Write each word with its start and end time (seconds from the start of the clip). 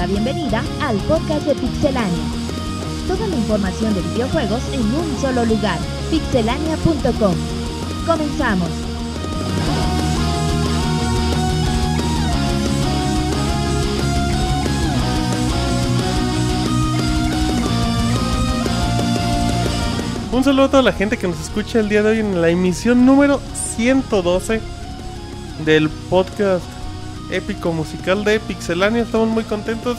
la 0.00 0.06
bienvenida 0.06 0.62
al 0.80 0.96
podcast 1.00 1.44
de 1.44 1.54
Pixelania. 1.54 2.24
Toda 3.06 3.26
la 3.26 3.36
información 3.36 3.92
de 3.92 4.00
videojuegos 4.00 4.62
en 4.72 4.80
un 4.80 5.18
solo 5.20 5.44
lugar, 5.44 5.78
pixelania.com. 6.10 7.34
Comenzamos. 8.06 8.70
Un 20.32 20.42
saludo 20.42 20.64
a 20.64 20.70
toda 20.70 20.82
la 20.82 20.92
gente 20.94 21.18
que 21.18 21.28
nos 21.28 21.38
escucha 21.38 21.78
el 21.78 21.90
día 21.90 22.02
de 22.02 22.08
hoy 22.08 22.18
en 22.20 22.40
la 22.40 22.48
emisión 22.48 23.04
número 23.04 23.38
112 23.52 24.62
del 25.66 25.90
podcast 25.90 26.79
épico 27.30 27.72
musical 27.72 28.24
de 28.24 28.40
Pixelania. 28.40 29.02
Estamos 29.02 29.28
muy 29.28 29.44
contentos. 29.44 29.98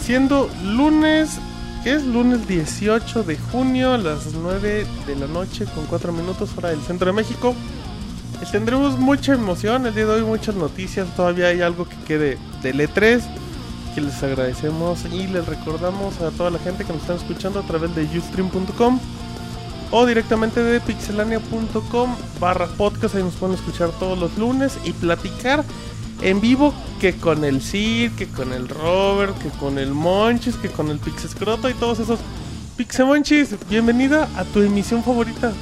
Siendo 0.00 0.50
lunes, 0.64 1.38
que 1.84 1.94
es 1.94 2.04
lunes 2.04 2.46
18 2.48 3.22
de 3.22 3.36
junio 3.36 3.92
a 3.92 3.98
las 3.98 4.34
9 4.34 4.86
de 5.06 5.16
la 5.16 5.26
noche 5.26 5.64
con 5.74 5.86
4 5.86 6.12
minutos 6.12 6.50
hora 6.56 6.70
del 6.70 6.80
centro 6.80 7.06
de 7.06 7.12
México. 7.12 7.54
Eh, 8.42 8.46
Tendremos 8.50 8.98
mucha 8.98 9.34
emoción 9.34 9.86
el 9.86 9.94
día 9.94 10.06
de 10.06 10.12
hoy, 10.12 10.22
muchas 10.22 10.54
noticias. 10.54 11.14
Todavía 11.14 11.46
hay 11.48 11.60
algo 11.60 11.88
que 11.88 11.96
quede 12.06 12.38
del 12.62 12.80
E3 12.80 13.22
que 13.94 14.00
les 14.00 14.22
agradecemos 14.22 15.04
y 15.04 15.26
les 15.26 15.46
recordamos 15.46 16.20
a 16.20 16.30
toda 16.30 16.50
la 16.50 16.58
gente 16.58 16.84
que 16.84 16.92
nos 16.92 17.02
están 17.02 17.16
escuchando 17.16 17.60
a 17.60 17.62
través 17.62 17.94
de 17.94 18.04
ustream.com 18.04 18.98
o 19.90 20.06
directamente 20.06 20.62
de 20.62 20.80
pixelania.com 20.80 22.16
barra 22.40 22.66
podcast. 22.66 23.14
Ahí 23.14 23.22
nos 23.22 23.34
pueden 23.34 23.54
escuchar 23.54 23.90
todos 23.98 24.18
los 24.18 24.36
lunes 24.38 24.78
y 24.84 24.92
platicar 24.92 25.64
en 26.22 26.40
vivo 26.40 26.72
que 27.00 27.14
con 27.16 27.44
el 27.44 27.60
Sir, 27.62 28.12
que 28.12 28.28
con 28.28 28.52
el 28.52 28.68
Robert, 28.68 29.36
que 29.38 29.48
con 29.58 29.78
el 29.78 29.92
Monchis, 29.92 30.56
que 30.56 30.68
con 30.68 30.88
el 30.90 30.98
Pixescroto 30.98 31.68
y 31.68 31.74
todos 31.74 31.98
esos 31.98 32.20
Pixemonchis. 32.76 33.54
Bienvenida 33.68 34.28
a 34.36 34.44
tu 34.44 34.60
emisión 34.60 35.02
favorita. 35.02 35.52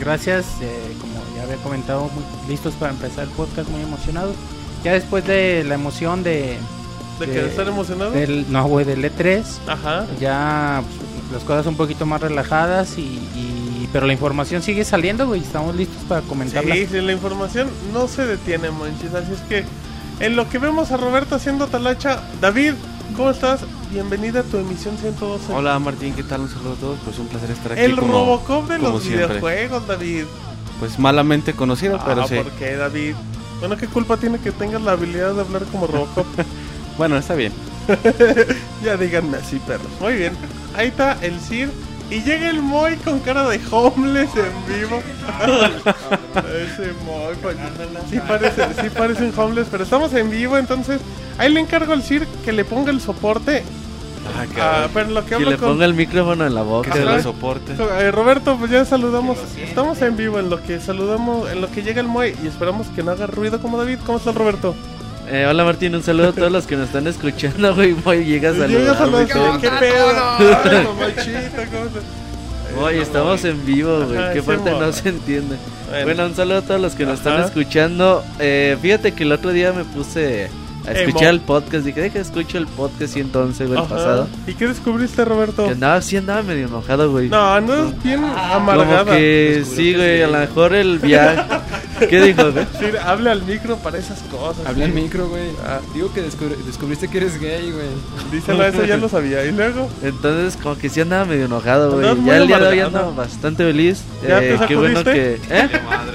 Gracias, 0.00 0.44
eh, 0.60 0.92
como 1.00 1.14
ya 1.36 1.44
había 1.44 1.56
comentado, 1.56 2.10
muy 2.14 2.50
listos 2.50 2.74
para 2.74 2.92
empezar 2.92 3.24
el 3.24 3.30
podcast, 3.30 3.68
muy 3.70 3.80
emocionados. 3.80 4.34
Ya 4.84 4.92
después 4.92 5.26
de 5.26 5.64
la 5.66 5.74
emoción 5.74 6.22
de... 6.22 6.58
¿De, 7.18 7.26
que 7.26 7.46
estar 7.46 7.66
emocionado? 7.66 8.10
Del, 8.10 8.44
no, 8.52 8.66
güey, 8.66 8.84
del 8.84 9.02
E3, 9.02 9.42
Ajá. 9.66 10.04
ya 10.20 10.82
pues, 10.84 11.32
las 11.32 11.42
cosas 11.44 11.64
un 11.66 11.74
poquito 11.76 12.04
más 12.04 12.20
relajadas 12.20 12.98
y, 12.98 13.02
y- 13.02 13.65
Pero 13.92 14.06
la 14.06 14.12
información 14.12 14.62
sigue 14.62 14.84
saliendo, 14.84 15.26
güey, 15.26 15.40
estamos 15.42 15.74
listos 15.74 16.02
para 16.08 16.20
comentarla. 16.22 16.74
Sí, 16.74 16.86
sí, 16.86 17.00
la 17.00 17.12
información 17.12 17.68
no 17.92 18.08
se 18.08 18.26
detiene, 18.26 18.70
Monchis. 18.70 19.14
Así 19.14 19.32
es 19.32 19.40
que 19.48 19.64
en 20.20 20.36
lo 20.36 20.48
que 20.48 20.58
vemos 20.58 20.90
a 20.92 20.96
Roberto 20.96 21.36
haciendo 21.36 21.66
talacha, 21.68 22.22
David, 22.40 22.74
¿cómo 23.16 23.30
estás? 23.30 23.60
Bienvenida 23.90 24.40
a 24.40 24.42
tu 24.42 24.58
emisión 24.58 24.98
112. 24.98 25.52
Hola 25.52 25.78
Martín, 25.78 26.12
¿qué 26.14 26.22
tal? 26.24 26.42
Un 26.42 26.48
saludo 26.50 26.72
a 26.72 26.76
todos. 26.76 26.98
Pues 27.04 27.18
un 27.18 27.28
placer 27.28 27.50
estar 27.50 27.72
aquí. 27.72 27.80
El 27.80 27.96
como- 27.96 28.12
Robocop 28.12 28.68
de 28.68 28.76
como 28.78 28.90
los 28.90 29.02
siempre. 29.02 29.26
videojuegos, 29.28 29.86
David. 29.86 30.24
Pues 30.80 30.98
malamente 30.98 31.54
conocido, 31.54 31.98
pero 32.04 32.22
ah, 32.22 32.28
sí. 32.28 32.34
¿por 32.34 32.50
qué, 32.52 32.76
David? 32.76 33.14
Bueno, 33.60 33.76
¿qué 33.78 33.86
culpa 33.86 34.18
tiene 34.18 34.38
que 34.38 34.52
tengas 34.52 34.82
la 34.82 34.92
habilidad 34.92 35.32
de 35.34 35.40
hablar 35.40 35.62
como 35.70 35.86
Robocop? 35.86 36.26
Bueno, 36.98 37.18
está 37.18 37.34
bien. 37.34 37.52
ya 38.82 38.96
díganme 38.96 39.36
así, 39.36 39.58
perros. 39.58 39.86
Muy 40.00 40.14
bien. 40.14 40.32
Ahí 40.74 40.88
está 40.88 41.18
el 41.20 41.38
Sir. 41.40 41.70
Y 42.10 42.20
llega 42.22 42.50
el 42.50 42.62
Moy 42.62 42.96
con 42.96 43.18
cara 43.20 43.48
de 43.48 43.60
homeless 43.70 44.30
en 44.36 44.74
vivo. 44.74 45.02
Ese 46.36 46.92
Moy, 47.04 47.34
coño. 47.42 47.58
Sí 48.08 48.18
parece, 48.26 48.62
sí 48.80 48.90
parece 48.96 49.24
un 49.24 49.32
homeless, 49.36 49.66
pero 49.70 49.82
estamos 49.84 50.12
en 50.14 50.30
vivo, 50.30 50.56
entonces 50.56 51.00
ahí 51.38 51.52
le 51.52 51.60
encargo 51.60 51.92
al 51.92 52.02
Sir 52.02 52.26
que 52.44 52.52
le 52.52 52.64
ponga 52.64 52.90
el 52.92 53.00
soporte. 53.00 53.64
Ah, 54.34 54.44
Ah, 54.60 54.88
pero 54.92 55.10
lo 55.10 55.22
que 55.22 55.28
Que 55.28 55.34
hablo 55.36 55.50
le 55.50 55.56
con 55.56 55.70
ponga 55.70 55.84
el 55.84 55.94
micrófono 55.94 56.46
en 56.46 56.54
la 56.54 56.62
boca. 56.62 56.90
Que 56.90 57.00
lo 57.00 57.20
soporte. 57.22 57.74
Eh, 58.00 58.10
Roberto, 58.10 58.56
pues 58.56 58.70
ya 58.70 58.84
saludamos. 58.84 59.38
Estamos 59.56 60.00
en 60.02 60.16
vivo 60.16 60.38
en 60.38 60.50
lo 60.50 60.62
que 60.62 60.80
saludamos, 60.80 61.50
en 61.50 61.60
lo 61.60 61.70
que 61.70 61.82
llega 61.82 62.00
el 62.00 62.08
Moy 62.08 62.34
y 62.42 62.46
esperamos 62.46 62.86
que 62.88 63.02
no 63.02 63.12
haga 63.12 63.26
ruido 63.26 63.60
como 63.60 63.78
David. 63.78 63.98
¿Cómo 64.04 64.18
está 64.18 64.30
el 64.30 64.36
Roberto? 64.36 64.74
Eh, 65.28 65.44
hola 65.44 65.64
Martín, 65.64 65.92
un 65.94 66.04
saludo 66.04 66.28
a 66.28 66.32
todos 66.32 66.52
los 66.52 66.66
que 66.66 66.76
nos 66.76 66.86
están 66.86 67.06
escuchando, 67.08 67.74
güey. 67.74 67.92
Voy, 67.92 68.24
llega 68.24 68.50
a 68.50 68.52
Llega 68.52 68.92
a 68.92 68.96
saludar, 68.96 69.60
¿Qué 69.60 69.70
pedo? 69.80 70.94
Oye, 72.80 73.02
estamos 73.02 73.44
en 73.44 73.66
vivo, 73.66 74.04
güey. 74.06 74.32
Qué 74.34 74.42
parte 74.42 74.70
no 74.70 74.92
se 74.92 75.08
entiende. 75.08 75.56
Bueno. 76.04 76.26
Un 76.26 76.36
saludo 76.36 76.58
a 76.58 76.62
todos 76.62 76.80
los 76.80 76.94
que 76.94 77.04
nos 77.06 77.18
están 77.18 77.40
escuchando. 77.42 78.22
Eh, 78.38 78.76
fíjate 78.80 79.12
que 79.12 79.24
el 79.24 79.32
otro 79.32 79.50
día 79.50 79.72
me 79.72 79.84
puse 79.84 80.48
escuchar 80.92 81.28
el 81.30 81.40
podcast. 81.40 81.84
Dije, 81.84 82.00
deja, 82.00 82.18
escucho 82.20 82.58
el 82.58 82.66
podcast 82.66 83.16
y 83.16 83.20
entonces, 83.20 83.66
güey, 83.68 83.78
el 83.78 83.84
Ajá. 83.86 83.94
pasado. 83.94 84.28
¿Y 84.46 84.54
qué 84.54 84.66
descubriste, 84.68 85.24
Roberto? 85.24 85.64
Que 85.66 85.72
andaba, 85.72 86.00
sí 86.02 86.16
andaba 86.16 86.42
medio 86.42 86.66
enojado, 86.66 87.10
güey. 87.10 87.28
No, 87.28 87.52
andas 87.54 88.02
bien 88.02 88.24
amargada. 88.24 89.04
Como 89.04 89.16
que 89.16 89.64
sí, 89.74 89.94
güey, 89.94 90.22
a 90.22 90.28
lo 90.28 90.38
mejor 90.38 90.74
el 90.74 90.98
viaje. 90.98 91.42
¿Qué 92.10 92.20
dijo, 92.20 92.52
güey? 92.52 92.66
Sí, 92.78 92.84
hable 93.02 93.30
al 93.30 93.42
micro 93.44 93.76
para 93.78 93.96
esas 93.96 94.20
cosas. 94.24 94.66
Habla 94.66 94.84
al 94.84 94.92
micro, 94.92 95.28
güey. 95.28 95.48
Ah. 95.66 95.80
Digo 95.94 96.12
que 96.12 96.20
descubri- 96.22 96.56
descubriste 96.66 97.08
que 97.08 97.16
eres 97.16 97.40
gay, 97.40 97.70
güey. 97.72 97.86
Díselo, 98.30 98.66
eso 98.66 98.84
ya 98.84 98.98
lo 98.98 99.08
sabía. 99.08 99.42
Y 99.46 99.52
luego, 99.52 99.88
Entonces, 100.02 100.58
como 100.62 100.76
que 100.76 100.90
sí 100.90 101.00
andaba 101.00 101.24
medio 101.24 101.46
enojado, 101.46 101.92
güey. 101.92 102.06
Andabas 102.06 102.26
Ya 102.26 102.36
el 102.36 102.46
día 102.48 102.58
de 102.58 102.66
hoy 102.68 102.80
ando 102.80 103.14
bastante 103.14 103.64
feliz. 103.64 104.02
¿Ya 104.28 104.40
te 104.40 104.54
Eh, 104.56 104.58
qué 104.68 104.76
bueno 104.76 105.02
que. 105.04 105.40
¿Eh? 105.48 105.68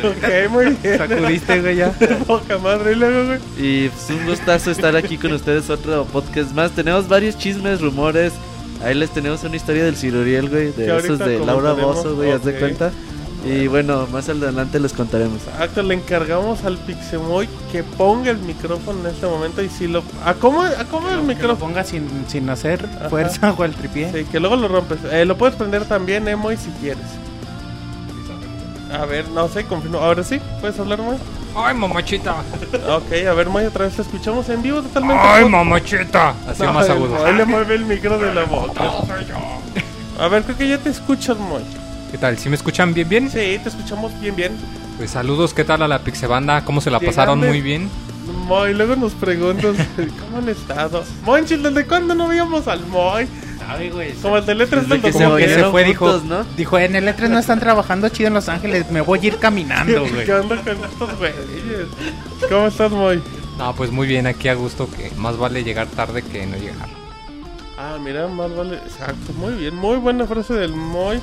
ok, 0.03 0.51
muy 0.51 0.65
bien. 0.83 0.97
Sacudiste, 0.99 1.61
güey, 1.61 1.75
ya. 1.77 1.91
Poca 2.27 2.59
madre. 2.59 2.91
Y 2.91 2.95
luego, 2.95 3.25
güey. 3.25 3.39
Y 3.57 3.89
pues 3.89 4.09
un 4.19 4.25
gustazo 4.27 4.60
estar 4.67 4.95
aquí 4.95 5.17
con 5.17 5.31
ustedes, 5.33 5.69
otro 5.69 6.05
podcast 6.05 6.51
más. 6.53 6.71
Tenemos 6.71 7.07
varios 7.07 7.37
chismes, 7.37 7.81
rumores. 7.81 8.33
Ahí 8.83 8.95
les 8.95 9.11
tenemos 9.11 9.43
una 9.43 9.55
historia 9.55 9.83
del 9.83 9.95
Ciruriel, 9.95 10.49
güey. 10.49 10.71
De 10.71 10.97
esos 10.97 11.19
de 11.19 11.39
Laura. 11.39 11.73
Bozo, 11.73 12.15
güey, 12.15 12.31
haz 12.31 12.43
de 12.43 12.55
cuenta. 12.55 12.91
Y 13.43 13.65
bueno, 13.67 14.07
más 14.11 14.29
adelante 14.29 14.79
les 14.79 14.93
contaremos. 14.93 15.39
Acto, 15.59 15.81
le 15.81 15.95
encargamos 15.95 16.63
al 16.63 16.77
Pixemoy 16.77 17.49
que 17.71 17.81
ponga 17.83 18.29
el 18.29 18.37
micrófono 18.37 18.99
en 19.01 19.07
este 19.15 19.25
momento. 19.25 19.63
Y 19.63 19.69
si 19.69 19.87
lo. 19.87 20.03
Acomoda, 20.25 20.79
acomoda 20.79 21.13
el 21.13 21.21
Que 21.21 21.23
lo 21.27 21.33
micrófono. 21.33 21.59
ponga 21.59 21.83
sin, 21.83 22.07
sin 22.27 22.47
hacer 22.51 22.87
Ajá. 22.99 23.09
fuerza 23.09 23.51
o 23.57 23.63
el 23.63 23.73
tripié. 23.73 24.11
Sí, 24.13 24.25
que 24.31 24.39
luego 24.39 24.55
lo 24.57 24.67
rompes. 24.67 24.99
Eh, 25.11 25.25
lo 25.25 25.37
puedes 25.37 25.55
prender 25.55 25.85
también, 25.85 26.27
Emoy, 26.27 26.55
si 26.57 26.69
quieres. 26.81 27.03
A 28.91 29.05
ver, 29.05 29.27
no 29.29 29.47
sé, 29.47 29.65
confirmo. 29.65 29.99
Ahora 29.99 30.23
sí, 30.23 30.39
¿puedes 30.59 30.77
hablar, 30.79 30.99
Moy? 30.99 31.17
¡Ay, 31.55 31.75
mamachita! 31.75 32.35
Ok, 32.89 33.11
a 33.29 33.33
ver, 33.33 33.49
Moy, 33.49 33.65
otra 33.65 33.85
vez 33.85 33.95
te 33.95 34.01
escuchamos 34.01 34.47
en 34.49 34.61
vivo 34.61 34.81
totalmente. 34.81 35.21
¡Ay, 35.25 35.45
mamachita! 35.45 36.33
Así 36.47 36.63
No, 36.63 36.73
más 36.73 36.85
el 36.87 36.91
agudo. 36.93 37.15
Moy 37.15 37.33
le 37.33 37.45
mueve 37.45 37.75
el 37.75 37.85
micro 37.85 38.17
de 38.17 38.33
la 38.33 38.43
boca. 38.43 38.83
A 40.19 40.27
ver, 40.27 40.43
creo 40.43 40.57
que 40.57 40.67
ya 40.67 40.77
te 40.77 40.89
escuchas, 40.89 41.37
Moy. 41.37 41.63
¿Qué 42.11 42.17
tal? 42.17 42.37
¿Sí 42.37 42.49
me 42.49 42.55
escuchan 42.55 42.93
bien, 42.93 43.07
bien? 43.07 43.29
Sí, 43.29 43.59
te 43.63 43.69
escuchamos 43.69 44.17
bien, 44.19 44.35
bien. 44.35 44.57
Pues 44.97 45.11
saludos, 45.11 45.53
¿qué 45.53 45.63
tal 45.63 45.81
a 45.81 45.87
la 45.87 45.99
Pixebanda? 45.99 46.63
¿Cómo 46.65 46.81
se 46.81 46.91
la 46.91 46.99
pasaron? 46.99 47.39
Muy 47.39 47.61
bien. 47.61 47.89
Moy, 48.47 48.73
luego 48.73 48.95
nos 48.97 49.13
preguntas 49.13 49.75
cómo 50.19 50.37
han 50.39 50.49
estado. 50.49 51.03
Monchil, 51.23 51.63
¿desde 51.63 51.85
cuándo 51.85 52.13
no 52.13 52.27
veíamos 52.27 52.67
al 52.67 52.85
Moy? 52.87 53.27
Sabe, 53.65 53.89
güey. 53.89 54.13
Como 54.13 54.37
el 54.37 54.45
de 54.45 54.55
letras 54.55 54.83
Desde 54.83 54.95
del 54.95 55.01
que 55.03 55.11
se 55.17 55.23
Como 55.23 55.35
que 55.37 55.43
se 55.43 55.51
unieron 55.53 55.71
fue, 55.71 55.83
dijo, 55.83 56.11
juntos, 56.11 56.23
¿no? 56.27 56.45
dijo, 56.57 56.77
en 56.79 56.95
el 56.95 57.07
E3 57.07 57.29
no 57.29 57.39
están 57.39 57.59
trabajando 57.59 58.09
chido 58.09 58.27
en 58.27 58.33
Los 58.33 58.49
Ángeles, 58.49 58.89
me 58.91 59.01
voy 59.01 59.19
a 59.19 59.25
ir 59.25 59.37
caminando, 59.37 60.01
güey. 60.09 60.25
¿Qué 60.25 60.33
onda 60.33 60.57
con 60.61 60.83
estos 60.83 61.17
güeyes? 61.17 61.87
¿Cómo 62.49 62.67
estás, 62.67 62.91
Moy? 62.91 63.21
No, 63.57 63.75
pues 63.75 63.91
muy 63.91 64.07
bien, 64.07 64.25
aquí 64.27 64.47
a 64.47 64.55
gusto, 64.55 64.89
que 64.89 65.11
más 65.17 65.37
vale 65.37 65.63
llegar 65.63 65.87
tarde 65.87 66.23
que 66.23 66.45
no 66.47 66.57
llegar. 66.57 66.89
Ah, 67.77 67.97
mira, 67.99 68.27
más 68.27 68.55
vale. 68.55 68.77
Exacto, 68.77 69.33
muy 69.37 69.53
bien. 69.53 69.75
Muy 69.75 69.97
buena 69.97 70.25
frase 70.25 70.53
del 70.53 70.73
Moy. 70.73 71.19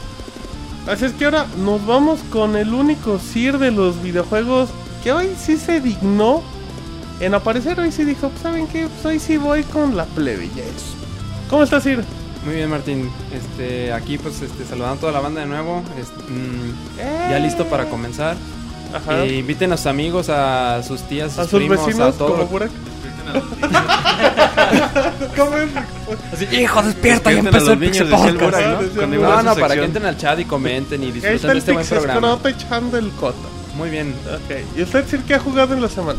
Así 0.89 1.05
es 1.05 1.13
que 1.13 1.27
ahora 1.27 1.47
nos 1.59 1.85
vamos 1.87 2.21
con 2.31 2.57
el 2.57 2.73
único 2.73 3.19
Sir 3.19 3.59
de 3.59 3.71
los 3.71 4.03
videojuegos 4.03 4.71
que 5.05 5.13
hoy 5.13 5.29
sí 5.39 5.57
se 5.57 5.81
dignó 5.81 6.43
en 7.21 7.35
aparecer. 7.35 7.79
Hoy 7.79 7.93
sí 7.93 8.05
dijo, 8.05 8.29
pues, 8.31 8.43
¿saben 8.43 8.67
qué? 8.67 8.89
Pues 8.89 9.05
hoy 9.05 9.19
sí 9.19 9.37
voy 9.37 9.63
con 9.65 9.97
la 9.97 10.05
plebeyez. 10.07 10.95
¿Cómo 11.51 11.63
estás, 11.63 11.83
Sir? 11.83 12.05
Muy 12.49 12.57
bien, 12.57 12.71
Martín. 12.71 13.11
Este, 13.31 13.93
aquí 13.93 14.17
pues 14.17 14.41
este, 14.41 14.65
saludando 14.65 14.95
a 14.95 15.01
toda 15.01 15.13
la 15.13 15.21
banda 15.21 15.43
de 15.43 15.47
nuevo. 15.47 15.83
Este, 16.01 16.33
mm, 16.33 16.77
ya 17.31 17.39
listo 17.41 17.67
para 17.67 17.85
comenzar. 17.91 18.39
Ajá. 18.95 19.25
Eh, 19.25 19.37
inviten 19.41 19.71
a 19.75 19.77
sus 19.77 19.85
amigos, 19.85 20.31
a 20.31 20.83
sus 20.83 21.03
tías, 21.03 21.33
sus, 21.33 21.41
a 21.41 21.45
sus 21.45 21.59
primos, 21.59 21.85
vecinos, 21.85 22.15
a 22.15 22.19
todo. 22.19 22.49
como. 25.37 25.57
Así, 26.33 26.49
hijo, 26.57 26.83
despierta, 26.83 27.31
ya 27.33 27.41
empezó 27.41 27.59
los 27.59 27.69
el 27.69 27.81
niños, 27.81 27.99
Pixel 27.99 28.11
decía 28.11 28.29
el 28.31 28.37
Podcast. 28.39 28.57
Burak, 28.57 28.73
¿no? 28.73 28.79
decía 28.79 28.97
Cuando 28.97 29.17
el 29.17 29.23
No, 29.23 29.43
no, 29.43 29.55
para 29.57 29.75
que 29.75 29.85
entren 29.85 30.07
al 30.07 30.17
chat 30.17 30.41
y 30.41 30.45
comenten 30.47 31.03
y 31.03 31.09
está 31.09 31.29
disfruten 31.29 31.47
de 31.49 31.53
el 31.53 31.59
este 31.59 31.73
buen 31.73 31.87
programa. 31.87 32.21
Pixescroto 32.39 32.49
echando 32.49 32.97
el 32.97 33.11
cota. 33.11 33.49
Muy 33.77 33.91
bien. 33.91 34.15
Ok. 34.27 34.79
¿Y 34.79 34.83
usted, 34.85 35.07
Sir, 35.07 35.21
qué 35.25 35.35
ha 35.35 35.39
jugado 35.39 35.75
en 35.75 35.83
la 35.83 35.89
semana? 35.91 36.19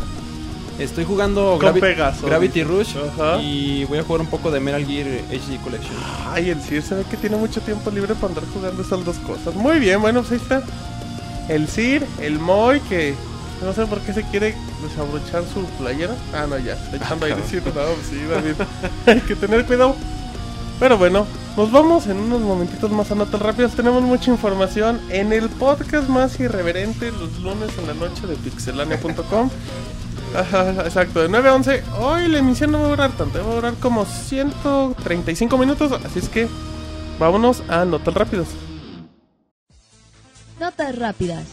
Estoy 0.80 1.04
jugando 1.04 1.58
Con 1.60 1.74
Gravi- 1.74 1.80
Pegaso. 1.80 2.26
Gravity 2.26 2.64
Rush 2.64 2.94
Ajá. 2.96 3.40
y 3.42 3.84
voy 3.84 3.98
a 3.98 4.02
jugar 4.02 4.22
un 4.22 4.26
poco 4.28 4.50
de 4.50 4.60
Metal 4.60 4.84
Gear 4.84 5.06
HD 5.30 5.60
Collection. 5.62 5.94
Ay, 6.26 6.50
el 6.50 6.60
Sir 6.62 6.82
se 6.82 6.94
ve 6.94 7.04
que 7.10 7.16
tiene 7.16 7.36
mucho 7.36 7.60
tiempo 7.60 7.90
libre 7.90 8.14
para 8.14 8.28
andar 8.28 8.44
jugando 8.52 8.82
esas 8.82 9.04
dos 9.04 9.16
cosas. 9.18 9.54
Muy 9.54 9.78
bien, 9.78 10.00
bueno, 10.00 10.22
pues 10.22 10.32
ahí 10.32 10.38
está. 10.38 10.62
El 11.48 11.68
Sir, 11.68 12.06
el 12.20 12.38
Moy, 12.38 12.80
que 12.80 13.14
No 13.62 13.74
sé 13.74 13.84
por 13.84 14.00
qué 14.00 14.14
se 14.14 14.22
quiere 14.22 14.54
desabrochar 14.82 15.42
su 15.52 15.64
playera. 15.78 16.14
Ah, 16.32 16.46
no, 16.48 16.56
ya. 16.58 16.72
Está 16.72 16.96
echando 16.96 17.26
Ah, 17.26 17.28
airecito. 17.28 17.68
No, 17.74 17.82
sí, 18.08 18.22
David. 18.24 18.54
Hay 19.06 19.20
que 19.20 19.36
tener 19.36 19.66
cuidado. 19.66 19.94
Pero 20.78 20.96
bueno, 20.96 21.26
nos 21.58 21.70
vamos 21.70 22.06
en 22.06 22.16
unos 22.16 22.40
momentitos 22.40 22.90
más 22.90 23.10
a 23.10 23.14
notas 23.16 23.38
rápidas. 23.42 23.72
Tenemos 23.72 24.02
mucha 24.02 24.30
información 24.30 24.98
en 25.10 25.34
el 25.34 25.50
podcast 25.50 26.08
más 26.08 26.40
irreverente 26.40 27.10
los 27.12 27.38
lunes 27.40 27.68
en 27.78 27.86
la 27.86 27.92
noche 27.92 28.26
de 28.26 28.34
pixelania.com. 28.36 29.50
Ajá, 30.34 30.70
exacto, 30.84 31.20
de 31.22 31.28
9 31.28 31.48
a 31.48 31.54
11. 31.54 31.82
Hoy 31.98 32.28
la 32.28 32.38
emisión 32.38 32.70
no 32.70 32.80
va 32.80 32.86
a 32.86 32.90
durar 32.90 33.12
tanto, 33.12 33.44
va 33.44 33.52
a 33.52 33.54
durar 33.56 33.74
como 33.74 34.04
135 34.04 35.58
minutos. 35.58 35.92
Así 36.04 36.20
es 36.20 36.28
que 36.28 36.48
vámonos 37.18 37.62
a 37.68 37.84
notas 37.84 38.14
rápidas. 38.14 38.48
Notas 40.60 40.96
rápidas. 40.96 41.44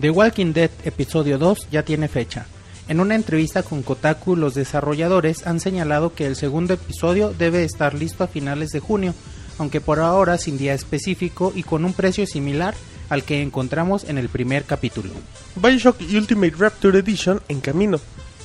The 0.00 0.10
Walking 0.10 0.52
Dead 0.52 0.70
episodio 0.84 1.36
2 1.36 1.68
ya 1.70 1.82
tiene 1.84 2.08
fecha. 2.08 2.46
En 2.88 3.00
una 3.00 3.14
entrevista 3.14 3.62
con 3.62 3.82
Kotaku, 3.82 4.36
los 4.36 4.54
desarrolladores 4.54 5.46
han 5.46 5.60
señalado 5.60 6.14
que 6.14 6.26
el 6.26 6.36
segundo 6.36 6.74
episodio 6.74 7.32
debe 7.32 7.64
estar 7.64 7.94
listo 7.94 8.24
a 8.24 8.28
finales 8.28 8.70
de 8.70 8.80
junio, 8.80 9.14
aunque 9.58 9.80
por 9.80 10.00
ahora 10.00 10.38
sin 10.38 10.58
día 10.58 10.74
específico 10.74 11.52
y 11.54 11.62
con 11.62 11.84
un 11.84 11.92
precio 11.92 12.26
similar 12.26 12.74
al 13.08 13.24
que 13.24 13.42
encontramos 13.42 14.04
en 14.04 14.18
el 14.18 14.28
primer 14.28 14.64
capítulo. 14.64 15.10
Bioshock 15.56 16.00
Ultimate 16.00 16.54
Rapture 16.58 16.98
Edition 16.98 17.40
en 17.48 17.60
camino. 17.60 18.00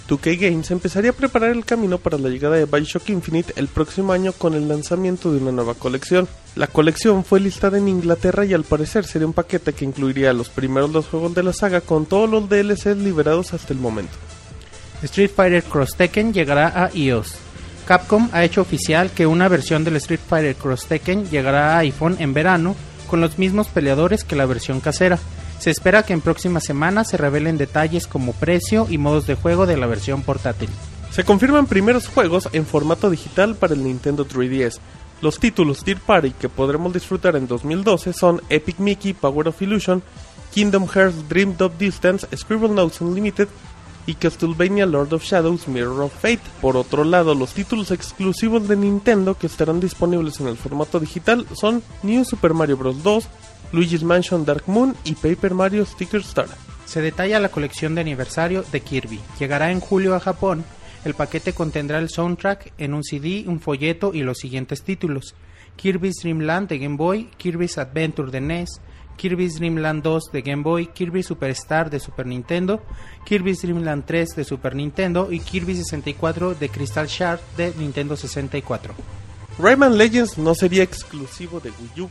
2K 0.10 0.40
Games 0.40 0.72
empezaría 0.72 1.12
a 1.12 1.14
preparar 1.14 1.52
el 1.52 1.66
camino 1.66 2.00
para 2.00 2.18
la 2.18 2.30
llegada 2.30 2.56
de 2.56 2.66
Bioshock 2.66 3.10
Infinite 3.10 3.54
el 3.58 3.68
próximo 3.68 4.12
año 4.12 4.34
con 4.34 4.56
el 4.56 4.68
lanzamiento 4.68 5.32
de 5.32 5.38
una 5.38 5.52
nueva 5.52 5.76
colección. 5.76 6.28
La 6.56 6.66
colección 6.66 7.24
fue 7.24 7.40
listada 7.40 7.78
en 7.78 7.88
Inglaterra 7.88 8.44
y 8.44 8.54
al 8.54 8.64
parecer 8.64 9.06
sería 9.06 9.28
un 9.28 9.34
paquete 9.34 9.74
que 9.74 9.86
incluiría 9.86 10.34
los 10.34 10.50
primeros 10.50 10.92
dos 10.92 11.08
juegos 11.08 11.36
de 11.36 11.44
la 11.44 11.54
saga 11.54 11.82
con 11.82 12.08
todos 12.08 12.28
los 12.28 12.50
DLCs 12.50 12.98
liberados 12.98 13.54
hasta 13.54 13.72
el 13.72 13.80
momento. 13.80 14.14
Street 15.04 15.32
Fighter 15.34 15.64
Cross 15.64 15.96
Tekken 15.96 16.34
llegará 16.34 16.84
a 16.84 16.90
iOS. 16.94 17.36
Capcom 17.86 18.30
ha 18.34 18.44
hecho 18.44 18.62
oficial 18.62 19.12
que 19.12 19.28
una 19.28 19.48
versión 19.48 19.84
del 19.84 19.96
Street 19.98 20.20
Fighter 20.28 20.56
Cross 20.56 20.88
Tekken 20.88 21.30
llegará 21.30 21.76
a 21.76 21.80
iPhone 21.80 22.18
en 22.20 22.34
verano 22.34 22.76
con 23.10 23.20
los 23.22 23.38
mismos 23.38 23.68
peleadores 23.68 24.24
que 24.24 24.36
la 24.36 24.46
versión 24.46 24.80
casera. 24.80 25.20
Se 25.60 25.72
espera 25.72 26.04
que 26.04 26.14
en 26.14 26.22
próximas 26.22 26.64
semanas 26.64 27.10
se 27.10 27.18
revelen 27.18 27.58
detalles 27.58 28.08
como 28.08 28.34
precio 28.34 28.88
y 28.90 28.98
modos 28.98 29.28
de 29.28 29.36
juego 29.36 29.66
de 29.66 29.76
la 29.76 29.88
versión 29.88 30.22
portátil. 30.22 30.70
Se 31.12 31.24
confirman 31.26 31.66
primeros 31.66 32.08
juegos 32.08 32.48
en 32.54 32.66
formato 32.66 33.10
digital 33.10 33.56
para 33.56 33.74
el 33.74 33.84
Nintendo 33.84 34.26
3DS. 34.26 34.80
Los 35.22 35.40
títulos 35.40 35.84
Tier 35.84 35.98
Party 35.98 36.32
que 36.32 36.48
podremos 36.48 36.94
disfrutar 36.94 37.36
en 37.36 37.48
2012 37.48 38.14
son 38.14 38.42
Epic 38.48 38.80
Mickey 38.80 39.14
Power 39.14 39.50
of 39.50 39.62
Illusion, 39.62 40.02
Kingdom 40.54 40.88
Hearts 40.88 41.28
Dream 41.28 41.56
of 41.60 41.74
Distance, 41.78 42.26
Scribble 42.38 42.70
Notes 42.70 43.02
Unlimited 43.02 43.50
y 44.10 44.16
Castlevania 44.16 44.88
Lord 44.88 45.14
of 45.14 45.24
Shadows 45.24 45.68
Mirror 45.68 46.02
of 46.02 46.14
Fate. 46.14 46.42
Por 46.62 46.76
otro 46.76 47.04
lado, 47.04 47.36
los 47.36 47.54
títulos 47.54 47.92
exclusivos 47.92 48.68
de 48.68 48.76
Nintendo 48.76 49.38
que 49.38 49.46
estarán 49.46 49.80
disponibles 49.80 50.40
en 50.40 50.48
el 50.48 50.58
formato 50.58 51.00
digital 51.00 51.46
son 51.54 51.84
New 52.02 52.26
Super 52.26 52.56
Mario 52.56 52.78
Bros. 52.78 53.04
2, 53.04 53.28
Luigi's 53.72 54.02
Mansion 54.02 54.46
Dark 54.46 54.64
Moon 54.66 54.96
y 55.04 55.14
Paper 55.14 55.54
Mario 55.54 55.86
Sticker 55.86 56.22
Star. 56.22 56.48
Se 56.86 57.02
detalla 57.02 57.40
la 57.40 57.50
colección 57.50 57.94
de 57.94 58.02
aniversario 58.02 58.66
de 58.72 58.82
Kirby. 58.82 59.20
Llegará 59.38 59.70
en 59.70 59.80
julio 59.80 60.16
a 60.16 60.20
Japón. 60.20 60.66
El 61.06 61.14
paquete 61.14 61.54
contendrá 61.54 62.00
el 62.00 62.10
soundtrack 62.10 62.74
en 62.80 62.96
un 62.96 63.04
CD, 63.04 63.44
un 63.46 63.60
folleto 63.60 64.12
y 64.16 64.24
los 64.24 64.40
siguientes 64.40 64.82
títulos: 64.82 65.36
Kirby's 65.76 66.16
Dream 66.24 66.40
Land 66.40 66.70
de 66.70 66.80
Game 66.80 66.98
Boy, 66.98 67.30
Kirby's 67.38 67.78
Adventure 67.78 68.32
de 68.32 68.42
NES, 68.42 68.82
Kirby's 69.20 69.56
Dream 69.56 69.76
Land 69.76 70.02
2 70.02 70.32
de 70.32 70.42
Game 70.42 70.64
Boy, 70.64 70.88
Kirby 70.88 71.24
Superstar 71.24 71.90
de 71.90 72.00
Super 72.00 72.26
Nintendo, 72.26 72.82
Kirby's 73.26 73.62
Dream 73.62 73.84
Land 73.84 74.06
3 74.06 74.30
de 74.30 74.46
Super 74.46 74.76
Nintendo 74.76 75.30
y 75.30 75.42
Kirby 75.42 75.76
64 75.76 76.56
de 76.56 76.70
Crystal 76.70 77.06
Shard 77.06 77.42
de 77.58 77.74
Nintendo 77.78 78.16
64. 78.16 78.94
Rayman 79.60 79.98
Legends 79.98 80.38
no 80.38 80.56
sería 80.56 80.84
exclusivo 80.84 81.60
de 81.60 81.72
Wii 81.72 82.06
U. 82.06 82.10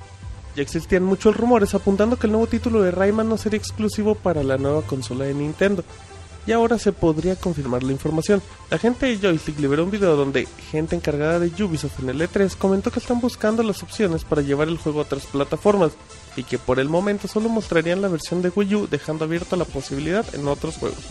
Ya 0.54 0.62
existían 0.62 1.02
muchos 1.04 1.34
rumores 1.34 1.74
apuntando 1.74 2.18
que 2.18 2.26
el 2.26 2.32
nuevo 2.32 2.46
título 2.46 2.82
de 2.82 2.90
Rayman 2.90 3.28
no 3.28 3.38
sería 3.38 3.58
exclusivo 3.58 4.14
para 4.14 4.42
la 4.42 4.58
nueva 4.58 4.82
consola 4.82 5.24
de 5.24 5.32
Nintendo. 5.32 5.84
Y 6.46 6.52
ahora 6.52 6.78
se 6.78 6.92
podría 6.92 7.36
confirmar 7.36 7.82
la 7.82 7.92
información. 7.92 8.42
La 8.70 8.78
gente 8.78 9.06
de 9.06 9.18
Joystick 9.18 9.58
liberó 9.60 9.84
un 9.84 9.90
video 9.90 10.14
donde 10.14 10.46
gente 10.70 10.94
encargada 10.94 11.38
de 11.38 11.62
Ubisoft 11.62 12.00
en 12.00 12.10
el 12.10 12.20
E3 12.20 12.54
comentó 12.56 12.90
que 12.90 13.00
están 13.00 13.20
buscando 13.20 13.62
las 13.62 13.82
opciones 13.82 14.24
para 14.24 14.42
llevar 14.42 14.68
el 14.68 14.78
juego 14.78 15.00
a 15.00 15.02
otras 15.02 15.26
plataformas 15.26 15.92
y 16.38 16.44
que 16.44 16.58
por 16.58 16.78
el 16.78 16.88
momento 16.88 17.26
solo 17.26 17.48
mostrarían 17.48 18.00
la 18.00 18.08
versión 18.08 18.42
de 18.42 18.52
Wii 18.54 18.74
U 18.76 18.88
dejando 18.88 19.24
abierta 19.24 19.56
la 19.56 19.64
posibilidad 19.64 20.24
en 20.34 20.46
otros 20.46 20.76
juegos. 20.76 21.04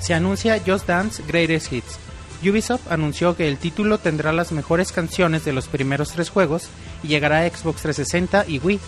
Se 0.00 0.12
anuncia 0.12 0.60
Just 0.64 0.86
Dance 0.86 1.22
Greatest 1.26 1.72
Hits. 1.72 1.98
Ubisoft 2.42 2.92
anunció 2.92 3.34
que 3.34 3.48
el 3.48 3.56
título 3.56 3.98
tendrá 3.98 4.32
las 4.32 4.52
mejores 4.52 4.92
canciones 4.92 5.44
de 5.46 5.54
los 5.54 5.68
primeros 5.68 6.10
tres 6.10 6.28
juegos 6.28 6.68
y 7.02 7.08
llegará 7.08 7.40
a 7.40 7.48
Xbox 7.48 7.80
360 7.80 8.44
y 8.46 8.58
Wii. 8.58 8.80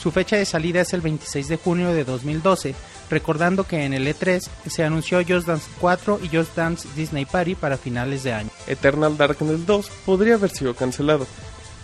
Su 0.00 0.10
fecha 0.10 0.36
de 0.36 0.44
salida 0.44 0.82
es 0.82 0.92
el 0.92 1.00
26 1.00 1.48
de 1.48 1.56
junio 1.56 1.88
de 1.92 2.04
2012, 2.04 2.74
recordando 3.08 3.64
que 3.64 3.84
en 3.84 3.94
el 3.94 4.06
E3 4.06 4.46
se 4.66 4.84
anunció 4.84 5.22
Just 5.26 5.46
Dance 5.46 5.68
4 5.80 6.20
y 6.22 6.28
Just 6.34 6.54
Dance 6.54 6.88
Disney 6.94 7.24
Party 7.24 7.54
para 7.54 7.78
finales 7.78 8.22
de 8.22 8.34
año. 8.34 8.50
Eternal 8.66 9.16
Darkness 9.16 9.66
2 9.66 9.90
podría 10.04 10.34
haber 10.34 10.50
sido 10.50 10.74
cancelado. 10.74 11.26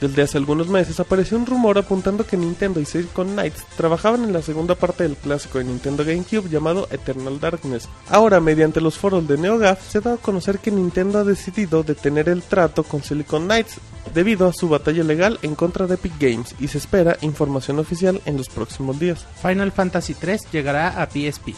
Desde 0.01 0.23
hace 0.23 0.37
algunos 0.37 0.69
meses 0.69 1.01
apareció 1.01 1.39
un 1.39 1.47
rumor 1.47 1.79
apuntando 1.79 2.27
que 2.27 2.37
Nintendo 2.37 2.81
y 2.81 2.85
Silicon 2.85 3.33
Knights 3.33 3.65
trabajaban 3.77 4.25
en 4.25 4.33
la 4.33 4.43
segunda 4.43 4.75
parte 4.75 5.05
del 5.05 5.17
clásico 5.17 5.59
de 5.59 5.65
Nintendo 5.65 6.05
GameCube 6.05 6.51
llamado 6.51 6.87
Eternal 6.91 7.41
Darkness. 7.41 7.89
Ahora, 8.11 8.41
mediante 8.41 8.83
los 8.83 8.99
foros 8.99 9.27
de 9.27 9.39
NeoGAF, 9.39 9.89
se 9.89 10.01
da 10.01 10.15
a 10.15 10.19
conocer 10.19 10.59
que 10.59 10.71
Nintendo 10.71 11.21
ha 11.21 11.25
decidido 11.25 11.83
detener 11.83 12.29
el 12.29 12.43
trato 12.43 12.85
con 12.85 13.03
Silicon 13.03 13.47
Knights 13.47 13.81
debido 14.15 14.47
a 14.47 14.53
su 14.53 14.69
batalla 14.69 15.03
legal 15.03 15.39
en 15.43 15.55
contra 15.55 15.87
de 15.87 15.95
Epic 15.95 16.13
Games 16.21 16.55
y 16.61 16.69
se 16.69 16.79
espera 16.79 17.17
información 17.23 17.79
oficial 17.79 18.21
en 18.27 18.37
los 18.37 18.49
próximos 18.49 18.99
días. 18.99 19.27
Final 19.41 19.73
Fantasy 19.73 20.15
3 20.15 20.43
llegará 20.53 21.01
a 21.01 21.07
PSP. 21.07 21.55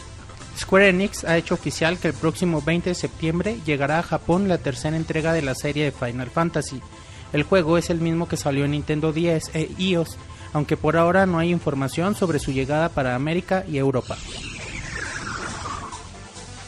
Square 0.57 0.89
Enix 0.89 1.23
ha 1.23 1.37
hecho 1.37 1.53
oficial 1.53 1.97
que 1.97 2.09
el 2.09 2.13
próximo 2.13 2.61
20 2.61 2.89
de 2.89 2.95
septiembre 2.95 3.59
llegará 3.65 3.99
a 3.99 4.03
Japón 4.03 4.47
la 4.47 4.57
tercera 4.57 4.97
entrega 4.97 5.31
de 5.31 5.41
la 5.41 5.55
serie 5.55 5.85
de 5.85 5.91
Final 5.91 6.29
Fantasy. 6.29 6.81
El 7.31 7.43
juego 7.43 7.77
es 7.77 7.89
el 7.89 8.01
mismo 8.01 8.27
que 8.27 8.37
salió 8.37 8.65
en 8.65 8.71
Nintendo 8.71 9.13
10 9.13 9.55
e 9.55 9.69
iOS, 9.77 10.17
aunque 10.53 10.77
por 10.77 10.97
ahora 10.97 11.25
no 11.25 11.37
hay 11.37 11.51
información 11.51 12.15
sobre 12.15 12.39
su 12.39 12.51
llegada 12.51 12.89
para 12.89 13.15
América 13.15 13.63
y 13.67 13.77
Europa. 13.77 14.17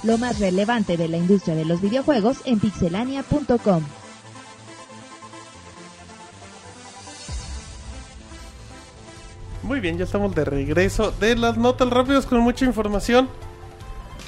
Lo 0.04 0.18
más 0.18 0.40
relevante 0.40 0.98
de 0.98 1.08
la 1.08 1.18
industria 1.18 1.56
de 1.56 1.66
los 1.66 1.82
videojuegos 1.82 2.38
en 2.46 2.60
pixelania.com. 2.60 3.84
Muy 9.64 9.80
bien, 9.80 9.98
ya 9.98 10.06
estamos 10.06 10.34
de 10.34 10.44
regreso 10.44 11.12
de 11.12 11.36
las 11.36 11.58
notas 11.58 11.90
rápidas 11.90 12.26
con 12.26 12.40
mucha 12.40 12.66
información. 12.66 13.30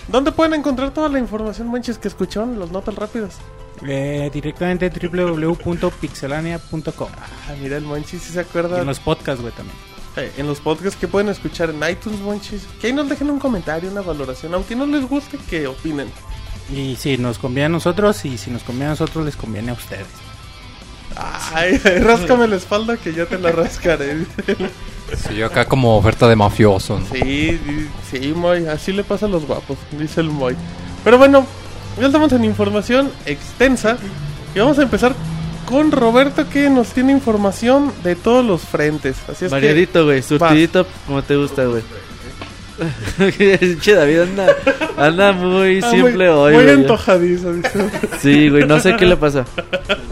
¿Dónde 0.08 0.32
pueden 0.32 0.54
encontrar 0.54 0.94
toda 0.94 1.10
la 1.10 1.20
información, 1.20 1.72
manches, 1.72 1.98
que 1.98 2.08
escucharon 2.08 2.60
las 2.60 2.72
notas 2.72 2.96
rápidas? 2.96 3.40
Eh, 3.86 4.30
directamente 4.34 4.86
en 4.86 4.94
www.pixelania.com. 5.12 7.10
Ah, 7.18 7.54
mira, 7.62 7.78
el 7.78 7.86
manches 7.86 8.22
si 8.22 8.32
se 8.32 8.38
Y 8.40 8.42
acuerda. 8.42 8.80
en 8.80 8.86
los 8.88 9.00
podcasts, 9.00 9.42
güey, 9.42 9.54
también. 9.54 9.76
Eh, 10.16 10.32
en 10.38 10.48
los 10.48 10.60
podcasts 10.60 10.98
que 11.00 11.08
pueden 11.08 11.30
escuchar 11.30 11.70
en 11.72 11.78
iTunes, 11.90 12.20
manches. 12.22 12.64
Que 12.80 12.88
ahí 12.88 12.94
nos 12.94 13.10
dejen 13.10 13.30
un 13.30 13.40
comentario, 13.40 13.90
una 13.90 14.02
valoración. 14.02 14.54
Aunque 14.54 14.76
no 14.76 14.86
les 14.86 15.08
guste, 15.08 15.38
que 15.50 15.66
opinen. 15.68 16.08
Y 16.74 16.96
si 16.96 17.18
nos 17.18 17.40
conviene 17.40 17.66
a 17.66 17.70
nosotros 17.70 18.24
y 18.26 18.38
si 18.38 18.52
nos 18.52 18.64
conviene 18.64 18.86
a 18.88 18.90
nosotros, 18.92 19.26
les 19.26 19.36
conviene 19.36 19.72
a 19.72 19.74
ustedes. 19.74 20.06
Ay, 21.16 21.78
ráscame 22.02 22.48
la 22.48 22.56
espalda 22.56 22.98
que 22.98 23.14
yo 23.14 23.28
te 23.28 23.38
la 23.38 23.52
rascaré. 23.52 24.26
Sí, 25.16 25.36
yo 25.36 25.46
acá 25.48 25.66
como 25.66 25.98
oferta 25.98 26.28
de 26.28 26.36
mafioso. 26.36 27.00
¿no? 27.00 27.06
sí, 27.12 27.60
sí, 27.66 27.90
sí, 28.12 28.34
Moy. 28.36 28.66
Así 28.68 28.94
le 28.94 29.04
pasa 29.04 29.26
a 29.26 29.30
los 29.30 29.46
guapos, 29.46 29.78
dice 29.92 30.22
el 30.22 30.30
Moy. 30.30 30.56
Pero 31.04 31.18
bueno, 31.18 31.46
ya 32.00 32.08
estamos 32.08 32.32
en 32.34 32.46
información 32.46 33.12
extensa. 33.26 33.98
Y 34.56 34.60
vamos 34.60 34.78
a 34.80 34.84
empezar 34.84 35.16
con 35.66 35.92
Roberto, 35.92 36.48
que 36.50 36.70
nos 36.70 36.90
tiene 36.90 37.12
información 37.12 37.92
de 38.04 38.16
todos 38.16 38.46
los 38.46 38.62
frentes. 38.62 39.18
Así 39.28 39.46
es 39.46 39.50
que. 39.52 39.56
Marianito, 39.56 40.06
güey, 40.06 40.22
surtidito 40.22 40.86
como 41.08 41.24
te 41.24 41.36
gusta, 41.36 41.66
güey. 41.66 41.84
che, 43.82 43.94
David 43.94 44.20
anda, 44.22 44.56
anda 44.98 45.32
muy 45.32 45.80
Ah, 45.84 45.90
simple 45.92 46.30
muy, 46.32 46.38
hoy, 46.38 46.54
Muy 46.56 46.64
güey. 46.64 46.76
antojadizo. 46.76 47.54
Sí, 48.22 48.50
güey, 48.50 48.66
no 48.66 48.80
sé 48.80 48.96
qué 48.96 49.06
le 49.06 49.18
pasa. 49.18 49.46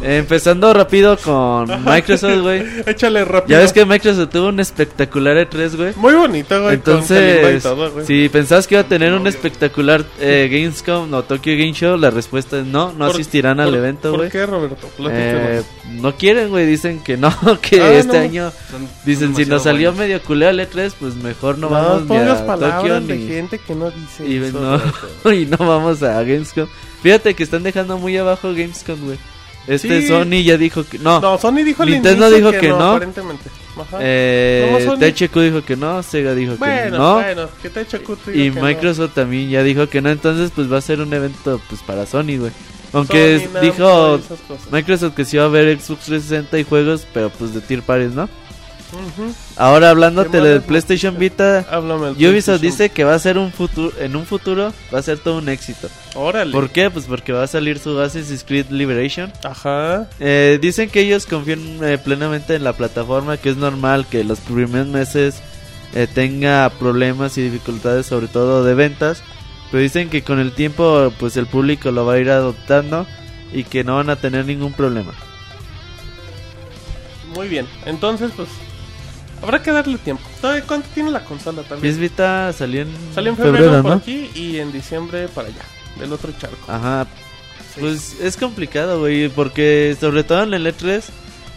Empezando 0.03 0.73
rápido 0.73 1.17
con 1.17 1.67
Microsoft, 1.85 2.39
güey. 2.41 2.63
Échale 2.85 3.23
rápido. 3.25 3.57
Ya 3.57 3.63
ves 3.63 3.73
que 3.73 3.85
Microsoft 3.85 4.29
tuvo 4.29 4.47
un 4.49 4.59
espectacular 4.59 5.37
E3, 5.37 5.75
güey. 5.75 5.93
Muy 5.95 6.13
bonito, 6.13 6.61
güey. 6.61 6.75
Entonces, 6.75 7.61
todo, 7.63 7.91
güey. 7.91 8.05
si 8.05 8.29
pensabas 8.29 8.67
que 8.67 8.75
iba 8.75 8.81
a 8.81 8.87
tener 8.87 9.13
un 9.13 9.27
espectacular 9.27 10.03
eh, 10.19 10.49
Gamescom 10.51 11.13
o 11.13 11.23
Tokyo 11.23 11.53
Game 11.53 11.73
Show, 11.73 11.97
la 11.97 12.09
respuesta 12.09 12.59
es 12.59 12.65
no, 12.65 12.91
no 12.93 13.05
¿Por- 13.07 13.15
asistirán 13.15 13.59
al 13.59 13.69
por- 13.69 13.77
evento, 13.77 14.09
¿Por 14.11 14.19
güey. 14.21 14.29
qué, 14.31 14.45
Roberto? 14.45 14.87
Eh, 15.09 15.61
no 15.93 16.15
quieren, 16.15 16.49
güey, 16.49 16.65
dicen 16.65 17.03
que 17.03 17.17
no, 17.17 17.31
que 17.61 17.81
Ah, 17.81 17.93
este 17.93 18.17
no. 18.17 18.23
año 18.23 18.51
Son- 18.71 18.87
dicen 19.05 19.33
son 19.33 19.43
si 19.43 19.49
nos 19.49 19.63
salió 19.63 19.91
buenos. 19.91 20.07
medio 20.07 20.21
culero 20.23 20.51
el 20.51 20.59
E3, 20.59 20.93
pues 20.99 21.15
mejor 21.15 21.57
no, 21.57 21.69
No, 21.69 21.75
vamos 21.75 22.01
pongas 22.03 22.41
palabras 22.59 23.07
de 23.07 23.15
ni- 23.17 23.27
gente 23.27 23.57
que 23.59 23.75
no 23.75 23.89
dice 23.91 24.27
y 24.27 24.37
eso. 24.37 24.79
no, 25.23 25.31
y 25.33 25.45
no 25.45 25.57
vamos 25.57 26.01
a 26.03 26.21
Gamescom. 26.23 26.67
Fíjate 27.01 27.33
que 27.33 27.43
están 27.43 27.63
dejando 27.63 27.97
muy 27.97 28.17
abajo 28.17 28.49
Gamescom, 28.49 28.99
güey. 29.05 29.17
Este 29.67 30.01
Sí. 30.01 30.07
Sony 30.07 30.43
ya 30.43 30.57
dijo 30.57 30.83
que 30.83 30.97
no. 30.99 31.19
No, 31.19 31.37
Sony 31.37 31.63
dijo 31.63 31.85
Nintendo 31.85 32.29
dijo 32.31 32.51
que 32.51 32.69
no. 32.69 32.91
Aparentemente. 32.91 33.49
Ajá. 33.79 33.97
Eh, 34.01 34.83
Sony. 34.85 34.97
THQ 34.99 35.39
dijo 35.41 35.61
que 35.63 35.75
no, 35.77 36.01
Sega 36.03 36.33
dijo 36.33 36.53
que 36.53 36.57
bueno, 36.59 36.97
no. 36.97 37.13
bueno, 37.15 37.47
que 37.61 38.37
Y 38.45 38.51
Microsoft 38.51 39.13
también 39.13 39.49
ya 39.49 39.63
dijo 39.63 39.87
que 39.87 40.01
no, 40.01 40.09
entonces 40.09 40.51
pues 40.53 40.71
va 40.71 40.77
a 40.77 40.81
ser 40.81 40.99
un 40.99 41.13
evento 41.13 41.61
pues 41.69 41.81
para 41.83 42.05
Sony, 42.05 42.37
güey. 42.37 42.51
Aunque 42.93 43.35
es- 43.35 43.61
dijo 43.61 44.19
Microsoft 44.71 45.13
que 45.15 45.23
sí 45.25 45.37
va 45.37 45.43
a 45.43 45.45
haber 45.45 45.79
Xbox 45.79 46.05
360 46.05 46.59
y 46.59 46.63
juegos, 46.63 47.07
pero 47.13 47.29
pues 47.29 47.53
de 47.53 47.61
tier 47.61 47.81
pares, 47.83 48.11
¿no? 48.11 48.27
Ahora 49.55 49.89
hablándote 49.89 50.31
¿Qué 50.31 50.37
más 50.37 50.47
del 50.47 50.61
PlayStation 50.61 51.17
Vita, 51.17 51.65
Háblame 51.69 52.11
Ubisoft 52.11 52.17
PlayStation. 52.17 52.61
dice 52.61 52.89
que 52.89 53.03
va 53.03 53.13
a 53.13 53.19
ser 53.19 53.37
un 53.37 53.51
futuro, 53.51 53.91
en 53.99 54.15
un 54.15 54.25
futuro 54.25 54.73
va 54.93 54.99
a 54.99 55.01
ser 55.01 55.19
todo 55.19 55.37
un 55.37 55.49
éxito. 55.49 55.89
Órale. 56.15 56.51
¿Por 56.51 56.69
qué? 56.69 56.89
Pues 56.89 57.05
porque 57.05 57.31
va 57.33 57.43
a 57.43 57.47
salir 57.47 57.79
su 57.79 57.99
Assassin's 57.99 58.43
Creed 58.43 58.69
Liberation. 58.69 59.31
Ajá. 59.43 60.09
Eh, 60.19 60.59
dicen 60.61 60.89
que 60.89 61.01
ellos 61.01 61.25
confían 61.25 61.83
eh, 61.83 61.97
plenamente 61.97 62.55
en 62.55 62.63
la 62.63 62.73
plataforma, 62.73 63.37
que 63.37 63.49
es 63.49 63.57
normal 63.57 64.05
que 64.09 64.23
los 64.23 64.39
primeros 64.39 64.87
meses 64.87 65.41
eh, 65.93 66.07
tenga 66.13 66.69
problemas 66.69 67.37
y 67.37 67.43
dificultades, 67.43 68.05
sobre 68.05 68.27
todo 68.27 68.63
de 68.63 68.73
ventas. 68.73 69.23
Pero 69.71 69.81
dicen 69.81 70.09
que 70.09 70.21
con 70.21 70.39
el 70.39 70.51
tiempo, 70.51 71.13
pues 71.17 71.37
el 71.37 71.47
público 71.47 71.91
lo 71.91 72.05
va 72.05 72.13
a 72.13 72.19
ir 72.19 72.29
adoptando 72.29 73.07
y 73.53 73.63
que 73.63 73.83
no 73.83 73.95
van 73.95 74.09
a 74.09 74.17
tener 74.17 74.45
ningún 74.45 74.73
problema. 74.73 75.13
Muy 77.35 77.47
bien. 77.47 77.65
Entonces, 77.85 78.31
pues. 78.35 78.49
Habrá 79.41 79.61
que 79.63 79.71
darle 79.71 79.97
tiempo. 79.97 80.23
¿Sabe 80.39 80.61
¿Cuánto 80.63 80.87
tiene 80.93 81.09
la 81.11 81.23
consola 81.23 81.63
también? 81.63 81.93
PS 81.93 81.99
Vita 81.99 82.53
salió 82.53 82.81
en, 82.83 82.89
Salió 83.13 83.31
en 83.31 83.37
febrero, 83.37 83.81
por 83.81 83.91
¿no? 83.91 83.97
aquí 83.97 84.29
y 84.35 84.59
en 84.59 84.71
diciembre 84.71 85.27
para 85.29 85.47
allá. 85.47 85.63
Del 85.99 86.13
otro 86.13 86.31
charco. 86.39 86.71
Ajá. 86.71 87.07
Pues 87.79 88.17
es 88.21 88.37
complicado, 88.37 88.99
güey, 88.99 89.29
porque 89.29 89.95
sobre 89.99 90.23
todo 90.23 90.43
en 90.43 90.53
el 90.53 90.65
E3, 90.67 91.01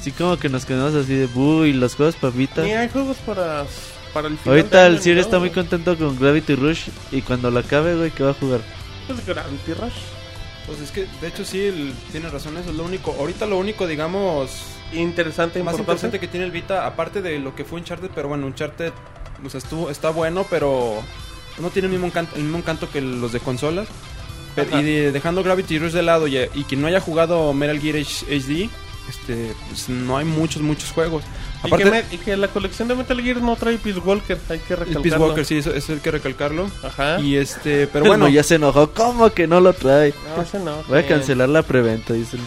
sí 0.00 0.12
como 0.12 0.36
que 0.38 0.48
nos 0.48 0.64
quedamos 0.64 0.94
así 0.94 1.14
de, 1.14 1.28
uy, 1.34 1.72
los 1.72 1.94
juegos 1.94 2.14
papitas. 2.16 2.64
Ni 2.64 2.72
hay 2.72 2.88
juegos 2.88 3.16
para, 3.18 3.64
para 4.12 4.28
el 4.28 4.38
final 4.38 4.58
Ahorita 4.58 4.86
el 4.86 5.00
Sir 5.00 5.18
está 5.18 5.38
muy 5.38 5.50
contento 5.50 5.96
con 5.98 6.18
Gravity 6.18 6.54
Rush 6.54 6.82
y 7.10 7.20
cuando 7.22 7.50
lo 7.50 7.58
acabe, 7.60 7.96
güey, 7.96 8.10
¿qué 8.12 8.22
va 8.22 8.30
a 8.30 8.34
jugar? 8.34 8.60
Pues 9.08 9.26
Gravity 9.26 9.72
Rush. 9.74 9.92
Pues 10.66 10.80
es 10.80 10.90
que, 10.92 11.06
de 11.20 11.28
hecho, 11.28 11.44
sí, 11.44 11.60
el- 11.60 11.92
tiene 12.12 12.28
razón, 12.30 12.56
eso 12.56 12.70
es 12.70 12.76
lo 12.76 12.84
único. 12.84 13.14
Ahorita 13.18 13.44
lo 13.44 13.58
único, 13.58 13.86
digamos, 13.86 14.50
Interesante, 14.94 15.62
más 15.62 15.72
importante. 15.74 16.06
interesante 16.06 16.20
que 16.20 16.28
tiene 16.28 16.46
el 16.46 16.52
Vita, 16.52 16.86
aparte 16.86 17.22
de 17.22 17.38
lo 17.38 17.54
que 17.54 17.64
fue 17.64 17.78
Uncharted, 17.80 18.10
pero 18.14 18.28
bueno, 18.28 18.46
Uncharted 18.46 18.92
o 19.44 19.50
sea, 19.50 19.58
estuvo, 19.58 19.90
está 19.90 20.10
bueno, 20.10 20.46
pero 20.48 21.02
no 21.58 21.70
tiene 21.70 21.86
el 21.86 21.92
mismo 21.92 22.06
encanto, 22.06 22.36
el 22.36 22.42
mismo 22.42 22.58
encanto 22.58 22.88
que 22.90 23.00
los 23.00 23.32
de 23.32 23.40
consolas. 23.40 23.88
Pero- 24.54 24.78
y 24.80 24.84
de- 24.84 25.12
dejando 25.12 25.42
Gravity 25.42 25.78
Rush 25.80 25.92
de 25.92 26.02
lado 26.02 26.28
y, 26.28 26.38
y 26.54 26.64
que 26.64 26.76
no 26.76 26.86
haya 26.86 27.00
jugado 27.00 27.52
Metal 27.52 27.78
Gear 27.80 27.96
H- 27.96 28.24
HD, 28.30 28.70
este, 29.10 29.52
pues 29.68 29.88
no 29.88 30.16
hay 30.16 30.24
muchos, 30.24 30.62
muchos 30.62 30.92
juegos. 30.92 31.24
Y, 31.64 31.66
Aparte, 31.66 31.84
que 31.84 31.90
me- 31.90 32.04
y 32.14 32.18
que 32.18 32.36
la 32.36 32.48
colección 32.48 32.86
de 32.88 32.94
Metal 32.94 33.20
Gear 33.20 33.42
no 33.42 33.56
trae 33.56 33.76
Peace 33.78 33.98
Walker, 33.98 34.38
hay 34.48 34.58
que 34.60 34.74
el 34.74 34.78
recalcarlo. 34.80 35.02
Peace 35.02 35.16
Walker, 35.18 35.44
sí, 35.44 35.56
eso, 35.58 35.74
eso 35.74 35.92
hay 35.92 35.98
que 35.98 36.10
recalcarlo. 36.12 36.70
Ajá. 36.84 37.18
Y 37.20 37.34
este, 37.36 37.86
pero 37.92 38.04
bueno, 38.04 38.26
Mo 38.26 38.30
ya 38.30 38.42
se 38.44 38.54
enojó, 38.54 38.92
¿cómo 38.92 39.30
que 39.30 39.46
no 39.48 39.60
lo 39.60 39.72
trae? 39.72 40.14
No, 40.36 40.42
ese 40.42 40.60
no. 40.60 40.82
Voy 40.84 41.00
a 41.00 41.06
cancelar 41.06 41.48
la 41.48 41.62
preventa, 41.62 42.14
dice 42.14 42.36
el... 42.36 42.42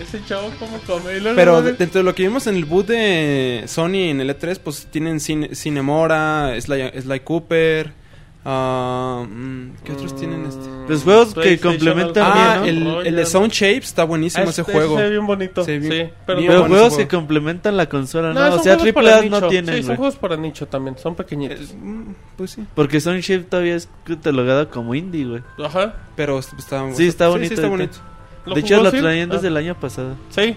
Ese 0.00 0.24
chavo 0.24 0.50
como 0.58 0.78
come. 0.86 1.20
Pero 1.34 1.62
de- 1.62 1.72
dentro 1.74 2.00
de 2.00 2.04
lo 2.04 2.14
que 2.14 2.22
vimos 2.22 2.46
en 2.46 2.56
el 2.56 2.64
boot 2.64 2.86
de 2.86 3.64
Sony 3.66 4.10
en 4.10 4.20
el 4.20 4.30
E3, 4.30 4.58
pues 4.62 4.86
tienen 4.90 5.20
Cine, 5.20 5.54
Cinemora, 5.54 6.54
Sly, 6.60 6.92
Sly 7.02 7.20
Cooper. 7.20 7.92
ah, 8.44 9.26
mm, 9.28 9.70
¿Qué 9.84 9.92
otros 9.92 10.16
tienen 10.16 10.46
este? 10.46 10.64
Los 10.88 11.02
juegos 11.02 11.34
que 11.34 11.58
complementan 11.58 12.32
bien, 12.32 12.46
Ah, 12.46 12.56
¿no? 12.60 12.64
el, 12.64 12.84
Royal. 12.84 13.06
el 13.08 13.16
de 13.16 13.26
Sound 13.26 13.52
Shapes 13.52 13.88
está 13.88 14.04
buenísimo 14.04 14.44
Ah, 14.46 14.50
ese 14.50 14.62
este- 14.62 14.72
juego. 14.72 14.96
Se 14.96 15.02
ve 15.02 15.10
bien 15.10 15.26
bonito. 15.26 15.64
Se 15.64 15.72
ve 15.72 15.78
bien- 15.80 16.06
sí, 16.08 16.12
pero, 16.24 16.38
bien 16.38 16.50
Pero 16.50 16.60
bueno 16.62 16.74
juegos 16.76 16.90
que 16.96 17.04
juego. 17.04 17.10
complementan 17.18 17.76
la 17.76 17.88
consola, 17.90 18.32
¿no? 18.32 18.48
No, 18.48 18.54
o 18.56 18.58
sea, 18.62 18.76
triple 18.78 19.12
A 19.12 19.22
no 19.22 19.48
tienen, 19.48 19.76
Sí, 19.76 19.82
son 19.82 19.96
juegos 19.96 20.16
para 20.16 20.36
nicho 20.36 20.66
también, 20.66 20.96
son 20.96 21.14
pequeñitos. 21.14 21.72
Eh, 21.72 21.74
mm, 21.78 22.14
pues 22.36 22.52
sí, 22.52 22.64
Porque 22.74 23.00
Sound 23.00 23.20
Shift 23.20 23.48
todavía 23.50 23.74
es 23.74 23.88
catalogado 24.04 24.70
como 24.70 24.94
indie, 24.94 25.26
güey. 25.26 25.42
Ajá. 25.62 25.94
pero 26.16 26.38
está, 26.38 26.90
Sí, 26.94 27.06
está 27.06 27.28
bonito 27.28 27.48
Sí, 27.48 27.54
está 27.54 27.68
bonito. 27.68 27.98
¿Lo 28.48 28.54
De 28.54 28.60
hecho, 28.60 28.82
lo 28.82 28.90
sí? 28.90 28.98
traían 29.00 29.28
desde 29.28 29.46
Ah, 29.46 29.50
el 29.50 29.56
año 29.56 29.74
pasado. 29.74 30.14
Sí. 30.30 30.56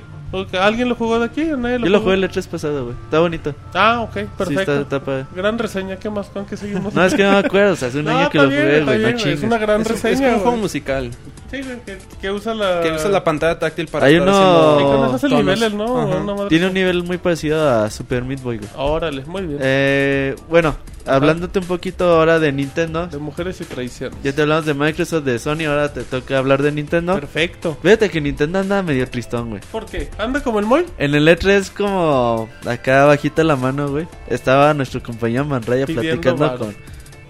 ¿Alguien 0.58 0.88
lo 0.88 0.96
jugó 0.96 1.20
de 1.20 1.26
aquí 1.26 1.42
o 1.52 1.58
nadie 1.58 1.78
lo 1.78 1.86
Yo 1.88 1.92
lo 1.92 1.98
jugó? 2.00 2.12
jugué 2.14 2.26
el 2.26 2.32
E3 2.32 2.48
pasado, 2.48 2.84
güey. 2.86 2.96
Está 3.04 3.20
bonito. 3.20 3.54
Ah, 3.74 4.00
ok, 4.00 4.14
Sí, 4.14 4.26
perfecto. 4.38 4.62
está, 4.62 4.80
está 4.82 5.00
padre. 5.02 5.26
Gran 5.36 5.58
reseña, 5.60 5.98
¿qué 5.98 6.10
más? 6.10 6.28
¿Con 6.28 6.46
qué 6.46 6.56
seguimos? 6.56 6.94
No, 6.94 7.04
es 7.04 7.14
que 7.14 7.24
no 7.24 7.32
me 7.34 7.38
acuerdo, 7.40 7.74
o 7.74 7.76
sea, 7.76 7.90
hace 7.90 8.00
un 8.00 8.06
No, 8.06 8.12
año 8.18 8.30
que 8.30 8.38
está 8.38 8.44
lo 8.44 8.50
jugué, 8.50 8.78
está 8.80 8.86
güey, 8.96 9.02
no 9.02 9.08
Es 9.30 9.44
una 9.44 9.58
gran 9.58 9.82
Es, 9.82 9.88
un- 9.90 9.94
es 9.96 10.02
reseña. 10.04 10.22
como 10.28 10.36
un 10.38 10.42
juego 10.44 10.58
musical. 10.58 11.12
Sí, 11.52 11.62
güey, 11.62 11.80
que, 11.86 11.98
que 12.22 12.32
usa 12.32 12.54
la... 12.56 12.82
Que 12.82 12.92
usa 12.94 13.10
la 13.10 13.24
pantalla 13.26 13.60
táctil 13.60 13.88
para 13.90 14.06
Hay 14.06 14.16
estar 14.16 14.30
uno- 14.30 14.38
haciendo 14.38 14.80
Y 14.80 14.84
con 14.96 15.06
eso 15.06 15.16
hace 15.16 15.28
tonos. 15.30 15.44
niveles, 15.46 15.74
¿no? 15.74 15.84
Ajá. 16.02 16.18
Una 16.22 16.34
madre- 16.34 16.48
Tiene 16.50 16.68
un 16.68 16.74
nivel 16.74 17.04
muy 17.04 17.18
parecido 17.18 17.70
a 17.70 17.90
Super 17.90 18.24
Meat 18.24 18.42
Boy, 18.42 18.58
güey. 18.60 18.70
Órale, 18.78 19.26
muy 19.26 19.42
bien. 19.42 19.60
Eh, 19.62 20.36
bueno, 20.50 20.76
hablándote 21.06 21.60
un 21.60 21.66
poquito 21.66 22.10
ahora 22.10 22.40
de 22.40 22.54
Nintendo. 22.54 23.08
De 23.08 23.18
mujeres 23.18 23.60
y 23.60 23.66
traiciones. 23.66 24.18
Ya 24.24 24.34
te 24.34 24.42
hablamos 24.44 24.66
de 24.66 24.74
Microsoft, 24.74 25.26
de 25.26 25.40
Sony, 25.40 25.66
ahora 25.68 25.92
te 25.92 26.04
toca 26.04 26.38
hablar 26.38 26.62
de 26.64 26.72
Nintendo. 26.72 27.16
Perfecto. 27.16 27.78
Fíjate 27.82 28.10
que 28.10 28.22
Nintendo 28.22 28.60
anda 28.60 28.82
medio 28.82 29.06
tristón, 29.10 29.50
güey. 29.50 29.62
¿Por 29.74 29.86
qué? 29.88 30.10
¿Anda 30.18 30.42
como 30.42 30.60
el 30.60 30.66
Moy? 30.66 30.86
En 30.98 31.14
el 31.16 31.28
E3 31.28 31.70
como 31.76 32.48
acá 32.66 33.04
bajita 33.06 33.44
la 33.44 33.58
mano, 33.58 33.90
güey. 33.90 34.08
Estaba 34.30 34.74
nuestro 34.74 35.04
compañero 35.04 35.44
Manraya 35.44 35.86
Pidiendo 35.86 36.22
platicando 36.22 36.58
con 36.58 36.76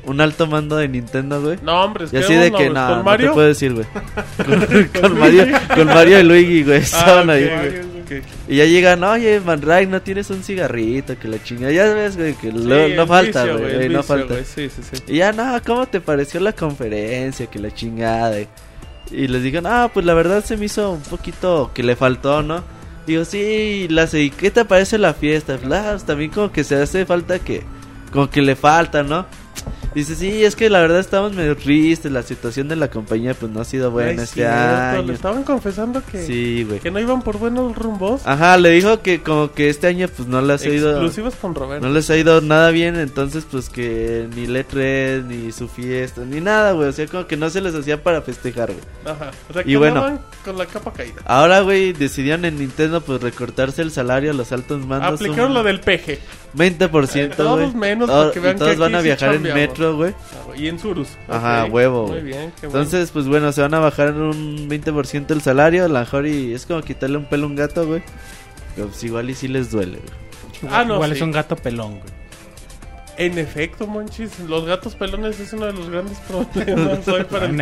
un 0.05 0.19
alto 0.21 0.47
mando 0.47 0.77
de 0.77 0.87
Nintendo, 0.87 1.41
güey. 1.41 1.57
No, 1.61 1.83
hombre, 1.83 2.05
es 2.05 2.13
Y 2.13 2.17
así 2.17 2.33
de 2.33 2.51
que 2.51 2.69
no, 2.69 3.03
te 3.17 3.27
puedo 3.29 3.47
decir, 3.47 3.73
güey. 3.73 3.85
Con, 4.37 5.01
con 5.01 5.19
Mario, 5.19 5.45
con 5.75 5.87
Mario 5.87 6.19
y 6.19 6.23
Luigi, 6.23 6.63
güey. 6.63 6.77
Ah, 6.79 6.81
Estaban 6.81 7.29
ahí, 7.29 7.43
güey. 7.45 7.91
Y 8.49 8.57
ya 8.57 8.65
llegan, 8.65 9.03
oye, 9.05 9.39
Manray, 9.39 9.87
no 9.87 10.01
tienes 10.01 10.29
un 10.31 10.43
cigarrito, 10.43 11.17
que 11.17 11.27
la 11.29 11.41
chinga. 11.41 11.71
Ya 11.71 11.93
ves, 11.93 12.17
güey, 12.17 12.33
que 12.33 12.51
Sí, 12.51 12.57
lo- 12.57 12.89
no 12.89 13.07
falta, 13.07 13.43
vicio, 13.45 13.59
güey, 13.59 13.73
no 13.73 13.79
vicio, 13.79 14.03
falta. 14.03 14.33
güey, 14.33 14.43
Sí, 14.45 14.69
sí, 14.69 14.81
sí. 14.91 15.03
Y 15.07 15.17
ya, 15.17 15.31
no, 15.31 15.57
¿cómo 15.65 15.85
te 15.87 16.01
pareció 16.01 16.39
la 16.41 16.51
conferencia? 16.51 17.45
Que 17.47 17.59
la 17.59 17.73
chingada. 17.73 18.37
Y, 18.41 18.47
y 19.11 19.27
les 19.27 19.43
digo, 19.43 19.61
ah, 19.65 19.89
pues 19.93 20.05
la 20.05 20.13
verdad 20.13 20.43
se 20.43 20.57
me 20.57 20.65
hizo 20.65 20.91
un 20.91 21.01
poquito 21.03 21.71
que 21.73 21.83
le 21.83 21.95
faltó, 21.95 22.41
¿no? 22.43 22.63
Digo, 23.07 23.23
sí, 23.23 23.87
la 23.89 24.07
sé, 24.07 24.23
¿y 24.23 24.29
qué 24.29 24.51
te 24.51 24.65
parece 24.65 24.97
la 24.97 25.13
fiesta? 25.13 25.57
Pues, 25.57 25.71
ah, 25.71 25.87
pues, 25.91 26.03
también 26.03 26.31
como 26.31 26.51
que 26.51 26.63
se 26.65 26.75
hace 26.75 27.05
falta 27.05 27.39
que, 27.39 27.63
como 28.11 28.29
que 28.29 28.41
le 28.41 28.55
falta, 28.57 29.03
¿no? 29.03 29.25
Dice, 29.93 30.15
sí, 30.15 30.43
es 30.45 30.55
que 30.55 30.69
la 30.69 30.79
verdad 30.79 30.99
estamos 30.99 31.33
medio 31.33 31.57
tristes, 31.57 32.11
la 32.11 32.23
situación 32.23 32.67
de 32.69 32.77
la 32.77 32.89
compañía 32.89 33.33
pues 33.33 33.51
no 33.51 33.59
ha 33.59 33.65
sido 33.65 33.91
buena 33.91 34.11
es 34.11 34.29
este 34.29 34.35
cierto, 34.41 34.55
año. 34.55 35.01
Le 35.03 35.13
estaban 35.13 35.43
confesando 35.43 36.01
que, 36.09 36.25
Sí, 36.25 36.63
güey. 36.63 36.79
que 36.79 36.91
no 36.91 36.99
iban 36.99 37.21
por 37.21 37.37
buenos 37.37 37.75
rumbos. 37.75 38.21
Ajá, 38.25 38.57
le 38.57 38.69
dijo 38.69 39.01
que 39.01 39.21
como 39.21 39.51
que 39.51 39.69
este 39.69 39.87
año 39.87 40.07
pues 40.15 40.27
no 40.29 40.41
les 40.41 40.63
ha 40.63 40.69
ido... 40.69 40.91
Exclusivos 40.91 41.35
con 41.35 41.55
Roberto. 41.55 41.85
No 41.85 41.93
les 41.93 42.09
ha 42.09 42.15
ido 42.17 42.39
nada 42.39 42.71
bien, 42.71 42.95
entonces 42.95 43.45
pues 43.51 43.69
que 43.69 44.27
ni 44.35 44.45
E3, 44.47 45.25
ni 45.25 45.51
su 45.51 45.67
fiesta, 45.67 46.21
ni 46.25 46.39
nada, 46.39 46.71
güey. 46.71 46.87
O 46.87 46.91
sea, 46.93 47.05
como 47.07 47.27
que 47.27 47.35
no 47.35 47.49
se 47.49 47.59
les 47.61 47.75
hacía 47.75 48.01
para 48.01 48.21
festejar, 48.21 48.67
güey. 48.71 48.83
Ajá. 49.05 49.31
O 49.49 49.53
sea, 49.53 49.61
Y 49.63 49.65
que 49.65 49.77
bueno. 49.77 49.97
andaban 50.05 50.21
con 50.45 50.57
la 50.57 50.65
capa 50.67 50.93
caída. 50.93 51.21
Ahora, 51.25 51.59
güey, 51.61 51.91
decidieron 51.93 52.45
en 52.45 52.57
Nintendo 52.59 53.01
pues 53.01 53.21
recortarse 53.21 53.81
el 53.81 53.91
salario 53.91 54.31
a 54.31 54.33
los 54.33 54.51
altos 54.51 54.85
mandos. 54.85 55.19
Aplicaron 55.19 55.49
un 55.49 55.53
lo 55.55 55.63
del 55.63 55.79
peje. 55.81 56.19
20%, 56.53 57.15
Eh, 57.15 57.35
todos 57.35 57.59
güey. 57.59 57.75
menos, 57.75 58.07
Todo- 58.09 58.21
para 58.23 58.33
que 58.33 58.39
vean 58.41 58.55
y 58.55 58.59
todos 58.59 58.71
que 58.73 58.77
van 58.77 58.95
aquí 58.95 58.97
a 58.97 59.01
sí 59.01 59.05
viajar 59.07 59.35
en 59.35 59.43
metro, 59.43 59.80
Ah, 59.89 59.91
güey, 59.93 60.13
Y 60.63 60.67
en 60.67 60.79
Surus. 60.79 61.09
Ajá, 61.27 61.65
huevo, 61.65 62.03
Muy 62.03 62.11
güey. 62.19 62.23
bien, 62.23 62.51
qué 62.59 62.67
bueno. 62.67 62.81
Entonces, 62.81 63.11
pues 63.11 63.27
bueno, 63.27 63.51
se 63.51 63.61
van 63.61 63.73
a 63.73 63.79
bajar 63.79 64.09
en 64.09 64.21
un 64.21 64.69
20% 64.69 65.31
el 65.31 65.41
salario. 65.41 65.85
A 65.85 65.87
lo 65.87 65.99
mejor 65.99 66.27
y 66.27 66.53
es 66.53 66.65
como 66.65 66.81
quitarle 66.81 67.17
un 67.17 67.25
pelo 67.25 67.45
a 67.45 67.49
un 67.49 67.55
gato, 67.55 67.85
güey. 67.85 68.01
Pero 68.75 68.87
pues 68.87 69.03
igual 69.03 69.29
y 69.29 69.33
sí 69.35 69.47
les 69.47 69.71
duele, 69.71 69.97
güey. 69.99 70.71
Ah, 70.73 70.83
no, 70.85 70.95
Igual 70.95 71.09
sí. 71.11 71.15
es 71.17 71.21
un 71.23 71.31
gato 71.31 71.55
pelón, 71.55 71.99
güey. 71.99 72.20
En 73.17 73.37
efecto, 73.37 73.85
monchis, 73.87 74.39
los 74.47 74.65
gatos 74.65 74.95
pelones 74.95 75.39
es 75.39 75.53
uno 75.53 75.65
de 75.67 75.73
los 75.73 75.89
grandes 75.89 76.17
problemas 76.27 77.07
hoy 77.07 77.23
para 77.25 77.45
el 77.45 77.53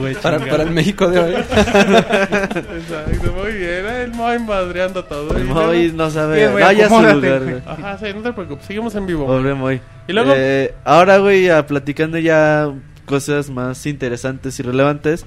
güey. 0.00 0.14
Para, 0.14 0.38
para 0.38 0.62
el 0.62 0.70
México 0.70 1.08
de 1.08 1.18
hoy. 1.18 1.34
Exacto, 1.36 3.32
muy 3.32 3.52
bien. 3.52 3.86
El 3.86 4.12
Moy 4.12 4.38
madreando 4.38 5.04
todo. 5.04 5.36
El 5.36 5.42
Y 5.42 5.44
Moy 5.46 5.92
no 5.94 6.10
sabe. 6.10 6.36
Bien, 6.36 6.52
güey, 6.52 6.64
Vaya 6.64 6.86
a 6.86 6.88
su 6.88 6.94
lugar, 7.20 7.42
güey. 7.42 7.62
Ajá, 7.66 7.98
sí, 7.98 8.06
no 8.14 8.22
te 8.22 8.32
preocupes, 8.32 8.66
seguimos 8.66 8.94
en 8.94 9.06
vivo. 9.06 9.26
Pobre 9.26 9.54
Moy. 9.54 9.80
Y 10.08 10.12
luego- 10.12 10.32
Eh, 10.36 10.74
ahora, 10.84 11.18
güey, 11.18 11.48
a- 11.48 11.66
platicando 11.66 12.18
ya 12.18 12.72
cosas 13.06 13.50
más 13.50 13.84
interesantes 13.86 14.58
y 14.60 14.62
relevantes. 14.62 15.26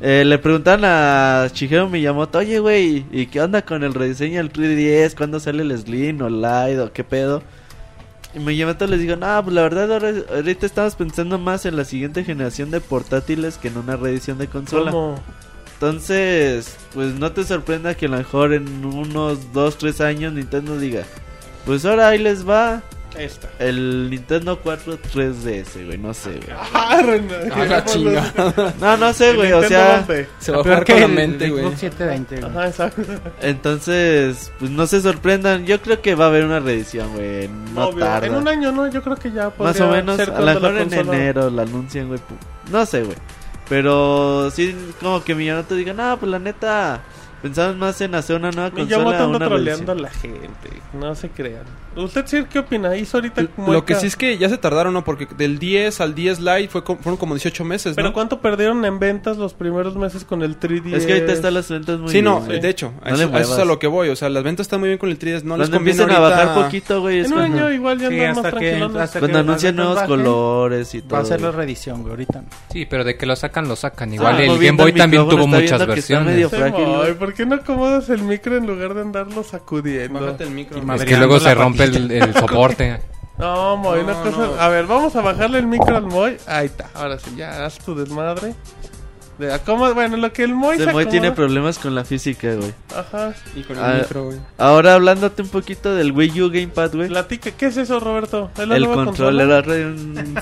eh, 0.00 0.24
le 0.26 0.38
preguntaron 0.38 0.84
a 0.84 1.46
Shigeru 1.52 1.88
Miyamoto, 1.88 2.38
oye, 2.38 2.58
güey, 2.58 3.06
¿y 3.10 3.26
qué 3.26 3.40
onda 3.40 3.62
con 3.62 3.82
el 3.84 3.94
rediseño 3.94 4.36
del 4.38 4.52
3DS? 4.52 5.14
¿Cuándo 5.14 5.40
sale 5.40 5.62
el 5.62 5.78
Slim 5.78 6.20
o 6.20 6.26
el 6.26 6.42
Lite 6.42 6.80
o 6.80 6.92
qué 6.92 7.04
pedo? 7.04 7.42
Y 8.34 8.40
Miyamoto 8.40 8.86
les 8.86 9.00
dijo, 9.00 9.16
no, 9.16 9.42
pues 9.44 9.54
la 9.54 9.62
verdad 9.62 9.92
ahora, 9.92 10.12
ahorita 10.34 10.66
estamos 10.66 10.96
pensando 10.96 11.38
más 11.38 11.66
en 11.66 11.76
la 11.76 11.84
siguiente 11.84 12.24
generación 12.24 12.70
de 12.70 12.80
portátiles 12.80 13.58
que 13.58 13.68
en 13.68 13.78
una 13.78 13.96
reedición 13.96 14.38
de 14.38 14.48
consola. 14.48 14.90
¿Cómo? 14.90 15.14
Entonces, 15.74 16.76
pues 16.94 17.14
no 17.14 17.32
te 17.32 17.44
sorprenda 17.44 17.94
que 17.94 18.06
a 18.06 18.08
lo 18.08 18.16
mejor 18.16 18.52
en 18.52 18.84
unos 18.84 19.52
2, 19.52 19.78
3 19.78 20.00
años 20.00 20.32
Nintendo 20.32 20.78
diga, 20.78 21.04
pues 21.66 21.84
ahora 21.84 22.08
ahí 22.08 22.18
les 22.18 22.48
va, 22.48 22.82
Esta. 23.18 23.48
El 23.58 24.10
Nintendo 24.10 24.58
4 24.60 24.98
3DS, 24.98 25.86
güey, 25.86 25.98
no 25.98 26.12
sé, 26.14 26.30
güey. 26.30 26.56
Ah, 26.74 27.00
René, 27.04 27.34
A 27.52 27.64
la 27.64 27.84
chingada. 27.84 28.74
No, 28.80 28.96
no 28.96 29.12
sé, 29.12 29.34
güey, 29.34 29.52
o 29.52 29.62
sea... 29.62 30.04
Se 30.38 30.52
va 30.52 30.58
a 30.58 30.62
jugar 30.62 30.84
con 30.84 31.00
la 31.00 31.08
mente, 31.08 31.50
güey. 31.50 31.64
Xbox 31.64 31.80
720, 31.80 32.40
güey. 32.40 32.50
Ajá, 32.50 32.68
exacto. 32.68 33.02
Entonces, 33.40 34.52
pues 34.58 34.70
no 34.70 34.86
se 34.86 35.00
sorprendan. 35.00 35.64
Yo 35.66 35.80
creo 35.80 36.00
que 36.02 36.14
va 36.14 36.26
a 36.26 36.28
haber 36.28 36.44
una 36.44 36.60
reedición, 36.60 37.12
güey. 37.14 37.48
No 37.74 37.88
Obvio. 37.88 38.04
tarda. 38.04 38.26
En 38.26 38.34
un 38.34 38.48
año, 38.48 38.72
¿no? 38.72 38.88
Yo 38.88 39.02
creo 39.02 39.16
que 39.16 39.30
ya 39.30 39.52
Más 39.58 39.80
o 39.80 39.88
menos, 39.88 40.16
ser 40.16 40.30
a 40.30 40.40
lo 40.40 40.46
mejor 40.46 40.76
en 40.78 40.92
enero 40.92 41.50
la 41.50 41.62
anuncian, 41.62 42.08
güey. 42.08 42.20
No 42.70 42.84
sé, 42.86 43.02
güey. 43.02 43.16
Pero 43.68 44.50
sí, 44.50 44.76
como 45.00 45.24
que 45.24 45.34
Miyamoto 45.34 45.74
diga, 45.74 45.94
no, 45.94 46.18
pues 46.18 46.30
la 46.30 46.38
neta, 46.38 47.00
pensamos 47.44 47.76
más 47.76 48.00
en 48.00 48.14
hacer 48.14 48.36
una 48.36 48.50
nueva 48.50 48.70
consola. 48.70 49.10
anda 49.10 49.26
Una 49.28 49.46
troleando 49.46 49.92
a 49.92 49.94
la 49.94 50.10
gente. 50.10 50.70
No 50.94 51.14
se 51.14 51.28
crean. 51.28 51.62
¿Usted 51.96 52.24
sí 52.26 52.44
qué 52.50 52.58
opina? 52.58 52.96
Hizo 52.96 53.18
ahorita 53.18 53.42
Lo 53.42 53.48
mueca. 53.56 53.86
que 53.86 53.94
sí 53.94 54.06
es 54.08 54.16
que 54.16 54.36
ya 54.36 54.48
se 54.48 54.58
tardaron, 54.58 54.92
¿no? 54.94 55.04
Porque 55.04 55.26
del 55.36 55.60
10 55.60 56.00
al 56.00 56.14
10 56.16 56.40
Lite 56.40 56.68
fue 56.68 56.82
fueron 56.82 57.16
como 57.16 57.34
18 57.34 57.64
meses, 57.64 57.94
Pero 57.94 58.08
¿no? 58.08 58.14
¿cuánto 58.14 58.40
perdieron 58.40 58.84
en 58.84 58.98
ventas 58.98 59.36
los 59.36 59.54
primeros 59.54 59.94
meses 59.94 60.24
con 60.24 60.42
el 60.42 60.58
3DS? 60.58 60.92
Es 60.94 61.06
que 61.06 61.12
ahorita 61.12 61.32
están 61.32 61.54
las 61.54 61.70
ventas 61.70 62.00
muy 62.00 62.08
Sí, 62.10 62.20
no, 62.20 62.36
bien, 62.36 62.46
güey. 62.46 62.60
de 62.60 62.68
hecho, 62.68 62.92
a 63.02 63.10
No 63.10 63.14
eso, 63.16 63.28
le 63.30 63.36
a 63.36 63.40
eso 63.40 63.52
es 63.54 63.58
a 63.60 63.64
lo 63.64 63.78
que 63.78 63.86
voy. 63.86 64.08
O 64.08 64.16
sea, 64.16 64.28
las 64.28 64.42
ventas 64.42 64.64
están 64.64 64.80
muy 64.80 64.88
bien 64.88 64.98
con 64.98 65.08
el 65.10 65.18
3DS. 65.20 65.44
No 65.44 65.56
les 65.56 65.68
Cuando 65.68 65.76
conviene 65.76 66.02
empiecen 66.02 66.10
a 66.10 66.16
ahorita... 66.26 66.44
bajar 66.46 66.64
poquito, 66.64 67.00
güey, 67.00 67.20
En 67.20 67.26
un 67.26 67.32
cuando, 67.32 67.58
año 67.58 67.70
igual 67.72 68.00
ya 68.00 68.08
Sí, 68.08 68.14
andan 68.14 68.28
más 68.28 68.38
hasta 68.38 68.50
que, 68.50 68.56
tranquilones. 68.66 69.02
hasta 69.02 69.18
cuando 69.20 69.36
que 69.36 69.40
anuncian 69.40 69.76
las 69.76 69.84
nuevos 69.84 69.94
bajen, 69.94 70.08
colores 70.08 70.94
y 70.94 71.02
todo. 71.02 71.10
Va 71.14 71.18
a 71.20 71.24
ser 71.24 71.40
la 71.42 71.50
reedición, 71.52 72.00
güey, 72.00 72.10
ahorita. 72.10 72.40
no. 72.40 72.48
Sí, 72.72 72.86
pero 72.86 73.04
de 73.04 73.16
que 73.16 73.26
lo 73.26 73.36
sacan, 73.36 73.68
lo 73.68 73.76
sacan. 73.76 74.12
Igual 74.14 74.34
Ah, 74.36 74.42
el 74.42 74.58
Game 74.58 74.72
Boy 74.82 74.92
también 74.92 75.28
tuvo 75.28 75.46
muchas 75.46 75.86
versiones. 75.86 76.50
¿Por 77.34 77.38
qué 77.38 77.46
no 77.46 77.56
acomodas 77.56 78.08
el 78.10 78.22
micro 78.22 78.56
en 78.56 78.64
lugar 78.64 78.94
de 78.94 79.00
andarlo 79.00 79.42
sacudiendo? 79.42 80.20
Bájate 80.20 80.44
el 80.44 80.50
micro. 80.52 80.80
Es 80.94 81.04
que 81.04 81.16
luego 81.16 81.40
se 81.40 81.52
rompe 81.52 81.82
el, 81.82 82.32
soporte. 82.38 83.00
No, 83.38 83.76
Moy, 83.76 83.98
una 83.98 84.12
No, 84.12 84.22
cosa... 84.22 84.36
no. 84.36 84.54
A 84.54 84.68
ver, 84.68 84.86
vamos 84.86 85.16
a 85.16 85.20
bajarle 85.20 85.58
el 85.58 85.66
micro 85.66 85.96
al 85.96 86.04
Moy. 86.04 86.36
Ahí 86.46 86.66
está, 86.66 86.90
ahora 86.94 87.18
sí, 87.18 87.34
ya, 87.36 87.66
haz 87.66 87.80
tu 87.80 87.96
desmadre. 87.96 88.54
De 89.38 89.52
acomoda- 89.52 89.94
Bueno, 89.94 90.16
lo 90.16 90.32
que 90.32 90.44
el 90.44 90.54
Moy 90.54 90.76
se 90.76 90.84
El 90.84 90.92
Moy 90.92 91.06
tiene 91.06 91.32
problemas 91.32 91.78
con 91.78 91.94
la 91.94 92.04
física, 92.04 92.54
güey. 92.54 92.72
Ajá. 92.96 93.34
Y 93.56 93.62
con 93.62 93.76
el 93.76 93.82
Ah, 93.84 93.96
micro, 94.00 94.26
güey. 94.26 94.38
Ahora 94.58 94.94
hablándote 94.94 95.42
un 95.42 95.48
poquito 95.48 95.94
del 95.94 96.12
Wii 96.12 96.42
U 96.42 96.50
Gamepad, 96.50 96.92
güey. 96.94 97.08
Platica, 97.08 97.50
¿qué 97.50 97.66
es 97.66 97.76
eso, 97.76 97.98
Roberto? 97.98 98.50
¿Es 98.54 98.60
El 98.70 98.86
control, 98.86 99.40
el 99.40 99.50
otro 99.50 99.72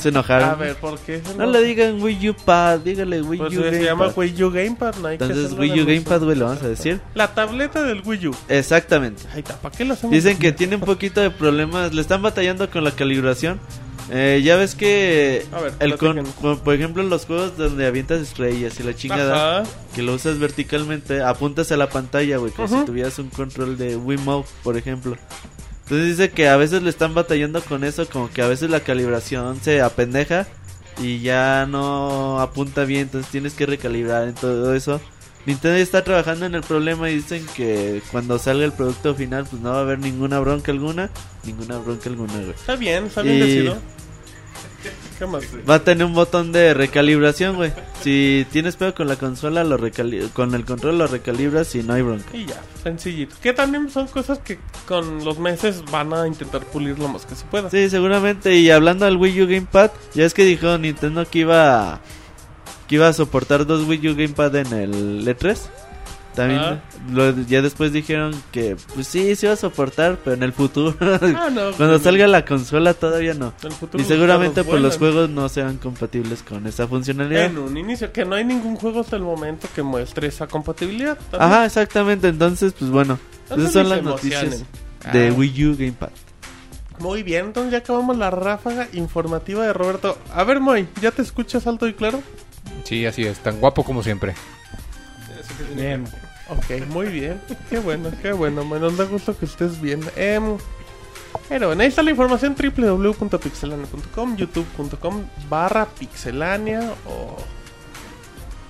se 0.01 0.09
enojaron. 0.11 0.51
A 0.51 0.55
ver, 0.55 0.77
¿por 0.77 0.99
qué? 0.99 1.23
No 1.39 1.47
le 1.47 1.63
digan 1.63 2.03
Wii 2.03 2.31
U 2.31 2.35
Pad, 2.35 2.81
dígale 2.81 3.23
Wii 3.23 3.39
Pues 3.39 3.53
U 3.57 3.57
se 3.63 3.63
Gamepad. 3.71 3.85
llama 3.85 4.13
Wii 4.15 4.43
U 4.45 4.51
Gamepad, 4.51 4.95
no 4.97 5.09
hay 5.09 5.19
que 5.19 5.25
Entonces 5.25 5.47
hacerlo 5.47 5.63
Wii 5.63 5.81
U. 5.83 5.87
Gamepad, 5.87 6.21
güey, 6.23 6.37
lo 6.37 6.45
vamos 6.47 6.63
a 6.63 6.69
decir. 6.69 7.01
La 7.15 7.29
tableta 7.35 7.83
del 7.83 8.03
Wii 8.05 8.27
U. 8.29 8.37
Exactamente. 8.49 9.23
Ahí 9.33 9.41
está, 9.41 9.57
¿para 9.57 9.75
qué 9.75 9.85
lo 9.85 9.95
hacemos? 9.95 10.13
Dicen 10.15 10.39
que 10.39 10.53
tiene 10.53 10.77
un 10.77 10.83
poquito 10.83 11.21
de 11.21 11.31
problemas, 11.31 11.95
le 11.95 12.01
están 12.03 12.21
batallando 12.23 12.69
con 12.71 12.85
la 12.85 12.91
calibración. 12.91 13.59
Eh, 14.11 14.41
ya 14.45 14.57
ves 14.57 14.75
que 14.75 15.47
A 15.53 15.61
ver, 15.61 15.73
el 15.79 15.97
con, 15.97 16.25
por 16.65 16.75
ejemplo 16.75 17.03
en 17.03 17.09
los 17.09 17.25
juegos 17.25 17.57
donde 17.57 17.87
avientas 17.87 18.21
estrellas 18.21 18.79
y 18.81 18.83
la 18.83 18.95
chingada, 18.95 19.61
Ajá. 19.61 19.71
que 19.95 20.03
lo 20.03 20.15
usas 20.15 20.39
verticalmente, 20.39 21.23
apuntas 21.23 21.71
a 21.73 21.77
la 21.77 21.89
pantalla, 21.89 22.37
güey, 22.39 22.53
como 22.53 22.69
si 22.69 22.85
tuvieras 22.85 23.19
un 23.19 23.31
control 23.31 23.79
de 23.79 23.97
Wiimote, 23.97 24.49
por 24.63 24.77
ejemplo. 24.77 25.17
Entonces 25.85 26.17
dice 26.17 26.31
que 26.31 26.49
a 26.49 26.57
veces 26.57 26.83
le 26.83 26.91
están 26.91 27.15
batallando 27.15 27.61
con 27.63 27.85
eso, 27.85 28.07
como 28.09 28.31
que 28.31 28.43
a 28.43 28.49
veces 28.49 28.71
la 28.71 28.81
calibración 28.81 29.61
se 29.63 29.81
apendeja 29.83 30.47
y 31.01 31.21
ya 31.21 31.67
no 31.67 32.41
apunta 32.41 32.85
bien, 32.85 33.03
entonces 33.03 33.31
tienes 33.31 33.55
que 33.55 33.67
recalibrar 33.67 34.29
en 34.29 34.35
todo 34.35 34.75
eso. 34.75 35.01
Nintendo 35.47 35.77
está 35.79 36.05
trabajando 36.05 36.47
en 36.47 36.55
el 36.55 36.63
problema 36.63 37.11
y 37.11 37.17
dicen 37.17 37.45
que 37.57 38.01
cuando 38.13 38.39
salga 38.39 38.65
el 38.65 38.73
producto 38.73 39.15
final 39.15 39.45
pues 39.51 39.61
no 39.61 39.71
va 39.71 39.79
a 39.79 39.81
haber 39.81 39.99
ninguna 39.99 40.39
bronca 40.39 40.71
alguna, 40.73 41.11
ninguna 41.45 41.79
bronca 41.79 42.09
alguna, 42.09 42.33
güey. 42.35 42.51
Está 42.51 42.77
bien, 42.77 43.07
está 43.07 43.23
bien 43.23 43.37
Y- 43.37 43.41
decidido. 43.41 43.77
¿Qué 45.19 45.27
más? 45.27 45.45
Va 45.69 45.77
a 45.77 45.85
tener 45.85 46.05
un 46.05 46.15
botón 46.15 46.51
de 46.51 46.75
recalibración, 46.75 47.55
güey. 47.57 47.73
Si 48.03 48.45
tienes 48.51 48.75
pedo 48.75 48.93
con 48.95 49.07
la 49.07 49.15
consola, 49.17 49.63
lo 49.63 49.79
recali- 49.79 50.29
con 50.33 50.55
el 50.55 50.65
control 50.65 50.99
lo 50.99 51.07
recalibras 51.07 51.73
y 51.77 51.83
no 51.85 51.93
hay 51.95 52.03
bronca. 52.03 52.37
Y 52.37 52.47
ya, 52.47 52.61
sencillito. 52.83 53.37
Que 53.41 53.53
también 53.53 53.89
son 53.91 54.09
cosas 54.09 54.39
que 54.41 54.59
con 54.89 55.25
los 55.25 55.39
meses 55.39 55.85
van 55.93 56.13
a 56.13 56.27
intentar 56.27 56.65
pulir 56.65 56.99
lo 56.99 57.07
más 57.09 57.25
que 57.27 57.37
se 57.37 57.45
pueda. 57.45 57.71
Sí, 57.71 57.89
seguramente. 57.91 58.57
Y 58.57 58.71
hablando 58.71 59.05
del 59.05 59.17
Wii 59.17 59.43
U 59.43 59.47
Gamepad, 59.47 59.93
ya 60.15 60.25
es 60.25 60.35
que 60.35 60.45
dijo 60.45 60.77
Nintendo 60.79 61.25
que 61.31 61.41
iba 61.41 61.93
a, 61.95 62.01
que 62.93 62.97
iba 62.97 63.09
a 63.09 63.13
soportar 63.15 63.65
dos 63.65 63.89
Wii 63.89 64.09
U 64.11 64.15
Gamepad 64.15 64.55
en 64.57 64.71
el 64.75 65.27
E3. 65.27 65.57
También 66.35 66.61
Ah. 66.61 66.81
lo- 67.11 67.35
ya 67.47 67.63
después 67.63 67.91
dijeron 67.91 68.35
que 68.53 68.77
pues 68.95 69.07
sí, 69.07 69.35
sí 69.35 69.47
iba 69.47 69.55
a 69.55 69.57
soportar, 69.57 70.19
pero 70.23 70.37
en 70.37 70.43
el 70.43 70.53
futuro. 70.53 70.95
Ah, 71.01 71.49
no. 71.51 71.73
Cuando 71.73 71.95
pues, 71.95 72.03
salga 72.03 72.27
la 72.27 72.45
consola 72.45 72.93
todavía 72.93 73.33
no. 73.33 73.55
en 73.63 73.69
el 73.69 73.73
futuro 73.73 74.03
Y 74.03 74.07
seguramente 74.07 74.63
pues 74.63 74.83
los 74.83 74.99
juegos 74.99 75.31
no 75.31 75.49
serán 75.49 75.79
compatibles 75.79 76.43
con 76.43 76.67
esa 76.67 76.87
funcionalidad. 76.87 77.47
En 77.47 77.57
un 77.59 77.75
inicio, 77.79 78.13
que 78.13 78.27
no 78.27 78.35
hay 78.35 78.45
ningún 78.45 78.77
juego 78.77 79.01
hasta 79.01 79.17
el 79.17 79.23
momento 79.23 79.69
que 79.75 79.83
muestre 79.83 80.27
esa 80.29 80.47
compatibilidad. 80.47 81.17
también. 81.31 81.43
Ajá, 81.51 81.65
exactamente. 81.65 82.29
Entonces, 82.29 82.75
pues 82.79 82.91
bueno, 82.91 83.19
No 83.49 83.57
esas 83.57 83.73
son 83.73 83.89
las 83.89 84.01
emocionen. 84.01 84.51
noticias 84.51 85.13
de 85.15 85.29
Ah. 85.29 85.33
Wii 85.35 85.65
U 85.67 85.77
Gamepad. 85.79 86.11
Muy 86.99 87.23
bien, 87.23 87.47
entonces 87.47 87.73
ya 87.73 87.79
acabamos 87.79 88.17
la 88.17 88.31
ráfaga 88.31 88.87
informativa 88.93 89.65
de 89.67 89.73
Roberto. 89.73 90.17
A 90.33 90.45
ver, 90.45 90.61
Moy, 90.61 90.87
¿ya 91.01 91.11
te 91.11 91.23
escuchas 91.23 91.67
alto 91.67 91.89
y 91.89 91.95
claro? 91.95 92.23
Sí, 92.85 93.07
así 93.07 93.25
es. 93.25 93.39
Tan 93.39 93.61
guapo 93.61 93.85
como 93.85 94.03
siempre. 94.03 94.35
Bien. 95.75 96.05
Ok, 96.49 96.87
muy 96.89 97.07
bien. 97.07 97.41
Qué 97.71 97.79
bueno, 97.79 98.11
qué 98.21 98.33
bueno. 98.33 98.65
Me 98.65 98.79
nos 98.79 98.97
da 98.97 99.05
gusto 99.05 99.37
que 99.37 99.45
estés 99.47 99.81
bien. 99.81 100.01
Em, 100.17 100.57
pero 101.49 101.69
bueno, 101.69 101.83
ahí 101.83 101.89
está 101.89 102.03
la 102.03 102.11
información 102.11 102.55
www.pixelania.com, 102.57 104.37
youtube.com 104.37 105.25
barra 105.49 105.87
pixelania 105.87 106.93
o... 107.07 107.37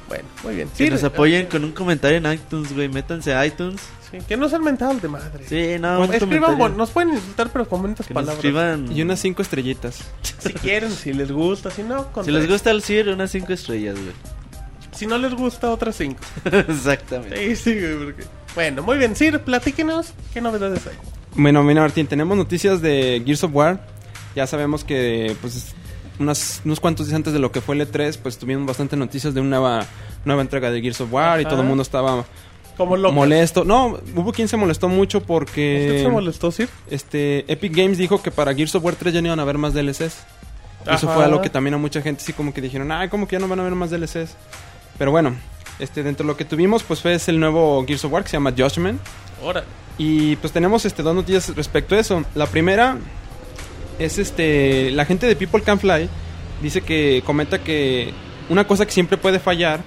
Bueno, 0.08 0.24
muy 0.44 0.56
bien. 0.56 0.68
Que 0.68 0.84
Sí, 0.84 0.90
nos 0.90 1.02
eh, 1.02 1.06
apoyen 1.06 1.46
con 1.46 1.64
un 1.64 1.72
comentario 1.72 2.18
en 2.18 2.32
iTunes, 2.32 2.72
güey. 2.74 2.88
Métanse 2.88 3.34
a 3.34 3.46
iTunes. 3.46 3.80
Sí, 4.12 4.18
que 4.28 4.36
no 4.36 4.48
sean 4.48 4.62
mentados 4.62 5.02
de 5.02 5.08
madre. 5.08 5.44
Sí, 5.48 5.80
no, 5.80 6.04
Escriban, 6.04 6.56
bon- 6.56 6.76
nos 6.76 6.90
pueden 6.90 7.14
insultar, 7.14 7.50
pero 7.52 7.68
con 7.68 7.82
bonitas 7.82 8.06
Que 8.06 8.14
palabras. 8.14 8.36
escriban. 8.36 8.92
Y 8.96 9.02
unas 9.02 9.18
cinco 9.18 9.42
estrellitas. 9.42 10.04
Si 10.38 10.52
quieren, 10.52 10.90
si 10.92 11.12
les 11.12 11.32
gusta, 11.32 11.70
si 11.70 11.82
no, 11.82 12.12
con 12.12 12.24
Si 12.24 12.30
les 12.30 12.48
gusta 12.48 12.70
el 12.70 12.82
CIR, 12.82 13.08
unas 13.08 13.30
5 13.32 13.52
estrellas, 13.52 13.94
güey. 13.96 14.12
Si 14.92 15.06
no 15.06 15.18
les 15.18 15.34
gusta, 15.34 15.70
otras 15.70 15.96
cinco. 15.96 16.20
Exactamente. 16.44 17.56
Sí, 17.56 17.56
sí, 17.56 17.80
güey, 17.80 17.96
porque... 18.04 18.24
Bueno, 18.54 18.82
muy 18.82 18.98
bien, 18.98 19.16
Sir, 19.16 19.40
platíquenos 19.40 20.12
qué 20.34 20.40
novedades 20.40 20.86
hay. 20.86 20.94
Bueno, 21.34 21.62
mira 21.62 21.80
Martín, 21.80 22.06
tenemos 22.06 22.36
noticias 22.36 22.82
de 22.82 23.22
Gears 23.24 23.44
of 23.44 23.54
War. 23.54 23.86
Ya 24.36 24.46
sabemos 24.46 24.84
que 24.84 25.34
pues 25.40 25.74
unas, 26.18 26.60
unos 26.64 26.78
cuantos 26.78 27.06
días 27.06 27.16
antes 27.16 27.32
de 27.32 27.38
lo 27.38 27.50
que 27.50 27.62
fue 27.62 27.74
el 27.74 27.90
E3, 27.90 28.18
pues 28.22 28.36
tuvimos 28.36 28.66
bastante 28.66 28.96
noticias 28.96 29.32
de 29.32 29.40
una 29.40 29.58
nueva, 29.58 29.86
nueva 30.26 30.42
entrega 30.42 30.70
de 30.70 30.82
Gears 30.82 31.00
of 31.00 31.12
War 31.12 31.40
y 31.40 31.44
todo 31.44 31.62
el 31.62 31.66
mundo 31.68 31.82
estaba 31.82 32.26
Como 32.76 32.96
loco. 32.96 33.14
molesto. 33.14 33.64
No, 33.64 33.98
hubo 34.16 34.32
quien 34.32 34.48
se 34.48 34.56
molestó 34.56 34.88
mucho 34.88 35.18
¿Usted 35.18 35.26
porque 35.28 36.00
se 36.02 36.08
molestó, 36.08 36.50
Sir? 36.50 36.68
este 36.90 37.44
Epic 37.52 37.74
Games 37.76 37.98
dijo 37.98 38.22
que 38.22 38.30
para 38.30 38.54
Gears 38.54 38.74
of 38.74 38.84
War 38.84 38.94
3 38.94 39.14
ya 39.14 39.20
no 39.20 39.28
iban 39.28 39.38
a 39.38 39.42
haber 39.42 39.58
más 39.58 39.74
DLCs. 39.74 40.00
Y 40.86 40.94
Eso 40.94 41.06
Ajá. 41.06 41.14
fue 41.14 41.24
algo 41.24 41.40
que 41.42 41.50
también 41.50 41.74
a 41.74 41.78
mucha 41.78 42.02
gente 42.02 42.24
sí 42.24 42.32
como 42.32 42.52
que 42.52 42.60
dijeron, 42.60 42.90
ay, 42.90 43.08
como 43.08 43.28
que 43.28 43.36
ya 43.36 43.40
no 43.40 43.48
van 43.48 43.58
a 43.60 43.62
haber 43.62 43.74
más 43.74 43.90
DLCs. 43.90 44.34
Pero 44.98 45.10
bueno, 45.10 45.34
este 45.78 46.02
dentro 46.02 46.24
de 46.24 46.32
lo 46.32 46.36
que 46.36 46.44
tuvimos 46.44 46.82
pues 46.82 47.00
fue 47.00 47.16
el 47.26 47.38
nuevo 47.40 47.84
Gears 47.86 48.04
of 48.04 48.12
War 48.12 48.22
que 48.24 48.30
se 48.30 48.36
llama 48.36 48.52
Judgment. 48.56 49.00
Ahora. 49.42 49.64
Y 49.98 50.36
pues 50.36 50.52
tenemos 50.52 50.84
este 50.84 51.02
dos 51.02 51.14
noticias 51.14 51.54
respecto 51.54 51.94
a 51.94 51.98
eso. 52.00 52.24
La 52.34 52.46
primera 52.46 52.96
es 53.98 54.18
este 54.18 54.90
la 54.90 55.04
gente 55.04 55.26
de 55.26 55.36
People 55.36 55.60
Can 55.62 55.78
Fly 55.78 56.08
dice 56.62 56.80
que 56.80 57.22
comenta 57.26 57.58
que 57.62 58.12
una 58.48 58.66
cosa 58.66 58.86
que 58.86 58.92
siempre 58.92 59.16
puede 59.18 59.38
fallar 59.38 59.80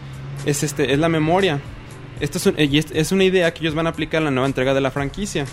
es 0.45 0.63
este 0.63 0.93
es 0.93 0.99
la 0.99 1.09
memoria. 1.09 1.59
Esto 2.19 2.37
es, 2.37 2.45
un- 2.45 2.55
y 2.57 2.77
es, 2.77 3.11
una 3.11 3.23
idea 3.23 3.53
que 3.53 3.59
ellos 3.61 3.75
van 3.75 3.87
a 3.87 3.91
aplicar 3.91 4.19
en 4.19 4.25
la 4.25 4.31
nueva 4.31 4.47
entrega 4.47 4.73
de 4.73 4.81
la 4.81 4.91
franquicia. 4.91 5.45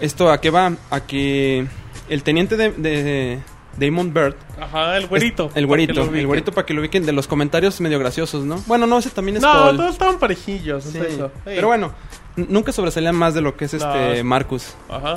Esto 0.00 0.30
a 0.30 0.40
qué 0.40 0.50
va? 0.50 0.72
A 0.90 1.00
que 1.00 1.66
el 2.08 2.22
teniente 2.22 2.56
de, 2.56 2.70
de 2.70 3.40
Damon 3.76 4.14
Bird 4.14 4.34
Ajá, 4.60 4.96
el 4.96 5.06
güerito. 5.08 5.50
el 5.54 5.66
güerito, 5.66 6.02
el 6.14 6.26
güerito 6.26 6.52
para 6.52 6.64
que 6.66 6.74
lo 6.74 6.80
ubiquen 6.80 7.04
de 7.04 7.12
los 7.12 7.26
comentarios 7.26 7.80
medio 7.80 7.98
graciosos, 7.98 8.44
¿no? 8.44 8.62
Bueno, 8.66 8.86
no, 8.86 8.98
ese 8.98 9.10
también 9.10 9.36
es 9.38 9.42
No, 9.42 9.52
Paul. 9.52 9.76
todos 9.76 9.92
estaban 9.92 10.18
parejillos. 10.18 10.86
es 10.86 10.94
eso. 10.94 11.30
Pero 11.44 11.66
bueno, 11.68 11.92
nunca 12.36 12.70
sobresalía 12.72 13.12
más 13.12 13.34
de 13.34 13.40
lo 13.40 13.56
que 13.56 13.64
es 13.64 13.74
este. 13.74 14.22
Marcus. 14.22 14.74
Ajá. 14.88 15.16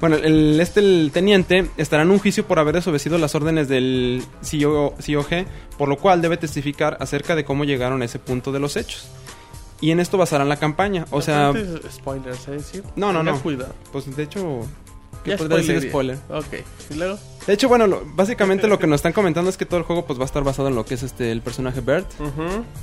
Bueno, 0.00 0.16
el, 0.16 0.58
este 0.60 0.80
el 0.80 1.10
teniente 1.14 1.68
estará 1.76 2.02
en 2.02 2.10
un 2.10 2.18
juicio 2.18 2.44
por 2.44 2.58
haber 2.58 2.74
desobedecido 2.74 3.18
las 3.18 3.36
órdenes 3.36 3.68
del 3.68 4.24
E 4.42 4.44
CEO, 4.44 4.94
COG, 4.96 5.44
por 5.78 5.88
lo 5.88 5.96
cual 5.96 6.20
debe 6.20 6.36
testificar 6.38 6.96
acerca 6.98 7.36
de 7.36 7.44
cómo 7.44 7.62
llegaron 7.64 8.02
a 8.02 8.06
ese 8.06 8.18
punto 8.18 8.50
de 8.50 8.58
los 8.58 8.76
hechos. 8.76 9.06
Y 9.82 9.90
en 9.90 10.00
esto 10.00 10.16
basarán 10.16 10.48
la 10.48 10.56
campaña. 10.56 11.04
O 11.10 11.20
sea, 11.20 11.52
spoilers, 11.92 12.38
¿es 12.48 12.72
decir? 12.72 12.82
No, 12.96 13.12
no, 13.12 13.22
no. 13.22 13.38
cuidado. 13.42 13.74
pues 13.92 14.14
de 14.16 14.22
hecho, 14.22 14.60
¿qué 15.24 15.36
podría 15.36 15.58
decir 15.58 15.90
spoiler? 15.90 16.16
Ok. 16.30 16.54
¿Y 16.90 16.94
luego? 16.94 17.18
De 17.46 17.52
hecho, 17.54 17.68
bueno, 17.68 17.88
lo- 17.88 18.02
básicamente 18.14 18.68
lo 18.68 18.78
que 18.78 18.86
nos 18.86 18.96
están 19.00 19.12
comentando 19.12 19.50
es 19.50 19.56
que 19.56 19.66
todo 19.66 19.78
el 19.78 19.84
juego 19.84 20.06
pues 20.06 20.16
va 20.18 20.22
a 20.22 20.26
estar 20.26 20.44
basado 20.44 20.68
en 20.68 20.76
lo 20.76 20.84
que 20.86 20.94
es 20.94 21.02
este 21.02 21.32
el 21.32 21.42
personaje 21.42 21.80
Bert. 21.80 22.06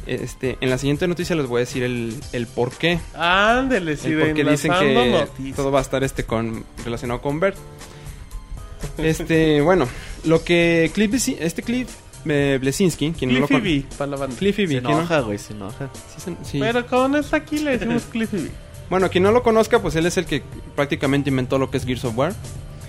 Este, 0.05 0.57
en 0.59 0.69
la 0.69 0.77
siguiente 0.77 1.07
noticia 1.07 1.33
les 1.37 1.47
voy 1.47 1.57
a 1.57 1.61
decir 1.61 1.83
el, 1.83 2.13
el 2.33 2.45
por 2.45 2.71
qué. 2.71 2.99
Ándele, 3.15 3.95
sí, 3.95 4.11
El 4.11 4.19
por 4.19 4.33
qué 4.33 4.43
dicen 4.43 4.73
que 4.77 5.09
noticias. 5.11 5.55
todo 5.55 5.71
va 5.71 5.79
a 5.79 5.81
estar 5.81 6.03
este 6.03 6.25
con 6.25 6.65
relacionado 6.83 7.21
con 7.21 7.39
Bert. 7.39 7.55
Este, 8.97 9.61
bueno, 9.61 9.87
lo 10.25 10.43
que 10.43 10.91
Cliff, 10.93 11.13
este 11.39 11.63
Cliff 11.63 11.89
eh, 12.25 12.57
Blesinski, 12.59 13.11
quien 13.11 13.33
no 13.33 13.39
lo 13.41 13.47
Cliffy 13.47 13.79
B, 13.81 13.85
para 13.97 14.11
la 14.11 14.17
banda. 14.17 14.35
Cliffy 14.37 14.63
B, 14.65 14.75
Se 14.75 14.81
quien 14.81 14.83
no- 14.83 14.99
enoja, 14.99 15.19
güey, 15.21 15.37
se 15.37 15.53
enoja. 15.53 15.89
sí 16.15 16.21
se- 16.21 16.45
sí. 16.51 16.59
Pero 16.59 16.85
con 16.87 17.15
esta 17.15 17.37
aquí 17.37 17.59
le 17.59 17.77
decimos 17.77 18.03
Cliffy 18.11 18.37
B. 18.37 18.49
Bueno, 18.89 19.09
quien 19.09 19.23
no 19.23 19.31
lo 19.31 19.43
conozca, 19.43 19.81
pues 19.81 19.95
él 19.95 20.05
es 20.05 20.17
el 20.17 20.25
que 20.25 20.41
prácticamente 20.75 21.29
inventó 21.29 21.57
lo 21.59 21.69
que 21.69 21.77
es 21.77 21.85
Gears 21.85 22.05
of 22.05 22.17
War. 22.17 22.33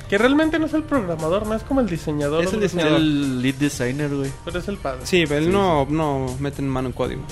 Que 0.08 0.18
realmente 0.18 0.58
no 0.58 0.66
es 0.66 0.74
el 0.74 0.82
programador, 0.82 1.46
no 1.46 1.54
es 1.54 1.62
como 1.62 1.80
el 1.80 1.88
diseñador. 1.88 2.42
Es 2.42 2.52
el 2.52 2.60
diseñador. 2.60 2.94
El 2.96 3.42
lead 3.42 3.54
designer, 3.54 4.08
güey. 4.08 4.30
Pero 4.44 4.58
es 4.58 4.66
el 4.66 4.76
padre. 4.76 5.00
Sí, 5.04 5.24
pero 5.28 5.36
él 5.44 5.52
no, 5.52 5.86
no 5.88 6.34
mete 6.40 6.62
mano 6.62 6.88
en 6.88 6.92
código. 6.94 7.22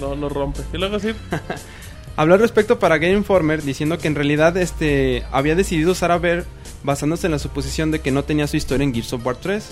No, 0.00 0.08
no 0.08 0.16
lo 0.16 0.28
rompe. 0.28 0.62
Y 0.72 0.78
luego 0.78 0.98
sí. 0.98 1.10
Habló 2.16 2.34
al 2.34 2.40
respecto 2.40 2.78
para 2.78 2.98
Game 2.98 3.14
Informer 3.14 3.62
diciendo 3.62 3.98
que 3.98 4.08
en 4.08 4.14
realidad 4.14 4.56
este 4.56 5.24
había 5.32 5.54
decidido 5.54 5.92
usar 5.92 6.10
a 6.12 6.18
Ver 6.18 6.44
basándose 6.82 7.26
en 7.26 7.32
la 7.32 7.38
suposición 7.38 7.90
de 7.90 8.00
que 8.00 8.10
no 8.10 8.24
tenía 8.24 8.46
su 8.46 8.56
historia 8.56 8.84
en 8.84 8.92
Gears 8.94 9.12
of 9.12 9.24
War 9.26 9.36
3. 9.36 9.64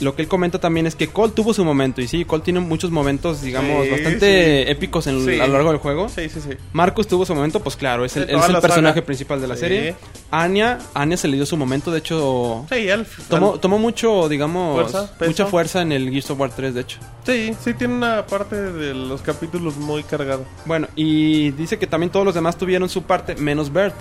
Lo 0.00 0.16
que 0.16 0.22
él 0.22 0.28
comenta 0.28 0.58
también 0.58 0.86
es 0.86 0.94
que 0.94 1.08
Cole 1.08 1.32
tuvo 1.34 1.52
su 1.52 1.64
momento 1.64 2.00
y 2.00 2.08
sí, 2.08 2.24
Cole 2.24 2.42
tiene 2.42 2.60
muchos 2.60 2.90
momentos, 2.90 3.42
digamos, 3.42 3.84
Sí, 3.84 3.90
bastante 3.90 4.64
sí. 4.64 4.70
épicos 4.70 5.06
en- 5.06 5.24
Sí. 5.24 5.38
a 5.38 5.46
lo 5.46 5.52
largo 5.52 5.70
del 5.70 5.78
juego. 5.78 6.08
Sí, 6.08 6.28
sí, 6.30 6.40
sí. 6.40 6.56
Marcus 6.72 7.06
tuvo 7.06 7.26
su 7.26 7.34
momento, 7.34 7.60
pues 7.60 7.76
claro, 7.76 8.04
es 8.06 8.16
el, 8.16 8.22
él 8.30 8.36
es 8.38 8.46
personaje 8.60 8.94
saga. 9.00 9.06
principal 9.06 9.40
de 9.42 9.46
la 9.48 9.56
serie. 9.56 9.94
Anya, 10.30 10.78
Anya 10.94 11.16
se 11.18 11.28
le 11.28 11.36
dio 11.36 11.44
su 11.44 11.56
momento, 11.56 11.90
de 11.92 11.98
hecho, 11.98 12.64
Sí, 12.72 12.88
al, 12.88 13.06
tomó, 13.28 13.58
tomó 13.60 13.78
mucho, 13.78 14.28
digamos, 14.28 14.90
Fuerza, 14.90 15.12
mucha 15.26 15.46
fuerza 15.46 15.82
en 15.82 15.92
el 15.92 16.08
Gears 16.10 16.30
of 16.30 16.40
War 16.40 16.50
3, 16.54 16.72
de 16.74 16.80
hecho. 16.80 16.98
sí, 17.26 17.54
sí 17.62 17.74
tiene 17.74 17.94
una 17.94 18.26
parte 18.26 18.56
de 18.56 18.94
los 18.94 19.20
capítulos 19.20 19.76
muy 19.76 20.02
cargada. 20.02 20.44
Bueno, 20.64 20.88
y 20.96 21.50
dice 21.50 21.78
que 21.78 21.86
también 21.86 22.10
todos 22.10 22.24
los 22.24 22.34
demás 22.34 22.56
tuvieron 22.56 22.88
su 22.88 23.02
parte, 23.02 23.34
menos 23.36 23.70
Bert. 23.72 23.94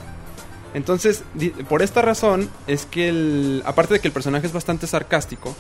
Entonces, 0.74 1.24
por 1.68 1.82
esta 1.82 2.02
razón, 2.02 2.50
es 2.68 2.86
que 2.86 3.10
el, 3.10 3.64
aparte 3.66 3.96
de 3.96 4.00
que 4.00 4.08
el 4.08 4.14
personaje 4.14 4.46
es 4.46 4.54
bastante 4.54 4.86
sarcástico, 4.86 5.56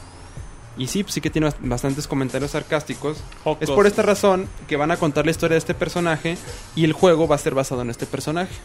y 0.80 0.88
sí, 0.88 1.06
sí 1.08 1.22
que 1.22 1.30
tiene 1.30 1.48
bast- 1.50 1.58
bastantes 1.62 2.08
comentarios 2.08 2.52
sarcásticos, 2.52 3.18
es 3.60 3.70
por 3.70 3.86
esta 3.86 4.02
razón 4.02 4.48
que 4.68 4.76
van 4.78 4.90
a 4.90 4.98
contar 4.98 5.26
la 5.26 5.32
historia 5.32 5.54
de 5.54 5.60
este 5.60 5.76
personaje 5.76 6.38
y 6.76 6.84
el 6.86 6.94
juego 6.94 7.28
va 7.28 7.36
a 7.36 7.38
ser 7.38 7.54
basado 7.54 7.84
en 7.84 7.92
este 7.92 8.08
personaje. 8.08 8.56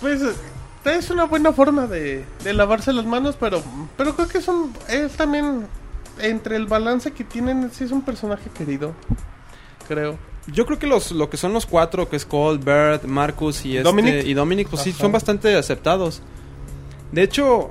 Pues 0.00 0.20
es 0.84 1.10
una 1.10 1.24
buena 1.24 1.52
forma 1.52 1.86
de, 1.86 2.24
de 2.42 2.52
lavarse 2.52 2.92
las 2.92 3.06
manos, 3.06 3.36
pero 3.40 3.62
pero 3.96 4.14
creo 4.14 4.28
que 4.28 4.38
es, 4.38 4.48
un, 4.48 4.72
es 4.88 5.12
también 5.12 5.66
entre 6.18 6.56
el 6.56 6.66
balance 6.66 7.10
que 7.12 7.24
tienen, 7.24 7.70
sí 7.72 7.84
es 7.84 7.90
un 7.90 8.02
personaje 8.02 8.50
querido, 8.56 8.92
creo. 9.88 10.16
Yo 10.46 10.66
creo 10.66 10.78
que 10.78 10.86
los, 10.86 11.10
lo 11.10 11.30
que 11.30 11.38
son 11.38 11.54
los 11.54 11.64
cuatro, 11.64 12.06
que 12.10 12.16
es 12.16 12.26
Cole, 12.26 12.58
Bert, 12.62 13.04
Marcus 13.04 13.64
y, 13.64 13.78
este, 13.78 13.82
Dominic. 13.82 14.26
y 14.26 14.34
Dominic, 14.34 14.68
pues 14.68 14.82
sí, 14.82 14.92
son 14.92 15.10
bastante 15.10 15.56
aceptados. 15.56 16.20
De 17.12 17.22
hecho, 17.22 17.70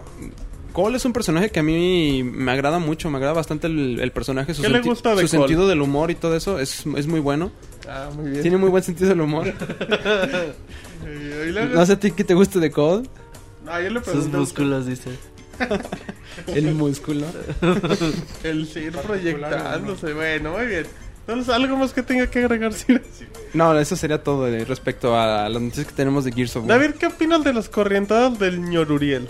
Cole 0.74 0.98
es 0.98 1.06
un 1.06 1.14
personaje 1.14 1.50
que 1.52 1.60
a 1.60 1.64
mí 1.64 2.24
me 2.24 2.52
agrada 2.52 2.80
mucho, 2.80 3.10
me 3.10 3.18
agrada 3.18 3.34
bastante 3.34 3.68
el, 3.68 4.00
el 4.00 4.12
personaje, 4.12 4.54
su, 4.54 4.64
¿Qué 4.64 4.70
le 4.70 4.82
gusta 4.82 5.16
de 5.16 5.28
su 5.28 5.38
Cole? 5.38 5.48
sentido 5.48 5.68
del 5.68 5.82
humor 5.82 6.12
y 6.12 6.16
todo 6.16 6.36
eso 6.36 6.60
es, 6.60 6.84
es 6.98 7.08
muy 7.08 7.20
bueno. 7.20 7.52
Ah, 7.88 8.10
muy 8.16 8.32
bien. 8.32 8.42
Tiene 8.42 8.58
muy 8.58 8.70
buen 8.70 8.84
sentido 8.84 9.10
del 9.10 9.22
humor. 9.22 9.54
Eh, 11.06 11.70
no 11.74 11.86
sé 11.86 11.94
a 11.94 12.00
ti 12.00 12.12
qué 12.12 12.24
te 12.24 12.34
gusta 12.34 12.60
de 12.60 12.72
Cole, 12.72 13.08
Ah, 13.68 13.82
yo 13.82 13.90
le 13.90 14.02
Sus 14.04 14.28
músculos, 14.28 14.86
dice. 14.86 15.10
el 16.48 16.74
músculo. 16.74 17.26
El 18.44 18.66
Sir 18.68 18.94
proyectándose. 18.94 20.14
Bueno, 20.14 20.54
muy 20.54 20.66
bien. 20.66 20.86
Entonces, 21.28 21.54
algo 21.54 21.78
más 21.78 21.94
que 21.94 22.04
tenga 22.04 22.28
que 22.28 22.40
agregar. 22.40 22.74
No, 23.54 23.78
eso 23.78 23.96
sería 23.96 24.24
todo 24.24 24.48
respecto 24.66 25.18
a 25.18 25.48
las 25.48 25.62
noticias 25.62 25.88
que 25.88 25.94
tenemos 25.94 26.26
de 26.26 26.32
Gears 26.32 26.56
of 26.56 26.66
War. 26.68 26.80
David, 26.80 26.96
¿qué 26.96 27.08
opinas 27.08 27.44
de 27.44 27.54
las 27.54 27.70
corrientadas 27.70 28.40
del 28.40 28.62
ñoruriel? 28.62 29.30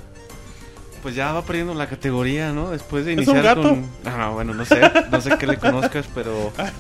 Pues 1.04 1.16
ya 1.16 1.34
va 1.34 1.44
perdiendo 1.44 1.74
la 1.74 1.88
categoría, 1.88 2.54
¿no? 2.54 2.72
Después 2.72 3.04
de 3.06 3.12
¿Es 3.12 3.18
un 3.28 3.36
iniciar 3.36 3.44
gato? 3.58 3.70
con... 3.70 3.82
No, 4.06 4.18
no, 4.18 4.34
bueno, 4.34 4.54
no 4.54 4.64
sé. 4.64 4.80
No 5.12 5.20
sé 5.20 5.38
qué 5.38 5.46
le 5.46 5.58
conozcas, 5.58 6.08
pero... 6.16 6.52
Ah. 6.64 6.72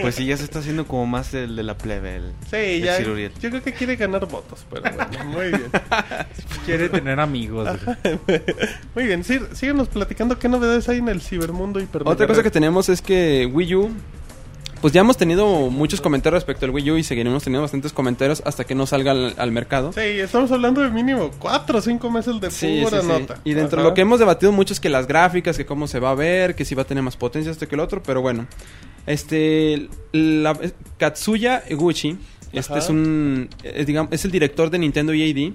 Pues 0.00 0.14
sí, 0.16 0.26
ya 0.26 0.36
se 0.36 0.44
está 0.44 0.58
haciendo 0.58 0.86
como 0.86 1.06
más 1.06 1.32
el 1.34 1.54
de 1.54 1.62
la 1.62 1.76
plebe. 1.76 2.16
El, 2.16 2.32
Sí, 2.50 2.56
el 2.56 2.82
ya. 2.82 2.98
Yo 3.40 3.50
creo 3.50 3.62
que 3.62 3.72
quiere 3.72 3.94
ganar 3.94 4.26
votos, 4.26 4.66
pero 4.68 4.82
bueno, 4.82 5.24
muy 5.26 5.48
bien. 5.48 5.70
Quiere 6.64 6.88
tener 6.88 7.20
amigos. 7.20 7.68
Muy 8.94 9.06
bien, 9.06 9.22
sí, 9.22 9.38
síguenos 9.52 9.88
platicando 9.88 10.38
qué 10.38 10.48
novedades 10.48 10.88
hay 10.88 10.98
en 10.98 11.08
el 11.08 11.20
cibermundo 11.20 11.78
hiper 11.78 12.02
Otra 12.04 12.26
cosa 12.26 12.42
que 12.42 12.50
tenemos 12.50 12.88
es 12.88 13.00
que 13.00 13.46
Wii 13.46 13.74
U, 13.76 13.90
pues 14.80 14.92
ya 14.92 15.00
hemos 15.00 15.16
tenido 15.16 15.46
muchos 15.70 16.00
comentarios 16.00 16.42
respecto 16.42 16.64
al 16.66 16.70
Wii 16.72 16.90
U 16.92 16.96
y 16.98 17.02
seguiremos 17.02 17.42
teniendo 17.42 17.62
bastantes 17.62 17.92
comentarios 17.92 18.42
hasta 18.44 18.64
que 18.64 18.74
no 18.74 18.86
salga 18.86 19.10
al, 19.12 19.34
al 19.36 19.52
mercado. 19.52 19.92
Sí, 19.92 20.00
estamos 20.00 20.50
hablando 20.52 20.80
de 20.82 20.90
mínimo 20.90 21.30
4 21.38 21.78
o 21.78 21.80
5 21.82 22.10
meses 22.10 22.40
de 22.40 22.50
Sí, 22.50 22.80
pura 22.84 23.00
sí, 23.00 23.06
sí. 23.06 23.12
nota. 23.12 23.40
Y 23.44 23.54
dentro 23.54 23.82
de 23.82 23.88
lo 23.88 23.94
que 23.94 24.02
hemos 24.02 24.18
debatido 24.18 24.52
mucho 24.52 24.72
es 24.72 24.80
que 24.80 24.88
las 24.88 25.06
gráficas, 25.06 25.56
que 25.56 25.66
cómo 25.66 25.86
se 25.88 25.98
va 26.00 26.10
a 26.10 26.14
ver, 26.14 26.54
que 26.54 26.64
si 26.64 26.74
va 26.74 26.82
a 26.82 26.84
tener 26.86 27.02
más 27.02 27.16
potencia 27.16 27.50
esto 27.50 27.66
que 27.66 27.74
el 27.74 27.80
otro, 27.80 28.02
pero 28.02 28.20
bueno. 28.22 28.46
Este, 29.06 29.88
la- 30.12 30.58
Katsuya 30.98 31.62
Eguchi, 31.66 32.18
este 32.52 32.78
es 32.78 32.88
un, 32.88 33.48
es, 33.62 33.86
digamos, 33.86 34.12
es 34.12 34.24
el 34.24 34.30
director 34.30 34.68
de 34.70 34.78
Nintendo 34.78 35.12
EAD, 35.12 35.54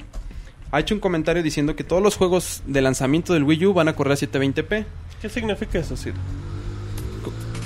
ha 0.72 0.80
hecho 0.80 0.96
un 0.96 1.00
comentario 1.00 1.44
diciendo 1.44 1.76
que 1.76 1.84
todos 1.84 2.02
los 2.02 2.16
juegos 2.16 2.64
de 2.66 2.82
lanzamiento 2.82 3.34
del 3.34 3.44
Wii 3.44 3.68
U 3.68 3.74
van 3.74 3.88
a 3.90 3.96
correr 3.96 4.14
a 4.14 4.16
720p. 4.16 4.86
¿Qué 5.22 5.30
significa 5.30 5.78
eso, 5.80 5.96
Sir? 5.96 6.14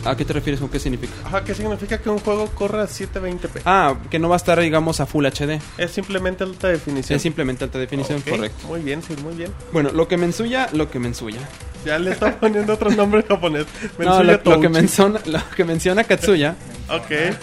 ¿A 0.06 0.16
qué 0.16 0.26
te 0.26 0.34
refieres 0.34 0.60
con 0.60 0.70
qué 0.70 0.80
significa? 0.80 1.14
Ajá, 1.26 1.44
¿qué 1.44 1.54
significa 1.54 1.98
que 1.98 2.10
un 2.10 2.20
juego 2.20 2.48
corra 2.48 2.84
a 2.84 2.88
720p? 2.88 3.62
Ah, 3.66 3.96
que 4.10 4.20
no 4.20 4.30
va 4.30 4.36
a 4.36 4.38
estar, 4.38 4.60
digamos, 4.60 5.00
a 5.00 5.06
Full 5.06 5.26
HD. 5.26 5.60
Es 5.78 5.92
simplemente 5.92 6.44
alta 6.44 6.70
definición. 6.70 7.16
Es 7.16 7.22
simplemente 7.22 7.64
alta 7.64 7.80
definición, 7.80 8.22
correcto. 8.22 8.68
Muy 8.68 8.82
bien, 8.82 9.02
sí, 9.04 9.16
muy 9.24 9.36
bien. 9.36 9.52
Bueno, 9.74 9.92
lo 9.92 10.08
que 10.08 10.18
mensuya, 10.18 10.70
lo 10.74 10.90
que 10.90 11.00
mensuya. 11.00 11.40
Ya 11.86 12.00
le 12.00 12.12
está 12.12 12.40
poniendo 12.40 12.74
otro 12.74 12.90
nombre 12.90 13.24
japonés. 13.24 13.66
No, 13.98 14.06
Mensuya 14.20 14.42
lo, 14.44 14.52
lo 14.52 14.62
que 14.62 14.70
menciona, 14.70 15.20
lo 15.26 15.40
que 15.56 15.64
menciona 15.64 16.04
Katsuya 16.04 16.56
Ok. 16.90 17.12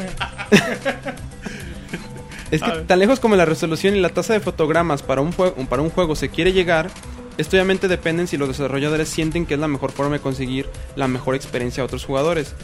es 2.50 2.62
que 2.62 2.70
tan 2.86 2.98
lejos 2.98 3.20
como 3.20 3.36
la 3.36 3.44
resolución 3.44 3.94
y 3.96 4.00
la 4.00 4.08
tasa 4.08 4.32
de 4.32 4.40
fotogramas 4.40 5.02
para 5.02 5.20
un, 5.20 5.32
juego, 5.32 5.54
para 5.68 5.82
un 5.82 5.90
juego 5.90 6.16
se 6.16 6.30
quiere 6.30 6.52
llegar, 6.52 6.90
esto 7.38 7.56
obviamente 7.56 7.88
depende 7.88 8.26
si 8.26 8.36
los 8.36 8.48
desarrolladores 8.48 9.08
sienten 9.08 9.46
que 9.46 9.54
es 9.54 9.60
la 9.60 9.68
mejor 9.68 9.92
forma 9.92 10.14
de 10.16 10.20
conseguir 10.20 10.66
la 10.96 11.08
mejor 11.08 11.34
experiencia 11.34 11.82
a 11.82 11.86
otros 11.86 12.04
jugadores. 12.04 12.54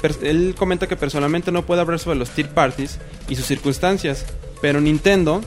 Per- 0.00 0.16
él 0.22 0.54
comenta 0.58 0.86
que 0.88 0.96
personalmente 0.96 1.52
no 1.52 1.64
puede 1.64 1.80
hablar 1.80 1.98
sobre 2.00 2.18
los 2.18 2.30
third 2.30 2.48
parties 2.48 2.98
y 3.28 3.36
sus 3.36 3.46
circunstancias, 3.46 4.24
pero 4.60 4.80
Nintendo 4.80 5.40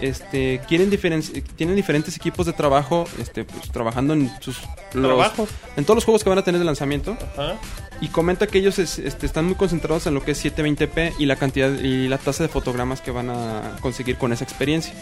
este 0.00 0.60
quieren 0.68 0.90
diferen- 0.90 1.22
tienen 1.56 1.76
diferentes 1.76 2.16
equipos 2.16 2.46
de 2.46 2.52
trabajo 2.52 3.04
este 3.20 3.44
pues, 3.44 3.70
trabajando 3.70 4.12
en 4.14 4.30
sus 4.40 4.58
los- 4.92 5.04
Trabajos. 5.04 5.48
en 5.76 5.84
todos 5.84 5.96
los 5.96 6.04
juegos 6.04 6.24
que 6.24 6.30
van 6.30 6.38
a 6.38 6.42
tener 6.42 6.58
de 6.58 6.64
lanzamiento 6.64 7.16
Ajá. 7.36 7.54
y 8.00 8.08
comenta 8.08 8.48
que 8.48 8.58
ellos 8.58 8.80
es- 8.80 8.98
este, 8.98 9.26
están 9.26 9.44
muy 9.44 9.54
concentrados 9.54 10.06
en 10.08 10.14
lo 10.14 10.24
que 10.24 10.32
es 10.32 10.38
720p 10.44 11.12
y 11.18 11.26
la 11.26 11.36
cantidad 11.36 11.70
y 11.78 12.08
la 12.08 12.18
tasa 12.18 12.42
de 12.42 12.48
fotogramas 12.48 13.00
que 13.00 13.12
van 13.12 13.30
a 13.30 13.76
conseguir 13.80 14.16
con 14.16 14.32
esa 14.32 14.42
experiencia. 14.42 14.92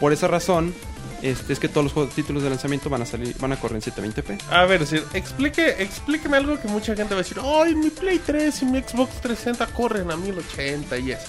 Por 0.00 0.12
esa 0.12 0.26
razón, 0.26 0.74
este, 1.22 1.52
es 1.52 1.58
que 1.58 1.68
todos 1.68 1.84
los 1.84 1.92
juegos- 1.92 2.14
títulos 2.14 2.42
de 2.42 2.50
lanzamiento 2.50 2.90
van 2.90 3.02
a 3.02 3.06
salir, 3.06 3.34
van 3.38 3.52
a 3.52 3.56
correr 3.60 3.76
en 3.76 3.82
720p. 3.82 4.38
A 4.50 4.64
ver, 4.66 4.82
explique, 5.14 5.76
explíqueme 5.82 6.36
algo 6.36 6.60
que 6.60 6.68
mucha 6.68 6.94
gente 6.96 7.14
va 7.14 7.20
a 7.20 7.22
decir. 7.22 7.38
Ay, 7.42 7.74
mi 7.74 7.90
Play 7.90 8.18
3 8.18 8.62
y 8.62 8.64
mi 8.66 8.80
Xbox 8.82 9.20
360 9.20 9.66
corren 9.68 10.10
a 10.10 10.16
1080 10.16 10.98
y 10.98 11.12
eso. 11.12 11.26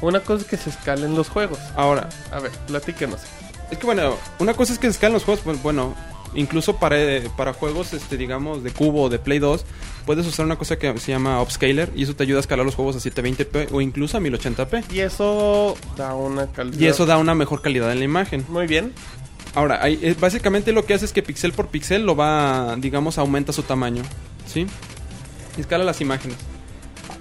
Una 0.00 0.20
cosa 0.20 0.42
es 0.42 0.48
que 0.50 0.56
se 0.56 0.70
escalen 0.70 1.14
los 1.14 1.28
juegos. 1.28 1.58
Ahora, 1.76 2.08
A 2.32 2.40
ver, 2.40 2.50
platíquenos. 2.66 3.20
es 3.70 3.78
que 3.78 3.86
bueno, 3.86 4.16
una 4.40 4.54
cosa 4.54 4.72
es 4.72 4.78
que 4.78 4.88
se 4.88 4.92
escalan 4.92 5.14
los 5.14 5.24
juegos, 5.24 5.42
pues 5.44 5.62
bueno, 5.62 5.94
incluso 6.34 6.76
para, 6.76 6.96
para 7.36 7.52
juegos, 7.52 7.92
este, 7.92 8.16
digamos, 8.16 8.62
de 8.62 8.70
cubo 8.70 9.02
o 9.02 9.08
de 9.08 9.18
Play 9.18 9.38
2, 9.38 9.64
puedes 10.06 10.26
usar 10.26 10.46
una 10.46 10.56
cosa 10.56 10.78
que 10.78 10.96
se 10.98 11.12
llama 11.12 11.40
Upscaler 11.42 11.90
y 11.94 12.02
eso 12.02 12.14
te 12.14 12.24
ayuda 12.24 12.38
a 12.38 12.40
escalar 12.40 12.64
los 12.64 12.74
juegos 12.74 12.96
a 12.96 12.98
720p 12.98 13.68
o 13.72 13.80
incluso 13.80 14.16
a 14.16 14.20
1080p. 14.20 14.84
Y 14.92 15.00
eso 15.00 15.76
da 15.96 16.14
una 16.14 16.46
calidad. 16.46 16.78
Y 16.78 16.86
eso 16.86 17.06
da 17.06 17.18
una 17.18 17.34
mejor 17.34 17.62
calidad 17.62 17.92
en 17.92 17.98
la 17.98 18.04
imagen. 18.04 18.44
Muy 18.48 18.66
bien. 18.66 18.92
Ahora, 19.54 19.80
eh, 19.88 20.16
básicamente 20.18 20.72
lo 20.72 20.86
que 20.86 20.94
hace 20.94 21.04
es 21.04 21.12
que 21.12 21.22
pixel 21.22 21.52
por 21.52 21.68
pixel 21.68 22.06
lo 22.06 22.16
va, 22.16 22.76
digamos, 22.78 23.18
aumenta 23.18 23.52
su 23.52 23.62
tamaño. 23.62 24.02
¿Sí? 24.46 24.66
Y 25.56 25.60
escala 25.60 25.84
las 25.84 26.00
imágenes. 26.00 26.38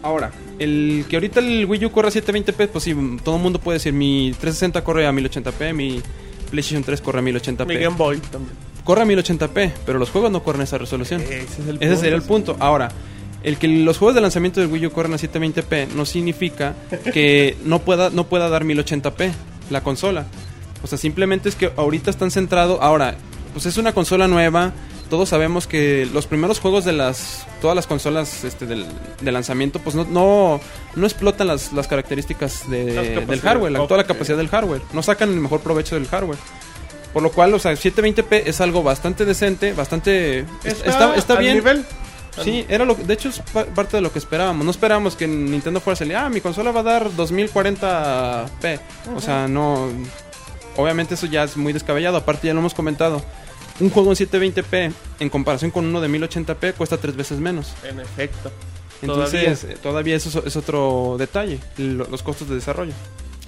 Ahora, 0.04 0.32
el 0.58 1.06
que 1.10 1.18
ahorita 1.18 1.42
el 1.42 1.66
Wii 1.66 1.86
U 1.86 1.92
corre 1.92 2.08
a 2.08 2.12
720p, 2.12 2.70
pues 2.70 2.84
sí, 2.84 2.96
todo 3.24 3.36
el 3.36 3.42
mundo 3.42 3.60
puede 3.60 3.78
decir, 3.78 3.94
mi 3.94 4.32
360 4.32 4.84
corre 4.84 5.06
a 5.06 5.12
1080p, 5.12 5.74
mi 5.74 6.02
PlayStation 6.50 6.84
3 6.84 7.02
corre 7.02 7.20
a 7.20 7.22
1080p. 7.22 7.68
Mi 7.68 7.78
Game 7.78 7.98
Boy 7.98 8.18
también. 8.20 8.71
Corre 8.84 9.02
a 9.02 9.06
1080p, 9.06 9.72
pero 9.86 10.00
los 10.00 10.10
juegos 10.10 10.32
no 10.32 10.44
corren 10.44 10.62
a 10.62 10.64
esa 10.64 10.78
resolución. 10.78 11.22
Ese 11.22 11.44
es 11.44 11.68
el 11.68 11.78
Ese 11.82 11.96
sería 11.98 12.16
el 12.16 12.24
punto. 12.24 12.56
Ahora, 12.60 12.90
el 13.44 13.58
que 13.58 13.68
los 13.68 13.98
juegos 13.98 14.16
de 14.16 14.22
lanzamiento 14.22 14.60
del 14.60 14.72
Wii 14.72 14.88
U 14.88 14.92
corren 14.92 15.14
a 15.14 15.18
720p 15.18 15.90
no 15.90 16.06
significa 16.06 16.76
que 17.14 17.58
no 17.64 17.80
pueda, 17.80 18.10
no 18.10 18.28
pueda 18.28 18.50
dar 18.50 18.64
1080p 18.64 19.32
la 19.70 19.82
consola. 19.84 20.26
O 20.84 20.88
sea, 20.88 20.98
simplemente 20.98 21.48
es 21.50 21.56
que 21.56 21.72
ahorita 21.78 22.10
están 22.10 22.32
centrados. 22.32 22.80
Ahora, 22.82 23.16
pues 23.54 23.66
es 23.68 23.78
una 23.78 23.94
consola 23.94 24.28
nueva. 24.28 24.74
Todos 25.12 25.30
sabemos 25.30 25.68
que 25.68 26.08
los 26.14 26.26
primeros 26.26 26.60
juegos 26.60 26.86
de 26.86 26.94
las 26.94 27.46
todas 27.62 27.76
las 27.76 27.86
consolas 27.86 28.44
este, 28.46 28.66
del, 28.66 28.86
de 29.22 29.32
lanzamiento 29.32 29.78
pues 29.80 29.94
no, 29.96 30.06
no, 30.06 30.60
no 30.96 31.06
explotan 31.06 31.48
las, 31.48 31.74
las 31.74 31.88
características 31.88 32.68
de- 32.70 32.94
Las 32.96 33.28
del 33.28 33.42
hardware, 33.42 33.72
la, 33.74 33.80
toda 33.88 33.98
la 33.98 34.06
capacidad 34.08 34.38
del 34.38 34.48
hardware. 34.48 34.82
No 34.94 35.04
sacan 35.04 35.30
el 35.30 35.40
mejor 35.42 35.60
provecho 35.60 35.96
del 35.96 36.08
hardware. 36.08 36.40
Por 37.14 37.22
lo 37.24 37.32
cual, 37.32 37.54
o 37.54 37.60
sea, 37.60 37.74
720p 37.74 38.44
es 38.46 38.62
algo 38.62 38.84
bastante 38.84 39.26
decente, 39.26 39.74
bastante... 39.74 40.40
Está, 40.64 40.90
Está, 40.90 41.16
está 41.16 41.34
al 41.34 41.40
bien. 41.40 41.56
nivel. 41.56 41.86
Sí, 42.44 42.66
era 42.70 42.86
lo 42.86 42.96
que- 42.96 43.04
de 43.04 43.14
hecho 43.14 43.28
es 43.28 43.40
pa- 43.52 43.66
parte 43.66 43.98
de 43.98 44.02
lo 44.02 44.12
que 44.14 44.20
esperábamos. 44.20 44.64
No 44.64 44.72
esperábamos 44.72 45.18
que 45.18 45.28
Nintendo 45.28 45.82
fuera 45.82 45.96
a 45.96 45.98
salir, 45.98 46.16
ah, 46.16 46.30
mi 46.30 46.40
consola 46.40 46.72
va 46.72 46.80
a 46.80 46.84
dar 46.84 47.10
2040p. 47.12 48.80
O 49.16 49.22
sea, 49.22 49.48
no... 49.48 49.90
Obviamente 50.78 51.16
eso 51.16 51.26
ya 51.26 51.44
es 51.44 51.58
muy 51.58 51.74
descabellado, 51.74 52.16
aparte 52.18 52.48
ya 52.48 52.54
lo 52.54 52.60
hemos 52.62 52.74
comentado. 52.74 53.22
Un 53.82 53.90
juego 53.90 54.12
en 54.12 54.16
720p 54.18 54.94
en 55.20 55.30
comparación 55.30 55.72
con 55.72 55.86
uno 55.86 56.00
de 56.00 56.08
1080p 56.08 56.74
cuesta 56.76 56.98
tres 56.98 57.16
veces 57.16 57.40
menos. 57.40 57.74
En 57.84 58.00
efecto. 58.00 58.52
Entonces, 59.02 59.64
eh, 59.66 59.78
todavía, 59.82 60.16
eso 60.16 60.42
es, 60.46 60.56
otro 60.56 61.16
detalle, 61.18 61.60
lo- 61.78 62.06
los 62.08 62.24
costos 62.24 62.48
de 62.48 62.56
desarrollo. 62.56 62.94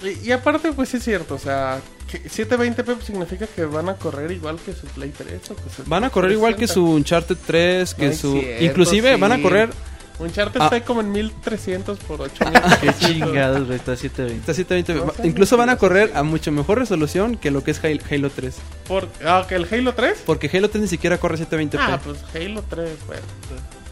Y, 0.06 0.28
y 0.28 0.32
aparte, 0.32 0.72
pues 0.72 0.88
sí 0.88 0.96
es 0.98 1.04
cierto, 1.04 1.34
o 1.34 1.38
sea, 1.38 1.80
que 2.10 2.22
720p 2.22 2.84
pues, 2.84 3.04
significa 3.04 3.46
que 3.46 3.64
van 3.64 3.88
a 3.88 3.94
correr 3.94 4.30
igual 4.32 4.58
que 4.64 4.72
su 4.72 4.86
Play 4.88 5.12
3 5.16 5.50
o 5.50 5.56
que 5.56 5.70
su 5.70 5.84
Van 5.86 6.04
a 6.04 6.10
correr 6.10 6.32
igual 6.32 6.54
que 6.54 6.66
360. 6.66 6.74
su 6.74 6.90
Uncharted 6.94 7.36
3, 7.46 7.94
que 7.94 8.06
No 8.08 8.12
su... 8.14 8.32
cierto, 8.40 8.64
inclusive 8.64 9.14
sí. 9.14 9.20
van 9.20 9.32
a 9.32 9.40
correr 9.42 9.70
Uncharted 10.18 10.60
Ah. 10.60 10.64
está 10.66 10.84
como 10.84 11.00
en 11.00 11.10
1300 11.10 11.98
por 11.98 12.20
8000. 12.22 12.52
Qué 12.80 12.92
chingados, 13.00 13.66
güey, 13.66 13.76
está 13.78 13.96
720. 13.96 14.52
Está 14.52 14.76
720p. 14.94 15.04
No 15.18 15.24
Incluso 15.26 15.56
van 15.56 15.70
a 15.70 15.76
correr 15.76 16.12
a 16.14 16.22
mucho 16.22 16.52
mejor 16.52 16.78
resolución 16.78 17.36
que 17.36 17.50
lo 17.50 17.64
que 17.64 17.72
es 17.72 17.82
Halo 17.82 17.98
Halo 18.08 18.30
3. 18.30 18.54
Por, 18.86 19.08
ah, 19.26 19.44
que 19.48 19.56
el 19.56 19.66
Halo 19.68 19.92
3. 19.94 20.22
Porque 20.24 20.48
Halo 20.56 20.70
3 20.70 20.82
ni 20.82 20.88
siquiera 20.88 21.18
corre 21.18 21.38
720p. 21.38 21.78
Ah, 21.80 21.98
pues 22.04 22.18
Halo 22.32 22.62
3, 22.68 22.90
bueno. 23.08 23.22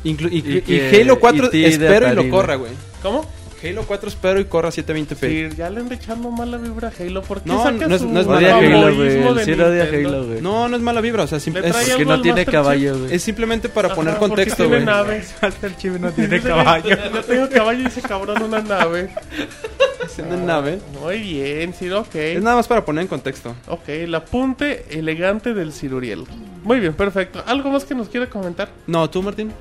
Inclu- 0.04 0.30
y, 0.32 0.72
Y 0.72 0.76
y 0.76 1.00
Halo 1.00 1.18
4 1.18 1.50
y 1.52 1.64
espero 1.64 2.06
y 2.06 2.14
lo 2.14 2.22
güey. 2.22 2.30
corra, 2.30 2.54
güey. 2.54 2.72
¿Cómo? 3.02 3.28
Halo 3.62 3.84
4 3.86 4.08
espero 4.08 4.40
y 4.40 4.44
corra 4.46 4.70
720p. 4.70 5.18
Sí, 5.50 5.56
ya 5.56 5.70
le 5.70 5.80
han 5.80 5.92
echando 5.92 6.30
mala 6.30 6.56
vibra 6.58 6.88
a 6.88 6.92
Halo. 7.02 7.22
¿Por 7.22 7.42
qué 7.42 7.48
No, 7.48 7.62
saca 7.62 7.86
no 7.86 7.94
es- 7.94 8.00
su 8.02 8.08
no 8.08 8.20
es 8.20 8.26
mala 8.26 8.56
Halo, 8.58 8.94
güey. 8.94 9.08
de 9.08 9.22
Sí, 9.22 9.28
odia 9.28 9.84
Nintendo? 9.84 10.08
Halo, 10.08 10.26
güey. 10.26 10.40
No, 10.40 10.68
no 10.68 10.76
es 10.76 10.82
mala 10.82 11.00
vibra, 11.00 11.22
o 11.24 11.26
sea, 11.26 11.38
es, 11.38 11.44
Porque 11.44 12.04
no 12.04 12.20
tiene 12.20 12.44
caballo, 12.44 12.98
güey. 12.98 13.14
es 13.14 13.22
simplemente 13.22 13.68
para 13.68 13.86
Ajá, 13.88 13.94
poner 13.94 14.16
contexto, 14.16 14.56
tiene 14.64 14.76
güey. 14.76 14.84
nave. 14.86 15.24
El 15.62 15.76
chivo 15.76 15.98
no 15.98 16.10
tiene 16.10 16.40
"Yo- 16.40 16.48
caballo. 16.48 16.88
Yo 17.14 17.22
tengo 17.24 17.48
caballo 17.50 17.82
y 17.82 17.86
ese 17.86 18.02
cabrón 18.02 18.42
una 18.42 18.60
nave. 18.60 19.10
Siendo 20.08 20.34
en 20.34 20.44
nave. 20.46 20.80
Muy 21.00 21.20
bien, 21.20 21.72
sí, 21.72 21.88
ok. 21.90 22.14
Es 22.16 22.42
nada 22.42 22.56
más 22.56 22.66
para 22.66 22.84
poner 22.84 23.02
en 23.02 23.08
contexto. 23.08 23.54
Ok, 23.68 23.88
el 23.88 24.14
apunte 24.14 24.84
elegante 24.90 25.54
del 25.54 25.72
Ciruriel. 25.72 26.24
Muy 26.64 26.80
bien, 26.80 26.92
perfecto. 26.94 27.42
¿Algo 27.46 27.70
más 27.70 27.84
que 27.84 27.94
nos 27.94 28.08
quiera 28.08 28.28
comentar? 28.28 28.68
No, 28.86 29.08
tú, 29.08 29.22
Martín. 29.22 29.52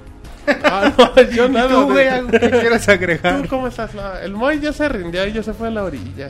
Ah, 0.64 0.92
no, 0.98 1.22
yo 1.36 1.48
nada. 1.50 1.70
Tú, 1.70 1.84
güey, 1.92 2.06
de- 2.28 2.40
que 2.40 2.50
quieras 2.50 2.88
agregar. 2.90 3.42
¿Tú 3.42 3.48
cómo 3.50 3.68
estás? 3.68 3.94
No, 3.94 4.02
el 4.18 4.34
Moy 4.34 4.60
ya 4.60 4.74
se 4.74 4.88
rindió 4.90 5.26
y 5.28 5.34
ya 5.34 5.44
se 5.44 5.54
fue 5.54 5.68
a 5.68 5.72
la 5.72 5.84
orilla. 5.84 6.30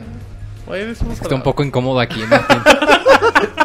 Moy, 0.66 0.80
eres 0.80 1.00
un 1.00 1.12
Está 1.12 1.34
un 1.34 1.42
poco 1.42 1.62
incómodo 1.64 1.98
aquí, 2.00 2.20
¿no? 2.28 2.36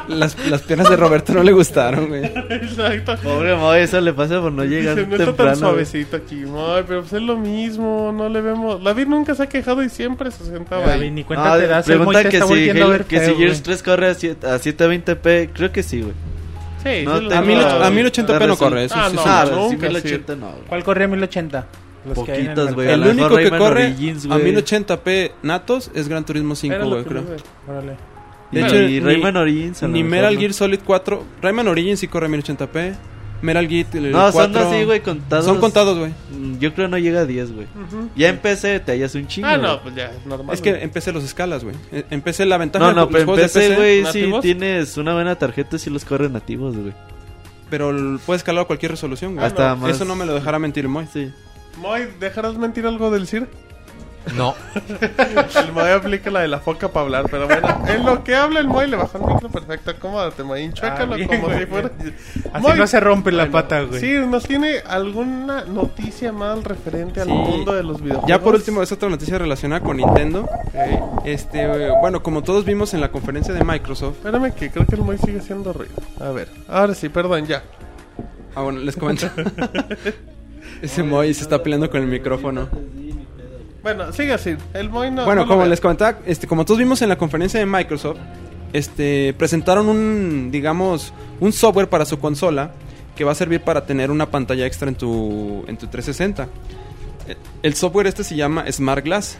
Las, 0.08 0.38
las 0.48 0.62
piernas 0.62 0.90
de 0.90 0.96
Roberto 0.96 1.34
no 1.34 1.44
le 1.44 1.52
gustaron, 1.52 2.08
güey. 2.08 2.24
Exacto. 2.24 3.18
Pobre 3.22 3.56
Moy, 3.56 3.80
eso 3.82 4.00
le 4.00 4.14
pasa 4.14 4.40
por 4.40 4.54
no 4.54 4.64
llegar 4.64 4.98
está 4.98 5.10
tan 5.18 5.26
temprano. 5.26 5.52
güey. 5.52 5.60
suavecito 5.60 6.16
aquí, 6.18 6.36
Moy, 6.46 6.84
pero 6.88 7.02
pues 7.02 7.12
es 7.14 7.22
lo 7.22 7.36
mismo, 7.38 8.14
no 8.16 8.30
le 8.30 8.40
vemos. 8.40 8.82
David 8.82 9.08
nunca 9.08 9.36
se 9.36 9.44
ha 9.44 9.48
quejado 9.50 9.84
y 9.84 9.90
siempre 9.90 10.32
se 10.32 10.46
sentaba 10.46 10.86
David, 10.88 11.02
ahí. 11.04 11.12
ni 11.12 11.24
cuenta 11.26 11.54
Ah, 11.54 11.58
te 11.58 11.68
das, 11.68 11.90
el 11.90 12.00
Moy 12.00 12.06
pregunta 12.16 12.24
te 12.24 12.30
que 12.30 12.38
está 12.38 12.48
si, 12.48 12.54
volviendo 12.54 12.82
a 12.84 12.88
Halo- 12.88 12.92
ver 12.94 13.04
que 13.06 13.20
si 13.20 13.26
feo, 13.26 13.38
Gears 13.38 13.52
güey. 13.52 13.64
3 13.64 13.84
corre 13.84 14.08
a, 14.08 14.14
siete- 14.16 14.48
a 14.48 14.56
720p, 14.60 15.50
creo 15.54 15.72
que 15.74 15.84
sí, 15.84 16.02
güey. 16.02 16.14
Sí, 16.84 17.04
No 17.06 17.18
sí 17.20 17.28
tengo- 17.28 17.36
A, 17.36 17.42
mil, 17.42 17.60
a 17.60 17.90
1080p 17.90 18.48
no 18.48 18.58
corre, 18.58 18.86
eso 18.86 18.96
Ah, 18.98 19.10
sí 19.10 19.16
no, 19.16 19.22
es 19.22 19.26
un 19.26 19.32
Ah, 19.32 19.46
no. 19.46 19.50
sí, 19.70 19.74
nunca, 19.76 19.88
1080 19.90 20.36
no, 20.36 20.52
güey. 20.52 20.64
¿Cuál 20.68 20.84
corría 20.84 21.08
1080? 21.08 21.66
Los 22.06 22.18
el 22.18 22.26
Poquitos, 22.26 22.74
güey. 22.76 22.88
a 22.88 22.94
El 22.94 23.02
lo 23.02 23.10
único 23.12 23.30
que 23.30 23.36
Rayman 23.36 23.60
corre 23.60 23.86
Origins, 23.88 24.26
a 24.26 24.28
güey. 24.30 24.44
1080p 24.44 25.32
natos 25.44 25.92
es 25.94 26.08
Gran 26.08 26.26
Turismo 26.26 26.56
5, 26.56 26.76
Era 26.76 26.84
lo 26.86 26.90
güey, 26.92 27.04
creo. 27.04 27.24
Órale. 27.68 27.98
De 28.52 28.62
Y 28.62 28.64
hecho, 28.64 28.76
ni- 28.76 29.00
Rayman 29.02 29.36
Origins. 29.36 29.84
a 29.84 29.88
Ni 29.90 30.04
Metal 30.04 30.34
¿no? 30.34 30.40
Gear 30.40 30.54
Solid 30.54 30.80
4. 30.86 31.24
Rayman 31.42 31.68
Origins 31.68 32.00
sí 32.00 32.08
corre 32.08 32.28
a 32.28 32.30
1080p. 32.30 32.96
Metal 33.42 33.68
Gear 33.68 33.86
el 33.94 34.12
No, 34.12 34.32
son 34.32 34.52
4. 34.54 34.70
así, 34.70 34.84
güey, 34.86 35.02
contados. 35.02 35.46
Son 35.46 35.60
contados, 35.60 35.98
güey. 35.98 36.12
Mm, 36.32 36.58
Yo 36.60 36.74
creo 36.74 36.88
no 36.88 36.98
llega 36.98 37.22
a 37.22 37.26
10, 37.26 37.54
güey. 37.54 37.68
Ya 38.16 38.30
en 38.30 38.38
PC 38.40 38.80
te 38.80 38.92
hallas 38.94 39.14
un 39.16 39.28
chingo. 39.28 39.48
Ah, 39.48 39.58
no, 39.58 39.82
pues 39.82 39.96
ya, 39.96 40.12
es 40.12 40.26
normal. 40.26 40.54
Es 40.54 40.62
que 40.62 40.72
güey. 40.72 40.88
PC 40.90 41.12
los 41.12 41.24
escalas, 41.24 41.64
güey. 41.64 41.76
En 41.92 42.22
PC 42.22 42.46
la 42.46 42.58
ventaja 42.58 42.84
No, 42.86 42.90
de 42.90 42.96
no, 42.96 43.02
los 43.02 43.12
pero 43.12 43.36
de 43.36 43.44
PC, 43.44 43.76
güey, 43.76 44.06
si 44.08 44.32
tienes 44.42 44.98
una 44.98 45.14
buena 45.14 45.36
tarjeta, 45.36 45.78
sí 45.78 45.90
los 45.90 46.04
corre 46.06 46.30
nativos, 46.30 46.76
güey. 46.76 46.94
Pero 47.70 47.92
puedes 48.26 48.40
escalar 48.42 48.64
a 48.64 48.66
cualquier 48.66 48.92
resolución, 48.92 49.36
güey. 49.36 49.46
Hasta 49.46 49.70
no, 49.70 49.78
más. 49.78 49.92
Eso 49.92 50.06
no 50.06 50.16
me 50.16 50.26
lo 50.26 50.34
dejará 50.34 50.58
mentir, 50.58 50.88
Moy. 50.88 51.06
Sí. 51.12 51.32
Moy, 51.78 52.08
¿dejarás 52.20 52.58
mentir 52.58 52.88
algo 52.88 53.12
del 53.12 53.28
CIR? 53.28 53.48
No. 54.36 54.56
El 55.64 55.72
Moy 55.74 55.90
aplica 55.90 56.30
la 56.32 56.42
de 56.42 56.48
la 56.48 56.60
foca 56.60 56.90
para 56.90 57.06
hablar, 57.06 57.26
pero 57.30 57.48
bueno, 57.48 57.84
en 57.88 58.06
lo 58.06 58.24
que 58.24 58.36
habla 58.36 58.60
el 58.60 58.68
Moy 58.68 58.88
le 58.88 58.98
baja 58.98 59.18
el 59.18 59.26
micro 59.26 59.50
perfecto. 59.50 59.92
Acomódate, 59.92 60.44
Moy, 60.44 60.64
enchuécalo 60.64 61.14
Ah, 61.14 61.18
bien, 61.18 61.28
como 61.30 61.48
güey, 61.48 61.60
si 61.60 61.66
fuera. 61.66 61.92
Así 62.54 62.62
Moy, 62.68 62.78
no 62.78 62.88
se 62.88 63.00
rompe 63.00 63.32
la 63.32 63.44
bueno, 63.44 63.52
pata, 63.54 63.82
güey. 63.82 64.00
Sí, 64.00 64.14
¿nos 64.28 64.44
tiene 64.46 64.80
alguna 64.88 65.64
noticia 65.66 66.32
más 66.32 66.64
referente 66.64 67.22
al 67.22 67.28
Sí. 67.28 67.34
mundo 67.34 67.74
de 67.74 67.84
los 67.84 68.02
videojuegos? 68.02 68.30
Ya 68.30 68.40
por 68.42 68.56
último, 68.56 68.82
es 68.84 68.92
otra 68.92 69.10
noticia 69.10 69.38
relacionada 69.38 69.82
con 69.82 69.98
Nintendo. 69.98 70.48
Este, 71.26 71.62
eh, 71.64 71.92
bueno, 72.02 72.22
como 72.24 72.44
todos 72.44 72.66
vimos 72.66 72.94
en 72.94 73.02
la 73.02 73.10
conferencia 73.12 73.54
de 73.54 73.64
Microsoft. 73.64 74.18
Espérame 74.18 74.52
que 74.54 74.70
creo 74.72 74.86
que 74.86 74.96
el 74.96 75.02
Moy 75.02 75.18
sigue 75.18 75.40
haciendo 75.40 75.74
ruido. 75.74 75.94
A 76.20 76.30
ver, 76.30 76.50
ahora 76.68 76.94
sí, 76.94 77.10
perdón, 77.10 77.46
ya. 77.46 77.64
Ah, 78.56 78.62
bueno, 78.62 78.80
les 78.80 78.96
comento. 78.96 79.28
Ese 80.82 81.04
Moy 81.04 81.34
se 81.34 81.44
está 81.44 81.62
peleando 81.64 81.90
con 81.90 82.02
el 82.02 82.08
micrófono. 82.08 82.68
Bueno, 83.84 84.12
sigue 84.12 84.34
así. 84.34 84.56
El 84.74 84.90
Moy 84.90 85.12
no. 85.12 85.26
Bueno, 85.26 85.44
no 85.44 85.48
como 85.48 85.66
les 85.66 85.80
comentaba, 85.80 86.20
este, 86.26 86.48
como 86.48 86.66
todos 86.66 86.80
vimos 86.80 87.02
en 87.02 87.10
la 87.10 87.18
conferencia 87.18 87.60
de 87.60 87.66
Microsoft, 87.66 88.18
este, 88.74 89.34
presentaron 89.38 89.88
un, 89.88 90.50
digamos, 90.52 91.14
un 91.40 91.54
software 91.54 91.88
para 91.90 92.06
su 92.06 92.20
consola 92.20 92.72
que 93.16 93.24
va 93.24 93.32
a 93.32 93.36
servir 93.36 93.62
para 93.62 93.86
tener 93.86 94.12
una 94.12 94.30
pantalla 94.30 94.66
extra 94.66 94.90
en 94.90 94.96
tu, 94.96 95.64
en 95.68 95.78
tu 95.78 95.88
360. 95.88 96.48
Eh, 97.28 97.36
El 97.64 97.74
software 97.74 98.08
este 98.08 98.24
se 98.24 98.36
llama 98.36 98.70
Smart 98.72 99.04
Glass. 99.04 99.38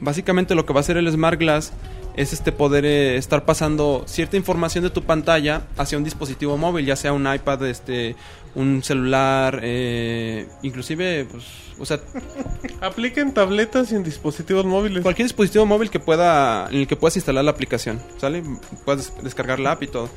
Básicamente 0.00 0.54
lo 0.54 0.66
que 0.66 0.72
va 0.72 0.80
a 0.80 0.82
hacer 0.82 0.96
el 0.96 1.10
Smart 1.10 1.38
Glass 1.38 1.72
es 2.16 2.32
este 2.32 2.52
poder 2.52 2.84
eh, 2.84 3.16
estar 3.16 3.44
pasando 3.44 4.04
cierta 4.06 4.36
información 4.36 4.84
de 4.84 4.90
tu 4.90 5.02
pantalla 5.02 5.62
hacia 5.76 5.98
un 5.98 6.04
dispositivo 6.04 6.56
móvil, 6.56 6.86
ya 6.86 6.96
sea 6.96 7.12
un 7.12 7.32
iPad, 7.32 7.66
este, 7.66 8.16
un 8.54 8.82
celular, 8.82 9.60
eh, 9.62 10.46
inclusive, 10.62 11.26
pues, 11.30 11.44
o 11.78 11.86
sea, 11.86 12.00
Apliquen 12.82 13.32
tabletas 13.32 13.92
y 13.92 13.94
en 13.94 14.02
dispositivos 14.02 14.64
móviles. 14.64 15.02
Cualquier 15.02 15.26
dispositivo 15.26 15.64
móvil 15.66 15.88
que 15.88 16.00
pueda, 16.00 16.68
en 16.68 16.80
el 16.80 16.86
que 16.88 16.96
puedas 16.96 17.16
instalar 17.16 17.44
la 17.44 17.52
aplicación, 17.52 18.00
¿sale? 18.18 18.42
Puedes 18.84 19.12
descargar 19.22 19.60
la 19.60 19.72
app 19.72 19.82
y 19.84 19.86
todo. 19.86 20.08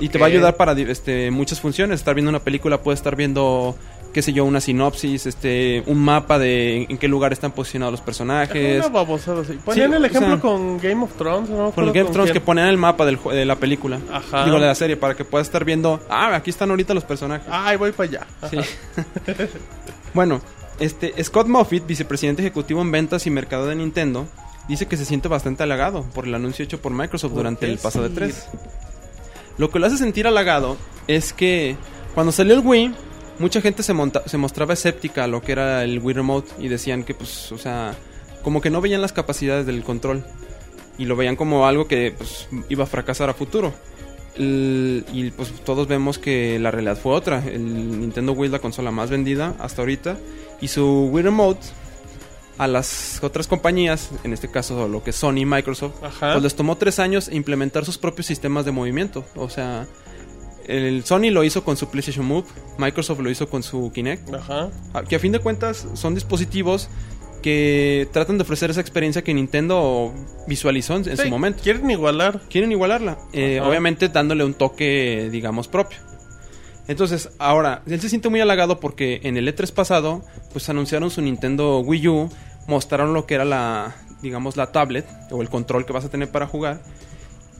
Y 0.00 0.08
te 0.08 0.18
va 0.18 0.26
a 0.26 0.28
ayudar 0.28 0.56
para 0.56 0.72
este, 0.72 1.30
muchas 1.30 1.60
funciones. 1.60 2.00
Estar 2.00 2.14
viendo 2.14 2.28
una 2.28 2.40
película, 2.40 2.82
puedes 2.82 3.00
estar 3.00 3.16
viendo, 3.16 3.76
qué 4.12 4.22
sé 4.22 4.32
yo, 4.32 4.44
una 4.44 4.60
sinopsis, 4.60 5.26
este, 5.26 5.82
un 5.86 5.98
mapa 5.98 6.38
de 6.38 6.86
en 6.88 6.98
qué 6.98 7.08
lugar 7.08 7.32
están 7.32 7.52
posicionados 7.52 7.92
los 7.92 8.00
personajes. 8.00 8.78
Una 8.78 8.88
babosada 8.88 9.42
así. 9.42 9.54
Ponían 9.64 9.90
Sí, 9.90 9.96
el 9.96 10.02
o 10.02 10.06
ejemplo 10.06 10.30
sea, 10.30 10.40
con 10.40 10.78
Game 10.78 11.02
of 11.02 11.12
Thrones, 11.14 11.50
¿no? 11.50 11.70
Con 11.70 11.86
Game 11.86 12.02
of 12.02 12.12
Thrones 12.12 12.32
que 12.32 12.40
ponían 12.40 12.68
el 12.68 12.78
mapa 12.78 13.06
del, 13.06 13.18
de 13.22 13.44
la 13.44 13.56
película. 13.56 14.00
Ajá. 14.10 14.44
Digo, 14.44 14.60
de 14.60 14.66
la 14.66 14.74
serie, 14.74 14.96
para 14.96 15.14
que 15.14 15.24
puedas 15.24 15.46
estar 15.46 15.64
viendo, 15.64 16.00
ah, 16.08 16.34
aquí 16.34 16.50
están 16.50 16.70
ahorita 16.70 16.94
los 16.94 17.04
personajes. 17.04 17.46
Ay, 17.50 17.76
voy 17.76 17.92
para 17.92 18.08
allá. 18.08 18.26
Sí. 18.50 18.58
bueno, 20.14 20.40
este 20.78 21.22
Scott 21.22 21.46
Moffitt, 21.46 21.86
vicepresidente 21.86 22.42
ejecutivo 22.42 22.82
en 22.82 22.90
ventas 22.90 23.26
y 23.26 23.30
mercado 23.30 23.66
de 23.66 23.76
Nintendo, 23.76 24.26
dice 24.68 24.86
que 24.86 24.96
se 24.96 25.04
siente 25.04 25.28
bastante 25.28 25.62
halagado 25.62 26.02
por 26.14 26.26
el 26.26 26.34
anuncio 26.34 26.64
hecho 26.64 26.80
por 26.80 26.92
Microsoft 26.92 27.32
durante 27.32 27.66
el 27.66 27.78
pasado 27.78 28.08
sí? 28.08 28.14
3. 28.14 28.48
Lo 29.58 29.70
que 29.70 29.78
lo 29.78 29.86
hace 29.86 29.96
sentir 29.96 30.26
halagado 30.26 30.76
es 31.06 31.32
que 31.32 31.76
cuando 32.14 32.32
salió 32.32 32.54
el 32.54 32.60
Wii, 32.60 32.94
mucha 33.38 33.60
gente 33.60 33.82
se, 33.82 33.92
monta- 33.94 34.22
se 34.26 34.38
mostraba 34.38 34.74
escéptica 34.74 35.24
a 35.24 35.26
lo 35.26 35.42
que 35.42 35.52
era 35.52 35.84
el 35.84 35.98
Wii 35.98 36.14
Remote 36.14 36.50
y 36.58 36.68
decían 36.68 37.04
que, 37.04 37.14
pues, 37.14 37.50
o 37.52 37.58
sea, 37.58 37.94
como 38.42 38.60
que 38.60 38.70
no 38.70 38.80
veían 38.80 39.00
las 39.00 39.12
capacidades 39.12 39.66
del 39.66 39.82
control 39.84 40.24
y 40.98 41.04
lo 41.06 41.16
veían 41.16 41.36
como 41.36 41.66
algo 41.66 41.86
que 41.88 42.14
pues, 42.16 42.48
iba 42.68 42.84
a 42.84 42.86
fracasar 42.86 43.30
a 43.30 43.34
futuro. 43.34 43.72
El- 44.36 45.04
y 45.12 45.30
pues 45.30 45.52
todos 45.64 45.86
vemos 45.88 46.18
que 46.18 46.58
la 46.58 46.70
realidad 46.70 46.96
fue 46.98 47.12
otra. 47.14 47.44
El 47.46 48.00
Nintendo 48.00 48.32
Wii 48.32 48.46
es 48.46 48.52
la 48.52 48.58
consola 48.60 48.90
más 48.90 49.10
vendida 49.10 49.54
hasta 49.58 49.82
ahorita. 49.82 50.16
Y 50.60 50.68
su 50.68 51.08
Wii 51.12 51.24
Remote 51.24 51.60
a 52.58 52.66
las 52.68 53.18
otras 53.22 53.46
compañías, 53.48 54.10
en 54.24 54.32
este 54.32 54.48
caso 54.50 54.86
lo 54.88 55.02
que 55.02 55.10
es 55.10 55.16
Sony 55.16 55.38
y 55.38 55.44
Microsoft, 55.46 56.02
Ajá. 56.02 56.32
pues 56.32 56.42
les 56.44 56.54
tomó 56.54 56.76
tres 56.76 56.98
años 56.98 57.28
implementar 57.32 57.84
sus 57.84 57.98
propios 57.98 58.26
sistemas 58.26 58.64
de 58.64 58.70
movimiento. 58.72 59.24
O 59.34 59.48
sea, 59.50 59.86
el 60.66 61.04
Sony 61.04 61.30
lo 61.30 61.44
hizo 61.44 61.64
con 61.64 61.76
su 61.76 61.88
PlayStation 61.88 62.26
Move, 62.26 62.44
Microsoft 62.78 63.20
lo 63.20 63.30
hizo 63.30 63.48
con 63.48 63.62
su 63.62 63.90
Kinect. 63.92 64.34
Ajá. 64.34 64.70
Ah, 64.94 65.02
Que 65.02 65.16
a 65.16 65.18
fin 65.18 65.32
de 65.32 65.38
cuentas 65.38 65.86
son 65.94 66.14
dispositivos 66.14 66.88
que 67.42 68.08
tratan 68.12 68.38
de 68.38 68.42
ofrecer 68.42 68.70
esa 68.70 68.80
experiencia 68.80 69.22
que 69.22 69.34
Nintendo 69.34 70.14
visualizó 70.46 70.96
en, 70.96 71.04
Sí, 71.04 71.16
su 71.16 71.28
momento. 71.28 71.62
Quieren 71.62 71.90
igualar. 71.90 72.40
Quieren 72.48 72.70
igualarla, 72.72 73.18
eh, 73.32 73.60
obviamente 73.60 74.08
dándole 74.08 74.44
un 74.44 74.54
toque, 74.54 75.28
digamos, 75.30 75.68
propio. 75.68 75.98
Entonces, 76.88 77.30
ahora, 77.38 77.82
él 77.86 78.00
se 78.00 78.08
siente 78.08 78.28
muy 78.28 78.40
halagado 78.40 78.80
porque 78.80 79.20
en 79.24 79.36
el 79.36 79.46
E3 79.48 79.72
pasado, 79.72 80.22
pues 80.52 80.68
anunciaron 80.68 81.10
su 81.10 81.20
Nintendo 81.20 81.80
Wii 81.80 82.08
U, 82.08 82.28
mostraron 82.66 83.14
lo 83.14 83.26
que 83.26 83.34
era 83.34 83.44
la, 83.44 83.94
digamos, 84.20 84.56
la 84.56 84.72
tablet 84.72 85.06
o 85.30 85.42
el 85.42 85.48
control 85.48 85.84
que 85.86 85.92
vas 85.92 86.04
a 86.04 86.10
tener 86.10 86.30
para 86.30 86.46
jugar. 86.46 86.82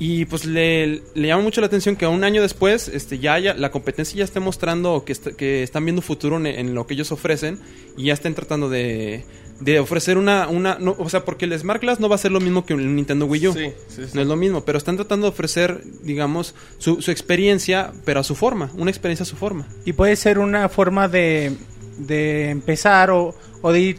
Y 0.04 0.24
pues 0.24 0.46
le, 0.46 1.00
le 1.14 1.28
llama 1.28 1.42
mucho 1.44 1.60
la 1.60 1.68
atención 1.68 1.94
que 1.94 2.08
un 2.08 2.24
año 2.24 2.42
después 2.42 2.88
este, 2.88 3.20
ya, 3.20 3.34
haya- 3.34 3.54
la 3.54 3.70
competencia 3.70 4.18
ya 4.18 4.24
esté 4.24 4.40
mostrando 4.40 5.04
que, 5.04 5.12
est- 5.12 5.28
que 5.36 5.62
están 5.62 5.84
viendo 5.84 6.02
futuro 6.02 6.38
en, 6.38 6.46
en 6.46 6.74
lo 6.74 6.86
que 6.88 6.94
ellos 6.94 7.12
ofrecen 7.12 7.60
y 7.96 8.06
ya 8.06 8.14
estén 8.14 8.34
tratando 8.34 8.68
de, 8.68 9.24
de 9.60 9.78
ofrecer 9.78 10.18
una... 10.18 10.48
una 10.48 10.76
no, 10.80 10.96
o 10.98 11.08
sea, 11.08 11.24
porque 11.24 11.44
el 11.44 11.56
Smart 11.56 11.80
Glass 11.80 12.00
no 12.00 12.08
va 12.08 12.16
a 12.16 12.18
ser 12.18 12.32
lo 12.32 12.40
mismo 12.40 12.66
que 12.66 12.74
un 12.74 12.96
Nintendo 12.96 13.26
Wii 13.26 13.46
U. 13.48 13.52
Sí, 13.52 13.66
sí, 13.86 14.02
sí. 14.06 14.10
No 14.14 14.22
es 14.22 14.26
lo 14.26 14.34
mismo, 14.34 14.64
pero 14.64 14.76
están 14.76 14.96
tratando 14.96 15.26
de 15.26 15.30
ofrecer, 15.30 15.82
digamos, 16.02 16.56
su, 16.78 17.00
su 17.00 17.12
experiencia, 17.12 17.92
pero 18.04 18.18
a 18.18 18.24
su 18.24 18.34
forma, 18.34 18.70
una 18.74 18.90
experiencia 18.90 19.22
a 19.22 19.26
su 19.26 19.36
forma. 19.36 19.68
Y 19.84 19.92
puede 19.92 20.16
ser 20.16 20.40
una 20.40 20.68
forma 20.68 21.06
de, 21.06 21.52
de 21.98 22.50
empezar 22.50 23.10
o, 23.12 23.36
o 23.60 23.72
de 23.72 23.80
ir 23.80 23.98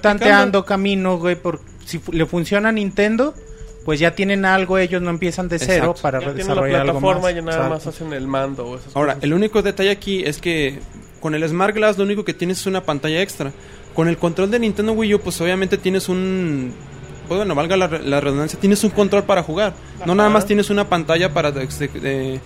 tanteando 0.00 0.64
camino, 0.64 1.18
güey, 1.18 1.36
por 1.36 1.60
si 1.84 2.00
le 2.12 2.24
funciona 2.24 2.70
a 2.70 2.72
Nintendo, 2.72 3.34
pues 3.84 3.98
ya 4.00 4.14
tienen 4.14 4.44
algo, 4.44 4.78
ellos 4.78 5.02
no 5.02 5.10
empiezan 5.10 5.48
de 5.48 5.58
cero 5.58 5.74
Exacto. 5.92 6.02
para 6.02 6.18
Ya 6.20 6.26
tienen 6.26 6.46
la 6.48 6.54
desarrollar 6.54 6.80
algo 6.82 6.92
plataforma 7.00 7.22
más. 7.22 7.32
y 7.32 7.34
nada 7.42 7.50
Exacto. 7.56 7.74
más 7.74 7.86
hacen 7.86 8.12
el 8.12 8.26
mando 8.28 8.66
o 8.66 8.76
esas 8.78 8.94
Ahora, 8.96 9.14
cosas. 9.14 9.24
el 9.24 9.34
único 9.34 9.62
detalle 9.62 9.90
aquí 9.90 10.22
es 10.24 10.38
que 10.38 10.78
con 11.20 11.34
el 11.34 11.48
Smart 11.48 11.74
Glass 11.74 11.98
lo 11.98 12.04
único 12.04 12.24
que 12.24 12.34
tienes 12.34 12.60
es 12.60 12.66
una 12.66 12.84
pantalla 12.84 13.20
extra. 13.22 13.52
Con 13.94 14.08
el 14.08 14.16
control 14.18 14.50
de 14.50 14.58
Nintendo 14.58 14.92
Wii 14.92 15.14
U, 15.16 15.20
pues 15.20 15.40
obviamente 15.40 15.76
tienes 15.78 16.08
un... 16.08 16.72
Pues 17.28 17.38
bueno, 17.38 17.54
valga 17.54 17.76
la, 17.76 17.88
la 17.88 18.20
redundancia, 18.20 18.58
tienes 18.58 18.82
un 18.84 18.90
control 18.90 19.24
para 19.24 19.42
jugar. 19.42 19.74
No 20.06 20.14
nada 20.14 20.28
más 20.28 20.46
tienes 20.46 20.70
una 20.70 20.88
pantalla 20.88 21.32
para, 21.32 21.52
de- 21.52 21.66
de- 21.66 22.40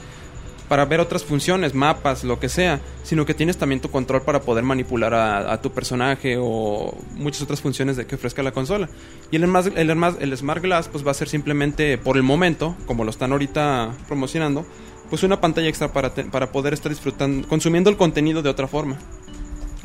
para 0.69 0.85
ver 0.85 1.01
otras 1.01 1.25
funciones, 1.25 1.75
mapas, 1.75 2.25
lo 2.25 2.39
que 2.41 2.49
sea, 2.49 2.81
sino 3.03 3.25
que 3.25 3.35
tienes 3.35 3.57
también 3.57 3.81
tu 3.81 3.91
control 3.91 4.23
para 4.23 4.41
poder 4.41 4.65
manipular 4.65 5.15
a, 5.15 5.61
tu 5.61 5.71
personaje 5.73 6.37
o 6.41 6.97
muchas 7.15 7.43
otras 7.43 7.61
funciones 7.61 7.97
de 7.97 8.07
que 8.07 8.17
ofrezca 8.17 8.43
la 8.43 8.53
consola. 8.53 8.89
Y 9.31 9.37
el, 9.37 9.45
el, 9.77 9.91
el 10.21 10.37
Smart 10.37 10.63
Glass 10.63 10.89
pues 10.89 11.07
va 11.07 11.13
a 11.13 11.15
ser 11.15 11.29
simplemente, 11.29 11.99
por 11.99 12.17
el 12.17 12.23
momento, 12.23 12.77
como 12.87 13.05
lo 13.05 13.11
están 13.11 13.33
ahorita 13.33 13.93
promocionando, 14.09 14.67
pues 15.09 15.23
una 15.23 15.41
pantalla 15.41 15.69
extra 15.69 15.93
para, 15.93 16.13
te- 16.15 16.25
para 16.25 16.51
poder 16.51 16.75
estar 16.75 16.91
disfrutando, 16.91 17.47
consumiendo 17.49 17.91
el 17.91 17.97
contenido 17.97 18.43
de 18.43 18.51
otra 18.51 18.67
forma. 18.67 18.99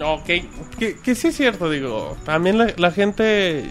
Ok, 0.03 0.25
que, 0.79 1.15
sí 1.15 1.27
es 1.27 1.35
cierto, 1.37 1.69
digo. 1.69 2.17
También 2.25 2.57
la 2.75 2.91
gente. 2.91 3.65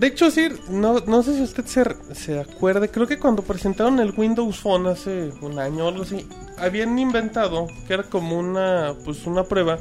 De 0.00 0.06
hecho, 0.06 0.30
sí, 0.30 0.48
no, 0.70 1.00
no 1.00 1.22
sé 1.22 1.36
si 1.36 1.42
usted 1.42 1.66
se, 1.66 1.84
se 2.14 2.40
acuerde. 2.40 2.88
Creo 2.88 3.06
que 3.06 3.18
cuando 3.18 3.42
presentaron 3.42 4.00
el 4.00 4.14
Windows 4.16 4.58
Phone 4.58 4.86
hace 4.86 5.30
un 5.42 5.58
año 5.58 5.84
o 5.84 5.88
algo 5.88 6.04
así, 6.04 6.26
habían 6.56 6.98
inventado 6.98 7.66
que 7.86 7.92
era 7.92 8.04
como 8.04 8.38
una, 8.38 8.94
pues 9.04 9.26
una 9.26 9.44
prueba. 9.44 9.78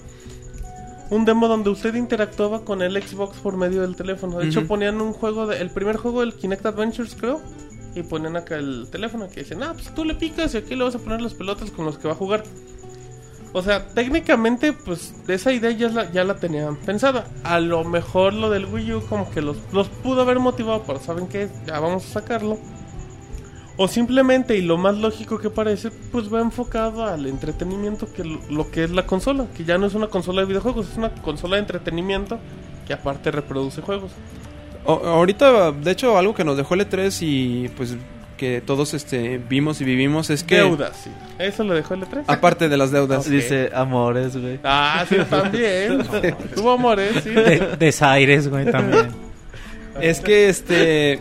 Un 1.10 1.24
demo 1.24 1.48
donde 1.48 1.70
usted 1.70 1.96
interactuaba 1.96 2.66
con 2.66 2.82
el 2.82 3.02
Xbox 3.02 3.38
por 3.38 3.56
medio 3.56 3.82
del 3.82 3.96
teléfono. 3.96 4.40
De 4.40 4.50
hecho, 4.50 4.68
ponían 4.68 5.00
un 5.00 5.14
juego, 5.14 5.48
de, 5.48 5.62
el 5.62 5.70
primer 5.70 5.96
juego 5.96 6.20
del 6.20 6.34
Kinect 6.34 6.66
Adventures, 6.66 7.16
creo. 7.16 7.40
Y 7.96 8.04
ponían 8.04 8.36
acá 8.36 8.58
el 8.58 8.88
teléfono 8.92 9.30
que 9.30 9.40
dicen, 9.40 9.64
ah, 9.64 9.72
pues 9.74 9.96
tú 9.96 10.04
le 10.04 10.16
picas 10.16 10.54
y 10.54 10.58
aquí 10.58 10.76
le 10.76 10.84
vas 10.84 10.96
a 10.96 11.00
poner 11.00 11.22
las 11.22 11.34
pelotas 11.34 11.72
con 11.72 11.86
los 11.86 11.98
que 11.98 12.10
va 12.10 12.14
a 12.14 12.18
jugar. 12.18 12.44
O 13.52 13.64
sea, 13.64 13.88
técnicamente, 13.88 14.74
pues 14.74 15.16
esa 15.28 15.52
idea 15.52 15.72
ya 15.72 15.90
la, 15.90 16.12
ya 16.12 16.24
la 16.24 16.36
tenían 16.36 16.76
pensada. 16.76 17.28
A 17.44 17.60
lo 17.60 17.84
mejor 17.84 18.34
lo 18.34 18.50
del 18.50 18.66
Wii 18.66 18.94
U 18.94 19.02
como 19.08 19.30
que 19.32 19.42
los, 19.42 19.58
los 19.72 19.90
pudo 19.90 20.22
haber 20.22 20.40
motivado, 20.40 20.84
pero 20.86 21.00
¿saben 21.00 21.28
qué? 21.28 21.50
Ya 21.66 21.80
vamos 21.80 22.06
a 22.06 22.22
sacarlo. 22.22 22.60
O 23.82 23.88
simplemente, 23.88 24.58
y 24.58 24.62
lo 24.62 24.78
más 24.78 24.98
lógico 24.98 25.40
que 25.40 25.50
parece, 25.50 25.90
pues 25.90 26.32
va 26.32 26.42
enfocado 26.42 27.06
al 27.06 27.26
entretenimiento 27.26 28.12
que 28.12 28.24
lo, 28.24 28.70
que 28.70 28.84
es 28.84 28.92
la 28.92 29.06
consola. 29.06 29.48
Que 29.56 29.64
ya 29.64 29.78
no 29.78 29.88
es 29.88 29.96
una 29.96 30.08
consola 30.08 30.42
de 30.42 30.48
videojuegos, 30.48 30.90
es 30.92 30.98
una 30.98 31.14
consola 31.16 31.56
de 31.56 31.62
entretenimiento 31.62 32.40
que 32.86 32.94
aparte 32.94 33.32
reproduce 33.32 33.82
juegos. 33.82 34.12
Ahorita, 34.86 35.72
de 35.72 35.92
hecho, 35.92 36.18
algo 36.18 36.36
que 36.36 36.44
nos 36.44 36.58
dejó 36.58 36.74
el 36.74 36.82
E3 36.82 37.18
y 37.22 37.70
pues 37.70 37.96
que 38.40 38.62
todos 38.66 38.94
este, 38.94 39.38
vimos 39.50 39.82
y 39.82 39.84
vivimos 39.84 40.30
es 40.30 40.44
que... 40.44 40.56
Deudas, 40.56 40.98
sí. 41.04 41.12
Eso 41.38 41.64
lo 41.66 41.74
dejó 41.76 41.94
el 41.94 42.02
E3. 42.02 42.24
Aparte 42.28 42.70
de 42.70 42.78
las 42.78 42.90
deudas. 42.92 43.30
Dice 43.30 43.70
amores, 43.76 44.36
güey. 44.38 44.60
Ah, 44.64 45.06
sí, 45.08 45.18
también. 45.30 46.00
Tuvo 46.56 46.72
amores, 46.72 47.22
sí. 47.24 47.30
De- 47.30 47.76
desaires, 47.78 48.48
güey, 48.48 48.72
también. 48.72 49.10
Es 50.02 50.22
que 50.22 50.48
este 50.50 51.20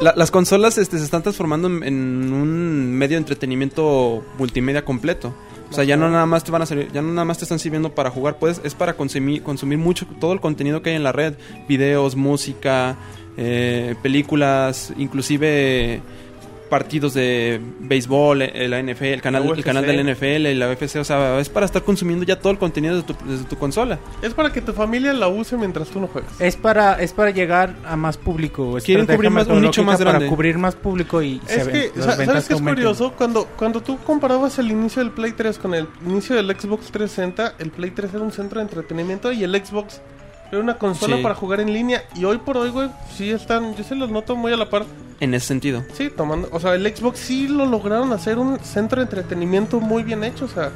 la- 0.00 0.12
las 0.16 0.30
consolas 0.30 0.76
este, 0.78 0.98
se 0.98 1.04
están 1.04 1.22
transformando 1.22 1.68
en, 1.68 1.82
en 1.82 2.32
un 2.32 2.92
medio 2.92 3.16
de 3.16 3.20
entretenimiento 3.22 4.22
multimedia 4.38 4.84
completo. 4.84 5.34
O 5.70 5.72
sea, 5.72 5.84
ya 5.84 5.96
no 5.96 6.10
nada 6.10 6.26
más 6.26 6.42
te 6.44 6.50
van 6.50 6.62
a 6.62 6.66
salir, 6.66 6.90
ya 6.92 7.00
no 7.00 7.12
nada 7.12 7.24
más 7.24 7.38
te 7.38 7.44
están 7.44 7.58
sirviendo 7.60 7.94
para 7.94 8.10
jugar, 8.10 8.38
pues 8.40 8.60
es 8.64 8.74
para 8.74 8.94
consumir, 8.94 9.42
consumir 9.42 9.78
mucho 9.78 10.04
todo 10.20 10.32
el 10.32 10.40
contenido 10.40 10.82
que 10.82 10.90
hay 10.90 10.96
en 10.96 11.04
la 11.04 11.12
red, 11.12 11.34
videos, 11.68 12.16
música, 12.16 12.96
eh, 13.36 13.94
películas, 14.02 14.92
inclusive 14.98 16.02
partidos 16.70 17.12
de 17.12 17.60
béisbol, 17.80 18.42
eh, 18.42 18.68
la 18.68 18.80
NFL, 18.82 19.04
el 19.04 19.20
canal, 19.20 19.52
el 19.54 19.62
canal 19.64 19.84
del 19.84 20.00
NFL 20.14 20.46
y 20.46 20.54
la 20.54 20.70
UFC, 20.70 20.96
o 20.96 21.04
sea, 21.04 21.38
es 21.38 21.48
para 21.50 21.66
estar 21.66 21.82
consumiendo 21.82 22.24
ya 22.24 22.38
todo 22.40 22.52
el 22.52 22.58
contenido 22.58 22.96
de 22.96 23.02
tu, 23.02 23.14
desde 23.26 23.44
tu 23.44 23.56
consola. 23.58 23.98
Es 24.22 24.32
para 24.32 24.52
que 24.52 24.62
tu 24.62 24.72
familia 24.72 25.12
la 25.12 25.28
use 25.28 25.56
mientras 25.58 25.88
tú 25.88 26.00
no 26.00 26.06
juegas. 26.06 26.30
Es 26.40 26.56
para, 26.56 26.94
es 27.02 27.12
para 27.12 27.30
llegar 27.32 27.74
a 27.84 27.96
más 27.96 28.16
público. 28.16 28.78
es 28.78 28.84
Quieren 28.84 29.04
cubrir 29.06 29.30
más- 29.30 29.48
un 29.48 29.60
nicho 29.60 29.84
más 29.84 30.00
grande. 30.00 30.20
Para 30.20 30.30
cubrir 30.30 30.56
más 30.56 30.76
público 30.76 31.20
y 31.20 31.40
Es 31.46 31.64
se 31.64 31.70
que, 31.70 31.92
ven, 31.94 32.02
¿sabes 32.02 32.46
qué 32.48 32.54
es 32.54 32.62
curioso? 32.62 33.12
Cuando, 33.18 33.46
cuando 33.56 33.82
tú 33.82 33.98
comparabas 33.98 34.58
el 34.58 34.70
inicio 34.70 35.02
del 35.02 35.10
Play 35.12 35.32
3 35.32 35.58
con 35.58 35.74
el 35.74 35.88
inicio 36.06 36.36
del 36.36 36.46
Xbox 36.58 36.86
360, 36.92 37.54
el 37.58 37.70
Play 37.70 37.90
3 37.90 38.14
era 38.14 38.22
un 38.22 38.32
centro 38.32 38.60
de 38.60 38.64
entretenimiento 38.64 39.32
y 39.32 39.42
el 39.44 39.52
Xbox 39.64 40.00
era 40.50 40.60
una 40.60 40.78
consola 40.78 41.16
Sí. 41.16 41.22
para 41.22 41.34
jugar 41.34 41.60
en 41.60 41.72
línea. 41.72 42.02
Y 42.14 42.24
hoy 42.24 42.38
por 42.38 42.56
hoy, 42.56 42.70
güey, 42.70 42.88
sí 43.16 43.30
están, 43.30 43.74
yo 43.76 43.84
se 43.84 43.94
los 43.94 44.10
noto 44.10 44.36
muy 44.36 44.52
a 44.52 44.56
la 44.56 44.68
par. 44.70 44.84
En 45.20 45.34
ese 45.34 45.46
sentido. 45.46 45.84
Sí, 45.92 46.10
tomando, 46.14 46.48
o 46.50 46.58
sea, 46.60 46.74
el 46.74 46.86
Xbox 46.96 47.18
sí 47.18 47.46
lo 47.46 47.66
lograron 47.66 48.12
hacer 48.12 48.38
un 48.38 48.58
centro 48.60 49.00
de 49.00 49.04
entretenimiento 49.04 49.80
muy 49.80 50.02
bien 50.02 50.24
hecho, 50.24 50.46
o 50.46 50.48
sea. 50.48 50.70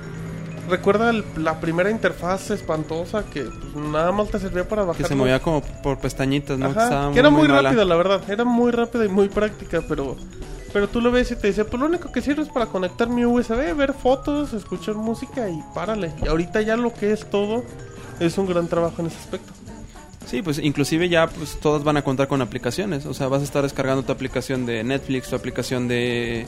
Recuerda 0.69 1.11
el- 1.11 1.25
la 1.37 1.61
primera 1.61 1.91
interfaz 1.91 2.51
espantosa 2.51 3.23
que 3.31 3.43
pues, 3.43 3.75
nada 3.87 4.13
más 4.13 4.31
te 4.31 4.39
servía 4.39 4.67
para 4.67 4.83
bajar. 4.85 5.03
Que 5.03 5.09
se 5.09 5.15
movía 5.15 5.39
como 5.41 5.61
por 5.61 5.99
pestañitas, 5.99 6.59
¿no? 6.59 6.67
Ajá, 6.69 6.85
Estaba 6.85 7.13
que 7.13 7.19
era 7.19 7.29
muy, 7.29 7.49
mala. 7.49 7.63
rápida, 7.69 7.85
la 7.85 7.97
verdad. 7.97 8.23
Era 8.31 8.45
muy 8.45 8.71
rápida 8.73 9.05
y 9.05 9.09
muy 9.09 9.29
práctica, 9.29 9.83
pero 9.89 10.17
pero 10.73 10.89
tú 10.89 11.01
lo 11.01 11.13
ves 11.13 11.31
y 11.31 11.37
te 11.37 11.47
dice, 11.49 11.65
pues 11.67 11.79
lo 11.81 11.87
único 11.87 12.11
que 12.11 12.21
sirve 12.21 12.43
es 12.43 12.49
para 12.49 12.67
conectar 12.67 13.09
mi 13.09 13.25
USB, 13.27 13.75
ver 13.75 13.93
fotos, 13.93 14.55
escuchar 14.55 14.95
música 14.97 15.49
y 15.51 15.63
párale. 15.75 16.13
Y 16.23 16.27
ahorita 16.29 16.63
ya 16.63 16.77
lo 16.77 16.93
que 16.95 17.13
es 17.13 17.29
todo 17.31 17.63
es 18.19 18.39
un 18.39 18.47
gran 18.47 18.67
trabajo 18.67 19.01
en 19.03 19.07
ese 19.09 19.19
aspecto. 19.19 19.53
Sí, 20.27 20.43
pues 20.43 20.59
inclusive 20.59 21.09
ya 21.09 21.27
pues 21.29 21.59
todas 21.61 21.85
van 21.85 21.97
a 21.97 22.03
contar 22.03 22.29
con 22.29 22.43
aplicaciones. 22.43 23.07
O 23.07 23.15
sea, 23.15 23.29
vas 23.29 23.43
a 23.43 23.45
estar 23.45 23.63
descargando 23.63 24.03
tu 24.03 24.13
aplicación 24.13 24.67
de 24.67 24.83
Netflix, 24.85 25.29
tu 25.29 25.37
aplicación 25.37 25.87
de... 25.89 26.47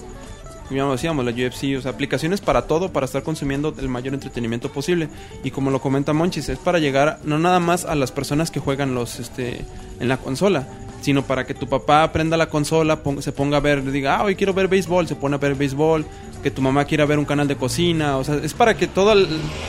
Como 0.68 0.90
decíamos, 0.90 1.24
la 1.24 1.30
UFC, 1.30 1.78
o 1.78 1.80
sea, 1.80 1.92
aplicaciones 1.92 2.40
para 2.40 2.62
todo, 2.62 2.90
para 2.90 3.06
estar 3.06 3.22
consumiendo 3.22 3.72
el 3.78 3.88
mayor 3.88 4.14
entretenimiento 4.14 4.72
posible. 4.72 5.08
Y 5.44 5.52
como 5.52 5.70
lo 5.70 5.80
comenta 5.80 6.12
Monchis, 6.12 6.48
es 6.48 6.58
para 6.58 6.80
llegar 6.80 7.20
no 7.22 7.38
nada 7.38 7.60
más 7.60 7.84
a 7.84 7.94
las 7.94 8.10
personas 8.10 8.50
que 8.50 8.58
juegan 8.58 8.92
los 8.92 9.20
este 9.20 9.64
en 10.00 10.08
la 10.08 10.16
consola, 10.16 10.66
sino 11.02 11.22
para 11.22 11.46
que 11.46 11.54
tu 11.54 11.68
papá 11.68 12.10
prenda 12.10 12.36
la 12.36 12.48
consola, 12.48 12.96
pon- 13.04 13.22
se 13.22 13.30
ponga 13.30 13.58
a 13.58 13.60
ver, 13.60 13.84
diga, 13.92 14.16
ah, 14.16 14.24
hoy 14.24 14.34
quiero 14.34 14.54
ver 14.54 14.66
béisbol, 14.66 15.06
se 15.06 15.14
pone 15.14 15.36
a 15.36 15.38
ver 15.38 15.54
béisbol, 15.54 16.04
que 16.42 16.50
tu 16.50 16.60
mamá 16.62 16.84
quiera 16.84 17.04
ver 17.06 17.20
un 17.20 17.24
canal 17.26 17.46
de 17.46 17.54
cocina, 17.54 18.16
o 18.16 18.24
sea, 18.24 18.34
es 18.42 18.52
para 18.52 18.76
que 18.76 18.88
todas 18.88 19.16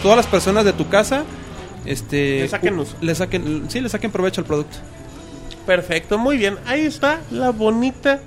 las 0.04 0.26
personas 0.26 0.66
de 0.66 0.74
tu 0.74 0.90
casa 0.90 1.26
este 1.88 2.42
Le 2.42 2.48
saquen 2.50 2.78
uso. 2.80 2.96
le 3.02 3.16
saquen 3.16 3.66
sí 3.70 3.80
le 3.80 3.90
saquen 3.90 4.12
provecho 4.12 4.42
al 4.42 4.46
producto 4.48 4.78
Perfecto, 5.66 6.18
muy 6.18 6.38
bien. 6.38 6.58
Ahí 6.66 6.86
está 6.86 7.20
la 7.30 7.50
bonita 7.52 8.22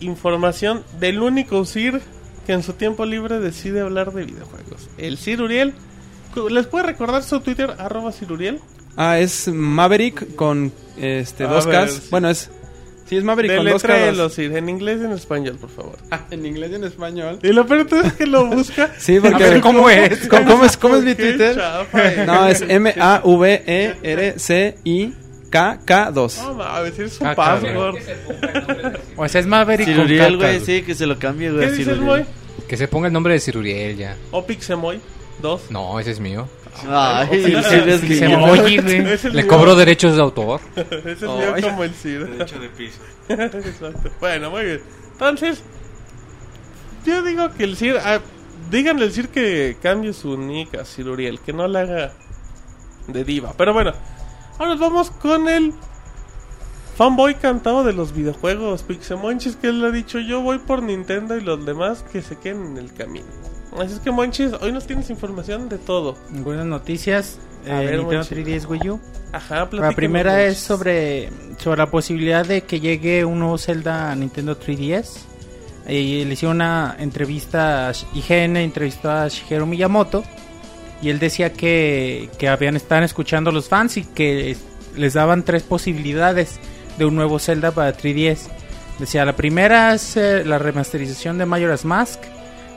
información 0.00 0.82
del 0.98 1.22
único 1.22 1.64
Sir 1.64 2.00
que 2.46 2.52
en 2.52 2.62
su 2.64 2.72
tiempo 2.72 3.04
libre 3.06 3.38
decide 3.38 3.80
hablar 3.80 4.12
de 4.12 4.24
videojuegos. 4.24 4.88
El 4.98 5.18
Sir 5.18 5.40
Uriel. 5.42 5.72
¿Les 6.50 6.66
puede 6.66 6.86
recordar 6.86 7.22
su 7.22 7.40
Twitter? 7.40 7.74
Arroba 7.78 8.10
Sir 8.10 8.32
Uriel. 8.32 8.60
ah 8.96 9.18
es 9.18 9.48
Maverick 9.48 10.34
con 10.34 10.72
este 10.96 11.44
A 11.44 11.48
dos 11.48 11.66
ver, 11.66 11.86
Ks 11.88 11.92
sí. 11.94 12.08
bueno 12.10 12.28
es 12.30 12.50
sí 13.06 13.16
es 13.16 13.24
Maverick 13.24 13.56
con 13.56 13.66
dos 13.66 14.32
Sir, 14.32 14.56
en 14.56 14.68
inglés 14.68 14.98
y 15.02 15.04
en 15.04 15.12
español, 15.12 15.56
por 15.60 15.70
favor. 15.70 15.96
en 16.30 16.46
inglés 16.46 16.70
y 16.72 16.74
en 16.76 16.84
español 16.84 17.38
Y 17.42 17.48
lo 17.52 17.66
peor 17.66 17.86
es 18.04 18.12
que 18.14 18.26
lo 18.26 18.46
busca. 18.46 18.90
sí 18.98 19.18
porque 19.20 19.44
A 19.44 19.50
ver, 19.50 19.60
¿cómo 19.60 19.88
es? 19.90 20.28
¿Cómo, 20.28 20.46
cómo 20.46 20.64
es 20.64 20.76
cómo 20.76 20.96
es 20.96 21.04
mi 21.04 21.14
Twitter 21.14 21.54
chafa, 21.56 22.12
eh. 22.12 22.24
no 22.26 22.48
es 22.48 22.62
M 22.62 22.94
A 22.98 23.20
V 23.24 23.62
E 23.66 23.94
R 24.02 24.38
C 24.38 24.76
I 24.84 25.12
K 25.50 25.80
K 25.84 26.10
2 26.10 26.38
No 26.38 26.54
mames, 26.54 26.98
es 26.98 27.12
su 27.12 27.26
Ah, 27.26 27.34
password. 27.34 27.96
O 29.16 29.28
sea, 29.28 29.40
es 29.40 29.46
Maverick 29.46 29.86
con 29.86 29.94
Ciruriel, 29.96 30.38
cacas, 30.38 30.38
güey, 30.38 30.60
sí, 30.60 30.82
que 30.82 30.94
se 30.94 31.06
lo 31.06 31.18
cambie, 31.18 31.50
güey. 31.50 31.66
¿Qué 31.66 31.72
a 31.72 31.76
dices? 31.76 32.26
Que 32.68 32.76
se 32.76 32.88
ponga 32.88 33.08
el 33.08 33.12
nombre 33.12 33.34
de 33.34 33.40
Ciruriel 33.40 33.96
ya. 33.96 34.16
O 34.30 34.46
Pixemoy 34.46 35.00
2. 35.42 35.70
No, 35.70 36.00
ese 36.00 36.12
es 36.12 36.20
mío. 36.20 36.48
Ay, 36.88 37.28
Sí, 37.62 37.98
sí, 38.06 38.14
se. 38.16 38.34
Oye, 38.36 38.80
güey. 38.80 39.32
Le 39.32 39.46
cobro 39.46 39.74
derechos 39.76 40.16
de 40.16 40.22
autor. 40.22 40.60
Ese 40.76 41.12
es 41.12 41.22
Oh, 41.24 41.82
el 41.84 41.94
Sir. 41.94 42.26
Derecho 42.28 42.58
de 42.58 42.68
piso. 42.70 42.98
Exacto. 43.28 44.10
Bueno, 44.20 44.50
muy 44.50 44.64
bien. 44.64 44.80
Entonces, 45.12 45.62
yo 47.04 47.22
digo 47.22 47.50
que 47.52 47.64
el 47.64 47.76
Sir. 47.76 47.98
ah, 48.02 48.20
díganle 48.70 49.04
al 49.04 49.12
Sir 49.12 49.28
que 49.28 49.76
cambie 49.82 50.12
su 50.12 50.36
nick 50.36 50.74
a 50.76 50.84
Sir 50.84 51.08
Uriel, 51.08 51.40
que 51.40 51.52
no 51.52 51.68
la 51.68 51.80
haga 51.80 52.12
de 53.06 53.24
diva. 53.24 53.52
Pero 53.56 53.72
bueno, 53.74 53.92
ahora 54.58 54.70
nos 54.72 54.80
vamos 54.80 55.10
con 55.10 55.48
el 55.48 55.72
fanboy 56.96 57.34
cantado 57.36 57.84
de 57.84 57.92
los 57.92 58.12
videojuegos, 58.12 58.82
Pixemonchis, 58.82 59.56
que 59.56 59.68
él 59.68 59.80
le 59.80 59.88
ha 59.88 59.90
dicho 59.90 60.18
yo 60.20 60.40
voy 60.40 60.58
por 60.58 60.82
Nintendo 60.82 61.36
y 61.36 61.40
los 61.40 61.64
demás 61.64 62.04
que 62.12 62.22
se 62.22 62.36
queden 62.38 62.64
en 62.66 62.78
el 62.78 62.92
camino. 62.92 63.26
Así 63.78 63.94
es 63.94 64.00
que 64.00 64.10
Monchis, 64.10 64.52
hoy 64.60 64.72
nos 64.72 64.86
tienes 64.86 65.08
información 65.10 65.68
de 65.68 65.78
todo. 65.78 66.16
Buenas 66.30 66.66
noticias. 66.66 67.38
A 67.66 67.82
eh, 67.82 67.86
ver, 67.86 67.98
Nintendo 67.98 68.24
Monchi. 68.28 68.34
3DS 68.34 68.68
Wii 68.68 68.90
U. 68.90 69.00
Ajá, 69.32 69.68
La 69.72 69.92
primera 69.92 70.32
Monchis. 70.32 70.52
es 70.52 70.58
sobre, 70.58 71.30
sobre 71.58 71.78
la 71.78 71.90
posibilidad 71.90 72.44
de 72.44 72.62
que 72.62 72.80
llegue 72.80 73.24
un 73.24 73.38
nuevo 73.38 73.56
Zelda 73.58 74.10
a 74.10 74.14
Nintendo 74.14 74.58
3DS. 74.58 75.20
Y 75.88 76.24
le 76.24 76.34
hicieron 76.34 76.56
una 76.56 76.96
entrevista, 76.98 77.88
a 77.88 77.92
IGN 78.14 78.56
entrevistó 78.56 79.10
a 79.10 79.26
Shigeru 79.26 79.66
Miyamoto 79.66 80.22
y 81.02 81.10
él 81.10 81.18
decía 81.18 81.52
que, 81.52 82.30
que 82.38 82.48
habían 82.48 82.76
estaban 82.76 83.02
escuchando 83.02 83.50
a 83.50 83.52
los 83.52 83.68
fans 83.68 83.96
y 83.96 84.04
que 84.04 84.56
les 84.94 85.14
daban 85.14 85.42
tres 85.42 85.64
posibilidades 85.64 86.60
de 86.98 87.04
un 87.04 87.16
nuevo 87.16 87.40
Zelda 87.40 87.72
para 87.72 87.96
3DS. 87.96 88.48
Decía, 89.00 89.24
la 89.24 89.34
primera 89.34 89.94
es 89.94 90.16
eh, 90.16 90.44
la 90.44 90.58
remasterización 90.58 91.38
de 91.38 91.46
Majora's 91.46 91.84
Mask, 91.84 92.20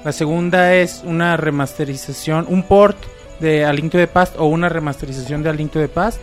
la 0.05 0.11
segunda 0.11 0.75
es 0.75 1.01
una 1.03 1.35
remasterización, 1.35 2.45
un 2.47 2.61
port 2.61 2.95
de 3.39 3.65
A 3.65 3.73
Link 3.73 3.91
to 3.91 3.97
the 3.97 4.05
Past 4.05 4.35
o 4.37 4.45
una 4.45 4.69
remasterización 4.69 5.41
de 5.41 5.49
A 5.49 5.53
Link 5.53 5.71
to 5.71 5.79
the 5.79 5.87
Past. 5.87 6.21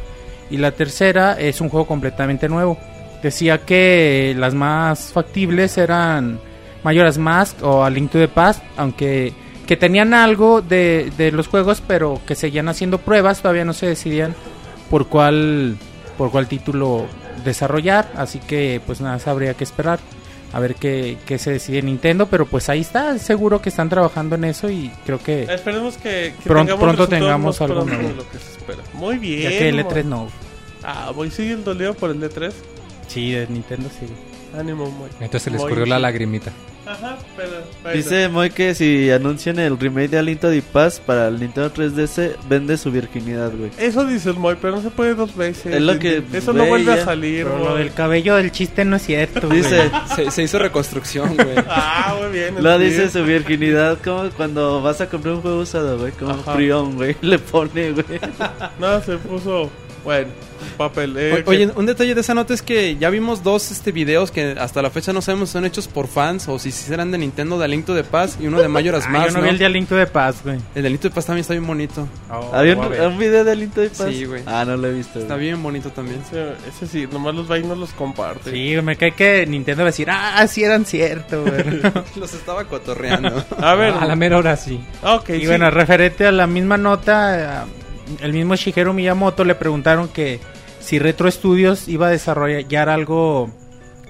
Y 0.51 0.59
la 0.59 0.71
tercera 0.71 1.33
es 1.33 1.61
un 1.61 1.69
juego 1.69 1.89
completamente 1.89 2.49
nuevo. 2.49 2.79
Decía 3.25 3.59
que 3.59 4.37
las 4.39 4.55
más 4.55 5.13
factibles 5.13 5.79
eran 5.79 6.39
Majora's 6.85 7.19
Mask 7.19 7.61
o 7.65 7.83
A 7.83 7.91
Link 7.91 8.13
to 8.13 8.29
Past, 8.29 8.63
aunque 8.77 9.33
que 9.67 9.77
tenían 9.77 10.15
algo 10.15 10.63
de, 10.63 11.31
los 11.33 11.49
juegos, 11.49 11.83
pero 11.85 12.21
que 12.25 12.37
seguían 12.37 12.69
haciendo 12.69 12.99
pruebas, 12.99 13.43
todavía 13.43 13.65
no 13.65 13.73
se 13.73 13.87
decidían 13.87 14.35
por 14.91 15.09
cuál 15.09 15.77
por 16.17 16.31
cuál 16.31 16.47
título 16.47 17.07
desarrollar, 17.45 18.09
así 18.15 18.39
que 18.39 18.81
pues 18.87 19.01
nada, 19.01 19.19
habría 19.29 19.55
que 19.55 19.65
esperar 19.65 19.99
a 20.53 20.61
ver 20.61 20.75
qué, 20.75 21.17
qué 21.27 21.39
se 21.39 21.51
decide 21.53 21.81
Nintendo, 21.83 22.27
pero 22.27 22.47
pues 22.47 22.69
ahí 22.69 22.81
está, 22.81 23.19
seguro 23.19 23.63
que 23.63 23.71
están 23.71 23.89
trabajando 23.89 24.35
en 24.37 24.45
eso 24.45 24.69
y 24.71 24.91
creo 25.07 25.19
que 25.23 25.45
Esperemos 25.45 25.97
que, 25.97 26.35
que 26.43 26.49
Pron- 26.51 26.67
tengamos 26.67 26.81
pronto 26.85 27.09
tengamos 27.09 27.61
algo 27.63 27.85
nuevo. 27.85 28.09
de 28.09 28.15
lo 28.15 28.31
que 28.31 28.39
se 28.39 28.51
espera. 28.59 28.83
Muy 28.95 29.19
bien. 29.19 29.43
ya 29.43 29.49
que 29.51 29.69
el 29.69 29.83
Mo. 29.83 29.91
E3 29.91 30.05
no. 30.05 30.29
Ah, 30.83 31.13
voy 31.15 31.31
sigue 31.31 31.53
el 31.53 31.65
dolido 31.65 31.95
por 31.95 32.11
el 32.11 32.21
E3. 32.21 32.53
Sí, 33.09 33.33
de 33.33 33.47
Nintendo 33.49 33.89
sí. 33.99 34.07
Ánimo, 34.59 34.91
muy. 34.91 35.09
Entonces 35.21 35.43
se 35.43 35.51
le 35.51 35.57
escurrió 35.57 35.87
la 35.87 35.99
lagrimita. 35.99 36.53
Ajá, 36.85 37.17
pero, 37.37 37.51
pero- 37.83 37.97
Dice 37.97 38.29
Moy 38.29 38.51
que 38.51 38.75
si 38.75 39.09
anuncian 39.11 39.59
el 39.61 39.79
remake 39.79 40.11
de 40.11 40.19
Alinto 40.19 40.51
de 40.51 40.61
Paz 40.63 41.01
para 41.05 41.29
el 41.29 41.39
Nintendo 41.39 41.73
3DS, 41.73 42.33
vende 42.49 42.77
su 42.77 42.91
virginidad, 42.91 43.53
güey. 43.57 43.71
Eso 43.79 44.05
dice 44.05 44.31
el 44.31 44.37
Moy, 44.37 44.57
pero 44.61 44.75
no 44.77 44.83
se 44.83 44.91
puede 44.91 45.15
dos 45.15 45.35
veces. 45.37 45.75
Es 45.77 45.81
lo 45.81 45.97
que 46.01 46.25
Eso 46.33 46.53
no 46.53 46.65
ve 46.65 46.69
vuelve 46.69 46.97
ya. 46.97 47.03
a 47.03 47.05
salir, 47.05 47.45
Pero 47.45 47.59
lo 47.61 47.71
Moy. 47.71 47.79
del 47.79 47.95
cabello 47.95 48.35
del 48.35 48.51
chiste 48.51 48.85
no 48.85 48.97
es 48.97 49.03
cierto, 49.03 49.47
güey. 49.47 49.63
Dice, 49.63 49.91
Se, 50.17 50.31
se 50.33 50.43
hizo 50.43 50.59
reconstrucción, 50.59 51.35
güey. 51.37 51.55
Ah, 51.69 52.17
muy 52.21 52.33
bien. 52.33 52.63
lo 52.63 52.79
dice 52.79 53.09
su 53.11 53.23
virginidad 53.25 53.99
como 54.03 54.29
cuando 54.31 54.83
vas 54.83 55.01
a 55.01 55.09
comprar 55.09 55.35
un 55.35 55.41
juego 55.41 55.61
usado, 55.61 55.99
güey. 55.99 56.11
Como 56.13 56.33
Ajá. 56.33 56.55
prión, 56.55 56.97
güey. 56.97 57.17
Le 57.23 57.39
pone, 57.39 57.93
güey. 57.93 58.21
No, 58.81 59.01
se 59.01 59.17
puso. 59.19 59.71
Bueno, 60.05 60.29
papel. 60.77 61.15
eh, 61.19 61.43
Oye, 61.47 61.71
un 61.75 61.87
detalle 61.87 62.15
de 62.15 62.21
esa 62.21 62.35
nota 62.35 62.55
es 62.55 62.63
que 62.63 62.97
ya 62.97 63.11
vimos 63.11 63.43
dos 63.43 63.71
este 63.71 63.93
videos 63.93 64.31
que 64.31 64.57
hasta 64.59 64.83
la 64.83 64.91
fecha 64.91 65.13
no 65.13 65.23
sabemos 65.23 65.49
si 65.49 65.55
son 65.55 65.65
hechos 65.65 65.89
por 65.89 66.09
fans 66.09 66.49
o 66.49 66.59
si 66.59 66.71
serán 66.73 67.11
de 67.11 67.19
Nintendo 67.19 67.59
de 67.59 67.69
Link 67.69 67.85
to 67.87 67.95
the 67.95 68.05
Past 68.05 68.41
y 68.41 68.47
uno 68.47 68.61
de 68.61 68.69
Majora's 68.69 69.05
Ah, 69.07 69.11
Mask, 69.11 69.27
yo 69.29 69.33
no, 69.35 69.39
¿no? 69.39 69.45
vi 69.45 69.51
el 69.51 69.59
de 69.59 69.69
Link 69.69 69.89
to 69.89 69.97
the 69.97 70.07
Past, 70.07 70.45
güey. 70.45 70.59
El 70.75 70.83
de 70.83 70.91
Link 70.91 71.01
to 71.01 71.09
the 71.09 71.15
Past 71.15 71.27
también 71.27 71.43
está 71.43 71.55
bien 71.55 71.67
bonito. 71.67 72.07
¿Había 72.53 72.75
voy 72.75 72.97
a 72.99 73.09
un, 73.09 73.19
video 73.19 73.45
de 73.45 73.53
Alinto 73.53 73.81
de 73.81 73.91
Paz? 73.91 74.09
Sí, 74.11 74.25
güey. 74.25 74.43
Ah, 74.47 74.65
no 74.67 74.77
lo 74.77 74.89
he 74.89 74.93
visto. 74.93 75.19
Está 75.19 75.35
güey. 75.35 75.47
bien 75.47 75.63
bonito 75.63 75.91
también. 75.91 76.21
ese, 76.27 76.53
ese 76.69 76.87
sí, 76.87 77.09
nomás 77.11 77.35
los 77.35 77.51
va 77.51 77.59
y 77.59 77.63
no 77.65 77.75
los 77.75 77.91
comparte. 77.93 78.51
Sí, 78.51 78.77
me 78.83 78.97
cae 78.97 79.13
que 79.13 79.47
Nintendo 79.47 79.83
va 79.83 79.89
a 79.89 79.93
decir, 79.93 80.09
ah, 80.11 80.47
sí 80.47 80.63
eran 80.65 80.85
cierto, 80.85 81.43
güey. 81.43 81.81
Los 82.17 82.35
estaba 82.35 82.65
cotorreando. 82.65 83.45
A 83.59 83.75
ver. 83.75 83.93
A 83.95 84.07
la 84.07 84.17
mera 84.17 84.39
hora 84.39 84.57
sí. 84.57 84.81
ah, 85.03 85.17
ok, 85.17 85.31
y 85.31 85.41
sí. 85.41 85.47
bueno, 85.47 85.71
referente 85.71 86.27
a 86.27 86.33
la 86.33 86.47
misma 86.47 86.77
nota, 86.77 87.63
eh, 87.65 87.67
el 88.21 88.33
mismo 88.33 88.55
Shigeru 88.55 88.93
Miyamoto 88.93 89.45
le 89.45 89.55
preguntaron 89.55 90.09
que 90.09 90.41
si 90.81 90.99
Retro 90.99 91.31
Studios 91.31 91.89
iba 91.89 92.09
a 92.09 92.11
desarrollar 92.11 92.89
algo, 92.89 93.51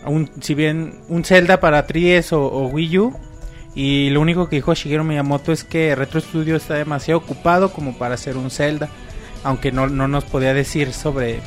un, 0.05 0.30
si 0.40 0.55
bien 0.55 1.00
un 1.09 1.24
Zelda 1.24 1.61
para 1.61 1.86
3DS 1.86 2.32
o, 2.32 2.66
Wii 2.66 2.98
U. 2.98 3.16
Y 3.74 4.11
lo 4.11 4.20
único 4.20 4.48
que 4.48 4.57
dijo 4.57 4.74
Shigeru 4.74 5.05
Miyamoto 5.05 5.53
es 5.53 5.64
que 5.64 5.94
Retro 5.94 6.20
Studios 6.20 6.62
está 6.62 6.74
demasiado 6.74 7.18
ocupado 7.18 7.72
como 7.72 7.96
para 7.96 8.14
hacer 8.14 8.36
un 8.36 8.50
Zelda. 8.50 8.88
Aunque 9.44 9.72
no, 9.72 9.88
no 9.88 10.09
nos 10.09 10.24
podía 10.24 10.55
decir 10.55 10.92
sobre 10.92 11.40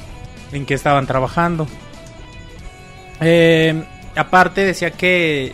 en 0.51 0.65
qué 0.65 0.73
estaban 0.73 1.07
trabajando. 1.07 1.67
Eh, 3.21 3.83
aparte 4.15 4.65
decía 4.65 4.91
que 4.91 5.53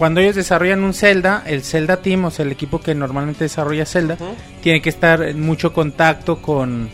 cuando 0.00 0.22
ellos 0.22 0.34
desarrollan 0.34 0.82
un 0.82 0.94
Zelda, 0.94 1.42
el 1.44 1.62
Zelda 1.62 1.98
Team, 1.98 2.24
o 2.24 2.30
sea, 2.30 2.46
el 2.46 2.52
equipo 2.52 2.80
que 2.80 2.94
normalmente 2.94 3.44
desarrolla 3.44 3.84
Zelda, 3.84 4.16
tiene 4.62 4.80
que 4.80 4.88
estar 4.88 5.22
en 5.22 5.42
mucho 5.42 5.74
contacto 5.74 6.40
con, 6.40 6.88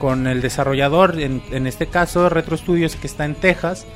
con 0.00 0.26
el 0.26 0.40
desarrollador, 0.40 1.20
en, 1.20 1.40
en 1.52 1.68
este 1.68 1.86
caso 1.86 2.28
Retro 2.28 2.56
Studios 2.56 2.96
que 2.96 3.06
está 3.06 3.26
en 3.26 3.36
Texas. 3.36 3.86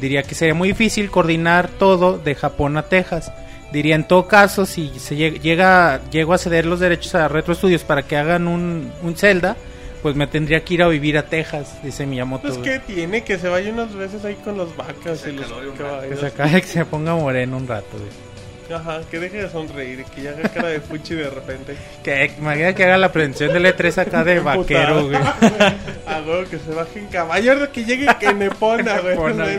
Diría 0.00 0.22
que 0.22 0.34
sería 0.34 0.54
muy 0.54 0.68
difícil 0.68 1.10
coordinar 1.10 1.68
todo 1.68 2.16
de 2.16 2.34
Japón 2.34 2.78
a 2.78 2.84
Texas. 2.84 3.30
Diría 3.70 3.96
en 3.96 4.08
todo 4.08 4.26
caso, 4.26 4.64
si 4.64 4.98
se 4.98 5.14
llega, 5.14 5.38
llega 5.38 6.00
llego 6.10 6.32
a 6.32 6.38
ceder 6.38 6.64
los 6.64 6.80
derechos 6.80 7.14
a 7.16 7.28
Retro 7.28 7.54
Studios 7.54 7.84
para 7.84 8.04
que 8.04 8.16
hagan 8.16 8.48
un, 8.48 8.92
un 9.02 9.14
Zelda, 9.14 9.58
pues 10.06 10.14
me 10.14 10.28
tendría 10.28 10.62
que 10.64 10.74
ir 10.74 10.84
a 10.84 10.86
vivir 10.86 11.18
a 11.18 11.24
Texas, 11.24 11.82
dice 11.82 12.06
Miyamoto. 12.06 12.46
Pues 12.46 12.58
que 12.58 12.78
tiene 12.78 13.24
que 13.24 13.40
se 13.40 13.48
vaya 13.48 13.72
unas 13.72 13.92
veces 13.92 14.24
ahí 14.24 14.36
con 14.36 14.56
las 14.56 14.76
vacas 14.76 15.26
y 15.26 15.32
los 15.32 15.48
caballos. 15.76 16.10
Que 16.10 16.16
se 16.16 16.26
acabe 16.26 16.60
que 16.60 16.68
se 16.68 16.84
ponga 16.84 17.16
moreno 17.16 17.56
un 17.56 17.66
rato, 17.66 17.88
güey. 17.98 18.78
Ajá, 18.78 19.00
que 19.10 19.18
deje 19.18 19.42
de 19.42 19.50
sonreír, 19.50 20.04
que 20.04 20.22
ya 20.22 20.30
haga 20.30 20.48
cara 20.48 20.68
de 20.68 20.80
fuchi 20.80 21.16
de 21.16 21.28
repente. 21.28 21.76
Que 22.04 22.30
imagina 22.38 22.72
que 22.72 22.84
haga 22.84 22.98
la 22.98 23.10
prevención 23.10 23.52
del 23.52 23.64
E3 23.64 23.98
acá 23.98 24.22
de 24.22 24.38
vaquero, 24.38 25.08
güey. 25.08 25.16
A 26.06 26.20
huevo 26.24 26.48
que 26.48 26.60
se 26.60 26.70
baje 26.70 27.00
en 27.00 27.06
caballo, 27.08 27.72
que 27.72 27.84
llegue 27.84 28.06
que 28.20 28.32
nepona, 28.32 29.00
güey. 29.00 29.16
Nepona, 29.16 29.44
güey. 29.44 29.58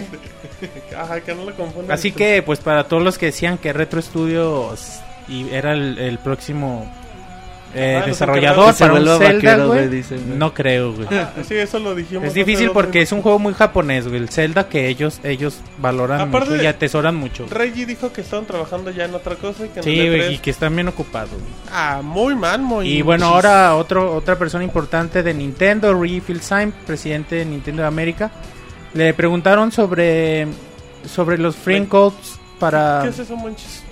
Ajá, 0.97 1.19
que 1.19 1.35
no 1.35 1.43
lo 1.43 1.53
confundan. 1.57 1.91
Así 1.91 2.13
que, 2.13 2.41
pues 2.41 2.59
para 2.59 2.85
todos 2.85 3.03
los 3.03 3.17
que 3.17 3.25
decían 3.25 3.57
que 3.57 3.73
Retro 3.73 4.01
Studios 4.01 5.01
y 5.27 5.49
era 5.53 5.73
el, 5.73 5.99
el 5.99 6.19
próximo 6.19 6.89
eh, 7.77 7.99
Ah, 8.01 8.05
desarrollador 8.05 8.75
para 8.77 8.93
un 8.93 8.99
Zelda, 9.05 9.17
vaquero, 9.33 9.67
güey, 9.67 9.87
dicen, 9.89 10.39
no 10.39 10.53
creo, 10.53 10.93
güey. 10.93 11.07
Ah, 11.11 11.31
Sí, 11.47 11.55
eso 11.55 11.79
lo 11.79 11.95
dijimos. 11.95 12.25
Es 12.25 12.33
difícil 12.33 12.71
porque 12.71 13.01
es 13.01 13.11
un 13.11 13.21
juego 13.21 13.39
muy 13.39 13.53
japonés, 13.53 14.07
güey. 14.07 14.19
El 14.21 14.29
Zelda 14.29 14.67
que 14.67 14.87
ellos 14.87 15.19
ellos 15.23 15.59
valoran 15.77 16.19
Aparte 16.21 16.51
mucho 16.51 16.63
y 16.63 16.65
atesoran 16.65 17.15
mucho. 17.15 17.45
Reggie 17.49 17.85
dijo 17.85 18.11
que 18.11 18.21
estaban 18.21 18.45
trabajando 18.45 18.91
ya 18.91 19.05
en 19.05 19.15
otra 19.15 19.35
cosa 19.35 19.65
y 19.65 19.69
que 19.69 19.83
Sí, 19.83 19.99
el 19.99 20.07
güey, 20.17 20.21
E3 20.29 20.33
y 20.35 20.37
que 20.39 20.49
están 20.51 20.75
bien 20.75 20.87
ocupados. 20.87 21.31
Ah, 21.71 22.01
muy 22.03 22.35
mal, 22.35 22.61
muy 22.61 22.87
Y 22.89 23.01
bueno, 23.01 23.27
ahora 23.27 23.75
otro, 23.75 24.13
otra 24.15 24.37
persona 24.37 24.63
importante 24.63 25.23
de 25.23 25.33
Nintendo, 25.33 25.93
Reggie 25.93 26.21
Fils-Aime, 26.21 26.71
presidente 26.85 27.35
de 27.35 27.45
Nintendo 27.45 27.83
de 27.83 27.87
América, 27.87 28.31
le 28.93 29.13
preguntaron 29.13 29.71
sobre 29.71 30.47
sobre 31.05 31.37
los 31.37 31.55
frame 31.55 31.87
codes 31.87 32.39
para 32.59 32.99
¿Qué 33.03 33.09
es 33.09 33.19
eso, 33.19 33.35
Monchis? 33.35 33.83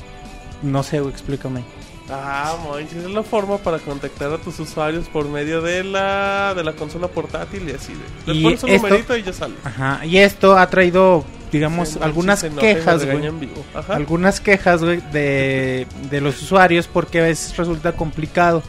no 0.63 0.81
sé, 0.83 0.99
güey, 0.99 1.11
explícame. 1.11 1.61
Ah, 2.09 2.55
Monchis, 2.63 2.97
es 2.97 3.09
la 3.09 3.23
forma 3.23 3.57
para 3.57 3.79
contactar 3.79 4.31
a 4.31 4.37
tus 4.37 4.59
usuarios 4.59 5.07
por 5.09 5.27
medio 5.27 5.61
de 5.61 5.83
la 5.83 6.53
de 6.55 6.63
la 6.63 6.73
consola 6.73 7.07
portátil 7.07 7.67
y 7.67 7.71
así. 7.73 7.93
De, 8.27 8.33
le 8.33 8.39
Y 8.39 8.43
pones 8.43 8.63
un 8.63 8.69
esto- 8.69 8.87
numerito 8.87 9.17
y 9.17 9.23
ya 9.23 9.33
sale. 9.33 9.55
Ajá, 9.63 10.05
y 10.05 10.17
esto 10.17 10.57
ha 10.57 10.67
traído 10.69 11.25
digamos 11.51 11.89
Sí, 11.89 11.99
algunas 12.01 12.43
quejas, 12.43 13.05
vivo. 13.39 13.65
Algunas 13.87 14.39
quejas 14.41 14.83
güey, 14.83 15.01
de, 15.11 15.87
de 16.11 16.21
los 16.21 16.41
usuarios 16.41 16.87
porque 16.87 17.19
a 17.19 17.23
veces 17.23 17.55
resulta 17.57 17.93
complicado 17.93 18.61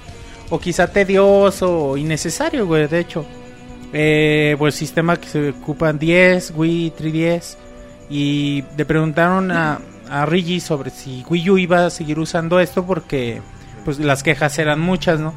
o 0.50 0.58
quizá 0.60 0.86
tedioso 0.86 1.88
o 1.90 1.96
innecesario, 1.96 2.66
güey, 2.66 2.86
de 2.86 3.00
hecho. 3.00 3.26
Eh, 3.92 4.56
pues 4.58 4.74
sistema 4.74 5.16
que 5.16 5.28
se 5.28 5.48
ocupan 5.50 5.98
10, 5.98 6.52
Wii 6.56 6.92
3DS 6.98 7.56
y 8.10 8.64
le 8.76 8.84
preguntaron 8.84 9.50
a, 9.50 9.78
a 10.08 10.26
Rigi 10.26 10.60
sobre 10.60 10.90
si 10.90 11.24
Wii 11.28 11.50
U 11.50 11.58
iba 11.58 11.86
a 11.86 11.90
seguir 11.90 12.18
usando 12.18 12.60
esto 12.60 12.86
porque 12.86 13.40
pues 13.84 13.98
las 13.98 14.22
quejas 14.22 14.58
eran 14.58 14.80
muchas, 14.80 15.20
¿no? 15.20 15.34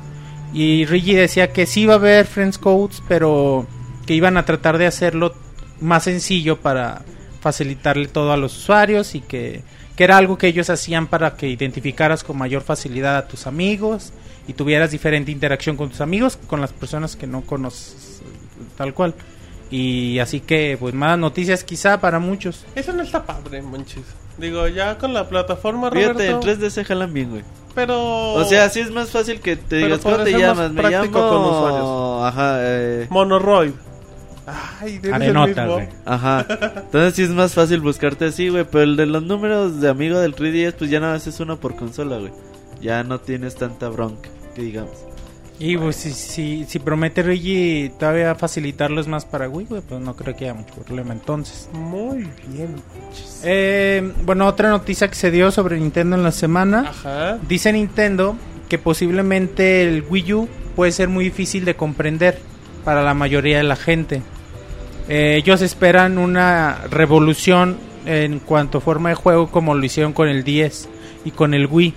Y 0.53 0.85
Rigi 0.85 1.13
decía 1.13 1.53
que 1.53 1.65
sí 1.65 1.81
iba 1.81 1.93
a 1.93 1.97
haber 1.97 2.25
Friends 2.25 2.57
Codes, 2.57 3.03
pero 3.07 3.67
que 4.07 4.15
iban 4.15 4.37
a 4.37 4.45
tratar 4.45 4.77
de 4.77 4.87
hacerlo 4.87 5.35
más 5.79 6.03
sencillo 6.03 6.59
para 6.59 7.03
facilitarle 7.41 8.07
todo 8.07 8.33
a 8.33 8.37
los 8.37 8.57
usuarios 8.57 9.15
y 9.15 9.21
que, 9.21 9.63
que 9.95 10.03
era 10.03 10.17
algo 10.17 10.37
que 10.37 10.47
ellos 10.47 10.69
hacían 10.69 11.07
para 11.07 11.35
que 11.35 11.47
identificaras 11.47 12.23
con 12.23 12.37
mayor 12.37 12.63
facilidad 12.63 13.17
a 13.17 13.27
tus 13.27 13.45
amigos 13.47 14.11
y 14.47 14.53
tuvieras 14.53 14.91
diferente 14.91 15.31
interacción 15.31 15.77
con 15.77 15.89
tus 15.89 16.01
amigos, 16.01 16.37
con 16.47 16.59
las 16.59 16.73
personas 16.73 17.15
que 17.15 17.27
no 17.27 17.41
conoces 17.41 18.21
tal 18.75 18.93
cual. 18.93 19.13
Y 19.69 20.17
así 20.19 20.39
que, 20.39 20.77
pues, 20.79 20.95
malas 20.95 21.19
noticias 21.19 21.63
quizá 21.63 21.99
para 22.01 22.17
muchos. 22.17 22.65
Eso 22.73 22.91
no 22.93 23.03
está 23.03 23.23
padre, 23.23 23.61
Monchis. 23.61 24.05
Digo, 24.39 24.67
ya 24.67 24.97
con 24.97 25.13
la 25.13 25.27
plataforma, 25.27 25.91
Fíjate, 25.91 26.27
en 26.27 26.41
Roberto. 26.41 26.65
3D 26.65 26.69
se 26.69 26.85
jalan 26.85 27.13
bien, 27.13 27.29
güey. 27.31 27.43
Pero. 27.75 28.33
O 28.33 28.43
sea, 28.45 28.69
sí 28.69 28.79
es 28.79 28.91
más 28.91 29.09
fácil 29.11 29.41
que 29.41 29.55
te 29.55 29.77
digas, 29.77 29.99
¿cómo 29.99 30.17
te 30.17 30.31
llamas? 30.31 30.71
Me 30.71 30.83
llamo... 30.89 31.11
con 31.11 31.45
usuarios. 31.45 32.23
Ajá, 32.23 32.57
eh... 32.61 33.07
Monoroid. 33.09 33.71
Ay, 34.81 34.95
eres 34.95 35.05
el 35.05 35.13
Arenota, 35.13 35.61
mismo. 35.61 35.73
güey. 35.75 35.89
Ajá. 36.05 36.45
Entonces 36.49 37.13
sí 37.13 37.23
es 37.23 37.29
más 37.29 37.53
fácil 37.53 37.81
buscarte 37.81 38.25
así, 38.25 38.49
güey. 38.49 38.63
Pero 38.63 38.83
el 38.83 38.95
de 38.95 39.05
los 39.05 39.21
números 39.23 39.79
de 39.79 39.89
amigo 39.89 40.19
del 40.19 40.35
3DS, 40.35 40.73
pues 40.73 40.89
ya 40.89 40.99
nada 40.99 41.13
más 41.13 41.27
es 41.27 41.39
uno 41.39 41.59
por 41.59 41.75
consola, 41.75 42.17
güey. 42.17 42.31
Ya 42.81 43.03
no 43.03 43.19
tienes 43.19 43.55
tanta 43.55 43.89
bronca, 43.89 44.29
que 44.55 44.63
digamos. 44.63 44.91
Y 45.59 45.77
pues 45.77 45.97
si, 45.97 46.13
si, 46.13 46.65
si 46.65 46.79
promete 46.79 47.21
Reggie 47.21 47.91
todavía 47.99 48.33
facilitarlos 48.35 49.09
más 49.09 49.25
para 49.25 49.49
Wii, 49.49 49.65
pues 49.65 50.01
no 50.01 50.15
creo 50.15 50.33
que 50.35 50.45
haya 50.45 50.53
mucho 50.53 50.73
problema 50.75 51.11
entonces. 51.11 51.69
Muy 51.73 52.27
bien. 52.47 52.75
Eh, 53.43 54.13
bueno, 54.23 54.47
otra 54.47 54.69
noticia 54.69 55.09
que 55.09 55.15
se 55.15 55.31
dio 55.31 55.51
sobre 55.51 55.77
Nintendo 55.77 56.15
en 56.15 56.23
la 56.23 56.31
semana. 56.31 56.85
Ajá. 56.89 57.37
Dice 57.47 57.73
Nintendo 57.73 58.37
que 58.69 58.77
posiblemente 58.77 59.83
el 59.83 60.05
Wii 60.09 60.33
U 60.33 60.49
puede 60.75 60.93
ser 60.93 61.09
muy 61.09 61.25
difícil 61.25 61.65
de 61.65 61.75
comprender 61.75 62.39
para 62.85 63.03
la 63.03 63.13
mayoría 63.13 63.57
de 63.57 63.63
la 63.63 63.75
gente. 63.75 64.21
Eh, 65.09 65.35
ellos 65.37 65.61
esperan 65.61 66.17
una 66.17 66.83
revolución 66.89 67.77
en 68.05 68.39
cuanto 68.39 68.77
a 68.77 68.81
forma 68.81 69.09
de 69.09 69.15
juego 69.15 69.51
como 69.51 69.75
lo 69.75 69.83
hicieron 69.83 70.13
con 70.13 70.29
el 70.29 70.43
10 70.43 70.87
y 71.25 71.31
con 71.31 71.53
el 71.53 71.67
Wii. 71.67 71.93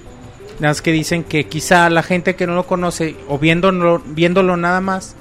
Nada 0.61 0.71
más 0.71 0.83
que 0.83 0.93
dicen 0.93 1.25
que 1.25 1.45
quizá 1.45 1.89
la 1.91 2.03
gente 2.03 2.37
que 2.37 2.47
no 2.47 2.55
lo 2.55 2.67
conoce 2.67 3.17
o 3.29 3.39
viéndolo, 3.39 4.01
viéndolo 4.05 4.57
nada 4.57 4.81
más, 4.81 5.17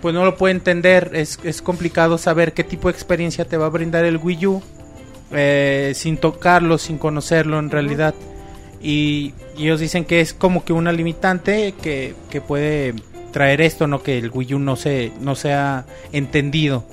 pues 0.00 0.14
no 0.14 0.24
lo 0.24 0.36
puede 0.36 0.54
entender. 0.54 1.10
Es, 1.14 1.38
es 1.44 1.62
complicado 1.62 2.18
saber 2.18 2.52
qué 2.52 2.64
tipo 2.64 2.88
de 2.88 2.94
experiencia 2.94 3.44
te 3.44 3.56
va 3.56 3.66
a 3.66 3.70
brindar 3.70 4.04
el 4.04 4.16
Wii 4.16 4.46
U 4.46 4.62
eh, 5.32 5.92
sin 5.94 6.16
tocarlo, 6.16 6.78
sin 6.78 6.98
conocerlo 6.98 7.58
en 7.58 7.70
realidad. 7.70 8.14
Y, 8.80 9.34
y 9.56 9.64
ellos 9.64 9.80
dicen 9.80 10.04
que 10.04 10.20
es 10.20 10.32
como 10.32 10.64
que 10.64 10.72
una 10.72 10.92
limitante 10.92 11.74
que, 11.82 12.14
que 12.30 12.40
puede 12.40 12.94
traer 13.32 13.60
esto, 13.60 13.86
no 13.86 14.02
que 14.02 14.16
el 14.16 14.30
Wii 14.32 14.54
U 14.54 14.58
no, 14.58 14.76
se, 14.76 15.12
no 15.20 15.34
sea 15.34 15.84
entendido. 16.12 16.84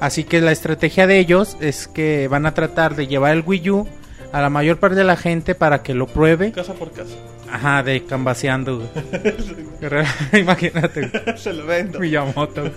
Así 0.00 0.24
que 0.24 0.40
la 0.40 0.52
estrategia 0.52 1.06
de 1.06 1.18
ellos 1.18 1.56
es 1.60 1.88
que 1.88 2.28
van 2.28 2.46
a 2.46 2.54
tratar 2.54 2.94
de 2.94 3.06
llevar 3.06 3.32
el 3.32 3.42
Wii 3.46 3.70
U 3.70 3.88
a 4.32 4.40
la 4.40 4.50
mayor 4.50 4.78
parte 4.78 4.96
de 4.96 5.04
la 5.04 5.16
gente 5.16 5.54
para 5.54 5.82
que 5.82 5.94
lo 5.94 6.06
pruebe. 6.06 6.52
casa 6.52 6.74
por 6.74 6.92
casa. 6.92 7.14
Ajá, 7.50 7.82
de 7.82 8.04
cambaseando. 8.04 8.88
Imagínate. 10.32 11.10
Se 11.36 11.52
lo 11.52 11.66
vendo. 11.66 11.98
Miyamoto. 11.98 12.70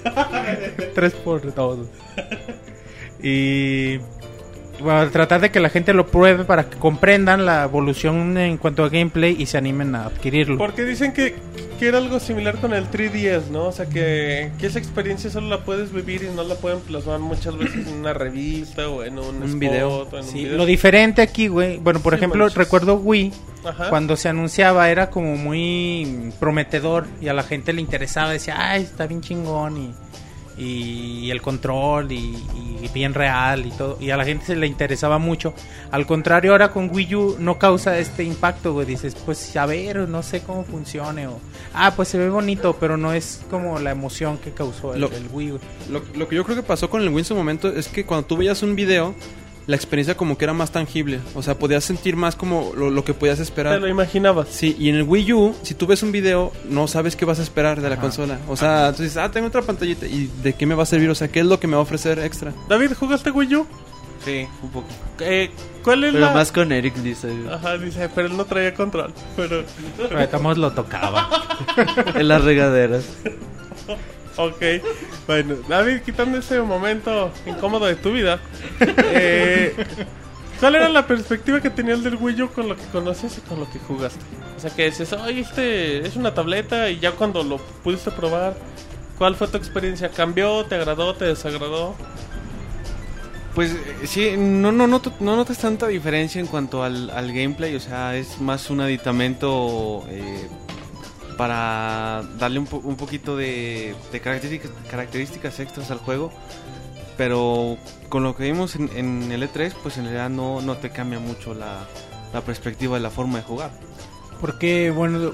Tres 0.95 1.14
por 1.14 1.54
dos. 1.54 1.88
Y 3.22 3.99
tratar 5.11 5.41
de 5.41 5.51
que 5.51 5.59
la 5.59 5.69
gente 5.69 5.93
lo 5.93 6.07
pruebe 6.07 6.43
para 6.45 6.69
que 6.69 6.77
comprendan 6.77 7.45
la 7.45 7.63
evolución 7.63 8.38
en 8.38 8.57
cuanto 8.57 8.84
a 8.84 8.89
gameplay 8.89 9.36
y 9.38 9.45
se 9.45 9.57
animen 9.57 9.95
a 9.95 10.05
adquirirlo. 10.05 10.57
Porque 10.57 10.84
dicen 10.84 11.13
que, 11.13 11.36
que 11.79 11.88
era 11.88 11.97
algo 11.97 12.19
similar 12.19 12.57
con 12.57 12.73
el 12.73 12.89
3DS, 12.89 13.47
¿no? 13.51 13.65
O 13.65 13.71
sea, 13.71 13.86
que, 13.88 14.51
que 14.59 14.67
esa 14.67 14.79
experiencia 14.79 15.29
solo 15.29 15.47
la 15.49 15.63
puedes 15.63 15.91
vivir 15.93 16.23
y 16.23 16.36
no 16.36 16.43
la 16.43 16.55
pueden 16.55 16.79
plasmar 16.82 17.19
muchas 17.19 17.57
veces 17.57 17.88
en 17.88 17.93
una 17.99 18.13
revista 18.13 18.89
o 18.89 19.03
en 19.03 19.17
un, 19.19 19.43
spot 19.43 19.59
video. 19.59 19.89
o 20.03 20.09
en 20.17 20.23
un 20.23 20.23
Sí, 20.32 20.39
video. 20.39 20.57
lo 20.57 20.65
diferente 20.65 21.21
aquí, 21.21 21.47
güey. 21.47 21.77
Bueno, 21.77 21.99
por 22.01 22.13
Sí, 22.13 22.17
ejemplo, 22.17 22.43
manches. 22.43 22.57
recuerdo 22.57 22.95
Wii. 22.95 23.32
Ajá. 23.63 23.89
Cuando 23.89 24.15
se 24.17 24.27
anunciaba 24.27 24.89
era 24.89 25.11
como 25.11 25.36
muy 25.38 26.32
prometedor 26.39 27.05
y 27.21 27.27
a 27.27 27.34
la 27.34 27.43
gente 27.43 27.73
le 27.73 27.82
interesaba. 27.82 28.32
Decía, 28.32 28.55
ay, 28.57 28.82
está 28.84 29.05
bien 29.05 29.21
chingón 29.21 29.77
y, 29.77 29.93
y 30.64 31.32
el 31.32 31.41
control 31.41 32.12
y, 32.12 32.36
y 32.82 32.88
bien 32.93 33.14
real 33.14 33.66
y 33.66 33.72
todo. 33.72 33.97
Y 33.99 34.09
a 34.12 34.18
la 34.18 34.26
gente 34.26 34.45
se 34.45 34.55
le 34.55 34.68
interesaba 34.68 35.18
mucho. 35.18 35.53
Al 35.91 36.05
contrario, 36.05 36.51
ahora 36.51 36.72
con 36.72 36.89
Wii 36.93 37.16
U 37.16 37.36
no 37.39 37.57
causa 37.57 37.97
este 37.97 38.24
impacto, 38.24 38.74
güey. 38.74 38.86
Dices, 38.86 39.16
pues 39.26 39.55
a 39.57 39.66
ver, 39.66 40.07
no 40.09 40.22
sé 40.24 40.41
cómo 40.41 40.64
funcione. 40.64 41.28
O, 41.28 41.39
ah, 41.74 41.93
pues 41.95 42.09
se 42.09 42.18
ve 42.18 42.30
bonito, 42.30 42.76
pero 42.80 42.97
no 42.97 43.14
es 43.14 43.41
como 43.49 43.80
la 43.80 43.91
emoción 43.91 44.38
que 44.38 44.51
causó 44.51 44.93
el, 44.93 45.01
Lo- 45.01 45.12
el 45.12 45.28
Wii. 45.32 45.53
Lo, 45.89 46.01
lo 46.16 46.28
que 46.28 46.36
yo 46.36 46.43
creo 46.43 46.55
que 46.55 46.64
pasó 46.64 46.89
con 46.89 47.01
el 47.01 47.09
Wii 47.09 47.20
en 47.20 47.26
su 47.26 47.36
momento 47.36 47.68
es 47.70 47.88
que 47.88 48.05
cuando 48.05 48.28
tú 48.28 48.38
veías 48.38 48.62
un 48.64 48.76
video, 48.76 49.16
la 49.68 49.76
experiencia 49.76 50.18
como 50.18 50.38
que 50.38 50.45
era 50.45 50.53
más 50.53 50.72
tangible. 50.72 51.20
O 51.36 51.43
sea, 51.43 51.57
podías 51.57 51.84
sentir 51.84 52.16
más 52.16 52.36
como 52.36 52.72
lo, 52.76 52.89
lo 52.89 53.03
que 53.03 53.14
podías 53.14 53.38
Te 53.38 53.43
esperar. 53.43 53.80
lo 53.80 53.88
imaginabas. 53.88 54.47
Sí, 54.49 54.76
y 54.80 54.89
en 54.89 54.95
el 54.95 55.03
Wii 55.03 55.34
U, 55.34 55.55
si 55.62 55.74
tú 55.76 55.86
ves 55.88 56.03
un 56.03 56.12
video, 56.12 56.51
no 56.70 56.88
sabes 56.88 57.16
qué 57.16 57.26
vas 57.26 57.39
a 57.39 57.43
esperar 57.43 57.80
de 57.82 57.88
la 57.89 57.95
Ajá. 57.95 58.01
consola. 58.01 58.39
O 58.47 58.57
sea, 58.57 58.91
tú 58.93 59.03
dices, 59.03 59.18
ah, 59.18 59.30
tengo 59.32 59.47
otra 59.47 59.62
pantallita. 59.62 60.05
¿Y 60.07 60.30
de 60.43 60.53
qué 60.53 60.66
me 60.66 60.76
va 60.76 60.84
a 60.84 60.86
servir? 60.88 61.09
O 61.09 61.16
sea, 61.16 61.28
¿qué 61.28 61.39
es 61.41 61.45
lo 61.45 61.59
que 61.59 61.68
me 61.68 61.74
va 61.74 61.80
a 61.80 61.84
ofrecer 61.84 62.20
extra? 62.20 62.53
David, 62.68 62.93
¿jugaste 62.99 63.32
Wii 63.32 63.55
U? 63.55 63.68
Sí, 64.26 64.45
un 64.62 64.70
poco. 64.70 64.88
Eh, 65.20 65.49
¿Cuál 65.84 66.03
es 66.03 66.14
Pero 66.14 66.26
la...? 66.28 66.34
más 66.34 66.51
con 66.51 66.72
Eric, 66.72 66.93
dice. 66.97 67.28
Ajá, 67.51 67.78
dice, 67.80 68.07
pero 68.14 68.28
él 68.28 68.38
no 68.38 68.45
traía 68.45 68.74
control. 68.74 69.12
Pero... 69.36 69.64
Pero 69.97 70.20
estamos 70.20 70.57
lo 70.59 70.72
tocaba. 70.74 71.28
En 72.16 72.28
las 72.28 72.43
regaderas. 72.43 73.03
Ok, 74.38 74.61
bueno, 75.27 75.55
David, 75.67 76.01
quitando 76.01 76.38
ese 76.38 76.61
momento 76.61 77.32
incómodo 77.45 77.86
de 77.86 77.95
tu 77.95 78.13
vida, 78.13 78.39
eh, 78.79 79.75
¿cuál 80.59 80.75
era 80.75 80.89
la 80.89 81.05
perspectiva 81.05 81.59
que 81.59 81.69
tenía 81.69 81.93
el 81.93 82.03
del 82.03 82.15
Wii 82.15 82.43
U 82.43 82.49
con 82.49 82.69
lo 82.69 82.75
que 82.75 82.86
conoces 82.91 83.38
y 83.38 83.41
con 83.41 83.59
lo 83.59 83.69
que 83.69 83.79
jugaste? 83.79 84.21
O 84.55 84.59
sea, 84.59 84.69
que 84.69 84.86
dices, 84.86 85.11
oye, 85.13 85.41
este 85.41 86.07
es 86.07 86.15
una 86.15 86.34
tableta 86.34 86.89
y 86.89 86.99
ya 86.99 87.11
cuando 87.11 87.43
lo 87.43 87.57
pudiste 87.57 88.11
probar, 88.11 88.55
¿cuál 89.17 89.36
fue 89.36 89.47
tu 89.47 89.57
experiencia? 89.57 90.09
¿Cambió? 90.09 90.65
¿Te 90.65 90.75
agradó? 90.75 91.13
¿Te 91.15 91.25
desagradó? 91.25 91.95
Pues 93.53 93.73
eh, 93.73 94.07
sí, 94.07 94.36
no, 94.38 94.71
no, 94.71 94.88
no, 94.88 95.01
no 95.19 95.36
notas 95.36 95.57
tanta 95.57 95.88
diferencia 95.88 96.39
en 96.39 96.47
cuanto 96.47 96.84
al, 96.84 97.09
al 97.09 97.34
gameplay, 97.34 97.75
o 97.75 97.82
sea, 97.82 98.15
es 98.15 98.39
más 98.39 98.69
un 98.69 98.79
aditamento 98.79 100.05
eh, 100.09 100.47
para 101.41 102.21
darle 102.37 102.59
un, 102.59 102.67
po- 102.67 102.83
un 102.83 102.95
poquito 102.95 103.35
de, 103.35 103.95
características, 104.21 105.59
extras 105.59 105.89
al 105.89 105.97
juego, 105.97 106.31
pero 107.17 107.77
con 108.09 108.21
lo 108.21 108.35
que 108.35 108.43
vimos 108.43 108.75
en, 108.75 108.91
en 108.95 109.31
el 109.31 109.41
E3, 109.51 109.73
pues 109.81 109.97
en 109.97 110.03
realidad 110.03 110.29
no, 110.29 110.61
te 110.77 110.91
cambia 110.91 111.17
mucho 111.17 111.55
la, 111.55 111.79
perspectiva 112.45 112.97
de 112.97 113.01
la 113.01 113.09
forma 113.09 113.39
de 113.39 113.43
jugar. 113.43 113.71
Porque, 114.39 114.91
bueno, 114.91 115.31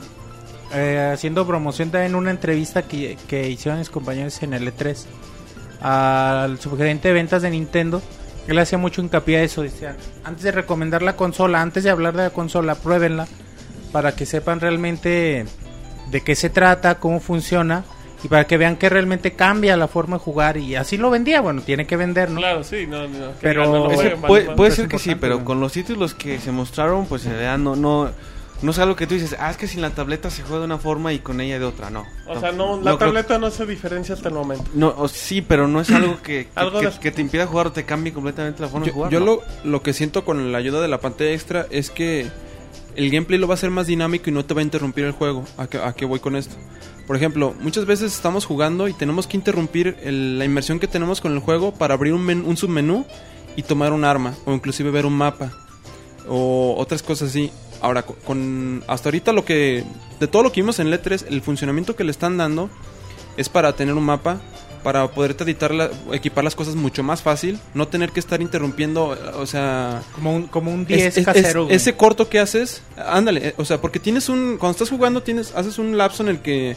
eh, 0.74 1.12
haciendo 1.14 1.46
promoción 1.46 1.92
también 1.92 2.16
una 2.16 2.32
entrevista 2.32 2.84
que, 2.84 3.18
que 3.28 3.50
hicieron 3.50 3.80
mis 3.80 3.90
compañeros 3.90 4.42
en 4.44 4.54
el 4.54 4.66
E3 4.74 5.04
al 5.82 6.58
subgerente 6.62 7.10
de 7.10 7.16
ventas 7.16 7.42
de 7.42 7.50
Nintendo, 7.50 8.02
él 8.48 8.58
hacía 8.60 8.78
mucho 8.78 9.02
hincapié 9.02 9.40
a 9.40 9.44
eso. 9.44 9.62
Decía, 9.62 9.98
antes 10.24 10.44
de 10.46 10.54
recomendar 10.54 11.02
la 11.02 11.18
consola, 11.18 11.62
antes 11.62 11.84
de 11.84 11.90
hablar 11.90 12.16
de 12.16 12.24
la 12.24 12.30
consola, 12.30 12.76
pruébenla 12.76 13.28
para 13.92 14.16
que 14.16 14.26
sepan 14.26 14.62
realmente 14.62 15.46
de 16.12 16.22
qué 16.22 16.36
se 16.36 16.50
trata, 16.50 16.96
cómo 17.00 17.20
funciona 17.20 17.84
y 18.24 18.28
para 18.30 18.46
que 18.48 18.58
vean 18.58 18.78
que 18.78 18.90
realmente 18.90 19.34
cambia 19.34 19.78
la 19.78 19.88
forma 19.88 20.18
de 20.18 20.24
jugar. 20.24 20.58
Y 20.58 20.76
así 20.76 20.98
lo 20.98 21.10
vendía, 21.10 21.40
bueno, 21.42 21.62
tiene 21.62 21.86
que 21.86 21.96
vender, 21.98 22.30
¿no? 22.32 22.40
Claro, 22.40 22.64
sí, 22.64 22.88
no, 22.88 23.08
no. 23.08 23.32
Pero- 23.42 23.66
no 23.72 23.88
puede, 24.56 24.72
ser 24.72 24.88
que 24.88 24.98
sí, 25.00 25.16
pero 25.16 25.38
¿no? 25.40 25.46
con 25.46 25.60
los 25.60 25.72
títulos 25.74 26.14
que 26.14 26.40
se 26.40 26.52
mostraron, 26.52 27.06
pues 27.06 27.26
en 27.26 27.32
realidad 27.34 27.58
no, 27.60 27.76
no, 27.76 28.10
no 28.64 28.72
es 28.72 28.80
algo 28.80 28.96
que 28.96 29.06
tú 29.06 29.14
dices, 29.14 29.36
ah, 29.40 29.52
es 29.52 29.58
que 29.58 29.68
sin 29.68 29.82
la 29.84 29.92
tableta 29.92 30.32
se 30.32 30.42
juega 30.42 30.60
de 30.60 30.66
una 30.66 30.80
forma 30.80 31.14
y 31.14 31.20
con 31.20 31.40
ella 31.42 31.60
de 31.60 31.66
otra, 31.66 31.92
no. 31.92 32.06
O 32.28 32.40
sea, 32.40 32.52
no, 32.52 32.82
la 32.82 32.98
tableta 32.98 33.38
no 33.38 33.52
se 33.52 33.68
diferencia 33.68 34.16
hasta 34.16 34.30
el 34.30 34.34
momento. 34.36 34.66
No, 34.74 34.96
o- 34.98 35.08
sí, 35.08 35.44
pero 35.44 35.68
no 35.68 35.80
es 35.80 35.92
algo 35.92 36.18
que, 36.24 36.46
que, 36.46 36.50
Algo 36.56 36.80
que- 36.80 36.88
de- 36.88 37.00
que 37.00 37.12
te 37.12 37.22
impida 37.22 37.46
jugar 37.46 37.68
o 37.68 37.72
te 37.72 37.86
cambie 37.86 38.14
completamente 38.14 38.62
la 38.64 38.68
forma 38.68 38.88
de 38.88 38.92
jugar. 38.94 39.12
yo 39.12 39.20
¿no? 39.20 39.26
lo, 39.28 39.42
lo 39.64 39.84
que 39.84 39.94
siento 39.94 40.26
con 40.26 40.52
la 40.52 40.58
ayuda 40.58 40.82
de 40.82 40.88
la 40.88 41.00
pantalla 41.00 41.32
extra 41.34 41.68
es 41.70 41.92
que 41.92 42.28
el 42.98 43.10
gameplay 43.12 43.40
lo 43.40 43.48
va 43.48 43.54
a 43.54 43.58
hacer 43.58 43.70
más 43.72 43.88
dinámico 43.88 44.30
y 44.30 44.34
no 44.34 44.44
te 44.44 44.54
va 44.54 44.60
a 44.60 44.64
interrumpir 44.64 45.06
el 45.06 45.12
juego. 45.14 45.46
¿A 45.58 45.68
qué, 45.94 46.06
voy 46.06 46.20
con 46.20 46.36
esto? 46.36 46.56
Por 47.08 47.16
ejemplo, 47.16 47.56
muchas 47.62 47.86
veces 47.86 48.14
estamos 48.14 48.46
jugando 48.46 48.88
y 48.90 48.94
tenemos 48.94 49.28
que 49.28 49.38
interrumpir 49.38 49.96
la 50.04 50.44
inmersión 50.44 50.80
que 50.80 50.88
tenemos 50.88 51.22
con 51.22 51.32
el 51.32 51.40
juego 51.40 51.74
para 51.74 51.94
abrir 51.94 52.12
un, 52.14 52.26
men- 52.26 52.58
submenú 52.58 53.06
y 53.56 53.64
tomar 53.64 53.94
un 53.94 54.04
arma 54.04 54.34
o 54.46 54.52
inclusive 54.54 54.92
ver 54.92 55.06
un 55.06 55.14
mapa 55.14 55.52
o 56.28 56.76
otras 56.78 57.02
cosas 57.04 57.30
así. 57.30 57.52
Ahora, 57.82 58.04
co- 58.04 58.16
con 58.26 58.84
hasta 58.88 59.10
ahorita 59.10 59.32
lo 59.32 59.46
que 59.46 59.84
de 60.20 60.28
todo 60.28 60.44
lo 60.44 60.52
que 60.52 60.62
vimos 60.62 60.80
en 60.80 60.88
el 60.88 61.02
E3, 61.02 61.26
el 61.30 61.42
funcionamiento 61.42 61.96
que 61.96 62.04
le 62.04 62.12
están 62.12 62.38
dando 62.38 62.70
es 63.38 63.48
para 63.50 63.74
tener 63.74 63.94
un 63.94 64.04
mapa, 64.04 64.42
para 64.84 65.08
poderte 65.10 65.44
editar 65.44 65.74
la- 65.74 65.90
equipar 66.14 66.44
las 66.44 66.56
cosas 66.56 66.76
mucho 66.76 67.04
más 67.04 67.22
fácil, 67.22 67.60
no 67.74 67.88
tener 67.88 68.12
que 68.12 68.20
estar 68.20 68.42
interrumpiendo, 68.42 69.18
o 69.36 69.46
sea, 69.46 70.02
Como 70.16 70.36
un, 70.36 70.48
como 70.48 70.72
un 70.74 70.82
es- 70.82 70.88
10 70.88 71.18
es- 71.18 71.26
casero. 71.26 71.68
es- 71.70 71.82
ese 71.82 71.96
corto 71.96 72.30
que 72.30 72.40
haces, 72.40 72.82
ándale, 72.98 73.50
eh, 73.50 73.54
o 73.58 73.66
sea, 73.66 73.80
porque 73.82 74.00
tienes 74.00 74.30
un 74.30 74.58
cuando 74.58 74.72
estás 74.72 74.90
jugando 74.90 75.22
tienes 75.24 75.54
haces 75.56 75.78
un 75.80 75.98
lapso 75.98 76.24
en 76.24 76.30
el 76.30 76.40
que 76.42 76.76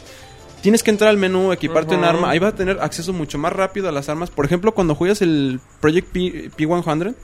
tienes 0.61 0.83
que 0.83 0.91
entrar 0.91 1.09
al 1.09 1.17
menú, 1.17 1.51
equiparte 1.51 1.95
un 1.95 2.01
Ujú. 2.01 2.09
arma, 2.09 2.29
ahí 2.29 2.39
vas 2.39 2.53
a 2.53 2.55
tener 2.55 2.79
acceso 2.81 3.13
mucho 3.13 3.37
más 3.39 3.51
rápido 3.53 3.89
a 3.89 3.91
las 3.91 4.09
armas. 4.09 4.29
Por 4.29 4.45
ejemplo, 4.45 4.73
cuando 4.73 4.93
juegas 4.93 5.21
el 5.23 5.59
Project 5.79 6.07
P, 6.11 6.51
P100, 6.55 7.15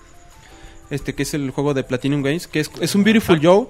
este 0.90 1.14
que 1.14 1.24
es 1.24 1.34
el 1.34 1.52
juego 1.52 1.74
de 1.74 1.84
Platinum 1.84 2.24
Games, 2.24 2.48
que 2.48 2.60
es, 2.62 2.72
es 2.82 2.96
un 2.96 3.04
Beautiful 3.04 3.40
Joe, 3.44 3.68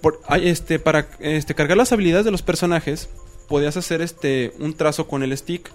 por, 0.00 0.20
este 0.40 0.78
para 0.78 1.08
este 1.18 1.54
cargar 1.54 1.76
las 1.76 1.92
habilidades 1.92 2.24
de 2.24 2.30
los 2.30 2.42
personajes, 2.42 3.08
podías 3.48 3.76
hacer 3.76 4.00
este 4.02 4.52
un 4.58 4.74
trazo 4.74 5.08
con 5.08 5.22
el 5.22 5.36
stick 5.36 5.70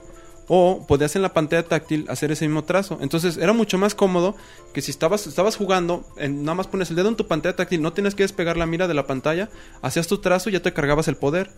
o 0.47 0.85
podías 0.87 1.15
en 1.15 1.21
la 1.21 1.33
pantalla 1.33 1.63
táctil 1.63 2.05
hacer 2.09 2.31
ese 2.31 2.45
mismo 2.47 2.63
trazo. 2.63 2.97
Entonces 3.01 3.37
era 3.37 3.53
mucho 3.53 3.77
más 3.77 3.95
cómodo 3.95 4.35
que 4.73 4.81
si 4.81 4.91
estabas, 4.91 5.25
estabas 5.27 5.55
jugando, 5.55 6.05
en- 6.17 6.43
nada 6.43 6.55
más 6.55 6.67
pones 6.67 6.89
el 6.89 6.95
dedo 6.97 7.09
en 7.09 7.15
tu 7.15 7.27
pantalla 7.27 7.55
táctil, 7.55 7.81
no 7.81 7.93
tienes 7.93 8.13
que 8.15 8.23
despegar 8.23 8.57
la 8.57 8.65
mira 8.65 8.87
de 8.87 8.93
la 8.93 9.07
pantalla, 9.07 9.49
hacías 9.81 10.07
tu 10.07 10.17
trazo 10.19 10.49
y 10.49 10.53
ya 10.53 10.61
te 10.61 10.73
cargabas 10.73 11.07
el 11.07 11.15
poder. 11.15 11.49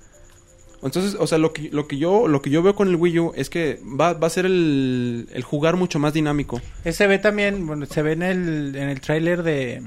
Entonces, 0.84 1.16
o 1.20 1.26
sea, 1.26 1.40
lo 1.40 1.52
que, 1.52 1.70
lo 1.72 1.88
que 1.88 1.98
yo 1.98 2.28
lo 2.28 2.42
que 2.44 2.52
yo 2.52 2.62
veo 2.62 2.76
con 2.76 2.88
el 2.90 2.96
Wii 2.96 3.20
U 3.20 3.32
es 3.36 3.50
que 3.50 3.80
va, 4.00 4.14
va 4.14 4.28
a 4.28 4.30
ser 4.30 4.46
el, 4.46 5.28
el 5.34 5.44
jugar 5.44 5.78
mucho 5.78 5.98
más 5.98 6.14
dinámico. 6.14 6.62
Se 6.92 7.08
ve 7.08 7.18
también, 7.18 7.66
bueno, 7.66 7.88
se 7.88 8.04
ve 8.04 8.12
en 8.12 8.22
el, 8.22 8.76
en 8.76 8.90
el 8.90 9.02
tráiler 9.02 9.42
de, 9.42 9.82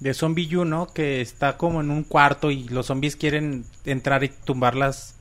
de 0.00 0.14
Zombie 0.14 0.56
U, 0.56 0.64
¿no? 0.64 0.86
Que 0.86 1.20
está 1.20 1.58
como 1.58 1.82
en 1.82 1.90
un 1.90 2.02
cuarto 2.02 2.50
y 2.50 2.66
los 2.68 2.86
zombies 2.86 3.16
quieren 3.16 3.66
entrar 3.84 4.24
y 4.24 4.28
tumbarlas 4.30 5.16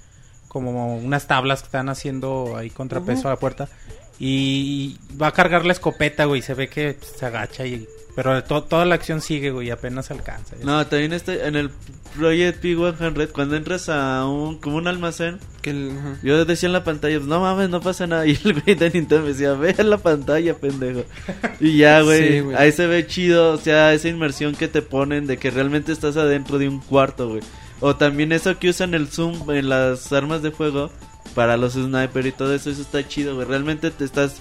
como 0.58 0.97
unas 0.97 1.28
tablas 1.28 1.62
que 1.62 1.66
están 1.68 1.89
haciendo 1.89 2.55
ahí 2.58 2.70
contrapeso 2.70 3.28
a 3.28 3.32
la 3.32 3.38
puerta. 3.39 3.68
Y 4.20 4.97
va 5.22 5.28
a 5.28 5.32
cargar 5.32 5.66
la 5.66 5.74
escopeta, 5.74 6.26
güey. 6.26 6.41
Se 6.41 6.53
ve 6.53 6.68
que 6.70 6.93
pues, 6.99 7.12
se 7.18 7.26
agacha 7.26 7.66
y... 7.66 7.88
Pero 8.16 8.43
to- 8.43 8.64
toda 8.64 8.84
la 8.86 8.95
acción 8.95 9.22
sigue, 9.22 9.51
güey. 9.51 9.68
y 9.68 9.70
Apenas 9.70 10.10
alcanza. 10.10 10.55
No, 10.64 10.88
también 10.88 11.14
está 11.14 11.36
en 11.36 11.55
el 11.55 11.70
Project 12.18 12.64
P100, 12.64 13.32
cuando 13.32 13.55
entras 13.55 13.89
a 13.89 14.26
un, 14.26 14.58
como 14.58 14.78
un 14.78 14.88
almacén, 14.88 15.38
Que 15.62 15.70
el- 15.70 15.91
yo 16.24 16.43
decía 16.43 16.66
en 16.66 16.74
la 16.74 16.84
pantalla, 16.84 17.20
no 17.20 17.41
mames, 17.41 17.70
no 17.70 17.80
pasa 17.80 18.08
nada. 18.08 18.26
Y 18.28 18.32
el 18.43 18.60
güey 18.60 18.76
de 18.76 18.89
Nintendo 18.89 19.22
me 19.22 19.28
decía, 19.34 19.53
ve 19.53 19.76
en 19.78 19.91
la 19.91 19.99
pantalla, 19.99 20.55
pendejo. 20.55 21.03
Y 21.60 21.78
ya, 21.78 22.01
güey, 22.03 22.28
Sí, 22.28 22.39
güey. 22.39 22.55
ahí 22.58 22.72
se 22.72 22.88
ve 22.88 23.05
chido, 23.05 23.51
o 23.53 23.58
sea, 23.58 23.93
esa 23.93 24.08
inmersión 24.08 24.55
que 24.55 24.68
te 24.68 24.82
ponen 24.82 25.28
de 25.28 25.38
que 25.38 25.51
realmente 25.51 25.91
estás 25.91 26.18
adentro 26.18 26.58
de 26.58 26.68
un 26.70 26.80
cuarto, 26.80 27.30
güey. 27.30 27.41
O 27.80 27.96
también 27.96 28.32
eso 28.32 28.58
que 28.58 28.70
usan 28.70 28.94
el 28.94 29.08
zoom 29.08 29.50
en 29.52 29.70
las 29.70 30.12
armas 30.12 30.42
de 30.42 30.52
fuego 30.52 30.90
para 31.36 31.58
los 31.58 31.74
sniper 31.74 32.26
y 32.26 32.32
todo 32.32 32.54
eso, 32.56 32.70
eso 32.72 32.82
está 32.82 33.08
chido, 33.08 33.36
güey. 33.36 33.48
Realmente 33.48 33.92
te 33.92 34.04
estás 34.06 34.38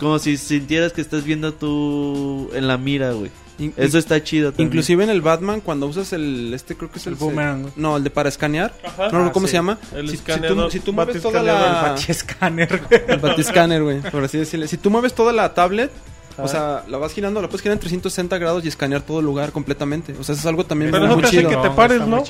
como 0.00 0.18
si 0.18 0.36
sintieras 0.36 0.92
que 0.92 1.00
estás 1.00 1.24
viendo 1.24 1.52
tú 1.54 2.50
en 2.54 2.66
la 2.66 2.76
mira, 2.78 3.12
güey. 3.12 3.30
In- 3.58 3.74
Eso 3.76 3.98
está 3.98 4.22
chido 4.24 4.50
también. 4.52 4.68
Inclusive 4.68 5.04
en 5.04 5.10
el 5.10 5.20
Batman, 5.20 5.60
cuando 5.60 5.86
usas 5.86 6.14
el... 6.14 6.52
Este 6.54 6.74
creo 6.74 6.90
que 6.90 6.98
es 6.98 7.06
el... 7.06 7.12
El 7.12 7.18
boomerang, 7.18 7.60
güey. 7.62 7.72
No, 7.76 7.98
el 7.98 8.02
de 8.04 8.08
para 8.10 8.30
escanear. 8.30 8.72
Ajá. 8.82 9.10
No, 9.10 9.18
no, 9.18 9.26
Ah, 9.26 9.32
¿cómo 9.32 9.46
sí. 9.46 9.50
se 9.50 9.58
llama? 9.58 9.78
El 9.94 10.08
si, 10.08 10.16
si 10.16 10.22
tú, 10.22 10.30
escaneador, 10.32 10.72
si 10.72 10.80
tú 10.80 10.92
mueves 10.94 11.20
toda 11.20 11.42
la... 11.42 11.52
Bachi 11.92 12.10
escáner, 12.10 12.82
güey. 12.88 13.02
El 13.06 13.18
batiscanner, 13.18 13.82
güey, 13.82 14.00
por 14.00 14.24
así 14.24 14.38
decirlo. 14.38 14.66
Si 14.66 14.78
tú 14.78 14.88
mueves 14.90 15.12
toda 15.14 15.34
la 15.34 15.52
tablet, 15.52 15.90
o 16.38 16.48
sea, 16.48 16.84
la 16.88 16.96
vas 16.96 17.12
girando, 17.12 17.42
la 17.42 17.48
puedes 17.48 17.60
girar 17.60 17.74
en 17.74 17.80
360 17.80 18.38
grados 18.38 18.64
y 18.64 18.68
escanear 18.68 19.02
todo 19.02 19.20
el 19.20 19.26
lugar 19.26 19.52
completamente. 19.52 20.12
O 20.18 20.24
sea, 20.24 20.32
eso 20.32 20.40
es 20.40 20.46
algo 20.46 20.64
también 20.64 20.90
Pero 20.90 21.04
muy 21.06 21.16
no 21.16 21.20
te 21.20 21.26
hace 21.26 21.36
chido. 21.36 21.50
que 21.50 21.56
te 21.68 21.74
pares, 21.74 22.00
¿no? 22.06 22.24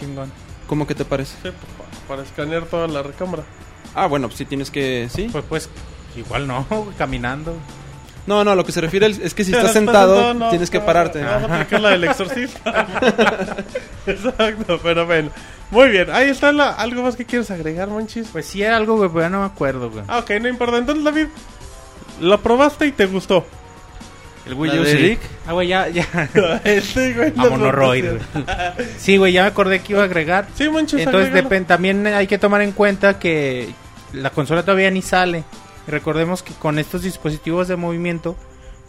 ¿Cómo 0.71 0.87
que 0.87 0.95
te 0.95 1.05
parece? 1.05 1.35
Sí, 1.43 1.49
para 2.07 2.23
escanear 2.23 2.65
toda 2.65 2.87
la 2.87 3.03
recámara. 3.03 3.43
Ah, 3.93 4.07
bueno, 4.07 4.29
pues 4.29 4.39
sí 4.39 4.45
tienes 4.45 4.71
que... 4.71 5.09
¿Sí? 5.13 5.29
Pues, 5.33 5.45
pues, 5.49 5.69
igual 6.15 6.47
no, 6.47 6.65
caminando. 6.97 7.57
No, 8.29 8.45
no, 8.45 8.55
lo 8.55 8.65
que 8.65 8.71
se 8.71 8.81
refiere 8.81 9.09
es 9.09 9.35
que 9.35 9.43
si 9.43 9.51
estás 9.57 9.73
sentado, 9.73 10.33
no, 10.33 10.49
tienes 10.51 10.71
que 10.71 10.79
no, 10.79 10.87
pararte. 10.87 11.25
Vamos 11.25 11.51
a 11.51 11.55
aplicar 11.57 11.81
la 11.81 11.91
del 11.91 12.05
exorcista. 12.11 12.87
Exacto, 14.07 14.79
pero 14.81 15.07
bueno. 15.07 15.33
Muy 15.73 15.89
bien, 15.89 16.09
ahí 16.13 16.29
está 16.29 16.53
la, 16.53 16.71
algo 16.71 17.03
más 17.03 17.17
que 17.17 17.25
quieres 17.25 17.51
agregar, 17.51 17.89
Monchis. 17.89 18.29
Pues 18.31 18.47
sí 18.47 18.63
era 18.63 18.77
algo, 18.77 18.97
güey, 18.97 19.09
pero 19.09 19.23
ya 19.23 19.29
no 19.29 19.41
me 19.41 19.47
acuerdo, 19.47 19.91
güey. 19.91 20.05
Ah, 20.07 20.21
ok, 20.21 20.31
no 20.41 20.47
importa. 20.47 20.79
Entonces, 20.79 21.03
David, 21.03 21.27
lo 22.21 22.41
probaste 22.41 22.87
y 22.87 22.93
te 22.93 23.07
gustó. 23.07 23.45
El 24.47 24.55
Wii 24.55 24.73
La 24.73 24.81
U 24.81 24.85
de 24.85 24.97
sí. 24.97 25.19
Ah, 25.47 25.53
güey, 25.53 25.69
ya, 25.69 25.89
ya. 25.89 26.05
este, 26.65 27.13
güey. 27.15 27.33
A 27.37 27.51
Monoroid. 27.51 28.05
Sí, 28.99 29.17
güey, 29.17 29.33
ya 29.33 29.43
me 29.43 29.49
acordé 29.49 29.81
que 29.81 29.93
iba 29.93 30.03
a 30.03 30.07
agregar. 30.07 30.47
Sí, 30.55 30.69
Monchis, 30.69 31.01
Entonces 31.01 31.29
agrégalo. 31.29 31.49
depen- 31.51 31.67
también 31.67 32.07
hay 32.07 32.27
que 32.27 32.39
tomar 32.39 32.63
en 32.63 32.73
cuenta 32.73 33.19
que 33.19 33.69
la 34.13 34.31
consola 34.31 34.63
todavía 34.63 34.91
ni 34.91 35.03
sale. 35.03 35.45
Recordemos 35.87 36.43
que 36.43 36.53
con 36.55 36.79
estos 36.79 37.03
dispositivos 37.03 37.69
de 37.69 37.77
movimiento, 37.77 38.37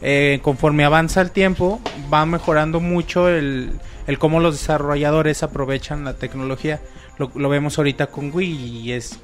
eh, 0.01 0.39
conforme 0.41 0.83
avanza 0.85 1.21
el 1.21 1.31
tiempo, 1.31 1.81
va 2.13 2.25
mejorando 2.25 2.79
mucho 2.79 3.27
el, 3.29 3.71
el 4.07 4.19
cómo 4.19 4.39
los 4.39 4.59
desarrolladores 4.59 5.43
aprovechan 5.43 6.03
la 6.05 6.13
tecnología. 6.15 6.79
Lo, 7.17 7.31
lo 7.35 7.49
vemos 7.49 7.77
ahorita 7.77 8.07
con 8.07 8.31
Wii 8.33 8.79
y 8.83 8.91
es, 8.93 9.19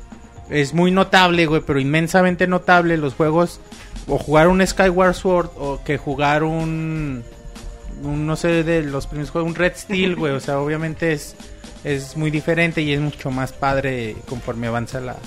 es 0.50 0.74
muy 0.74 0.92
notable, 0.92 1.46
güey, 1.46 1.62
pero 1.66 1.80
inmensamente 1.80 2.48
notable 2.48 2.98
los 2.98 3.14
juegos. 3.14 3.60
O 4.08 4.18
jugar 4.18 4.48
un 4.48 4.66
Skyward 4.66 5.14
Sword 5.16 5.50
o 5.58 5.82
que 5.84 5.98
jugar 5.98 6.44
un, 6.44 7.24
un 8.04 8.26
no 8.26 8.36
sé, 8.36 8.64
de 8.64 8.84
los 8.84 9.06
primeros 9.08 9.32
juegos, 9.32 9.50
un 9.50 9.56
Red 9.56 9.74
Steel, 9.76 10.16
güey. 10.16 10.34
O 10.34 10.40
sea, 10.40 10.60
obviamente 10.62 11.12
es, 11.14 11.36
es 11.84 12.16
muy 12.16 12.32
diferente 12.32 12.82
y 12.82 12.94
es 12.94 13.02
mucho 13.02 13.32
más 13.32 13.52
padre 13.52 14.16
conforme 14.30 14.68
avanza 14.68 15.00
la, 15.02 15.18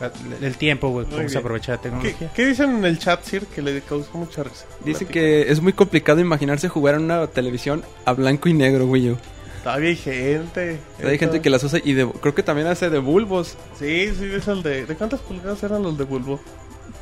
la- 0.00 0.12
el 0.46 0.56
tiempo, 0.56 0.88
güey, 0.90 1.06
cómo 1.06 1.28
se 1.28 1.38
aprovecha 1.38 1.72
la 1.72 1.78
¿Qué, 1.78 1.82
tecnología. 1.90 2.30
qué 2.34 2.46
dicen 2.46 2.70
en 2.78 2.84
el 2.84 2.98
chat, 2.98 3.22
Sir, 3.24 3.46
que 3.46 3.62
le 3.62 3.80
causó 3.82 4.18
mucha 4.18 4.42
risa? 4.42 4.64
Dice 4.84 5.06
que 5.06 5.42
es 5.52 5.60
muy 5.62 5.72
complicado 5.72 6.18
imaginarse 6.20 6.68
jugar 6.68 6.96
en 6.96 7.02
una 7.04 7.28
televisión 7.28 7.84
a 8.04 8.12
blanco 8.14 8.48
y 8.48 8.54
negro, 8.54 8.86
Wii 8.86 9.10
U. 9.10 9.16
Todavía 9.62 9.90
hay 9.90 9.96
gente. 9.96 10.80
O 10.98 11.02
sea, 11.02 11.10
hay 11.10 11.18
gente 11.18 11.40
que 11.40 11.48
las 11.50 11.62
usa 11.62 11.78
y 11.84 11.92
de- 11.92 12.10
creo 12.20 12.34
que 12.34 12.42
también 12.42 12.66
hace 12.66 12.90
de 12.90 12.98
bulbos. 12.98 13.56
Sí, 13.78 14.12
sí, 14.18 14.24
es 14.34 14.48
el 14.48 14.64
de... 14.64 14.86
¿De 14.86 14.96
cuántas 14.96 15.20
pulgadas 15.20 15.62
eran 15.62 15.84
los 15.84 15.96
de 15.96 16.02
Bulbo? 16.02 16.40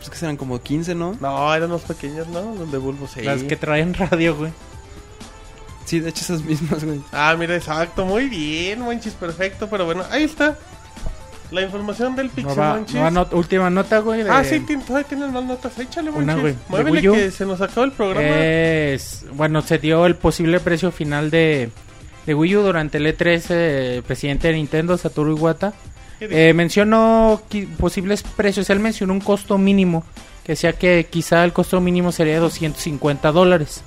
Pues 0.00 0.10
que 0.10 0.16
serán 0.16 0.36
como 0.36 0.60
15, 0.60 0.94
¿no? 0.94 1.16
No, 1.20 1.54
eran 1.54 1.70
los 1.70 1.82
pequeños, 1.82 2.26
¿no? 2.28 2.54
Los 2.58 2.72
de 2.72 2.78
Bulbo, 2.78 3.06
sí. 3.06 3.22
Las 3.22 3.42
que 3.44 3.54
traen 3.56 3.94
radio, 3.94 4.34
güey. 4.36 4.50
Sí, 5.84 6.00
de 6.00 6.10
hecho 6.10 6.22
esas 6.24 6.42
mismas, 6.44 6.84
güey. 6.84 7.00
Ah, 7.12 7.34
mira, 7.38 7.56
exacto. 7.56 8.04
Muy 8.04 8.28
bien, 8.28 8.80
Monchis, 8.80 9.12
perfecto. 9.14 9.68
Pero 9.68 9.84
bueno, 9.84 10.04
ahí 10.10 10.22
está. 10.24 10.56
La 11.50 11.62
información 11.62 12.14
del 12.14 12.30
Pixel 12.30 12.54
Nueva- 12.56 12.74
Monchis. 12.76 12.94
nueva 12.94 13.10
not- 13.10 13.34
última 13.34 13.70
nota, 13.70 13.98
güey. 13.98 14.22
de- 14.22 14.30
Ah, 14.30 14.44
sí, 14.44 14.60
todavía 14.60 15.08
tienen 15.08 15.32
más 15.32 15.44
notas. 15.44 15.76
Échale, 15.78 16.10
Una, 16.10 16.34
Monchis. 16.36 16.40
güey, 16.42 16.52
de 16.54 16.60
Muévele 16.92 17.02
que 17.24 17.30
se 17.32 17.44
nos 17.44 17.60
acabó 17.60 17.84
el 17.84 17.92
programa. 17.92 18.28
Es, 18.38 19.24
bueno, 19.34 19.60
se 19.62 19.78
dio 19.78 20.06
el 20.06 20.14
posible 20.14 20.60
precio 20.60 20.92
final 20.92 21.30
de, 21.30 21.70
de 22.24 22.34
Wii 22.34 22.56
U 22.56 22.62
durante 22.62 22.98
el 22.98 23.06
E3. 23.06 23.46
eh, 23.50 23.94
el 23.96 24.02
presidente 24.04 24.46
de 24.48 24.54
Nintendo, 24.54 24.96
Satoru 24.96 25.36
Iwata. 25.36 25.72
Eh, 26.20 26.52
mencionó 26.54 27.40
posibles 27.78 28.22
precios. 28.22 28.68
Él 28.70 28.80
mencionó 28.80 29.12
un 29.12 29.20
costo 29.20 29.58
mínimo, 29.58 30.04
que 30.44 30.52
decía 30.52 30.72
que 30.74 31.06
quizá 31.08 31.44
el 31.44 31.52
costo 31.52 31.80
mínimo 31.80 32.12
sería 32.12 32.34
de 32.34 32.40
250 32.40 33.32
dólares. 33.32 33.82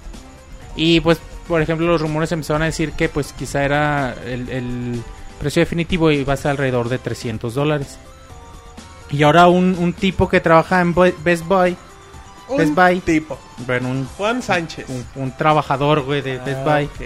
Y 0.75 0.99
pues, 1.01 1.19
por 1.47 1.61
ejemplo, 1.61 1.85
los 1.87 2.01
rumores 2.01 2.31
empezaron 2.31 2.63
a 2.63 2.65
decir 2.65 2.93
que 2.93 3.09
pues 3.09 3.33
quizá 3.33 3.63
era 3.63 4.15
el, 4.25 5.01
precio 5.39 5.59
definitivo 5.59 6.09
y 6.09 6.23
va 6.23 6.33
a 6.33 6.37
ser 6.37 6.51
alrededor 6.51 6.89
de 6.89 6.99
300 6.99 7.53
dólares. 7.53 7.97
Y 9.11 9.23
ahora 9.23 9.47
un, 9.47 9.75
un 9.77 9.93
tipo 9.93 10.29
que 10.29 10.39
trabaja 10.39 10.81
en 10.81 10.95
Best 10.95 11.45
Buy, 11.45 11.75
Un 12.49 12.57
Best 12.57 12.73
Buy. 12.75 12.99
tipo. 12.99 13.37
bueno, 13.65 13.89
un 13.89 14.05
Juan 14.17 14.41
Sánchez. 14.41 14.85
un, 14.89 15.05
un 15.15 15.31
trabajador, 15.37 16.01
güey, 16.01 16.21
de 16.21 16.37
Best 16.39 16.59
Ah, 16.65 16.75
Buy. 16.75 16.85
ok. 16.85 17.01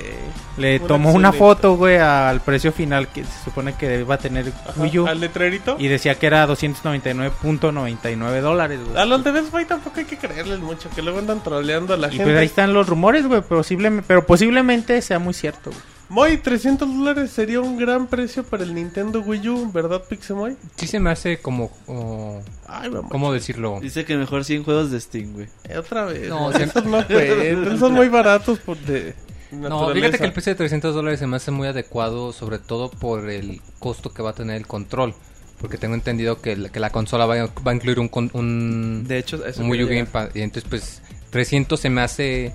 Le 0.58 0.80
Un 0.80 0.88
tomó 0.88 1.12
una 1.12 1.32
foto, 1.32 1.76
güey, 1.76 1.98
al 1.98 2.42
precio 2.42 2.72
final 2.72 3.08
que 3.10 3.24
se 3.24 3.44
supone 3.46 3.76
que 3.76 3.88
deba 3.88 4.18
tener 4.18 4.48
Ajá, 4.68 4.74
Wii 4.82 5.00
U. 5.00 5.08
Al 5.08 5.20
letrerito. 5.20 5.76
Y 5.80 5.88
decía 5.88 6.16
que 6.16 6.26
era 6.28 6.48
299.99 6.48 8.42
dólares, 8.42 8.80
güey. 8.84 8.98
A 8.98 9.06
los 9.06 9.24
de 9.24 9.32
Best 9.32 9.52
Buy 9.52 9.66
tampoco 9.66 10.00
hay 10.00 10.06
que 10.06 10.18
creerles 10.18 10.60
mucho. 10.60 10.90
Que 10.96 11.02
luego 11.02 11.20
andan 11.20 11.42
troleando 11.44 11.94
a 11.94 11.98
la 11.98 12.08
Y 12.08 12.12
gente. 12.12 12.24
pues 12.26 12.38
ahí 12.38 12.46
están 12.46 12.74
los 12.74 12.88
rumores, 12.88 13.28
güey, 13.28 13.42
posiblemente, 13.42 14.06
pero 14.08 14.26
posiblemente 14.26 15.02
sea 15.02 15.20
muy 15.20 15.34
cierto, 15.34 15.70
güey. 15.72 15.82
Moy, 16.10 16.38
300 16.38 16.88
dólares 16.88 17.32
sería 17.32 17.60
un 17.60 17.78
gran 17.78 18.08
precio 18.08 18.44
para 18.44 18.64
el 18.64 18.74
Nintendo 18.74 19.20
Wii 19.22 19.50
U, 19.50 19.72
¿verdad, 19.74 20.02
Pixemoy? 20.08 20.56
Sí 20.78 20.88
se 20.88 21.00
me 21.02 21.10
hace 21.12 21.40
como... 21.40 21.70
oh, 21.88 22.40
Ay, 22.66 22.90
vamos. 22.90 23.12
¿Cómo 23.12 23.34
decirlo? 23.34 23.80
Dice 23.82 24.06
que 24.06 24.16
mejor 24.16 24.46
100 24.46 24.64
juegos 24.64 24.90
de 24.92 25.02
Steam, 25.02 25.34
güey. 25.34 25.48
Eh, 25.66 25.78
Otra 25.78 26.06
vez. 26.06 26.30
No, 26.30 26.50
No, 26.52 26.58
esos 26.58 26.86
no 26.86 27.06
cuentan. 27.06 27.80
Son 27.80 27.94
muy 27.94 28.08
baratos 28.08 28.60
por 28.60 28.78
de. 28.78 29.14
No, 29.52 29.60
naturaleza. 29.70 29.94
fíjate 29.96 30.18
que 30.18 30.24
el 30.26 30.34
precio 30.34 30.52
de 30.54 30.58
300 30.58 30.96
dólares 30.96 31.20
se 31.20 31.28
me 31.28 31.38
hace 31.38 31.52
muy 31.52 31.68
adecuado, 31.68 32.32
sobre 32.34 32.60
todo 32.60 32.90
por 32.90 33.30
el 33.30 33.62
costo 33.80 34.14
que 34.14 34.22
va 34.22 34.30
a 34.32 34.34
tener 34.34 34.56
el 34.58 34.68
control. 34.68 35.14
Porque 35.60 35.78
tengo 35.78 35.96
entendido 35.96 36.42
que, 36.42 36.56
la- 36.56 36.70
que 36.70 36.80
la 36.80 36.90
consola 36.90 37.26
va 37.26 37.36
a, 37.36 37.46
va 37.48 37.72
a 37.72 37.76
incluir 37.76 38.00
un, 38.00 38.08
con- 38.10 38.30
un, 38.34 39.06
De 39.08 39.18
hecho, 39.18 39.46
eso 39.46 39.62
un 39.62 39.70
Wii 39.70 39.84
U 39.84 39.88
Gamepad. 39.88 40.30
Y 40.36 40.42
entonces, 40.42 40.70
pues, 40.70 41.02
300 41.32 41.80
se 41.80 41.90
me 41.90 42.02
hace, 42.02 42.54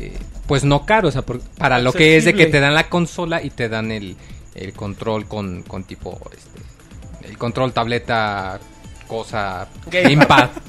eh, 0.00 0.12
pues, 0.46 0.64
no 0.64 0.84
caro. 0.86 1.08
O 1.08 1.10
sea, 1.12 1.22
por- 1.22 1.40
para 1.40 1.78
lo 1.78 1.92
que 1.92 2.16
es 2.16 2.24
de 2.24 2.34
que 2.34 2.46
te 2.46 2.60
dan 2.60 2.74
la 2.74 2.88
consola 2.88 3.42
y 3.42 3.50
te 3.50 3.68
dan 3.68 3.90
el, 3.92 4.16
el 4.54 4.72
control 4.72 5.26
con, 5.26 5.62
con 5.62 5.84
tipo, 5.84 6.18
este, 6.36 7.28
el 7.28 7.36
control 7.38 7.72
tableta, 7.72 8.58
cosa, 9.06 9.68
Gamepad. 9.90 10.50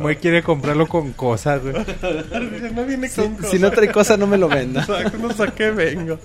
Muy 0.00 0.16
quiere 0.16 0.42
comprarlo 0.42 0.86
con 0.86 1.12
cosas, 1.12 1.60
güey. 1.62 1.74
No 2.74 2.84
viene 2.84 3.08
Si, 3.08 3.20
con 3.20 3.36
si 3.44 3.58
no 3.58 3.70
trae 3.72 3.90
cosa, 3.90 4.16
no 4.16 4.26
me 4.26 4.38
lo 4.38 4.48
venda. 4.48 4.80
Exacto, 4.88 5.18
no 5.18 5.32
sé 5.32 5.42
a 5.42 5.46
qué 5.48 5.70
vengo. 5.72 6.18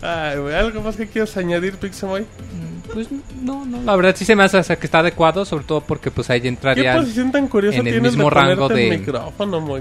Ay, 0.00 0.38
güey, 0.38 0.54
¿algo 0.54 0.80
más 0.82 0.96
que 0.96 1.06
quieras 1.06 1.36
añadir, 1.36 1.76
Pixemoy? 1.76 2.26
Pues 2.92 3.08
no, 3.40 3.64
no, 3.64 3.82
la 3.82 3.96
verdad 3.96 4.14
sí 4.16 4.24
se 4.24 4.34
me 4.34 4.42
hace 4.44 4.58
que 4.76 4.86
está 4.86 4.98
adecuado, 4.98 5.44
sobre 5.44 5.64
todo 5.64 5.80
porque 5.80 6.10
pues 6.10 6.28
ahí 6.30 6.40
ya 6.40 6.42
¿Qué 6.42 6.48
entrarían, 6.48 6.98
posición 7.00 7.32
tan 7.32 7.48
curiosa 7.48 7.78
en 7.78 7.86
el 7.86 8.02
mismo 8.02 8.24
de 8.24 8.30
rango 8.30 8.68
el 8.70 8.76
de- 8.76 8.98
micrófono, 8.98 9.78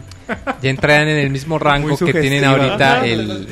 ya 0.62 0.70
entrarían 0.70 1.08
en 1.10 1.18
el 1.18 1.30
mismo 1.30 1.58
rango 1.60 1.98
que 1.98 2.14
tienen 2.14 2.46
ahorita 2.46 3.06
el, 3.06 3.48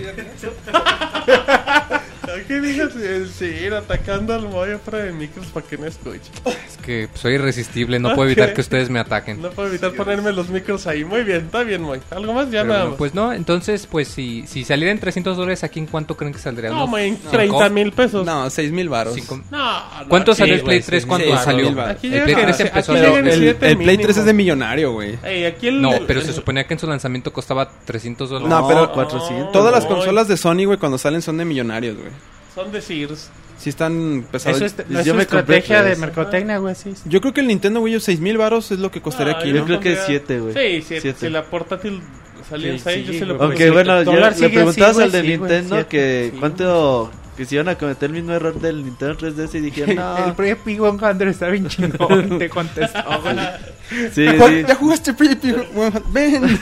¿Qué 2.48 2.60
dices? 2.62 2.96
El 2.96 3.30
Sir 3.30 3.74
atacando 3.74 4.34
al 4.34 4.48
Moy 4.50 4.70
fuera 4.84 5.06
de 5.06 5.12
micros 5.12 5.48
para 5.48 5.66
que 5.66 5.78
no 5.78 5.86
escuche. 5.86 6.20
Es 6.46 6.78
que 6.84 7.08
soy 7.14 7.34
irresistible, 7.36 8.00
no 8.00 8.16
puedo 8.16 8.30
evitar 8.30 8.54
que 8.54 8.62
ustedes 8.62 8.90
me 8.90 9.00
ataquen. 9.00 9.42
No 9.42 9.50
puedo 9.52 9.68
evitar 9.70 9.92
ponerme 9.94 10.32
los 10.32 10.50
micros 10.50 10.88
ahí. 10.88 11.04
Muy 11.06 11.24
bien, 11.24 11.46
está 11.46 11.64
bien, 11.64 11.82
Moy. 11.82 12.00
¿Algo 12.12 12.34
más? 12.34 12.46
Ya 12.52 12.62
Pero 12.62 12.66
nada 12.66 12.80
bueno, 12.80 12.90
más. 12.92 12.98
pues 12.98 13.14
no, 13.14 13.34
entonces, 13.34 13.88
pues 13.88 14.08
si, 14.08 14.46
si 14.48 14.64
saliera 14.64 14.92
en 14.92 15.00
300 15.00 15.38
dólares, 15.38 15.64
¿aquí 15.64 15.80
en 15.80 15.86
cuánto 15.88 16.16
creen 16.18 16.34
que 16.34 16.40
saldría? 16.40 16.70
no, 16.70 16.78
¿Unos 16.78 16.90
Moy, 16.90 17.04
cinco? 17.18 17.30
30 17.32 17.70
mil 17.70 17.92
pesos. 17.92 18.26
No, 18.26 18.50
6 18.50 18.72
mil 18.72 18.90
baros. 18.90 19.14
Cinco- 19.16 19.42
No, 19.52 19.58
no, 20.02 20.08
¿Cuánto 20.10 20.34
sí, 20.34 20.40
salió 20.40 20.56
el 20.56 20.62
Play 20.62 20.82
3 20.82 21.04
sí, 21.04 21.08
cuando 21.08 21.28
sí, 21.38 21.44
salió? 21.44 21.82
Aquí 21.82 22.08
El 22.14 22.24
Play 22.24 22.36
que- 22.36 22.42
3 22.44 22.56
aquí 22.60 22.68
empezó 22.70 22.94
llega 22.94 23.08
en- 23.20 23.28
el 23.28 23.34
El, 23.34 23.40
siete 23.40 23.68
el 23.72 23.78
Play 23.78 23.98
3 23.98 24.08
mínimo. 24.08 24.20
es 24.20 24.26
de 24.26 24.34
millonario, 24.34 24.92
güey. 24.94 25.20
Ey, 25.24 25.46
aquí 25.46 25.68
el... 25.68 25.82
No, 25.82 25.92
pero 26.08 26.20
el- 26.22 26.26
se 26.26 26.34
suponía 26.34 26.66
que 26.66 26.74
en 26.74 26.80
su 26.80 26.88
lanzamiento 26.88 27.32
costaba 27.34 27.70
300 27.86 28.30
dólares. 28.30 28.50
No, 28.50 28.68
pero 28.68 28.92
400. 28.94 29.52
Todas 29.52 29.74
las 29.74 29.86
consolas 29.86 30.28
de 30.28 30.38
Sony, 30.38 30.66
güey, 30.66 30.78
cuando 30.78 30.98
salen 30.98 31.22
son 31.22 31.38
de 31.38 31.46
millonarios, 31.46 31.98
güey. 31.98 32.10
Son 32.64 32.72
de 32.72 32.82
Sears. 32.82 33.30
Sí 33.58 33.70
están 33.70 34.26
pesados. 34.32 34.62
Eso 34.62 34.66
es, 34.82 34.90
no 34.90 35.00
es 35.00 35.06
Yo 35.06 35.12
su 35.14 35.18
me 35.18 35.26
compré 35.26 35.58
estrategia 35.58 35.78
de 35.84 35.90
tres. 35.90 36.00
mercotecnia, 36.00 36.58
güey, 36.60 36.76
sí. 36.76 36.94
sí. 36.96 37.02
Yo 37.06 37.20
creo 37.20 37.34
que 37.34 37.42
el 37.42 37.48
Nintendo 37.48 37.82
Wii 37.82 37.98
U 37.98 38.00
6 38.00 38.20
mil 38.22 38.38
baros 38.38 38.72
es 38.72 38.80
lo 38.80 38.90
que 38.90 39.02
costaría 39.02 39.34
Ah, 39.34 39.40
aquí, 39.40 39.50
yo 39.50 39.60
¿no? 39.60 39.66
creo 39.66 39.80
que 39.82 39.90
pondría- 39.96 40.06
siete, 40.06 40.40
güey. 40.40 40.54
Sí, 40.54 40.86
siete. 40.88 41.02
Siete. 41.02 41.20
Si 41.20 41.30
la 41.30 41.44
portátil 41.44 42.02
salía 42.50 42.72
en 42.72 42.78
Sí, 42.78 42.84
6, 42.86 43.08
yo 43.08 43.14
se 43.14 43.26
lo 43.26 43.36
güey. 43.38 43.50
Aunque 43.50 43.70
bueno, 43.70 43.98
el 44.00 44.06
ya 44.06 44.12
dólar 44.14 44.38
le 44.40 44.50
preguntabas 44.50 45.00
al 45.00 45.12
de 45.12 45.24
Nintendo 45.24 45.76
siete. 45.76 45.90
que 45.90 46.30
Sí, 46.34 46.38
cuánto 46.40 47.12
que 47.36 47.46
si 47.46 47.56
iban 47.56 47.70
a 47.70 47.76
cometer 47.76 48.10
el 48.10 48.16
mismo 48.18 48.32
error 48.34 48.60
del 48.60 48.84
Nintendo 48.84 49.16
3DS 49.18 49.56
y 49.56 49.60
dije, 49.62 49.84
El 49.88 49.96
no. 49.96 50.34
Project 50.36 50.66
P100 50.66 51.28
está 51.30 51.48
bien 51.50 51.68
chingón, 51.70 52.38
te 52.40 52.50
contestó. 52.50 53.00
Sí, 54.14 54.26
¿Cuál- 54.38 54.54
sí. 54.56 54.66
¿Ya 54.68 54.76
jugaste 54.76 55.14
Pretty 55.14 55.36
Pig? 55.36 55.56
Ven. 56.14 56.60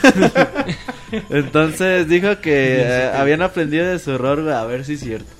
Entonces 1.30 2.08
dijo 2.08 2.40
que 2.42 2.82
eh, 2.82 3.12
habían 3.16 3.42
aprendido 3.42 3.86
de 3.88 4.00
su 4.00 4.12
error, 4.12 4.42
güey, 4.44 4.54
a 4.56 4.64
ver 4.66 4.84
si 4.86 4.94
es 4.94 5.00
cierto. 5.02 5.32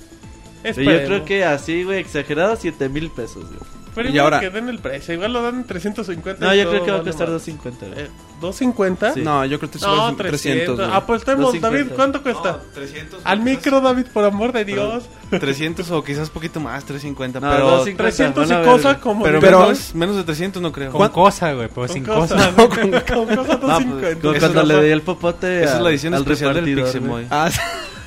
Y 0.64 0.84
yo 0.84 1.04
creo 1.04 1.24
que 1.24 1.44
así, 1.44 1.84
güey, 1.84 1.98
exagerado, 2.00 2.56
7 2.56 2.88
mil 2.88 3.10
pesos, 3.10 3.44
güey. 3.46 3.78
Pero 3.94 4.10
Y 4.10 4.12
igual 4.12 4.24
ahora- 4.34 4.40
que 4.40 4.50
den 4.50 4.68
el 4.68 4.78
precio. 4.78 5.14
Igual 5.14 5.32
lo 5.32 5.42
dan 5.42 5.56
en 5.56 5.64
350. 5.64 6.44
No, 6.46 6.54
yo 6.54 6.68
creo 6.70 6.84
que 6.84 6.90
va 6.92 6.98
a 6.98 7.02
costar 7.02 7.28
más. 7.30 7.44
250, 7.46 7.86
güey. 7.86 7.98
Eh, 8.00 8.08
¿250? 8.40 9.14
Sí. 9.14 9.22
No, 9.22 9.44
yo 9.44 9.58
creo 9.58 9.70
que 9.72 9.78
No, 9.80 9.96
son 9.96 10.16
300. 10.16 10.40
300, 10.42 10.76
güey. 10.76 10.88
Apostemos, 10.96 11.40
250. 11.46 11.68
David, 11.68 11.92
¿cuánto 11.96 12.22
cuesta? 12.22 12.60
300. 12.74 13.20
Al 13.24 13.40
micro, 13.40 13.80
David, 13.80 14.06
por 14.12 14.24
amor 14.24 14.52
de 14.52 14.64
Dios. 14.64 15.04
300 15.30 15.90
o 15.90 16.04
quizás 16.04 16.30
poquito 16.30 16.60
más, 16.60 16.84
350. 16.84 17.40
No, 17.40 17.50
pero 17.50 17.70
250. 17.70 18.02
300 18.04 18.48
van 18.48 18.52
a 18.56 18.62
y 18.62 18.64
ver, 18.66 18.74
cosa 18.76 18.88
güey. 18.90 19.00
como... 19.00 19.24
pero, 19.24 19.40
Pero- 19.40 19.60
menos, 19.62 19.94
menos 19.96 20.16
de 20.16 20.22
300 20.22 20.62
no 20.62 20.70
creo. 20.70 20.92
Con 20.92 21.08
cosa, 21.08 21.52
güey, 21.54 21.68
pues 21.68 21.90
Con 21.90 21.94
sin 21.96 22.04
cosas, 22.04 22.46
cosa. 22.54 22.68
con, 22.68 22.68
con 22.68 22.90
No, 23.34 23.44
pues, 23.44 23.60
250. 23.60 24.20
con- 24.20 24.36
Eso 24.36 24.52
cuando 24.52 24.62
le 24.74 24.84
di 24.84 24.90
el 24.92 25.02
popote 25.02 25.64
Esa 25.64 25.74
es 25.74 25.80
la 25.80 25.88
al- 25.88 25.92
edición 25.94 26.14
al 26.14 26.20
especial 26.20 26.54
del 26.54 26.72
Pixemoy. 26.76 27.26
Ah, 27.30 27.50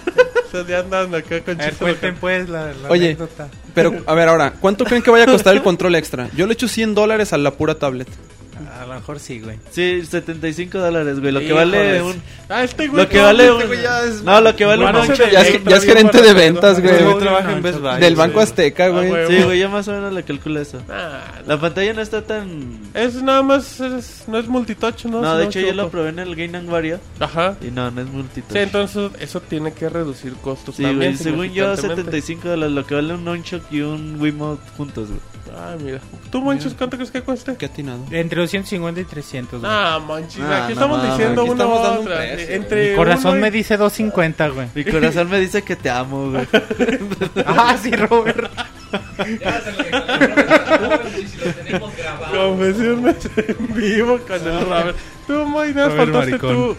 ya 0.67 0.79
andan 0.79 1.13
acá 1.15 1.39
con 1.41 1.55
A 1.55 1.57
ver, 1.57 1.69
chistes 1.69 1.77
cuenten 1.77 2.15
pues 2.15 2.49
la, 2.49 2.73
la 2.73 2.89
Oye. 2.89 3.05
anécdota. 3.07 3.47
pero 3.73 4.01
a 4.05 4.13
ver 4.13 4.27
ahora, 4.29 4.53
¿cuánto 4.59 4.83
creen 4.85 5.01
que 5.01 5.09
vaya 5.11 5.23
a 5.23 5.27
costar 5.27 5.53
el 5.55 5.61
control 5.63 5.95
extra? 5.95 6.29
Yo 6.35 6.45
le 6.47 6.53
echo 6.53 6.67
100 6.67 6.93
dólares 6.95 7.33
a 7.33 7.37
la 7.37 7.51
pura 7.51 7.75
tablet. 7.75 8.07
A 8.67 8.85
lo 8.85 8.93
mejor 8.95 9.19
sí, 9.19 9.39
güey. 9.39 9.57
Sí, 9.71 10.03
75 10.05 10.77
dólares, 10.77 11.19
güey. 11.19 11.31
Lo 11.31 11.39
que 11.39 11.47
Híjoles. 11.47 11.71
vale 11.71 12.01
un... 12.01 12.21
Ah, 12.49 12.63
este 12.63 12.87
güey. 12.87 13.03
Lo 13.03 13.09
que 13.09 13.17
no, 13.17 13.23
vale 13.23 13.43
este 13.45 13.55
un... 13.55 13.67
güey 13.67 13.81
ya 13.81 14.03
es- 14.03 14.23
No, 14.23 14.41
lo 14.41 14.55
que 14.55 14.65
vale 14.65 14.85
un... 14.85 15.07
De 15.07 15.31
Ya 15.31 15.41
es, 15.41 15.63
ya 15.63 15.79
gerente 15.81 16.21
de 16.21 16.33
ventas, 16.33 16.81
güey. 16.81 17.19
Trabaja 17.19 17.49
no, 17.51 17.57
en 17.57 17.63
Best 17.63 17.79
Buy. 17.79 17.99
Del 17.99 18.15
güey. 18.15 18.27
Banco 18.27 18.39
Azteca, 18.41 18.85
Ah, 18.85 18.89
güey. 18.89 19.27
Sí, 19.27 19.43
güey, 19.43 19.59
ya 19.59 19.69
más 19.69 19.87
o 19.87 19.91
menos 19.93 20.13
le 20.13 20.23
calculo 20.23 20.59
eso. 20.61 20.81
Ah, 20.89 21.21
La 21.47 21.59
pantalla 21.59 21.93
no 21.93 22.01
está 22.01 22.21
tan... 22.23 22.79
Es 22.93 23.21
nada 23.21 23.41
más, 23.43 23.79
es- 23.79 24.23
no 24.27 24.37
es 24.37 24.47
multitouch, 24.47 25.05
¿no? 25.05 25.21
No, 25.21 25.33
Si 25.33 25.37
de 25.39 25.43
hecho 25.45 25.59
yo 25.61 25.73
lo 25.73 25.89
probé 25.89 26.09
en 26.09 26.19
el 26.19 26.35
Game 26.35 26.59
Wario 26.69 26.99
Ajá. 27.19 27.55
y 27.61 27.71
no, 27.71 27.89
no 27.91 28.01
es 28.01 28.07
multitouch. 28.07 28.51
Sí, 28.53 28.59
entonces 28.59 29.11
eso 29.19 29.39
tiene 29.41 29.73
que 29.73 29.87
reducir 29.89 30.33
costos 30.33 30.75
Sí, 30.75 30.83
también. 30.83 31.13
güey, 31.13 31.23
según 31.23 31.45
yo 31.53 31.75
significantemente. 31.75 32.21
75 32.21 32.49
dólares, 32.49 32.75
lo 32.75 32.85
que 32.85 32.95
vale 32.95 33.13
un 33.13 33.25
Nunchuk 33.25 33.63
y 33.71 33.81
un 33.81 34.19
Wiimote 34.19 34.61
juntos, 34.77 35.07
güey. 35.07 35.19
Ah, 35.53 35.75
mira. 35.79 35.99
¿Tú, 36.31 36.41
Monchis, 36.41 36.73
cuánto 36.75 36.95
crees 36.97 37.11
que 37.11 37.21
cueste? 37.21 37.55
Qué 37.57 37.65
atinado. 37.65 38.05
Entre 38.11 38.39
250 38.39 39.01
y 39.01 39.03
300, 39.03 39.59
güey. 39.59 39.71
Ah, 39.73 39.99
Monchis, 40.05 40.41
Ah, 40.41 40.63
aquí 40.65 40.73
no 40.75 40.79
estamos 40.81 40.97
mames, 40.99 41.11
diciendo 41.17 41.41
aquí 41.41 41.49
una 41.51 41.63
estamos 41.63 41.83
dando 41.83 41.99
un 42.01 42.07
otra. 42.07 42.17
precio, 42.17 42.55
Entre 42.55 42.89
Mi 42.91 42.95
corazón 42.95 43.31
uno 43.31 43.37
y- 43.37 43.41
me 43.41 43.51
dice 43.51 43.77
250, 43.77 44.47
güey. 44.49 44.67
Mi 44.73 44.85
corazón 44.85 45.29
me 45.29 45.39
dice 45.39 45.61
que 45.63 45.75
te 45.75 45.89
amo, 45.89 46.31
güey. 46.31 46.47
ah, 47.45 47.75
sí, 47.81 47.91
Robert. 47.91 48.49
Confesiones 52.31 53.15
en 53.37 53.73
vivo 53.75 54.19
con 54.19 54.47
el 54.47 54.61
Robert. 54.65 54.97
Tú, 55.27 55.33
Moy, 55.45 55.73
nada, 55.73 55.89
Robert 55.89 56.11
faltaste 56.11 56.31
Maricón. 56.31 56.55
tú. 56.55 56.77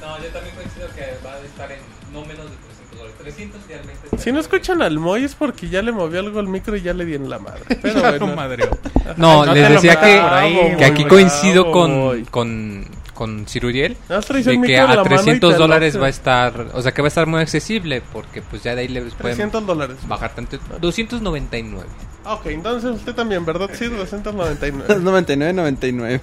No, 0.00 0.18
yo 0.22 0.28
también 0.28 0.54
coincido 0.54 0.88
que 0.94 1.18
va 1.26 1.32
a 1.34 1.38
estar 1.40 1.72
en 1.72 1.78
no 2.12 2.20
menos 2.26 2.50
de 2.50 2.56
300 2.56 2.98
dólares. 2.98 3.16
300 3.22 3.60
realmente. 3.68 3.93
Si 4.18 4.32
no 4.32 4.40
escuchan 4.40 4.82
al 4.82 4.98
Moy 4.98 5.24
es 5.24 5.34
porque 5.34 5.68
ya 5.68 5.82
le 5.82 5.92
movió 5.92 6.20
algo 6.20 6.40
al 6.40 6.48
micro 6.48 6.76
y 6.76 6.82
ya 6.82 6.94
le 6.94 7.04
di 7.04 7.14
en 7.14 7.28
la 7.28 7.38
madre. 7.38 7.62
Pero 7.82 8.00
bueno. 8.00 8.36
madre. 8.36 8.68
No, 9.16 9.44
No 9.44 9.54
les 9.54 9.68
decía 9.70 10.00
que, 10.00 10.18
ahí, 10.18 10.76
que 10.76 10.84
aquí 10.84 11.04
coincido 11.04 11.64
Bravo, 11.64 11.72
con, 11.72 12.24
con, 12.26 12.86
con 13.14 13.46
Ciruriel. 13.46 13.96
El 14.08 14.44
De 14.44 14.60
que 14.66 14.78
a 14.78 14.86
mano 14.86 15.02
y 15.02 15.08
300 15.08 15.52
te 15.52 15.58
dólares 15.58 16.00
va 16.00 16.06
a 16.06 16.10
estar, 16.10 16.66
o 16.72 16.82
sea 16.82 16.92
que 16.92 17.02
va 17.02 17.06
a 17.06 17.08
estar 17.08 17.26
muy 17.26 17.40
accesible 17.40 18.02
porque 18.12 18.42
pues 18.42 18.62
ya 18.62 18.74
de 18.74 18.82
ahí 18.82 18.88
le 18.88 19.02
pueden 19.02 19.36
300 19.36 19.66
dólares. 19.66 19.96
bajar 20.06 20.34
tanto. 20.34 20.58
299. 20.80 21.86
Ok, 22.26 22.46
entonces 22.46 22.90
usted 22.90 23.14
también, 23.14 23.44
¿verdad? 23.44 23.70
Sí, 23.72 23.86
299. 23.86 25.00
99, 25.00 25.52
99. 25.52 26.20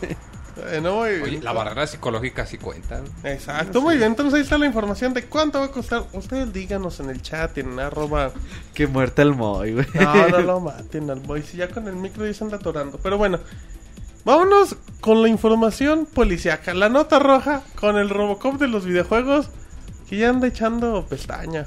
Bueno, 0.64 0.95
muy 0.95 1.09
Oye, 1.09 1.41
la 1.41 1.51
barrera 1.51 1.88
psicológica 1.88 2.45
sí 2.45 2.57
cuenta. 2.57 3.01
Exacto, 3.24 3.82
muy 3.82 3.97
bien. 3.97 4.12
Entonces 4.12 4.34
ahí 4.36 4.41
está 4.41 4.57
la 4.57 4.66
información 4.66 5.14
de 5.14 5.26
cuánto 5.26 5.59
va 5.59 5.66
a 5.66 5.72
costar. 5.72 6.03
Ustedes 6.14 6.51
díganos 6.53 6.99
en 6.99 7.09
el 7.09 7.22
chat, 7.22 7.57
en 7.57 7.80
arroba. 7.80 8.32
que 8.74 8.88
muerta 8.88 9.22
el 9.22 9.34
Moy, 9.36 9.74
güey. 9.74 9.86
No, 9.93 10.28
no 10.30 10.39
lo 10.39 10.59
maten 10.59 11.09
al 11.09 11.20
boy. 11.20 11.41
Si 11.43 11.57
ya 11.57 11.68
con 11.70 11.88
el 11.88 11.95
micro 11.95 12.26
ya 12.26 12.34
se 12.34 12.43
anda 12.43 12.57
atorando. 12.57 12.99
Pero 13.01 13.18
bueno, 13.18 13.39
vámonos 14.26 14.76
con 14.99 15.22
la 15.22 15.28
información 15.28 16.05
policiaca. 16.05 16.74
La 16.74 16.89
nota 16.89 17.20
roja 17.20 17.64
con 17.76 17.97
el 17.97 18.09
Robocop 18.09 18.59
de 18.59 18.68
los 18.68 18.86
videojuegos 18.86 19.49
que 20.09 20.18
ya 20.18 20.30
anda 20.30 20.47
echando 20.47 21.05
pestaña. 21.05 21.66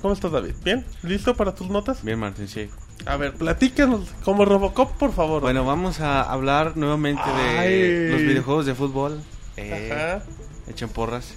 ¿Cómo 0.00 0.14
estás, 0.14 0.30
David? 0.30 0.54
¿Bien? 0.64 0.84
¿Listo 1.02 1.34
para 1.34 1.54
tus 1.54 1.68
notas? 1.68 2.04
Bien, 2.04 2.18
Martín, 2.18 2.46
sí. 2.46 2.68
A 3.06 3.16
ver, 3.16 3.32
platícanos 3.34 4.08
como 4.24 4.44
Robocop, 4.44 4.92
por 4.98 5.12
favor. 5.12 5.40
Bueno, 5.40 5.64
vamos 5.64 6.00
a 6.00 6.22
hablar 6.22 6.76
nuevamente 6.76 7.22
de 7.30 8.10
los 8.10 8.20
videojuegos 8.20 8.66
de 8.66 8.74
fútbol. 8.74 9.20
Eh, 9.56 9.90
Ajá. 9.92 10.24
Echen 10.68 10.88
porras. 10.90 11.34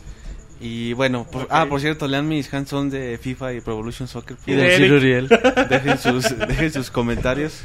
Y 0.63 0.93
bueno, 0.93 1.25
por- 1.25 1.43
Ok. 1.43 1.47
ah, 1.49 1.65
por 1.67 1.81
cierto, 1.81 2.07
lean 2.07 2.27
mis 2.27 2.53
hands-on 2.53 2.91
de 2.91 3.17
FIFA 3.19 3.53
y 3.53 3.61
Pro 3.61 3.73
Evolution 3.73 4.07
Soccer. 4.07 4.37
Y 4.45 4.51
de 4.51 4.57
del 4.61 4.65
Eric. 4.71 4.85
Ciruriel. 4.85 5.27
Dejen 5.69 5.97
sus, 5.97 6.37
dejen 6.37 6.71
sus 6.71 6.91
comentarios. 6.91 7.63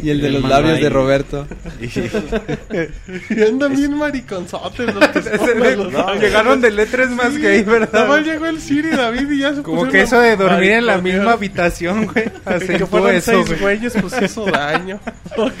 Y 0.00 0.08
el 0.08 0.22
de 0.22 0.28
El 0.28 0.32
los 0.40 0.44
labios 0.44 0.80
de 0.80 0.88
Roberto. 0.88 1.46
Y, 1.80 1.84
Y 3.38 3.42
andan 3.42 3.76
bien 3.76 3.94
mariconzotes 3.96 4.94
los 4.94 5.08
que 5.08 5.22
son 5.38 5.92
No, 5.92 6.14
Llegaron 6.14 6.60
del 6.62 6.78
E3 6.78 7.10
más 7.10 7.36
gay, 7.36 7.62
Nada 7.64 7.78
¿verdad? 7.78 8.08
más 8.08 8.24
llegó 8.26 8.46
el 8.46 8.60
Siri 8.60 8.88
y 8.88 8.96
David 8.96 9.30
y 9.30 9.38
ya 9.40 9.54
se 9.54 9.62
Como 9.62 9.86
que 9.88 10.02
eso 10.02 10.18
de 10.18 10.36
dormir 10.36 10.70
en 10.72 10.86
la 10.86 10.98
misma 10.98 11.32
habitación, 11.32 12.06
güey. 12.06 12.24
que 12.24 12.32
Acentuó 12.46 12.86
fueron 12.86 13.14
eso, 13.16 13.32
seis 13.32 13.46
güey. 13.48 13.60
güeyes, 13.60 13.92
pues 14.00 14.14
hizo 14.22 14.46
daño. 14.46 14.98
ok. 15.36 15.52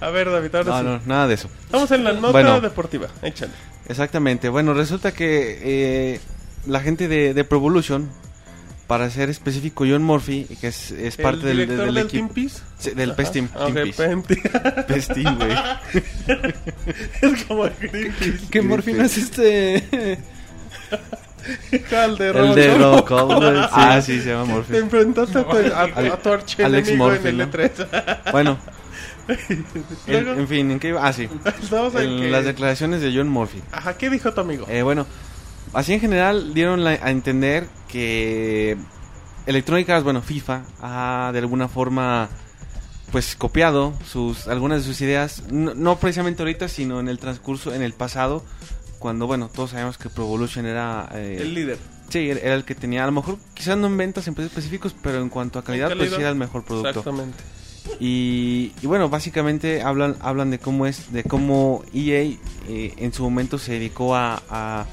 A 0.00 0.10
ver, 0.10 0.30
David, 0.30 0.54
ahora 0.54 0.70
no, 0.70 0.78
sí. 0.78 0.84
no, 1.06 1.14
nada 1.14 1.26
de 1.28 1.34
eso. 1.34 1.48
Estamos 1.64 1.90
en 1.90 2.04
la 2.04 2.12
nota 2.12 2.30
Bueno. 2.32 2.60
deportiva. 2.60 3.08
Échale. 3.22 3.52
Exactamente. 3.88 4.48
Bueno, 4.48 4.74
resulta 4.74 5.12
que 5.12 5.58
eh, 6.14 6.20
la 6.66 6.80
gente 6.80 7.08
de, 7.08 7.34
de 7.34 7.44
Pro 7.44 7.58
Evolution, 7.58 8.08
para 8.86 9.10
ser 9.10 9.28
específico, 9.28 9.84
John 9.88 10.02
Murphy, 10.02 10.44
que 10.60 10.68
es, 10.68 10.90
es 10.92 11.16
parte 11.16 11.40
¿El 11.40 11.46
del, 11.46 11.56
director 11.58 11.86
del 11.86 11.94
del 11.94 12.04
equipo. 12.06 12.26
Team 12.32 12.34
Peace? 12.48 12.62
Sí, 12.78 12.90
del. 12.90 13.14
PES 13.14 13.32
Team, 13.32 13.48
Ah, 13.54 13.58
Team 13.58 13.70
ok, 13.70 13.74
Peace. 13.96 14.02
Penti- 14.16 14.86
PES 14.86 15.08
Team, 15.08 15.38
güey. 15.38 15.52
es 17.34 17.44
como 17.44 17.64
el 17.66 17.72
Greenpeace. 17.80 18.38
¿Qué 18.50 18.62
morfina 18.62 19.04
es 19.06 19.18
este? 19.18 20.18
El 21.90 22.18
de 22.18 22.28
El 22.30 22.54
de. 22.54 22.74
Sí. 22.74 22.78
Ah, 23.72 24.00
sí, 24.04 24.20
se 24.20 24.30
llama 24.30 24.44
Murphy. 24.44 24.72
Te 24.72 24.78
enfrentaste 24.78 25.38
a 25.38 25.44
tu, 25.44 25.56
a, 25.56 25.82
a 25.82 25.88
tu 25.92 25.98
Alex 25.98 26.26
archienemigo 26.26 26.88
en 26.90 26.98
Murphy, 26.98 27.28
el 27.28 27.38
¿no? 27.38 27.44
E3. 27.50 28.32
Bueno, 28.32 28.58
en, 30.06 30.48
fin, 30.48 30.70
¿en 30.70 30.78
qué 30.80 30.88
iba? 30.88 31.06
Ah, 31.06 31.12
sí. 31.12 31.28
estamos 31.62 31.94
en, 31.94 32.02
En 32.10 32.20
que- 32.20 32.30
las 32.30 32.44
declaraciones 32.44 33.00
de 33.00 33.12
John 33.14 33.28
Murphy. 33.28 33.62
Ajá, 33.72 33.96
¿qué 33.96 34.10
dijo 34.10 34.32
tu 34.32 34.40
amigo? 34.40 34.66
Eh, 34.68 34.82
bueno, 34.82 35.06
así 35.74 35.92
en 35.94 36.00
general 36.00 36.54
dieron 36.54 36.84
la- 36.84 36.98
a 37.02 37.10
entender 37.10 37.66
que 37.88 38.76
Electronic 39.46 39.88
Arts, 39.90 40.04
bueno, 40.04 40.22
FIFA, 40.22 40.62
ha 40.80 41.30
de 41.32 41.38
alguna 41.38 41.68
forma 41.68 42.28
pues 43.12 43.36
copiado 43.36 43.94
sus 44.06 44.48
algunas 44.48 44.80
de 44.82 44.84
sus 44.86 45.00
ideas, 45.00 45.44
no, 45.50 45.72
no 45.74 45.96
precisamente 45.98 46.42
ahorita, 46.42 46.68
sino 46.68 47.00
en 47.00 47.08
el 47.08 47.18
transcurso, 47.18 47.74
en 47.74 47.80
el 47.82 47.94
pasado, 47.94 48.44
cuando, 48.98 49.26
bueno, 49.26 49.48
todos 49.48 49.70
sabemos 49.70 49.96
que 49.96 50.10
Pro 50.10 50.24
Evolution 50.24 50.66
era... 50.66 51.08
eh, 51.14 51.38
el 51.40 51.54
líder. 51.54 51.78
Sí, 52.10 52.28
era 52.30 52.54
el 52.54 52.64
que 52.64 52.74
tenía, 52.74 53.04
a 53.04 53.06
lo 53.06 53.12
mejor 53.12 53.36
quizás 53.54 53.76
no 53.78 53.86
en 53.86 53.96
ventas 53.96 54.26
en 54.28 54.34
precios 54.34 54.52
específicos, 54.52 54.94
pero 55.02 55.20
en 55.22 55.28
cuanto 55.30 55.58
a 55.58 55.64
calidad, 55.64 55.86
pues 55.88 55.98
calidad. 55.98 56.16
sí 56.16 56.20
era 56.22 56.30
el 56.30 56.36
mejor 56.36 56.64
producto. 56.64 56.88
Exactamente. 56.90 57.36
Y, 58.00 58.72
bueno, 58.82 59.08
básicamente 59.08 59.82
hablan 59.82 60.16
hablan 60.20 60.50
de 60.50 60.58
cómo 60.58 60.86
es, 60.86 61.12
de 61.12 61.24
cómo 61.24 61.82
EA 61.92 62.36
eh, 62.68 62.94
en 62.96 63.12
su 63.12 63.22
momento 63.22 63.58
se 63.58 63.72
dedicó 63.72 64.14
a, 64.14 64.42
a, 64.48 64.86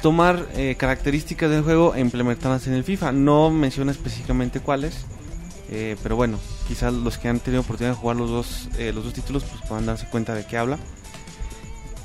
tomar 0.00 0.48
eh, 0.54 0.74
características 0.78 1.50
del 1.50 1.62
juego 1.62 1.94
e 1.94 2.00
implementarlas 2.00 2.66
en 2.66 2.74
el 2.74 2.84
FIFA. 2.84 3.12
No 3.12 3.50
menciona 3.50 3.92
específicamente 3.92 4.60
cuáles, 4.60 5.04
eh, 5.70 5.96
pero 6.02 6.16
bueno, 6.16 6.38
quizás 6.66 6.92
los 6.92 7.18
que 7.18 7.28
han 7.28 7.40
tenido 7.40 7.62
oportunidad 7.62 7.94
de 7.94 8.00
jugar 8.00 8.16
los 8.16 8.30
dos, 8.30 8.68
los 8.78 9.04
dos 9.04 9.12
títulos 9.12 9.44
pues 9.44 9.62
puedan 9.68 9.86
darse 9.86 10.06
cuenta 10.06 10.34
de 10.34 10.46
qué 10.46 10.56
habla. 10.56 10.78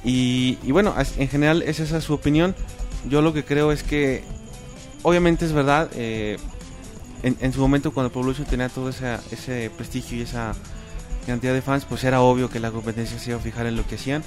Y, 0.03 0.57
bueno, 0.71 0.93
en 1.17 1.27
general 1.27 1.63
es 1.63 1.79
esa 1.79 1.99
su 2.01 2.13
opinión. 2.13 2.55
Yo 3.09 3.21
lo 3.21 3.33
que 3.33 3.43
creo 3.43 3.71
es 3.71 3.83
que, 3.83 4.23
obviamente 5.01 5.45
es 5.45 5.53
verdad, 5.53 5.89
en, 7.23 7.53
su 7.53 7.59
momento 7.59 7.91
cuando 7.91 8.11
Pro 8.11 8.21
Evolution 8.21 8.47
tenía 8.47 8.69
todo 8.69 8.89
ese 8.89 9.71
prestigio 9.75 10.17
y 10.17 10.21
esa 10.21 10.53
cantidad 11.25 11.53
de 11.53 11.61
fans, 11.61 11.85
pues 11.85 12.03
era 12.03 12.21
obvio 12.21 12.49
que 12.49 12.59
la 12.59 12.71
competencia 12.71 13.19
se 13.19 13.31
iba 13.31 13.39
a 13.39 13.41
fijar 13.41 13.65
en 13.65 13.75
lo 13.75 13.85
que 13.85 13.95
hacían. 13.95 14.23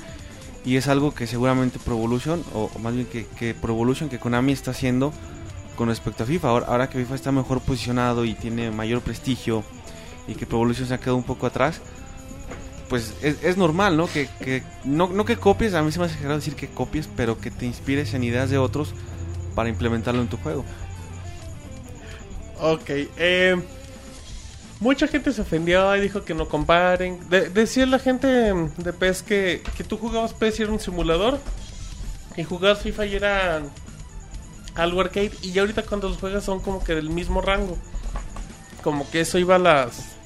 Y 0.65 0.77
es 0.77 0.89
algo 0.89 1.15
que 1.15 1.27
seguramente 1.27 1.79
Pro 1.79 1.95
Evolution, 1.95 2.45
o, 2.55 2.71
más 2.81 2.95
bien 2.95 3.07
que, 3.07 3.27
que 3.27 3.55
Pro 3.55 3.73
Evolution, 3.73 4.09
que 4.11 4.19
Konami 4.19 4.53
está 4.53 4.73
haciendo 4.73 5.13
con 5.77 5.89
respecto 5.89 6.25
a 6.25 6.27
FIFA. 6.27 6.49
Ahora, 6.49 6.91
que 6.91 6.99
FIFA 6.99 7.15
está 7.15 7.33
mejor 7.33 7.61
posicionado 7.63 8.27
y 8.27 8.35
tiene 8.35 8.71
mayor 8.71 9.01
prestigio 9.01 9.65
y 10.29 10.35
que 10.35 10.45
Pro 10.45 10.59
Evolution 10.59 10.87
se 10.87 10.95
ha 10.95 10.99
quedado 10.99 11.17
un 11.17 11.23
poco 11.23 11.47
atrás, 11.47 11.81
pues 12.91 13.15
es, 13.23 13.57
normal, 13.57 13.97
¿no? 13.97 14.07
Que, 14.07 14.63
no, 14.85 15.09
no 15.09 15.25
que 15.25 15.37
copies, 15.37 15.75
a 15.75 15.83
mí 15.83 15.93
se 15.93 16.01
me 16.01 16.05
hace 16.05 16.15
exagerado 16.15 16.41
decir 16.41 16.55
que 16.55 16.69
copies, 16.69 17.09
pero 17.17 17.41
que 17.41 17.51
te 17.51 17.65
inspires 17.65 18.13
en 18.15 18.25
ideas 18.25 18.51
de 18.51 18.59
otros 18.59 18.95
para 19.55 19.69
implementarlo 19.69 20.21
en 20.21 20.29
tu 20.29 20.37
juego. 20.37 20.65
Ok, 22.61 22.89
eh, 23.17 23.57
mucha 24.81 25.07
gente 25.09 25.33
se 25.33 25.41
ofendió 25.43 25.95
y 25.97 26.01
dijo 26.01 26.25
que 26.25 26.35
no 26.35 26.49
comparen. 26.49 27.19
De- 27.31 27.49
decía 27.51 27.87
la 27.87 27.99
gente 27.99 28.27
de 28.27 28.93
PES 28.93 29.23
que, 29.23 29.63
que 29.77 29.85
tú 29.85 29.97
jugabas 29.97 30.33
PES 30.35 30.61
y 30.61 30.63
era 30.65 30.73
un 30.73 30.81
simulador 30.81 31.39
y 32.37 32.45
jugabas 32.45 32.81
FIFA 32.83 33.07
y 33.07 33.15
era 33.17 33.63
algo 34.75 35.01
arcade 35.01 35.33
y 35.43 35.53
ya 35.53 35.63
ahorita 35.63 35.83
cuando 35.83 36.09
los 36.09 36.19
juegas 36.19 36.45
son 36.45 36.61
como 36.61 36.83
que 36.85 36.95
del 36.95 37.11
mismo 37.11 37.41
rango. 37.41 37.77
Como 38.83 39.09
que 39.11 39.21
eso 39.21 39.39
iba 39.39 39.57
a 39.57 39.59
las... 39.59 40.17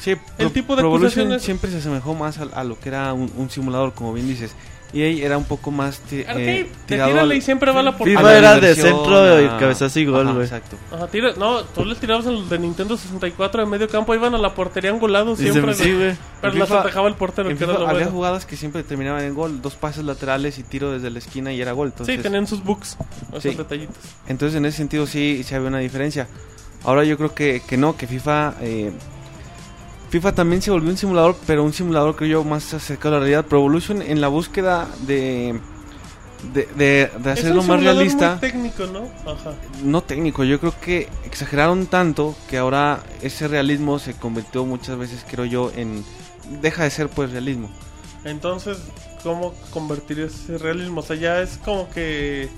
Sí, 0.00 0.14
El 0.38 0.52
tipo 0.52 0.76
de 0.76 0.82
acusaciones- 1.10 1.42
siempre 1.42 1.70
se 1.72 1.78
asemejó 1.78 2.14
más 2.14 2.38
a, 2.38 2.44
a 2.44 2.62
lo 2.62 2.78
que 2.78 2.88
era 2.88 3.12
un, 3.12 3.32
un 3.36 3.50
simulador, 3.50 3.94
como 3.94 4.12
bien 4.12 4.28
dices. 4.28 4.52
EA 4.92 5.26
era 5.26 5.36
un 5.36 5.44
poco 5.44 5.70
más 5.70 5.98
ti- 6.00 6.20
Arcade, 6.20 6.60
eh, 6.60 6.64
te 6.86 6.94
tirado 6.94 7.10
tírale 7.10 7.32
al- 7.32 7.38
y 7.38 7.40
siempre 7.42 7.70
va 7.72 7.82
la 7.82 7.90
a 7.90 7.96
portada. 7.98 8.18
FIFA 8.18 8.22
la 8.32 8.38
era 8.38 8.60
de 8.60 8.74
centro 8.74 9.42
y 9.42 9.44
a- 9.46 9.56
cabezazo 9.58 10.00
y 10.00 10.06
gol, 10.06 10.32
güey. 10.32 10.44
Exacto. 10.44 10.76
Ajá, 10.90 11.06
tira- 11.08 11.34
no, 11.36 11.62
tú 11.62 11.84
les 11.84 11.98
tirabas 11.98 12.24
el 12.26 12.48
de 12.48 12.58
Nintendo 12.58 12.96
64 12.96 13.60
de 13.62 13.66
medio 13.68 13.88
campo, 13.88 14.14
iban 14.14 14.34
a 14.34 14.38
la 14.38 14.54
portería 14.54 14.90
se- 15.36 15.52
siempre. 15.52 15.74
sí, 15.74 15.92
güey. 15.94 16.16
Pero 16.40 16.54
las 16.54 16.70
atajaba 16.70 17.08
el 17.08 17.14
portero, 17.16 17.50
En 17.50 17.58
que 17.58 17.64
era 17.64 17.72
FIFA 17.74 17.82
lo 17.84 17.88
había 17.90 18.04
bueno. 18.06 18.16
jugadas 18.16 18.46
que 18.46 18.56
siempre 18.56 18.82
terminaban 18.82 19.24
en 19.24 19.34
gol, 19.34 19.60
dos 19.60 19.74
pases 19.76 20.04
laterales 20.04 20.58
y 20.58 20.62
tiro 20.62 20.90
desde 20.92 21.10
la 21.10 21.18
esquina 21.18 21.52
y 21.52 21.60
era 21.60 21.72
gol. 21.72 21.88
Entonces, 21.88 22.16
Sí, 22.16 22.22
tenían 22.22 22.46
sus 22.46 22.64
bugs, 22.64 22.96
esos 23.30 23.42
Sí. 23.42 23.50
detallitos. 23.54 23.96
entonces 24.26 24.56
en 24.56 24.64
ese 24.64 24.76
sentido 24.78 25.06
sí, 25.06 25.42
sí 25.44 25.54
había 25.54 25.68
una 25.68 25.78
diferencia. 25.80 26.28
Ahora 26.84 27.04
yo 27.04 27.16
creo 27.16 27.34
que, 27.34 27.60
que 27.68 27.76
no, 27.76 27.96
que 27.96 28.06
FIFA 28.06 28.54
eh, 28.60 28.92
FIFA 30.10 30.32
también 30.32 30.62
se 30.62 30.70
volvió 30.70 30.90
un 30.90 30.96
simulador, 30.96 31.36
pero 31.46 31.64
un 31.64 31.72
simulador 31.72 32.16
creo 32.16 32.30
yo 32.30 32.44
más 32.44 32.72
acercado 32.74 33.16
a 33.16 33.18
la 33.18 33.24
realidad. 33.24 33.46
Pro 33.46 33.58
Evolution 33.58 34.02
en 34.02 34.20
la 34.20 34.28
búsqueda 34.28 34.88
de 35.06 35.60
de, 36.52 37.10
de, 37.18 37.30
hacerlo 37.30 37.62
un 37.62 37.66
más 37.66 37.82
realista, 37.82 38.30
muy 38.32 38.40
técnico, 38.40 38.86
¿no? 38.86 39.10
Ajá. 39.30 39.54
no 39.82 40.02
técnico, 40.02 40.44
yo 40.44 40.60
creo 40.60 40.72
que 40.80 41.08
exageraron 41.24 41.86
tanto 41.86 42.36
que 42.48 42.58
ahora 42.58 43.02
ese 43.22 43.48
realismo 43.48 43.98
se 43.98 44.14
convirtió 44.14 44.64
muchas 44.64 44.96
veces, 44.98 45.24
creo 45.28 45.44
yo, 45.44 45.72
en 45.74 46.04
deja 46.62 46.84
de 46.84 46.90
ser 46.90 47.08
pues 47.08 47.32
realismo. 47.32 47.70
Entonces, 48.24 48.78
¿cómo 49.22 49.54
convertir 49.72 50.20
ese 50.20 50.58
realismo? 50.58 51.00
O 51.00 51.02
sea, 51.02 51.16
ya 51.16 51.40
es 51.40 51.58
como 51.58 51.90
que... 51.90 52.48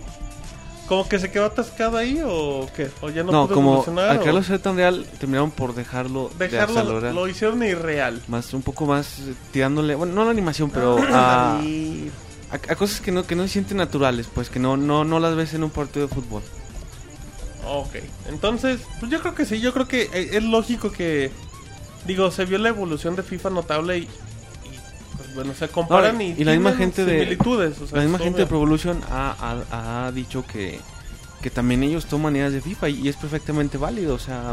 ¿Como 0.90 1.08
que 1.08 1.20
se 1.20 1.30
quedó 1.30 1.44
atascado 1.44 1.96
ahí 1.96 2.20
o 2.24 2.68
qué? 2.74 2.90
¿O 3.00 3.10
ya 3.10 3.22
no, 3.22 3.30
No, 3.30 3.46
pudo 3.46 3.54
como 3.54 3.84
al 3.96 4.16
o 4.16 4.18
quererlo 4.18 4.42
ser 4.42 4.58
tan 4.58 4.74
real, 4.74 5.06
terminaron 5.20 5.52
por 5.52 5.72
dejarlo, 5.72 6.32
de 6.36 6.48
Dejarlo, 6.48 7.00
lo 7.12 7.28
hicieron 7.28 7.62
irreal. 7.62 8.20
más 8.26 8.52
un 8.54 8.62
poco 8.62 8.86
más 8.86 9.20
eh, 9.20 9.34
tirándole 9.52 9.94
bueno 9.94 10.12
no 10.14 10.24
la 10.24 10.32
animación 10.32 10.68
pero 10.68 10.98
a, 11.12 11.60
a, 11.60 12.54
a 12.54 12.74
cosas 12.74 13.00
que 13.00 13.12
no 13.12 13.24
que 13.24 13.36
no 13.36 13.44
se 13.44 13.50
sienten 13.50 13.76
naturales 13.76 14.26
pues 14.34 14.50
que 14.50 14.58
no 14.58 14.76
no 14.76 15.04
no 15.04 15.20
las 15.20 15.36
ves 15.36 15.54
en 15.54 15.62
un 15.62 15.70
partido 15.70 16.08
de 16.08 16.12
fútbol 16.12 16.42
Ok, 17.68 17.96
entonces, 18.28 18.80
pues 18.98 19.12
yo 19.12 19.20
creo 19.20 19.34
que 19.36 19.44
sí, 19.44 19.60
yo 19.60 19.72
creo 19.72 19.86
que 19.86 20.02
eh, 20.12 20.30
es 20.32 20.42
lógico 20.42 20.90
que, 20.90 21.30
digo, 22.06 22.30
se 22.32 22.44
vio 22.46 22.58
la 22.58 22.70
evolución 22.70 23.14
de 23.14 23.22
FIFA 23.22 23.50
notable 23.50 23.98
y, 23.98 24.08
bueno, 25.34 25.54
se 25.54 25.68
comparan 25.68 26.16
No, 26.16 26.22
y, 26.22 26.34
y 26.38 26.44
la 26.44 26.52
misma 26.52 26.72
gente 26.74 27.04
de- 27.04 27.36
o 27.38 27.86
sea, 27.86 27.96
la 27.98 28.02
misma 28.02 28.18
gente 28.18 28.40
de. 28.40 28.46
Pro 28.46 28.58
Evolution 28.58 29.00
ha, 29.10 29.34
ha- 29.70 30.06
ha 30.06 30.12
dicho 30.12 30.44
que 30.46 30.78
que 31.42 31.48
también 31.48 31.82
ellos 31.82 32.04
toman 32.04 32.36
ideas 32.36 32.52
de 32.52 32.60
FIFA 32.60 32.90
y, 32.90 33.08
es 33.08 33.16
perfectamente 33.16 33.78
válido 33.78 34.14
o 34.14 34.18
sea 34.18 34.52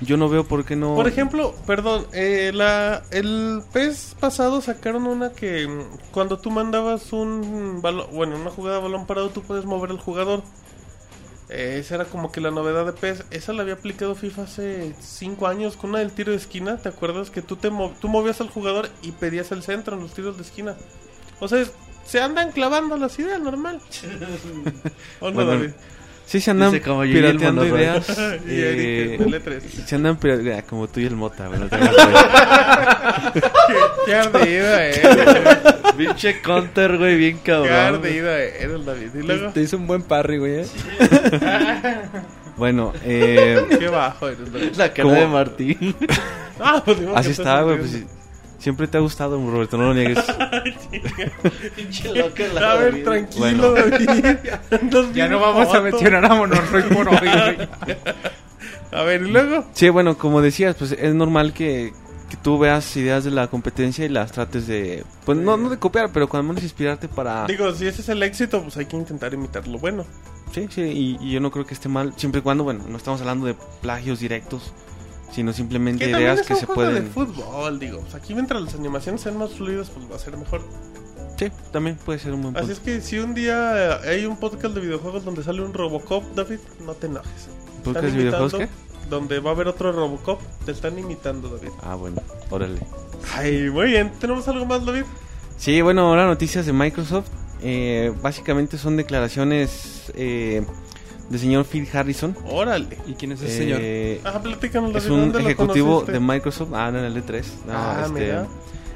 yo 0.00 0.16
no 0.16 0.30
veo 0.30 0.44
por 0.48 0.64
qué 0.64 0.76
no 0.76 0.94
Por 0.94 1.06
ejemplo, 1.06 1.54
perdón, 1.66 2.06
eh, 2.14 2.52
la, 2.54 3.02
el 3.10 3.60
PES 3.70 4.16
pasado 4.18 4.62
sacaron 4.62 5.06
una 5.06 5.32
que 5.32 5.68
mm, 5.68 5.80
cuando 6.10 6.38
tú 6.38 6.50
mandabas 6.50 7.12
un 7.12 7.80
balón, 7.82 8.06
bueno, 8.14 8.36
una 8.36 8.48
jugada 8.48 8.78
de 8.78 8.82
balón 8.84 9.04
parado, 9.04 9.28
tú 9.28 9.42
puedes 9.42 9.66
mover 9.66 9.90
al 9.90 9.98
jugador. 9.98 10.42
Esa 11.52 11.96
era 11.96 12.04
como 12.06 12.32
que 12.32 12.40
la 12.40 12.50
novedad 12.50 12.86
de 12.86 12.92
PES. 12.92 13.24
Esa 13.30 13.52
la 13.52 13.62
había 13.62 13.74
aplicado 13.74 14.14
FIFA 14.14 14.42
hace 14.42 14.94
5 15.00 15.46
años 15.46 15.76
con 15.76 15.90
una 15.90 15.98
del 15.98 16.12
tiro 16.12 16.32
de 16.32 16.38
esquina. 16.38 16.78
¿Te 16.78 16.88
acuerdas? 16.88 17.30
Que 17.30 17.42
tú, 17.42 17.56
te 17.56 17.70
tú 18.00 18.08
movías 18.08 18.40
al 18.40 18.48
jugador 18.48 18.88
y 19.02 19.12
pedías 19.12 19.52
el 19.52 19.62
centro 19.62 19.96
en 19.96 20.02
los 20.02 20.14
tiros 20.14 20.36
de 20.36 20.44
esquina. 20.44 20.76
O 21.40 21.48
sea, 21.48 21.64
se 22.06 22.20
andan 22.20 22.52
clavando 22.52 22.96
las 22.96 23.18
ideas, 23.18 23.40
normal. 23.40 23.80
¿O 25.20 25.28
no, 25.28 25.34
Bueno, 25.34 25.50
David? 25.50 25.70
Sí 26.32 26.40
se 26.40 26.50
andan 26.50 26.74
el 26.74 26.80
pirateando 27.12 27.62
monorroid. 27.62 27.82
ideas 27.82 28.08
Y 28.48 28.60
Eric, 28.60 28.80
eh, 28.80 29.14
el 29.20 29.34
L3. 29.44 29.60
se 29.84 29.94
andan 29.94 30.16
pirateando 30.16 30.66
como 30.66 30.88
tú 30.88 31.00
y 31.00 31.04
el 31.04 31.14
Mota 31.14 31.46
güey. 31.48 31.60
Qué, 33.32 33.40
qué 34.06 34.14
ardida 34.14 34.84
eres. 34.86 35.58
Pinche 35.96 36.40
counter, 36.40 36.96
güey, 36.96 37.16
bien 37.18 37.36
Qué 37.38 37.52
cabrón. 37.52 37.72
ardida 37.72 38.38
eres, 38.40 38.84
David. 38.84 39.08
Y 39.14 39.22
luego, 39.22 39.50
Te 39.52 39.60
hizo 39.60 39.76
un 39.76 39.86
buen 39.86 40.02
parry, 40.02 40.38
güey. 40.38 40.60
¿eh? 40.60 40.66
bueno 42.56 42.92
eh, 43.04 43.64
qué 43.78 43.88
bajo 43.88 44.28
eres, 44.28 44.50
David. 44.52 44.74
La 44.76 44.88
cara 44.92 45.02
¿Cómo? 45.02 45.14
de 45.20 45.26
Martín. 45.26 45.96
Ah, 46.58 46.82
pues 46.84 46.98
así 47.14 47.30
estás 47.32 47.64
güey 47.64 47.76
pues. 47.78 48.04
Siempre 48.62 48.86
te 48.88 48.96
ha 48.96 49.00
gustado 49.00 49.36
Roberto 49.36 49.76
no 49.76 49.88
lo 49.88 49.94
niegues 49.94 50.18
Pinche 51.76 52.14
loca 52.14 52.44
la 52.54 52.72
A 52.72 52.74
ver, 52.76 52.92
David. 52.92 53.04
tranquilo, 53.04 53.40
Bueno. 53.40 53.72
David. 53.72 54.08
Andas 54.70 55.06
Ya 55.08 55.12
bien 55.12 55.30
no 55.30 55.40
vamos 55.40 55.62
a 55.68 55.70
joto. 55.70 55.82
mencionar 55.82 56.24
a 56.24 56.34
Monoroy 56.34 56.82
por 56.94 57.08
hoy. 57.08 57.16
güey. 57.18 57.68
A 58.92 59.02
ver, 59.04 59.22
y 59.22 59.30
luego. 59.30 59.64
Sí, 59.72 59.88
bueno, 59.88 60.16
como 60.18 60.40
decías, 60.42 60.76
pues 60.76 60.92
es 60.92 61.14
normal 61.14 61.52
que, 61.54 61.92
que 62.30 62.36
tú 62.36 62.58
veas 62.58 62.94
ideas 62.96 63.24
de 63.24 63.30
la 63.30 63.48
competencia 63.48 64.04
y 64.04 64.08
las 64.10 64.32
trates 64.32 64.66
de, 64.66 65.04
pues 65.24 65.38
no, 65.38 65.56
no 65.56 65.70
de 65.70 65.78
copiar, 65.78 66.10
pero 66.12 66.28
cuando 66.28 66.48
menos 66.48 66.62
inspirarte 66.62 67.08
para... 67.08 67.46
Digo, 67.46 67.72
si 67.72 67.86
ese 67.86 68.02
es 68.02 68.08
el 68.10 68.22
éxito, 68.22 68.62
pues 68.62 68.76
hay 68.76 68.84
que 68.86 68.96
intentar 68.96 69.32
imitar 69.32 69.66
lo 69.66 69.78
bueno. 69.78 70.04
Sí, 70.52 70.66
sí, 70.70 70.82
y, 70.82 71.16
y 71.26 71.32
yo 71.32 71.40
no 71.40 71.50
creo 71.50 71.64
que 71.64 71.72
esté 71.72 71.88
mal, 71.88 72.12
siempre 72.16 72.40
y 72.40 72.42
cuando, 72.42 72.64
bueno, 72.64 72.84
no 72.86 72.98
estamos 72.98 73.20
hablando 73.22 73.46
de 73.46 73.56
plagios 73.80 74.20
directos, 74.20 74.74
sino 75.32 75.52
simplemente 75.52 76.04
Que 76.04 76.10
ideas 76.10 76.40
es 76.40 76.46
que 76.46 76.54
un 76.54 76.60
se 76.60 76.66
juego 76.66 76.82
pueden... 76.82 77.04
de 77.04 77.10
fútbol, 77.10 77.78
digo. 77.78 78.00
Pues 78.00 78.14
aquí 78.14 78.34
mientras 78.34 78.62
las 78.62 78.74
animaciones 78.74 79.20
sean 79.20 79.36
más 79.38 79.52
fluidas, 79.52 79.90
pues 79.90 80.10
va 80.10 80.16
a 80.16 80.18
ser 80.18 80.36
mejor. 80.36 80.62
Sí, 81.38 81.50
también 81.72 81.96
puede 81.96 82.18
ser 82.18 82.34
un 82.34 82.42
buen 82.42 82.56
Así 82.56 82.66
punto. 82.66 82.72
es 82.78 82.80
que 82.80 83.00
si 83.00 83.18
un 83.18 83.34
día 83.34 83.96
hay 84.02 84.26
un 84.26 84.36
podcast 84.36 84.74
de 84.74 84.80
videojuegos 84.80 85.24
donde 85.24 85.42
sale 85.42 85.62
un 85.62 85.72
Robocop, 85.74 86.22
David, 86.34 86.58
no 86.84 86.92
te 86.94 87.06
enojes. 87.06 87.48
¿Podcast 87.82 88.04
Están 88.06 88.16
de 88.16 88.24
videojuegos 88.24 88.54
qué? 88.54 88.68
Donde 89.10 89.40
va 89.40 89.50
a 89.50 89.54
haber 89.54 89.66
otro 89.68 89.90
Robocop, 89.92 90.40
te 90.64 90.72
están 90.72 90.98
imitando, 90.98 91.48
David. 91.48 91.70
Ah, 91.82 91.94
bueno, 91.96 92.22
órale. 92.50 92.80
Ay, 93.34 93.68
muy 93.70 93.86
bien. 93.88 94.12
¿Tenemos 94.20 94.46
algo 94.48 94.66
más, 94.66 94.84
David? 94.84 95.04
Sí, 95.56 95.80
bueno, 95.80 96.02
ahora 96.08 96.26
noticias 96.26 96.66
de 96.66 96.72
Microsoft. 96.72 97.28
Eh, 97.62 98.12
básicamente 98.22 98.76
son 98.78 98.96
declaraciones 98.96 100.12
eh, 100.14 100.64
del 101.32 101.40
señor 101.40 101.64
Phil 101.64 101.88
Harrison. 101.92 102.36
Órale. 102.48 102.96
¿Y 103.08 103.14
quién 103.14 103.32
es 103.32 103.42
ese 103.42 103.56
señor? 103.58 103.80
Ah, 104.24 104.40
platícanos, 104.40 104.94
Es 104.94 105.06
un 105.06 105.20
¿dónde 105.32 105.40
lo 105.40 105.44
ejecutivo 105.48 106.02
de 106.02 106.20
Microsoft. 106.20 106.70
Ah, 106.74 106.90
no, 106.92 106.98
en 107.00 107.06
el 107.06 107.16
E3. 107.24 107.42
No, 107.66 107.72
Ah, 107.74 108.02
este, 108.06 108.20
mira. 108.20 108.46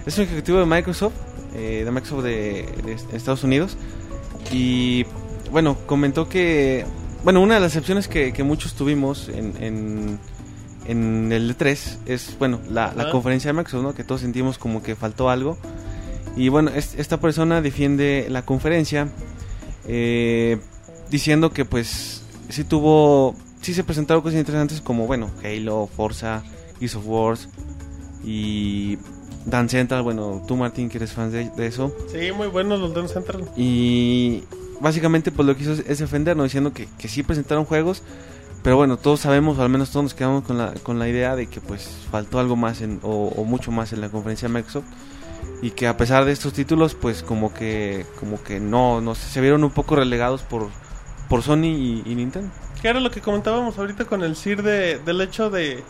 Es 0.06 0.16
un 0.18 0.24
ejecutivo 0.24 0.58
de 0.60 0.66
Microsoft, 0.66 1.14
eh, 1.56 1.82
de 1.84 1.90
Microsoft 1.90 2.22
de, 2.22 2.68
de 2.84 3.16
Estados 3.16 3.42
Unidos. 3.42 3.76
Y 4.52 5.04
bueno, 5.50 5.76
comentó 5.86 6.28
que. 6.28 6.84
Bueno, 7.24 7.40
una 7.40 7.54
de 7.54 7.60
las 7.60 7.72
excepciones 7.72 8.06
que, 8.06 8.32
que 8.32 8.44
muchos 8.44 8.74
tuvimos 8.74 9.28
en, 9.28 9.54
en, 9.60 10.18
en 10.86 11.32
el 11.32 11.56
E3 11.56 11.96
es, 12.06 12.36
bueno, 12.38 12.60
la, 12.70 12.92
la 12.94 13.10
conferencia 13.10 13.48
de 13.48 13.54
Microsoft, 13.54 13.82
¿no? 13.82 13.94
Que 13.94 14.04
todos 14.04 14.20
sentimos 14.20 14.58
como 14.58 14.80
que 14.82 14.94
faltó 14.94 15.28
algo. 15.28 15.58
Y 16.36 16.50
bueno, 16.50 16.70
es- 16.72 16.94
esta 16.98 17.18
persona 17.18 17.60
defiende 17.62 18.26
la 18.30 18.42
conferencia 18.42 19.08
eh, 19.88 20.58
diciendo 21.10 21.50
que 21.50 21.64
pues 21.64 22.22
sí 22.48 22.64
tuvo, 22.64 23.34
sí 23.60 23.74
se 23.74 23.84
presentaron 23.84 24.22
cosas 24.22 24.38
interesantes 24.38 24.80
como, 24.80 25.06
bueno, 25.06 25.30
Halo, 25.44 25.88
Forza, 25.94 26.42
Gears 26.78 26.96
of 26.96 27.06
Wars 27.06 27.48
y 28.24 28.98
Dance 29.44 29.76
Central, 29.76 30.02
bueno, 30.02 30.42
tú 30.46 30.56
Martín 30.56 30.88
que 30.88 30.98
eres 30.98 31.12
fan 31.12 31.30
de, 31.30 31.50
de 31.50 31.66
eso. 31.66 31.94
Sí, 32.10 32.32
muy 32.32 32.48
buenos 32.48 32.80
los 32.80 32.94
Dance 32.94 33.14
Central. 33.14 33.44
Y, 33.56 34.42
básicamente 34.80 35.32
pues 35.32 35.46
lo 35.46 35.56
que 35.56 35.62
hizo 35.62 35.72
es, 35.72 35.84
es 35.86 35.98
defendernos 35.98 36.44
diciendo 36.44 36.72
que, 36.72 36.88
que 36.98 37.08
sí 37.08 37.22
presentaron 37.22 37.64
juegos, 37.64 38.02
pero 38.62 38.76
bueno, 38.76 38.96
todos 38.96 39.20
sabemos, 39.20 39.58
o 39.58 39.62
al 39.62 39.68
menos 39.68 39.90
todos 39.90 40.04
nos 40.04 40.14
quedamos 40.14 40.44
con 40.44 40.58
la, 40.58 40.74
con 40.82 40.98
la 40.98 41.08
idea 41.08 41.36
de 41.36 41.46
que 41.46 41.60
pues 41.60 41.88
faltó 42.10 42.38
algo 42.38 42.56
más 42.56 42.80
en, 42.80 43.00
o, 43.02 43.28
o 43.28 43.44
mucho 43.44 43.70
más 43.70 43.92
en 43.92 44.00
la 44.00 44.08
conferencia 44.08 44.48
de 44.48 44.54
Microsoft 44.54 44.86
y 45.62 45.70
que 45.70 45.86
a 45.86 45.96
pesar 45.96 46.24
de 46.24 46.32
estos 46.32 46.52
títulos 46.52 46.94
pues 46.94 47.22
como 47.22 47.54
que 47.54 48.04
como 48.18 48.42
que 48.42 48.60
no, 48.60 49.00
no 49.00 49.14
sé, 49.14 49.30
se 49.30 49.40
vieron 49.40 49.64
un 49.64 49.70
poco 49.70 49.96
relegados 49.96 50.42
por, 50.42 50.68
por 51.28 51.42
Sony 51.42 51.64
y, 51.64 52.02
y 52.06 52.14
Nintendo. 52.14 52.50
Que 52.80 52.88
era 52.88 53.00
lo 53.00 53.10
que 53.10 53.20
comentábamos 53.20 53.78
ahorita 53.78 54.04
con 54.04 54.22
el 54.22 54.36
CIR 54.36 54.62
de, 54.62 54.98
del 54.98 55.20
hecho 55.20 55.50
de, 55.50 55.82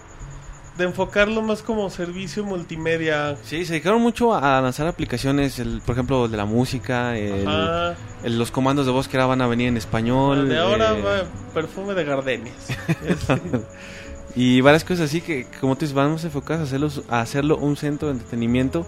de 0.78 0.84
enfocarlo 0.84 1.42
más 1.42 1.62
como 1.62 1.90
servicio 1.90 2.44
multimedia. 2.44 3.36
Sí, 3.42 3.64
se 3.64 3.72
dedicaron 3.74 4.00
mucho 4.00 4.34
a 4.34 4.60
lanzar 4.60 4.86
aplicaciones, 4.86 5.58
el, 5.58 5.80
por 5.84 5.94
ejemplo, 5.94 6.28
de 6.28 6.36
la 6.36 6.44
música, 6.44 7.16
el- 7.18 7.96
los 8.24 8.50
comandos 8.50 8.86
de 8.86 8.92
voz 8.92 9.08
que 9.08 9.16
ahora 9.16 9.26
van 9.26 9.40
a 9.42 9.46
venir 9.46 9.68
en 9.68 9.76
español. 9.76 10.48
de 10.48 10.58
ahora 10.58 10.96
eh, 10.96 11.02
va 11.02 11.52
perfume 11.54 11.94
de 11.94 12.04
gardenias. 12.04 12.68
Y 14.38 14.60
varias 14.60 14.84
cosas 14.84 15.06
así 15.06 15.22
que, 15.22 15.46
como 15.62 15.76
tú 15.76 15.80
dices, 15.80 15.94
vamos 15.94 16.22
enfocados 16.24 16.60
a 16.60 16.64
hacerlo, 16.64 16.90
a 17.08 17.20
hacerlo 17.20 17.56
un 17.56 17.74
centro 17.76 18.08
de 18.08 18.14
entretenimiento. 18.14 18.86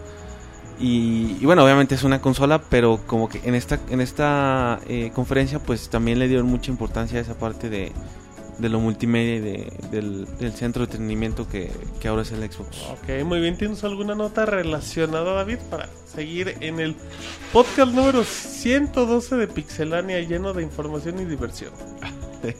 Y, 0.81 1.37
y 1.41 1.45
bueno, 1.45 1.65
obviamente 1.65 1.95
es 1.97 2.05
una 2.05 2.21
consola, 2.21 2.61
pero 2.63 3.01
como 3.07 3.29
que 3.29 3.41
en 3.45 3.55
esta, 3.55 3.81
en 3.91 4.01
esta 4.01 4.79
eh, 4.89 5.11
conferencia 5.15 5.59
pues 5.59 5.89
también 5.89 6.19
le 6.19 6.29
dieron 6.29 6.47
mucha 6.47 6.71
importancia 6.71 7.19
a 7.19 7.23
esa 7.23 7.35
parte 7.35 7.69
de, 7.69 7.91
de 8.59 8.69
lo 8.69 8.79
multimedia 8.79 9.37
y 9.37 9.41
de- 9.41 9.73
del, 9.91 10.27
del 10.39 10.53
centro 10.53 10.81
de 10.87 10.93
entretenimiento 10.93 11.49
que, 11.49 11.71
que 12.01 12.07
ahora 12.09 12.23
es 12.23 12.31
el 12.31 12.41
Xbox. 12.49 12.79
ok, 12.91 13.25
muy 13.25 13.41
bien. 13.41 13.57
¿Tienes 13.59 13.83
alguna 13.83 14.15
nota 14.15 14.47
relacionada, 14.47 15.33
David, 15.35 15.59
para 15.69 15.89
seguir 16.07 16.55
en 16.61 16.79
el 16.79 16.95
podcast 17.53 17.93
número 17.93 18.23
112 18.23 19.37
de 19.37 19.47
Pixelania 19.49 20.21
lleno 20.21 20.53
de 20.55 20.63
información 20.63 21.19
y 21.21 21.25
diversión? 21.25 21.73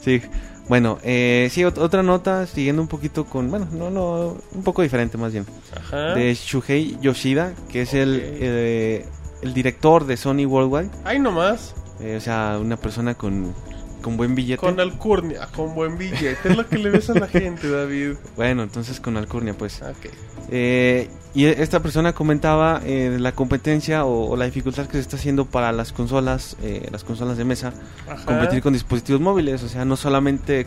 Sí, 0.00 0.20
bueno, 0.68 0.98
eh, 1.02 1.48
sí, 1.50 1.62
ot- 1.62 1.78
otra 1.78 2.02
nota, 2.02 2.46
siguiendo 2.46 2.80
un 2.82 2.88
poquito 2.88 3.24
con, 3.26 3.50
bueno, 3.50 3.68
no, 3.72 3.90
no, 3.90 4.36
un 4.52 4.62
poco 4.62 4.82
diferente 4.82 5.18
más 5.18 5.32
bien. 5.32 5.46
Ajá. 5.76 6.14
de 6.14 6.34
Shuhei 6.34 6.96
Yoshida, 7.00 7.52
que 7.70 7.82
es 7.82 7.92
el, 7.94 8.20
eh, 8.22 9.06
el 9.42 9.52
director 9.54 10.06
de 10.06 10.16
Sony 10.16 10.46
Worldwide. 10.46 10.90
Ahí 11.04 11.18
nomás, 11.18 11.74
Eh, 12.00 12.16
o 12.16 12.20
sea, 12.20 12.58
una 12.60 12.76
persona 12.76 13.14
con, 13.14 13.54
con 14.02 14.16
buen 14.16 14.34
billete. 14.34 14.60
con 14.60 14.80
alcurnia, 14.80 15.48
con 15.54 15.74
buen 15.74 15.96
billete. 15.98 16.48
Es 16.48 16.56
lo 16.56 16.66
que 16.68 16.78
le 16.78 16.90
ves 16.90 17.08
a 17.10 17.14
la 17.14 17.28
gente, 17.28 17.68
David. 17.70 18.14
Bueno, 18.36 18.62
entonces 18.62 18.98
con 19.00 19.16
alcurnia, 19.16 19.54
pues. 19.54 19.80
Ok. 19.82 20.10
Eh, 20.50 21.08
y 21.34 21.46
esta 21.46 21.80
persona 21.80 22.12
comentaba 22.12 22.80
eh, 22.84 23.16
la 23.18 23.32
competencia 23.32 24.04
o, 24.04 24.30
o 24.30 24.36
la 24.36 24.44
dificultad 24.44 24.86
que 24.86 24.92
se 24.92 25.00
está 25.00 25.16
haciendo 25.16 25.46
para 25.46 25.72
las 25.72 25.92
consolas, 25.92 26.56
eh, 26.62 26.86
las 26.92 27.02
consolas 27.02 27.36
de 27.36 27.44
mesa, 27.44 27.72
Ajá. 28.08 28.24
competir 28.24 28.62
con 28.62 28.72
dispositivos 28.72 29.20
móviles. 29.20 29.62
O 29.64 29.68
sea, 29.68 29.84
no 29.84 29.96
solamente 29.96 30.66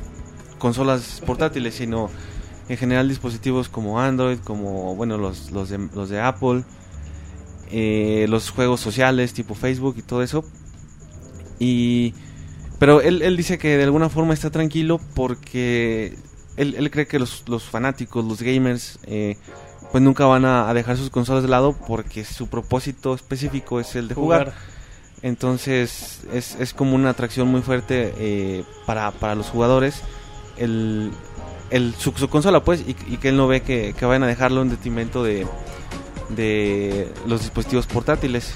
consolas 0.59 1.21
portátiles, 1.25 1.75
sino 1.75 2.09
en 2.67 2.77
general 2.77 3.07
dispositivos 3.07 3.69
como 3.69 4.01
Android, 4.01 4.39
como, 4.39 4.95
bueno, 4.95 5.17
los, 5.17 5.51
los, 5.51 5.69
de, 5.69 5.77
los 5.95 6.09
de 6.09 6.19
Apple, 6.19 6.63
eh, 7.71 8.25
los 8.27 8.49
juegos 8.49 8.81
sociales 8.81 9.33
tipo 9.33 9.55
Facebook 9.55 9.95
y 9.97 10.01
todo 10.01 10.21
eso. 10.21 10.43
Y... 11.59 12.13
Pero 12.79 13.01
él, 13.01 13.23
él 13.23 13.35
dice 13.37 13.57
que 13.57 13.75
de 13.75 13.83
alguna 13.83 14.07
forma 14.07 14.35
está 14.35 14.51
tranquilo 14.51 14.99
porque 15.15 16.15
él, 16.57 16.75
él 16.77 16.91
cree 16.91 17.07
que 17.07 17.17
los, 17.17 17.43
los 17.47 17.63
fanáticos, 17.63 18.23
los 18.23 18.41
gamers, 18.43 18.99
eh, 19.03 19.37
pues 19.91 20.03
nunca 20.03 20.25
van 20.25 20.45
a, 20.45 20.69
a 20.69 20.73
dejar 20.73 20.97
sus 20.97 21.09
consolas 21.09 21.43
de 21.43 21.49
lado 21.49 21.73
porque 21.87 22.25
su 22.25 22.47
propósito 22.47 23.13
específico 23.13 23.79
es 23.79 23.95
el 23.95 24.07
de 24.07 24.15
jugar. 24.15 24.53
Entonces 25.21 26.21
es, 26.31 26.55
es 26.59 26.73
como 26.73 26.95
una 26.95 27.09
atracción 27.09 27.47
muy 27.47 27.61
fuerte 27.61 28.13
eh, 28.17 28.63
para, 28.85 29.11
para 29.11 29.33
los 29.33 29.47
jugadores 29.49 30.01
el, 30.57 31.11
el, 31.69 31.95
su, 31.95 32.11
su 32.11 32.29
consola 32.29 32.63
pues 32.63 32.81
y, 32.81 32.95
y 33.07 33.17
que 33.17 33.29
él 33.29 33.37
no 33.37 33.47
ve 33.47 33.61
que, 33.61 33.93
que 33.97 34.05
vayan 34.05 34.23
a 34.23 34.27
dejarlo 34.27 34.61
en 34.61 34.69
detrimento 34.69 35.23
de, 35.23 35.47
de 36.29 37.11
los 37.25 37.41
dispositivos 37.41 37.87
portátiles. 37.87 38.53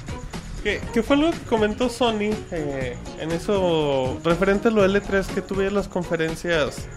Que, 0.63 0.79
que 0.93 1.01
fue 1.01 1.15
algo 1.15 1.31
que 1.31 1.39
comentó 1.49 1.89
Sony 1.89 2.29
eh, 2.51 2.95
en 3.19 3.31
eso 3.31 4.19
referente 4.23 4.67
a 4.67 4.71
lo 4.71 4.85
L3 4.85 5.25
que 5.25 5.41
tuve 5.41 5.71
las 5.71 5.87
conferencias 5.87 6.87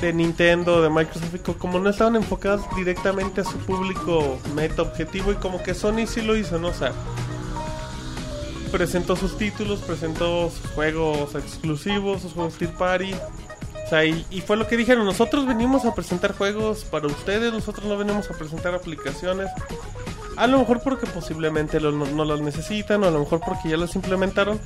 de 0.00 0.12
Nintendo, 0.12 0.80
de 0.80 0.90
Microsoft, 0.90 1.34
como 1.58 1.80
no 1.80 1.90
estaban 1.90 2.16
enfocadas 2.16 2.60
directamente 2.76 3.40
a 3.40 3.44
su 3.44 3.58
público 3.58 4.38
meta 4.54 4.82
objetivo 4.82 5.32
y 5.32 5.36
como 5.36 5.62
que 5.62 5.74
Sony 5.74 6.06
sí 6.06 6.22
lo 6.22 6.36
hizo, 6.36 6.58
¿no? 6.58 6.68
O 6.68 6.74
sea, 6.74 6.92
presentó 8.70 9.16
sus 9.16 9.36
títulos, 9.36 9.80
presentó 9.80 10.50
juegos 10.74 11.34
exclusivos, 11.34 12.22
sus 12.22 12.32
juegos 12.32 12.54
Tier 12.54 12.72
Party. 12.72 13.12
O 13.12 13.88
sea, 13.88 14.04
y, 14.04 14.42
fue 14.46 14.56
lo 14.56 14.68
que 14.68 14.76
dijeron, 14.76 15.06
nosotros 15.06 15.46
venimos 15.46 15.86
a 15.86 15.94
presentar 15.94 16.36
juegos 16.36 16.84
para 16.84 17.06
ustedes, 17.06 17.52
nosotros 17.52 17.86
no 17.86 17.96
venimos 17.96 18.30
a 18.30 18.34
presentar 18.34 18.74
aplicaciones. 18.74 19.50
A 20.36 20.46
lo 20.46 20.58
mejor 20.58 20.82
porque 20.82 21.06
posiblemente 21.06 21.80
no, 21.80 21.90
no 21.90 22.24
las 22.24 22.40
necesitan, 22.40 23.02
o 23.02 23.08
a 23.08 23.10
lo 23.10 23.20
mejor 23.20 23.40
porque 23.40 23.70
ya 23.70 23.78
las 23.78 23.96
implementaron. 23.96 24.60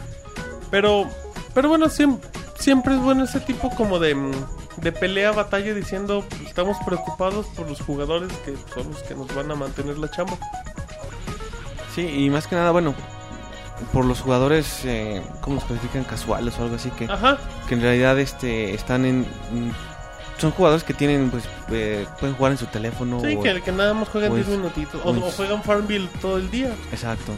Pero, 0.71 1.07
pero 1.55 1.69
bueno, 1.69 1.89
siempre, 1.89 2.29
siempre 2.59 2.95
es 2.95 3.01
bueno 3.01 3.25
ese 3.25 3.41
tipo 3.41 3.71
como 3.71 3.99
de, 3.99 4.15
mm, 4.15 4.33
de 4.79 4.93
pelea, 4.93 5.33
batalla, 5.33 5.75
diciendo 5.75 6.25
"Pues, 6.29 6.43
estamos 6.43 6.77
preocupados 6.85 7.47
por 7.57 7.69
los 7.69 7.81
jugadores 7.81 8.33
que 8.45 8.55
son 8.75 8.91
los 8.93 9.03
que 9.03 9.15
nos 9.15 9.33
van 9.35 9.51
a 9.51 9.55
mantener 9.55 9.99
la 9.99 10.11
chamba. 10.11 10.39
Sí, 11.95 12.03
y 12.07 12.31
más 12.31 12.47
que 12.47 12.57
nada, 12.57 12.71
bueno, 12.71 12.95
por 13.93 14.05
los 14.05 14.21
jugadores, 14.21 14.81
eh, 14.85 15.23
¿cómo 15.43 15.57
los 15.57 15.65
califican? 15.65 16.05
Casuales 16.05 16.59
o 16.59 16.63
algo 16.63 16.77
así 16.77 16.91
que... 16.91 17.05
Ajá, 17.05 17.39
que 17.69 17.75
en 17.75 17.83
realidad 17.83 18.19
este 18.19 18.75
están 18.75 19.05
en 19.05 19.21
mm, 19.21 19.71
son 20.39 20.51
jugadores 20.53 20.83
que 20.83 20.95
tienen 20.95 21.31
pues 21.31 21.45
eh, 21.71 22.07
pueden 22.19 22.35
jugar 22.35 22.53
en 22.53 22.59
su 22.59 22.67
teléfono 22.67 23.21
sí, 23.21 23.37
o- 23.39 23.43
que, 23.43 23.61
que 23.63 23.71
nada 23.73 23.95
más 23.95 24.09
juegan 24.09 24.31
pues, 24.31 24.47
10 24.47 24.59
minutitos. 24.59 25.01
O, 25.05 25.11
o 25.11 25.31
juegan 25.31 25.63
Farmville 25.63 26.09
todo 26.21 26.39
el 26.39 26.51
día. 26.51 26.75
exacto 26.91 27.33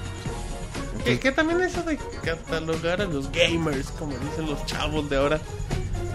Que, 1.05 1.20
que 1.20 1.32
también 1.32 1.61
eso 1.61 1.82
de 1.82 1.98
catalogar 2.22 3.02
a 3.02 3.05
los 3.05 3.30
gamers, 3.30 3.88
como 3.98 4.12
dicen 4.12 4.46
los 4.46 4.64
chavos 4.66 5.09
de 5.11 5.16
ahora, 5.16 5.40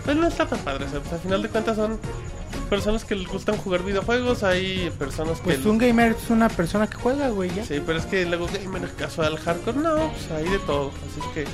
pues 0.03 0.17
no 0.17 0.27
está 0.27 0.47
tan 0.47 0.59
padre. 0.59 0.85
O 0.85 0.89
sea, 0.89 0.99
pues, 0.99 1.13
al 1.13 1.19
final 1.19 1.41
de 1.41 1.49
cuentas 1.49 1.75
son 1.75 1.99
personas 2.69 3.03
que 3.05 3.15
les 3.15 3.27
gustan 3.27 3.57
jugar 3.57 3.83
videojuegos, 3.83 4.43
hay 4.43 4.91
personas 4.97 5.39
que... 5.39 5.45
Pues 5.45 5.65
un 5.65 5.77
gamer 5.77 6.15
es 6.21 6.29
una 6.29 6.49
persona 6.49 6.87
que 6.87 6.95
juega, 6.95 7.29
güey, 7.29 7.53
ya. 7.53 7.65
Sí, 7.65 7.81
pero 7.85 7.99
es 7.99 8.05
que 8.05 8.25
luego 8.25 8.47
gamer 8.47 8.93
casual, 8.93 9.37
hardcore, 9.37 9.77
no, 9.77 10.11
pues 10.11 10.31
hay 10.31 10.49
de 10.49 10.59
todo. 10.59 10.91
Así 11.09 11.19
es 11.19 11.25
que 11.33 11.45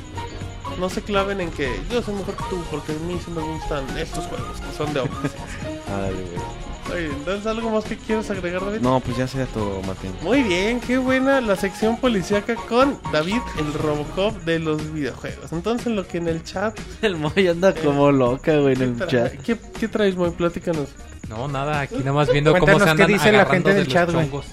no 0.80 0.90
se 0.90 1.02
claven 1.02 1.42
en 1.42 1.52
que 1.52 1.70
yo 1.90 2.02
soy 2.02 2.16
mejor 2.16 2.36
que 2.36 2.44
tú, 2.50 2.64
porque 2.70 2.92
a 2.92 2.96
mí 2.96 3.20
sí 3.24 3.32
me 3.32 3.42
gustan 3.42 3.86
estos 3.98 4.26
juegos 4.26 4.60
que 4.60 4.78
son 4.78 4.94
de 4.94 5.00
hombres. 5.02 5.32
Oye, 6.92 7.08
entonces 7.08 7.48
algo 7.48 7.72
más 7.72 7.84
que 7.84 7.98
quieres 7.98 8.30
agregar, 8.30 8.64
David? 8.64 8.80
no 8.80 9.00
pues 9.00 9.18
ya 9.18 9.28
sería 9.28 9.48
todo 9.48 9.82
Martín 9.84 10.14
Muy 10.22 10.44
bien, 10.44 10.80
qué 10.80 10.98
buena 10.98 11.42
la 11.42 11.56
sección 11.56 11.98
policíaca 11.98 12.56
con 12.56 13.00
David, 13.12 13.42
el 13.58 13.74
Robocop 13.74 14.36
de 14.44 14.60
los 14.60 14.94
videojuegos. 14.94 15.52
Entonces, 15.52 15.88
lo 15.88 16.08
que 16.08 16.20
en 16.20 16.28
el 16.28 16.44
chat. 16.44 16.78
El 17.02 17.18
Moy 17.18 17.48
anda 17.48 17.74
como 17.74 18.12
loca, 18.12 18.58
güey, 18.58 18.76
en 18.76 18.82
el 18.82 19.08
chat. 19.08 19.34
¿Qué, 19.44 19.58
qué 19.80 19.88
traes, 19.88 20.16
Moy? 20.16 20.32
Platícanos. 20.32 20.90
No, 21.28 21.48
nada, 21.48 21.82
aquí 21.82 21.98
nada 21.98 22.14
más 22.14 22.32
viendo 22.32 22.56
cómo 22.58 22.78
se 22.78 22.86
qué 22.86 22.92
andan 22.92 23.08
dice 23.08 23.32
la 23.32 23.46
gente 23.46 23.70
de 23.70 23.76
del 23.76 23.86
los 23.86 23.94
chat, 23.94 24.12
güey. 24.12 24.26
chongos. 24.26 24.46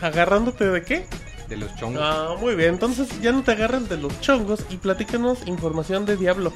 ¿Agarrándote 0.00 0.66
de 0.66 0.82
qué? 0.82 1.06
De 1.48 1.56
los 1.56 1.74
chongos. 1.76 2.02
Ah, 2.02 2.36
muy 2.40 2.54
bien. 2.54 2.70
Entonces, 2.70 3.08
ya 3.20 3.32
no 3.32 3.42
te 3.42 3.52
agarras 3.52 3.88
de 3.88 3.98
los 3.98 4.18
chongos 4.20 4.64
y 4.70 4.76
platícanos 4.76 5.46
información 5.46 6.06
de 6.06 6.16
Diablo. 6.16 6.52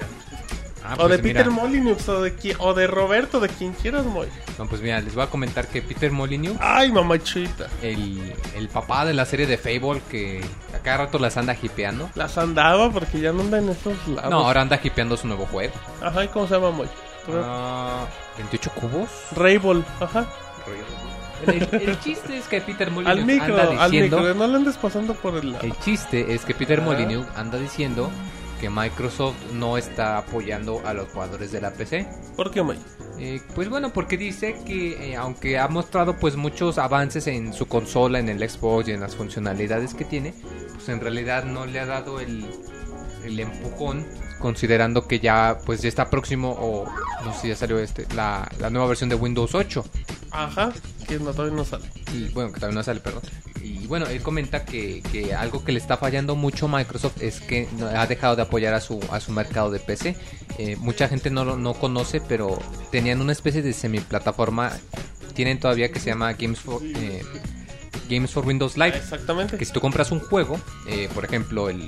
Ah, 0.85 0.97
o 0.99 1.03
de 1.09 1.19
pues 1.19 1.21
Peter 1.33 1.49
mira, 1.49 1.63
Molyneux, 1.63 2.09
o 2.09 2.23
de, 2.23 2.57
o 2.59 2.75
de 2.75 2.87
Roberto, 2.89 3.39
de 3.39 3.49
quien 3.49 3.73
quieras, 3.73 4.05
Moy. 4.05 4.27
No, 4.59 4.67
pues 4.67 4.81
mira, 4.81 5.01
les 5.01 5.15
voy 5.15 5.23
a 5.25 5.29
comentar 5.29 5.69
que 5.69 5.81
Peter 5.81 6.11
Molyneux, 6.11 6.57
Ay, 6.61 6.91
mamachita. 6.91 7.69
el, 7.83 8.35
el 8.57 8.69
papá 8.69 9.05
de 9.05 9.15
la 9.15 9.25
serie 9.25 9.47
de 9.47 9.59
Fable, 9.59 10.03
que 10.11 10.41
a 10.75 10.79
cada 10.79 10.99
rato 10.99 11.19
las 11.19 11.37
anda 11.37 11.57
hipeando. 11.61 12.11
Las 12.15 12.37
andaba 12.37 12.91
porque 12.91 13.21
ya 13.21 13.33
no 13.33 13.43
anda 13.43 13.59
en 13.59 13.69
esos 13.69 13.97
lados. 14.09 14.31
No, 14.31 14.41
ahora 14.41 14.63
anda 14.63 14.81
hipeando 14.83 15.17
su 15.17 15.27
nuevo 15.29 15.47
juego. 15.47 15.73
Ajá, 16.03 16.25
¿y 16.25 16.29
cómo 16.29 16.49
se 16.49 16.55
llama, 16.55 16.71
Moy? 16.73 16.89
Ah, 17.33 18.07
28 18.39 18.71
cubos. 18.73 19.09
Raybol, 19.37 19.85
ajá. 20.01 20.27
El, 21.47 21.69
el 21.73 22.01
chiste 22.01 22.37
es 22.39 22.45
que 22.47 22.61
Peter 22.61 22.87
Al 22.89 22.95
Molyneux 22.95 23.25
micro, 23.27 23.61
anda 23.61 23.85
al 23.85 23.91
micro, 23.91 24.35
no 24.35 24.47
le 24.47 24.57
andes 24.57 24.77
pasando 24.77 25.15
por 25.15 25.37
el 25.37 25.53
lado. 25.53 25.65
El 25.65 25.77
chiste 25.81 26.35
es 26.35 26.45
que 26.45 26.55
Peter. 26.55 26.81
Molyneux 26.81 27.27
anda 27.37 27.59
diciendo 27.59 28.11
que 28.63 28.71
Microsoft 28.71 29.35
no 29.55 29.77
está 29.77 30.19
apoyando 30.19 30.81
a 30.87 30.95
los 30.95 31.09
jugadores 31.09 31.51
de 31.51 31.61
la 31.61 31.73
PC. 31.73 32.07
¿Por 32.37 32.53
qué, 32.53 32.63
Moy? 32.63 32.79
Eh, 33.19 33.41
pues 33.57 33.69
bueno, 33.69 33.93
porque 33.93 34.17
dice 34.17 34.55
que 34.65 35.11
eh, 35.11 35.17
aunque 35.17 35.59
ha 35.59 35.67
mostrado 35.67 36.17
pues 36.17 36.37
muchos 36.37 36.79
avances 36.79 37.27
en 37.27 37.53
su 37.53 37.67
consola, 37.67 38.21
en 38.21 38.29
el 38.29 38.49
Xbox 38.49 38.87
y 38.87 38.93
en 38.93 39.01
las 39.01 39.17
funcionalidades 39.17 39.95
que 39.95 40.05
tiene, 40.05 40.33
pues 40.75 40.89
en 40.91 41.01
realidad 41.01 41.43
no 41.43 41.67
le 41.67 41.81
ha 41.81 41.87
dado 41.87 42.21
el, 42.21 42.47
el 43.25 43.41
empujón 43.41 44.07
considerando 44.39 45.09
que 45.09 45.19
ya 45.19 45.59
pues 45.67 45.83
ya 45.83 45.89
está 45.89 46.09
próximo 46.09 46.53
o 46.53 46.85
no 47.25 47.35
sé 47.35 47.41
si 47.41 47.49
ya 47.49 47.57
salió 47.57 47.81
este 47.81 48.07
la, 48.15 48.49
la 48.61 48.71
nueva 48.71 48.87
versión 48.87 49.09
de 49.09 49.15
Windows 49.17 49.55
8 49.57 49.85
Ajá, 50.33 50.73
que 51.07 51.19
no, 51.21 51.33
todavía 51.33 51.57
no 51.57 51.65
sale. 51.65 51.85
y 52.13 52.29
bueno 52.31 52.51
que 52.53 52.57
todavía 52.57 52.77
no 52.79 52.83
sale 52.83 52.99
perdón 52.99 53.23
bueno, 53.93 54.07
él 54.07 54.23
comenta 54.23 54.65
que, 54.65 55.03
que 55.13 55.35
algo 55.35 55.63
que 55.65 55.71
le 55.73 55.79
está 55.79 55.99
fallando 55.99 56.35
mucho 56.35 56.65
a 56.65 56.79
Microsoft 56.79 57.21
es 57.21 57.43
que 57.43 57.69
ha 57.95 58.07
dejado 58.07 58.37
de 58.37 58.41
apoyar 58.41 58.73
a 58.73 58.81
su, 58.81 58.99
a 59.11 59.21
su 59.21 59.33
mercado 59.33 59.71
de 59.71 59.81
PC. 59.81 60.17
Eh, 60.57 60.77
mucha 60.81 61.09
gente 61.09 61.29
no, 61.29 61.45
lo- 61.45 61.59
no 61.59 61.75
conoce, 61.75 62.23
pero 62.23 62.59
tenían 62.91 63.21
una 63.21 63.33
especie 63.33 63.61
de 63.61 63.75
semi-plataforma, 63.75 64.73
tienen 65.35 65.61
todavía 65.61 65.93
que 65.93 66.01
se 66.01 66.07
llama 66.07 66.33
Games 66.33 66.61
for, 66.61 66.81
eh, 66.83 67.23
Games 68.09 68.31
for 68.31 68.47
Windows 68.47 68.79
Live. 68.79 68.97
Exactamente. 68.97 69.59
Que 69.59 69.65
si 69.67 69.73
tú 69.75 69.81
compras 69.83 70.11
un 70.11 70.21
juego, 70.21 70.59
eh, 70.89 71.11
por 71.15 71.27
ejemplo, 71.27 71.69
el, 71.69 71.87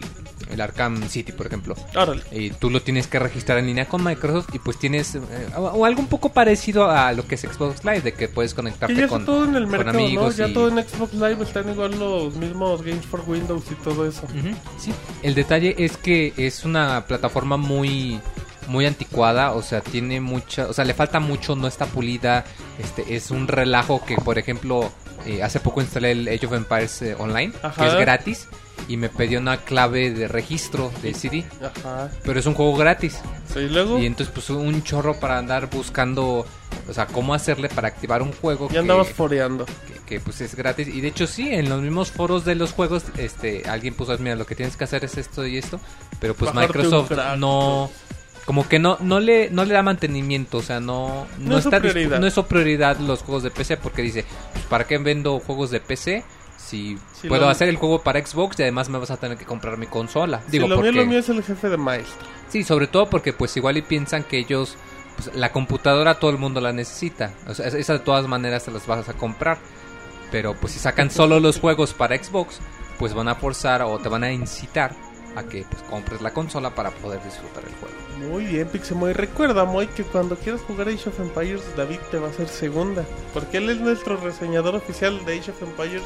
el 0.50 0.60
Arkham 0.60 1.08
City, 1.08 1.32
por 1.32 1.46
ejemplo, 1.46 1.74
Órale. 1.94 2.22
y 2.32 2.50
tú 2.50 2.70
lo 2.70 2.82
tienes 2.82 3.06
que 3.06 3.18
registrar 3.18 3.58
en 3.58 3.66
línea 3.66 3.86
con 3.86 4.02
Microsoft 4.04 4.48
y 4.54 4.58
pues 4.58 4.78
tienes 4.78 5.14
eh, 5.14 5.20
o, 5.56 5.84
algo 5.84 6.00
un 6.00 6.08
poco 6.08 6.32
parecido 6.32 6.90
a 6.90 7.12
lo 7.12 7.26
que 7.26 7.34
es 7.36 7.40
Xbox 7.42 7.84
Live, 7.84 8.02
de 8.02 8.12
que 8.12 8.28
puedes 8.28 8.52
Que 8.52 8.56
conectarte 8.56 8.94
ya 8.94 9.08
con, 9.08 9.24
todo 9.24 9.44
en 9.44 9.56
el 9.56 9.66
mercado, 9.66 9.98
¿no? 9.98 10.04
amigos. 10.04 10.36
Ya 10.36 10.48
y- 10.48 10.52
todo 10.52 10.68
en 10.68 10.86
Xbox 10.86 11.14
Live 11.14 11.42
están 11.42 11.68
igual 11.70 11.98
los 11.98 12.34
mismos 12.36 12.82
Games 12.82 13.06
for 13.06 13.22
Windows 13.26 13.64
y 13.70 13.74
todo 13.76 14.06
eso. 14.06 14.22
Sí. 14.78 14.92
El 15.22 15.34
detalle 15.34 15.74
es 15.78 15.96
que 15.96 16.32
es 16.36 16.64
una 16.64 17.04
plataforma 17.06 17.56
muy 17.56 18.20
muy 18.66 18.86
anticuada, 18.86 19.52
o 19.52 19.62
sea, 19.62 19.82
tiene 19.82 20.20
mucha, 20.22 20.68
o 20.68 20.72
sea, 20.72 20.86
le 20.86 20.94
falta 20.94 21.20
mucho, 21.20 21.54
no 21.54 21.66
está 21.66 21.84
pulida, 21.84 22.44
este 22.78 23.14
es 23.14 23.30
un 23.30 23.46
relajo 23.46 24.02
que, 24.06 24.16
por 24.16 24.38
ejemplo, 24.38 24.90
eh, 25.26 25.42
hace 25.42 25.60
poco 25.60 25.80
instalé 25.82 26.12
el 26.12 26.28
Age 26.28 26.46
of 26.46 26.52
Empires 26.54 27.02
eh, 27.02 27.14
online, 27.18 27.52
Ajá. 27.62 27.82
que 27.82 27.88
es 27.90 27.94
gratis 28.00 28.48
y 28.88 28.96
me 28.96 29.08
pidió 29.08 29.40
una 29.40 29.58
clave 29.58 30.10
de 30.10 30.28
registro 30.28 30.92
del 31.02 31.14
CD, 31.14 31.44
Ajá. 31.62 32.10
pero 32.22 32.38
es 32.38 32.46
un 32.46 32.54
juego 32.54 32.76
gratis. 32.76 33.20
Sí, 33.52 33.60
y 33.60 33.68
luego 33.68 33.98
Y 33.98 34.06
entonces 34.06 34.32
pues 34.32 34.50
un 34.50 34.82
chorro 34.82 35.18
para 35.18 35.38
andar 35.38 35.70
buscando, 35.70 36.46
o 36.88 36.92
sea, 36.92 37.06
cómo 37.06 37.34
hacerle 37.34 37.68
para 37.68 37.88
activar 37.88 38.22
un 38.22 38.32
juego 38.32 38.68
ya 38.70 38.80
andabas 38.80 39.08
foreando. 39.10 39.64
que, 39.66 39.94
que, 40.06 40.20
pues 40.20 40.40
es 40.40 40.54
gratis. 40.54 40.88
Y 40.88 41.00
de 41.00 41.08
hecho 41.08 41.26
sí, 41.26 41.48
en 41.52 41.68
los 41.68 41.80
mismos 41.80 42.10
foros 42.10 42.44
de 42.44 42.54
los 42.54 42.72
juegos, 42.72 43.04
este, 43.16 43.62
alguien 43.68 43.94
puso, 43.94 44.16
mira, 44.18 44.36
lo 44.36 44.46
que 44.46 44.54
tienes 44.54 44.76
que 44.76 44.84
hacer 44.84 45.04
es 45.04 45.16
esto 45.16 45.46
y 45.46 45.56
esto. 45.56 45.80
Pero 46.20 46.34
pues 46.34 46.52
Bajarte 46.52 46.78
Microsoft 46.78 47.12
no... 47.38 47.90
Como 48.44 48.68
que 48.68 48.78
no, 48.78 48.98
no 49.00 49.20
le, 49.20 49.48
no 49.48 49.64
le 49.64 49.72
da 49.72 49.82
mantenimiento, 49.82 50.58
o 50.58 50.62
sea, 50.62 50.78
no, 50.78 51.26
no, 51.38 51.48
No 51.52 51.56
es 51.58 51.64
está 51.64 51.80
no 51.80 52.26
es 52.26 52.34
su 52.34 52.44
prioridad 52.44 52.98
los 52.98 53.22
juegos 53.22 53.42
de 53.42 53.50
PC 53.50 53.78
porque 53.78 54.02
dice, 54.02 54.26
pues, 54.52 54.66
¿para 54.66 54.86
qué 54.86 54.98
vendo 54.98 55.40
juegos 55.40 55.70
de 55.70 55.80
PC 55.80 56.24
si 56.74 56.98
Sí, 57.22 57.28
puedo 57.28 57.42
lo- 57.42 57.48
hacer 57.48 57.68
el 57.68 57.76
juego 57.76 58.02
para 58.02 58.24
Xbox 58.24 58.58
y 58.58 58.62
además 58.62 58.88
me 58.88 58.98
vas 58.98 59.10
a 59.10 59.16
tener 59.16 59.36
que 59.38 59.44
comprar 59.44 59.78
mi 59.78 59.86
consola? 59.86 60.40
Digo, 60.48 60.66
lo 60.68 60.76
mío, 60.76 60.84
porque... 60.86 60.92
lo 61.00 61.06
mío 61.06 61.18
es 61.18 61.28
el 61.28 61.42
jefe 61.42 61.68
de 61.68 61.76
maestro. 61.76 62.26
Sí, 62.48 62.62
sobre 62.64 62.86
todo 62.86 63.08
porque 63.08 63.32
pues 63.32 63.56
igual 63.56 63.76
y 63.76 63.82
piensan 63.82 64.24
que 64.24 64.38
ellos, 64.38 64.76
pues, 65.16 65.34
la 65.36 65.52
computadora 65.52 66.14
todo 66.18 66.30
el 66.30 66.38
mundo 66.38 66.60
la 66.60 66.72
necesita. 66.72 67.32
O 67.48 67.54
sea, 67.54 67.66
es- 67.66 67.74
esa 67.74 67.94
de 67.94 67.98
todas 68.00 68.26
maneras 68.28 68.64
te 68.64 68.70
las 68.70 68.86
vas 68.86 69.08
a 69.08 69.14
comprar. 69.14 69.58
Pero 70.30 70.54
pues 70.54 70.72
si 70.72 70.78
sacan 70.78 71.10
solo 71.12 71.38
los 71.40 71.60
juegos 71.60 71.94
para 71.94 72.16
Xbox, 72.22 72.58
pues 72.98 73.14
van 73.14 73.28
a 73.28 73.34
forzar 73.34 73.82
o 73.82 73.98
te 73.98 74.08
van 74.08 74.24
a 74.24 74.32
incitar 74.32 74.92
a 75.36 75.42
que 75.42 75.64
pues 75.68 75.82
compres 75.90 76.20
la 76.22 76.32
consola 76.32 76.74
para 76.76 76.90
poder 76.92 77.20
disfrutar 77.24 77.64
el 77.64 77.74
juego. 77.74 78.30
Muy 78.32 78.44
bien, 78.44 78.68
Pixemoy. 78.68 79.12
Recuerda, 79.12 79.64
Moy, 79.64 79.88
que 79.88 80.04
cuando 80.04 80.36
quieras 80.36 80.60
jugar 80.62 80.88
Age 80.88 81.08
of 81.08 81.18
Empires, 81.18 81.62
David 81.76 81.98
te 82.12 82.18
va 82.20 82.28
a 82.28 82.30
hacer 82.30 82.46
segunda. 82.48 83.04
Porque 83.32 83.56
él 83.56 83.68
es 83.68 83.78
nuestro 83.80 84.16
reseñador 84.16 84.76
oficial 84.76 85.24
de 85.24 85.36
Age 85.40 85.50
of 85.50 85.60
Empires. 85.62 86.02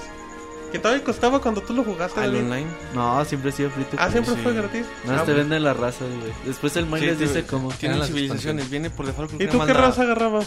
Que 0.73 0.79
todavía 0.79 1.03
costaba 1.03 1.41
cuando 1.41 1.62
tú 1.62 1.73
lo 1.73 1.83
jugaste, 1.83 2.21
Al 2.21 2.33
David. 2.33 2.45
online. 2.45 2.66
No, 2.95 3.25
siempre 3.25 3.51
ha 3.51 3.53
sido 3.53 3.71
free 3.71 3.85
to 3.85 3.97
Ah, 3.99 4.09
play. 4.09 4.12
siempre 4.12 4.35
Sí. 4.35 4.41
fue 4.43 4.53
gratis. 4.55 4.87
No, 5.07 5.12
Ah, 5.14 5.25
te 5.25 5.33
venden 5.33 5.62
la 5.64 5.73
raza, 5.75 6.05
güey. 6.05 6.33
Después 6.45 6.77
el 6.77 6.87
man 6.87 7.01
Sí, 7.01 7.07
les 7.07 7.19
dice 7.19 7.45
cómo. 7.45 7.71
Tienen 7.73 7.99
las 7.99 8.09
civilizaciones, 8.09 8.69
viene 8.69 8.91
por 8.91 9.07
default. 9.07 9.33
¿Y 9.35 9.47
tú 9.47 9.53
qué 9.53 9.57
manda 9.57 9.75
raza 9.75 10.03
agarrabas? 10.03 10.47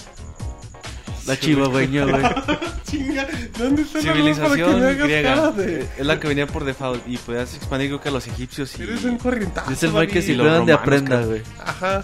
La 1.27 1.37
chihuahueña, 1.39 2.05
güey. 2.05 2.23
Chinga, 2.89 3.27
¿dónde 3.57 3.83
está 3.83 3.99
la 3.99 4.03
Civilización 4.03 4.79
cara 4.79 4.93
griega. 4.93 5.51
de... 5.51 5.87
Es 5.97 6.05
la 6.05 6.19
que 6.19 6.27
venía 6.27 6.47
por 6.47 6.63
default. 6.65 7.07
Y 7.07 7.17
podías 7.17 7.53
expandir, 7.55 7.89
creo 7.89 8.01
que 8.01 8.09
a 8.09 8.11
los 8.11 8.27
egipcios. 8.27 8.77
Y... 8.79 8.83
Eres 8.83 9.03
un 9.03 9.17
corrientazo, 9.17 9.69
Dice 9.69 9.85
el 9.85 9.93
man 9.93 10.07
que 10.07 10.21
si 10.21 10.33
los 10.33 10.45
prueban 10.45 10.65
de 10.65 10.73
aprenda, 10.73 11.17
creo. 11.17 11.27
güey. 11.29 11.41
Ajá. 11.63 12.03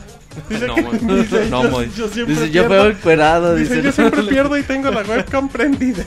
Dice 0.49 0.67
No, 0.67 0.75
que- 0.75 0.81
dice, 1.15 1.47
No, 1.49 1.63
yo- 1.63 1.83
yo 1.83 2.07
siempre 2.09 2.35
Dice, 2.35 2.45
yo 2.47 2.51
pierdo. 2.51 2.67
juego 2.67 2.85
encuerado. 2.85 3.55
Dice, 3.55 3.75
Dice, 3.75 3.85
yo 3.85 3.91
siempre 3.91 4.23
pierdo 4.23 4.57
y 4.57 4.63
tengo 4.63 4.91
la 4.91 5.01
webcam 5.01 5.49
prendida. 5.49 6.03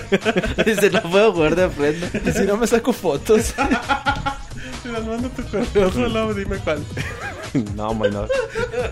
dice, 0.66 0.90
no 0.90 1.02
puedo 1.02 1.32
jugar 1.32 1.56
de 1.56 1.64
aprenda. 1.64 2.08
Y 2.24 2.30
si 2.32 2.42
no 2.44 2.56
me 2.56 2.66
saco 2.66 2.92
fotos. 2.92 3.54
Te 4.82 4.88
las 4.92 5.04
mando 5.04 5.28
tu 5.30 5.42
correo, 5.44 5.90
solo 5.92 6.34
dime 6.34 6.56
cuál. 6.58 6.84
No, 7.76 7.94
Moy, 7.94 8.10
no. 8.10 8.26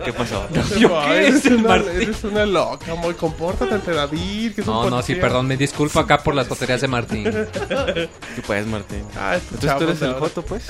¿Qué 0.04 0.12
pasó? 0.12 0.46
¿Yo 0.78 0.88
Moy, 0.88 1.04
qué? 1.08 1.18
Eres, 1.26 1.34
Es 1.34 1.46
el 1.46 1.54
una, 1.56 1.68
Martín. 1.68 1.90
eres 2.00 2.24
una 2.24 2.46
loca, 2.46 2.94
muy 2.94 3.14
compórtate 3.14 3.74
ante 3.74 3.92
David. 3.92 4.54
Que 4.54 4.60
es 4.62 4.66
un 4.68 4.72
No, 4.74 4.88
no, 4.90 5.02
sí, 5.02 5.16
perdón, 5.16 5.46
me 5.48 5.56
disculpo 5.56 5.98
acá 6.00 6.18
por 6.22 6.34
las 6.34 6.46
tonterías 6.48 6.80
de 6.80 6.88
Martín. 6.88 7.24
¿Qué 7.24 8.42
puedes, 8.46 8.66
Martín? 8.66 9.02
Ah, 9.18 9.34
Entonces 9.36 9.76
tú 9.78 9.84
eres 9.84 10.02
el. 10.02 10.14
Joto, 10.14 10.42
pues. 10.42 10.64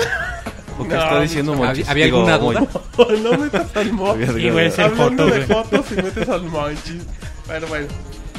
¿O 0.78 0.84
qué 0.84 0.94
No, 0.94 1.02
está 1.02 1.20
diciendo 1.20 1.52
Monchis? 1.54 1.86
¿Había- 1.86 1.90
había 1.90 2.04
Digo, 2.06 2.26
alguna 2.26 2.38
duda? 2.38 3.20
no 3.22 3.38
metas 3.38 3.76
al 3.76 3.91
Sí, 4.36 4.50
güey, 4.50 4.66
es 4.66 4.78
el 4.78 4.84
Hablando 4.84 5.24
Joto, 5.24 5.34
de 5.34 5.44
güey. 5.44 5.62
fotos 5.64 5.86
y 5.92 5.94
metes 6.02 6.28
al 6.28 6.42
Monchis. 6.44 7.02
Bueno, 7.46 7.66
bueno. 7.68 7.86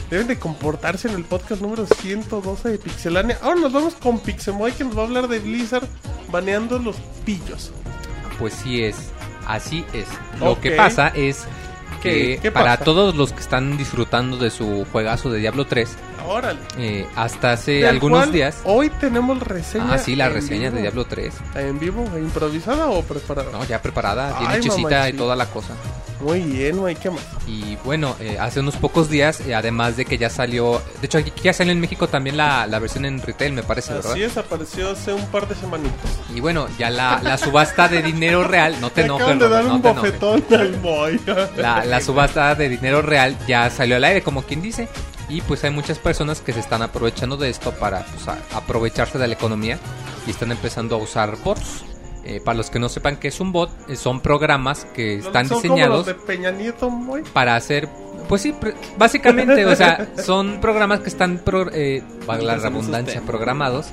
Deben 0.09 0.27
de 0.27 0.37
comportarse 0.37 1.07
en 1.07 1.15
el 1.15 1.23
podcast 1.23 1.61
número 1.61 1.85
112 1.87 2.69
de 2.69 2.77
Pixelania. 2.77 3.37
Ahora 3.41 3.59
nos 3.61 3.71
vamos 3.73 3.95
con 3.95 4.19
Pixemoy 4.19 4.71
que 4.73 4.83
nos 4.83 4.95
va 4.97 5.01
a 5.01 5.05
hablar 5.05 5.27
de 5.27 5.39
Blizzard 5.39 5.87
baneando 6.31 6.77
los 6.79 6.97
pillos. 7.25 7.71
Pues 8.37 8.53
sí 8.53 8.83
es, 8.83 8.95
así 9.47 9.85
es. 9.93 10.07
Lo 10.39 10.51
Ok. 10.51 10.59
que 10.61 10.71
pasa 10.71 11.07
es 11.09 11.45
que 12.01 12.11
¿Qué- 12.35 12.39
qué 12.41 12.51
para 12.51 12.73
pasa? 12.73 12.83
todos 12.83 13.15
los 13.15 13.31
que 13.31 13.39
están 13.39 13.77
disfrutando 13.77 14.37
de 14.37 14.51
su 14.51 14.85
juegazo 14.91 15.31
de 15.31 15.39
Diablo 15.39 15.65
3, 15.65 15.95
Órale. 16.25 16.59
eh, 16.77 17.05
hasta 17.15 17.51
hace 17.53 17.71
Del 17.73 17.87
algunos 17.87 18.31
días... 18.31 18.57
Hoy 18.65 18.89
tenemos 18.99 19.39
reseña. 19.39 19.93
Ah, 19.93 19.97
sí, 19.97 20.15
la 20.15 20.29
reseña 20.29 20.69
vivo. 20.69 20.75
de 20.75 20.81
Diablo 20.81 21.05
3. 21.05 21.33
¿En 21.55 21.79
vivo? 21.79 22.05
¿Improvisada 22.17 22.87
o 22.87 23.01
preparada? 23.03 23.51
No, 23.51 23.63
ya 23.65 23.81
preparada, 23.81 24.37
tiene 24.37 24.53
Ay, 24.53 24.59
hechecita 24.59 25.09
y 25.09 25.13
toda 25.13 25.35
la 25.35 25.45
cosa. 25.47 25.73
Muy 26.21 26.39
bien, 26.39 26.77
güey, 26.77 26.95
¿qué 26.95 27.09
más? 27.09 27.21
Y 27.47 27.75
bueno, 27.83 28.15
eh, 28.21 28.37
hace 28.39 28.61
unos 28.61 28.77
pocos 28.77 29.09
días, 29.09 29.41
eh, 29.41 29.53
además 29.53 29.97
de 29.97 30.05
que 30.05 30.17
ya 30.17 30.29
salió... 30.29 30.81
De 31.01 31.07
hecho, 31.07 31.17
aquí 31.17 31.33
ya 31.43 31.51
salió 31.51 31.73
en 31.73 31.81
México 31.81 32.07
también 32.07 32.37
la, 32.37 32.65
la 32.65 32.79
versión 32.79 33.03
en 33.03 33.21
retail, 33.21 33.51
me 33.51 33.63
parece, 33.63 33.93
¿verdad? 33.93 34.13
Así 34.13 34.23
es, 34.23 34.37
apareció 34.37 34.91
hace 34.91 35.11
un 35.11 35.25
par 35.27 35.49
de 35.49 35.55
semanitas. 35.55 35.99
Y 36.33 36.39
bueno, 36.39 36.67
ya 36.79 36.89
la, 36.89 37.19
la 37.21 37.37
subasta 37.37 37.89
de 37.89 38.01
dinero 38.01 38.45
real... 38.45 38.77
No 38.79 38.89
te 38.89 39.01
enojes, 39.01 39.37
de 39.37 39.49
dar 39.49 39.65
no 39.65 39.75
un 39.75 39.81
te 39.81 39.91
bofetón 39.91 40.43
al 40.51 40.71
boy. 40.75 41.19
La, 41.57 41.83
la 41.83 41.99
subasta 41.99 42.55
de 42.55 42.69
dinero 42.69 43.01
real 43.01 43.35
ya 43.45 43.69
salió 43.69 43.97
al 43.97 44.03
aire, 44.05 44.21
como 44.21 44.43
quien 44.43 44.61
dice. 44.61 44.87
Y 45.33 45.41
pues 45.41 45.63
hay 45.63 45.71
muchas 45.71 45.97
personas 45.99 46.41
que 46.41 46.53
se 46.53 46.59
están 46.59 46.81
aprovechando 46.83 47.37
de 47.37 47.49
esto 47.49 47.71
para 47.71 48.05
pues, 48.05 48.25
aprovecharse 48.53 49.17
de 49.17 49.27
la 49.27 49.33
economía 49.33 49.79
y 50.27 50.31
están 50.31 50.51
empezando 50.51 50.95
a 50.95 50.99
usar 50.99 51.37
bots. 51.43 51.83
Eh, 52.25 52.39
para 52.39 52.55
los 52.57 52.69
que 52.69 52.79
no 52.79 52.87
sepan 52.87 53.17
qué 53.17 53.27
es 53.27 53.41
un 53.41 53.51
bot, 53.51 53.69
eh, 53.89 53.97
son 53.97 54.21
programas 54.21 54.85
que 54.93 55.15
están 55.15 55.45
Son 55.49 55.61
diseñados 55.61 55.87
como 55.87 55.97
los 55.97 56.05
de 56.07 56.13
Peña 56.13 56.51
Nieto, 56.51 56.89
boy. 56.89 57.21
para 57.33 57.57
hacer, 57.57 57.89
pues 58.29 58.41
sí, 58.43 58.55
básicamente, 58.97 59.65
o 59.65 59.75
sea, 59.75 60.07
son 60.23 60.61
programas 60.61 61.01
que 61.01 61.09
están, 61.09 61.39
pro- 61.39 61.69
eh, 61.73 62.01
valga 62.25 62.45
la 62.45 62.55
redundancia, 62.55 63.19
programados 63.27 63.87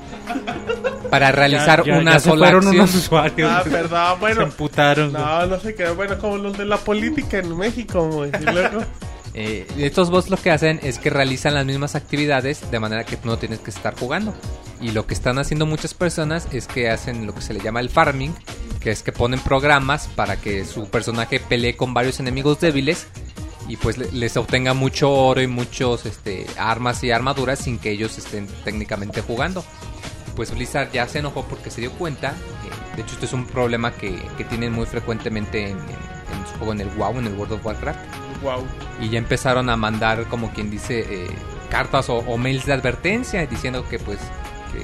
para 1.10 1.32
realizar 1.32 1.82
Ya- 1.84 1.94
ya- 1.94 1.98
una 2.00 2.12
ya 2.12 2.20
se 2.20 2.28
sola 2.30 2.46
fueron 2.46 2.64
acción. 2.68 2.84
unos 2.84 2.94
usuarios. 2.94 3.50
Ah, 3.52 3.64
perdón, 3.68 4.14
Se 4.14 4.20
bueno. 4.20 4.42
emputaron. 4.42 5.10
güey. 5.10 5.22
No, 5.24 5.46
no 5.46 5.58
sé 5.60 5.74
qué. 5.74 5.88
Bueno, 5.90 6.16
como 6.20 6.38
los 6.38 6.56
de 6.56 6.66
la 6.66 6.76
política 6.76 7.38
en 7.38 7.56
México, 7.58 8.08
güey. 8.08 8.30
Y 8.40 8.44
luego, 8.44 8.82
Eh, 9.34 9.66
estos 9.78 10.10
bots 10.10 10.28
lo 10.28 10.36
que 10.36 10.50
hacen 10.50 10.80
es 10.82 10.98
que 10.98 11.08
realizan 11.10 11.54
las 11.54 11.64
mismas 11.64 11.94
actividades 11.94 12.68
de 12.70 12.80
manera 12.80 13.04
que 13.04 13.16
tú 13.16 13.28
no 13.28 13.38
tienes 13.38 13.60
que 13.60 13.70
estar 13.70 13.94
jugando. 13.98 14.34
Y 14.80 14.90
lo 14.90 15.06
que 15.06 15.14
están 15.14 15.38
haciendo 15.38 15.66
muchas 15.66 15.94
personas 15.94 16.48
es 16.52 16.66
que 16.66 16.90
hacen 16.90 17.26
lo 17.26 17.34
que 17.34 17.42
se 17.42 17.54
le 17.54 17.60
llama 17.60 17.80
el 17.80 17.90
farming, 17.90 18.34
que 18.80 18.90
es 18.90 19.02
que 19.02 19.12
ponen 19.12 19.38
programas 19.40 20.08
para 20.08 20.36
que 20.36 20.64
su 20.64 20.88
personaje 20.88 21.38
pelee 21.38 21.76
con 21.76 21.94
varios 21.94 22.18
enemigos 22.18 22.60
débiles 22.60 23.06
y 23.68 23.76
pues 23.76 23.98
le- 23.98 24.10
les 24.10 24.36
obtenga 24.36 24.74
mucho 24.74 25.12
oro 25.12 25.40
y 25.42 25.46
muchos 25.46 26.06
este, 26.06 26.46
armas 26.58 27.04
y 27.04 27.10
armaduras 27.12 27.58
sin 27.60 27.78
que 27.78 27.90
ellos 27.92 28.18
estén 28.18 28.48
técnicamente 28.64 29.20
jugando. 29.20 29.62
Pues 30.34 30.52
Blizzard 30.52 30.90
ya 30.92 31.06
se 31.06 31.18
enojó 31.18 31.44
porque 31.44 31.70
se 31.70 31.82
dio 31.82 31.92
cuenta. 31.92 32.30
eh, 32.30 32.96
de 32.96 33.02
hecho, 33.02 33.12
esto 33.14 33.26
es 33.26 33.32
un 33.32 33.46
problema 33.46 33.92
que, 33.92 34.20
que 34.36 34.44
tienen 34.44 34.72
muy 34.72 34.86
frecuentemente 34.86 35.62
en, 35.70 35.78
en- 35.78 35.80
en 35.80 36.46
su 36.50 36.56
juego, 36.58 36.72
en 36.72 36.80
el 36.80 36.88
WoW, 36.88 37.18
en 37.18 37.26
el 37.26 37.34
World 37.34 37.52
of 37.54 37.66
Warcraft 37.66 37.98
wow. 38.42 38.66
y 39.00 39.10
ya 39.10 39.18
empezaron 39.18 39.68
a 39.70 39.76
mandar 39.76 40.26
como 40.26 40.52
quien 40.52 40.70
dice 40.70 41.00
eh, 41.00 41.30
cartas 41.70 42.08
o, 42.08 42.36
mails 42.36 42.66
de 42.66 42.72
advertencia 42.72 43.46
diciendo 43.46 43.86
que 43.88 43.98
pues 43.98 44.18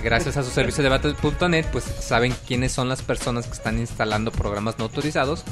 gracias 0.03 0.37
a 0.37 0.43
su 0.43 0.51
servicio 0.51 0.83
de 0.83 0.91
Battle.net 0.91 1.67
pues 1.73 1.85
saben 1.85 2.35
quiénes 2.47 2.73
son 2.73 2.89
las 2.89 3.03
personas 3.03 3.47
que 3.47 3.53
están 3.53 3.79
instalando 3.79 4.31
programas 4.33 4.79
no 4.79 4.85
autorizados 4.85 5.45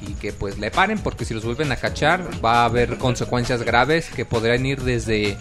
y 0.00 0.14
que 0.14 0.32
pues 0.32 0.58
le 0.58 0.70
paren 0.70 0.98
porque 0.98 1.24
si 1.24 1.34
los 1.34 1.44
vuelven 1.44 1.72
a 1.72 1.76
cachar 1.76 2.24
va 2.44 2.62
a 2.62 2.64
haber 2.64 2.98
consecuencias 2.98 3.62
graves 3.62 4.08
que 4.10 4.24
podrían 4.24 4.64
ir 4.66 4.82
desde 4.82 5.36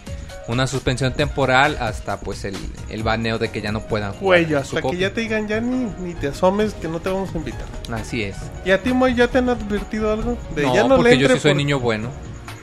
una 0.47 0.65
suspensión 0.67 1.13
temporal 1.13 1.77
hasta 1.79 2.19
pues 2.19 2.45
el, 2.45 2.55
el 2.89 3.03
baneo 3.03 3.37
de 3.37 3.49
que 3.51 3.61
ya 3.61 3.71
no 3.71 3.81
puedan 3.81 4.13
jugar 4.13 4.45
su 4.47 4.77
hasta 4.77 4.81
que 4.89 4.97
ya 4.97 5.13
te 5.13 5.21
digan, 5.21 5.47
ya 5.47 5.59
ni, 5.59 5.91
ni 5.99 6.13
te 6.13 6.27
asomes, 6.29 6.73
que 6.73 6.87
no 6.87 6.99
te 6.99 7.09
vamos 7.09 7.33
a 7.35 7.37
invitar. 7.37 7.65
así 7.93 8.23
es 8.23 8.35
¿Y 8.65 8.71
a 8.71 8.81
ti, 8.81 8.93
Moy, 8.93 9.13
ya 9.15 9.27
te 9.27 9.39
han 9.39 9.49
advertido 9.49 10.11
algo? 10.11 10.37
De 10.55 10.63
no 10.63 10.73
ya 10.73 10.83
no 10.87 10.95
porque 10.97 11.15
le 11.15 11.17
yo 11.19 11.27
sí 11.29 11.39
soy 11.39 11.51
por- 11.51 11.57
niño 11.57 11.79
bueno 11.79 12.09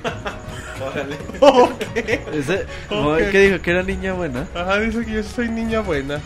Ese, 2.32 2.66
Ok. 2.90 3.02
Moy, 3.02 3.22
¿Qué 3.30 3.38
dijo? 3.50 3.62
Que 3.62 3.70
era 3.70 3.82
niña 3.82 4.12
buena. 4.12 4.46
Ajá, 4.54 4.78
dice 4.80 5.04
que 5.04 5.12
yo 5.12 5.22
soy 5.22 5.48
niña 5.48 5.80
buena. 5.80 6.20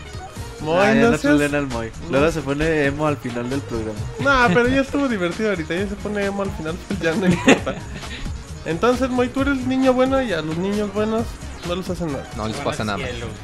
Moy, 0.61 0.77
Ah, 0.85 0.93
no 0.95 1.11
no 1.11 1.17
seas- 1.17 1.53
al 1.53 1.67
Moy. 1.67 1.89
Luego 2.09 2.31
se 2.31 2.41
pone 2.41 2.85
emo 2.85 3.07
al 3.07 3.17
final 3.17 3.49
del 3.49 3.61
programa. 3.61 3.97
No, 4.19 4.53
pero 4.53 4.67
ya 4.67 4.81
estuvo 4.81 5.07
divertido 5.07 5.49
ahorita. 5.49 5.75
Ya 5.75 5.87
se 5.87 5.95
pone 5.95 6.25
emo 6.25 6.43
al 6.43 6.51
final, 6.51 6.75
pues 6.87 6.99
ya 6.99 7.13
no 7.15 7.27
importa. 7.27 7.75
Entonces, 8.65 9.09
Moy, 9.09 9.29
tú 9.29 9.41
eres 9.41 9.65
niño 9.65 9.93
bueno 9.93 10.21
y 10.21 10.33
a 10.33 10.41
los 10.41 10.57
niños 10.57 10.93
buenos 10.93 11.23
no 11.67 11.75
les 11.75 11.89
hacen 11.89 12.11
nada. 12.11 12.23
No 12.37 12.47
les 12.47 12.57
pasa 12.57 12.83
nada. 12.83 12.99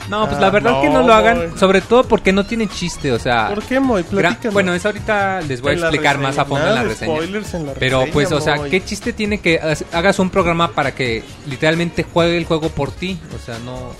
No, 0.09 0.25
pues 0.25 0.37
Ah, 0.37 0.41
la 0.41 0.49
verdad 0.49 0.71
no, 0.71 0.81
que 0.81 0.89
no 0.89 1.03
lo 1.03 1.13
hagan, 1.13 1.49
boy. 1.49 1.59
sobre 1.59 1.81
todo 1.81 2.03
porque 2.03 2.31
no 2.31 2.45
tiene 2.45 2.67
chiste, 2.67 3.11
o 3.11 3.19
sea... 3.19 3.49
¿Por 3.53 3.63
qué, 3.63 3.79
Moy? 3.79 4.03
Platícanos. 4.03 4.53
bueno, 4.53 4.73
eso 4.73 4.87
ahorita 4.87 5.41
les 5.41 5.61
voy 5.61 5.71
a 5.73 5.75
explicar 5.75 6.17
más 6.17 6.37
a 6.37 6.45
fondo 6.45 6.67
en 6.67 6.75
la 6.75 6.83
reseña. 6.83 7.15
spoilers 7.15 7.53
en 7.53 7.65
la 7.67 7.73
Pero 7.73 7.97
reseña, 7.99 8.13
pues, 8.13 8.31
o 8.31 8.41
sea. 8.41 8.63
¿qué 8.69 8.83
chiste 8.83 9.13
tiene 9.13 9.39
que 9.39 9.59
ha- 9.59 9.97
hagas 9.97 10.19
un 10.19 10.29
programa 10.29 10.71
para 10.71 10.93
que 10.93 11.23
literalmente 11.47 12.03
juegue 12.03 12.37
el 12.37 12.45
juego 12.45 12.69
por 12.69 12.91
ti? 12.91 13.19
O 13.35 13.39
sea, 13.45 13.57
no... 13.59 13.91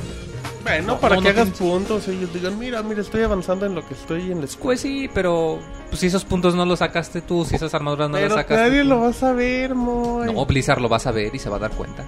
Bueno, 0.63 0.93
No, 0.93 0.99
para 0.99 1.17
no, 1.17 1.21
que 1.21 1.27
no 1.31 1.41
hagas 1.41 1.53
tienes- 1.53 1.59
puntos 1.59 2.07
y 2.07 2.11
ellos 2.11 2.33
digan, 2.33 2.57
mira, 2.57 2.81
mira, 2.81 3.01
estoy 3.01 3.21
avanzando 3.21 3.67
en 3.67 3.75
lo 3.75 3.87
que 3.87 3.93
estoy 3.93 4.31
en 4.31 4.39
la 4.39 4.45
escuela. 4.45 4.63
Pues 4.63 4.81
sí, 4.81 5.07
pero 5.13 5.59
pues, 5.89 5.99
si 5.99 6.07
esos 6.07 6.25
puntos 6.25 6.55
no 6.55 6.65
los 6.65 6.79
sacaste 6.79 7.21
tú, 7.21 7.45
si 7.45 7.55
esas 7.55 7.71
armaduras 7.75 8.09
no 8.09 8.15
Pero 8.15 8.29
las 8.29 8.37
sacaste 8.37 8.63
nadie 8.69 8.81
tú. 8.81 8.87
lo 8.89 9.01
va 9.01 9.09
a 9.09 9.13
saber, 9.13 9.75
Moy. 9.75 10.33
No, 10.33 10.43
Blizzard 10.47 10.81
lo 10.81 10.89
vas 10.89 11.05
a 11.05 11.11
ver 11.11 11.35
y 11.35 11.37
se 11.37 11.49
va 11.51 11.57
a 11.57 11.59
dar 11.59 11.71
cuenta. 11.71 12.03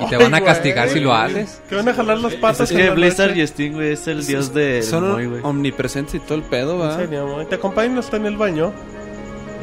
Y 0.00 0.08
te 0.08 0.16
van 0.16 0.34
a 0.34 0.40
castigar 0.40 0.88
si 0.88 1.00
lo 1.00 1.14
haces. 1.14 1.60
Te 1.68 1.76
van 1.76 1.88
a 1.88 1.94
jalar 1.94 2.18
las 2.18 2.34
patas 2.34 2.70
Es 2.70 2.76
que 2.76 2.90
Blizzard 2.90 3.36
y 3.36 3.42
Sting, 3.42 3.72
güey, 3.72 3.92
es 3.92 4.06
el 4.06 4.24
dios 4.26 4.54
de 4.54 4.82
Son 4.82 5.40
omnipresentes 5.42 6.14
y 6.14 6.20
todo 6.20 6.36
el 6.36 6.42
pedo, 6.44 6.78
va. 6.78 6.96
serio, 6.96 7.26
Moy. 7.26 7.46
Te 7.46 7.56
acompañan 7.56 7.98
hasta 7.98 8.16
en 8.16 8.26
el 8.26 8.36
baño. 8.36 8.72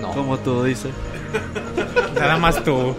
No. 0.01 0.11
Como 0.11 0.38
tú 0.38 0.64
dices. 0.64 0.91
Nada 2.15 2.38
más 2.38 2.64
tú. 2.64 2.95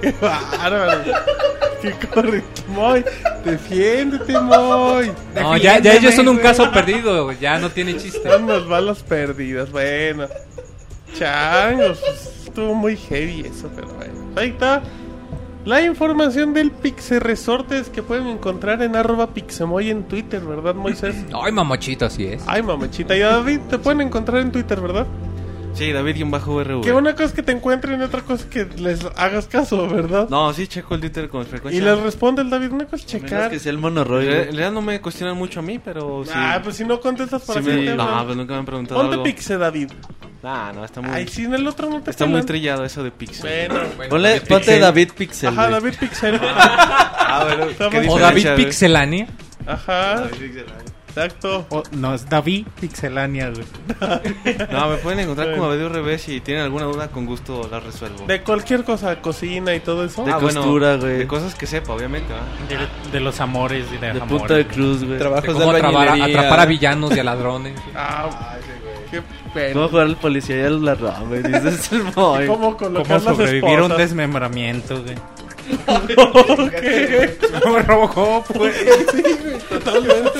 Qué 0.00 0.14
bárbaro. 0.20 1.02
Qué 1.82 1.92
correcto, 2.08 2.62
Moy. 2.68 3.04
Defiéndete, 3.44 4.38
Moy. 4.40 5.12
No, 5.34 5.56
ya, 5.56 5.78
ya 5.78 5.94
ellos 5.94 6.14
son 6.14 6.28
un 6.28 6.38
caso 6.38 6.70
perdido, 6.72 7.32
ya 7.32 7.58
no 7.58 7.70
tiene 7.70 7.96
chiste. 7.96 8.18
Están 8.18 8.46
las 8.46 8.66
balas 8.66 9.02
perdidas. 9.02 9.70
Bueno. 9.70 10.26
Changos. 11.14 12.00
Estuvo 12.46 12.74
muy 12.74 12.96
heavy 12.96 13.42
eso, 13.42 13.70
pero 13.74 13.88
bueno. 13.88 14.14
Ahí 14.36 14.50
está. 14.50 14.82
La 15.64 15.82
información 15.82 16.54
del 16.54 16.70
Pixe 16.70 17.20
Resortes 17.20 17.90
que 17.90 18.02
pueden 18.02 18.26
encontrar 18.26 18.80
en 18.82 18.96
arroba 18.96 19.34
Pixemoy 19.34 19.90
en 19.90 20.04
Twitter, 20.04 20.40
¿verdad, 20.40 20.74
Moisés? 20.74 21.14
Ay, 21.34 21.52
mamochito, 21.52 22.06
así 22.06 22.24
es. 22.26 22.42
Ay, 22.46 22.62
mamachita. 22.62 23.16
Y 23.16 23.20
a 23.22 23.28
David 23.28 23.60
te 23.68 23.78
pueden 23.78 24.00
encontrar 24.00 24.40
en 24.40 24.50
Twitter, 24.50 24.80
¿verdad? 24.80 25.06
Sí, 25.78 25.92
David-RV. 25.92 26.82
Que 26.82 26.92
una 26.92 27.12
cosa 27.12 27.24
es 27.26 27.32
que 27.32 27.42
te 27.44 27.52
encuentren 27.52 28.00
y 28.00 28.02
otra 28.04 28.22
cosa 28.22 28.42
es 28.44 28.50
que 28.50 28.64
les 28.80 29.04
hagas 29.16 29.46
caso, 29.46 29.88
¿verdad? 29.88 30.28
No, 30.28 30.52
sí, 30.52 30.66
checo 30.66 30.94
el 30.96 31.00
Twitter 31.00 31.28
con 31.28 31.42
y 31.42 31.44
frecuencia. 31.44 31.82
les 31.84 32.02
responde 32.02 32.42
el 32.42 32.50
David, 32.50 32.72
una 32.72 32.84
cosa 32.86 32.96
es 33.06 33.14
Menos 33.14 33.28
checar. 33.30 33.50
que 33.50 33.58
sea 33.60 33.70
el 33.70 33.76
En 33.76 33.82
monorroy, 33.82 34.24
realidad- 34.24 34.40
en 34.40 34.46
realidad 34.48 34.72
no 34.72 34.82
me 34.82 35.00
cuestionan 35.00 35.36
mucho 35.36 35.60
a 35.60 35.62
mí, 35.62 35.78
pero 35.78 36.24
sí. 36.24 36.32
Ah, 36.34 36.60
pues 36.62 36.76
si 36.76 36.84
no 36.84 37.00
contestas 37.00 37.42
para 37.42 37.62
sí 37.62 37.68
me- 37.68 37.94
No, 37.94 38.24
pues 38.24 38.36
nunca 38.36 38.54
me 38.54 38.58
han 38.58 38.66
preguntado 38.66 39.00
Ponte 39.00 39.12
algo. 39.14 39.24
Pixe, 39.24 39.56
David. 39.56 39.90
Ah, 40.42 40.72
no, 40.74 40.84
está 40.84 41.00
muy, 41.00 41.10
Ay, 41.12 41.26
si 41.28 41.44
en 41.44 41.54
el 41.54 41.66
otro 41.66 41.88
no 41.90 42.00
te 42.02 42.10
está 42.10 42.26
muy 42.26 42.42
trillado 42.42 42.84
eso 42.84 43.02
de 43.04 43.10
Pixel. 43.10 43.68
Bueno. 43.68 43.86
Bueno, 43.96 44.10
Ponle, 44.10 44.28
David 44.30 44.40
ponte 44.48 44.64
Pixel. 44.64 44.80
David 44.80 45.08
Pixel, 45.16 45.48
Ajá. 45.48 45.70
David 45.70 45.94
Pixel. 45.98 46.40
Ah, 47.30 47.44
bueno, 47.44 47.64
Está 47.70 47.90
qué 47.90 48.00
muy- 48.00 48.08
O 48.08 48.14
diferencia, 48.16 48.50
David. 48.50 48.64
Pixelania. 48.64 49.26
Exacto. 51.08 51.66
O- 51.70 51.82
no, 51.92 52.14
es 52.14 52.28
David 52.28 52.66
Pixelania, 52.80 53.50
güey. 53.50 53.64
No, 54.70 54.88
me 54.90 54.96
pueden 54.98 55.20
encontrar 55.20 55.54
como 55.54 55.68
David-RV 55.68 56.18
si 56.18 56.40
tienen 56.40 56.62
alguna 56.64 56.84
duda, 56.84 57.08
con 57.08 57.26
gusto 57.26 57.68
la 57.70 57.80
resuelvo. 57.80 58.26
De 58.26 58.42
cualquier 58.42 58.84
cosa, 58.84 59.20
cocina 59.20 59.74
y 59.74 59.80
todo 59.80 60.04
eso. 60.04 60.24
De 60.24 60.32
Ah, 60.32 60.38
bueno, 60.38 60.60
costura, 60.60 60.96
güey. 60.96 61.18
De 61.18 61.26
cosas 61.26 61.54
que 61.54 61.66
sepa, 61.66 61.92
obviamente. 61.94 62.32
¿va? 62.32 62.40
De, 62.68 63.10
de 63.10 63.20
los 63.20 63.40
amores 63.40 63.86
y 63.90 63.94
de, 63.96 64.00
De 64.12 64.20
amores. 64.20 64.28
punta 64.28 64.54
de 64.54 64.66
cruz, 64.66 64.98
güey. 64.98 65.12
De 65.12 65.18
Trabajos 65.18 65.46
de 65.46 65.52
cómo 65.64 65.70
atrapar 65.72 66.08
a, 66.08 66.24
atrapar 66.24 66.60
a 66.60 66.66
villanos 66.66 67.16
y 67.16 67.20
a 67.20 67.24
ladrones. 67.24 67.78
Ah, 67.96 68.28
qué 69.10 69.18
¿Cómo 69.18 69.54
pena. 69.54 69.88
jugar 69.88 70.06
al 70.06 70.16
policía 70.16 70.56
y 70.58 70.64
al 70.64 70.84
ladrón, 70.84 71.28
güey? 71.28 71.42
Dices 71.42 71.90
el 71.92 72.02
Moy. 72.14 72.46
¿Cómo 72.46 72.76
¿Cómo 72.76 73.04
sobrevivir 73.20 73.78
a 73.78 73.84
un 73.84 73.96
desmembramiento, 73.96 75.02
güey? 75.02 75.14
¿Qué? 76.80 77.38
Como 77.62 77.78
Robocop, 77.80 78.50
güey. 78.56 78.72
Sí, 79.12 79.22
güey, 79.22 79.58
totalmente. 79.68 80.30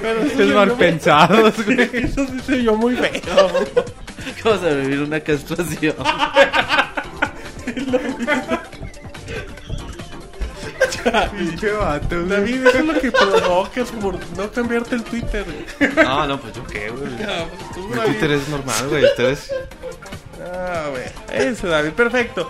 Pero 0.00 0.20
eso 0.22 0.42
Es 0.42 0.54
mal 0.54 0.72
pensados, 0.72 1.54
güey. 1.64 1.80
Eso 1.92 2.26
sí 2.26 2.40
se 2.46 2.56
vio 2.56 2.74
muy 2.76 2.96
feo. 2.96 3.48
¿Cómo 4.42 4.54
sobrevivir 4.56 5.00
a 5.00 5.04
una 5.04 5.20
castración? 5.20 5.94
Pinche 11.32 11.72
vato, 11.72 12.16
güey. 12.16 12.28
David, 12.28 12.66
eso 12.66 12.78
es 12.78 12.84
lo 12.84 13.00
que 13.00 13.10
provocas 13.12 13.90
por 13.92 14.14
no 14.36 14.50
cambiarte 14.50 14.94
el 14.96 15.04
Twitter. 15.04 15.44
güey. 15.78 15.94
No, 16.04 16.26
no, 16.26 16.40
pues 16.40 16.54
yo 16.54 16.64
qué, 16.66 16.90
güey. 16.90 17.10
Pues 17.16 17.70
tú, 17.74 17.88
Mi 17.88 17.96
David. 17.96 18.10
Twitter 18.12 18.30
es 18.32 18.48
normal, 18.48 18.88
güey. 18.88 19.04
Ustedes. 19.04 19.50
Ah, 20.52 20.86
güey. 20.90 21.04
Eso, 21.32 21.68
David, 21.68 21.92
perfecto. 21.92 22.48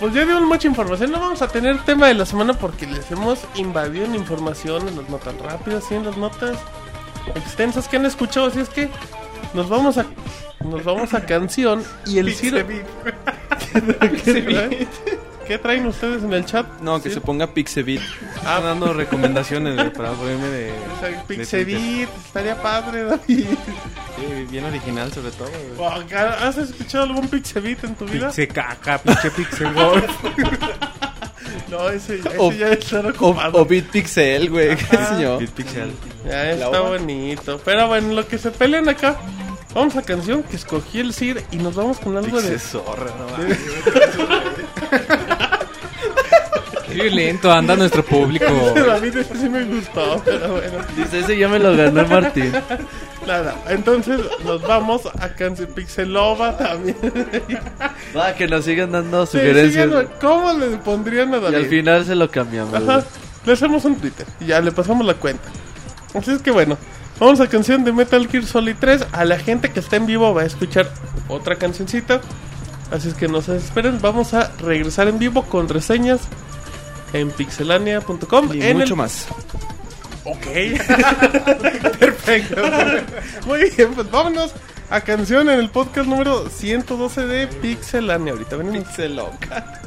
Pues 0.00 0.12
ya 0.12 0.24
dimos 0.26 0.42
mucha 0.42 0.68
información. 0.68 1.10
No 1.10 1.20
vamos 1.20 1.42
a 1.42 1.48
tener 1.48 1.82
tema 1.84 2.08
de 2.08 2.14
la 2.14 2.26
semana 2.26 2.52
porque 2.54 2.86
les 2.86 3.10
hemos 3.10 3.40
invadido 3.54 4.04
en 4.04 4.14
información 4.14 4.88
en 4.88 4.96
las 4.96 5.08
notas 5.08 5.34
rápidas 5.38 5.84
y 5.90 5.94
en 5.94 6.04
las 6.04 6.16
notas 6.16 6.58
extensas 7.34 7.88
que 7.88 7.96
han 7.96 8.06
escuchado. 8.06 8.46
Así 8.46 8.60
es 8.60 8.68
que 8.68 8.90
nos 9.54 9.68
vamos 9.68 9.98
a 9.98 10.06
nos 10.64 10.84
vamos 10.84 11.14
a 11.14 11.24
canción 11.24 11.82
y 12.06 12.18
el 12.18 12.34
Ciro. 12.34 12.58
¿Qué, 15.46 15.58
traen? 15.58 15.58
¿Qué 15.58 15.58
traen 15.58 15.86
ustedes 15.86 16.22
en 16.22 16.32
el 16.32 16.44
chat? 16.44 16.66
No, 16.80 17.02
que 17.02 17.08
Sí. 17.08 17.14
se 17.16 17.20
ponga 17.20 17.46
Pixebit. 17.52 18.00
Están 18.36 18.62
dando 18.64 18.92
recomendaciones, 18.92 19.74
güey, 19.76 19.92
para 19.92 20.10
ponerme 20.12 20.48
de. 20.48 20.72
O 20.72 21.00
sea, 21.00 21.08
de 21.08 21.18
Pixebit, 21.26 22.08
estaría 22.26 22.60
padre, 22.62 23.04
David. 23.04 23.46
Sí, 24.16 24.46
bien 24.50 24.64
original, 24.64 25.12
sobre 25.12 25.30
todo, 25.32 25.48
güey. 25.76 26.14
¿Has 26.14 26.56
escuchado 26.58 27.04
algún 27.04 27.28
Pixebit 27.28 27.84
en 27.84 27.94
tu 27.94 28.04
vida? 28.06 28.28
Pixe 28.28 28.48
caca, 28.48 28.98
pinche 28.98 29.30
Pixel. 29.30 29.68
No, 31.70 31.88
ese, 31.88 32.16
ese 32.20 32.30
O- 32.38 32.52
ya 32.52 32.68
está 32.72 33.00
O, 33.00 33.08
ocupado. 33.08 33.58
o 33.60 33.64
Bitpixel, 33.64 34.50
güey. 34.50 34.76
¿Qué 34.76 34.96
señor? 35.04 35.40
Bitpixel. 35.40 35.90
Ya 36.24 36.52
está 36.52 36.80
bonito. 36.80 37.60
Pero 37.64 37.88
bueno, 37.88 38.12
lo 38.14 38.26
que 38.28 38.38
se 38.38 38.50
pelean 38.52 38.88
acá. 38.88 39.16
Vamos 39.74 39.96
a 39.96 40.02
canción 40.02 40.42
que 40.44 40.56
escogí 40.56 41.00
el 41.00 41.12
Sir 41.12 41.44
y 41.50 41.56
nos 41.56 41.74
vamos 41.74 41.98
con 41.98 42.16
algo 42.16 42.40
de. 42.40 42.50
Pixel 42.52 42.60
zorra, 42.60 43.10
no 43.18 43.26
mames. 43.36 43.58
Qué 46.96 47.02
violento 47.02 47.52
anda 47.52 47.76
nuestro 47.76 48.04
público. 48.04 48.46
David, 48.74 49.16
ese 49.18 49.36
sí 49.36 49.48
me 49.48 49.64
gustó, 49.64 50.22
pero 50.24 50.52
bueno. 50.52 50.78
Dice, 50.96 51.20
ese 51.20 51.36
ya 51.36 51.48
me 51.48 51.58
lo 51.58 51.76
ganó 51.76 52.06
Martín. 52.06 52.52
Nada, 53.26 53.54
entonces 53.68 54.20
nos 54.44 54.62
vamos 54.62 55.02
a 55.18 55.28
canción 55.30 55.68
Pixelova 55.74 56.56
también. 56.56 56.96
Va, 58.16 58.34
que 58.34 58.46
nos 58.46 58.64
sigan 58.64 58.92
dando 58.92 59.26
Sí, 59.26 59.32
sugerencias. 59.32 59.90
¿Cómo 60.20 60.52
le 60.54 60.68
pondrían 60.78 61.34
a 61.34 61.38
y 61.38 61.40
David? 61.40 61.56
al 61.56 61.66
final 61.66 62.04
se 62.04 62.14
lo 62.14 62.30
cambiamos. 62.30 62.72
Ajá, 62.72 63.04
le 63.44 63.52
hacemos 63.52 63.84
un 63.84 63.96
Twitter 63.96 64.26
y 64.40 64.46
ya 64.46 64.60
le 64.60 64.72
pasamos 64.72 65.04
la 65.06 65.14
cuenta. 65.14 65.48
Así 66.14 66.30
es 66.30 66.40
que 66.40 66.50
bueno, 66.50 66.78
vamos 67.18 67.40
a 67.40 67.48
canción 67.48 67.84
de 67.84 67.92
Metal 67.92 68.26
Gear 68.28 68.44
Solid 68.44 68.76
3. 68.78 69.08
A 69.12 69.24
la 69.24 69.38
gente 69.38 69.70
que 69.70 69.80
está 69.80 69.96
en 69.96 70.06
vivo 70.06 70.32
va 70.32 70.42
a 70.42 70.46
escuchar 70.46 70.88
otra 71.28 71.56
cancioncita. 71.56 72.20
Así 72.90 73.08
es 73.08 73.14
que 73.14 73.26
no 73.26 73.42
se 73.42 73.54
desesperen, 73.54 73.98
vamos 74.00 74.32
a 74.32 74.52
regresar 74.58 75.08
en 75.08 75.18
vivo 75.18 75.42
con 75.42 75.68
reseñas 75.68 76.20
en 77.12 77.30
pixelania.com. 77.30 78.50
Y 78.54 78.62
en 78.62 78.78
mucho 78.78 78.94
el- 78.94 78.98
más. 78.98 79.26
Ok. 80.24 80.46
Perfecto. 81.98 82.62
Muy 83.46 83.70
bien, 83.70 83.94
pues 83.94 84.10
vámonos 84.10 84.52
a 84.90 85.00
canción 85.00 85.48
en 85.48 85.58
el 85.60 85.70
podcast 85.70 86.08
número 86.08 86.48
112 86.48 87.26
de 87.26 87.46
Pixelania. 87.46 88.32
Ahorita 88.32 88.56
venimos. 88.56 88.88
Pixeloca. 88.88 89.80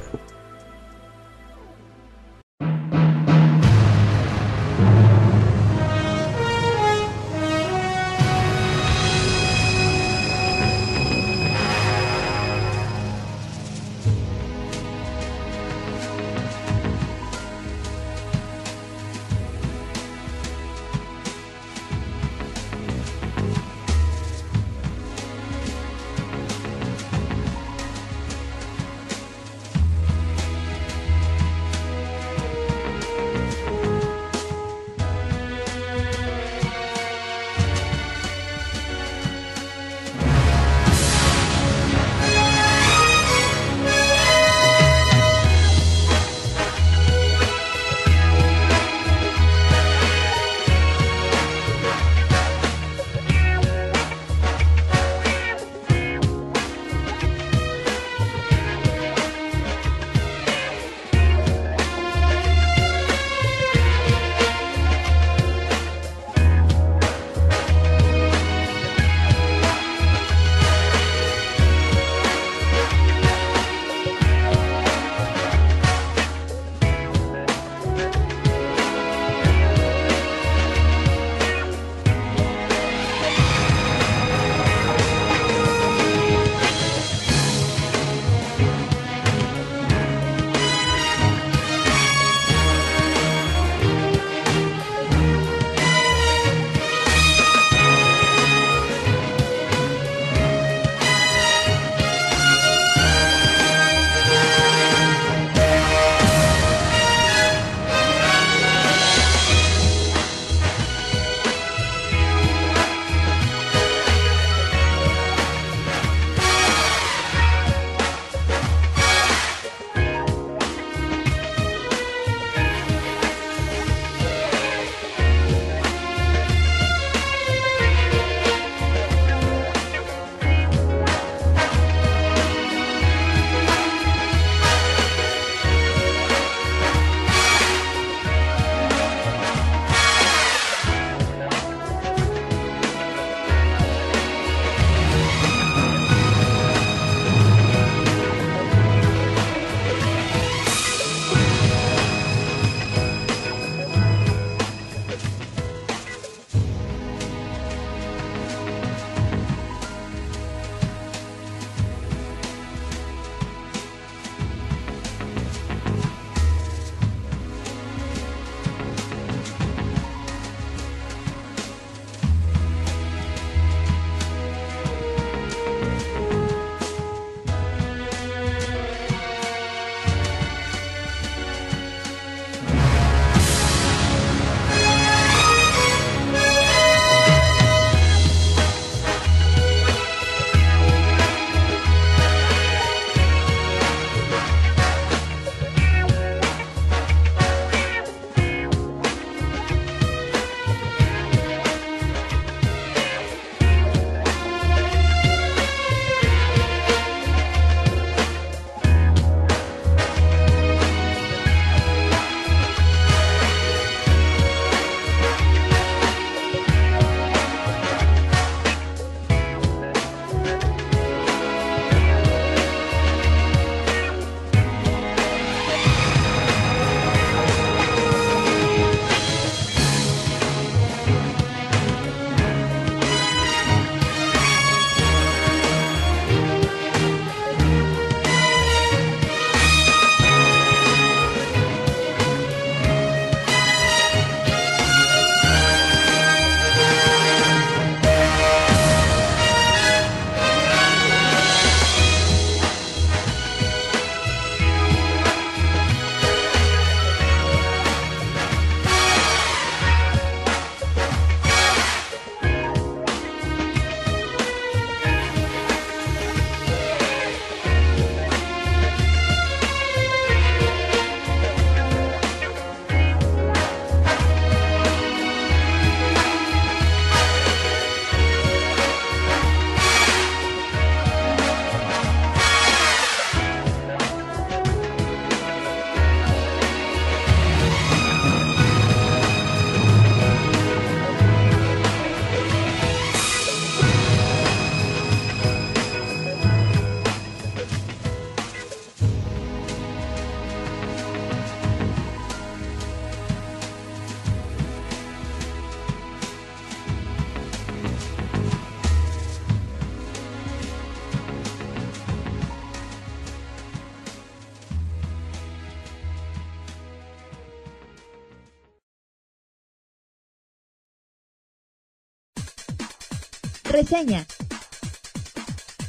Reseña. 323.90 324.26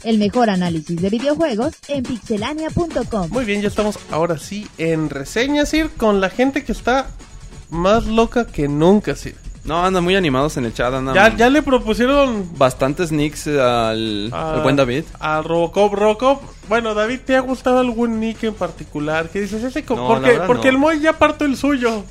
El 0.05 0.17
mejor 0.19 0.49
análisis 0.49 1.01
de 1.03 1.11
videojuegos 1.11 1.75
en 1.89 2.03
pixelania.com. 2.03 3.29
Muy 3.31 3.45
bien, 3.45 3.61
ya 3.61 3.69
estamos 3.69 3.99
ahora 4.11 4.39
sí 4.39 4.67
en 4.79 5.11
reseñas, 5.11 5.69
Sir, 5.69 5.91
con 5.91 6.21
la 6.23 6.31
gente 6.31 6.65
que 6.65 6.73
está 6.73 7.09
más 7.69 8.07
loca 8.07 8.47
que 8.47 8.69
nunca, 8.69 9.15
Sir. 9.15 9.35
No, 9.65 9.85
andan 9.85 10.03
muy 10.03 10.17
animados 10.17 10.57
en 10.57 10.65
el 10.65 10.73
chat. 10.73 10.95
Andan 10.95 11.15
Ya, 11.15 11.37
ya 11.37 11.51
le 11.51 11.61
propusieron 11.61 12.51
bastantes 12.57 13.13
nicks 13.13 13.47
al, 13.49 14.31
a- 14.33 14.55
al 14.55 14.63
buen 14.63 14.77
David. 14.77 15.05
A 15.19 15.43
Robocop, 15.43 15.93
Robocop. 15.93 16.43
Bueno, 16.71 16.95
David, 16.95 17.21
¿te 17.27 17.37
ha 17.37 17.41
gustado 17.41 17.81
algún 17.81 18.19
nick 18.19 18.43
en 18.45 18.55
particular? 18.55 19.29
¿Qué 19.29 19.43
dices? 19.43 19.63
Ese 19.63 19.83
No, 19.83 20.09
porque 20.09 20.29
la 20.29 20.33
verdad 20.33 20.47
porque 20.47 20.69
no. 20.69 20.71
el 20.71 20.79
Moy 20.79 21.01
ya 21.01 21.19
parto 21.19 21.45
el 21.45 21.59
suyo. 21.59 22.03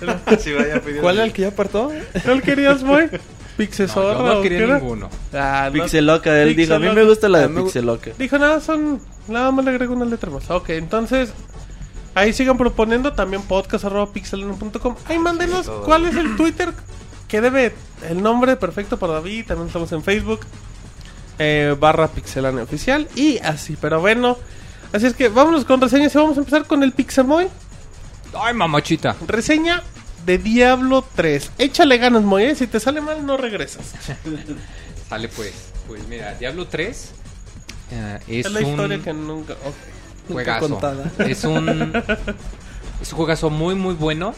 ¿Cuál 1.00 1.16
era 1.16 1.24
el 1.24 1.32
que 1.32 1.42
ya 1.42 1.48
apartó? 1.48 1.90
¿Cuál 2.24 2.42
querías, 2.42 2.82
Moy? 2.84 3.08
¿Pixesorra 3.56 4.14
No, 4.14 4.26
yo 4.26 4.34
no 4.34 4.42
quería 4.42 4.66
ninguno. 4.66 5.08
Ah, 5.32 5.70
no. 5.72 5.82
Pixeloca, 5.82 6.42
él 6.42 6.56
dijo, 6.56 6.74
a 6.74 6.78
mí 6.78 6.88
me 6.90 7.04
gusta 7.04 7.28
la 7.28 7.46
de 7.46 7.48
Pixeloca. 7.48 8.10
Dijo, 8.18 8.38
nada, 8.38 8.60
son. 8.60 9.00
Nada 9.28 9.50
más 9.52 9.64
le 9.64 9.70
agrego 9.70 9.94
una 9.94 10.04
letra 10.04 10.30
más. 10.30 10.50
Ok, 10.50 10.70
entonces. 10.70 11.32
Ahí 12.16 12.32
sigan 12.32 12.56
proponiendo 12.56 13.12
también 13.12 13.42
podcast 13.42 13.84
arroba 13.84 14.12
pixelano.com. 14.12 14.94
Ahí 15.08 15.18
mándenos 15.18 15.68
cuál 15.84 16.06
es 16.06 16.14
el 16.16 16.36
Twitter 16.36 16.72
que 17.26 17.40
debe 17.40 17.74
el 18.08 18.22
nombre 18.22 18.54
perfecto 18.56 18.98
para 18.98 19.14
David. 19.14 19.46
También 19.46 19.66
estamos 19.66 19.90
en 19.92 20.02
Facebook. 20.02 20.40
eh, 21.40 21.74
barra 21.78 22.06
pixelane 22.08 22.60
oficial. 22.62 23.08
Y 23.16 23.38
así, 23.38 23.76
pero 23.80 24.00
bueno. 24.00 24.36
Así 24.92 25.06
es 25.06 25.14
que 25.14 25.28
vámonos 25.28 25.64
con 25.64 25.80
reseñas 25.80 26.14
y 26.14 26.18
vamos 26.18 26.36
a 26.36 26.40
empezar 26.40 26.66
con 26.66 26.84
el 26.84 26.92
Pixemoy. 26.92 27.48
Ay, 28.36 28.54
mamachita. 28.54 29.16
Reseña 29.26 29.82
de 30.24 30.38
Diablo 30.38 31.04
3. 31.14 31.52
Échale 31.58 31.98
ganas, 31.98 32.22
Moy. 32.22 32.44
¿eh? 32.44 32.54
Si 32.54 32.66
te 32.66 32.80
sale 32.80 33.00
mal, 33.00 33.24
no 33.26 33.36
regresas. 33.36 33.92
Sale 35.08 35.28
pues. 35.28 35.52
Pues 35.86 36.06
mira, 36.08 36.34
Diablo 36.34 36.66
3 36.66 37.10
eh, 37.92 38.18
es, 38.26 38.46
Es 38.46 38.52
la 38.52 38.60
un 38.60 38.66
historia 38.66 38.98
que 39.02 39.12
nunca. 39.12 39.52
ok. 39.52 40.32
juegazo. 40.32 40.68
contada. 40.70 41.12
Es 41.18 41.44
un 41.44 41.92
es 43.02 43.12
un 43.12 43.16
juegazo 43.18 43.50
muy 43.50 43.74
muy 43.74 43.94
bueno. 43.94 44.28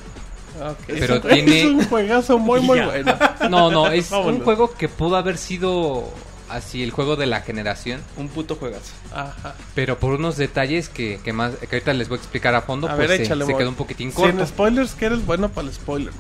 Ok, 0.61 0.77
Pero 0.89 1.17
es 1.17 1.25
un, 1.25 1.31
tiene- 1.31 1.59
es 1.61 1.65
un 1.67 1.85
juegazo 1.85 2.39
muy, 2.39 2.61
muy 2.61 2.81
bueno. 2.81 3.15
No, 3.49 3.71
no, 3.71 3.89
es 3.89 4.11
Vámonos. 4.11 4.35
un 4.39 4.45
juego 4.45 4.75
que 4.75 4.89
pudo 4.89 5.17
haber 5.17 5.39
sido 5.39 6.11
así 6.49 6.83
el 6.83 6.91
juego 6.91 7.17
de 7.17 7.27
la 7.27 7.41
generación, 7.41 8.01
Un 8.17 8.29
puto 8.29 8.57
juegazo. 8.57 8.93
Ajá. 9.13 9.55
pero 9.75 9.99
por 9.99 10.15
unos 10.15 10.37
detalles 10.37 10.89
que, 10.89 11.21
que 11.25 11.33
más 11.33 11.55
que 11.57 11.77
ahorita 11.77 11.93
les 11.95 12.09
voy 12.09 12.19
a 12.19 12.21
explicar 12.21 12.55
a 12.55 12.63
fondo, 12.63 12.89
A 12.89 12.97
pues 12.97 13.09
ver, 13.09 13.17
se- 13.19 13.25
échale, 13.25 13.47
se, 13.47 13.57
quedó 13.57 13.69
un 13.69 13.75
poquitín 13.75 14.11
corto. 14.13 14.37
Sin 14.37 14.47
spoilers, 14.47 14.95
que 14.95 15.07
eres 15.07 15.25
bueno 15.27 15.49
para 15.51 15.69
el 15.69 15.75
spoiler. 15.75 16.13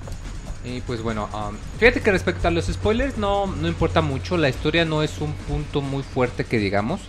Y 0.65 0.81
pues 0.81 1.01
bueno, 1.01 1.28
um, 1.32 1.55
fíjate 1.78 2.01
que 2.01 2.11
respecto 2.11 2.48
a 2.48 2.51
los 2.51 2.66
spoilers 2.66 3.16
no, 3.19 3.47
no 3.47 3.69
importa 3.69 4.01
mucho, 4.01 4.36
la 4.36 4.48
historia 4.48 4.85
no 4.85 5.03
es 5.05 5.19
un 5.20 5.32
punto 5.32 5.81
muy 5.81 6.03
fuerte 6.03 6.44
que 6.44 6.59
digamos. 6.59 7.01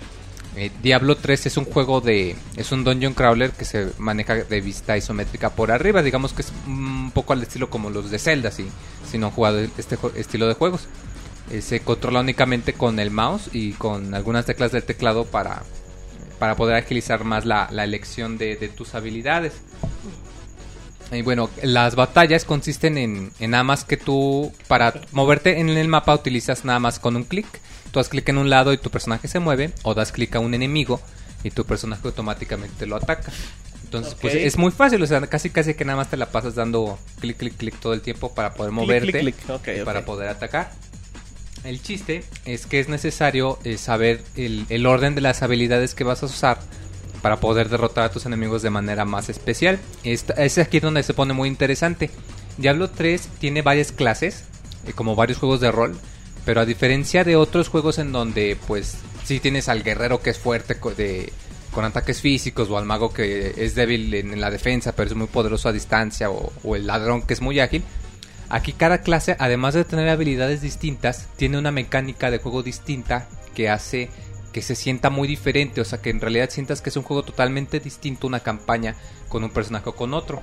Eh, 0.56 0.72
Diablo 0.82 1.16
3 1.16 1.46
es 1.46 1.58
un 1.58 1.66
juego 1.66 2.02
de... 2.02 2.36
es 2.56 2.72
un 2.72 2.84
dungeon 2.84 3.14
crawler 3.14 3.52
que 3.52 3.64
se 3.64 3.92
maneja 4.00 4.34
de 4.36 4.60
vista 4.62 4.98
isométrica 4.98 5.52
por 5.52 5.72
arriba, 5.72 6.02
digamos 6.02 6.34
que 6.34 6.42
es 6.42 6.52
un 6.66 7.12
poco 7.14 7.34
al 7.34 7.44
estilo 7.44 7.70
como 7.70 7.92
los 7.92 8.10
de 8.10 8.18
Zelda, 8.18 8.50
si, 8.50 8.68
si 9.10 9.20
no 9.20 9.28
han 9.28 9.32
jugado 9.34 9.60
este 9.60 9.98
estilo 10.16 10.48
de 10.48 10.56
juegos. 10.56 10.88
Eh, 11.50 11.62
se 11.62 11.80
controla 11.80 12.20
únicamente 12.20 12.74
con 12.74 13.00
el 13.00 13.12
mouse 13.12 13.50
y 13.54 13.72
con 13.74 14.14
algunas 14.14 14.46
teclas 14.46 14.72
del 14.72 14.84
teclado 14.84 15.26
para, 15.26 15.64
para 16.40 16.56
poder 16.56 16.76
agilizar 16.76 17.24
más 17.24 17.46
la, 17.46 17.68
la 17.72 17.84
elección 17.84 18.38
de, 18.38 18.56
de 18.58 18.68
tus 18.68 18.96
habilidades. 18.96 19.54
Y 21.12 21.22
bueno, 21.22 21.50
las 21.64 21.96
batallas 21.96 22.44
consisten 22.44 22.98
en, 22.98 23.32
en 23.40 23.52
nada 23.52 23.64
más 23.64 23.86
que 23.86 23.96
tú, 23.96 24.52
para 24.68 24.94
moverte 25.14 25.60
en 25.60 25.70
el 25.70 25.88
mapa 25.88 26.14
utilizas 26.14 26.66
nada 26.66 26.80
más 26.80 27.00
con 27.00 27.16
un 27.16 27.24
clic. 27.24 27.48
Tú 27.92 28.00
das 28.00 28.10
clic 28.10 28.28
en 28.28 28.38
un 28.38 28.50
lado 28.50 28.74
y 28.74 28.78
tu 28.78 28.90
personaje 28.90 29.30
se 29.30 29.40
mueve, 29.40 29.72
o 29.84 29.94
das 29.94 30.12
clic 30.12 30.36
a 30.36 30.40
un 30.40 30.54
enemigo 30.54 31.00
y 31.44 31.52
tu 31.52 31.64
personaje 31.64 32.02
automáticamente 32.06 32.86
lo 32.86 32.98
ataca. 32.98 33.32
Entonces, 33.86 34.16
pues 34.16 34.36
es 34.36 34.58
muy 34.58 34.72
fácil, 34.72 35.02
o 35.02 35.08
sea, 35.08 35.22
casi 35.28 35.50
casi 35.50 35.76
que 35.76 35.86
nada 35.86 35.96
más 35.96 36.10
te 36.10 36.18
la 36.18 36.26
pasas 36.26 36.56
dando 36.56 37.00
clic, 37.22 37.38
clic, 37.38 37.56
clic 37.56 37.80
todo 37.80 37.94
el 37.94 38.02
tiempo 38.02 38.36
para 38.36 38.54
poder 38.54 38.74
Clic, 38.74 38.82
moverte 38.82 39.20
clic, 39.22 39.36
clic. 39.38 39.50
Ok, 39.50 39.68
y 39.82 39.86
para 39.86 40.04
poder 40.04 40.28
atacar. 40.28 40.72
El 41.64 41.82
chiste 41.82 42.24
es 42.46 42.66
que 42.66 42.80
es 42.80 42.88
necesario 42.88 43.60
eh, 43.64 43.78
saber 43.78 44.24
el, 44.36 44.86
orden 44.86 45.16
de 45.16 45.22
las 45.22 45.42
habilidades 45.42 45.96
que 45.96 46.04
vas 46.04 46.24
a 46.24 46.28
usar 46.28 46.60
para 47.22 47.40
poder 47.40 47.70
derrotar 47.70 48.06
a 48.06 48.12
tus 48.12 48.26
enemigos 48.26 48.62
de 48.62 48.70
manera 48.70 49.06
más 49.06 49.30
especial. 49.30 49.80
Esta- 50.04 50.34
es 50.34 50.58
aquí 50.58 50.80
donde 50.80 51.04
se 51.04 51.14
pone 51.14 51.34
muy 51.34 51.50
interesante. 51.50 52.10
Diablo 52.58 52.90
3 52.90 53.28
tiene 53.40 53.62
varias 53.62 53.92
clases, 53.92 54.44
eh, 54.86 54.94
como 54.94 55.16
varios 55.16 55.40
juegos 55.40 55.60
de 55.60 55.72
rol, 55.72 55.98
pero 56.46 56.62
a 56.62 56.66
diferencia 56.66 57.24
de 57.24 57.36
otros 57.36 57.68
juegos 57.70 57.98
en 57.98 58.12
donde 58.12 58.58
pues 58.68 58.98
sí 59.26 59.40
tienes 59.40 59.68
al 59.68 59.84
guerrero 59.84 60.22
que 60.22 60.30
es 60.30 60.38
fuerte 60.38 60.78
con 60.80 61.84
ataques 61.84 62.22
físicos 62.22 62.70
o 62.70 62.78
al 62.78 62.86
mago 62.86 63.14
que 63.14 63.54
es 63.58 63.76
débil 63.76 64.14
en, 64.14 64.40
la 64.40 64.50
defensa 64.50 64.94
pero 64.96 65.10
es 65.10 65.16
muy 65.16 65.28
poderoso 65.28 65.68
a 65.68 65.74
distancia 65.74 66.30
o, 66.32 66.54
o 66.64 66.76
el 66.78 66.88
ladrón 66.88 67.24
que 67.24 67.34
es 67.34 67.42
muy 67.42 67.60
ágil, 67.60 67.84
Aquí 68.50 68.72
cada 68.74 69.00
clase, 69.00 69.36
además 69.40 69.74
de 69.74 69.84
tener 69.84 70.08
habilidades 70.10 70.62
distintas, 70.62 71.28
tiene 71.36 71.58
una 71.58 71.72
mecánica 71.72 72.32
de 72.32 72.38
juego 72.40 72.64
distinta 72.64 73.28
que 73.56 73.70
hace 73.70 74.10
que 74.54 74.62
se 74.62 74.74
sienta 74.76 75.10
muy 75.12 75.28
diferente, 75.28 75.82
o 75.82 75.86
sea 75.86 76.02
que 76.02 76.10
en 76.10 76.20
realidad 76.22 76.50
sientas 76.50 76.82
que 76.82 76.90
es 76.90 76.98
un 76.98 77.04
juego 77.04 77.22
totalmente 77.24 77.80
distinto, 77.80 78.26
una 78.26 78.40
campaña 78.40 78.96
con 79.30 79.44
un 79.44 79.50
personaje 79.52 79.90
o 79.90 79.96
con 79.96 80.14
otro. 80.16 80.42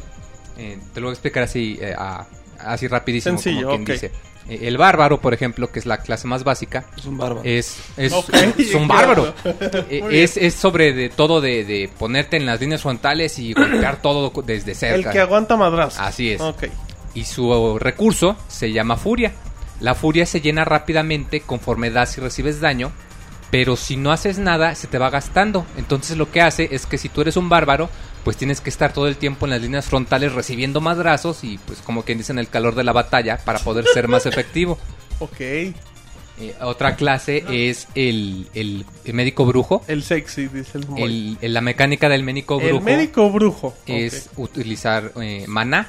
Eh, 0.57 0.79
te 0.93 1.01
lo 1.01 1.07
voy 1.07 1.13
a 1.13 1.15
explicar 1.15 1.43
así, 1.43 1.79
eh, 1.81 1.95
a- 1.99 2.27
así 2.61 2.87
rapidísimo, 2.87 3.39
Sencillo, 3.39 3.69
como 3.71 3.85
quien 3.85 3.97
dice. 3.97 4.13
Eh, 4.49 4.69
el 4.69 4.77
bárbaro, 4.77 5.21
por 5.21 5.33
ejemplo, 5.35 5.73
que 5.73 5.79
es 5.81 5.87
la 5.87 5.99
clase 5.99 6.29
más 6.29 6.45
básica, 6.45 6.85
Es 6.97 7.07
un 7.07 7.17
bárbaro. 7.19 7.41
es, 7.45 7.79
es, 7.97 8.13
un 8.75 8.87
bárbaro. 8.87 9.35
es, 9.91 10.37
es 10.37 10.55
sobre 10.55 10.93
de 10.93 11.09
todo 11.09 11.41
de, 11.41 11.65
de 11.65 11.91
ponerte 11.99 12.37
en 12.37 12.47
las 12.47 12.61
líneas 12.61 12.83
frontales 12.83 13.39
y 13.41 13.53
golpear 13.55 14.01
todo 14.03 14.31
desde 14.43 14.73
El 14.73 14.77
cerca. 14.77 15.11
que 15.11 15.19
aguanta 15.21 15.57
madrazos. 15.57 15.99
Así 15.99 16.31
es 16.31 16.41
Ok. 16.41 16.65
Y 17.15 17.25
su 17.25 17.79
recurso 17.79 18.37
se 18.49 18.73
llama 18.73 18.97
furia. 18.97 19.33
La 19.81 19.95
furia 19.95 20.27
se 20.27 20.41
llena 20.41 20.65
rápidamente 20.65 21.41
conforme 21.41 21.91
das 21.91 22.17
y 22.19 22.21
recibes 22.21 22.61
daño, 22.61 22.93
pero 23.51 23.77
si 23.77 23.97
no 23.97 24.13
haces 24.13 24.39
nada 24.39 24.75
se 24.75 24.87
te 24.87 24.99
va 24.99 25.11
gastando. 25.11 25.67
Entonces 25.77 26.17
lo 26.17 26.31
que 26.31 26.41
hace 26.43 26.69
es 26.73 26.87
que 26.87 26.99
si 26.99 27.09
tú 27.09 27.21
eres 27.21 27.37
un 27.37 27.49
bárbaro, 27.49 27.89
pues 28.25 28.37
tienes 28.37 28.61
que 28.61 28.71
estar 28.71 28.93
todo 28.93 29.07
el 29.07 29.17
tiempo 29.17 29.47
en 29.47 29.51
las 29.51 29.61
líneas 29.61 29.85
frontales 29.87 30.33
recibiendo 30.33 30.81
madrazos 30.81 31.45
y 31.45 31.59
pues 31.59 31.81
como 31.81 32.03
quien 32.05 32.19
dice 32.19 32.33
en 32.33 32.39
el 32.39 32.49
calor 32.49 32.75
de 32.75 32.85
la 32.85 32.93
batalla 32.93 33.39
para 33.45 33.59
poder 33.59 33.85
ser 33.93 34.09
más 34.09 34.27
efectivo. 34.27 34.79
Ok. 35.21 35.41
Eh, 35.41 36.53
otra 36.63 36.97
clase 36.97 37.45
es 37.49 37.87
el, 37.95 38.49
el- 38.55 38.85
el 39.05 39.15
médico 39.15 39.45
brujo. 39.47 39.85
El 39.87 40.03
sexy, 40.03 40.49
dice. 40.49 40.81
El- 40.97 41.39
el- 41.41 41.55
la 41.55 41.61
mecánica 41.61 42.09
del 42.09 42.25
médico 42.25 42.57
brujo 42.59 42.79
El 42.79 42.83
médico 42.83 43.31
brujo. 43.31 43.75
es 43.87 44.29
utilizar 44.37 45.13
eh, 45.23 45.45
maná. 45.47 45.89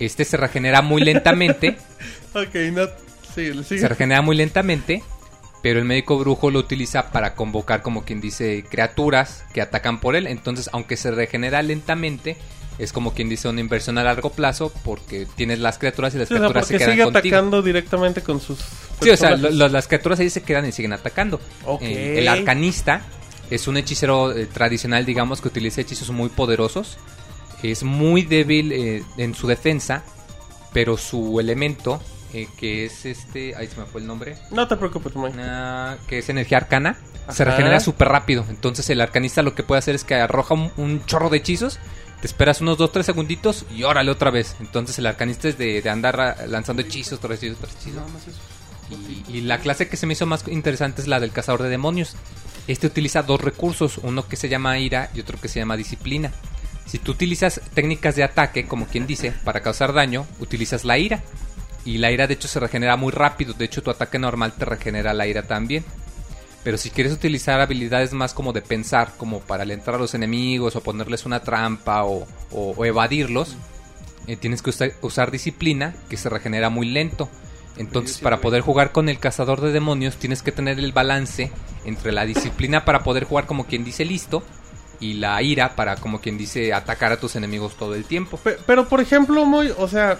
Este 0.00 0.24
se 0.24 0.36
regenera 0.36 0.82
muy 0.82 1.02
lentamente. 1.02 1.76
Ok, 2.34 2.54
no. 2.72 2.86
Sí, 3.34 3.52
sigue. 3.64 3.80
se 3.80 3.88
regenera 3.88 4.20
muy 4.20 4.34
lentamente, 4.36 5.02
pero 5.62 5.78
el 5.78 5.84
médico 5.84 6.18
brujo 6.18 6.50
lo 6.50 6.58
utiliza 6.58 7.12
para 7.12 7.34
convocar, 7.36 7.80
como 7.80 8.04
quien 8.04 8.20
dice, 8.20 8.64
criaturas 8.68 9.44
que 9.52 9.60
atacan 9.60 10.00
por 10.00 10.16
él. 10.16 10.26
Entonces, 10.26 10.68
aunque 10.72 10.96
se 10.96 11.12
regenera 11.12 11.62
lentamente, 11.62 12.36
es 12.78 12.92
como 12.92 13.14
quien 13.14 13.28
dice 13.28 13.48
una 13.48 13.60
inversión 13.60 13.98
a 13.98 14.02
largo 14.04 14.30
plazo, 14.30 14.72
porque 14.84 15.28
tienes 15.36 15.60
las 15.60 15.78
criaturas 15.78 16.12
y 16.16 16.18
las 16.18 16.26
Sí, 16.28 16.34
o 16.34 16.38
sea, 16.38 16.46
criaturas 16.48 16.66
se 16.66 16.76
quedan 16.78 16.90
sigue 16.90 17.04
contigo. 17.04 17.36
atacando 17.36 17.62
directamente 17.62 18.20
con 18.20 18.40
sus. 18.40 18.58
Sí, 18.58 19.10
o 19.10 19.16
sea, 19.16 19.28
personajes. 19.30 19.42
lo- 19.42 19.50
lo- 19.68 19.72
las 19.72 19.86
criaturas 19.86 20.18
ahí 20.18 20.28
se 20.30 20.42
quedan 20.42 20.66
y 20.66 20.72
siguen 20.72 20.92
atacando. 20.92 21.40
Ok. 21.66 21.82
Eh, 21.82 22.18
el 22.18 22.26
arcanista 22.26 23.02
es 23.48 23.68
un 23.68 23.76
hechicero 23.76 24.36
eh, 24.36 24.46
tradicional, 24.46 25.04
digamos, 25.06 25.40
que 25.40 25.46
utiliza 25.46 25.80
hechizos 25.80 26.10
muy 26.10 26.30
poderosos. 26.30 26.98
Es 27.70 27.82
muy 27.82 28.22
débil 28.22 28.72
eh, 28.72 29.02
en 29.16 29.34
su 29.34 29.46
defensa, 29.46 30.02
pero 30.74 30.98
su 30.98 31.40
elemento, 31.40 32.00
eh, 32.34 32.46
que 32.58 32.84
es 32.84 33.06
este... 33.06 33.56
Ahí 33.56 33.66
se 33.68 33.80
me 33.80 33.86
fue 33.86 34.02
el 34.02 34.06
nombre. 34.06 34.36
No 34.50 34.68
te 34.68 34.76
preocupes. 34.76 35.12
Ah, 35.38 35.96
que 36.06 36.18
es 36.18 36.28
energía 36.28 36.58
arcana, 36.58 36.98
se 37.30 37.42
regenera 37.44 37.80
súper 37.80 38.08
rápido. 38.08 38.44
Entonces 38.50 38.90
el 38.90 39.00
arcanista 39.00 39.42
lo 39.42 39.54
que 39.54 39.62
puede 39.62 39.78
hacer 39.78 39.94
es 39.94 40.04
que 40.04 40.14
arroja 40.14 40.52
un, 40.52 40.72
un 40.76 41.06
chorro 41.06 41.30
de 41.30 41.38
hechizos, 41.38 41.78
te 42.20 42.26
esperas 42.26 42.60
unos 42.60 42.78
2-3 42.78 43.02
segunditos 43.02 43.64
y 43.74 43.84
órale 43.84 44.10
otra 44.10 44.30
vez. 44.30 44.56
Entonces 44.60 44.98
el 44.98 45.06
arcanista 45.06 45.48
es 45.48 45.56
de, 45.56 45.80
de 45.80 45.90
andar 45.90 46.36
lanzando 46.48 46.82
hechizos, 46.82 47.18
tras 47.18 47.38
hechizos, 47.38 47.58
tras 47.58 47.74
hechizos. 47.76 48.02
Y, 49.28 49.38
y 49.38 49.40
la 49.40 49.58
clase 49.58 49.88
que 49.88 49.96
se 49.96 50.06
me 50.06 50.12
hizo 50.12 50.26
más 50.26 50.46
interesante 50.48 51.00
es 51.00 51.08
la 51.08 51.18
del 51.18 51.32
cazador 51.32 51.62
de 51.62 51.70
demonios. 51.70 52.14
Este 52.66 52.86
utiliza 52.86 53.22
dos 53.22 53.40
recursos, 53.40 53.98
uno 54.02 54.28
que 54.28 54.36
se 54.36 54.48
llama 54.48 54.78
ira 54.78 55.10
y 55.14 55.20
otro 55.20 55.40
que 55.40 55.48
se 55.48 55.60
llama 55.60 55.76
disciplina. 55.76 56.32
Si 56.86 56.98
tú 56.98 57.12
utilizas 57.12 57.60
técnicas 57.72 58.16
de 58.16 58.24
ataque, 58.24 58.66
como 58.66 58.86
quien 58.86 59.06
dice, 59.06 59.32
para 59.44 59.60
causar 59.60 59.92
daño, 59.92 60.26
utilizas 60.38 60.84
la 60.84 60.98
ira. 60.98 61.22
Y 61.84 61.98
la 61.98 62.10
ira 62.10 62.26
de 62.26 62.34
hecho 62.34 62.48
se 62.48 62.60
regenera 62.60 62.96
muy 62.96 63.12
rápido, 63.12 63.52
de 63.52 63.66
hecho 63.66 63.82
tu 63.82 63.90
ataque 63.90 64.18
normal 64.18 64.54
te 64.54 64.64
regenera 64.64 65.12
la 65.12 65.26
ira 65.26 65.42
también. 65.42 65.84
Pero 66.62 66.78
si 66.78 66.90
quieres 66.90 67.12
utilizar 67.12 67.60
habilidades 67.60 68.14
más 68.14 68.32
como 68.32 68.54
de 68.54 68.62
pensar, 68.62 69.12
como 69.18 69.40
para 69.40 69.64
alentar 69.64 69.94
a 69.94 69.98
los 69.98 70.14
enemigos 70.14 70.76
o 70.76 70.82
ponerles 70.82 71.26
una 71.26 71.40
trampa 71.40 72.04
o, 72.04 72.26
evadirlos, 72.84 73.56
eh, 74.26 74.36
tienes 74.36 74.62
que 74.62 74.70
usar 75.02 75.30
disciplina, 75.30 75.94
que 76.08 76.16
se 76.16 76.30
regenera 76.30 76.70
muy 76.70 76.86
lento. 76.86 77.28
Entonces, 77.76 78.18
para 78.18 78.40
poder 78.40 78.62
jugar 78.62 78.92
con 78.92 79.10
el 79.10 79.18
cazador 79.18 79.60
de 79.60 79.72
demonios, 79.72 80.16
tienes 80.16 80.42
que 80.42 80.52
tener 80.52 80.78
el 80.78 80.92
balance 80.92 81.50
entre 81.84 82.12
la 82.12 82.24
disciplina 82.24 82.86
para 82.86 83.02
poder 83.02 83.24
jugar 83.24 83.44
como 83.46 83.66
quien 83.66 83.84
dice 83.84 84.06
listo 84.06 84.42
y 85.00 85.14
la 85.14 85.40
ira 85.42 85.74
para 85.76 85.96
como 85.96 86.20
quien 86.20 86.36
dice 86.38 86.72
atacar 86.72 87.12
a 87.12 87.20
tus 87.20 87.36
enemigos 87.36 87.74
todo 87.76 87.94
el 87.94 88.04
tiempo. 88.04 88.36
Pe- 88.38 88.58
Pero 88.66 88.88
por 88.88 89.00
ejemplo, 89.00 89.44
muy, 89.46 89.72
o 89.76 89.88
sea, 89.88 90.18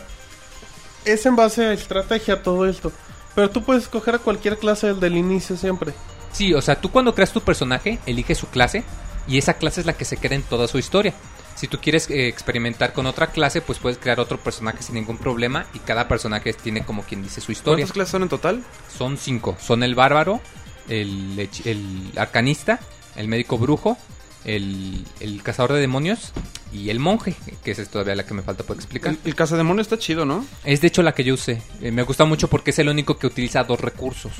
es 1.05 1.27
en 1.27 1.37
base 1.37 1.67
a 1.67 1.73
estrategia 1.73 2.43
todo 2.43 2.67
esto. 2.69 2.93
Pero 3.35 3.51
tú 3.51 3.63
puedes 3.65 3.85
escoger 3.85 4.15
a 4.15 4.19
cualquier 4.19 4.59
clase 4.59 4.87
del, 4.89 5.01
del 5.01 5.17
inicio 5.17 5.57
siempre. 5.57 5.93
Sí, 6.33 6.55
o 6.55 6.63
sea, 6.63 6.81
tú 6.81 6.91
cuando 6.91 7.15
creas 7.15 7.33
tu 7.33 7.41
personaje, 7.41 7.99
eliges 8.07 8.39
su 8.39 8.47
clase 8.49 8.85
y 9.27 9.39
esa 9.39 9.55
clase 9.55 9.81
es 9.81 9.87
la 9.87 9.95
que 9.95 10.05
se 10.05 10.17
queda 10.17 10.35
en 10.35 10.43
toda 10.43 10.69
su 10.69 10.79
historia. 10.79 11.15
Si 11.57 11.69
tú 11.69 11.79
quieres 11.81 12.11
eh, 12.11 12.27
experimentar 12.29 12.93
con 12.93 13.07
otra 13.07 13.29
clase, 13.29 13.61
pues 13.61 13.79
puedes 13.79 13.99
crear 13.99 14.19
otro 14.19 14.39
personaje 14.39 14.83
sin 14.83 14.97
ningún 14.97 15.19
problema 15.19 15.67
y 15.73 15.79
cada 15.79 16.09
personaje 16.09 16.53
tiene 16.53 16.85
como 16.85 17.03
quien 17.05 17.23
dice 17.23 17.41
su 17.41 17.53
historia. 17.53 17.85
¿Cuántas 17.85 17.93
clases 17.95 18.11
son 18.13 18.23
en 18.25 18.29
total? 18.29 18.65
Son 18.97 19.17
cinco. 19.17 19.57
Son 19.61 19.83
el 19.85 19.95
bárbaro, 19.95 20.41
el, 20.89 21.49
el 21.65 22.11
arcanista, 22.17 22.81
el 23.17 23.29
médico 23.29 23.57
brujo, 23.57 23.97
el, 24.45 25.05
el 25.21 25.43
cazador 25.43 25.73
de 25.73 25.81
demonios 25.81 26.33
y 26.73 26.91
el 26.91 26.99
monje, 26.99 27.35
que 27.65 27.71
esa 27.71 27.83
es 27.83 27.89
todavía 27.89 28.15
la 28.15 28.27
que 28.27 28.35
me 28.35 28.43
falta 28.43 28.65
por 28.65 28.77
explicar. 28.77 29.13
El, 29.13 29.19
el 29.25 29.35
cazademonio 29.35 29.81
está 29.83 29.99
chido, 29.99 30.25
¿no? 30.25 30.45
Es 30.65 30.81
de 30.81 30.89
hecho 30.89 31.03
la 31.03 31.13
que 31.15 31.25
yo 31.25 31.35
usé. 31.35 31.63
Eh, 31.81 31.91
me 31.91 32.03
gusta 32.03 32.25
mucho 32.25 32.49
porque 32.49 32.71
es 32.71 32.79
el 32.79 32.89
único 32.89 33.17
que 33.19 33.27
utiliza 33.27 33.63
dos 33.65 33.81
recursos. 33.81 34.33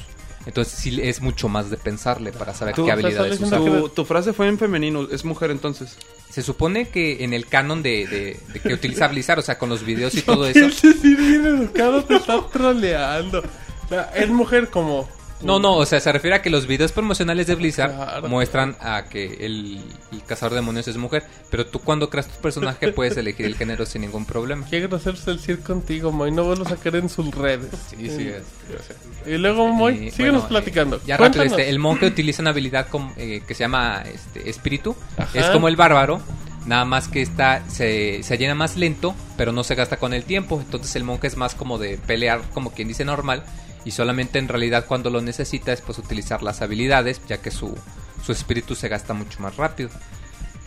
Entonces 0.47 0.75
sí 0.79 1.01
es 1.03 1.23
mucho 1.23 1.49
más 1.49 1.71
de 1.71 1.79
pensarle 1.79 2.31
para 2.31 2.53
saber 2.53 2.75
Tú- 2.75 2.85
qué 2.85 2.93
habilidades 2.93 3.41
usar. 3.41 3.61
Tu, 3.61 3.89
tu 3.89 4.05
frase 4.05 4.35
fue 4.35 4.47
en 4.49 4.59
femenino, 4.59 5.09
es 5.11 5.25
mujer 5.25 5.51
entonces. 5.51 5.97
Se 6.29 6.43
supone 6.43 6.89
que 6.89 7.25
en 7.25 7.33
el 7.33 7.47
canon 7.47 7.83
de, 7.83 8.07
de- 8.07 8.41
de 8.53 8.61
que 8.61 8.75
utiliza 8.75 9.09
Blizzard, 9.09 9.39
o 9.39 9.43
sea, 9.43 9.57
con 9.59 9.71
los 9.71 9.85
videos 9.87 10.15
y 10.17 10.21
todo 10.23 10.47
eso. 10.47 10.69
Sí 10.71 11.15
bien 11.15 11.47
educado 11.47 12.05
te 12.05 12.17
está 12.17 12.47
troleando. 12.53 13.39
O 13.39 13.89
sea, 13.89 14.11
es 14.15 14.29
mujer 14.29 14.69
como... 14.69 15.09
No, 15.43 15.59
no, 15.59 15.77
o 15.77 15.85
sea, 15.85 16.01
se 16.01 16.11
refiere 16.11 16.37
a 16.37 16.43
que 16.43 16.49
los 16.49 16.67
videos 16.67 16.93
promocionales 16.93 17.47
de 17.47 17.55
Blizzard 17.55 17.95
Claro. 17.95 18.29
muestran 18.29 18.77
a 18.81 19.05
que 19.11 19.45
el, 19.45 19.83
el 20.13 20.23
cazador 20.25 20.53
de 20.53 20.57
demonios 20.61 20.89
es 20.89 20.97
mujer, 20.97 21.23
pero 21.51 21.67
tú 21.67 21.81
cuando 21.81 22.09
creas 22.09 22.29
tu 22.29 22.41
personaje 22.41 22.89
puedes 22.93 23.17
elegir 23.17 23.45
el 23.47 23.57
género 23.57 23.85
sin 23.85 24.03
ningún 24.03 24.25
problema. 24.25 24.67
Qué 24.71 24.81
grosero 24.81 25.17
es 25.19 25.27
el 25.27 25.39
circo 25.41 25.65
contigo, 25.75 26.13
Moy. 26.13 26.31
No 26.31 26.45
vuelvo 26.45 26.65
a 26.65 26.69
sacar 26.71 26.97
en 26.97 27.09
sus 27.09 27.35
redes. 27.35 27.69
Sí, 27.91 27.97
sí, 28.09 28.29
es- 28.29 29.27
Y 29.29 29.37
luego, 29.39 29.69
Moy, 29.69 30.09
Eh, 30.09 30.11
síguenos 30.11 30.43
bueno, 30.43 30.49
platicando. 30.49 30.97
eh, 30.97 31.01
ya 31.07 31.17
rápido, 31.17 31.43
este, 31.45 31.69
el 31.69 31.79
monje 31.79 32.07
utiliza 32.07 32.41
una 32.43 32.51
habilidad 32.51 32.87
eh, 33.17 33.43
que 33.47 33.55
se 33.55 33.61
llama 33.65 34.03
este, 34.13 34.49
espíritu. 34.49 34.97
Ajá. 35.19 35.39
Es 35.39 35.47
como 35.47 35.69
el 35.69 35.77
bárbaro, 35.77 36.21
nada 36.67 36.85
más 36.87 37.09
que 37.09 37.21
está 37.21 37.63
se, 37.69 38.23
se 38.23 38.39
llena 38.39 38.55
más 38.55 38.77
lento, 38.77 39.15
pero 39.37 39.53
no 39.53 39.65
se 39.65 39.75
gasta 39.75 39.99
con 39.99 40.15
el 40.15 40.25
tiempo. 40.25 40.61
Entonces 40.61 40.95
el 40.97 41.05
monje 41.05 41.27
es 41.27 41.37
más 41.37 41.55
como 41.55 41.77
de 41.79 41.99
pelear, 41.99 42.41
como 42.55 42.71
quien 42.73 42.89
dice 42.89 43.05
normal, 43.05 43.45
y 43.85 43.91
solamente 43.91 44.39
en 44.39 44.49
realidad 44.49 44.87
cuando 44.87 45.11
lo 45.11 45.21
necesita 45.21 45.73
es 45.73 45.81
pues 45.81 45.99
utilizar 45.99 46.43
las 46.43 46.63
habilidades, 46.63 47.21
ya 47.29 47.39
que 47.39 47.51
su, 47.51 47.77
su 48.25 48.33
espíritu 48.33 48.75
se 48.75 48.89
gasta 48.89 49.15
mucho 49.15 49.41
más 49.41 49.57
rápido. 49.57 49.91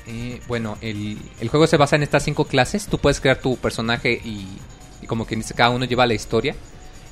Eh, 0.08 0.40
bueno, 0.48 0.78
el, 0.82 1.18
el 1.40 1.50
juego 1.50 1.68
se 1.68 1.78
basa 1.78 1.96
en 1.96 2.04
estas 2.04 2.24
cinco 2.24 2.46
clases. 2.46 2.88
Tú 2.88 2.98
puedes 2.98 3.20
crear 3.20 3.40
tu 3.40 3.58
personaje 3.58 4.14
y, 4.14 4.48
y 5.02 5.08
como 5.08 5.26
quien 5.26 5.42
dice, 5.42 5.54
cada 5.54 5.72
uno 5.72 5.86
lleva 5.86 6.06
la 6.06 6.14
historia. 6.14 6.56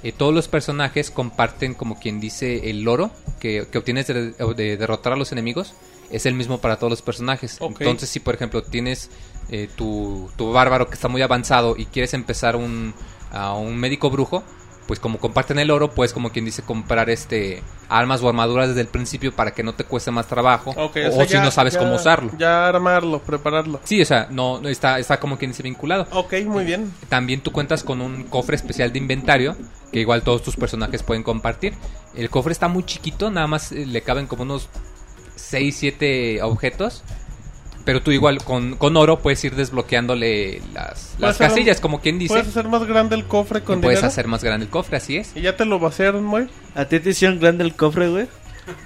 Eh, 0.03 0.11
todos 0.11 0.33
los 0.33 0.47
personajes 0.47 1.09
comparten, 1.11 1.73
como 1.73 1.99
quien 1.99 2.19
dice, 2.19 2.69
el 2.69 2.83
loro 2.83 3.11
que, 3.39 3.67
que 3.71 3.77
obtienes 3.77 4.07
de, 4.07 4.31
de 4.31 4.77
derrotar 4.77 5.13
a 5.13 5.15
los 5.15 5.31
enemigos. 5.31 5.73
Es 6.11 6.27
el 6.27 6.35
mismo 6.35 6.59
para 6.59 6.77
todos 6.77 6.91
los 6.91 7.01
personajes. 7.01 7.57
Entonces, 7.59 8.07
si 8.09 8.19
por 8.19 8.35
ejemplo 8.35 8.61
tienes 8.61 9.09
eh, 9.49 9.67
tu, 9.75 10.29
tu 10.37 10.53
bárbaro 10.53 10.87
que 10.87 10.93
está 10.93 11.07
muy 11.07 11.23
avanzado 11.23 11.75
y 11.75 11.87
quieres 11.87 12.13
empezar 12.13 12.55
un, 12.55 12.93
a 13.31 13.55
un 13.55 13.75
médico 13.77 14.11
brujo, 14.11 14.43
pues 14.87 14.99
como 14.99 15.17
comparten 15.19 15.57
el 15.59 15.71
oro, 15.71 15.91
puedes 15.91 16.13
como 16.13 16.29
quien 16.31 16.45
dice 16.45 16.61
comprar 16.61 17.09
este 17.09 17.63
armas 17.89 18.21
o 18.21 18.27
armaduras 18.29 18.69
desde 18.69 18.81
el 18.81 18.87
principio 18.87 19.33
para 19.35 19.51
que 19.51 19.63
no 19.63 19.73
te 19.73 19.83
cueste 19.83 20.11
más 20.11 20.27
trabajo. 20.27 20.71
O, 20.77 20.91
sea, 20.93 21.09
o 21.09 21.23
si 21.25 21.33
ya- 21.33 21.43
no 21.43 21.51
sabes 21.51 21.73
ya- 21.73 21.79
cómo 21.79 21.95
usarlo. 21.95 22.31
Ya 22.37 22.67
armarlo, 22.67 23.19
prepararlo. 23.19 23.79
Sí, 23.83 24.01
o 24.01 24.05
sea, 24.05 24.27
no, 24.29 24.59
no 24.61 24.69
está, 24.69 24.99
está 24.99 25.19
como 25.19 25.37
quien 25.37 25.51
dice 25.51 25.63
vinculado. 25.63 26.07
Ok, 26.11 26.33
muy 26.45 26.63
bien. 26.65 26.93
También 27.09 27.41
tú 27.41 27.51
cuentas 27.51 27.83
con 27.83 28.01
un 28.01 28.23
cofre 28.25 28.55
especial 28.55 28.91
de 28.93 28.99
inventario 28.99 29.55
que 29.91 29.99
igual 30.01 30.21
todos 30.23 30.43
tus 30.43 30.55
personajes 30.55 31.03
pueden 31.03 31.23
compartir. 31.23 31.73
El 32.15 32.29
cofre 32.29 32.51
está 32.51 32.67
muy 32.67 32.83
chiquito, 32.85 33.31
nada 33.31 33.47
más 33.47 33.71
eh, 33.71 33.85
le 33.85 34.01
caben 34.01 34.27
como 34.27 34.43
unos 34.43 34.69
6, 35.35 35.75
7 35.77 36.41
objetos. 36.43 37.03
Pero 37.85 38.01
tú 38.01 38.11
igual 38.11 38.43
con, 38.43 38.75
con 38.77 38.97
oro 38.97 39.19
puedes 39.19 39.43
ir 39.43 39.55
desbloqueándole 39.55 40.61
las, 40.73 41.13
las 41.19 41.35
hacer 41.35 41.45
un- 41.45 41.49
casillas, 41.53 41.79
como 41.79 42.01
quien 42.01 42.17
dice. 42.19 42.33
Puedes 42.33 42.47
hacer 42.49 42.67
más 42.67 42.83
grande 42.85 43.15
el 43.15 43.25
cofre 43.25 43.61
con 43.61 43.79
y 43.79 43.81
puedes 43.83 43.99
dinero. 43.99 44.07
hacer 44.11 44.27
más 44.27 44.43
grande 44.43 44.65
el 44.65 44.71
cofre, 44.71 44.97
así 44.97 45.17
es. 45.17 45.31
Y 45.35 45.41
ya 45.41 45.55
te 45.55 45.65
lo 45.65 45.79
vaciaron, 45.79 46.23
Moy. 46.23 46.49
¿A 46.73 46.85
ti 46.85 46.99
te 46.99 47.11
hicieron 47.11 47.39
grande 47.39 47.63
el 47.63 47.75
cofre, 47.75 48.09
güey? 48.09 48.27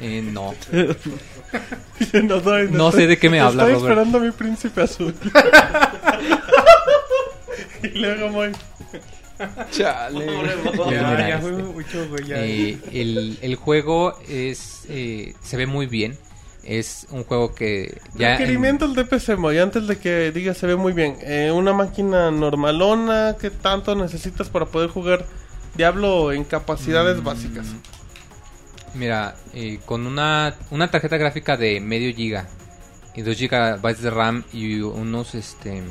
Eh, 0.02 0.22
no. 0.22 0.54
no, 2.24 2.40
doy, 2.42 2.68
No 2.70 2.92
sé 2.92 3.08
de 3.08 3.18
qué 3.18 3.30
me 3.30 3.40
habla, 3.40 3.64
Estoy 3.64 3.76
Robert. 3.76 3.90
esperando 3.92 4.18
a 4.18 4.22
mi 4.22 4.32
príncipe 4.32 4.82
azul. 4.82 5.16
y 7.84 7.88
luego, 8.00 8.30
Moy. 8.30 8.52
Chale. 9.72 10.26
Pues 10.76 10.88
mira, 10.90 11.30
ya 11.30 11.36
este, 11.38 11.42
fue 11.50 11.64
mucho, 11.64 12.10
güey, 12.10 12.26
ya. 12.26 12.36
Eh, 12.44 12.78
el, 12.92 13.38
el 13.42 13.56
juego 13.56 14.20
es 14.28 14.84
eh, 14.90 15.34
se 15.42 15.56
ve 15.56 15.66
muy 15.66 15.86
bien. 15.86 16.18
Es 16.64 17.08
un 17.12 17.24
juego 17.24 17.56
que 17.56 18.00
ya... 18.16 18.34
en- 18.34 18.38
Requerimientos 18.40 18.96
de 18.96 19.06
PC, 19.06 19.36
Moy, 19.38 19.58
antes 19.60 19.88
de 19.88 19.98
que 19.98 20.32
digas 20.32 20.58
se 20.58 20.68
ve 20.68 20.76
muy 20.76 20.94
bien. 20.94 21.18
Eh, 21.22 21.52
una 21.52 21.74
máquina 21.74 22.30
normalona, 22.32 23.36
¿qué 23.40 23.50
tanto 23.50 23.96
necesitas 23.96 24.50
para 24.50 24.66
poder 24.66 24.90
jugar 24.90 25.26
Diablo 25.76 26.32
en 26.32 26.44
capacidades 26.44 27.22
Mm. 27.22 27.24
básicas? 27.24 27.68
Mira, 28.96 29.36
eh, 29.54 29.80
con 29.86 30.06
una, 30.08 30.56
una 30.72 30.90
tarjeta 30.90 31.18
gráfica 31.18 31.56
de 31.58 31.80
medio 31.80 32.14
giga 32.14 32.48
y 33.16 33.22
2 33.22 33.38
gigabytes 33.38 34.02
de 34.02 34.10
RAM 34.10 34.44
y 34.52 34.80
unos 34.82 35.36
este 35.36 35.84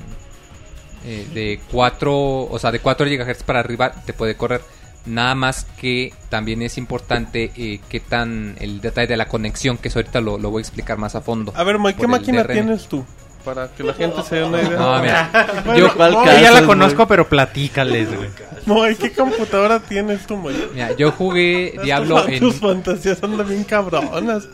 eh, 1.05 1.27
de 1.33 1.61
4, 1.71 2.13
o 2.45 2.59
sea, 2.59 2.73
de 2.73 2.81
4 2.81 3.07
gigahertz 3.07 3.43
para 3.45 3.61
arriba 3.61 3.93
te 4.05 4.13
puede 4.13 4.37
correr. 4.37 4.63
Nada 5.07 5.35
más 5.35 5.65
que 5.81 6.13
también 6.29 6.61
es 6.63 6.77
importante 6.77 7.51
eh, 7.57 7.81
qué 7.89 7.99
tan 8.01 8.57
el 8.61 8.81
detalle 8.81 9.07
de 9.07 9.17
la 9.17 9.27
conexión, 9.29 9.79
que 9.79 9.89
eso 9.89 9.99
ahorita 10.01 10.21
lo, 10.21 10.37
lo 10.39 10.51
voy 10.51 10.61
a 10.61 10.63
explicar 10.63 10.99
más 10.99 11.15
a 11.15 11.21
fondo. 11.23 11.53
A 11.57 11.65
ver, 11.65 11.79
Moy, 11.79 11.95
¿qué 11.95 12.07
máquina 12.07 12.43
DRM. 12.43 12.53
tienes 12.53 12.89
tú? 12.89 13.05
Para 13.45 13.69
que 13.69 13.83
la 13.83 13.95
gente 13.95 14.21
se 14.25 14.37
dé 14.37 14.45
una 14.45 14.61
idea. 14.61 14.77
No, 14.77 15.01
mira, 15.01 15.31
Bueno, 15.65 15.79
yo- 15.81 15.95
¿Cuál 15.95 16.13
Moy, 16.13 16.27
caso, 16.27 16.41
ya 16.43 16.51
la 16.51 16.67
conozco, 16.67 17.07
pero 17.09 17.27
platícales, 17.27 18.15
güey. 18.15 18.29
Moy, 18.67 18.97
¿qué 18.97 19.13
computadora 19.13 19.81
tienes 19.81 20.27
tú, 20.27 20.37
Moy? 20.37 20.55
mira, 20.75 20.95
yo 20.97 21.11
jugué 21.13 21.75
Diablo 21.83 22.23
Tus, 22.25 22.33
en... 22.33 22.39
tus 22.41 22.55
fantasías 22.57 23.23
andan 23.23 23.49
bien 23.49 23.65
cabronas. 23.65 24.47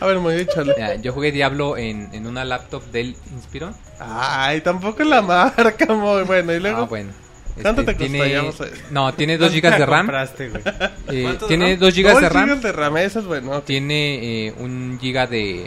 A 0.00 0.06
ver, 0.06 0.18
Moy, 0.18 0.34
échale. 0.40 0.74
mira, 0.76 0.96
yo 0.96 1.12
jugué 1.14 1.32
Diablo 1.32 1.78
en, 1.78 2.10
en 2.12 2.26
una 2.26 2.44
laptop 2.44 2.82
del 2.90 3.16
Inspiron. 3.32 3.74
Ay, 3.98 4.60
tampoco 4.60 5.02
la 5.04 5.22
marca, 5.22 5.86
Moy. 5.94 6.24
Bueno, 6.24 6.52
y 6.52 6.60
luego... 6.60 6.82
Ah, 6.82 6.86
bueno. 6.86 7.12
¿Cuánto 7.60 7.80
Este, 7.82 7.94
te 7.94 7.98
costó? 8.08 8.26
Ya 8.26 8.38
vamos 8.38 8.60
a 8.60 8.64
ver. 8.64 8.72
No, 8.90 9.14
tiene 9.14 9.36
2 9.38 9.52
GB 9.52 9.62
de 9.78 9.86
RAM. 9.86 10.06
Compraste, 10.06 10.48
güey. 10.48 10.62
eh, 11.10 11.38
tiene 11.48 11.76
2 11.76 11.94
GB 11.94 12.06
de 12.06 12.12
Dos 12.22 12.32
RAM. 12.32 12.44
gigas 12.48 12.62
de 12.62 12.72
RAM, 12.72 12.96
eso 12.98 13.18
es 13.20 13.24
bueno. 13.26 13.60
Tiene 13.62 14.46
eh, 14.48 14.54
un 14.58 14.98
giga 15.00 15.26
de, 15.26 15.66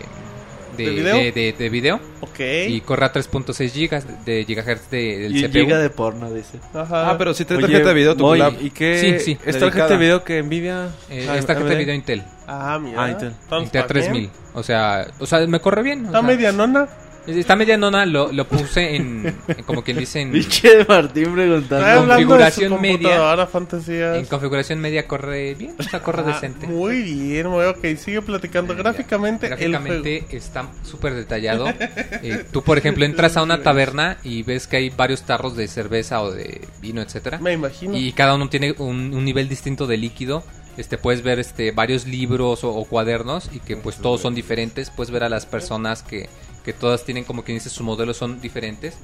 de, 0.77 0.83
¿De 0.83 0.89
video? 0.91 1.15
de- 1.15 1.31
de- 1.31 1.53
de 1.53 1.69
video 1.69 1.99
Ok. 2.21 2.39
y 2.67 2.81
corre 2.81 3.05
a 3.05 3.13
3.6 3.13 3.71
gigas 3.71 4.05
de 4.25 4.43
gigahertz 4.45 4.89
de- 4.89 5.19
del 5.19 5.37
Y 5.37 5.43
CPU. 5.43 5.51
giga 5.65 5.77
de 5.79 5.89
porno, 5.89 6.31
dice. 6.33 6.59
Ajá. 6.73 7.11
Ah, 7.11 7.17
pero 7.17 7.33
si 7.33 7.45
trae 7.45 7.57
Oye, 7.59 7.67
tarjeta 7.67 7.89
de 7.89 7.95
video 7.95 8.15
tu 8.17 8.33
lab. 8.35 8.53
¿Y 8.61 8.71
qué? 8.71 8.99
Sí, 9.19 9.19
sí. 9.23 9.37
¿Es 9.45 9.57
tarjeta 9.59 9.87
de 9.87 9.97
video 9.97 10.23
que 10.23 10.41
Nvidia? 10.43 10.89
Eh, 11.09 11.27
Ah, 11.29 11.37
es 11.37 11.45
tarjeta 11.45 11.69
de 11.69 11.75
video 11.77 11.93
Intel. 11.95 12.23
Ah, 12.47 12.77
mira. 12.81 13.03
Ah, 13.03 13.09
Intel. 13.11 13.29
Intel 13.29 13.63
¿está 13.63 13.79
bien? 13.79 13.87
3000. 13.87 14.29
O 14.53 14.63
sea, 14.63 15.07
o 15.19 15.25
sea, 15.25 15.45
me 15.47 15.59
corre 15.59 15.83
bien. 15.83 16.05
Está 16.05 16.21
medianona. 16.21 16.87
Está 17.27 17.55
medianona, 17.55 18.05
lo, 18.05 18.31
lo 18.31 18.47
puse 18.47 18.95
en, 18.95 19.35
en 19.47 19.63
como 19.65 19.83
quien 19.83 19.97
dice, 19.97 20.21
en, 20.21 20.31
Pinche 20.31 20.85
Martín 20.87 21.33
preguntando. 21.33 21.85
de 22.01 22.07
configuración 22.07 22.81
media. 22.81 23.47
fantasías. 23.47 24.17
en 24.17 24.25
configuración 24.25 24.79
media 24.79 25.07
corre 25.07 25.55
bien, 25.55 25.75
o 25.79 25.83
sea, 25.83 26.01
corre 26.01 26.23
Ah, 26.25 26.33
decente. 26.33 26.67
Muy 26.67 27.01
bien, 27.01 27.47
muy 27.47 27.65
ok. 27.65 27.83
Sigue 27.97 28.21
platicando. 28.21 28.73
Eh, 28.73 28.77
Gráficamente, 28.77 29.45
el 29.47 29.49
Gráficamente 29.51 30.21
juego. 30.21 30.37
está 30.37 30.71
súper 30.83 31.13
detallado. 31.15 31.67
Eh, 31.69 32.45
tú, 32.51 32.61
por 32.63 32.77
ejemplo, 32.77 33.05
entras 33.05 33.37
a 33.37 33.43
una 33.43 33.61
taberna 33.63 34.17
y 34.23 34.43
ves 34.43 34.67
que 34.67 34.77
hay 34.77 34.89
varios 34.89 35.23
tarros 35.23 35.55
de 35.55 35.67
cerveza 35.67 36.21
o 36.21 36.31
de 36.31 36.61
vino, 36.81 37.01
etcétera. 37.01 37.39
Me 37.39 37.53
imagino. 37.53 37.97
Y 37.97 38.11
cada 38.13 38.35
uno 38.35 38.49
tiene 38.49 38.73
un, 38.77 39.13
un 39.13 39.25
nivel 39.25 39.49
distinto 39.49 39.87
de 39.87 39.97
líquido. 39.97 40.43
Este, 40.77 40.97
puedes 40.97 41.21
ver 41.23 41.39
este, 41.39 41.71
varios 41.71 42.05
libros 42.05 42.63
o, 42.65 42.69
o 42.73 42.83
cuadernos 42.85 43.49
y 43.53 43.59
que 43.59 43.77
pues 43.77 43.95
todos 43.97 44.21
son 44.21 44.35
diferentes. 44.35 44.89
Puedes 44.89 45.09
ver 45.11 45.23
a 45.23 45.29
las 45.29 45.45
personas 45.45 46.03
que, 46.03 46.27
que 46.65 46.73
todas 46.73 47.05
tienen 47.05 47.23
como 47.23 47.43
quien 47.43 47.57
dice 47.57 47.69
sus 47.69 47.85
modelos 47.85 48.17
son 48.17 48.41
diferentes. 48.41 48.95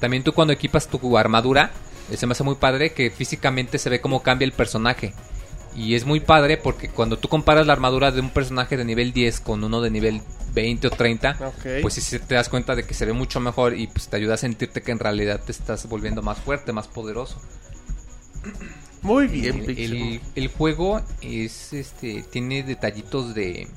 También 0.00 0.24
tú 0.24 0.32
cuando 0.32 0.52
equipas 0.54 0.88
tu 0.88 1.16
armadura, 1.18 1.70
eh, 2.10 2.16
se 2.16 2.26
me 2.26 2.32
hace 2.32 2.42
muy 2.42 2.54
padre 2.56 2.92
que 2.92 3.10
físicamente 3.10 3.78
se 3.78 3.90
ve 3.90 4.00
cómo 4.00 4.22
cambia 4.22 4.46
el 4.46 4.52
personaje. 4.52 5.12
Y 5.76 5.94
es 5.94 6.04
muy 6.04 6.18
padre 6.18 6.56
porque 6.56 6.88
cuando 6.88 7.16
tú 7.18 7.28
comparas 7.28 7.64
la 7.66 7.72
armadura 7.74 8.10
de 8.10 8.20
un 8.20 8.30
personaje 8.30 8.76
de 8.76 8.84
nivel 8.84 9.12
10 9.12 9.38
con 9.40 9.62
uno 9.62 9.80
de 9.80 9.90
nivel 9.90 10.20
20 10.52 10.88
o 10.88 10.90
30, 10.90 11.36
Ok. 11.46 11.80
pues 11.82 11.94
sí 11.94 12.18
te 12.18 12.34
das 12.34 12.48
cuenta 12.48 12.74
de 12.74 12.82
que 12.84 12.94
se 12.94 13.04
ve 13.06 13.12
mucho 13.12 13.38
mejor 13.38 13.76
y 13.78 13.86
pues 13.86 14.08
te 14.08 14.16
ayuda 14.16 14.34
a 14.34 14.38
sentirte 14.38 14.82
que 14.82 14.90
en 14.90 14.98
realidad 14.98 15.40
te 15.44 15.52
estás 15.52 15.88
volviendo 15.88 16.22
más 16.22 16.38
fuerte, 16.38 16.72
más 16.72 16.88
poderoso. 16.88 17.40
Muy 19.02 19.28
bien, 19.28 19.62
El, 19.66 19.78
el- 19.78 20.20
el 20.34 20.48
juego 20.48 21.00
es 21.22 21.72
este 21.72 22.22
tiene 22.30 22.62
detallitos 22.62 23.34
de, 23.34 23.68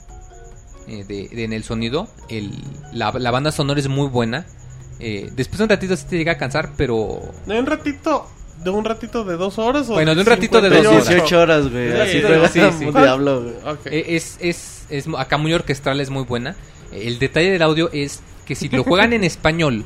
eh, 0.87 1.03
de, 1.07 1.27
de- 1.29 1.43
en 1.43 1.53
el 1.53 1.63
sonido. 1.63 2.07
El, 2.29 2.51
la, 2.91 3.11
la 3.11 3.31
banda 3.31 3.51
sonora 3.51 3.79
es 3.79 3.87
muy 3.87 4.07
buena. 4.07 4.45
Eh, 4.99 5.29
después 5.35 5.57
de 5.57 5.63
un 5.65 5.69
ratito 5.69 5.95
sí 5.97 6.05
te 6.09 6.17
llega 6.17 6.33
a 6.33 6.37
cansar, 6.37 6.71
pero 6.77 7.19
¿De 7.45 7.59
un 7.59 7.65
ratito? 7.65 8.27
¿De 8.63 8.69
un 8.69 8.85
ratito 8.85 9.23
de 9.25 9.35
dos 9.35 9.57
horas? 9.59 9.89
O 9.89 9.93
Bueno, 9.93 10.13
de 10.15 10.21
un 10.21 10.27
ratito 10.27 10.61
de 10.61 10.69
dos 10.69 10.77
58? 11.05 11.09
18 11.15 11.39
horas, 11.41 11.69
güey. 11.69 11.91
Sí, 11.91 11.97
Así 11.99 12.11
sí, 12.13 12.21
juega 12.25 12.47
sí, 12.49 12.59
sí. 12.79 12.85
un 12.85 12.93
diablo, 12.93 13.41
güey. 13.41 13.53
Ok. 13.65 13.85
eh, 13.87 14.05
es, 14.09 14.37
es, 14.39 14.85
es 14.89 15.05
acá 15.17 15.37
muy 15.37 15.51
orquestral, 15.53 15.99
es 15.99 16.09
muy 16.09 16.23
buena. 16.23 16.55
El 16.91 17.19
detalle 17.19 17.51
del 17.51 17.61
audio 17.63 17.89
es 17.91 18.21
que 18.45 18.55
si 18.55 18.69
lo 18.69 18.83
juegan 18.83 19.11
en 19.13 19.23
español, 19.23 19.83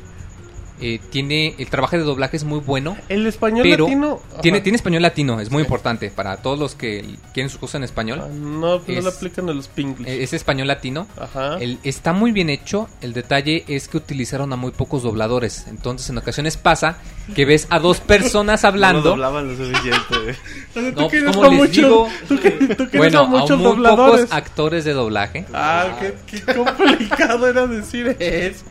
eh, 0.80 1.00
tiene 1.10 1.54
el 1.58 1.68
trabajo 1.68 1.96
de 1.96 2.02
doblaje 2.02 2.36
es 2.36 2.44
muy 2.44 2.60
bueno. 2.60 2.96
el 3.08 3.26
español 3.26 3.66
pero 3.68 3.84
latino. 3.84 4.20
ajá. 4.32 4.40
Tiene, 4.40 4.60
tiene 4.60 4.76
español 4.76 5.02
latino, 5.02 5.40
es 5.40 5.50
muy 5.50 5.62
Sí. 5.62 5.66
importante 5.66 6.10
para 6.10 6.36
todos 6.38 6.58
los 6.58 6.74
que 6.74 7.04
quieren 7.34 7.50
su 7.50 7.58
cosa 7.58 7.78
en 7.78 7.84
español. 7.84 8.20
Ah, 8.22 8.28
No, 8.32 8.58
no 8.78 8.82
Es- 8.86 9.02
le 9.04 9.10
aplican 9.10 9.48
a 9.48 9.52
los 9.52 9.68
pingles. 9.68 10.08
Eh, 10.08 10.22
Es 10.22 10.32
español 10.32 10.68
latino. 10.68 11.06
Ajá. 11.20 11.56
El- 11.58 11.78
está 11.84 12.12
muy 12.12 12.32
bien 12.32 12.50
hecho. 12.50 12.88
El 13.00 13.12
detalle 13.12 13.64
es 13.68 13.88
que 13.88 13.96
utilizaron 13.96 14.52
a 14.52 14.56
muy 14.56 14.70
pocos 14.72 15.02
dobladores. 15.02 15.66
Entonces, 15.68 16.08
en 16.10 16.18
ocasiones 16.18 16.56
pasa 16.56 16.98
que 17.34 17.44
ves 17.44 17.66
a 17.70 17.78
dos 17.78 18.00
personas 18.00 18.62
No 18.62 18.68
hablando. 18.68 19.02
lo 19.04 19.10
doblaban 19.10 19.48
lo 19.48 19.56
suficiente, 19.56 20.38
no, 20.96 21.08
querías 21.08 21.36
¿cómo 21.36 21.48
a 21.48 21.54
les 21.54 21.72
digo? 21.72 22.08
Tú, 22.28 22.38
que- 22.40 22.50
tú 22.50 22.88
querías 22.88 22.92
bueno, 22.96 23.20
a 23.20 23.26
muy 23.26 23.46
dobladores. 23.48 24.20
pocos 24.26 24.32
actores 24.36 24.84
de 24.84 24.92
doblaje. 24.92 25.44
Ah, 25.52 25.96
qué, 26.00 26.14
qué 26.26 26.54
complicado 26.54 27.48
era 27.48 27.66
decir 27.66 28.16
eso. 28.18 28.64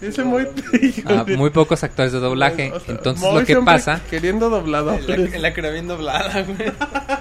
Ese 0.00 0.24
muy... 0.24 0.46
A 1.06 1.24
muy 1.36 1.50
pocos 1.50 1.82
actores 1.82 2.12
de 2.12 2.18
doblaje. 2.18 2.70
O 2.72 2.80
sea, 2.80 2.94
Entonces, 2.94 3.32
lo 3.32 3.44
que 3.44 3.56
pasa. 3.56 4.00
Queriendo 4.10 4.50
dobladores. 4.50 5.32
La, 5.32 5.38
la 5.38 5.54
que 5.54 5.60
era 5.60 5.70
bien 5.70 5.88
doblada, 5.88 6.42
güey. 6.42 6.72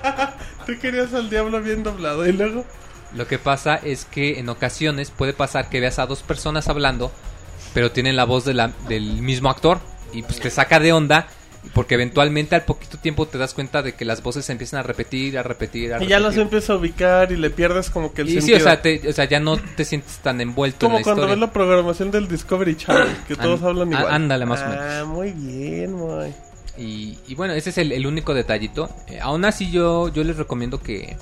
Tú 0.66 0.74
querías 0.82 1.14
al 1.14 1.30
diablo 1.30 1.62
bien 1.62 1.84
doblado 1.84 2.28
y 2.28 2.34
luego... 2.34 2.66
Lo 3.14 3.28
que 3.28 3.40
pasa 3.40 3.76
es 3.76 4.04
que 4.06 4.40
en 4.40 4.50
ocasiones 4.50 5.10
puede 5.12 5.32
pasar 5.32 5.70
que 5.70 5.80
veas 5.80 6.00
a 6.00 6.06
dos 6.06 6.22
personas 6.22 6.68
hablando, 6.68 7.12
pero 7.74 7.92
tienen 7.92 8.18
la 8.18 8.26
voz 8.26 8.44
de 8.44 8.54
la- 8.56 8.74
del 8.90 9.22
mismo 9.22 9.50
actor. 9.50 9.80
Y 10.12 10.24
pues 10.24 10.40
te 10.40 10.50
saca 10.50 10.80
de 10.80 10.92
onda. 10.92 11.28
Porque 11.74 11.96
eventualmente 11.96 12.56
al 12.56 12.64
poquito 12.64 12.98
tiempo 12.98 13.28
te 13.28 13.38
das 13.38 13.54
cuenta 13.54 13.82
de 13.82 13.94
que 13.96 14.06
las 14.06 14.22
voces 14.24 14.46
se 14.46 14.52
empiezan 14.52 14.80
a 14.80 14.84
repetir, 14.84 15.38
a 15.38 15.44
repetir, 15.44 15.86
a 15.94 15.98
Y 15.98 16.00
repetir. 16.00 16.10
ya 16.10 16.20
los 16.20 16.38
empiezas 16.38 16.70
a 16.70 16.76
ubicar 16.76 17.32
y 17.32 17.36
le 17.38 17.50
pierdes 17.50 17.90
como 17.90 18.14
que 18.14 18.22
el 18.22 18.30
Y 18.30 18.32
sí, 18.34 18.38
sentido. 18.42 18.58
o 18.60 18.62
sea, 18.62 18.82
te- 18.82 19.02
o 19.10 19.14
sea, 19.14 19.26
ya 19.26 19.40
no 19.40 19.58
te 19.58 19.84
sientes 19.84 20.18
tan 20.20 20.40
envuelto 20.42 20.86
como 20.86 20.98
en 20.98 21.02
la 21.02 21.04
cuando 21.04 21.22
historia. 21.24 21.36
ves 21.36 21.48
la 21.48 21.54
programación 21.54 22.12
del 22.12 22.28
Discovery 22.28 22.76
Channel, 22.78 23.08
que 23.28 23.36
todos 23.36 23.62
An- 23.62 23.68
hablan 23.68 23.92
igual. 23.92 24.08
ándale, 24.14 24.46
más 24.46 24.62
o 24.62 24.66
Ah, 24.66 24.70
menos. 24.70 25.08
muy 25.08 25.32
bien, 25.32 25.94
muy. 25.94 26.34
Y, 26.78 27.18
y 27.28 27.36
bueno, 27.36 27.54
ese 27.54 27.70
es 27.72 27.78
el, 27.78 27.92
el 27.92 28.06
único 28.06 28.34
detallito. 28.34 28.90
Eh, 29.08 29.20
aún 29.22 29.44
así 29.46 29.72
yo, 29.72 30.10
yo 30.10 30.24
les 30.24 30.38
recomiendo 30.38 30.82
que, 30.82 31.18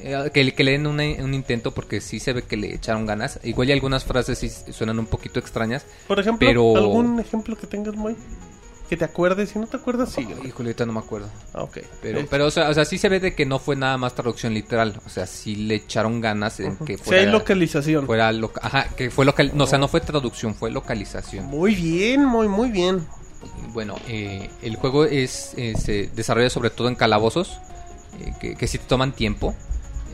eh, 0.00 0.30
que, 0.32 0.44
le- 0.44 0.54
que 0.54 0.64
le 0.64 0.72
den 0.72 0.86
una- 0.86 1.04
un 1.24 1.34
intento 1.34 1.72
porque 1.72 2.00
sí 2.00 2.20
se 2.20 2.32
ve 2.32 2.42
que 2.42 2.56
le 2.56 2.74
echaron 2.74 3.06
ganas. 3.06 3.38
Igual 3.44 3.68
y 3.68 3.72
algunas 3.72 4.04
frases 4.04 4.38
sí 4.38 4.48
suenan 4.72 4.98
un 4.98 5.06
poquito 5.06 5.38
extrañas. 5.38 5.84
Por 6.08 6.18
ejemplo, 6.18 6.46
Pero- 6.48 6.76
algún 6.76 7.20
ejemplo 7.20 7.56
que 7.56 7.66
tengas 7.66 7.94
muy 7.94 8.16
que 8.90 8.96
te 8.98 9.04
acuerdes, 9.06 9.48
si 9.50 9.58
no 9.58 9.66
te 9.66 9.76
acuerdas, 9.78 10.10
sí. 10.12 10.22
Híjole, 10.22 10.50
ahorita 10.70 10.84
no 10.84 10.92
me 10.92 10.98
acuerdo. 10.98 11.28
Ah, 11.54 11.62
ok. 11.62 11.78
Pero, 12.02 12.26
pero 12.28 12.46
o, 12.46 12.50
sea, 12.50 12.68
o 12.68 12.74
sea, 12.74 12.84
sí 12.84 12.98
se 12.98 13.08
ve 13.08 13.20
de 13.20 13.34
que 13.34 13.46
no 13.46 13.58
fue 13.58 13.74
nada 13.76 13.96
más 13.96 14.14
traducción 14.14 14.52
literal. 14.52 15.00
O 15.06 15.08
sea, 15.08 15.26
sí 15.26 15.54
le 15.56 15.76
echaron 15.76 16.20
ganas 16.20 16.60
en 16.60 16.76
que 16.76 16.98
si 16.98 17.04
fuera... 17.04 17.22
hay 17.22 17.28
localización. 17.30 18.04
fuera 18.04 18.30
loca- 18.32 18.60
Ajá, 18.62 18.88
que 18.96 19.10
fue 19.10 19.24
local... 19.24 19.52
No, 19.54 19.64
o 19.64 19.66
sea, 19.66 19.78
no 19.78 19.88
fue 19.88 20.00
traducción, 20.02 20.54
fue 20.54 20.70
localización. 20.70 21.46
Muy 21.46 21.74
bien, 21.74 22.24
muy, 22.26 22.48
muy 22.48 22.70
bien. 22.70 23.06
Bueno, 23.72 23.94
eh, 24.08 24.50
el 24.60 24.76
juego 24.76 25.04
es 25.06 25.54
eh, 25.56 25.74
se 25.78 26.08
desarrolla 26.14 26.50
sobre 26.50 26.68
todo 26.70 26.88
en 26.88 26.94
calabozos, 26.96 27.58
eh, 28.20 28.34
que, 28.40 28.54
que 28.56 28.66
sí 28.66 28.76
te 28.78 28.84
toman 28.84 29.12
tiempo. 29.12 29.54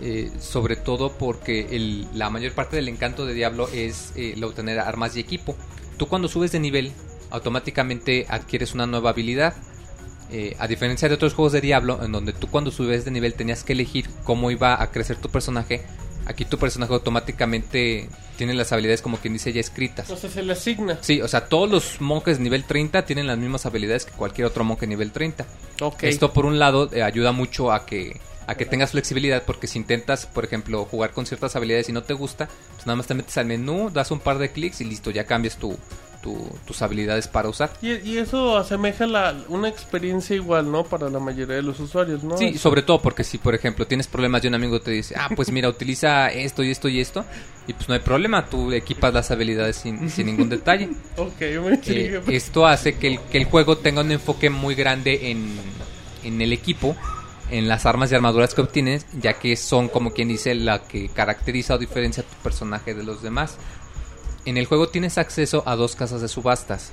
eh, 0.02 0.30
sobre 0.38 0.76
todo 0.76 1.12
porque 1.12 1.68
el- 1.74 2.06
la 2.12 2.28
mayor 2.28 2.52
parte 2.52 2.76
del 2.76 2.88
encanto 2.90 3.24
de 3.24 3.32
Diablo 3.32 3.66
es 3.72 4.12
eh, 4.14 4.34
el 4.36 4.44
obtener 4.44 4.78
armas 4.78 5.16
y 5.16 5.20
equipo. 5.20 5.56
Tú 5.96 6.06
cuando 6.06 6.28
subes 6.28 6.52
de 6.52 6.60
nivel, 6.60 6.92
automáticamente 7.30 8.26
adquieres 8.28 8.74
una 8.74 8.86
nueva 8.86 9.10
habilidad. 9.10 9.54
Eh, 10.30 10.56
a 10.58 10.66
diferencia 10.66 11.08
de 11.08 11.14
otros 11.14 11.34
juegos 11.34 11.52
de 11.52 11.60
Diablo, 11.60 12.00
en 12.02 12.10
donde 12.10 12.32
tú 12.32 12.48
cuando 12.48 12.70
subes 12.70 13.04
de 13.04 13.12
nivel 13.12 13.34
tenías 13.34 13.62
que 13.62 13.74
elegir 13.74 14.08
cómo 14.24 14.50
iba 14.50 14.82
a 14.82 14.90
crecer 14.90 15.16
tu 15.16 15.28
personaje, 15.28 15.82
aquí 16.26 16.44
tu 16.44 16.58
personaje 16.58 16.92
automáticamente 16.92 18.08
tiene 18.36 18.52
las 18.54 18.72
habilidades 18.72 19.02
como 19.02 19.18
quien 19.18 19.32
dice 19.32 19.52
ya 19.52 19.60
escritas. 19.60 20.06
Entonces 20.06 20.32
se 20.32 20.42
le 20.42 20.52
asigna. 20.52 20.98
Sí, 21.00 21.22
o 21.22 21.28
sea, 21.28 21.48
todos 21.48 21.70
los 21.70 22.00
monjes 22.00 22.40
nivel 22.40 22.64
30 22.64 23.06
tienen 23.06 23.26
las 23.26 23.38
mismas 23.38 23.66
habilidades 23.66 24.04
que 24.04 24.12
cualquier 24.12 24.46
otro 24.46 24.64
monje 24.64 24.86
nivel 24.86 25.12
30. 25.12 25.46
Ok. 25.80 26.02
Esto 26.02 26.32
por 26.32 26.44
un 26.44 26.58
lado 26.58 26.90
eh, 26.92 27.02
ayuda 27.02 27.32
mucho 27.32 27.72
a 27.72 27.86
que 27.86 28.20
a 28.46 28.54
que 28.54 28.64
tengas 28.64 28.92
flexibilidad 28.92 29.42
porque 29.44 29.66
si 29.66 29.78
intentas, 29.78 30.26
por 30.26 30.44
ejemplo, 30.44 30.84
jugar 30.84 31.10
con 31.10 31.26
ciertas 31.26 31.56
habilidades 31.56 31.88
y 31.88 31.92
no 31.92 32.02
te 32.02 32.14
gusta, 32.14 32.48
pues 32.74 32.86
nada 32.86 32.96
más 32.96 33.06
te 33.06 33.14
metes 33.14 33.36
al 33.38 33.46
menú, 33.46 33.90
das 33.90 34.10
un 34.10 34.20
par 34.20 34.38
de 34.38 34.50
clics 34.50 34.80
y 34.80 34.84
listo, 34.84 35.10
ya 35.10 35.24
cambias 35.24 35.56
tu, 35.56 35.76
tu- 36.22 36.48
tus 36.66 36.82
habilidades 36.82 37.28
para 37.28 37.48
usar. 37.48 37.70
Y, 37.82 37.92
y 38.08 38.18
eso 38.18 38.56
asemeja 38.56 39.06
la, 39.06 39.34
una 39.48 39.68
experiencia 39.68 40.34
igual, 40.36 40.70
¿no? 40.70 40.84
Para 40.84 41.08
la 41.10 41.18
mayoría 41.20 41.56
de 41.56 41.62
los 41.62 41.78
usuarios, 41.80 42.22
¿no? 42.24 42.36
Sí, 42.36 42.58
sobre 42.58 42.82
todo 42.82 43.00
porque 43.00 43.24
si, 43.24 43.38
por 43.38 43.54
ejemplo, 43.54 43.86
tienes 43.86 44.06
problemas 44.06 44.44
y 44.44 44.48
un 44.48 44.54
amigo 44.54 44.80
te 44.80 44.90
dice, 44.90 45.14
ah, 45.18 45.28
pues 45.34 45.50
mira, 45.50 45.68
utiliza 45.76 46.28
esto 46.30 46.62
y 46.62 46.70
esto 46.70 46.88
y 46.88 47.00
esto, 47.00 47.24
y 47.66 47.72
pues 47.72 47.88
no 47.88 47.94
hay 47.94 48.00
problema, 48.00 48.46
tú 48.46 48.72
equipas 48.72 49.12
las 49.14 49.30
habilidades 49.30 49.76
sin, 49.76 50.10
sin 50.10 50.26
ningún 50.26 50.48
detalle. 50.48 50.88
Ok, 51.16 51.40
muy 51.62 51.72
Eh, 51.86 52.20
bien. 52.20 52.22
esto 52.28 52.66
hace 52.66 52.96
que 52.98 53.06
el, 53.08 53.20
que 53.20 53.38
el 53.38 53.44
juego 53.44 53.78
tenga 53.78 54.02
un 54.02 54.12
enfoque 54.12 54.50
muy 54.50 54.74
grande 54.74 55.30
en, 55.30 55.56
en 56.24 56.40
el 56.42 56.52
equipo, 56.52 56.94
en 57.50 57.68
las 57.68 57.86
armas 57.86 58.10
y 58.10 58.14
armaduras 58.16 58.54
que 58.54 58.60
obtienes, 58.60 59.06
ya 59.20 59.34
que 59.34 59.54
son 59.56 59.88
como 59.88 60.10
quien 60.12 60.28
dice 60.28 60.54
la 60.54 60.82
que 60.82 61.08
caracteriza 61.08 61.74
o 61.74 61.78
diferencia 61.78 62.22
a 62.22 62.26
tu 62.26 62.34
personaje 62.42 62.92
de 62.92 63.04
los 63.04 63.22
demás. 63.22 63.56
En 64.46 64.56
el 64.56 64.66
juego 64.66 64.88
tienes 64.88 65.18
acceso 65.18 65.64
a 65.66 65.74
dos 65.74 65.96
casas 65.96 66.20
de 66.22 66.28
subastas. 66.28 66.92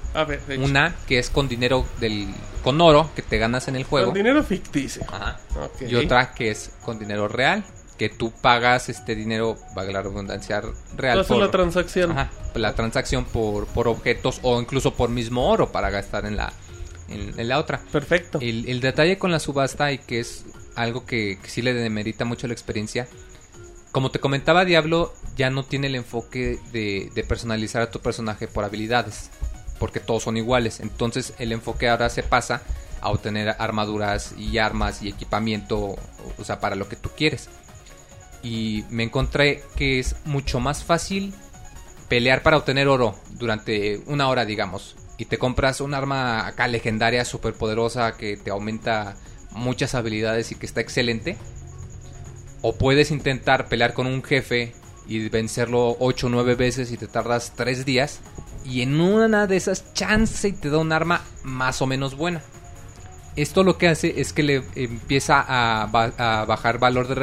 Una 0.60 0.96
que 1.08 1.20
es 1.20 1.30
con 1.30 1.48
dinero 1.48 1.86
del 2.00 2.28
con 2.64 2.82
oro 2.82 3.12
que 3.16 3.22
te 3.22 3.38
ganas 3.38 3.68
en 3.68 3.76
el 3.76 3.84
juego. 3.84 4.08
Con 4.08 4.16
dinero 4.16 4.44
ficticio. 4.44 5.04
Ajá. 5.08 5.40
Y 5.80 5.94
otra 5.96 6.34
que 6.34 6.50
es 6.50 6.72
con 6.84 6.98
dinero 6.98 7.28
real, 7.28 7.64
que 7.98 8.10
tú 8.10 8.32
pagas 8.32 8.90
este 8.90 9.16
dinero, 9.16 9.56
valga 9.76 9.94
la 9.94 10.02
redundancia, 10.02 10.64
real. 10.96 11.18
Tú 11.18 11.22
haces 11.22 11.38
la 11.38 11.52
transacción. 11.52 12.12
Ajá, 12.12 12.32
la 12.56 12.74
transacción 12.74 13.26
por, 13.26 13.68
por 13.68 13.88
objetos 13.88 14.40
o 14.42 14.60
incluso 14.60 14.96
por 14.96 15.10
mismo 15.10 15.48
oro 15.48 15.72
para 15.72 15.92
gastar 15.92 16.26
en 16.26 16.36
la, 16.36 16.52
en, 17.08 17.40
en 17.40 17.48
la 17.48 17.60
otra. 17.60 17.82
Perfecto. 17.92 18.40
El, 18.42 18.68
el 18.68 18.82
detalle 18.82 19.20
con 19.20 19.32
la 19.32 19.40
subasta 19.40 19.92
y 19.92 20.00
que 20.00 20.20
es 20.20 20.44
algo 20.76 21.06
que, 21.06 21.38
que 21.40 21.50
sí 21.50 21.62
le 21.62 21.76
demerita 21.76 22.26
mucho 22.26 22.48
la 22.48 22.54
experiencia. 22.54 23.08
Como 23.94 24.10
te 24.10 24.18
comentaba, 24.18 24.66
Diablo 24.66 25.14
ya 25.38 25.52
no 25.52 25.64
tiene 25.64 25.86
el 25.86 25.94
enfoque 25.94 26.60
de, 26.72 27.26
personalizar 27.30 27.84
a 27.84 27.92
tu 27.92 28.00
personaje 28.00 28.48
por 28.48 28.66
habilidades, 28.66 29.30
porque 29.78 30.00
todos 30.00 30.24
son 30.24 30.36
iguales. 30.36 30.80
Entonces 30.80 31.36
el 31.38 31.52
enfoque 31.52 31.88
ahora 31.88 32.10
se 32.10 32.24
pasa 32.24 32.64
a 33.02 33.12
obtener 33.12 33.56
armaduras 33.60 34.34
y 34.36 34.58
armas 34.58 35.04
y 35.04 35.10
equipamiento, 35.10 35.78
o- 36.40 36.44
sea, 36.44 36.60
para 36.60 36.76
lo 36.76 36.90
que 36.90 36.96
tú 36.96 37.12
quieres. 37.16 37.50
Y 38.42 38.84
me 38.90 39.04
encontré 39.04 39.62
que 39.76 40.00
es 40.00 40.16
mucho 40.26 40.60
más 40.60 40.84
fácil 40.84 41.32
pelear 42.10 42.42
para 42.42 42.58
obtener 42.58 42.88
oro 42.88 43.16
durante 43.34 44.02
una 44.08 44.28
hora, 44.28 44.44
digamos, 44.44 44.96
y 45.20 45.26
te 45.26 45.38
compras 45.38 45.82
un 45.82 45.94
arma 45.94 46.48
acá 46.48 46.68
legendaria, 46.68 47.26
súper 47.26 47.54
poderosa, 47.54 48.18
que 48.18 48.38
te 48.38 48.50
aumenta 48.50 49.18
muchas 49.52 49.94
habilidades 49.94 50.52
y 50.52 50.56
que 50.56 50.66
está 50.66 50.82
excelente. 50.82 51.38
O 52.64 52.74
puedes 52.76 53.12
intentar 53.12 53.68
pelear 53.68 53.94
con 53.94 54.08
un 54.08 54.24
jefe 54.24 54.74
y 55.06 55.30
vencerlo 55.30 55.96
8 56.00 56.28
o 56.28 56.30
9 56.32 56.56
veces 56.56 56.92
y 56.92 56.98
te 56.98 57.08
tardas 57.08 57.54
3 57.56 57.86
días. 57.86 58.22
Y 58.66 58.82
en 58.82 59.00
una 59.00 59.46
de 59.46 59.58
esas 59.58 59.94
chance 59.94 60.48
y 60.48 60.54
te 60.54 60.70
da 60.70 60.78
un 60.80 60.92
arma 60.94 61.22
más 61.44 61.82
o 61.82 61.86
menos 61.88 62.16
buena. 62.16 62.42
Esto 63.36 63.64
lo 63.64 63.78
que 63.78 63.90
hace 63.90 64.22
es 64.22 64.32
que 64.32 64.44
le 64.44 64.64
empieza 64.76 65.44
a, 65.46 65.88
ba- 65.88 66.14
a 66.18 66.46
bajar 66.46 66.80
valor 66.80 67.08
de, 67.08 67.16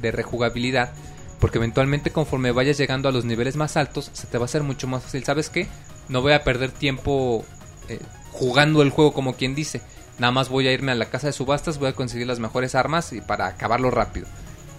de 0.00 0.12
rejugabilidad. 0.12 0.92
Porque 1.40 1.58
eventualmente 1.58 2.10
conforme 2.10 2.52
vayas 2.52 2.78
llegando 2.78 3.08
a 3.08 3.12
los 3.12 3.24
niveles 3.24 3.56
más 3.56 3.76
altos, 3.76 4.10
se 4.12 4.26
te 4.26 4.38
va 4.38 4.44
a 4.44 4.46
hacer 4.46 4.62
mucho 4.62 4.86
más 4.86 5.02
fácil. 5.02 5.24
¿Sabes 5.24 5.48
qué? 5.50 5.66
No 6.08 6.20
voy 6.22 6.32
a 6.32 6.44
perder 6.44 6.70
tiempo 6.70 7.44
eh, 7.88 7.98
jugando 8.32 8.82
el 8.82 8.90
juego 8.90 9.12
como 9.12 9.34
quien 9.34 9.54
dice. 9.54 9.80
Nada 10.18 10.30
más 10.30 10.48
voy 10.48 10.68
a 10.68 10.72
irme 10.72 10.92
a 10.92 10.94
la 10.94 11.06
casa 11.10 11.26
de 11.28 11.32
subastas, 11.32 11.78
voy 11.78 11.88
a 11.88 11.92
conseguir 11.94 12.26
las 12.26 12.38
mejores 12.38 12.74
armas 12.74 13.12
y 13.12 13.20
para 13.20 13.46
acabarlo 13.46 13.90
rápido. 13.90 14.26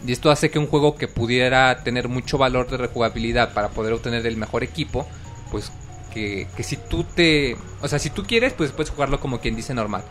Y 0.05 0.11
esto 0.11 0.29
hace 0.29 0.51
que 0.51 0.59
un 0.59 0.67
juego 0.67 0.95
que 0.95 1.07
pudiera 1.07 1.83
tener 1.83 2.07
mucho 2.07 2.37
valor 2.37 2.69
de 2.69 2.77
rejugabilidad 2.77 3.53
para 3.53 3.69
poder 3.69 3.93
obtener 3.93 4.25
el 4.27 4.37
mejor 4.37 4.63
equipo, 4.63 5.07
pues 5.51 5.71
que, 6.13 6.47
que 6.55 6.63
si 6.63 6.77
tú 6.77 7.03
te... 7.03 7.57
O 7.81 7.87
sea, 7.87 7.99
si 7.99 8.09
tú 8.09 8.23
quieres, 8.23 8.53
pues 8.53 8.71
puedes 8.71 8.91
jugarlo 8.91 9.19
como 9.19 9.39
quien 9.39 9.55
dice 9.55 9.73
normal. 9.73 10.03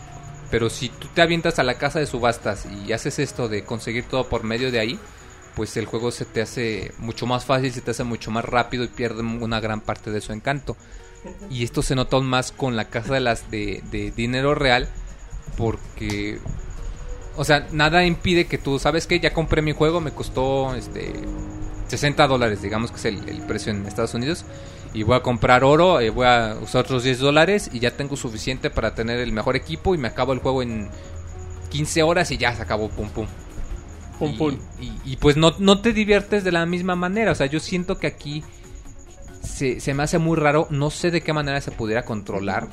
Pero 0.51 0.69
si 0.71 0.89
tú 0.89 1.09
te 1.15 1.23
avientas 1.23 1.59
a 1.59 1.63
la 1.63 1.75
casa 1.75 2.01
de 2.01 2.07
subastas 2.07 2.67
y 2.67 2.93
haces 2.93 3.19
esto 3.19 3.49
de 3.49 3.65
conseguir 3.65 4.05
todo 4.05 4.29
por 4.29 4.45
medio 4.45 4.71
de 4.71 4.81
ahí, 4.81 4.99
pues 5.55 5.77
el 5.77 5.87
juego 5.87 6.11
se 6.11 6.25
te 6.25 6.43
hace 6.43 6.93
mucho 6.99 7.27
más 7.27 7.45
fácil, 7.45 7.73
se 7.73 7.81
te 7.81 7.93
hace 7.93 8.05
mucho 8.05 8.31
más 8.31 8.45
rápido 8.45 8.85
y 8.85 8.89
pierde 8.89 9.23
una 9.23 9.61
gran 9.61 9.81
parte 9.81 10.11
de 10.11 10.21
su 10.21 10.33
encanto. 10.33 10.77
Y 11.51 11.65
esto 11.65 11.83
se 11.83 11.95
nota 11.95 12.17
aún 12.17 12.27
más 12.27 12.53
con 12.53 12.77
la 12.77 12.87
casa 12.87 13.15
de 13.15 13.21
las 13.21 13.51
de, 13.51 13.83
de 13.91 14.11
dinero 14.11 14.55
real, 14.55 14.89
porque 15.57 16.39
o 17.37 17.45
sea, 17.45 17.67
nada 17.73 18.05
impide 18.05 18.47
que 18.47 18.59
tú, 18.59 18.79
¿sabes 18.79 19.07
qué? 19.07 19.21
Ya 19.21 19.33
compré 19.33 19.63
mi 19.63 19.73
juego, 19.73 20.01
me 20.01 20.13
costó 20.13 20.75
este 20.75 21.13
60 21.89 22.27
dólares, 22.27 22.63
digamos 22.63 22.91
que 22.91 22.97
es 22.97 23.05
el, 23.05 23.29
el 23.29 23.43
precio 23.43 23.73
en 23.73 23.87
Estados 23.87 24.15
Unidos. 24.15 24.45
Y 24.93 25.03
voy 25.03 25.17
a 25.17 25.21
comprar 25.23 25.65
oro, 25.65 26.01
eh, 26.01 26.11
voy 26.11 26.27
a 26.27 26.57
usar 26.63 26.83
otros 26.83 27.03
10 27.03 27.19
dólares 27.19 27.69
y 27.73 27.81
ya 27.81 27.91
tengo 27.97 28.17
suficiente 28.17 28.71
para 28.71 28.95
tener 28.95 29.19
el 29.19 29.33
mejor 29.33 29.57
equipo 29.57 29.95
y 29.95 29.99
me 29.99 30.07
acabo 30.09 30.33
el 30.33 30.39
juego 30.39 30.63
en 30.63 30.89
15 31.71 32.03
horas 32.05 32.31
y 32.31 32.39
ya 32.39 32.55
se 32.55 32.63
acabó, 32.63 32.89
pum 32.89 33.09
pum. 33.09 33.27
Pum, 34.19 34.31
y, 34.31 34.37
pum. 34.39 34.59
y- 34.81 34.93
y, 35.05 35.17
pues 35.17 35.37
no, 35.37 35.53
no 35.59 35.81
te 35.81 35.93
diviertes 35.93 36.45
de 36.45 36.53
la 36.53 36.65
misma 36.67 36.95
manera. 36.95 37.33
O 37.33 37.35
sea, 37.35 37.47
yo 37.47 37.59
siento 37.59 37.99
que 37.99 38.07
aquí 38.07 38.45
se, 39.43 39.81
se 39.81 39.95
me 39.95 40.05
hace 40.05 40.19
muy 40.19 40.37
raro. 40.37 40.69
No 40.71 40.91
sé 40.91 41.11
de 41.11 41.21
qué 41.23 41.33
manera 41.33 41.61
se 41.61 41.73
pudiera 41.73 42.05
controlar. 42.05 42.69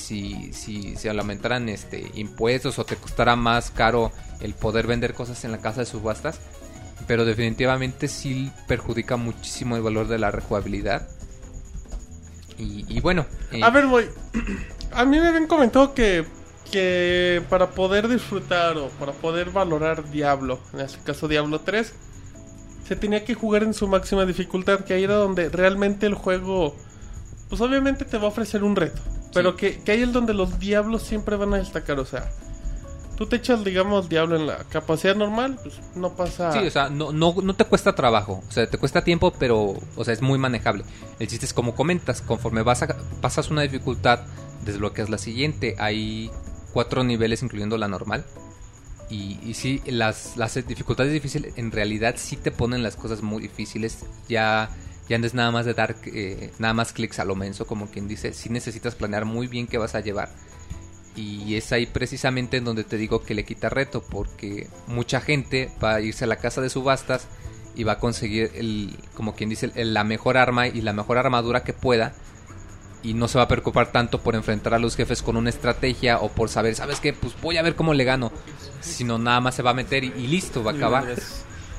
Si, 0.00 0.52
si 0.52 0.96
se 0.96 1.10
aumentaran 1.10 1.68
este, 1.68 2.10
impuestos 2.14 2.78
o 2.78 2.84
te 2.84 2.96
costara 2.96 3.36
más 3.36 3.70
caro 3.70 4.10
el 4.40 4.54
poder 4.54 4.86
vender 4.86 5.14
cosas 5.14 5.44
en 5.44 5.52
la 5.52 5.58
casa 5.58 5.80
de 5.80 5.86
subastas. 5.86 6.40
Pero 7.06 7.24
definitivamente 7.24 8.08
sí 8.08 8.50
perjudica 8.66 9.16
muchísimo 9.16 9.76
el 9.76 9.82
valor 9.82 10.08
de 10.08 10.18
la 10.18 10.30
rejugabilidad. 10.30 11.08
Y, 12.58 13.00
bueno. 13.00 13.24
eh, 13.52 13.60
A 13.62 13.70
ver, 13.70 13.86
voy. 13.86 14.06
A 14.92 15.04
mí 15.06 15.18
me 15.18 15.28
habían 15.28 15.46
comentado 15.46 15.94
que, 15.94 16.26
que 16.70 17.42
para 17.48 17.70
poder 17.70 18.06
disfrutar 18.06 18.76
o 18.76 18.88
para 18.90 19.12
poder 19.12 19.50
valorar 19.50 20.10
Diablo, 20.10 20.60
en 20.74 20.80
este 20.80 20.98
caso 21.02 21.26
Diablo 21.26 21.60
3, 21.60 21.94
se 22.86 22.96
tenía 22.96 23.24
que 23.24 23.34
jugar 23.34 23.62
en 23.62 23.72
su 23.72 23.88
máxima 23.88 24.26
dificultad, 24.26 24.80
que 24.80 24.92
ahí 24.92 25.04
era 25.04 25.14
donde 25.14 25.48
realmente 25.48 26.06
el 26.06 26.14
juego, 26.14 26.76
pues 27.50 27.60
obviamente 27.60 28.06
te 28.06 28.16
va 28.16 28.24
a 28.24 28.28
ofrecer 28.28 28.64
un 28.64 28.76
reto, 28.76 29.02
pero 29.34 29.56
que, 29.56 29.80
que 29.80 29.92
ahí 29.92 30.02
es 30.02 30.12
donde 30.12 30.32
los 30.32 30.58
Diablos 30.58 31.02
siempre 31.02 31.36
van 31.36 31.52
a 31.52 31.58
destacar, 31.58 32.00
o 32.00 32.06
sea, 32.06 32.30
tú 33.20 33.26
te 33.26 33.36
echas, 33.36 33.62
digamos, 33.64 34.08
Diablo 34.08 34.36
en 34.36 34.46
la 34.46 34.64
capacidad 34.70 35.14
normal, 35.14 35.58
pues 35.62 35.74
no 35.94 36.14
pasa... 36.16 36.52
Sí, 36.52 36.66
o 36.66 36.70
sea, 36.70 36.88
no, 36.88 37.12
no, 37.12 37.34
no 37.42 37.54
te 37.54 37.66
cuesta 37.66 37.94
trabajo, 37.94 38.42
o 38.48 38.50
sea, 38.50 38.66
te 38.66 38.78
cuesta 38.78 39.04
tiempo, 39.04 39.30
pero, 39.38 39.74
o 39.94 40.04
sea, 40.04 40.14
es 40.14 40.22
muy 40.22 40.38
manejable. 40.38 40.84
El 41.18 41.28
chiste 41.28 41.44
es 41.44 41.52
como 41.52 41.74
comentas, 41.74 42.22
conforme 42.22 42.62
vas 42.62 42.82
a, 42.82 42.96
pasas 43.20 43.50
una 43.50 43.60
dificultad, 43.60 44.20
desbloqueas 44.64 45.10
la 45.10 45.18
siguiente. 45.18 45.76
Hay 45.78 46.30
cuatro 46.72 47.04
niveles, 47.04 47.42
incluyendo 47.42 47.76
la 47.76 47.88
normal. 47.88 48.24
Y, 49.10 49.38
y 49.44 49.52
sí, 49.52 49.82
las, 49.84 50.38
las 50.38 50.54
dificultades 50.66 51.12
difíciles 51.12 51.52
en 51.56 51.72
realidad 51.72 52.14
sí 52.16 52.36
te 52.36 52.50
ponen 52.50 52.82
las 52.82 52.96
cosas 52.96 53.20
muy 53.20 53.42
difíciles. 53.42 53.98
Ya, 54.30 54.70
ya 55.10 55.18
no 55.18 55.26
es 55.26 55.34
nada 55.34 55.50
más 55.50 55.66
de 55.66 55.74
dar 55.74 55.96
eh, 56.06 56.50
nada 56.58 56.72
más 56.72 56.92
clics 56.94 57.18
a 57.18 57.24
lo 57.26 57.34
menso, 57.36 57.66
como 57.66 57.90
quien 57.90 58.08
dice. 58.08 58.32
Sí 58.32 58.48
necesitas 58.48 58.94
planear 58.94 59.26
muy 59.26 59.46
bien 59.48 59.66
qué 59.66 59.76
vas 59.76 59.94
a 59.94 60.00
llevar. 60.00 60.30
Y 61.16 61.56
es 61.56 61.72
ahí 61.72 61.84
precisamente 61.86 62.56
en 62.56 62.64
donde 62.64 62.84
te 62.84 62.96
digo 62.96 63.22
que 63.22 63.34
le 63.34 63.44
quita 63.44 63.68
reto, 63.68 64.02
porque 64.02 64.68
mucha 64.86 65.20
gente 65.20 65.70
va 65.82 65.96
a 65.96 66.00
irse 66.00 66.24
a 66.24 66.28
la 66.28 66.36
casa 66.36 66.60
de 66.62 66.70
subastas 66.70 67.26
y 67.74 67.82
va 67.84 67.92
a 67.94 67.98
conseguir 67.98 68.52
el, 68.54 68.96
como 69.14 69.34
quien 69.34 69.50
dice, 69.50 69.72
el- 69.74 69.92
la 69.92 70.04
mejor 70.04 70.36
arma 70.38 70.68
y 70.68 70.80
la 70.80 70.92
mejor 70.92 71.18
armadura 71.18 71.64
que 71.64 71.72
pueda. 71.72 72.14
Y 73.02 73.14
no 73.14 73.28
se 73.28 73.38
va 73.38 73.44
a 73.44 73.48
preocupar 73.48 73.90
tanto 73.92 74.20
por 74.22 74.34
enfrentar 74.36 74.74
a 74.74 74.78
los 74.78 74.94
jefes 74.94 75.22
con 75.22 75.36
una 75.36 75.50
estrategia 75.50 76.18
o 76.20 76.28
por 76.30 76.48
saber, 76.50 76.74
¿sabes 76.76 77.00
qué? 77.00 77.12
Pues 77.12 77.34
voy 77.42 77.56
a 77.56 77.62
ver 77.62 77.74
cómo 77.74 77.92
le 77.94 78.04
gano. 78.04 78.30
Sino 78.80 79.18
nada 79.18 79.40
más 79.40 79.54
se 79.56 79.62
va 79.62 79.70
a 79.70 79.74
meter 79.74 80.04
y, 80.04 80.12
y 80.16 80.26
listo, 80.28 80.62
va 80.62 80.70
a 80.72 80.74
acabar. 80.74 81.04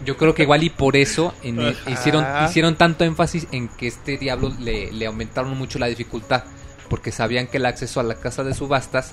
Yo 0.06 0.18
creo 0.18 0.34
que 0.34 0.44
igual 0.44 0.64
y 0.64 0.70
por 0.70 0.96
eso 0.96 1.34
en- 1.44 1.60
Ajá. 1.60 1.92
hicieron, 1.92 2.26
hicieron 2.48 2.76
tanto 2.76 3.04
énfasis 3.04 3.48
en 3.52 3.68
que 3.70 3.88
este 3.88 4.18
diablo 4.18 4.52
le, 4.60 4.92
le 4.92 5.06
aumentaron 5.06 5.58
mucho 5.58 5.78
la 5.80 5.88
dificultad. 5.88 6.44
Porque 6.90 7.12
sabían 7.12 7.48
que 7.48 7.58
el 7.58 7.66
acceso 7.66 8.00
a 8.00 8.04
la 8.04 8.16
casa 8.16 8.44
de 8.44 8.54
subastas 8.54 9.12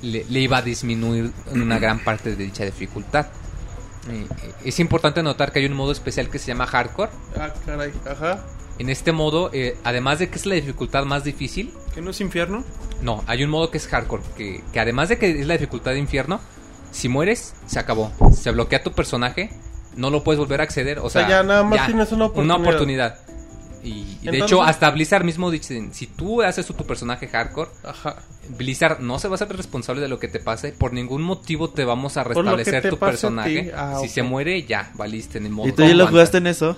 le, 0.00 0.24
le 0.28 0.40
iba 0.40 0.58
a 0.58 0.62
disminuir 0.62 1.30
una 1.52 1.78
gran 1.78 1.98
parte 1.98 2.34
de 2.34 2.44
dicha 2.44 2.64
dificultad. 2.64 3.26
Eh, 4.10 4.26
eh, 4.42 4.52
es 4.64 4.80
importante 4.80 5.22
notar 5.22 5.52
que 5.52 5.58
hay 5.60 5.66
un 5.66 5.74
modo 5.74 5.92
especial 5.92 6.28
que 6.30 6.38
se 6.38 6.46
llama 6.48 6.66
Hardcore. 6.66 7.10
Ah, 7.36 7.52
caray, 7.66 7.92
ajá. 8.10 8.44
En 8.78 8.88
este 8.88 9.12
modo, 9.12 9.50
eh, 9.52 9.76
además 9.84 10.18
de 10.18 10.30
que 10.30 10.36
es 10.36 10.46
la 10.46 10.54
dificultad 10.54 11.04
más 11.04 11.22
difícil, 11.24 11.72
¿Que 11.94 12.00
no 12.00 12.10
es 12.10 12.20
infierno? 12.20 12.64
no, 13.02 13.22
hay 13.26 13.44
un 13.44 13.50
modo 13.50 13.70
que 13.70 13.76
es 13.78 13.86
Hardcore, 13.86 14.22
que, 14.36 14.64
que 14.72 14.80
además 14.80 15.08
de 15.10 15.18
que 15.18 15.38
es 15.40 15.46
la 15.46 15.54
dificultad 15.54 15.92
de 15.92 15.98
infierno, 15.98 16.40
si 16.90 17.08
mueres, 17.08 17.54
se 17.66 17.78
acabó. 17.78 18.10
Se 18.34 18.50
bloquea 18.50 18.82
tu 18.82 18.92
personaje, 18.92 19.50
no 19.96 20.10
lo 20.10 20.22
puedes 20.24 20.38
volver 20.38 20.60
a 20.60 20.64
acceder. 20.64 20.98
O, 20.98 21.04
O 21.04 21.10
sea, 21.10 21.28
ya 21.28 21.42
nada 21.42 21.62
más 21.62 21.86
tienes 21.86 22.12
una 22.12 22.26
oportunidad. 22.26 22.56
Una 22.58 22.68
oportunidad. 22.68 23.18
Y, 23.84 24.18
y 24.22 24.30
de 24.30 24.38
hecho, 24.38 24.62
hasta 24.62 24.88
Blizzard 24.90 25.24
mismo 25.24 25.50
dice, 25.50 25.88
si 25.92 26.06
tú 26.06 26.40
haces 26.42 26.64
tu 26.66 26.74
personaje 26.86 27.26
hardcore, 27.26 27.68
Ajá. 27.82 28.16
Blizzard 28.56 29.00
no 29.00 29.18
se 29.18 29.26
va 29.28 29.34
a 29.34 29.38
ser 29.38 29.48
responsable 29.56 30.00
de 30.00 30.08
lo 30.08 30.20
que 30.20 30.28
te 30.28 30.38
pase. 30.38 30.72
Por 30.72 30.92
ningún 30.92 31.22
motivo 31.22 31.68
te 31.70 31.84
vamos 31.84 32.16
a 32.16 32.22
restablecer 32.24 32.88
tu 32.90 32.98
personaje. 32.98 33.72
Ah, 33.76 33.96
si 34.00 34.08
se 34.08 34.22
muere, 34.22 34.62
ya, 34.64 34.92
valiste 34.94 35.38
en 35.38 35.46
el 35.46 35.52
modo. 35.52 35.68
¿Y 35.68 35.72
tú 35.72 35.82
ya 35.82 35.94
lo 35.94 36.06
jugaste 36.06 36.38
en 36.38 36.46
eso? 36.46 36.76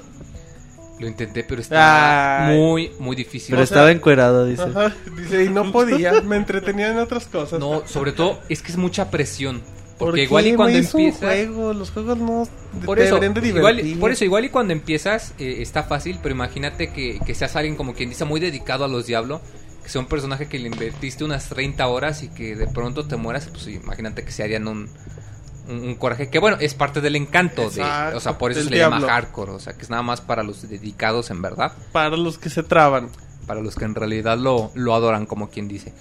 Lo 0.99 1.09
intenté, 1.09 1.45
pero 1.45 1.61
estaba 1.61 2.47
Ay. 2.47 2.57
muy, 2.57 2.91
muy 3.01 3.17
difícil. 3.17 3.51
Pero 3.51 3.65
O 3.65 3.67
sea- 3.67 3.75
estaba 3.77 3.91
encuerado, 3.91 4.47
dice. 4.47 4.63
Ajá. 4.63 4.95
Dice, 5.17 5.45
y 5.45 5.49
no 5.51 5.73
podía, 5.73 6.21
me 6.23 6.37
entretenía 6.37 6.89
en 6.89 6.99
otras 6.99 7.27
cosas. 7.27 7.59
No, 7.61 7.83
sobre 7.87 8.13
todo 8.13 8.41
es 8.49 8.63
que 8.63 8.73
es 8.73 8.79
mucha 8.79 9.11
presión. 9.11 9.61
¿Por 9.99 10.09
Porque 10.09 10.23
qué, 10.23 10.23
igual 10.25 10.47
y 10.47 10.55
cuando 10.55 10.79
un 10.79 10.85
empiezas. 10.85 11.21
juego, 11.21 11.73
los 11.73 11.91
juegos 11.91 12.19
no 12.19 12.49
Por 12.85 12.99
eso, 12.99 13.21
de 13.21 13.27
igual, 13.49 13.81
por 14.01 14.11
eso, 14.11 14.25
igual 14.25 14.45
y 14.45 14.49
cuando 14.49 14.73
empiezas 14.73 15.35
eh, 15.39 15.57
está 15.61 15.85
fácil, 15.85 16.19
pero 16.23 16.35
imagínate 16.35 16.93
que, 16.93 17.21
que 17.25 17.35
seas 17.35 17.55
alguien 17.57 17.77
como 17.77 17.95
quien 17.95 18.09
dice 18.11 18.25
muy 18.25 18.41
dedicado 18.41 18.85
a 18.85 18.89
los 18.89 19.07
Diablo, 19.07 19.41
que 19.83 19.89
sea 19.89 20.01
un 20.01 20.09
personaje 20.09 20.49
que 20.49 20.59
le 20.59 20.69
invertiste 20.69 21.23
unas 21.25 21.49
30 21.49 21.87
horas 21.87 22.23
y 22.25 22.29
que 22.29 22.57
de 22.57 22.67
pronto 22.67 23.07
te 23.07 23.17
mueras, 23.17 23.47
pues 23.49 23.69
imagínate 23.69 24.25
que 24.25 24.33
se 24.33 24.43
harían 24.43 24.67
un, 24.67 24.89
un, 25.69 25.79
un 25.79 25.95
coraje, 25.95 26.29
que 26.29 26.41
bueno, 26.41 26.57
es 26.61 26.75
parte 26.75 27.01
del 27.01 27.15
encanto, 27.15 27.71
de, 27.71 27.83
o 28.15 28.21
sea, 28.21 28.37
por 28.37 28.51
eso 28.51 28.63
se 28.65 28.71
le 28.71 28.79
llama 28.79 29.01
hardcore, 29.07 29.53
o 29.53 29.61
sea, 29.61 29.75
que 29.75 29.83
es 29.83 29.91
nada 29.91 30.03
más 30.03 30.21
para 30.21 30.43
los 30.43 30.69
dedicados 30.69 31.31
en 31.31 31.41
verdad, 31.41 31.73
Para 31.93 32.17
los 32.17 32.39
que 32.39 32.51
se 32.51 32.63
traban. 32.65 33.11
para 33.47 33.61
los 33.61 33.77
que 33.77 33.85
en 33.85 33.95
realidad 33.95 34.39
lo, 34.39 34.73
lo 34.75 34.95
adoran 34.95 35.27
como 35.27 35.51
quien 35.51 35.69
dice. 35.69 35.93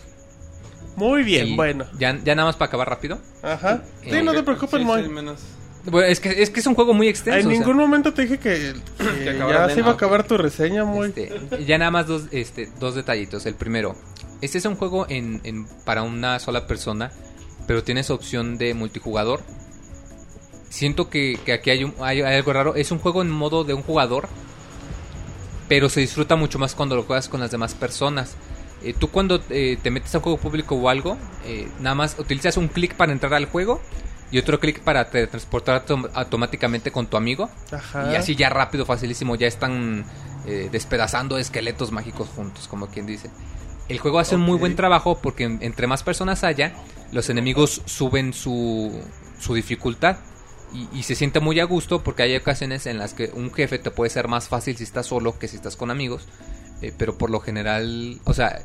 Muy 0.95 1.24
bien, 1.24 1.48
Y 1.48 1.56
bueno. 1.56 1.86
Ya, 1.98 2.18
ya 2.24 2.36
nada 2.36 2.48
más 2.48 2.56
para 2.56 2.68
acabar 2.70 2.90
rápido. 2.90 3.20
Ajá. 3.41 3.82
Sí, 4.03 4.10
Eh, 4.11 4.22
no 4.24 4.32
te 4.34 4.44
preocupes, 4.44 4.80
Sí, 4.80 4.86
Moy. 4.86 5.03
sí, 5.03 5.10
menos. 5.10 5.40
Bueno, 5.86 6.07
es 6.07 6.20
que, 6.22 6.41
es 6.41 6.49
que 6.49 6.60
es 6.61 6.68
un 6.68 6.76
juego 6.76 6.94
muy 6.94 7.07
extenso. 7.10 7.40
En 7.41 7.48
o 7.48 7.49
sea, 7.49 7.60
ningún 7.60 7.76
momento 7.78 8.14
te 8.14 8.22
dije 8.22 8.38
que, 8.40 8.74
que 8.98 9.38
ya 9.38 9.70
se 9.70 9.80
iba 9.80 9.90
a 9.90 9.94
acabar 9.94 10.26
tu 10.26 10.38
reseña, 10.38 10.86
Moy. 10.86 11.07
Este, 11.15 11.65
ya 11.65 11.78
nada 11.78 11.91
más 11.91 12.07
dos, 12.07 12.24
este, 12.32 12.70
dos 12.80 12.95
detallitos. 12.95 13.45
El 13.45 13.56
primero, 13.56 13.95
este 14.41 14.60
es 14.60 14.65
un 14.65 14.76
juego 14.76 15.06
en, 15.10 15.41
en- 15.44 15.68
para 15.84 16.03
una 16.03 16.40
sola 16.40 16.68
persona, 16.68 17.11
pero 17.68 17.84
tienes 17.84 18.10
opción 18.11 18.57
de 18.57 18.74
multijugador. 18.74 19.41
Siento 20.70 21.10
que, 21.10 21.38
que 21.45 21.53
aquí 21.53 21.70
hay, 21.70 21.84
un- 21.84 21.94
hay- 21.99 22.22
hay 22.22 22.36
algo 22.38 22.53
raro. 22.53 22.76
Es 22.76 22.91
un 22.91 22.99
juego 22.99 23.22
en 23.22 23.30
modo 23.30 23.64
de 23.65 23.74
un 23.74 23.84
jugador, 23.84 24.30
pero 25.68 25.90
se 25.90 25.99
disfruta 25.99 26.36
mucho 26.36 26.60
más 26.60 26.76
cuando 26.76 26.95
lo 26.95 27.03
juegas 27.03 27.28
con 27.28 27.40
las 27.41 27.52
demás 27.52 27.74
personas. 27.74 28.36
Eh, 28.84 28.94
tú 28.98 29.10
cuando 29.10 29.42
eh, 29.50 29.78
te 29.82 29.92
metes 29.92 30.14
a 30.14 30.18
un 30.20 30.24
juego 30.24 30.38
público 30.38 30.76
o 30.76 30.90
algo, 30.90 31.18
eh, 31.46 31.68
nada 31.80 31.96
más 31.96 32.18
utilizas 32.20 32.58
un 32.58 32.68
clic 32.68 32.96
para 32.96 33.12
entrar 33.12 33.34
al 33.34 33.46
juego 33.46 33.82
y 34.32 34.38
otro 34.40 34.60
clic 34.60 34.82
para 34.82 35.10
te 35.10 35.26
transportar 35.28 35.86
autom- 35.86 36.10
automáticamente 36.14 36.92
con 36.92 37.08
tu 37.08 37.18
amigo. 37.18 37.50
Ajá. 37.72 38.12
Y 38.12 38.16
así 38.16 38.36
ya 38.36 38.50
rápido, 38.50 38.86
facilísimo, 38.86 39.36
ya 39.36 39.48
están 39.48 40.06
despedazando 40.72 41.38
esqueletos 41.38 41.92
mágicos 41.92 42.28
juntos, 42.36 42.68
como 42.68 42.88
quien 42.88 43.06
dice. 43.06 43.30
El 43.90 44.00
juego 44.00 44.20
hace 44.20 44.36
un 44.36 44.42
muy 44.42 44.58
buen 44.58 44.76
trabajo 44.76 45.20
porque 45.22 45.44
en- 45.46 45.60
entre 45.62 45.88
más 45.88 46.04
personas 46.04 46.44
haya, 46.44 46.74
los 47.12 47.30
enemigos 47.30 47.82
suben 47.86 48.34
su, 48.34 48.92
su 49.40 49.54
dificultad. 49.54 50.18
Y, 50.74 50.90
y 50.98 51.04
se 51.04 51.14
siente 51.14 51.40
muy 51.40 51.60
a 51.60 51.66
gusto 51.66 52.04
porque 52.04 52.24
hay 52.24 52.36
ocasiones 52.36 52.88
en 52.88 52.98
las 52.98 53.14
que 53.14 53.30
un 53.36 53.54
jefe 53.54 53.78
te 53.78 53.92
puede 53.92 54.10
ser 54.10 54.28
más 54.28 54.48
fácil 54.48 54.76
si 54.76 54.84
estás 54.84 55.06
solo 55.06 55.38
que 55.38 55.48
si 55.48 55.56
estás 55.58 55.76
con 55.76 55.92
amigos. 55.92 56.28
Eh, 56.84 56.94
pero 56.98 57.18
por 57.18 57.30
lo 57.30 57.40
general, 57.40 58.20
o 58.26 58.34
sea, 58.34 58.62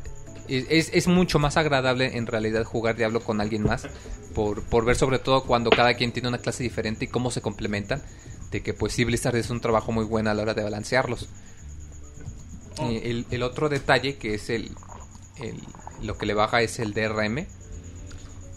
es, 0.49 0.90
es- 0.93 1.07
mucho 1.09 1.39
más 1.39 1.57
agradable 1.57 2.16
en 2.16 2.27
realidad 2.27 2.65
jugar 2.65 2.97
Diablo 2.97 3.20
con 3.20 3.40
alguien 3.40 3.62
más. 3.62 3.86
Por, 4.35 4.62
por 4.62 4.85
ver 4.85 4.97
sobre 4.97 5.19
todo 5.19 5.45
cuando 5.45 5.70
cada 5.70 5.95
quien 5.95 6.12
tiene 6.12 6.28
una 6.28 6.39
clase 6.39 6.62
diferente 6.62 7.07
y 7.07 7.09
cómo 7.09 7.31
se 7.31 7.40
complementan. 7.40 8.03
De 8.51 8.62
que 8.62 8.73
pues 8.74 8.93
sí 8.95 9.05
Blizzard 9.05 9.36
es 9.36 9.51
un 9.51 9.61
trabajo 9.61 9.93
muy 9.93 10.05
bueno 10.05 10.31
a 10.31 10.35
la 10.35 10.43
hora 10.43 10.55
de 10.55 10.62
balancearlos. 10.62 11.28
Eh, 12.81 13.03
el, 13.05 13.27
el 13.31 13.43
otro 13.43 13.69
detalle 13.69 14.16
que 14.16 14.35
es 14.35 14.49
el, 14.51 14.70
el- 15.39 15.61
lo 16.03 16.16
que 16.16 16.27
le 16.27 16.35
baja 16.35 16.62
es 16.62 16.78
el 16.78 16.95
DRM. 16.95 17.47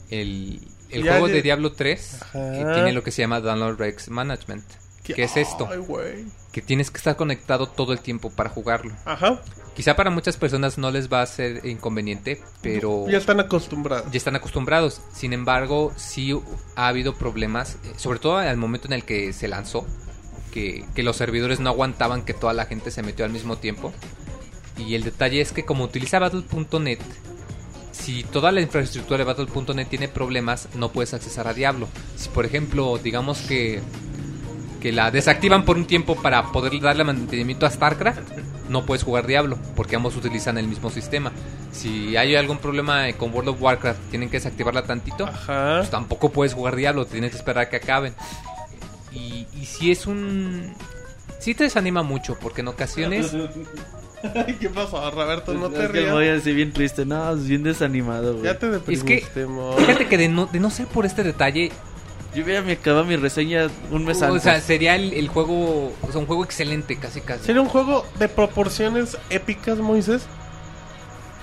El, 0.10 0.62
el 0.90 1.02
juego 1.04 1.28
de 1.28 1.42
Diablo 1.42 1.72
3 1.74 2.22
Ajá. 2.22 2.32
que 2.52 2.74
tiene 2.74 2.92
lo 2.94 3.04
que 3.04 3.12
se 3.12 3.22
llama 3.22 3.40
Download 3.42 3.78
Rex 3.78 4.10
Management. 4.10 4.64
¿Qué 5.04 5.24
es 5.24 5.36
esto? 5.38 5.68
Ay. 5.70 6.26
Que 6.52 6.62
tienes 6.62 6.92
que 6.92 6.98
estar 6.98 7.16
conectado 7.16 7.68
todo 7.68 7.94
el 7.94 8.00
tiempo 8.00 8.30
para 8.30 8.50
jugarlo. 8.50 8.94
Ajá. 9.06 9.42
Quizá 9.76 9.96
para 9.96 10.10
muchas 10.10 10.36
personas 10.36 10.78
no 10.78 10.92
les 10.92 11.12
va 11.12 11.22
a 11.22 11.26
ser 11.26 11.66
inconveniente, 11.66 12.42
pero 12.62 13.06
Ya 13.10 13.18
están 13.18 13.40
acostumbrados. 13.40 14.12
ya 14.12 14.18
están 14.18 14.36
acostumbrados. 14.36 15.02
Sin 15.14 15.32
embargo, 15.32 15.94
sí 15.96 16.38
ha 16.76 16.88
habido 16.90 17.16
problemas, 17.16 17.76
eh, 17.86 17.94
sobre 17.96 18.20
todo 18.20 18.38
al 18.38 18.58
momento 18.58 18.88
en 18.88 18.94
el 18.94 19.06
que 19.06 19.32
se 19.32 19.48
lanzó, 19.48 19.86
que, 20.54 20.84
que 20.94 21.04
los 21.04 21.16
servidores 21.16 21.62
no 21.62 21.70
aguantaban 21.70 22.24
que 22.24 22.34
toda 22.34 22.52
la 22.54 22.66
gente 22.66 22.92
se 22.92 23.02
metió 23.02 23.24
al 23.24 23.32
mismo 23.32 23.58
tiempo. 23.58 23.94
Y 24.78 24.96
el 24.96 25.04
detalle 25.04 25.40
es 25.40 25.54
que 25.54 25.64
como 25.64 25.86
utiliza 25.86 26.20
Battle.net, 26.20 27.00
si 27.94 28.24
toda 28.24 28.52
la 28.52 28.60
infraestructura 28.62 29.20
de 29.20 29.24
Battle.net 29.24 29.88
tiene 29.88 30.10
problemas, 30.10 30.68
no 30.76 30.92
puedes 30.92 31.14
accesar 31.14 31.48
a 31.48 31.54
Diablo. 31.54 31.88
Si 32.18 32.28
por 32.30 32.46
ejemplo, 32.46 32.98
digamos 33.02 33.40
que 33.42 33.82
que 34.82 34.92
la 34.92 35.12
desactivan 35.12 35.64
por 35.64 35.78
un 35.78 35.86
tiempo 35.86 36.16
para 36.22 36.52
poder 36.52 36.80
darle 36.82 37.04
mantenimiento 37.04 37.66
a 37.66 37.70
StarCraft, 37.70 38.20
no 38.68 38.86
puedes 38.86 39.04
jugar 39.04 39.28
Diablo, 39.28 39.58
porque 39.76 39.96
ambos 39.96 40.16
utilizan 40.16 40.58
el 40.58 40.68
mismo 40.68 40.90
sistema. 40.90 41.32
Si 41.72 42.18
hay 42.18 42.36
algún 42.36 42.58
problema 42.58 43.12
con 43.14 43.32
World 43.34 43.50
of 43.50 43.62
Warcraft, 43.62 44.00
tienen 44.10 44.30
que 44.30 44.38
desactivarla 44.38 44.84
tantito, 44.84 45.26
Ajá. 45.28 45.78
pues 45.80 45.90
tampoco 45.92 46.32
puedes 46.32 46.54
jugar 46.54 46.76
Diablo, 46.76 47.06
tienes 47.06 47.32
que 47.32 47.38
esperar 47.38 47.66
a 47.66 47.70
que 47.70 47.76
acaben. 47.78 48.14
Y, 49.14 49.46
y 49.60 49.66
si 49.66 49.92
es 49.92 50.08
un... 50.08 50.74
Sí 51.40 51.54
te 51.56 51.64
desanima 51.66 52.02
mucho, 52.04 52.38
porque 52.40 52.62
en 52.62 52.68
ocasiones... 52.70 53.32
¿Qué 54.60 54.70
pasó, 54.70 55.10
Roberto? 55.10 55.54
No 55.54 55.66
Es 55.68 55.74
te 55.74 55.80
que 55.80 55.88
rías. 55.88 56.12
voy 56.14 56.28
así 56.28 56.54
bien 56.54 56.72
triste. 56.72 57.06
No, 57.06 57.34
es 57.34 57.48
bien 57.48 57.64
desanimado, 57.64 58.34
güey. 58.34 58.46
Ya 58.46 58.58
te 58.58 58.68
Es 58.68 59.04
que, 59.04 59.16
deprimiste, 59.16 59.48
fíjate 59.80 60.08
que 60.08 60.18
de 60.18 60.30
no, 60.30 60.46
de 60.46 60.60
no 60.60 60.70
ser 60.70 60.86
por 60.88 61.08
este 61.08 61.24
detalle, 61.24 61.72
Yo 62.34 62.44
hubiera 62.44 62.62
me 62.62 62.74
acabado 62.74 63.04
mi 63.04 63.18
reseña 63.18 63.68
un 63.92 64.06
mes 64.06 64.22
o 64.22 64.26
antes. 64.26 64.44
sea, 64.44 64.62
sería 64.62 64.96
el, 64.96 65.14
el 65.14 65.28
juego, 65.28 65.94
o 66.02 66.12
sea, 66.12 66.20
un 66.20 66.26
juego 66.28 66.46
excelente, 66.46 66.96
casi 66.98 67.20
casi. 67.22 67.44
Sería 67.46 67.62
un 67.62 67.68
juego 67.68 68.06
de 68.20 68.30
proporciones 68.30 69.18
épicas, 69.30 69.78
Moisés. 69.80 70.24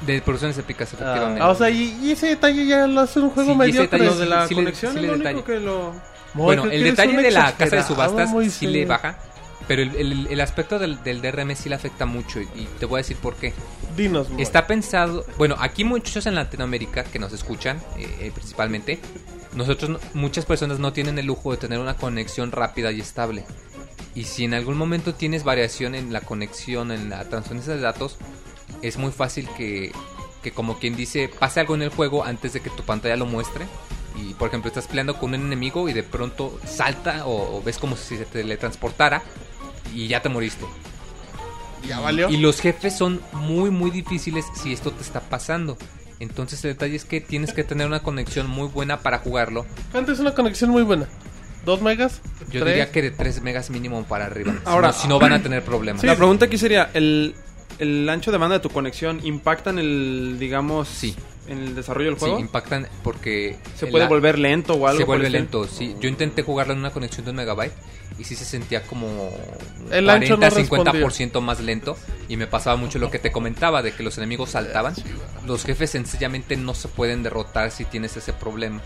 De 0.01 0.23
producciones 0.23 0.57
épicas, 0.57 0.93
efectivamente. 0.93 1.41
Ah, 1.43 1.49
o 1.51 1.55
sea, 1.55 1.69
y, 1.71 1.99
y 2.03 2.13
ese 2.13 2.29
detalle 2.29 2.65
ya 2.67 2.87
lo 2.87 3.01
hace 3.01 3.19
un 3.21 3.31
juego 3.31 3.53
Sí, 3.65 3.73
Lo 3.73 4.15
de 4.15 4.27
la 4.27 4.47
sí 4.47 4.55
le- 4.55 4.61
conexión 4.63 4.93
sí 4.93 4.99
es 4.99 5.03
le 5.03 5.09
lo 5.09 5.15
único 5.15 5.29
detalle. 5.29 5.45
que 5.45 5.61
lo... 5.61 5.93
Mo, 6.35 6.45
Bueno, 6.45 6.65
el 6.67 6.85
detalle 6.85 7.17
de 7.21 7.31
la 7.33 7.53
casa 7.57 7.77
de 7.77 7.83
subastas 7.83 8.31
Moisés. 8.31 8.55
sí 8.55 8.67
le 8.67 8.85
baja, 8.87 9.17
pero 9.69 9.83
el, 9.83 9.95
el- 9.97 10.27
el 10.29 10.41
aspecto 10.41 10.79
del, 10.79 11.03
del 11.05 11.21
DRM 11.23 11.55
sí 11.55 11.69
le 11.69 11.75
afecta 11.77 12.07
mucho 12.07 12.41
y, 12.41 12.45
y 12.57 12.69
te 12.81 12.87
voy 12.87 12.99
a 12.99 13.03
decir 13.03 13.17
por 13.19 13.37
qué. 13.37 13.53
Dinos, 13.97 14.31
mo. 14.31 14.39
Está 14.41 14.67
pensado, 14.67 15.25
bueno, 15.37 15.55
aquí 15.61 15.85
muchos 15.85 16.27
en 16.27 16.35
Latinoamérica 16.35 17.05
que 17.05 17.19
nos 17.19 17.33
escuchan, 17.33 17.77
eh, 17.99 18.09
eh, 18.21 18.33
principalmente, 18.35 18.99
nosotros, 19.55 19.91
no- 19.91 20.01
muchas 20.15 20.47
personas 20.47 20.79
no 20.81 20.93
tienen 20.93 21.19
el 21.19 21.27
lujo 21.27 21.53
de 21.53 21.59
tener 21.59 21.79
una 21.79 21.95
conexión 21.97 22.51
rápida 22.51 22.91
y 22.91 23.01
estable. 23.01 23.45
Y 24.15 24.25
si 24.25 24.45
en 24.45 24.55
algún 24.55 24.77
momento 24.77 25.15
tienes 25.15 25.45
variación 25.45 25.95
en 25.95 26.13
la 26.13 26.23
conexión, 26.23 26.91
en 26.91 27.11
la 27.11 27.29
transferencia 27.29 27.75
de 27.75 27.81
datos, 27.81 28.17
es 28.83 28.97
muy 28.97 29.13
fácil 29.13 29.49
que, 29.57 29.93
que 30.43 30.51
como 30.51 30.79
quien 30.79 30.97
dice, 30.97 31.29
pase 31.29 31.61
algo 31.61 31.75
en 31.75 31.83
el 31.83 31.91
juego 31.91 32.25
antes 32.25 32.53
de 32.55 32.61
que 32.61 32.71
tu 32.71 32.83
pantalla 32.83 33.17
lo 33.17 33.27
muestre. 33.27 33.67
Y 34.17 34.35
por 34.35 34.49
ejemplo, 34.49 34.69
estás 34.69 34.89
peleando 34.89 35.17
con 35.19 35.31
un 35.35 35.37
enemigo 35.43 35.89
y 35.89 35.93
de 35.93 36.03
pronto 36.03 36.59
salta 36.67 37.27
o, 37.27 37.59
o 37.59 37.63
ves 37.63 37.79
como 37.79 37.97
si 37.97 38.17
se 38.17 38.25
teletransportara 38.25 39.23
y 39.95 40.09
ya 40.09 40.23
te 40.23 40.29
moriste. 40.29 40.65
Ya 41.87 42.01
valió. 42.01 42.29
Y 42.29 42.37
los 42.39 42.61
jefes 42.61 42.97
son 42.97 43.21
muy, 43.33 43.71
muy 43.71 43.91
difíciles 43.91 44.45
si 44.55 44.73
esto 44.73 44.91
te 44.91 45.03
está 45.03 45.21
pasando. 45.21 45.77
Entonces 46.21 46.65
el 46.65 46.73
detalle 46.73 46.97
es 46.97 47.05
que 47.05 47.21
tienes 47.21 47.53
que 47.53 47.63
tener 47.63 47.87
una 47.87 48.01
conexión 48.03 48.49
muy 48.51 48.67
buena 48.69 49.01
para 49.01 49.19
jugarlo. 49.19 49.65
¿Cuánto 49.93 50.13
es 50.13 50.19
una 50.19 50.35
conexión 50.35 50.71
muy 50.71 50.83
buena? 50.83 51.07
¿Dos 51.65 51.81
megas? 51.81 52.21
Yo 52.51 52.61
¿Tres? 52.61 52.65
diría 52.67 52.91
que 52.91 53.03
de 53.03 53.11
3 53.13 53.43
megas 53.43 53.71
mínimo 53.71 54.03
para 54.05 54.27
arriba. 54.27 54.53
Si 54.53 54.59
Ahora- 54.65 54.89
no- 54.89 54.93
si 54.95 55.07
no 55.09 55.19
van 55.21 55.33
a 55.35 55.43
tener 55.43 55.63
problemas. 55.63 56.03
La 56.03 56.17
pregunta 56.17 56.47
aquí 56.47 56.59
sería, 56.59 56.91
¿el, 56.95 57.35
¿el 57.79 58.09
ancho 58.09 58.33
de 58.33 58.39
banda 58.39 58.57
de 58.57 58.61
tu 58.61 58.71
conexión 58.71 59.21
impacta 59.25 59.71
en 59.71 59.79
el, 59.79 60.37
digamos, 60.41 60.89
Sí. 60.89 61.15
En 61.49 61.59
el 61.59 61.75
desarrollo 61.75 62.11
del 62.11 62.17
Sí, 62.19 62.21
juego? 62.21 62.39
impactan 62.39 62.87
porque... 63.03 63.59
¿Se 63.75 63.87
puede 63.87 64.07
volver 64.07 64.39
lento 64.39 64.75
o 64.75 64.87
algo? 64.87 64.99
Se 64.99 65.05
vuelve 65.05 65.31
lento, 65.31 65.67
sí. 65.67 65.97
Yo 66.01 66.09
intenté 66.09 66.43
jugarlo 66.43 66.73
en 66.75 66.81
una 66.81 66.91
conexión 66.91 67.25
de 67.25 67.31
un 67.31 67.37
megabyte 67.37 67.73
y 68.19 68.25
sí 68.25 68.35
se 68.35 68.45
sentía 68.45 68.83
como 68.83 69.31
El 69.91 70.11
ancho 70.11 70.37
no 70.37 70.47
40-50% 70.47 71.41
más 71.41 71.61
lento. 71.61 71.97
Y 72.29 72.37
me 72.37 72.47
pasaba 72.47 72.77
mucho 72.77 72.99
lo 72.99 73.11
que 73.11 73.19
te 73.19 73.33
comentaba, 73.33 73.83
de 73.83 73.93
que 73.93 74.03
los 74.03 74.19
enemigos 74.19 74.51
saltaban. 74.51 74.95
Los 75.47 75.65
jefes 75.65 75.91
sencillamente 75.91 76.57
no 76.57 76.75
se 76.75 76.89
pueden 76.89 77.23
derrotar 77.23 77.71
si 77.71 77.85
tienes 77.85 78.17
ese 78.17 78.33
problema. 78.33 78.81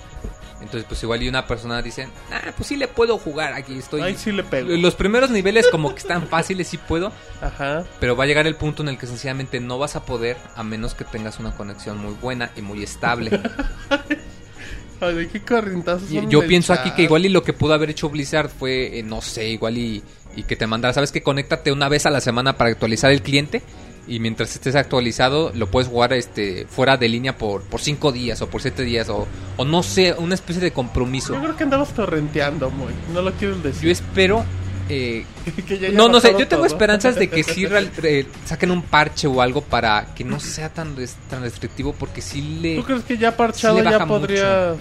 Entonces, 0.62 0.84
pues 0.88 1.02
igual 1.02 1.22
y 1.22 1.28
una 1.28 1.46
persona 1.46 1.82
dice, 1.82 2.08
ah, 2.30 2.52
pues 2.56 2.68
sí 2.68 2.76
le 2.76 2.88
puedo 2.88 3.18
jugar, 3.18 3.52
aquí 3.52 3.78
estoy. 3.78 4.00
Ahí 4.00 4.16
sí 4.16 4.32
le 4.32 4.44
pego. 4.44 4.70
Los 4.70 4.94
primeros 4.94 5.30
niveles 5.30 5.68
como 5.68 5.92
que 5.92 5.98
están 5.98 6.28
fáciles, 6.28 6.68
sí 6.68 6.78
puedo. 6.78 7.12
Ajá. 7.40 7.84
Pero 8.00 8.16
va 8.16 8.24
a 8.24 8.26
llegar 8.26 8.46
el 8.46 8.54
punto 8.54 8.82
en 8.82 8.88
el 8.88 8.98
que 8.98 9.06
sencillamente 9.06 9.60
no 9.60 9.78
vas 9.78 9.96
a 9.96 10.04
poder 10.04 10.36
a 10.54 10.62
menos 10.62 10.94
que 10.94 11.04
tengas 11.04 11.38
una 11.40 11.52
conexión 11.52 11.98
muy 11.98 12.14
buena 12.14 12.50
y 12.56 12.62
muy 12.62 12.82
estable. 12.82 13.40
Ay, 15.00 15.14
¿de 15.16 15.28
qué 15.28 15.40
corrientazos 15.40 16.08
Yo 16.10 16.46
pienso 16.46 16.72
aquí 16.72 16.92
que 16.92 17.02
igual 17.02 17.26
y 17.26 17.28
lo 17.28 17.42
que 17.42 17.52
pudo 17.52 17.74
haber 17.74 17.90
hecho 17.90 18.08
Blizzard 18.08 18.48
fue, 18.48 19.00
eh, 19.00 19.02
no 19.02 19.20
sé, 19.20 19.48
igual 19.48 19.76
y, 19.76 20.00
y 20.36 20.44
que 20.44 20.54
te 20.54 20.68
mandara, 20.68 20.94
¿sabes 20.94 21.10
que 21.10 21.24
Conéctate 21.24 21.72
una 21.72 21.88
vez 21.88 22.06
a 22.06 22.10
la 22.10 22.20
semana 22.20 22.56
para 22.56 22.70
actualizar 22.70 23.10
el 23.10 23.20
cliente 23.20 23.62
y 24.08 24.18
mientras 24.18 24.54
estés 24.54 24.74
actualizado 24.74 25.52
lo 25.54 25.68
puedes 25.70 25.88
jugar 25.88 26.12
este 26.12 26.66
fuera 26.68 26.96
de 26.96 27.08
línea 27.08 27.38
por, 27.38 27.62
por 27.62 27.80
cinco 27.80 28.10
días 28.12 28.42
o 28.42 28.48
por 28.48 28.60
siete 28.62 28.82
días 28.82 29.08
o, 29.08 29.26
o 29.56 29.64
no 29.64 29.82
sé, 29.82 30.14
una 30.18 30.34
especie 30.34 30.60
de 30.62 30.72
compromiso. 30.72 31.34
Yo 31.34 31.40
creo 31.40 31.56
que 31.56 31.64
andabas 31.64 31.94
torrenteando, 31.94 32.70
muy. 32.70 32.92
No 33.12 33.22
lo 33.22 33.32
quieres 33.32 33.58
Yo 33.58 33.62
decir. 33.62 33.90
espero... 33.90 34.44
eh, 34.88 35.24
Que 35.66 35.78
ya 35.78 35.88
haya 35.88 35.96
no, 35.96 36.08
no 36.08 36.18
sé, 36.20 36.32
yo 36.32 36.48
tengo 36.48 36.64
todo. 36.64 36.66
esperanzas 36.66 37.14
de 37.16 37.28
que 37.28 37.42
sí 37.44 37.66
real- 37.66 37.90
eh, 38.02 38.26
saquen 38.44 38.70
un 38.72 38.82
parche 38.82 39.26
o 39.28 39.40
algo 39.40 39.60
para 39.60 40.12
que 40.14 40.24
no 40.24 40.40
sea 40.40 40.68
tan, 40.72 40.96
tan 41.30 41.42
restrictivo 41.42 41.92
porque 41.92 42.20
sí 42.22 42.58
le... 42.60 42.76
¿Tú 42.76 42.84
crees 42.84 43.04
que 43.04 43.16
ya 43.16 43.36
parchado 43.36 43.78
Sí 43.78 43.84
ya 43.84 44.04
podría 44.06 44.74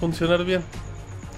funcionar 0.00 0.44
bien? 0.44 0.62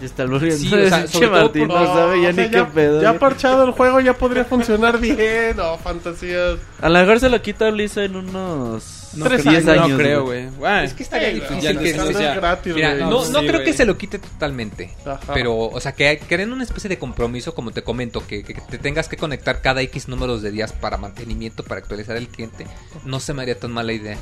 Ya 0.00 0.06
está 0.06 0.22
aburriendo. 0.22 0.56
Sí, 0.58 0.74
o 0.74 0.88
sea, 0.88 1.04
todo 1.06 1.30
Martín 1.30 1.68
por- 1.68 1.78
no 1.80 1.86
sabe 1.86 2.22
ya 2.22 2.30
o 2.30 2.32
sea, 2.32 2.44
ni 2.44 2.50
qué 2.50 2.64
pedo. 2.64 3.02
Ya 3.02 3.18
parchado 3.18 3.64
el 3.64 3.72
juego 3.72 4.00
ya 4.00 4.14
podría 4.14 4.44
funcionar 4.46 4.98
bien. 4.98 5.56
No, 5.56 5.76
fantasías. 5.78 6.58
A 6.80 6.88
lo 6.88 6.98
mejor 6.98 7.20
se 7.20 7.28
lo 7.28 7.42
quita 7.42 7.70
Blizzard 7.70 8.04
en 8.04 8.16
unos 8.16 8.96
No, 9.14 9.24
Tres 9.26 9.42
creo- 9.42 9.52
10 9.52 9.66
años, 9.68 9.78
años. 9.84 9.90
No 9.90 9.96
creo, 9.98 10.24
güey. 10.24 10.46
Bueno, 10.50 10.80
Es 10.82 10.94
que 10.94 11.04
Sí, 11.04 11.10
difícil 11.34 11.60
ya 11.60 11.72
no 11.74 11.80
que 11.80 11.94
no 11.94 12.06
sea, 12.12 12.34
gratis, 12.36 12.74
Mira, 12.74 12.94
güey. 12.96 13.10
no, 13.10 13.22
Sí, 13.24 13.32
no 13.32 13.40
creo 13.40 13.64
que 13.64 13.72
se 13.72 13.84
lo 13.84 13.98
quite 13.98 14.18
totalmente. 14.20 14.94
Ajá. 15.04 15.34
Pero, 15.34 15.56
o 15.58 15.80
sea, 15.80 15.92
que 15.92 16.18
creen 16.28 16.52
una 16.52 16.62
especie 16.64 16.88
de 16.88 16.98
compromiso, 16.98 17.52
como 17.54 17.72
te 17.72 17.82
comento, 17.82 18.24
que, 18.26 18.42
que 18.44 18.54
te 18.54 18.78
tengas 18.78 19.08
que 19.08 19.16
conectar 19.16 19.60
cada 19.62 19.82
X 19.82 20.06
números 20.08 20.42
de 20.42 20.50
días 20.52 20.72
para 20.72 20.96
mantenimiento, 20.96 21.64
para 21.64 21.80
actualizar 21.80 22.16
el 22.16 22.28
cliente, 22.28 22.66
no 23.04 23.18
se 23.20 23.34
me 23.34 23.42
haría 23.42 23.58
tan 23.58 23.72
mala 23.72 23.92
idea. 23.92 24.16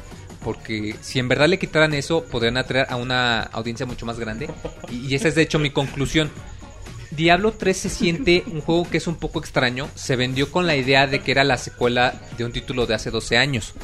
Porque 0.49 0.95
si 1.03 1.19
en 1.19 1.29
verdad 1.29 1.47
le 1.47 1.59
quitaran 1.59 1.93
eso, 1.93 2.25
podrían 2.25 2.57
atraer 2.57 2.87
a 2.89 2.97
una 2.97 3.43
audiencia 3.43 3.85
mucho 3.85 4.07
más 4.07 4.19
grande. 4.19 4.49
Y, 4.91 5.15
esa 5.15 5.29
es 5.29 5.35
de 5.35 5.43
hecho 5.43 5.59
mi 5.59 5.69
conclusión. 5.69 6.31
Diablo 7.11 7.53
3 7.53 7.77
se 7.77 7.91
siente 7.91 8.45
un 8.47 8.63
juego 8.63 8.89
que 8.89 8.97
es 8.97 9.07
un 9.07 9.17
poco 9.17 9.41
extraño. 9.41 9.91
Se 9.95 10.17
vendió 10.17 10.51
con 10.51 10.67
la 10.67 10.75
idea 10.75 11.07
de 11.07 11.21
que 11.21 11.33
era 11.33 11.45
la 11.45 11.59
secuela 11.59 12.15
de 12.39 12.47
un 12.47 12.53
título 12.53 12.87
de 12.87 12.95
hace 12.95 13.11
12 13.11 13.37
años. 13.37 13.75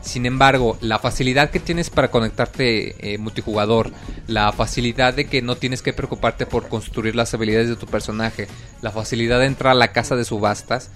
Sin 0.00 0.24
embargo, 0.24 0.78
la 0.80 0.98
facilidad 0.98 1.50
que 1.50 1.60
tienes 1.60 1.90
para 1.90 2.10
conectarte 2.10 3.12
eh, 3.12 3.18
multijugador, 3.18 3.90
la 4.26 4.50
facilidad 4.52 5.12
de 5.12 5.26
que 5.26 5.42
no 5.42 5.56
tienes 5.56 5.82
que 5.82 5.92
preocuparte 5.92 6.46
por 6.46 6.70
construir 6.70 7.16
las 7.16 7.34
habilidades 7.34 7.68
de 7.68 7.76
tu 7.76 7.86
personaje, 7.86 8.48
la 8.80 8.92
facilidad 8.92 9.40
de 9.40 9.46
entrar 9.46 9.72
a 9.72 9.78
la 9.78 9.92
casa 9.92 10.16
de 10.16 10.24
subastas, 10.24 10.90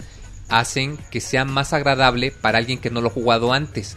hacen 0.49 0.97
que 1.11 1.21
sea 1.21 1.45
más 1.45 1.75
agradable 1.75 2.31
para 2.31 2.57
alguien 2.57 2.79
que 2.79 2.89
no 2.89 3.03
lo 3.03 3.09
ha 3.09 3.13
jugado 3.13 3.53
antes. 3.53 3.95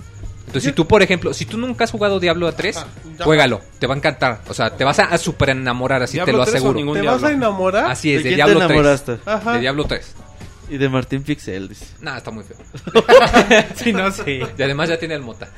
Entonces, 0.48 0.64
si 0.64 0.72
tú, 0.74 0.86
por 0.88 1.02
ejemplo, 1.02 1.34
si 1.34 1.46
tú 1.46 1.58
nunca 1.58 1.86
has 1.86 1.92
jugado 1.92 2.20
Diablo 2.20 2.52
3, 2.52 2.78
Ah, 2.78 2.88
ya. 3.18 3.24
juégalo, 3.26 3.62
te 3.80 3.88
va 3.88 3.94
a 3.94 3.98
encantar. 3.98 4.42
O 4.50 4.54
sea, 4.54 4.70
te 4.76 4.84
vas 4.84 5.00
a, 5.00 5.04
a 5.06 5.18
super 5.18 5.50
enamorar, 5.52 6.04
así 6.04 6.14
te 6.18 6.24
¿Diablo 6.26 6.38
lo 6.40 6.44
3 6.44 6.56
aseguro. 6.56 6.80
¿Te 6.94 7.02
diablo? 7.02 7.12
vas 7.22 7.24
a 7.24 7.32
enamorar? 7.34 7.86
Así 7.92 8.14
es, 8.14 8.24
¿De 8.24 8.30
de, 8.32 8.36
quién 8.36 8.36
Diablo 8.38 8.60
te 8.60 8.66
3. 8.68 8.72
enamoraste? 8.80 9.18
Ajá. 9.26 9.54
De 9.54 9.60
Diablo 9.62 9.84
3. 9.86 10.16
Y 10.70 10.78
de 10.78 10.88
Martín 10.88 11.22
Pixel, 11.24 11.68
dice. 11.68 11.86
Nada, 12.02 12.18
está 12.20 12.32
muy 12.32 12.44
feo. 12.46 12.56
Sí, 13.76 13.92
no, 13.94 14.10
sí. 14.12 14.40
Y 14.58 14.62
además 14.64 14.88
ya 14.90 14.98
tiene 14.98 15.16
el 15.16 15.22
mota. 15.22 15.50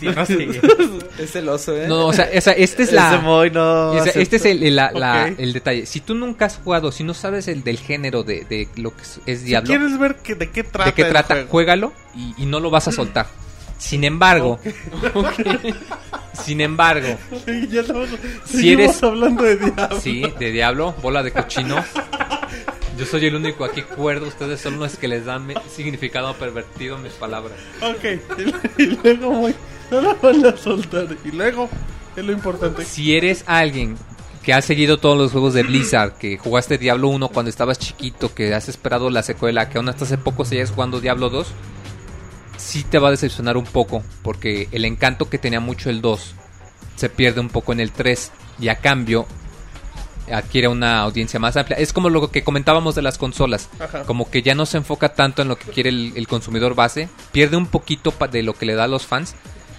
Sí, 0.00 0.06
no, 0.06 0.24
sí. 0.26 0.48
Es 1.18 1.32
celoso, 1.32 1.76
¿eh? 1.76 1.86
No, 1.88 2.06
o 2.06 2.12
sea, 2.12 2.24
esa, 2.24 2.52
esta 2.52 2.82
es 2.82 2.88
Ese 2.88 2.96
la... 2.96 3.18
No. 3.18 3.94
esa- 3.94 4.18
este 4.18 4.36
es 4.36 4.44
el, 4.46 4.62
el- 4.62 4.76
la- 4.76 4.92
la- 4.92 5.28
Ok. 5.30 5.38
el 5.38 5.52
detalle. 5.52 5.86
Si 5.86 6.00
tú 6.00 6.14
nunca 6.14 6.46
has 6.46 6.56
jugado, 6.56 6.90
si 6.92 7.04
no 7.04 7.12
sabes 7.14 7.48
el 7.48 7.64
del 7.64 7.78
género 7.78 8.22
de, 8.22 8.44
de 8.44 8.68
lo 8.76 8.94
que 8.96 9.02
es, 9.02 9.20
es 9.26 9.38
Si 9.40 9.46
Diablo, 9.46 9.66
quieres 9.68 9.98
ver 9.98 10.16
que, 10.16 10.34
de 10.36 10.50
qué 10.50 10.64
trata 10.64 10.90
de 10.90 10.94
qué 10.94 11.02
el 11.02 11.08
trata, 11.10 11.34
juego. 11.34 11.48
juégalo 11.50 11.92
y, 12.14 12.34
y 12.42 12.46
no 12.46 12.60
lo 12.60 12.70
vas 12.70 12.88
a 12.88 12.92
soltar. 12.92 13.26
Sin 13.82 14.04
embargo, 14.04 14.60
sin 16.44 16.60
embargo, 16.60 17.18
Sí, 17.44 17.68
ya 17.68 17.80
estamos, 17.80 18.08
Si 18.44 18.72
eres- 18.72 19.02
hablando 19.02 19.42
de 19.42 19.56
Diablo. 19.56 20.00
sí, 20.00 20.22
de 20.38 20.50
Diablo, 20.52 20.94
bola 21.02 21.22
de 21.22 21.32
cochino. 21.32 21.84
Yo 22.96 23.06
soy 23.06 23.26
el 23.26 23.34
único 23.34 23.64
aquí 23.64 23.82
cuerdo, 23.82 24.28
ustedes 24.28 24.60
son 24.60 24.78
los 24.78 24.96
que 24.96 25.08
les 25.08 25.24
dan 25.24 25.48
significado 25.74 26.32
pervertido 26.34 26.96
a 26.96 26.98
mis 26.98 27.12
palabras. 27.14 27.54
Ok, 27.80 28.38
y, 28.78 28.82
y 28.82 28.86
luego 29.02 29.32
muy, 29.32 29.54
no 29.90 30.00
la 30.00 30.14
van 30.14 30.46
a 30.46 30.56
soltar. 30.56 31.08
Y 31.24 31.32
luego, 31.32 31.68
es 32.16 32.24
lo 32.24 32.32
importante. 32.32 32.84
Si 32.84 33.16
eres 33.16 33.42
alguien 33.46 33.96
que 34.44 34.52
ha 34.52 34.62
seguido 34.62 34.98
todos 34.98 35.16
los 35.18 35.32
juegos 35.32 35.54
de 35.54 35.62
Blizzard, 35.64 36.12
que 36.18 36.36
jugaste 36.38 36.78
Diablo 36.78 37.08
1 37.08 37.28
cuando 37.30 37.48
estabas 37.50 37.78
chiquito, 37.78 38.32
que 38.34 38.54
has 38.54 38.68
esperado 38.68 39.10
la 39.10 39.22
secuela, 39.22 39.68
que 39.68 39.78
aún 39.78 39.88
hasta 39.88 40.04
hace 40.04 40.18
poco 40.18 40.44
seguías 40.44 40.70
jugando 40.70 41.00
Diablo 41.00 41.30
2, 41.30 41.46
sí 42.62 42.84
te 42.84 42.98
va 42.98 43.08
a 43.08 43.10
decepcionar 43.10 43.56
un 43.56 43.64
poco, 43.64 44.02
porque 44.22 44.68
el 44.72 44.84
encanto 44.84 45.28
que 45.28 45.38
tenía 45.38 45.60
mucho 45.60 45.90
el 45.90 46.00
2 46.00 46.34
se 46.96 47.08
pierde 47.08 47.40
un 47.40 47.48
poco 47.48 47.72
en 47.72 47.80
el 47.80 47.90
3 47.92 48.30
y 48.60 48.68
a 48.68 48.76
cambio 48.76 49.26
adquiere 50.32 50.68
una 50.68 51.00
audiencia 51.00 51.40
más 51.40 51.56
amplia. 51.56 51.76
Es 51.78 51.92
como 51.92 52.08
lo 52.08 52.30
que 52.30 52.44
comentábamos 52.44 52.94
de 52.94 53.02
las 53.02 53.18
consolas, 53.18 53.68
Ajá. 53.80 54.04
como 54.04 54.30
que 54.30 54.42
ya 54.42 54.54
no 54.54 54.66
se 54.66 54.76
enfoca 54.78 55.10
tanto 55.14 55.42
en 55.42 55.48
lo 55.48 55.56
que 55.56 55.70
quiere 55.70 55.90
el, 55.90 56.12
el 56.14 56.28
consumidor 56.28 56.74
base, 56.74 57.08
pierde 57.32 57.56
un 57.56 57.66
poquito 57.66 58.14
de 58.30 58.42
lo 58.42 58.54
que 58.54 58.66
le 58.66 58.74
da 58.74 58.84
a 58.84 58.88
los 58.88 59.06
fans. 59.06 59.34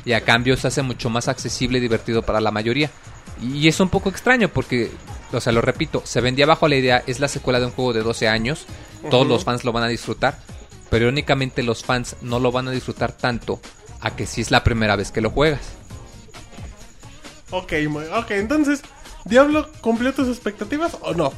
y 0.05 0.11
a 0.11 0.21
cambio 0.21 0.57
se 0.57 0.67
hace 0.67 0.81
mucho 0.81 1.09
más 1.09 1.29
accesible 1.29 1.77
y 1.77 1.81
divertido 1.81 2.23
para 2.23 2.41
la 2.41 2.51
mayoría. 2.51 2.91
Y 3.41 3.69
es 3.69 3.79
un 3.79 3.87
poco 3.87 4.09
extraño 4.09 4.49
porque, 4.49 4.91
o 5.31 5.39
sea, 5.39 5.53
lo 5.53 5.61
repito, 5.61 6.01
se 6.05 6.19
vendía 6.19 6.45
bajo 6.45 6.67
la 6.67 6.75
idea, 6.75 7.03
es 7.07 7.21
la 7.21 7.29
secuela 7.29 7.59
de 7.61 7.67
un 7.67 7.71
juego 7.71 7.93
de 7.93 8.01
12 8.03 8.27
años, 8.27 8.65
todos 9.09 9.25
los 9.25 9.45
fans 9.45 9.63
lo 9.63 9.71
van 9.71 9.83
a 9.83 9.87
disfrutar, 9.87 10.39
pero 10.93 11.05
irónicamente 11.05 11.63
los 11.63 11.83
fans 11.83 12.17
no 12.21 12.39
lo 12.39 12.51
van 12.51 12.67
a 12.67 12.71
disfrutar 12.71 13.13
tanto 13.13 13.59
a 13.99 14.15
que 14.15 14.27
si 14.27 14.41
es 14.41 14.51
la 14.51 14.63
primera 14.63 14.95
vez 14.95 15.09
que 15.11 15.21
lo 15.21 15.31
juegas. 15.31 15.61
Ok, 17.49 17.73
ok, 18.15 18.29
entonces, 18.29 18.83
¿Diablo 19.25 19.71
cumplió 19.81 20.13
tus 20.13 20.27
expectativas 20.27 20.95
o 21.01 21.15
no? 21.15 21.33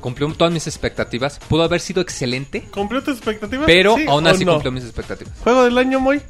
Cumplió 0.00 0.32
todas 0.32 0.52
mis 0.52 0.68
expectativas, 0.68 1.40
pudo 1.48 1.64
haber 1.64 1.80
sido 1.80 2.00
excelente, 2.00 2.68
¿Cumplió 2.70 3.02
tus 3.02 3.16
expectativas? 3.16 3.66
pero 3.66 3.96
¿Sí 3.96 4.06
aún 4.06 4.28
así 4.28 4.44
no? 4.44 4.52
cumplió 4.52 4.70
mis 4.70 4.84
expectativas. 4.84 5.34
Juego 5.42 5.64
del 5.64 5.76
año, 5.76 5.98
muy. 5.98 6.22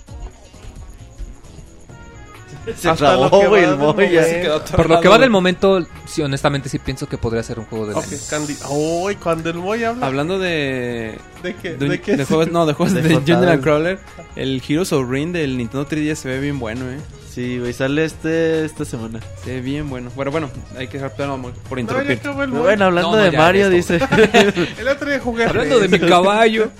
Se 2.76 2.88
Hasta 2.90 3.12
lo 3.16 3.28
trabó, 3.28 3.40
que 3.40 3.46
güey, 3.48 3.62
va 3.64 3.68
el 3.70 3.78
del 3.78 3.78
Moy 3.94 4.10
ya. 4.10 4.20
momento. 4.22 4.64
Por 4.76 4.88
lo 4.90 5.00
que 5.00 5.08
va 5.08 5.18
del 5.18 5.30
momento, 5.30 5.86
sí, 6.06 6.22
honestamente 6.22 6.68
sí 6.68 6.78
pienso 6.78 7.08
que 7.08 7.18
podría 7.18 7.42
ser 7.42 7.58
un 7.58 7.66
juego 7.66 7.86
de 7.86 7.94
Ok, 7.94 8.04
Candy. 8.30 8.56
Uy, 8.70 9.16
cuando 9.16 9.50
el 9.50 9.56
Moy 9.56 9.84
habla. 9.84 10.06
Hablando 10.06 10.38
de... 10.38 11.18
¿De 11.42 11.54
qué? 11.56 11.74
De, 11.76 11.88
¿De 11.88 12.00
qué? 12.00 12.16
de 12.16 12.24
juegos, 12.24 12.50
no, 12.50 12.66
de 12.66 12.72
juegos 12.74 12.94
De 12.94 13.02
de, 13.02 13.14
jotadas. 13.14 13.26
General 13.40 13.60
Crawler. 13.60 13.98
El 14.36 14.62
Heroes 14.68 14.92
of 14.92 15.08
Rain 15.10 15.32
del 15.32 15.56
Nintendo 15.56 15.86
3DS 15.88 16.14
se 16.16 16.28
ve 16.28 16.40
bien 16.40 16.58
bueno, 16.58 16.84
eh. 16.90 16.98
Sí, 17.30 17.58
güey, 17.60 17.72
sale 17.72 18.04
este 18.04 18.64
esta 18.64 18.84
semana. 18.84 19.20
Se 19.44 19.50
ve 19.52 19.60
bien 19.60 19.88
bueno. 19.88 20.10
Bueno, 20.16 20.32
bueno, 20.32 20.50
hay 20.76 20.88
que 20.88 20.94
dejar 20.98 21.14
plano 21.14 21.40
por 21.40 21.52
No, 21.52 21.76
ya 21.76 21.80
interrumpir. 21.80 22.18
acabó 22.18 22.42
el 22.42 22.48
Pero 22.50 22.62
Moy. 22.62 22.68
bueno, 22.68 22.84
hablando 22.86 23.10
No, 23.12 23.16
no, 23.16 23.22
de 23.22 23.30
ya, 23.30 23.38
Mario, 23.38 23.68
esto. 23.68 23.94
dice. 23.94 24.08
El 24.80 24.88
otro 24.88 25.08
día 25.08 25.20
jugué. 25.20 25.44
Hablando 25.44 25.78
de 25.78 25.88
mi 25.88 26.00
caballo. 26.00 26.70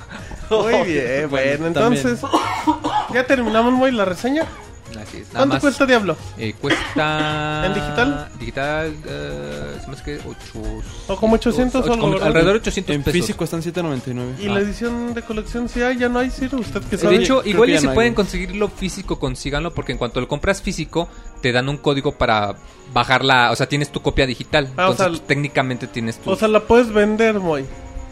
Muy 0.51 0.73
bien, 0.85 1.27
bueno, 1.31 1.71
también. 1.73 2.05
entonces. 2.09 2.21
Ya 3.15 3.25
terminamos, 3.25 3.73
muy 3.73 3.93
la 3.93 4.05
reseña. 4.05 4.47
Así 4.91 5.19
es, 5.19 5.27
nada 5.29 5.41
¿Cuánto 5.41 5.55
más. 5.55 5.61
cuesta 5.61 5.87
Diablo? 5.87 6.17
Eh, 6.39 6.55
cuesta. 6.61 7.63
¿En 7.67 7.75
digital? 7.75 8.29
Digital, 8.41 8.95
eh, 9.07 9.77
se 9.81 9.87
me 9.87 9.93
hace 9.95 10.03
que 10.05 10.19
8. 10.27 10.37
O 11.09 11.17
como 11.17 11.35
800 11.35 11.87
o 11.87 11.93
algo. 11.93 12.07
Alrededor 12.23 12.55
de 12.55 12.59
800 12.61 12.97
En 12.97 13.03
pesos. 13.03 13.21
físico 13.21 13.45
están 13.45 13.63
7.99. 13.63 14.35
Y 14.41 14.49
Ah. 14.49 14.55
la 14.55 14.61
edición 14.61 15.15
de 15.15 15.23
colección 15.23 15.69
si 15.69 15.83
hay, 15.83 15.99
ya 15.99 16.09
no 16.09 16.19
hay, 16.19 16.31
Ciro. 16.31 16.59
Usted 16.59 16.81
que 16.83 16.97
De 16.97 17.03
sabe. 17.03 17.17
hecho, 17.17 17.41
creo 17.43 17.53
igual 17.55 17.71
y 17.71 17.79
si 17.79 17.87
no 17.87 17.95
pueden 17.95 18.15
conseguirlo 18.15 18.69
físico, 18.69 19.19
consíganlo, 19.19 19.75
porque 19.75 19.93
en 19.93 19.99
cuanto 19.99 20.21
lo 20.21 20.29
compras 20.29 20.63
físico, 20.63 21.09
te 21.43 21.53
dan 21.53 21.69
un 21.69 21.77
código 21.77 22.13
para 22.13 22.55
bajarla, 22.93 23.51
o 23.53 23.57
sea, 23.57 23.69
tienes 23.69 23.91
tu 23.91 24.01
copia 24.01 24.27
digital. 24.27 24.67
Ah, 24.77 24.89
o 24.89 24.93
entonces, 24.93 24.97
sea, 24.99 25.09
pues, 25.09 25.27
técnicamente 25.27 25.87
tienes 25.87 26.19
tu... 26.19 26.31
O 26.31 26.37
sea, 26.37 26.49
la 26.49 26.61
puedes 26.61 26.91
vender, 26.93 27.39
Moy. 27.39 27.65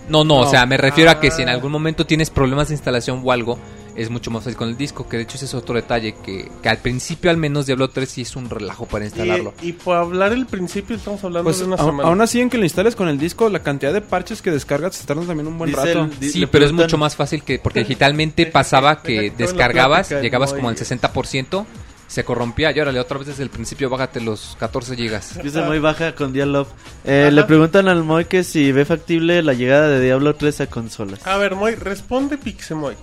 no, 0.08 0.22
no, 0.24 0.40
o 0.40 0.46
sea, 0.50 0.66
me 0.66 0.76
refiero 0.76 1.10
a 1.10 1.18
que 1.20 1.28
Ah. 1.28 1.30
si 1.30 1.42
en 1.42 1.48
algún 1.48 1.72
momento 1.72 2.04
tienes 2.06 2.30
problemas 2.30 2.68
de 2.68 2.74
instalación 2.74 3.22
o 3.24 3.32
algo, 3.32 3.58
es 3.96 4.10
mucho 4.10 4.30
más 4.30 4.44
fácil 4.44 4.56
con 4.58 4.68
el 4.68 4.76
disco, 4.76 5.08
que 5.08 5.16
de 5.16 5.22
hecho 5.22 5.36
ese 5.36 5.46
es 5.46 5.54
otro 5.54 5.74
detalle, 5.74 6.14
que, 6.24 6.50
que 6.62 6.68
al 6.68 6.78
principio 6.78 7.30
al 7.30 7.36
menos 7.38 7.66
Diablo 7.66 7.88
3 7.88 8.08
sí 8.08 8.22
es 8.22 8.36
un 8.36 8.50
relajo 8.50 8.86
para 8.86 9.04
instalarlo. 9.06 9.54
Y, 9.62 9.68
y 9.68 9.72
por 9.72 9.96
hablar 9.96 10.32
el 10.32 10.46
principio, 10.46 10.96
estamos 10.96 11.22
hablando 11.24 11.44
Pues 11.44 11.58
de 11.58 11.64
una 11.64 11.76
aún, 11.76 11.86
semana. 11.90 12.08
aún 12.08 12.20
así, 12.20 12.40
en 12.40 12.50
que 12.50 12.58
lo 12.58 12.64
instales 12.64 12.94
con 12.94 13.08
el 13.08 13.18
disco, 13.18 13.48
la 13.48 13.60
cantidad 13.62 13.92
de 13.92 14.02
parches 14.02 14.42
que 14.42 14.50
descargas 14.50 14.94
se 14.96 15.06
tardan 15.06 15.26
también 15.26 15.46
un 15.46 15.56
buen 15.58 15.70
Dice 15.70 15.84
rato. 15.94 16.10
el- 16.20 16.30
Sí, 16.30 16.46
pero 16.46 16.64
es 16.66 16.72
mucho 16.72 16.98
más 16.98 17.16
fácil 17.16 17.42
que 17.42 17.58
porque 17.58 17.80
digitalmente 17.80 18.46
pasaba 18.46 19.02
que 19.02 19.32
descargabas, 19.36 20.10
llegabas 20.10 20.52
como 20.52 20.68
al 20.68 20.74
y- 20.74 20.78
60%, 20.78 21.64
se 22.08 22.24
corrompía 22.24 22.70
y 22.70 22.78
órale, 22.78 23.00
otra 23.00 23.18
vez 23.18 23.26
desde 23.26 23.42
el 23.42 23.50
principio 23.50 23.90
bájate 23.90 24.20
los 24.20 24.56
14 24.60 24.94
gigas. 24.94 25.38
Dice 25.42 25.62
muy 25.62 25.78
baja 25.80 26.14
con 26.14 26.32
Dialog. 26.32 26.68
Eh, 27.04 27.30
le 27.32 27.42
preguntan 27.44 27.88
al 27.88 28.04
Moy 28.04 28.26
que 28.26 28.44
si 28.44 28.70
ve 28.72 28.84
factible 28.84 29.42
la 29.42 29.54
llegada 29.54 29.88
de 29.88 30.00
Diablo 30.00 30.36
3 30.36 30.60
a 30.60 30.66
consolas. 30.68 31.26
A 31.26 31.36
ver, 31.38 31.56
Moy, 31.56 31.74
responde 31.74 32.38
Pixemoy. 32.38 32.94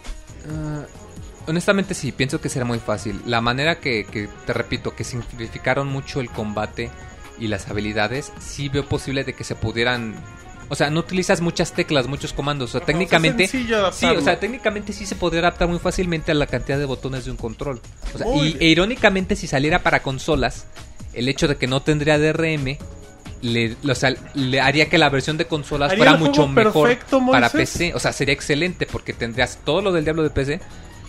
Ah, 0.49 0.86
honestamente 1.48 1.94
sí, 1.94 2.11
pienso 2.11 2.41
que 2.41 2.49
será 2.49 2.65
muy 2.65 2.80
fácil. 2.80 3.22
La 3.26 3.41
manera 3.41 3.80
que, 3.80 4.06
que, 4.06 4.30
te 4.45 4.53
repito, 4.53 4.95
que 4.95 5.03
simplificaron 5.03 5.88
mucho 5.88 6.20
el 6.20 6.30
combate 6.30 6.90
y 7.40 7.48
las 7.48 7.68
habilidades, 7.70 8.32
sí 8.40 8.70
veo 8.70 8.86
posible 8.88 9.24
de 9.24 9.34
que 9.34 9.44
se 9.44 9.56
pudieran... 9.56 10.15
O 10.70 10.76
sea, 10.76 10.90
no 10.90 11.02
utilizas 11.02 11.41
muchas 11.41 11.74
teclas, 11.74 12.07
muchos 12.07 12.34
comandos. 12.34 12.70
O 12.70 12.72
sea, 12.72 12.80
Ajá, 12.80 12.88
técnicamente... 12.88 13.45
o 13.45 13.48
sea, 13.48 13.91
Sí, 13.91 14.06
o 14.06 14.22
sea, 14.22 14.40
técnicamente 14.40 14.94
sí 14.94 15.06
se 15.06 15.15
podría 15.15 15.41
adaptar 15.41 15.68
muy 15.68 15.80
fácilmente 15.80 16.32
a 16.32 16.36
la 16.36 16.48
cantidad 16.48 16.80
de 16.80 16.86
botones 16.86 17.26
de 17.26 17.32
un 17.32 17.38
control. 17.38 17.82
O 18.14 18.18
sea, 18.18 18.28
y 18.36 18.57
e 18.60 18.68
irónicamente, 18.70 19.36
si 19.36 19.45
saliera 19.45 19.84
para 19.84 20.02
consolas, 20.02 20.65
el 21.14 21.28
hecho 21.28 21.48
de 21.48 21.57
que 21.57 21.68
no 21.68 21.82
tendría 21.82 22.18
DRM 22.18 22.78
le, 23.44 23.76
o 23.88 23.94
sea, 23.94 24.15
le 24.34 24.61
haría 24.61 24.90
que 24.90 24.98
la 24.98 25.10
versión 25.10 25.38
de 25.38 25.45
consolas 25.45 25.95
fuera 25.95 26.15
mucho 26.15 26.48
mejor 26.48 26.88
perfecto, 26.88 27.22
para. 27.30 27.49
PC. 27.49 27.94
O 27.94 27.99
sea, 27.99 28.14
sería 28.14 28.34
excelente 28.34 28.88
porque 28.90 29.11
tendrías 29.11 29.60
todo 29.65 29.82
lo 29.82 29.91
del 29.91 30.06
diablo 30.06 30.24
de 30.24 30.30
PC. 30.30 30.61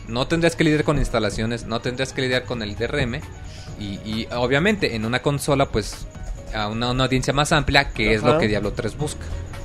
No 0.08 0.26
tendrías 0.26 0.56
que 0.56 0.64
lidiar 0.64 0.84
con 0.84 0.98
instalaciones, 0.98 1.64
no 1.64 1.80
tendrías 1.80 2.12
que 2.12 2.22
lidiar 2.22 2.44
con 2.44 2.60
el 2.62 2.74
DRM. 2.74 3.20
Y, 3.78 3.84
y, 4.04 4.28
obviamente 4.32 4.96
en 4.96 5.06
una 5.06 5.22
consola, 5.22 5.66
pues 5.66 6.06
a 6.52 6.68
una, 6.68 6.90
una 6.90 7.04
audiencia 7.04 7.32
más 7.32 7.52
amplia, 7.52 7.90
que 7.90 8.14
es 8.14 8.22
lo 8.22 8.38
que 8.38 8.48
Diablo 8.48 8.72
3 8.72 8.96
busca. 8.96 9.24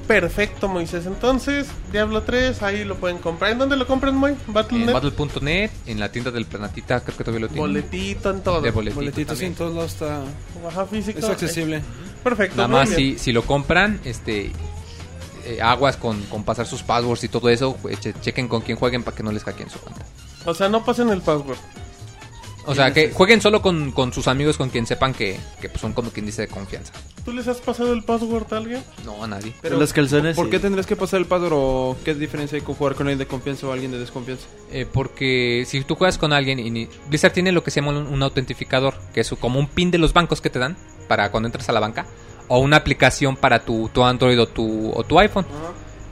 Perfecto, 0.09 0.67
Moisés. 0.67 1.05
Entonces, 1.05 1.67
Diablo 1.91 2.23
3, 2.23 2.63
ahí 2.63 2.83
lo 2.83 2.95
pueden 2.95 3.19
comprar. 3.19 3.51
¿En 3.51 3.59
dónde 3.59 3.77
lo 3.77 3.85
compran, 3.85 4.15
Moy? 4.15 4.31
En 4.47 4.53
Battle.net. 4.53 4.91
Battle.net, 4.91 5.69
en 5.85 5.99
la 5.99 6.11
tienda 6.11 6.31
del 6.31 6.47
Planetita, 6.47 6.99
creo 7.01 7.15
que 7.15 7.23
todavía 7.23 7.41
lo 7.41 7.47
tiene. 7.47 7.61
Boletito 7.61 8.31
en 8.31 8.41
todo. 8.41 8.59
De 8.59 8.71
boletito, 8.71 8.95
Boletito, 9.01 9.35
sí, 9.35 9.45
en 9.45 9.53
todos 9.53 9.75
lados 9.75 9.91
está... 9.93 10.21
Baja 10.63 10.87
físico. 10.87 11.19
Es 11.19 11.25
accesible. 11.25 11.77
Eh, 11.77 11.81
Perfecto. 12.23 12.55
Nada 12.57 12.67
más 12.69 12.89
si, 12.89 13.19
si 13.19 13.31
lo 13.31 13.43
compran, 13.43 13.99
este 14.03 14.51
eh, 15.45 15.61
aguas 15.61 15.95
con, 15.95 16.19
con 16.23 16.43
pasar 16.43 16.65
sus 16.65 16.81
passwords 16.81 17.23
y 17.23 17.27
todo 17.27 17.47
eso, 17.49 17.77
pues, 17.79 17.99
che- 17.99 18.13
chequen 18.19 18.47
con 18.47 18.61
quién 18.61 18.79
jueguen 18.79 19.03
para 19.03 19.15
que 19.15 19.21
no 19.21 19.31
les 19.31 19.43
hackeen 19.43 19.69
su 19.69 19.77
cuenta. 19.79 20.03
O 20.45 20.55
sea, 20.55 20.69
no 20.69 20.83
pasen 20.83 21.09
el 21.09 21.21
password. 21.21 21.57
O 22.65 22.75
sea, 22.75 22.93
que 22.93 23.11
jueguen 23.11 23.41
solo 23.41 23.61
con, 23.61 23.91
con 23.91 24.13
sus 24.13 24.27
amigos 24.27 24.57
con 24.57 24.69
quien 24.69 24.85
sepan 24.85 25.13
que, 25.13 25.39
que 25.59 25.69
pues, 25.69 25.81
son 25.81 25.93
como 25.93 26.11
quien 26.11 26.25
dice 26.25 26.43
de 26.43 26.47
confianza. 26.47 26.93
¿Tú 27.25 27.31
les 27.33 27.47
has 27.47 27.57
pasado 27.57 27.93
el 27.93 28.03
password 28.03 28.53
a 28.53 28.57
alguien? 28.57 28.83
No, 29.05 29.23
a 29.23 29.27
nadie. 29.27 29.53
Pero 29.61 29.77
los 29.79 29.91
calzones. 29.93 30.35
¿Por 30.35 30.45
sí. 30.45 30.51
qué 30.51 30.59
tendrías 30.59 30.85
que 30.85 30.95
pasar 30.95 31.19
el 31.19 31.25
password 31.25 31.53
o 31.55 31.97
qué 32.05 32.13
diferencia 32.13 32.57
hay 32.57 32.61
con 32.61 32.75
jugar 32.75 32.93
con 32.95 33.07
alguien 33.07 33.17
de 33.19 33.25
confianza 33.27 33.65
o 33.67 33.71
alguien 33.71 33.91
de 33.91 33.97
desconfianza? 33.99 34.45
Eh, 34.71 34.85
porque 34.91 35.63
si 35.67 35.83
tú 35.83 35.95
juegas 35.95 36.17
con 36.17 36.31
alguien 36.33 36.59
y 36.59 36.69
ni- 36.69 36.87
Blizzard 37.07 37.33
tiene 37.33 37.51
lo 37.51 37.63
que 37.63 37.71
se 37.71 37.81
llama 37.81 37.97
un, 37.97 38.07
un 38.07 38.21
autentificador, 38.23 38.93
que 39.13 39.21
es 39.21 39.29
como 39.39 39.57
un 39.59 39.67
pin 39.67 39.89
de 39.89 39.97
los 39.97 40.13
bancos 40.13 40.39
que 40.41 40.49
te 40.49 40.59
dan 40.59 40.77
para 41.07 41.31
cuando 41.31 41.47
entras 41.47 41.67
a 41.69 41.71
la 41.71 41.79
banca, 41.79 42.05
o 42.47 42.59
una 42.59 42.77
aplicación 42.77 43.35
para 43.35 43.63
tu, 43.65 43.89
tu 43.89 44.03
Android 44.03 44.39
o 44.39 44.47
tu, 44.47 44.91
o 44.93 45.03
tu 45.03 45.17
iPhone. 45.19 45.45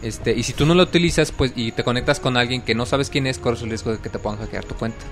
Este, 0.01 0.31
y 0.35 0.43
si 0.43 0.53
tú 0.53 0.65
no 0.67 0.75
lo 0.75 0.83
utilizas 0.83 1.31
pues 1.31 1.51
y 1.55 1.71
te 1.71 1.83
conectas 1.83 2.19
con 2.19 2.37
alguien 2.37 2.61
que 2.61 2.75
no 2.75 2.85
sabes 2.85 3.09
quién 3.09 3.25
es, 3.27 3.39
corres 3.39 3.61
el 3.63 3.69
riesgo 3.69 3.91
de 3.91 3.97
que 3.99 4.09
te 4.09 4.19
puedan 4.19 4.39
hackear 4.39 4.63
tu 4.65 4.75
cuenta. 4.75 5.03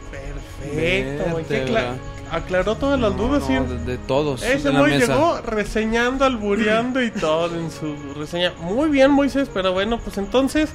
Perfecto, 0.73 1.29
Moy. 1.29 1.43
Qué 1.43 1.53
Vértebra. 1.59 1.81
cla- 1.81 1.97
Aclaró 2.31 2.75
todas 2.75 2.99
las 2.99 3.15
dudas, 3.15 3.41
No, 3.41 3.47
¿sí? 3.47 3.53
de, 3.53 3.77
de 3.85 3.97
todos. 3.99 4.41
Ese 4.43 4.67
de 4.67 4.73
la 4.73 4.79
Moy 4.79 4.91
mesa. 4.91 5.13
llegó 5.13 5.41
reseñando, 5.41 6.25
albureando 6.25 7.01
y 7.03 7.11
todo 7.11 7.55
en 7.55 7.69
su 7.71 7.95
reseña. 8.17 8.51
Muy 8.61 8.89
bien, 8.89 9.11
Moisés, 9.11 9.49
pero 9.53 9.73
bueno, 9.73 9.99
pues 9.99 10.17
entonces. 10.17 10.71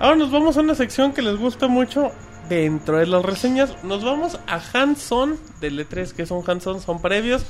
Ahora 0.00 0.16
nos 0.16 0.32
vamos 0.32 0.56
a 0.56 0.60
una 0.60 0.74
sección 0.74 1.12
que 1.12 1.22
les 1.22 1.38
gusta 1.38 1.68
mucho. 1.68 2.10
Dentro 2.48 2.98
de 2.98 3.06
las 3.06 3.24
reseñas, 3.24 3.82
nos 3.84 4.04
vamos 4.04 4.38
a 4.48 4.60
Hanson 4.74 5.38
del 5.60 5.78
E3, 5.88 6.12
que 6.12 6.26
son 6.26 6.42
Hanson, 6.46 6.80
son 6.80 7.00
previos 7.00 7.44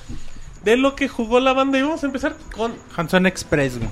de 0.63 0.77
lo 0.77 0.95
que 0.95 1.09
jugó 1.09 1.41
la 1.41 1.55
banda. 1.55 1.79
Y 1.79 1.83
vamos 1.83 2.03
a 2.03 2.07
empezar 2.07 2.37
con. 2.55 2.75
Hanson 2.95 3.27
Express, 3.27 3.79
güey. 3.79 3.91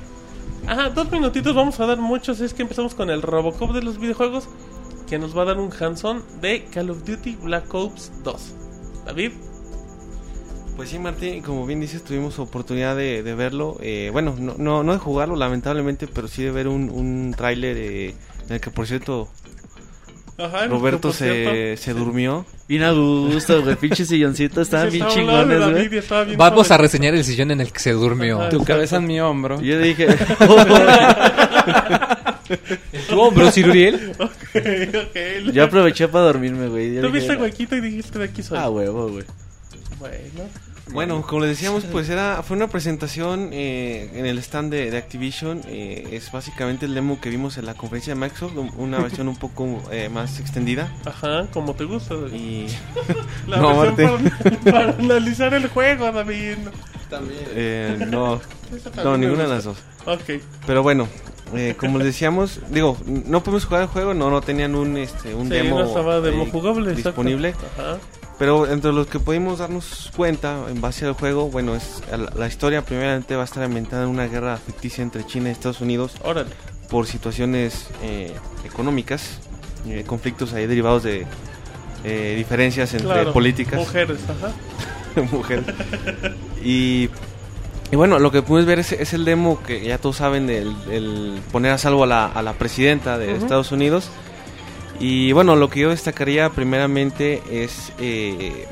Ajá, 0.66 0.90
dos 0.90 1.10
minutitos, 1.10 1.54
vamos 1.54 1.80
a 1.80 1.86
dar 1.86 1.96
muchos. 1.98 2.40
Es 2.40 2.52
que 2.52 2.62
empezamos 2.62 2.94
con 2.94 3.08
el 3.10 3.22
Robocop 3.22 3.72
de 3.72 3.82
los 3.82 3.98
videojuegos, 3.98 4.44
que 5.10 5.18
nos 5.18 5.36
va 5.36 5.42
a 5.42 5.46
dar 5.46 5.58
un 5.58 5.70
Hanson 5.78 6.22
de 6.40 6.64
Call 6.72 6.90
of 6.90 7.04
Duty 7.04 7.36
Black 7.42 7.74
Ops 7.74 8.12
2. 8.22 8.54
David. 9.06 9.32
Pues 10.76 10.88
sí, 10.88 10.98
Martín, 11.00 11.42
como 11.42 11.66
bien 11.66 11.80
dices, 11.80 12.02
tuvimos 12.04 12.38
oportunidad 12.38 12.94
de, 12.96 13.22
de 13.24 13.34
verlo. 13.34 13.76
eh, 13.80 14.08
bueno, 14.12 14.34
no, 14.38 14.54
no, 14.56 14.82
no 14.84 14.92
de 14.92 14.98
jugarlo, 14.98 15.34
lamentablemente, 15.36 16.06
pero 16.06 16.28
sí 16.28 16.42
de 16.44 16.52
ver 16.52 16.68
un, 16.68 16.88
un 16.90 17.34
tráiler 17.36 17.76
eh, 17.76 18.14
en 18.46 18.52
el 18.54 18.60
que, 18.60 18.70
por 18.70 18.86
cierto, 18.86 19.28
Ajá, 20.38 20.68
Roberto 20.68 21.08
por 21.08 21.16
cierto, 21.16 21.50
se, 21.50 21.76
se 21.76 21.92
durmió. 21.92 22.46
Bien 22.68 22.84
a 22.84 22.92
gusto, 22.92 23.62
güey. 23.62 23.74
Pinche 23.76 24.06
silloncito. 24.06 24.60
Estaban 24.62 24.90
bien 24.90 25.06
chingones, 25.08 25.98
güey. 25.98 26.36
Vamos 26.36 26.70
a 26.70 26.78
reseñar 26.78 27.14
el 27.14 27.24
sillón 27.24 27.50
en 27.50 27.60
el 27.60 27.72
que 27.72 27.80
se 27.80 27.90
durmió. 27.92 28.40
Ajá. 28.40 28.48
Tu 28.48 28.64
cabeza 28.64 28.96
en 28.98 29.06
mi 29.06 29.20
hombro. 29.20 29.60
Y 29.60 29.66
Yo 29.66 29.78
dije, 29.80 30.06
¿Tu 33.08 33.20
hombro, 33.20 33.50
Ciruriel? 33.50 34.12
Ok, 34.18 34.30
ok. 34.54 35.52
yo 35.52 35.64
aproveché 35.64 36.08
para 36.08 36.24
dormirme, 36.24 36.68
güey. 36.68 36.94
Yo 36.94 37.00
Tú 37.02 37.06
dije, 37.08 37.18
viste 37.28 37.36
huequito 37.36 37.76
y 37.76 37.80
dijiste 37.80 38.18
de 38.18 38.24
aquí 38.26 38.42
soy. 38.42 38.58
Ah, 38.58 38.68
huevo, 38.70 39.08
güey. 39.10 39.24
Bueno. 39.98 40.48
Bueno, 40.92 41.22
como 41.22 41.42
les 41.42 41.50
decíamos, 41.50 41.84
pues 41.84 42.08
era 42.08 42.42
fue 42.42 42.56
una 42.56 42.66
presentación 42.66 43.50
eh, 43.52 44.10
en 44.12 44.26
el 44.26 44.38
stand 44.38 44.72
de, 44.72 44.90
de 44.90 44.96
Activision. 44.96 45.60
eh, 45.68 46.08
es 46.10 46.32
básicamente 46.32 46.84
el 46.86 46.94
demo 46.94 47.20
que 47.20 47.30
vimos 47.30 47.58
en 47.58 47.66
la 47.66 47.74
conferencia 47.74 48.12
de 48.12 48.18
Microsoft, 48.20 48.56
un- 48.56 48.72
una 48.76 48.98
versión 49.02 49.28
un 49.28 49.36
poco 49.36 49.80
eh, 49.92 50.08
más 50.08 50.40
extendida. 50.40 50.92
Ajá, 51.04 51.46
como 51.52 51.74
te 51.74 51.84
gusta. 51.84 52.14
Y 52.32 52.66
La 53.46 53.58
No, 53.58 53.78
versión 53.80 54.32
para, 54.42 54.58
para 54.62 54.90
analizar 54.98 55.54
el 55.54 55.68
juego, 55.68 56.10
David. 56.10 56.56
eh, 57.54 57.96
no, 58.10 58.40
no, 58.40 58.40
también 58.92 59.20
ninguna 59.20 59.44
de 59.44 59.48
las 59.48 59.64
dos. 59.64 59.78
Ok. 60.06 60.40
Pero 60.66 60.82
bueno, 60.82 61.06
eh, 61.54 61.74
como 61.78 61.98
les 61.98 62.06
decíamos, 62.06 62.60
digo, 62.70 62.96
no 63.06 63.42
pudimos 63.42 63.64
jugar 63.64 63.82
el 63.82 63.88
juego, 63.88 64.14
no, 64.14 64.30
no 64.30 64.40
tenían 64.40 64.74
un, 64.74 64.96
este, 64.96 65.34
un 65.34 65.48
Sí, 65.48 65.54
demo, 65.54 65.78
no 65.80 65.86
estaba 65.86 66.20
demo 66.20 66.44
eh, 66.44 66.48
jugable. 66.50 66.94
disponible. 66.94 67.54
Ajá. 67.78 67.98
Pero 68.38 68.66
entre 68.66 68.92
los 68.92 69.06
que 69.06 69.18
pudimos 69.20 69.58
darnos 69.58 70.10
cuenta 70.16 70.64
en 70.70 70.80
base 70.80 71.04
al 71.04 71.12
juego, 71.12 71.50
bueno, 71.50 71.74
es 71.74 72.02
la, 72.10 72.30
la 72.34 72.46
historia 72.46 72.82
primeramente 72.82 73.36
va 73.36 73.42
a 73.42 73.44
estar 73.44 73.62
ambientada 73.62 74.04
en 74.04 74.08
una 74.08 74.26
guerra 74.28 74.56
ficticia 74.56 75.02
entre 75.02 75.26
China 75.26 75.50
y 75.50 75.52
Estados 75.52 75.82
Unidos 75.82 76.12
Órale. 76.22 76.48
por 76.88 77.06
situaciones 77.06 77.88
eh, 78.02 78.32
económicas, 78.64 79.40
eh, 79.86 80.04
conflictos 80.06 80.54
ahí 80.54 80.66
derivados 80.66 81.02
de 81.02 81.26
eh, 82.04 82.34
diferencias 82.38 82.94
entre 82.94 83.08
Claro. 83.12 83.32
políticas. 83.34 83.78
Mujeres, 83.78 84.20
ajá. 84.26 85.22
mujer. 85.32 85.62
Y, 86.64 87.08
y 87.92 87.96
bueno, 87.96 88.18
lo 88.18 88.30
que 88.30 88.42
puedes 88.42 88.66
ver 88.66 88.78
es, 88.78 88.92
es 88.92 89.12
el 89.12 89.24
demo 89.24 89.62
que 89.62 89.80
ya 89.82 89.98
todos 89.98 90.16
saben, 90.16 90.48
el, 90.48 90.74
el 90.90 91.40
poner 91.50 91.72
a 91.72 91.78
salvo 91.78 92.04
a 92.04 92.06
la, 92.06 92.26
a 92.26 92.42
la 92.42 92.52
presidenta 92.52 93.18
de. 93.18 93.36
Estados 93.36 93.72
Unidos. 93.72 94.10
Y 94.98 95.32
bueno, 95.32 95.56
lo 95.56 95.70
que 95.70 95.80
yo 95.80 95.90
destacaría 95.90 96.50
primeramente 96.50 97.42
es... 97.50 97.92
eh, 97.98 98.66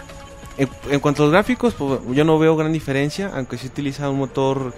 en, 0.58 0.68
en 0.90 1.00
cuanto 1.00 1.22
a 1.22 1.26
los 1.26 1.32
gráficos, 1.32 1.74
pues, 1.74 2.00
yo 2.12 2.24
no 2.24 2.38
veo 2.38 2.56
gran 2.56 2.72
diferencia, 2.72 3.30
aunque 3.34 3.58
se 3.58 3.68
utiliza 3.68 4.10
un 4.10 4.18
motor, 4.18 4.74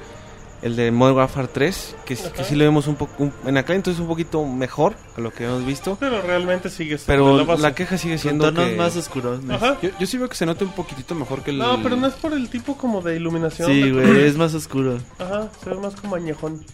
el 0.63 0.77
de 0.77 0.91
Modern 0.91 1.17
Warfare 1.17 1.49
3, 1.49 1.97
que, 2.05 2.15
s- 2.15 2.31
que 2.33 2.45
sí 2.45 2.55
lo 2.55 2.65
vemos 2.65 2.87
un 2.87 2.97
poco, 2.97 3.31
en 3.47 3.57
aquel 3.57 3.77
entonces 3.77 4.01
un 4.01 4.07
poquito 4.09 4.45
mejor 4.45 4.95
a 5.17 5.21
lo 5.21 5.33
que 5.33 5.45
hemos 5.45 5.65
visto. 5.65 5.97
Pero 5.99 6.21
realmente 6.23 6.69
sigue 6.71 6.99
siendo 6.99 7.45
Pero 7.47 7.57
la 7.57 7.75
queja 7.75 7.97
sigue 7.99 8.15
Con 8.15 8.19
siendo 8.23 8.45
tonos 8.47 8.67
que... 8.71 8.77
más 8.77 8.97
oscuros. 8.97 9.41
Yo, 9.83 9.89
yo 9.99 10.07
sí 10.07 10.19
veo 10.19 10.29
que 10.29 10.37
se 10.37 10.45
nota 10.47 10.65
un 10.65 10.73
poquitito 10.73 11.15
mejor 11.15 11.43
que 11.43 11.51
el... 11.51 11.59
No, 11.59 11.83
pero 11.83 11.97
no 11.97 12.07
es 12.07 12.15
por 12.15 12.33
el 12.35 12.49
tipo 12.51 12.77
como 12.77 13.01
de 13.01 13.17
iluminación. 13.17 13.69
Sí, 13.71 13.81
de- 13.83 13.93
güey, 13.93 14.25
es 14.27 14.37
más 14.37 14.55
oscuro. 14.55 14.99
Ajá, 15.19 15.49
se 15.63 15.71
ve 15.71 15.77
más 15.77 15.95
como 15.97 16.17
añejón. 16.17 16.65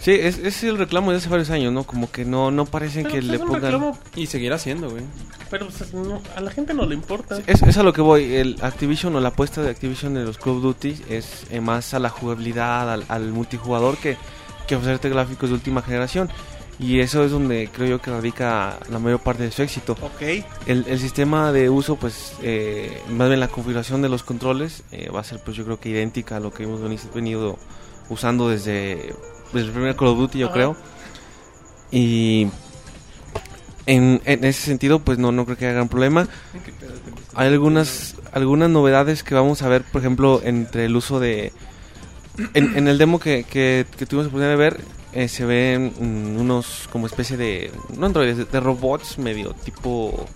Sí, 0.00 0.12
es, 0.12 0.38
es 0.38 0.64
el 0.64 0.78
reclamo 0.78 1.10
de 1.10 1.18
hace 1.18 1.28
varios 1.28 1.50
años, 1.50 1.72
¿no? 1.74 1.84
Como 1.84 2.10
que 2.10 2.24
no, 2.24 2.50
no 2.50 2.64
parecen 2.64 3.02
Pero 3.02 3.14
que 3.14 3.20
pues, 3.20 3.24
le 3.30 3.34
es 3.36 3.40
un 3.42 3.46
pongan... 3.48 3.62
reclamo, 3.62 3.98
Y 4.16 4.26
seguirá 4.26 4.58
siendo, 4.58 4.88
güey. 4.90 5.02
pero 5.50 5.68
pues, 5.68 5.92
no- 5.92 6.22
a 6.34 6.40
la 6.40 6.50
gente 6.50 6.72
no 6.72 6.86
le 6.86 6.94
importa. 6.94 7.36
Sí, 7.36 7.42
Es, 7.46 7.62
es 7.62 7.76
a 7.76 7.82
lo 7.82 7.92
que 7.92 8.00
voy. 8.00 8.34
El 8.34 8.56
Activision 8.62 9.14
o 9.16 9.20
la 9.20 9.28
apuesta 9.28 9.60
de 9.60 9.68
Activision 9.70 10.16
en 10.16 10.24
los 10.24 10.38
Call 10.38 10.54
of 10.56 10.62
Duty 10.62 11.02
es 11.10 11.44
eh, 11.50 11.60
más 11.60 11.92
a 11.92 11.98
la 11.98 12.08
jugabilidad, 12.08 12.90
al, 12.90 13.04
al 13.08 13.30
multijugador 13.32 13.98
que, 13.98 14.16
que 14.66 14.74
ofrecerte 14.76 15.10
gráficos 15.10 15.50
de 15.50 15.54
última 15.56 15.82
generación. 15.82 16.30
Y 16.78 17.00
eso 17.00 17.22
es 17.22 17.30
donde 17.30 17.68
creo 17.70 17.86
yo 17.88 18.00
que 18.00 18.10
radica 18.10 18.78
la 18.88 18.98
mayor 18.98 19.20
parte 19.20 19.42
de 19.42 19.50
su 19.50 19.60
éxito. 19.60 19.98
Ok. 20.00 20.22
El, 20.66 20.86
el 20.88 20.98
sistema 20.98 21.52
de 21.52 21.68
uso, 21.68 21.96
pues, 21.96 22.32
eh, 22.42 23.02
más 23.10 23.28
bien 23.28 23.38
la 23.38 23.48
configuración 23.48 24.00
de 24.00 24.08
los 24.08 24.22
controles 24.22 24.82
eh, 24.92 25.10
va 25.14 25.20
a 25.20 25.24
ser, 25.24 25.40
pues, 25.44 25.58
yo 25.58 25.64
creo 25.66 25.78
que 25.78 25.90
idéntica 25.90 26.38
a 26.38 26.40
lo 26.40 26.54
que 26.54 26.62
hemos 26.62 26.80
veni- 26.80 26.98
venido 27.14 27.58
usando 28.08 28.48
desde, 28.48 29.14
desde 29.52 29.68
el 29.68 29.72
primer 29.72 29.96
Call 29.96 30.08
of 30.08 30.18
Duty, 30.18 30.38
yo 30.38 30.46
Ajá. 30.46 30.54
creo. 30.54 30.76
Y 31.90 32.48
en, 33.86 34.20
en 34.24 34.44
ese 34.44 34.62
sentido, 34.62 35.00
pues, 35.00 35.18
no, 35.18 35.32
no 35.32 35.44
creo 35.44 35.56
que 35.56 35.66
haya 35.66 35.74
gran 35.74 35.88
problema. 35.88 36.28
Hay 37.34 37.48
algunas, 37.48 38.16
algunas 38.32 38.70
novedades 38.70 39.22
que 39.22 39.34
vamos 39.34 39.62
a 39.62 39.68
ver, 39.68 39.82
por 39.82 40.00
ejemplo, 40.00 40.40
entre 40.44 40.84
el 40.86 40.96
uso 40.96 41.20
de... 41.20 41.52
En, 42.54 42.76
en 42.76 42.88
el 42.88 42.96
demo 42.96 43.18
que, 43.18 43.44
que, 43.44 43.84
que 43.98 44.06
tuvimos 44.06 44.26
la 44.26 44.28
oportunidad 44.28 44.50
de 44.50 44.56
ver, 44.56 44.80
eh, 45.12 45.28
se 45.28 45.44
ven 45.44 45.92
mm, 45.98 46.40
unos 46.40 46.88
como 46.92 47.06
especie 47.06 47.36
de... 47.36 47.72
No 47.96 48.06
androides, 48.06 48.36
de, 48.36 48.44
de 48.44 48.60
robots 48.60 49.18
medio 49.18 49.52
tipo... 49.54 50.26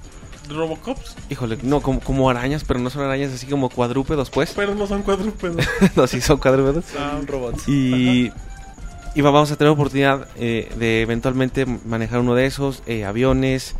Robocops, 0.49 1.17
Híjole, 1.31 1.59
no, 1.63 1.81
como, 1.81 2.01
como 2.01 2.29
arañas, 2.29 2.65
pero 2.65 2.79
no 2.79 2.91
son 2.91 3.03
arañas 3.03 3.33
así 3.33 3.47
como 3.47 3.71
cuadrúpedos, 3.71 4.29
pues. 4.29 4.53
pero 4.55 4.75
no 4.75 4.87
son 4.87 5.03
cuadrúpedos. 5.03 5.65
no, 5.97 6.07
sí 6.07 6.21
son 6.21 6.39
cuadrúpedos. 6.39 6.85
Ah, 6.99 7.19
robots. 7.27 7.67
Y, 7.67 8.31
y 9.15 9.21
va- 9.21 9.31
vamos 9.31 9.51
a 9.53 9.57
tener 9.57 9.73
oportunidad 9.73 10.29
eh, 10.37 10.71
de 10.79 11.03
eventualmente 11.03 11.67
manejar 11.67 12.21
uno 12.21 12.35
de 12.35 12.47
esos, 12.47 12.83
eh, 12.87 13.05
aviones 13.05 13.75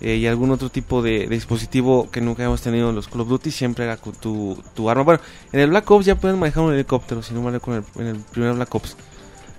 eh, 0.00 0.16
y 0.16 0.26
algún 0.26 0.50
otro 0.50 0.68
tipo 0.70 1.00
de, 1.02 1.20
de 1.20 1.34
dispositivo 1.34 2.10
que 2.10 2.20
nunca 2.20 2.44
hemos 2.44 2.60
tenido 2.60 2.90
en 2.90 2.96
los 2.96 3.08
Call 3.08 3.20
of 3.22 3.28
Duty, 3.28 3.50
siempre 3.50 3.84
era 3.84 3.96
con 3.96 4.12
tu, 4.14 4.60
tu 4.74 4.90
arma. 4.90 5.02
Bueno, 5.02 5.20
en 5.52 5.60
el 5.60 5.70
Black 5.70 5.90
Ops 5.90 6.04
ya 6.06 6.14
pueden 6.16 6.38
manejar 6.38 6.62
un 6.64 6.74
helicóptero, 6.74 7.22
si 7.22 7.32
no 7.34 7.40
mal 7.42 7.54
en 7.66 7.72
el, 7.72 7.84
en 8.00 8.06
el 8.08 8.16
primer 8.16 8.54
Black 8.54 8.74
Ops. 8.74 8.96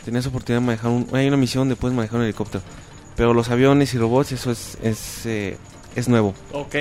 Tenías 0.03 0.25
oportunidad 0.27 0.61
de 0.61 0.65
manejar 0.67 0.91
un... 0.91 1.07
Hay 1.13 1.27
una 1.27 1.37
misión 1.37 1.61
donde 1.61 1.75
puedes 1.75 1.95
manejar 1.95 2.17
un 2.19 2.25
helicóptero. 2.25 2.63
Pero 3.15 3.33
los 3.33 3.49
aviones 3.49 3.93
y 3.93 3.97
robots, 3.97 4.33
eso 4.33 4.51
es, 4.51 4.77
es, 4.83 5.25
eh, 5.25 5.57
es 5.95 6.07
nuevo. 6.09 6.35
ok. 6.51 6.75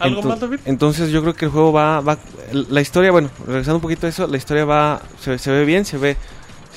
¿Algo 0.00 0.22
Ento- 0.22 0.28
más, 0.28 0.40
David? 0.40 0.60
Entonces 0.64 1.10
yo 1.10 1.20
creo 1.22 1.34
que 1.34 1.44
el 1.46 1.50
juego 1.50 1.72
va, 1.72 2.00
va 2.00 2.18
la 2.52 2.80
historia, 2.80 3.10
bueno, 3.10 3.30
regresando 3.46 3.76
un 3.76 3.82
poquito 3.82 4.06
a 4.06 4.10
eso, 4.10 4.26
la 4.28 4.36
historia 4.36 4.64
va, 4.64 5.02
se, 5.20 5.38
se 5.38 5.50
ve 5.50 5.64
bien, 5.64 5.84
se 5.84 5.98
ve, 5.98 6.16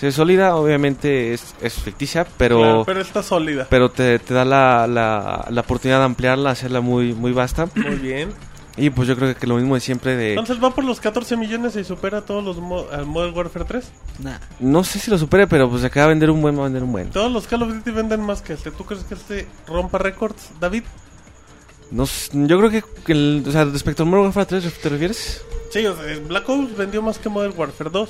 se 0.02 0.07
ve 0.07 0.11
sólida, 0.11 0.56
obviamente 0.56 1.32
es, 1.32 1.53
es 1.61 1.76
ficticia, 1.76 2.26
pero, 2.38 2.57
Claro, 2.57 2.84
pero 2.88 3.02
está 3.02 3.22
sólida. 3.22 3.68
pero 3.69 3.91
te, 3.91 4.18
te 4.18 4.34
da 4.34 4.44
la, 4.44 4.88
la, 4.88 5.45
la 5.48 5.61
oportunidad 5.61 5.99
de 5.99 6.06
ampliarla, 6.06 6.49
hacerla 6.49 6.82
muy, 6.82 7.14
muy 7.14 7.32
vasta. 7.34 7.69
Muy 7.76 7.98
bien. 7.98 8.32
Y 8.78 8.90
pues 8.90 9.07
yo 9.07 9.15
creo 9.15 9.36
que 9.36 9.45
lo 9.45 9.57
mismo 9.57 9.76
de 9.76 9.82
siempre 9.82 10.15
de, 10.15 10.30
Entonces 10.32 10.57
va 10.64 10.73
por 10.73 10.84
los 10.86 10.99
14 10.99 11.38
millones 11.38 11.76
y 11.76 11.84
supera 11.84 12.18
a 12.18 12.22
todos 12.22 12.44
los 12.44 12.57
mo- 12.57 12.88
al 12.91 13.06
Modern 13.06 13.38
Warfare 13.38 13.65
3. 13.65 13.91
Nah. 14.23 14.38
no 14.60 14.84
sé 14.84 14.98
si 14.98 15.11
lo 15.11 15.19
supere, 15.19 15.45
pero 15.45 15.69
pues 15.69 15.84
acaba 15.84 16.07
de 16.07 16.14
vender 16.14 16.32
un 16.32 16.41
buen, 16.41 16.56
va 16.57 16.61
a 16.61 16.64
vender 16.64 16.82
un 16.82 16.91
buen. 16.91 17.10
Todos 17.11 17.32
los 17.32 17.45
Call 17.45 17.61
of 17.61 17.69
Duty 17.72 17.91
venden 17.91 18.22
más 18.22 18.41
que 18.41 18.53
este. 18.53 18.72
¿Tú 18.72 18.84
crees 18.86 19.03
que 19.03 19.14
este 19.14 19.48
rompa 19.68 19.99
récords, 19.99 20.49
David? 20.60 20.84
No, 21.91 22.06
yo 22.32 22.57
creo 22.57 22.69
que, 22.72 22.84
que 23.06 23.11
el- 23.11 23.44
o 23.45 23.52
sea, 23.52 23.65
respecto 23.65 24.02
al 24.03 24.10
Modern 24.10 24.26
Warfare 24.28 24.45
3, 24.61 24.73
¿te 24.82 24.90
refieres? 24.90 25.44
Sí, 25.72 25.86
o 25.86 25.95
sea, 25.95 26.18
Black 26.28 26.48
Ops 26.49 26.76
vendió 26.78 27.02
más 27.02 27.19
que 27.19 27.30
Modern 27.30 27.53
Warfare 27.57 27.90
2. 27.90 28.10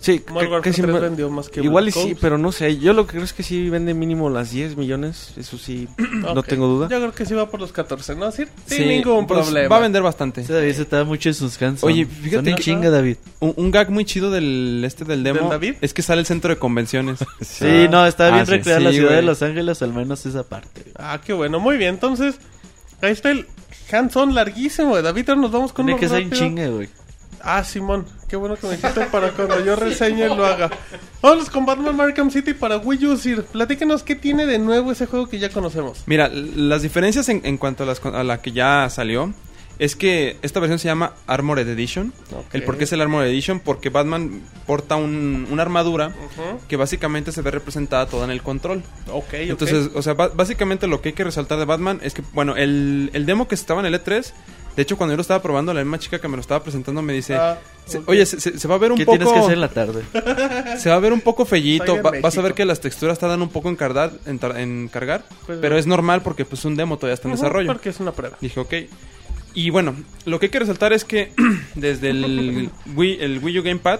Sí, 0.00 0.22
Modern 0.28 0.46
que- 0.46 0.52
Warfare 0.54 0.70
casi 0.70 0.82
3 0.82 0.94
me- 0.94 1.00
vendió 1.00 1.28
más 1.30 1.48
que 1.48 1.60
igual 1.60 1.88
y 1.88 1.92
sí, 1.92 2.16
pero 2.20 2.38
no 2.38 2.52
sé, 2.52 2.78
yo 2.78 2.92
lo 2.92 3.04
que 3.06 3.12
creo 3.12 3.24
es 3.24 3.32
que 3.32 3.42
sí 3.42 3.68
vende 3.68 3.94
mínimo 3.94 4.30
las 4.30 4.50
10 4.52 4.76
millones, 4.76 5.32
eso 5.36 5.58
sí, 5.58 5.88
no 6.12 6.42
tengo 6.44 6.66
duda. 6.68 6.88
Yo 6.88 6.98
creo 6.98 7.12
que 7.12 7.26
sí 7.26 7.34
va 7.34 7.50
por 7.50 7.58
los 7.60 7.72
14, 7.72 8.14
¿no? 8.14 8.30
Sí, 8.30 8.44
sin 8.66 8.78
Sí, 8.78 8.84
ningún 8.86 9.26
pues, 9.26 9.40
problema. 9.46 9.68
Va 9.68 9.76
a 9.76 9.80
vender 9.80 10.02
bastante. 10.02 10.42
Ese 10.42 10.52
David 10.52 10.72
se 10.74 10.82
está 10.82 11.02
mucho 11.04 11.28
en 11.28 11.34
sus 11.34 11.58
canciones. 11.58 11.82
Oye, 11.82 12.06
fíjate 12.06 12.54
que- 12.54 12.62
chinga, 12.62 12.90
David. 12.90 13.16
Un, 13.40 13.54
un 13.56 13.70
gag 13.70 13.90
muy 13.90 14.04
chido 14.04 14.30
del 14.30 14.82
este 14.84 15.04
del 15.04 15.22
demo 15.24 15.40
¿Del 15.40 15.48
David? 15.50 15.74
es 15.80 15.92
que 15.94 16.02
sale 16.02 16.20
el 16.20 16.26
centro 16.26 16.50
de 16.54 16.58
convenciones. 16.58 17.18
Sí, 17.40 17.88
no, 17.90 18.06
está 18.06 18.28
Ah, 18.28 18.30
bien 18.30 18.46
sí. 18.46 18.52
recreada 18.52 18.80
la 18.80 18.90
Sí, 18.90 18.96
ciudad 18.98 19.16
de. 19.16 19.22
Los 19.22 19.42
Ángeles, 19.42 19.82
al 19.82 19.92
menos 19.92 20.24
esa 20.26 20.44
parte. 20.44 20.84
Ah, 20.96 21.20
qué 21.24 21.32
bueno. 21.32 21.58
Muy 21.60 21.76
bien, 21.76 21.94
entonces... 21.94 22.36
Ahí 23.00 23.12
está 23.12 23.30
el 23.30 23.46
hands-on 23.92 24.34
larguísimo 24.34 24.96
de 24.96 25.02
David. 25.02 25.28
Ahora 25.30 25.40
nos 25.42 25.50
vamos 25.52 25.72
con 25.72 25.86
Tiene 25.86 26.00
que 26.00 26.08
ser 26.08 26.22
en 26.22 26.30
chinga, 26.32 26.66
güey. 26.68 26.88
Ah, 27.40 27.62
Simón, 27.62 28.04
qué 28.28 28.36
bueno 28.36 28.56
que 28.56 28.66
me 28.66 28.76
dijiste 28.76 29.00
para 29.06 29.30
cuando 29.32 29.64
yo 29.64 29.74
reseñe 29.76 30.26
lo 30.28 30.44
haga. 30.44 30.70
Vamos 31.22 31.50
con 31.50 31.64
Batman 31.66 32.00
Arkham 32.00 32.30
City 32.30 32.54
para 32.54 32.76
Wii 32.78 33.06
U. 33.06 33.16
Sir, 33.16 33.44
platíquenos 33.44 34.02
qué 34.02 34.14
tiene 34.14 34.46
de 34.46 34.58
nuevo 34.58 34.92
ese 34.92 35.06
juego 35.06 35.28
que 35.28 35.38
ya 35.38 35.48
conocemos. 35.50 36.02
Mira, 36.06 36.28
las 36.28 36.82
diferencias 36.82 37.28
en, 37.28 37.40
en 37.44 37.56
cuanto 37.58 37.82
a, 37.82 37.86
las 37.86 38.04
a 38.04 38.22
la 38.24 38.40
que 38.42 38.52
ya 38.52 38.88
salió 38.90 39.32
es 39.78 39.94
que 39.94 40.36
esta 40.42 40.58
versión 40.58 40.80
se 40.80 40.88
llama 40.88 41.12
Armored 41.28 41.68
Edition. 41.68 42.12
Ok. 42.32 42.46
El 42.52 42.64
por 42.64 42.76
qué 42.78 42.84
es 42.84 42.92
el 42.92 43.00
Armored 43.00 43.28
Edition, 43.28 43.60
porque 43.60 43.90
Batman 43.90 44.42
porta 44.66 44.96
un- 44.96 45.46
una 45.52 45.62
armadura 45.62 46.12
que 46.68 46.76
básicamente 46.76 47.30
se 47.30 47.42
ve 47.42 47.52
representada 47.52 48.06
toda 48.06 48.24
en 48.24 48.32
el 48.32 48.42
control. 48.42 48.82
Ok, 49.08 49.24
ok. 49.28 49.34
Entonces, 49.34 49.90
o 49.94 50.02
sea, 50.02 50.14
básicamente 50.14 50.88
lo 50.88 51.00
que 51.00 51.10
hay 51.10 51.14
que 51.14 51.22
resaltar 51.22 51.58
de 51.60 51.64
Batman 51.64 52.00
es 52.02 52.12
que, 52.12 52.22
bueno, 52.32 52.56
el, 52.56 53.10
el 53.12 53.24
demo 53.24 53.46
que 53.46 53.54
estaba 53.54 53.78
en 53.80 53.86
el 53.86 53.94
E3, 53.94 54.32
de 54.78 54.82
hecho, 54.82 54.96
cuando 54.96 55.12
yo 55.12 55.16
lo 55.16 55.22
estaba 55.22 55.42
probando, 55.42 55.74
la 55.74 55.80
misma 55.82 55.98
chica 55.98 56.20
que 56.20 56.28
me 56.28 56.36
lo 56.36 56.40
estaba 56.40 56.62
presentando 56.62 57.02
me 57.02 57.12
dice, 57.12 57.34
Ah, 57.34 57.58
oye, 58.06 58.24
se, 58.24 58.38
se- 58.40 58.56
se 58.56 58.68
va 58.68 58.76
a 58.76 58.78
ver 58.78 58.92
un 58.92 58.98
¿Qué 58.98 59.04
poco... 59.04 59.18
tienes 59.18 59.34
que 59.34 59.40
hacer 59.40 59.54
en 59.54 59.60
la 59.60 59.70
tarde? 59.70 60.04
Se 60.78 60.88
va 60.88 60.94
a 60.94 61.00
ver 61.00 61.12
un 61.12 61.20
poco 61.20 61.44
fellito, 61.44 62.00
va- 62.00 62.12
vas 62.22 62.38
a 62.38 62.42
ver 62.42 62.54
que 62.54 62.64
las 62.64 62.78
texturas 62.78 63.18
tardan 63.18 63.42
un 63.42 63.48
poco 63.48 63.68
en 63.70 63.74
cargar, 63.74 64.12
en, 64.24 64.38
tar- 64.38 64.56
en 64.56 64.86
cargar 64.86 65.24
Pues, 65.46 65.58
pero 65.60 65.76
es 65.76 65.88
normal 65.88 66.22
porque 66.22 66.44
pues 66.44 66.64
un 66.64 66.76
demo 66.76 66.96
todavía 66.96 67.14
está 67.14 67.26
en 67.26 67.34
desarrollo. 67.34 67.66
Porque 67.66 67.88
es 67.88 67.98
una 67.98 68.12
prueba. 68.12 68.36
Dije, 68.40 68.60
ok. 68.60 68.74
Y 69.54 69.70
bueno, 69.70 69.96
lo 70.26 70.38
que 70.38 70.46
hay 70.46 70.50
que 70.50 70.60
resaltar 70.60 70.92
es 70.92 71.04
que 71.04 71.32
desde 71.74 72.10
el 72.10 72.70
Wii, 72.94 73.18
el 73.20 73.40
Wii 73.42 73.58
U 73.58 73.62
Gamepad 73.64 73.98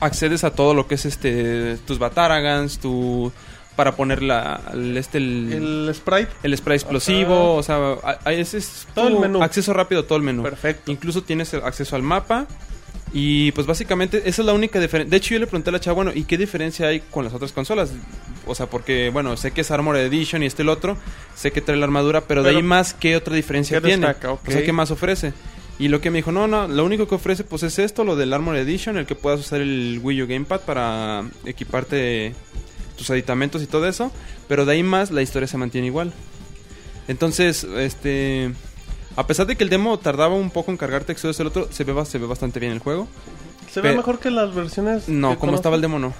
accedes 0.00 0.42
a 0.42 0.50
todo 0.50 0.74
lo 0.74 0.88
que 0.88 0.96
es 0.96 1.06
este 1.06 1.76
tus 1.86 2.00
Bataragans, 2.00 2.80
tu 2.80 3.30
para 3.76 3.94
poner 3.94 4.22
la 4.22 4.60
el, 4.72 4.96
este 4.96 5.18
el, 5.18 5.52
El 5.88 5.94
sprite. 5.94 6.28
el 6.42 6.56
spray 6.56 6.76
explosivo, 6.76 7.54
o 7.54 7.62
sea, 7.62 7.76
a- 8.02 8.18
a- 8.24 8.32
ese 8.32 8.58
es 8.58 8.86
Todo 8.94 9.08
el 9.08 9.18
menú. 9.18 9.42
acceso 9.42 9.72
rápido 9.72 10.00
a 10.00 10.06
todo 10.06 10.16
el 10.16 10.24
menú. 10.24 10.42
Perfecto. 10.42 10.90
Incluso 10.90 11.22
tienes 11.22 11.52
el 11.54 11.62
acceso 11.62 11.94
al 11.96 12.02
mapa. 12.02 12.46
Y 13.12 13.52
pues 13.52 13.66
básicamente 13.66 14.18
esa 14.26 14.42
es 14.42 14.46
la 14.46 14.52
única 14.52 14.80
diferencia. 14.80 15.08
De 15.10 15.16
hecho, 15.16 15.32
yo 15.34 15.38
le 15.40 15.46
pregunté 15.46 15.70
a 15.70 15.72
la 15.72 15.80
chava, 15.80 15.94
bueno, 15.94 16.10
¿y 16.14 16.24
qué 16.24 16.36
diferencia 16.36 16.88
hay 16.88 17.00
con 17.00 17.24
las 17.24 17.32
otras 17.32 17.52
consolas? 17.52 17.92
O 18.46 18.54
sea, 18.54 18.66
porque, 18.66 19.10
bueno, 19.10 19.36
sé 19.36 19.52
que 19.52 19.60
es 19.62 19.70
Armored 19.70 20.02
Edition 20.04 20.42
y 20.42 20.46
este 20.46 20.62
el 20.62 20.68
otro. 20.68 20.98
Sé 21.34 21.50
que 21.52 21.60
trae 21.60 21.76
la 21.78 21.84
armadura, 21.84 22.22
pero, 22.22 22.42
de 22.42 22.50
ahí 22.50 22.62
más, 22.62 22.94
¿qué 22.94 23.16
otra 23.16 23.34
diferencia 23.34 23.78
¿qué 23.80 23.86
tiene? 23.88 24.06
destaca? 24.08 24.32
O 24.32 24.40
sea, 24.48 24.62
¿qué 24.64 24.72
más 24.72 24.90
ofrece? 24.90 25.32
Y 25.78 25.88
lo 25.88 26.00
que 26.00 26.10
me 26.10 26.18
dijo, 26.18 26.32
no, 26.32 26.46
no, 26.48 26.66
lo 26.68 26.84
único 26.84 27.06
que 27.06 27.14
ofrece 27.14 27.44
pues 27.44 27.62
es 27.62 27.78
esto, 27.78 28.02
lo 28.02 28.16
del 28.16 28.32
Armored 28.32 28.60
Edition, 28.62 28.98
el 28.98 29.06
que 29.06 29.14
puedas 29.14 29.40
usar 29.40 29.60
el 29.60 30.00
Wii 30.02 30.22
U 30.22 30.26
Gamepad 30.26 30.60
para 30.62 31.22
equiparte 31.44 32.34
tus 32.96 33.10
aditamentos 33.10 33.62
y 33.62 33.66
todo 33.66 33.86
eso. 33.88 34.10
Pero 34.48 34.64
de 34.64 34.72
ahí 34.72 34.82
más, 34.82 35.10
la 35.10 35.22
historia 35.22 35.46
se 35.48 35.56
mantiene 35.58 35.86
igual. 35.88 36.12
Entonces, 37.08 37.64
este... 37.64 38.52
A 39.16 39.26
pesar 39.26 39.46
de 39.46 39.56
que 39.56 39.64
el 39.64 39.70
demo 39.70 39.98
tardaba 39.98 40.34
un 40.34 40.50
poco 40.50 40.70
en 40.70 40.76
cargar 40.76 41.04
texturas 41.04 41.38
el 41.40 41.46
otro, 41.46 41.68
se 41.72 41.84
ve, 41.84 42.04
se 42.04 42.18
ve 42.18 42.26
bastante 42.26 42.60
bien 42.60 42.72
el 42.72 42.80
juego. 42.80 43.08
Se 43.72 43.80
ve 43.80 43.90
Pe- 43.90 43.96
mejor 43.96 44.18
que 44.18 44.30
las 44.30 44.54
versiones. 44.54 45.08
No, 45.08 45.38
como 45.38 45.54
estaba 45.54 45.76
el 45.76 45.82
demo 45.82 45.98
no. 45.98 46.12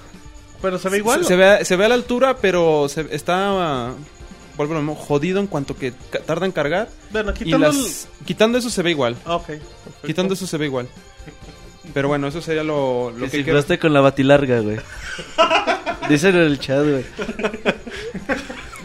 Pero 0.63 0.79
se 0.79 0.89
ve 0.89 0.97
igual. 0.97 1.21
Se, 1.21 1.27
se 1.27 1.35
ve, 1.35 1.63
se 1.63 1.75
ve 1.75 1.85
a 1.85 1.89
la 1.89 1.93
altura, 1.95 2.37
pero 2.37 2.89
se, 2.89 3.07
está 3.15 3.93
vuelvo 4.57 4.73
a 4.73 4.77
lo 4.77 4.81
mismo, 4.81 4.95
jodido 4.95 5.39
en 5.39 5.45
cuanto 5.45 5.75
que 5.77 5.91
tarda 6.25 6.47
en 6.47 6.51
cargar. 6.51 6.89
Bueno, 7.11 7.29
Y 7.31 7.33
quitando 7.35 7.67
las- 7.67 8.07
quitando 8.25 8.57
eso 8.57 8.71
se 8.71 8.81
ve 8.81 8.89
igual. 8.89 9.13
el... 9.13 9.19
Ah, 9.25 9.35
ok. 9.35 9.45
perfecto. 9.45 10.07
Quitando 10.07 10.33
eso 10.33 10.47
se 10.47 10.57
ve 10.57 10.65
igual. 10.65 10.87
Pero 11.93 12.07
bueno, 12.07 12.27
eso 12.27 12.41
sería 12.41 12.63
lo, 12.63 13.11
lo 13.11 13.25
que 13.25 13.29
cifraste 13.43 13.79
con 13.79 13.93
la 13.93 14.01
batilarga, 14.01 14.59
güey. 14.59 14.77
Dicen 16.09 16.35
en 16.35 16.41
el 16.43 16.59
chat, 16.59 16.83
güey. 16.83 17.05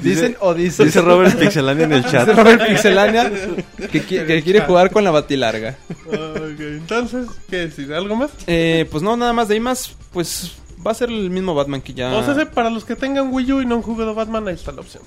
¿Dicen 0.01 0.37
o 0.41 0.53
dicen? 0.55 0.87
Dice 0.87 1.01
Robert 1.01 1.39
Pixelania 1.39 1.85
en 1.85 1.93
el 1.93 2.05
chat. 2.05 2.27
Dice 2.29 2.43
Robert 2.43 2.67
Pixelania 2.67 3.31
que, 3.77 4.03
qui- 4.05 4.27
que 4.27 4.43
quiere 4.43 4.61
jugar 4.63 4.91
con 4.91 5.05
la 5.05 5.11
batilarga. 5.13 5.77
Ok, 6.07 6.59
Entonces, 6.61 7.29
¿qué 7.49 7.59
decir? 7.69 7.93
¿Algo 7.95 8.17
más? 8.17 8.31
Eh, 8.49 8.89
pues 8.91 9.03
no, 9.03 9.17
nada 9.17 9.33
más 9.33 9.47
de 9.49 9.55
ahí 9.55 9.61
más, 9.61 9.95
pues 10.13 10.55
va 10.85 10.91
a 10.91 10.95
ser 10.95 11.09
el 11.11 11.31
mismo 11.31 11.55
Batman 11.55 11.81
que 11.81 11.95
ya... 11.95 12.13
O 12.17 12.25
sea, 12.25 12.35
se- 12.35 12.47
para 12.47 12.69
los 12.71 12.85
que 12.85 12.97
tengan 12.97 13.33
Wii 13.33 13.53
U 13.53 13.61
y 13.63 13.67
no 13.67 13.77
han 13.77 13.83
jugado 13.83 14.15
Batman, 14.15 14.49
ahí 14.49 14.55
está 14.55 14.73
la 14.73 14.81
opción. 14.81 15.05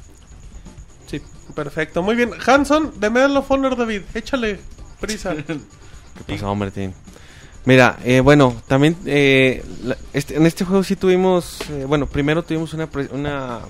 Sí. 1.08 1.22
Perfecto, 1.54 2.02
muy 2.02 2.16
bien. 2.16 2.32
Hanson, 2.46 2.94
de 3.00 3.10
Medal 3.10 3.36
of 3.36 3.52
Honor, 3.52 3.76
David. 3.76 4.04
Échale 4.14 4.60
prisa. 5.02 5.36
¿Qué 5.46 6.34
pasó, 6.36 6.50
hombre? 6.50 6.72
Mira, 7.66 7.98
eh, 8.06 8.20
bueno, 8.20 8.56
también 8.68 8.96
eh, 9.06 9.64
la- 9.84 9.98
este- 10.14 10.36
en 10.38 10.46
este 10.46 10.66
juego 10.66 10.84
sí 10.84 10.96
tuvimos, 10.96 11.60
eh, 11.72 11.86
bueno, 11.88 12.06
primero 12.06 12.44
tuvimos 12.44 12.74
una 12.74 12.88
pre- 12.88 13.10
una 13.12 13.62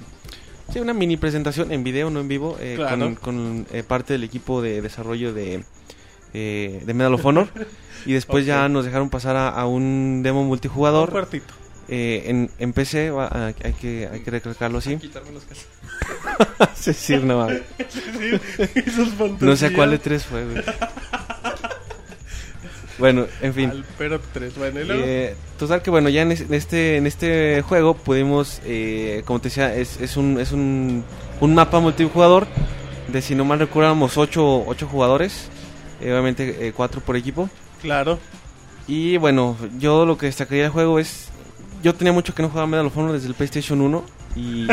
sí, 0.73 0.79
una 0.79 0.93
mini 0.93 1.15
presentación 1.17 1.71
en 1.71 1.83
video, 1.83 2.09
no 2.09 2.19
en 2.19 2.27
vivo, 2.27 2.57
eh, 2.59 2.73
Claro. 2.75 2.97
con, 2.99 3.15
con, 3.15 3.67
eh, 3.71 3.83
parte 3.83 4.13
del 4.13 4.23
equipo 4.25 4.61
de 4.61 4.81
desarrollo 4.81 5.33
de 5.33 5.63
eh, 6.33 6.81
de 6.85 6.93
Medal 6.93 7.13
of 7.13 7.25
Honor 7.25 7.47
y 8.05 8.11
después 8.11 8.45
ya 8.45 8.67
nos 8.69 8.83
dejaron 8.83 9.09
pasar 9.09 9.37
a, 9.37 9.47
a 9.49 9.65
un 9.65 10.21
demo 10.23 10.41
Un 10.41 10.47
multijugador 10.47 11.09
cuartito. 11.11 11.53
eh, 11.87 12.23
en, 12.27 12.49
en 12.59 12.73
PC, 12.73 13.11
va- 13.11 13.29
hay 13.63 13.73
que 13.73 14.09
hay 14.11 14.19
que 14.19 14.31
recalcarlo 14.31 14.79
así. 14.79 14.97
Quitarme 14.97 15.31
los 15.31 15.43
cascos. 15.45 15.67
Sí, 16.75 16.93
sí, 16.93 17.15
no, 17.17 17.47
no 19.39 19.55
sé 19.55 19.67
a 19.67 19.73
cuál 19.73 19.91
de 19.91 19.97
tres 19.99 20.25
fue, 20.25 20.43
güey. 20.45 20.63
Bueno, 22.97 23.25
en 23.41 23.53
fin. 23.53 23.69
Al 23.71 23.85
pero 23.97 24.19
3. 24.33 24.57
Bueno, 24.57 24.81
y 24.81 24.85
luego. 24.85 25.03
Eh, 25.05 25.35
total 25.59 25.81
que 25.81 25.89
bueno, 25.89 26.09
ya 26.09 26.21
en, 26.21 26.31
es- 26.31 26.41
en 26.41 26.53
este 26.53 26.97
en 26.97 27.07
este 27.07 27.61
juego 27.67 27.93
pudimos, 27.95 28.61
eh, 28.65 29.21
como 29.25 29.39
te 29.39 29.49
decía, 29.49 29.75
es, 29.75 29.99
es 29.99 30.15
un 30.17 30.39
es 30.39 30.51
un, 30.51 31.03
un 31.41 31.55
mapa 31.55 31.79
multijugador 31.79 32.47
de 33.09 33.21
si 33.21 33.35
no 33.35 33.43
mal 33.45 33.59
recuerdamos 33.59 34.17
ocho, 34.17 34.63
ocho 34.65 34.87
jugadores, 34.87 35.49
eh, 36.01 36.11
obviamente 36.11 36.67
eh, 36.67 36.73
cuatro 36.73 37.01
por 37.01 37.15
equipo. 37.17 37.49
Claro. 37.81 38.17
Y 38.87 39.17
bueno, 39.17 39.57
yo 39.79 40.05
lo 40.05 40.17
que 40.17 40.27
destacaría 40.27 40.63
del 40.63 40.71
juego 40.71 40.99
es, 40.99 41.29
yo 41.85 41.93
tenía 41.95 42.11
mucho 42.13 42.33
que 42.33 42.41
no 42.41 42.49
jugaba 42.49 42.65
Medal 42.67 42.87
of 42.87 42.97
Honor 42.97 43.13
desde 43.13 43.27
el 43.27 43.35
PlayStation 43.35 43.79
1 43.79 44.05
y, 44.35 44.67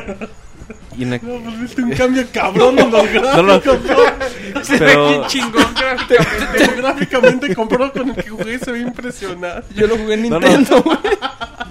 y 0.97 1.03
en 1.03 1.11
la- 1.11 1.19
No, 1.19 1.39
pues 1.45 1.61
viste 1.61 1.83
un 1.83 1.91
cambio 1.91 2.25
cabrón 2.33 2.79
en 2.79 2.91
los 2.91 3.03
gráficos. 3.13 3.37
No, 3.37 3.43
no. 3.43 3.55
¿no? 3.55 4.63
pero 4.79 5.27
chingón 5.29 5.67
gráficamente. 5.75 6.77
Gráficamente 6.77 7.55
compró 7.55 7.93
con 7.93 8.09
el 8.11 8.17
que 8.17 8.31
jugué, 8.31 8.59
se 8.59 8.73
ve 8.73 8.81
impresionante. 8.81 9.75
Yo 9.75 9.87
lo 9.87 9.97
jugué 9.99 10.15
en 10.15 10.29
No, 10.31 10.41
no. 10.41 10.49
Nintendo. 10.49 10.83
güey. 10.83 10.99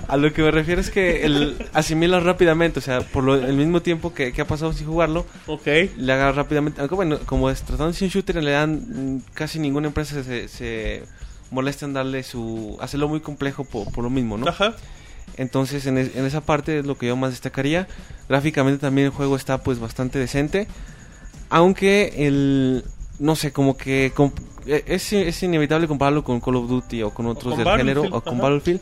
a 0.07 0.17
lo 0.17 0.31
que 0.31 0.41
me 0.43 0.51
refiero 0.51 0.79
es 0.81 0.89
que 0.91 1.25
el 1.25 1.55
asimila 1.73 2.19
rápidamente, 2.19 2.79
o 2.79 2.81
sea, 2.81 3.01
por 3.01 3.23
lo- 3.23 3.35
el 3.35 3.55
mismo 3.55 3.81
tiempo 3.81 4.13
que, 4.13 4.31
que 4.33 4.41
ha 4.41 4.45
pasado 4.47 4.73
sin 4.73 4.85
jugarlo, 4.87 5.25
Ok. 5.47 5.65
le 5.97 6.13
haga 6.13 6.31
rápidamente. 6.33 6.81
Aunque 6.81 6.95
bueno, 6.95 7.17
como 7.25 7.49
es 7.49 7.61
tratando 7.63 7.91
de 7.93 8.03
un 8.05 8.09
shooter, 8.11 8.37
en 8.37 8.45
realidad 8.45 8.67
mm, 8.67 9.17
casi 9.33 9.57
ninguna 9.59 9.87
empresa 9.87 10.23
se, 10.23 10.47
se 10.47 11.03
molesta 11.49 11.85
en 11.85 11.93
darle 11.93 12.23
su. 12.23 12.77
hacerlo 12.79 13.07
muy 13.09 13.19
complejo 13.21 13.63
por, 13.63 13.91
por 13.91 14.03
lo 14.03 14.09
mismo, 14.09 14.37
¿no? 14.37 14.47
Ajá. 14.47 14.73
Entonces, 15.37 15.85
en, 15.85 15.97
es- 15.97 16.15
en 16.15 16.25
esa 16.25 16.41
parte 16.41 16.79
es 16.79 16.85
lo 16.85 16.97
que 16.97 17.07
yo 17.07 17.15
más 17.15 17.31
destacaría. 17.31 17.87
Gráficamente 18.29 18.79
también 18.79 19.05
el 19.07 19.11
juego 19.13 19.35
está 19.35 19.63
pues 19.63 19.79
bastante 19.79 20.19
decente. 20.19 20.67
Aunque 21.49 22.13
el. 22.27 22.83
No 23.19 23.35
sé, 23.35 23.51
como 23.51 23.77
que. 23.77 24.11
eh, 24.65 24.83
es, 24.87 25.13
es 25.13 25.43
inevitable 25.43 25.87
compararlo 25.87 26.23
con 26.23 26.39
Call 26.39 26.55
of 26.55 26.69
Duty 26.69 27.03
o 27.03 27.11
con 27.11 27.27
otros 27.27 27.55
con 27.55 27.63
del 27.63 27.77
género 27.77 28.03
o 28.11 28.21
con. 28.21 28.37
Battlefield. 28.39 28.81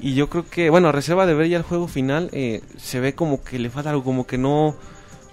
Y 0.00 0.14
yo 0.14 0.30
creo 0.30 0.48
que, 0.48 0.70
bueno, 0.70 0.88
a 0.88 0.92
reserva 0.92 1.26
de 1.26 1.34
ver 1.34 1.48
ya 1.48 1.58
el 1.58 1.62
juego 1.62 1.86
final, 1.86 2.30
eh, 2.32 2.62
se 2.78 3.00
ve 3.00 3.14
como 3.14 3.42
que 3.42 3.58
le 3.58 3.68
falta 3.70 3.90
algo, 3.90 4.04
como 4.04 4.26
que 4.26 4.38
no. 4.38 4.74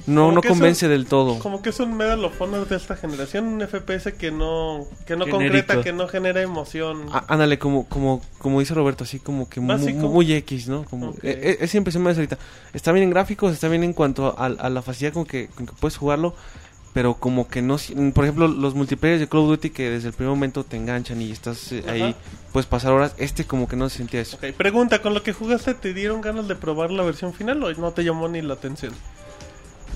No, 0.07 0.31
no 0.31 0.41
convence 0.41 0.87
del 0.87 1.05
todo. 1.05 1.37
Como 1.39 1.61
que 1.61 1.69
es 1.69 1.79
un 1.79 1.95
Medal 1.95 2.23
of 2.25 2.41
Honor 2.41 2.67
de 2.67 2.77
esta 2.77 2.95
generación, 2.95 3.45
un 3.45 3.61
FPS 3.61 4.13
que 4.13 4.31
no, 4.31 4.85
que 5.05 5.15
no 5.17 5.25
Genérico. 5.25 5.51
concreta, 5.51 5.81
que 5.83 5.91
no 5.93 6.07
genera 6.07 6.41
emoción. 6.41 7.07
Ah, 7.11 7.25
ándale, 7.27 7.59
como, 7.59 7.87
como, 7.87 8.21
como 8.37 8.59
dice 8.61 8.73
Roberto, 8.73 9.03
así 9.03 9.19
como 9.19 9.49
que 9.49 9.59
muy, 9.59 10.33
X, 10.33 10.69
¿no? 10.69 10.85
Como, 10.85 11.09
Ok. 11.09 11.23
eh, 11.23 11.39
eh, 11.43 11.57
esa 11.59 11.77
impresión 11.77 12.03
me 12.03 12.11
da 12.11 12.15
ahorita. 12.15 12.37
Está 12.73 12.91
bien 12.93 13.03
en 13.03 13.09
gráficos, 13.09 13.51
está 13.51 13.67
bien 13.67 13.83
en 13.83 13.93
cuanto 13.93 14.33
a, 14.39 14.45
a 14.45 14.69
la 14.69 14.81
facilidad 14.81 15.13
con 15.13 15.25
que, 15.25 15.47
con 15.47 15.65
que 15.65 15.73
puedes 15.79 15.97
jugarlo, 15.97 16.33
pero 16.93 17.15
como 17.15 17.47
que 17.49 17.61
no... 17.61 17.77
Por 18.13 18.23
ejemplo, 18.23 18.47
los 18.47 18.73
multiplayer 18.75 19.19
de 19.19 19.27
Call 19.27 19.41
of 19.41 19.49
Duty 19.49 19.69
que 19.71 19.89
desde 19.89 20.07
el 20.07 20.13
primer 20.13 20.29
momento 20.33 20.63
te 20.63 20.77
enganchan 20.77 21.21
y 21.21 21.31
estás 21.31 21.71
eh, 21.73 21.83
ahí, 21.87 22.15
puedes 22.53 22.65
pasar 22.65 22.93
horas, 22.93 23.13
este 23.17 23.43
como 23.45 23.67
que 23.67 23.75
no 23.75 23.89
se 23.89 23.97
sentía 23.97 24.21
eso. 24.21 24.37
Pregunta, 24.55 25.01
¿con 25.01 25.13
lo 25.13 25.21
que 25.21 25.33
jugaste 25.33 25.73
te 25.73 25.93
dieron 25.93 26.21
ganas 26.21 26.47
de 26.47 26.55
probar 26.55 26.91
la 26.91 27.03
versión 27.03 27.33
final 27.33 27.61
o 27.61 27.73
no 27.73 27.91
te 27.91 28.03
llamó 28.03 28.27
ni 28.29 28.41
la 28.41 28.53
atención? 28.53 28.93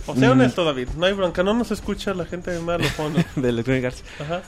O 0.07 0.15
sea, 0.15 0.29
Mm. 0.29 0.31
honesto, 0.31 0.63
David, 0.65 0.89
no 0.97 1.05
hay 1.05 1.13
bronca, 1.13 1.43
no 1.43 1.53
nos 1.53 1.71
escucha 1.71 2.13
la 2.13 2.25
gente 2.25 2.51
de 2.51 2.59
Medal 2.59 2.81
of 2.81 2.99
Honor. 2.99 3.23
de 3.35 3.49
Electronic 3.49 3.85
Arts. 3.85 4.03
Ajá. 4.19 4.41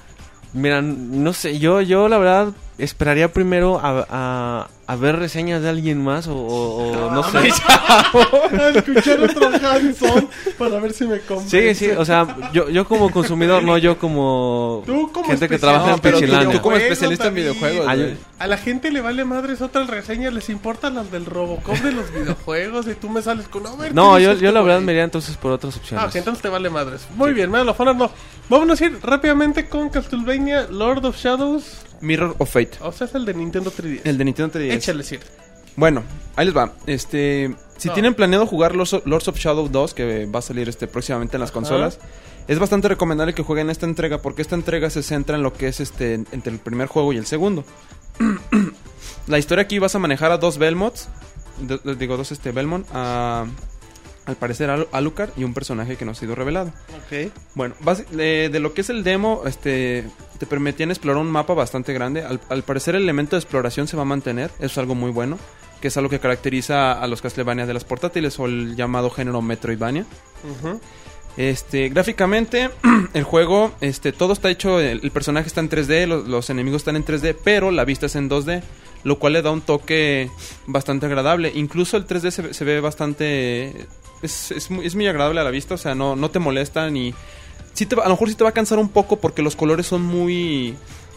Mira, 0.54 0.82
no 0.82 1.34
sé, 1.34 1.58
yo, 1.60 1.82
yo 1.82 2.08
la 2.08 2.18
verdad 2.20 2.54
esperaría 2.78 3.32
primero 3.32 3.80
a, 3.82 4.06
a, 4.10 4.68
a 4.88 4.96
ver 4.96 5.18
reseñas 5.18 5.62
de 5.62 5.70
alguien 5.70 6.04
más 6.04 6.28
o, 6.28 6.36
o- 6.36 7.08
o 7.08 7.12
no 7.12 7.24
sé. 7.24 7.38
A 8.54 8.70
escuchar 8.70 9.20
otro 9.22 9.48
Hanson 9.48 10.30
para 10.58 10.80
ver 10.80 10.94
si 10.94 11.06
me 11.06 11.20
convence. 11.22 11.74
Sí, 11.74 11.86
sí, 11.86 11.92
o 11.92 12.04
sea, 12.06 12.36
yo, 12.54 12.70
yo 12.70 12.86
como 12.88 13.10
consumidor, 13.12 13.64
no 13.64 13.78
yo 13.78 13.98
como, 13.98 14.84
Tú 14.86 15.12
como 15.12 15.28
gente 15.28 15.48
que 15.48 15.58
trabaja 15.58 15.88
No, 15.88 15.94
en 15.96 16.00
pero 16.00 16.18
tú- 16.18 16.22
Pixelania. 16.22 16.56
Tú 16.58 16.62
como 16.62 16.76
especialista 16.78 17.28
en 17.28 17.36
videojuegos, 17.36 17.86
Ah, 17.88 17.96
yo-. 17.96 18.06
A 18.40 18.48
la 18.48 18.58
gente 18.58 18.92
le 18.92 19.02
vale 19.02 19.24
madres 19.26 19.62
otras 19.62 19.88
reseñas, 19.88 20.34
les 20.34 20.50
importan 20.50 20.96
las 20.96 21.12
del 21.12 21.26
Robocop 21.26 21.76
de 21.78 21.92
los 21.92 22.12
videojuegos 22.14 22.88
y 22.88 22.96
tú 22.96 23.10
me 23.10 23.22
sales 23.22 23.48
con... 23.48 23.66
A 23.68 23.76
ver, 23.76 23.94
No, 23.96 24.18
¿qué 24.18 24.24
yo, 24.24 24.34
yo 24.34 24.52
la 24.52 24.62
verdad 24.62 24.82
me 24.82 24.92
iría 24.92 25.04
entonces 25.06 25.38
por 25.38 25.52
otras 25.54 25.76
Ah, 25.76 25.80
opciones. 25.80 26.06
ok, 26.08 26.16
entonces 26.18 26.42
te 26.42 26.50
vale 26.50 26.70
madres. 26.70 27.08
Muy 27.16 27.34
bien, 27.34 27.54
of 27.54 27.80
Honor 27.80 27.96
no. 27.96 28.12
Vámonos 28.50 28.82
a 28.82 28.86
ir 28.86 29.00
rápidamente 29.02 29.70
con 29.70 29.90
Castlevania 29.90 30.68
Lord 30.70 31.06
of 31.06 31.18
Shadows. 31.18 31.78
Mirror 32.02 32.36
of 32.40 32.50
Fate. 32.52 32.72
O 32.82 32.92
sea, 32.92 33.08
es 33.08 33.16
el 33.16 33.26
de 33.26 33.34
Nintendo 33.34 33.72
3DS. 33.72 34.02
El 34.04 34.18
de 34.18 34.26
Nintendo 34.26 34.60
3DS. 34.60 34.72
Échale, 34.74 35.04
Sir. 35.04 35.20
Bueno, 35.76 36.04
ahí 36.36 36.46
les 36.46 36.56
va. 36.56 36.74
Este, 36.86 37.56
si 37.78 37.88
No. 37.88 37.94
tienen 37.96 38.14
planeado 38.14 38.46
jugar 38.46 38.76
Lords 38.76 38.94
of, 38.94 39.06
Lords 39.08 39.28
of 39.28 39.38
Shadow 39.38 39.68
2, 39.70 39.94
que 39.94 40.26
va 40.28 40.40
a 40.40 40.42
salir 40.44 40.70
este 40.70 40.88
próximamente 40.88 41.38
en 41.38 41.42
las 41.42 41.52
consolas, 41.52 41.98
es 42.48 42.60
bastante 42.60 42.88
recomendable 42.90 43.34
que 43.34 43.42
jueguen 43.42 43.70
esta 43.70 43.86
entrega 43.86 44.22
porque 44.22 44.42
esta 44.44 44.56
entrega 44.56 44.90
se 44.90 45.02
centra 45.02 45.36
en 45.36 45.44
lo 45.44 45.54
que 45.54 45.68
es 45.68 45.80
este 45.80 46.14
entre 46.32 46.52
el 46.52 46.60
primer 46.60 46.88
juego 46.88 47.12
y 47.14 47.18
el 47.18 47.26
segundo. 47.26 47.64
La 49.28 49.40
historia 49.40 49.64
aquí 49.64 49.80
vas 49.80 49.96
a 49.96 50.00
manejar 50.00 50.32
a 50.32 50.38
dos 50.38 50.58
Belmots, 50.58 51.08
de- 51.62 51.96
digo 51.96 52.18
dos 52.18 52.32
este 52.32 52.52
Belmont, 52.52 52.86
a- 52.94 53.46
al 54.26 54.36
parecer 54.36 54.70
Al- 54.70 54.88
Alucard 54.92 55.32
y 55.38 55.44
un 55.44 55.54
personaje 55.54 55.96
que 55.96 56.06
no 56.06 56.12
ha 56.12 56.16
sido 56.16 56.36
revelado. 56.36 56.72
Ok. 57.06 57.32
Bueno, 57.56 57.76
de, 58.12 58.50
de 58.50 58.60
lo 58.60 58.74
que 58.74 58.82
es 58.82 58.90
el 58.90 59.04
demo, 59.04 59.44
este, 59.46 60.06
te 60.44 60.50
permitían 60.50 60.92
explorar 60.92 61.22
un 61.22 61.32
mapa 61.32 61.54
bastante 61.54 61.94
grande. 61.94 62.24
Al, 62.24 62.40
al 62.50 62.64
parecer 62.64 62.96
el 62.96 63.04
elemento 63.04 63.36
de 63.36 63.40
exploración 63.42 63.88
se 63.88 63.96
va 63.96 64.02
a 64.02 64.06
mantener, 64.06 64.52
eso 64.58 64.66
es 64.66 64.78
algo 64.78 64.96
muy 64.96 65.12
bueno, 65.12 65.38
que 65.82 65.88
es 65.88 65.98
algo 65.98 66.10
que 66.10 66.20
caracteriza 66.20 66.94
a 66.94 67.08
los 67.08 67.22
Castlevania 67.22 67.66
de 67.66 67.74
las 67.74 67.84
portátiles 67.86 68.38
o 68.40 68.46
el 68.46 68.76
llamado 68.76 69.10
género 69.10 69.42
Metroidvania. 69.42 70.06
Este, 71.36 71.90
gráficamente, 71.90 72.70
el 73.14 73.24
juego, 73.24 73.72
este, 73.82 74.12
todo 74.12 74.34
está 74.34 74.50
hecho, 74.50 74.80
el, 74.80 75.00
el 75.04 75.12
personaje 75.12 75.48
está 75.48 75.62
en 75.62 75.70
3D, 75.70 76.06
los, 76.08 76.28
los 76.28 76.50
enemigos 76.50 76.82
están 76.82 76.96
en 76.96 77.04
3D, 77.06 77.36
pero 77.44 77.72
la 77.72 77.86
vista 77.86 78.06
es 78.06 78.16
en 78.16 78.30
2D, 78.30 78.62
lo 79.04 79.18
cual 79.18 79.34
le 79.34 79.42
da 79.42 79.50
un 79.52 79.62
toque 79.62 80.30
bastante 80.68 81.08
agradable. 81.08 81.52
Incluso 81.56 81.98
el 81.98 82.06
3D 82.06 82.30
se, 82.30 82.42
ve- 82.44 82.54
se 82.54 82.66
ve 82.66 82.80
bastante, 82.82 83.88
es, 84.22 84.52
es 84.52 84.70
muy, 84.70 84.86
es 84.86 84.94
muy 84.96 85.08
agradable 85.08 85.42
a 85.42 85.44
la 85.44 85.50
vista, 85.50 85.74
o 85.74 85.78
sea, 85.78 85.96
no, 85.96 86.16
no 86.16 86.30
te 86.30 86.40
molesta 86.40 86.90
ni... 86.90 87.14
Sí 87.74 87.86
te 87.86 87.96
va- 87.96 88.04
a 88.04 88.08
lo 88.08 88.14
mejor 88.14 88.30
sí 88.30 88.36
te 88.36 88.44
va 88.44 88.52
a 88.52 88.54
cansar 88.54 88.80
un 88.80 88.90
poco 88.90 89.18
porque 89.18 89.42
los 89.42 89.56
colores 89.56 89.88
son 89.88 90.02
muy... 90.04 90.76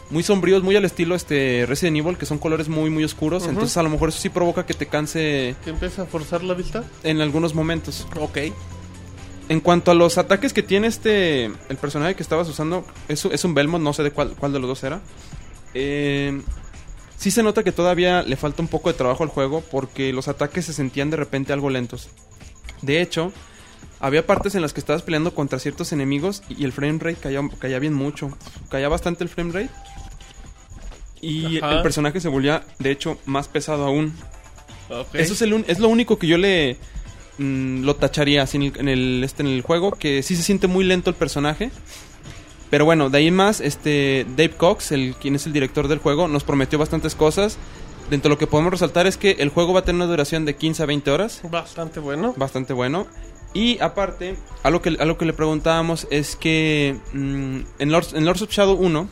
Muy 0.09 0.23
sombríos, 0.23 0.63
muy 0.63 0.77
al 0.77 0.85
estilo 0.85 1.17
este 1.17 1.65
Resident 1.67 1.97
Evil, 1.97 2.17
que 2.17 2.27
son 2.27 2.39
colores 2.39 2.69
muy 2.69 2.91
muy 2.91 3.03
oscuros, 3.03 3.45
entonces 3.49 3.77
a 3.77 3.83
lo 3.83 3.89
mejor 3.91 4.11
eso 4.11 4.21
sí 4.21 4.29
provoca 4.29 4.65
que 4.65 4.73
te 4.73 4.87
canse 4.87 5.57
¿Que 5.65 5.71
empieza 5.71 6.03
a 6.03 6.07
forzar 6.07 6.45
la 6.45 6.55
vista? 6.55 6.85
en 7.03 7.21
algunos 7.21 7.57
momentos. 7.57 8.07
Ok. 8.21 8.39
En 9.49 9.59
cuanto 9.61 9.91
a 9.91 9.95
los 9.95 10.17
ataques 10.17 10.53
que 10.53 10.63
tiene 10.63 10.87
este. 10.87 11.47
El 11.47 11.77
personaje 11.81 12.15
que 12.15 12.23
estabas 12.23 12.49
usando. 12.49 12.85
Es, 13.09 13.25
es 13.25 13.45
un 13.45 13.55
Belmont, 13.55 13.83
no 13.83 13.93
sé 13.93 14.05
de 14.05 14.13
cuál, 14.13 14.37
cuál 14.39 14.53
de 14.53 14.61
los 14.61 14.69
dos 14.69 14.85
era. 14.85 15.01
Eh, 15.75 16.41
sí 17.17 17.33
se 17.33 17.43
nota 17.43 17.65
que 17.65 17.73
todavía 17.73 18.23
le 18.23 18.37
falta 18.37 18.63
un 18.63 18.69
poco 18.69 18.91
de 18.91 18.95
trabajo 18.99 19.25
al 19.25 19.29
juego. 19.29 19.61
Porque 19.73 20.13
los 20.13 20.29
ataques 20.29 20.67
se 20.67 20.73
sentían 20.73 21.11
de 21.11 21.17
repente 21.17 21.53
algo 21.53 21.69
lentos. 21.69 22.09
De 22.83 23.01
hecho, 23.03 23.33
había 24.01 24.27
partes 24.27 24.55
en 24.55 24.63
las 24.63 24.73
que 24.73 24.81
estabas 24.81 25.03
peleando 25.03 25.35
contra 25.35 25.59
ciertos 25.59 25.93
enemigos. 25.93 26.43
Y 26.49 26.65
el 26.65 26.73
frame 26.73 26.99
rate 26.99 27.17
caía, 27.17 27.41
caía 27.59 27.79
bien 27.79 27.95
mucho. 27.95 28.37
Caía 28.69 28.89
bastante 28.89 29.25
el 29.25 29.31
frame 29.31 29.53
rate. 29.53 29.71
Y 31.21 31.59
Ajá. 31.59 31.77
el 31.77 31.83
personaje 31.83 32.21
se 32.21 32.29
volvía, 32.29 32.63
de 32.79 32.91
hecho, 32.91 33.19
más 33.27 33.49
pesado 33.49 33.85
aún. 33.87 34.15
Eso 35.15 35.33
es, 35.33 35.43
el 35.43 35.55
un- 35.55 35.65
es 35.67 35.79
lo 35.79 35.89
único 35.89 36.19
que 36.19 36.27
yo 36.27 36.39
le 36.39 36.77
mm, 37.39 37.83
lo 37.85 37.97
tacharía 37.97 38.43
así 38.43 38.57
en 38.57 38.63
el, 38.65 38.73
en 38.79 38.89
el- 38.89 39.25
este, 39.25 39.43
en 39.43 39.49
el 39.49 39.63
juego, 39.63 39.91
que 39.93 40.23
sí 40.23 40.37
se 40.37 40.43
siente 40.43 40.67
muy 40.69 40.85
lento 40.85 41.11
el 41.11 41.17
personaje. 41.17 41.71
Pero 42.71 42.85
bueno, 42.85 43.11
de 43.11 43.19
ahí 43.19 43.31
más, 43.31 43.61
este 43.61 44.27
Dave 44.37 44.51
Cox, 44.57 44.93
el, 44.93 45.15
quien 45.17 45.35
es 45.35 45.47
el 45.47 45.53
director 45.53 45.89
del 45.89 45.99
juego, 45.99 46.29
nos 46.29 46.45
prometió 46.45 46.79
bastantes 46.79 47.15
cosas. 47.15 47.59
Dentro 48.11 48.29
de 48.29 48.35
lo 48.35 48.39
que 48.39 48.47
podemos 48.47 48.71
resaltar 48.73 49.07
es 49.07 49.17
que 49.17 49.33
el 49.41 49.49
juego 49.49 49.73
va 49.73 49.81
a 49.81 49.85
tener 49.85 49.97
una 49.97 50.07
duración 50.11 50.45
de 50.45 50.55
15 50.55 50.83
a 50.83 50.87
20 50.87 51.11
horas. 51.11 51.41
Bastante 51.51 51.99
bueno. 52.01 52.35
Bastante 52.37 52.73
bueno. 52.73 53.07
Y 53.57 53.79
aparte, 53.81 54.37
algo 54.63 54.83
que, 54.83 54.95
algo 55.01 55.17
que 55.17 55.25
le 55.25 55.33
preguntábamos 55.33 56.07
es 56.11 56.37
que 56.37 56.99
mm, 57.15 57.61
en, 57.79 57.91
Lords, 57.91 58.13
en 58.13 58.27
Lords 58.27 58.43
of 58.43 58.51
Shadow 58.51 58.75
1 58.75 59.09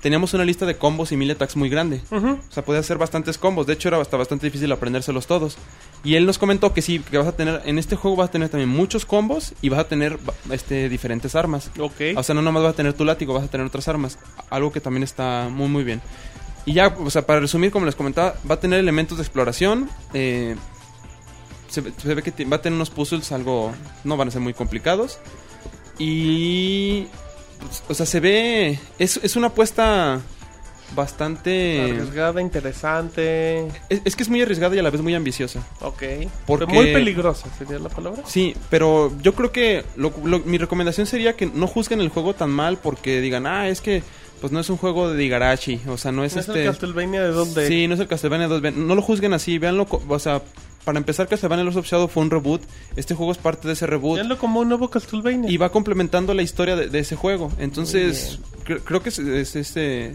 teníamos 0.00 0.32
una 0.34 0.44
lista 0.44 0.66
de 0.66 0.76
combos 0.76 1.10
y 1.10 1.16
mil 1.16 1.28
attacks 1.32 1.56
muy 1.56 1.68
grande. 1.68 2.00
O 2.12 2.38
sea, 2.48 2.64
podía 2.64 2.78
hacer 2.78 2.96
bastantes 2.96 3.38
combos. 3.38 3.66
De 3.66 3.72
hecho, 3.72 3.88
era 3.88 4.00
hasta 4.00 4.16
bastante 4.16 4.46
difícil 4.46 4.70
aprendérselos 4.70 5.26
todos. 5.26 5.58
Y 6.04 6.14
él 6.14 6.26
nos 6.26 6.38
comentó 6.38 6.72
que 6.72 6.80
sí, 6.80 7.00
que 7.00 7.18
vas 7.18 7.26
a 7.26 7.32
tener, 7.32 7.60
en 7.64 7.76
este 7.76 7.96
juego 7.96 8.16
vas 8.16 8.28
a 8.28 8.30
tener 8.30 8.50
también 8.50 8.68
muchos 8.68 9.04
combos 9.04 9.52
y 9.62 9.68
vas 9.68 9.80
a 9.80 9.88
tener 9.88 10.16
este, 10.52 10.88
diferentes 10.88 11.34
armas. 11.34 11.72
Ok. 11.80 12.00
O 12.16 12.22
sea, 12.22 12.36
no 12.36 12.42
nomás 12.42 12.62
vas 12.62 12.74
a 12.74 12.76
tener 12.76 12.92
tu 12.92 13.04
látigo, 13.04 13.34
vas 13.34 13.42
a 13.42 13.48
tener 13.48 13.66
otras 13.66 13.88
armas. 13.88 14.16
Algo 14.48 14.70
que 14.70 14.80
también 14.80 15.02
está 15.02 15.48
muy, 15.50 15.66
muy 15.66 15.82
bien. 15.82 16.00
Y 16.66 16.74
ya, 16.74 16.94
o 17.04 17.10
sea, 17.10 17.26
para 17.26 17.40
resumir, 17.40 17.72
como 17.72 17.84
les 17.84 17.96
comentaba, 17.96 18.36
va 18.48 18.54
a 18.54 18.60
tener 18.60 18.78
elementos 18.78 19.18
de 19.18 19.24
exploración. 19.24 19.90
eh, 20.14 20.54
se, 21.68 21.80
ve- 21.82 21.92
se 21.96 22.14
ve 22.14 22.22
que 22.22 22.44
va 22.44 22.56
a 22.56 22.62
tener 22.62 22.76
unos 22.76 22.90
puzzles 22.90 23.30
algo... 23.32 23.72
No 24.04 24.16
van 24.16 24.28
a 24.28 24.30
ser 24.30 24.40
muy 24.40 24.54
complicados. 24.54 25.18
Y... 25.98 27.06
pues, 27.60 27.82
o 27.88 27.94
sea, 27.94 28.06
se 28.06 28.20
ve... 28.20 28.78
Es, 28.98 29.18
es 29.22 29.36
una 29.36 29.48
apuesta 29.48 30.20
bastante... 30.94 31.80
Arriesgada, 31.82 32.40
interesante. 32.40 33.66
Es, 33.88 34.00
es 34.04 34.16
que 34.16 34.22
es 34.22 34.28
muy 34.28 34.40
arriesgada 34.40 34.74
y 34.74 34.78
a 34.78 34.82
la 34.82 34.90
vez 34.90 35.02
muy 35.02 35.14
ambiciosa. 35.14 35.66
Ok. 35.80 36.02
Porque- 36.46 36.66
Muy 36.72 36.86
peligrosa 36.92 37.48
sería 37.58 37.78
la 37.78 37.88
palabra. 37.88 38.22
Sí, 38.26 38.54
pero 38.70 39.12
yo 39.22 39.34
creo 39.34 39.52
que 39.52 39.84
lo- 39.96 40.12
lo- 40.24 40.40
mi 40.40 40.56
recomendación 40.58 41.06
sería 41.06 41.34
que 41.36 41.46
no 41.46 41.66
juzguen 41.66 42.00
el 42.00 42.08
juego 42.08 42.34
tan 42.34 42.50
mal 42.50 42.78
porque 42.78 43.20
digan, 43.20 43.46
ah, 43.46 43.68
es 43.68 43.80
que 43.80 44.02
pues 44.40 44.52
no 44.52 44.60
es 44.60 44.70
un 44.70 44.76
juego 44.76 45.10
de 45.12 45.24
Igarashi, 45.24 45.80
o 45.88 45.98
sea, 45.98 46.12
no 46.12 46.22
es 46.24 46.34
No 46.36 46.40
es 46.42 46.48
este... 46.48 46.62
el 46.64 46.70
Castlevania 46.70 47.22
de 47.22 47.32
donde. 47.32 47.66
Sí, 47.66 47.88
no 47.88 47.94
es 47.94 48.00
el 48.00 48.06
Castlevania 48.06 48.46
2. 48.46 48.60
ven- 48.62 48.86
No 48.86 48.94
lo 48.94 49.02
juzguen 49.02 49.32
así, 49.34 49.58
véanlo, 49.58 49.84
o 49.90 50.18
sea, 50.20 50.42
para 50.84 50.98
empezar 50.98 51.28
Castlevania 51.28 51.64
Lords 51.64 51.76
of 51.78 51.86
Shadow 51.86 52.08
fue 52.08 52.22
un 52.22 52.30
reboot, 52.30 52.62
este 52.96 53.14
juego 53.14 53.32
es 53.32 53.38
parte 53.38 53.66
de 53.68 53.74
ese 53.74 53.86
reboot 53.86 54.16
Véanlo 54.16 54.38
como 54.38 54.60
un 54.60 54.68
nuevo 54.68 54.88
Castlevania. 54.90 55.50
y 55.50 55.56
va 55.56 55.70
complementando 55.70 56.32
la 56.34 56.42
historia 56.42 56.76
de, 56.76 56.88
de 56.88 56.98
ese 56.98 57.14
juego. 57.16 57.52
Entonces, 57.58 58.38
cre- 58.64 58.80
creo 58.84 59.02
que 59.02 59.10
es, 59.10 59.18
es 59.18 59.56
este 59.56 60.14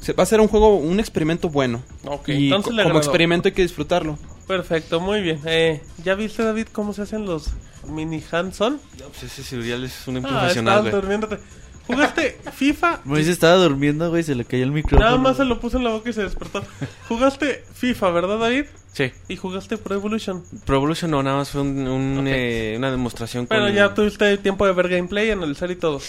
se- 0.00 0.12
va 0.14 0.24
a 0.24 0.26
ser 0.26 0.40
un 0.40 0.48
juego, 0.48 0.76
un 0.76 0.98
experimento 0.98 1.48
bueno. 1.48 1.82
Ok, 2.04 2.28
y 2.30 2.44
entonces 2.46 2.70
co- 2.72 2.76
le 2.76 2.82
como 2.84 2.98
experimento 2.98 3.48
hay 3.48 3.52
que 3.54 3.62
disfrutarlo. 3.62 4.18
Perfecto, 4.48 4.98
muy 5.00 5.20
bien. 5.22 5.40
Eh, 5.46 5.80
¿Ya 6.04 6.14
viste, 6.16 6.42
David, 6.42 6.66
cómo 6.72 6.92
se 6.92 7.02
hacen 7.02 7.24
los 7.24 7.50
mini 7.88 8.22
Hanson? 8.32 8.80
Pues 8.98 9.22
ese 9.22 9.44
Suriel 9.44 9.84
es 9.84 10.06
un 10.08 10.16
Ah, 10.18 10.28
profesional, 10.28 10.90
durmiéndote. 10.90 11.38
¿Jugaste 11.86 12.38
FIFA? 12.52 13.00
Moisés 13.04 13.28
estaba 13.32 13.54
durmiendo, 13.56 14.08
güey, 14.10 14.22
se 14.22 14.34
le 14.34 14.44
cayó 14.44 14.62
el 14.64 14.70
micrófono. 14.72 15.04
Nada 15.04 15.18
más 15.18 15.36
se 15.36 15.44
lo 15.44 15.58
puso 15.60 15.78
en 15.78 15.84
la 15.84 15.90
boca 15.90 16.10
y 16.10 16.12
se 16.12 16.22
despertó. 16.22 16.62
¿Jugaste 17.08 17.64
FIFA, 17.74 18.10
verdad, 18.10 18.38
David? 18.38 18.64
Sí. 18.92 19.10
Y 19.28 19.36
jugaste 19.36 19.78
Pro 19.78 19.94
Evolution. 19.94 20.44
Pro 20.66 20.76
Evolution 20.76 21.10
no, 21.10 21.22
nada 21.22 21.38
más 21.38 21.50
fue 21.50 21.62
un, 21.62 21.86
un, 21.88 22.26
eh, 22.28 22.74
una 22.76 22.90
demostración 22.90 23.46
Pero 23.46 23.66
con... 23.66 23.74
ya 23.74 23.94
tuviste 23.94 24.36
tiempo 24.38 24.66
de 24.66 24.72
ver 24.72 24.88
gameplay, 24.88 25.30
analizar 25.30 25.70
y 25.70 25.76
todo. 25.76 26.00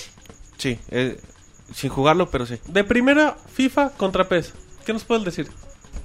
Sí, 0.58 0.78
eh, 0.92 1.18
sin 1.74 1.90
jugarlo, 1.90 2.30
pero 2.30 2.46
sí. 2.46 2.56
De 2.68 2.84
primera, 2.84 3.38
FIFA 3.54 3.92
contra 3.92 4.28
PES. 4.28 4.54
¿Qué 4.86 4.92
nos 4.92 5.06
puedes 5.06 5.24
decir? 5.24 5.48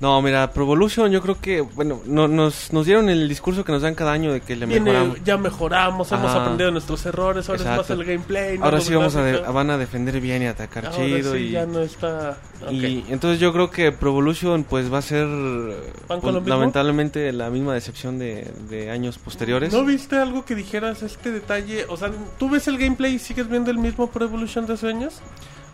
No, 0.01 0.23
mira, 0.23 0.53
Pro 0.53 0.63
Evolution 0.63 1.11
yo 1.11 1.21
creo 1.21 1.41
que, 1.41 1.61
bueno, 1.61 2.01
no- 2.07 2.29
nos, 2.29 2.73
nos 2.73 2.87
dieron 2.87 3.09
el 3.09 3.29
discurso 3.29 3.65
que 3.65 3.73
nos 3.73 3.83
dan 3.83 3.97
cada 3.97 4.13
año 4.13 4.33
de 4.33 4.41
que 4.41 4.55
le 4.55 4.65
mejoramos. 4.67 5.25
ya 5.25 5.37
mejoramos, 5.37 6.13
hemos 6.13 6.31
aprendido 6.33 6.71
nuestros 6.71 7.05
errores, 7.05 7.49
ahora 7.49 7.57
es 7.61 7.67
Exacto. 7.67 7.83
más 7.83 7.91
el 7.91 8.05
gameplay. 8.05 8.59
no 8.59 8.65
Ahora 8.65 8.81
sí 8.81 8.95
vamos 8.95 9.17
a, 9.17 9.23
de- 9.25 9.39
van 9.41 9.71
a 9.71 9.77
defender 9.77 10.21
bien 10.21 10.43
y 10.43 10.47
atacar 10.47 10.87
Ahora 10.87 10.99
chido 10.99 11.33
sí, 11.33 11.39
y... 11.39 11.51
ya 11.51 11.67
no 11.67 11.81
está... 11.81 12.39
Y 12.71 13.05
entonces 13.09 13.41
yo 13.41 13.53
creo 13.53 13.71
que 13.71 13.91
Pro 13.91 14.11
Evolution 14.11 14.63
pues 14.65 14.93
va 14.93 14.99
a 14.99 15.03
ser 15.03 15.27
eh, 15.29 15.93
¿Van 16.09 16.21
con 16.21 16.33
pues, 16.35 16.47
lamentablemente 16.47 17.33
la 17.33 17.51
misma 17.51 17.75
decepción 17.75 18.19
de, 18.21 18.53
de 18.69 18.91
años 18.93 19.19
posteriores. 19.19 19.73
¿No 19.73 19.85
viste 19.85 20.17
algo 20.17 20.45
que 20.45 20.55
dijeras 20.55 21.03
este 21.03 21.33
detalle? 21.33 21.87
O 21.89 21.97
sea, 21.97 22.11
¿tú 22.39 22.49
ves 22.51 22.69
el 22.69 22.79
gameplay 22.79 23.15
y 23.15 23.19
sigues 23.19 23.49
viendo 23.49 23.71
el 23.73 23.79
mismo 23.79 24.07
Pro 24.09 24.25
Evolution 24.27 24.65
de 24.67 24.77
sueños? 24.77 25.21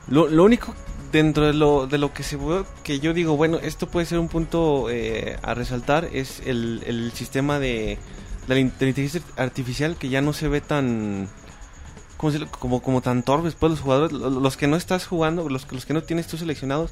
Lo, 0.09 0.29
lo 0.29 0.45
único 0.45 0.75
dentro 1.19 1.47
de 1.47 1.55
lo, 1.55 1.87
de 1.87 1.99
lo 1.99 2.13
que 2.13 2.23
se 2.23 2.39
que 2.83 3.01
yo 3.01 3.15
digo, 3.15 3.37
bueno, 3.37 3.59
esto 3.63 3.87
puede 3.89 4.07
ser 4.07 4.19
un 4.19 4.29
punto 4.29 4.91
eh, 4.91 5.39
a 5.43 5.55
resaltar, 5.55 6.09
es 6.13 6.41
el, 6.45 6.83
el 6.87 7.13
sistema 7.13 7.59
de, 7.59 7.99
de 8.49 8.55
la 8.55 8.61
inteligencia 8.61 9.21
artificial 9.37 9.97
que 9.97 10.09
ya 10.09 10.21
no 10.21 10.33
se 10.33 10.49
ve 10.49 10.61
tan... 10.61 11.29
¿cómo 12.17 12.33
decirlo? 12.33 12.51
Como, 12.59 12.81
como 12.83 13.01
tan 13.03 13.23
torpes, 13.23 13.55
pues 13.55 13.71
los 13.71 13.81
jugadores, 13.81 14.13
lo- 14.13 14.31
los 14.31 14.57
que 14.57 14.67
no 14.67 14.77
estás 14.77 15.07
jugando, 15.07 15.49
los, 15.49 15.71
los 15.73 15.85
que 15.87 15.95
no 15.95 16.03
tienes 16.03 16.27
tú 16.27 16.37
seleccionados, 16.37 16.91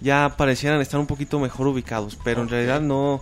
ya 0.00 0.34
parecieran 0.36 0.80
estar 0.80 1.00
un 1.00 1.06
poquito 1.06 1.38
mejor 1.38 1.66
ubicados, 1.68 2.16
pero 2.24 2.42
en 2.42 2.48
realidad 2.48 2.80
no, 2.80 3.20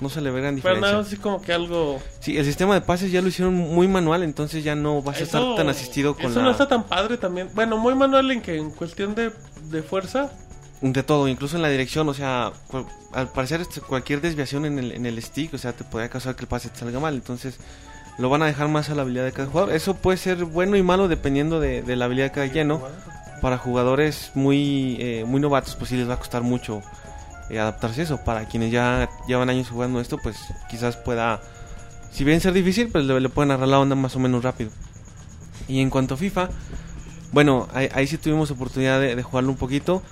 no 0.00 0.08
se 0.08 0.20
le 0.20 0.30
ve 0.30 0.40
gran 0.40 0.54
Pero 0.56 0.74
diferencia. 0.74 0.90
nada, 0.92 1.02
así 1.02 1.16
como 1.16 1.40
que 1.40 1.52
algo... 1.52 2.00
Sí, 2.20 2.36
el 2.36 2.44
sistema 2.44 2.74
de 2.74 2.80
pases 2.80 3.10
ya 3.12 3.22
lo 3.22 3.28
hicieron 3.28 3.54
muy 3.54 3.88
manual, 3.88 4.22
entonces 4.22 4.64
ya 4.64 4.74
no 4.74 5.02
vas 5.02 5.20
a 5.20 5.22
estar 5.24 5.40
Eso- 5.40 5.54
tan 5.54 5.68
asistido 5.68 6.14
con 6.14 6.26
Eso 6.26 6.40
la... 6.40 6.46
no 6.46 6.50
está 6.50 6.68
tan 6.68 6.84
padre 6.84 7.16
también. 7.16 7.48
Bueno, 7.54 7.76
muy 7.78 7.94
manual 7.94 8.30
en 8.30 8.42
que 8.42 8.56
en 8.56 8.70
cuestión 8.70 9.14
de, 9.14 9.30
de 9.70 9.82
fuerza... 9.82 10.30
De 10.80 11.02
todo, 11.02 11.28
incluso 11.28 11.56
en 11.56 11.62
la 11.62 11.68
dirección, 11.68 12.08
o 12.08 12.14
sea, 12.14 12.52
al 13.12 13.28
parecer 13.32 13.60
este, 13.62 13.80
cualquier 13.80 14.20
desviación 14.20 14.66
en 14.66 14.78
el, 14.78 14.92
en 14.92 15.06
el 15.06 15.22
stick, 15.22 15.54
o 15.54 15.58
sea, 15.58 15.72
te 15.72 15.84
podría 15.84 16.10
causar 16.10 16.34
que 16.36 16.42
el 16.42 16.48
pase 16.48 16.68
te 16.68 16.78
salga 16.80 17.00
mal, 17.00 17.14
entonces 17.14 17.58
lo 18.18 18.28
van 18.28 18.42
a 18.42 18.46
dejar 18.46 18.68
más 18.68 18.90
a 18.90 18.94
la 18.94 19.02
habilidad 19.02 19.24
de 19.24 19.32
cada 19.32 19.48
jugador. 19.48 19.72
Eso 19.74 19.94
puede 19.94 20.18
ser 20.18 20.44
bueno 20.44 20.76
y 20.76 20.82
malo 20.82 21.08
dependiendo 21.08 21.58
de, 21.60 21.82
de 21.82 21.96
la 21.96 22.04
habilidad 22.04 22.26
de 22.26 22.32
cada 22.32 22.46
lleno. 22.46 22.82
Para 23.40 23.58
jugadores 23.58 24.30
muy, 24.34 24.96
eh, 25.00 25.24
muy 25.26 25.38
novatos, 25.40 25.74
pues 25.76 25.90
sí 25.90 25.96
les 25.96 26.08
va 26.08 26.14
a 26.14 26.18
costar 26.18 26.42
mucho 26.42 26.80
eh, 27.50 27.58
adaptarse 27.58 28.00
a 28.00 28.04
eso. 28.04 28.24
Para 28.24 28.46
quienes 28.46 28.70
ya 28.72 29.08
llevan 29.26 29.50
años 29.50 29.68
jugando 29.68 30.00
esto, 30.00 30.18
pues 30.18 30.36
quizás 30.70 30.96
pueda, 30.96 31.40
si 32.10 32.24
bien 32.24 32.40
ser 32.40 32.52
difícil, 32.52 32.88
pues 32.88 33.04
le, 33.04 33.28
pueden 33.28 33.50
agarrar 33.50 33.68
la 33.68 33.80
onda 33.80 33.96
más 33.96 34.16
o 34.16 34.18
menos 34.18 34.42
rápido. 34.42 34.70
Y 35.68 35.80
en 35.80 35.90
cuanto 35.90 36.14
a 36.14 36.16
FIFA, 36.16 36.48
bueno, 37.32 37.68
ahí, 37.72 38.06
sí 38.06 38.18
tuvimos 38.18 38.50
oportunidad 38.50 39.00
de, 39.00 39.22
jugarlo 39.22 39.50
un 39.50 39.56
poquito. 39.56 40.02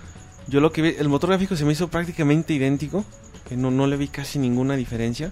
Yo 0.48 0.60
lo 0.60 0.72
que 0.72 0.82
vi, 0.82 0.94
el 0.98 1.08
motor 1.08 1.30
gráfico 1.30 1.56
se 1.56 1.64
me 1.64 1.72
hizo 1.72 1.88
prácticamente 1.88 2.52
idéntico, 2.52 3.04
no, 3.50 3.70
no 3.70 3.86
le 3.86 3.96
vi 3.96 4.08
casi 4.08 4.38
ninguna 4.38 4.76
diferencia. 4.76 5.30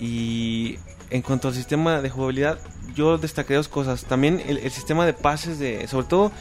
Y 0.00 0.78
en 1.10 1.22
cuanto 1.22 1.48
al 1.48 1.54
sistema 1.54 2.00
de 2.00 2.10
jugabilidad, 2.10 2.58
yo 2.94 3.18
destaqué 3.18 3.54
dos 3.54 3.68
cosas. 3.68 4.04
También 4.04 4.42
el, 4.46 4.58
el 4.58 4.70
sistema 4.70 5.06
de 5.06 5.12
pases, 5.12 5.58
de, 5.58 5.86
sobre 5.86 6.06
todo 6.06 6.32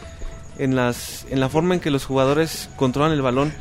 en, 0.58 0.76
las, 0.76 1.26
en 1.30 1.40
la 1.40 1.50
forma 1.50 1.74
en 1.76 1.80
que 1.80 1.92
los 1.92 2.06
jugadores 2.06 2.70
controlan 2.76 3.12
el 3.12 3.22
balón, 3.22 3.54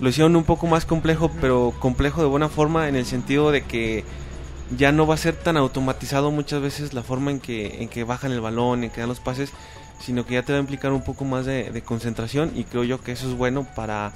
lo 0.00 0.08
hicieron 0.08 0.34
un 0.36 0.44
poco 0.44 0.66
más 0.66 0.84
complejo, 0.86 1.30
pero 1.40 1.72
complejo 1.78 2.20
de 2.22 2.28
buena 2.28 2.48
forma 2.48 2.88
en 2.88 2.96
el 2.96 3.06
sentido 3.06 3.50
de 3.50 3.62
que 3.62 4.04
ya 4.76 4.92
no 4.92 5.06
va 5.06 5.14
a 5.14 5.18
ser 5.18 5.36
tan 5.36 5.56
automatizado 5.56 6.30
muchas 6.30 6.60
veces 6.60 6.94
la 6.94 7.02
forma 7.02 7.30
en 7.30 7.40
que, 7.40 7.82
en 7.82 7.88
que 7.88 8.04
bajan 8.04 8.32
el 8.32 8.40
balón, 8.40 8.82
en 8.84 8.90
que 8.90 9.00
dan 9.00 9.08
los 9.08 9.20
pases, 9.20 9.50
sino 10.00 10.26
que 10.26 10.34
ya 10.34 10.42
te 10.42 10.52
va 10.52 10.58
a 10.58 10.60
implicar 10.60 10.92
un 10.92 11.02
poco 11.04 11.24
más 11.24 11.46
de, 11.46 11.70
de 11.70 11.82
concentración 11.82 12.50
y 12.54 12.64
creo 12.64 12.84
yo 12.84 13.00
que 13.00 13.12
eso 13.12 13.28
es 13.28 13.36
bueno 13.36 13.66
para 13.76 14.12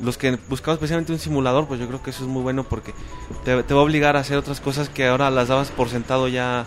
los 0.00 0.18
que 0.18 0.36
buscamos 0.48 0.76
especialmente 0.78 1.12
un 1.12 1.18
simulador, 1.20 1.66
pues 1.68 1.78
yo 1.80 1.86
creo 1.86 2.02
que 2.02 2.10
eso 2.10 2.24
es 2.24 2.28
muy 2.28 2.42
bueno 2.42 2.64
porque 2.64 2.92
te, 3.44 3.62
te 3.62 3.74
va 3.74 3.80
a 3.80 3.84
obligar 3.84 4.16
a 4.16 4.20
hacer 4.20 4.36
otras 4.36 4.60
cosas 4.60 4.88
que 4.88 5.06
ahora 5.06 5.30
las 5.30 5.48
dabas 5.48 5.70
por 5.70 5.88
sentado 5.88 6.26
ya 6.28 6.66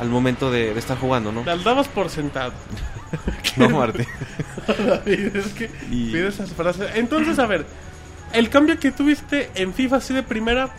al 0.00 0.08
momento 0.08 0.50
de, 0.50 0.72
de 0.72 0.80
estar 0.80 0.98
jugando, 0.98 1.30
¿no? 1.32 1.44
Las 1.44 1.62
dabas 1.62 1.88
por 1.88 2.08
sentado. 2.10 2.52
No. 3.58 3.68
David, 3.86 5.36
es 5.36 5.48
que 5.48 5.70
Y- 5.90 6.16
esas 6.16 6.50
frases. 6.54 6.92
Entonces, 6.94 7.38
a 7.38 7.44
ver, 7.46 7.66
el 8.32 8.50
cambio 8.50 8.78
que 8.78 8.90
tuviste 8.92 9.50
en 9.54 9.72
FIFA 9.74 9.96
así 9.96 10.14
de 10.14 10.22
primera, 10.22 10.74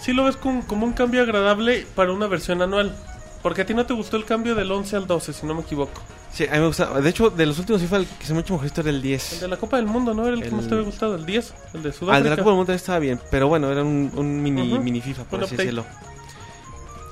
sí 0.00 0.12
lo 0.12 0.24
ves 0.24 0.36
como 0.36 0.62
un 0.86 0.92
cambio 0.92 1.22
agradable 1.22 1.86
para 1.94 2.12
una 2.12 2.26
versión 2.26 2.62
anual. 2.62 2.96
Porque 3.42 3.60
a 3.62 3.66
ti 3.66 3.74
no 3.74 3.84
te 3.84 3.92
gustó 3.92 4.16
el 4.16 4.24
cambio 4.24 4.54
del 4.54 4.72
11 4.72 4.96
al 4.96 5.06
12, 5.06 5.32
si 5.34 5.44
no 5.46 5.54
me 5.54 5.60
equivoco. 5.60 6.00
Sí, 6.32 6.46
a 6.48 6.52
mí 6.54 6.60
me 6.60 6.66
gusta. 6.68 6.98
De 7.00 7.10
hecho, 7.10 7.28
de 7.30 7.44
los 7.46 7.58
últimos 7.58 7.82
FIFA, 7.82 7.98
el 7.98 8.06
que 8.06 8.24
se 8.26 8.32
me 8.32 8.38
ha 8.38 8.42
hecho 8.42 8.54
mejor 8.54 8.70
era 8.74 8.88
el 8.88 8.96
El 8.96 9.02
10. 9.02 9.40
de 9.42 9.48
la 9.48 9.56
Copa 9.58 9.76
del 9.76 9.86
Mundo, 9.86 10.14
¿no? 10.14 10.26
Era 10.26 10.34
el, 10.34 10.40
que 10.42 10.48
El- 10.48 10.54
más 10.54 10.66
te 10.66 10.72
había 10.74 10.86
gustado, 10.86 11.14
el 11.14 11.26
10, 11.26 11.52
el 11.74 11.82
de 11.82 11.88
Ah, 11.88 11.92
el 11.92 11.94
Sudáfrica. 11.98 12.24
de 12.24 12.30
la 12.30 12.36
Copa 12.36 12.50
del 12.50 12.56
Mundo 12.56 12.72
estaba 12.72 12.98
bien, 12.98 13.20
pero 13.30 13.46
bueno, 13.48 13.70
era 13.70 13.82
un, 13.82 14.10
un 14.16 14.42
mini, 14.42 14.78
mini 14.78 15.00
FIFA, 15.02 15.24
por 15.24 15.38
Un 15.40 15.44
así 15.44 15.54
update. 15.54 15.62
decirlo. 15.70 15.84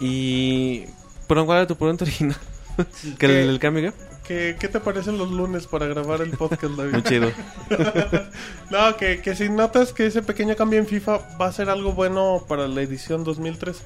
Y. 0.00 0.84
Pero, 1.28 1.46
¿cuál 1.46 1.58
era 1.58 1.66
tu 1.66 1.76
pregunta 1.76 2.04
original? 2.04 2.36
¿Que 3.18 3.26
el, 3.26 3.50
el 3.50 3.58
cambio 3.58 3.92
qué? 3.92 4.11
¿Qué, 4.26 4.56
¿Qué 4.58 4.68
te 4.68 4.78
parecen 4.80 5.18
los 5.18 5.30
lunes 5.30 5.66
para 5.66 5.86
grabar 5.86 6.20
el 6.22 6.30
podcast, 6.30 6.74
David? 6.74 6.92
Muy 6.92 7.02
chido. 7.02 7.30
no, 8.70 8.96
que, 8.96 9.20
que 9.20 9.34
si 9.34 9.48
notas 9.48 9.92
que 9.92 10.06
ese 10.06 10.22
pequeño 10.22 10.54
cambio 10.56 10.78
en 10.78 10.86
FIFA 10.86 11.36
va 11.40 11.46
a 11.46 11.52
ser 11.52 11.68
algo 11.68 11.92
bueno 11.92 12.44
para 12.46 12.68
la 12.68 12.82
edición 12.82 13.24
2003. 13.24 13.82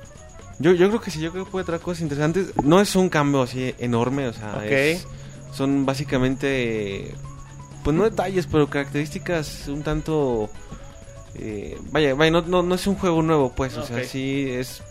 Yo, 0.59 0.73
yo 0.73 0.89
creo 0.89 1.01
que 1.01 1.11
sí, 1.11 1.21
yo 1.21 1.33
creo 1.33 1.45
que 1.47 1.51
puede 1.51 1.65
traer 1.65 1.81
cosas 1.81 2.03
interesantes. 2.03 2.53
No 2.63 2.81
es 2.81 2.95
un 2.97 3.09
cambio 3.09 3.43
así 3.43 3.75
enorme, 3.79 4.29
o 4.29 4.33
sea, 4.33 4.53
es- 4.93 5.07
son 5.53 5.87
básicamente, 5.87 7.15
pues 7.83 7.97
no 7.97 8.05
detalles, 8.05 8.47
pero 8.47 8.69
características 8.69 9.69
un 9.69 9.83
tanto 9.83 10.51
eh, 11.35 11.79
vaya, 11.93 12.15
vaya 12.15 12.31
no, 12.31 12.43
no, 12.43 12.63
no 12.63 12.75
es 12.75 12.87
un 12.87 12.95
juego 12.97 13.23
nuevo, 13.23 13.53
pues. 13.55 13.77
O 13.77 13.87
sea, 13.87 13.97
sí 14.05 14.49
es. 14.51 14.83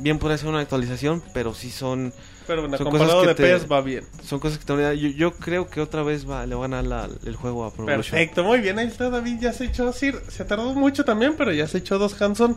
Bien 0.00 0.18
podría 0.18 0.38
ser 0.38 0.48
una 0.48 0.60
actualización, 0.60 1.22
pero 1.34 1.54
sí 1.54 1.70
son. 1.70 2.12
Pero 2.46 2.62
bueno, 2.62 2.76
Son 2.76 2.86
comparado 2.86 3.20
cosas 3.20 3.36
de 3.36 3.42
que 3.44 3.48
te- 3.48 3.58
PES 3.58 3.70
va 3.70 3.80
bien. 3.82 4.04
Son 4.24 4.40
cosas 4.40 4.58
que 4.58 4.64
te 4.64 4.72
van 4.72 4.94
yo, 4.96 5.08
yo 5.10 5.32
creo 5.32 5.68
que 5.68 5.80
otra 5.80 6.02
vez 6.02 6.28
va, 6.28 6.44
le 6.44 6.54
va 6.56 6.64
a 6.64 6.68
ganar 6.68 6.84
la- 6.84 7.08
el 7.24 7.36
juego 7.36 7.64
a 7.64 7.72
Pro 7.72 7.84
Evolution. 7.84 8.10
Perfecto, 8.18 8.42
muy 8.42 8.58
bien. 8.60 8.78
Ahí 8.78 8.88
está 8.88 9.10
David, 9.10 9.38
ya 9.40 9.52
se 9.52 9.66
echó 9.66 9.92
Sir. 9.92 10.20
Se 10.28 10.44
tardó 10.44 10.74
mucho 10.74 11.04
también, 11.04 11.34
pero 11.38 11.52
ya 11.52 11.68
se 11.68 11.78
echó 11.78 11.98
dos 11.98 12.20
Hanson. 12.20 12.56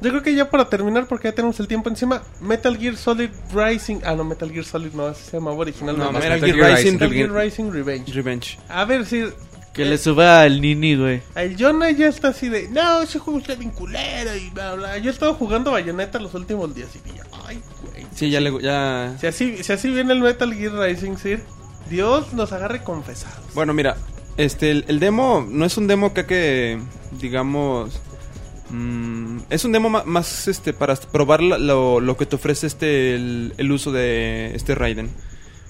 Yo 0.00 0.10
creo 0.10 0.22
que 0.22 0.34
ya 0.34 0.50
para 0.50 0.68
terminar, 0.68 1.06
porque 1.08 1.28
ya 1.28 1.34
tenemos 1.34 1.58
el 1.60 1.68
tiempo 1.68 1.88
encima, 1.88 2.22
Metal 2.40 2.76
Gear 2.76 2.96
Solid 2.96 3.30
Rising. 3.52 4.00
Ah, 4.04 4.14
no, 4.14 4.22
Metal 4.24 4.50
Gear 4.50 4.64
Solid 4.64 4.92
no, 4.92 5.06
así 5.06 5.24
se 5.24 5.36
llamaba 5.36 5.56
originalmente. 5.56 6.12
No, 6.12 6.12
Metal 6.12 6.30
Metal 6.40 6.46
Gear 6.52 6.56
Gear 6.66 6.76
Rising, 6.78 6.92
Metal 6.92 7.10
Gear 7.12 7.28
Revenge. 7.30 7.44
Rising 7.44 7.70
Revenge. 7.72 8.12
Revenge. 8.12 8.58
A 8.68 8.84
ver, 8.84 9.06
Sir. 9.06 9.32
Que 9.74 9.82
eh, 9.82 9.86
le 9.86 9.98
suba 9.98 10.42
al 10.42 10.60
Nini, 10.60 10.96
güey. 10.96 11.20
El 11.34 11.56
Jonah 11.58 11.90
ya 11.90 12.06
está 12.08 12.28
así 12.28 12.48
de, 12.48 12.68
no, 12.68 13.02
ese 13.02 13.18
juego 13.18 13.40
está 13.40 13.54
bien 13.56 13.70
culero 13.70 14.34
y 14.36 14.48
bla, 14.50 14.74
bla. 14.74 14.98
Yo 14.98 15.10
he 15.10 15.12
estado 15.12 15.34
jugando 15.34 15.72
Bayonetta 15.72 16.18
los 16.20 16.32
últimos 16.34 16.74
días 16.74 16.88
y 16.94 17.00
dije, 17.10 17.20
ay, 17.44 17.60
güey. 17.82 18.06
Sí, 18.14 18.30
ya 18.30 18.40
le... 18.40 18.62
Ya... 18.62 19.16
Si 19.20 19.26
así, 19.26 19.62
si 19.64 19.72
así 19.72 19.90
viene 19.90 20.12
el 20.12 20.20
Metal 20.20 20.54
Gear 20.54 20.72
Rising, 20.74 21.16
Sir, 21.16 21.42
Dios 21.90 22.32
nos 22.32 22.52
agarre 22.52 22.82
confesados. 22.84 23.52
Bueno, 23.54 23.74
mira, 23.74 23.96
este, 24.36 24.70
el, 24.70 24.84
el 24.88 25.00
demo 25.00 25.44
no 25.50 25.64
es 25.66 25.76
un 25.76 25.86
demo 25.88 26.14
que, 26.14 26.24
que 26.24 26.78
digamos, 27.20 28.00
mm, 28.70 29.38
es 29.50 29.64
un 29.64 29.72
demo 29.72 29.90
ma- 29.90 30.04
más, 30.04 30.48
este, 30.48 30.72
para 30.72 30.94
probar 30.96 31.42
la- 31.42 31.58
lo, 31.58 32.00
lo 32.00 32.16
que 32.16 32.26
te 32.26 32.36
ofrece 32.36 32.66
este, 32.66 33.14
el, 33.16 33.54
el 33.58 33.72
uso 33.72 33.92
de 33.92 34.54
este 34.54 34.74
Raiden. 34.74 35.10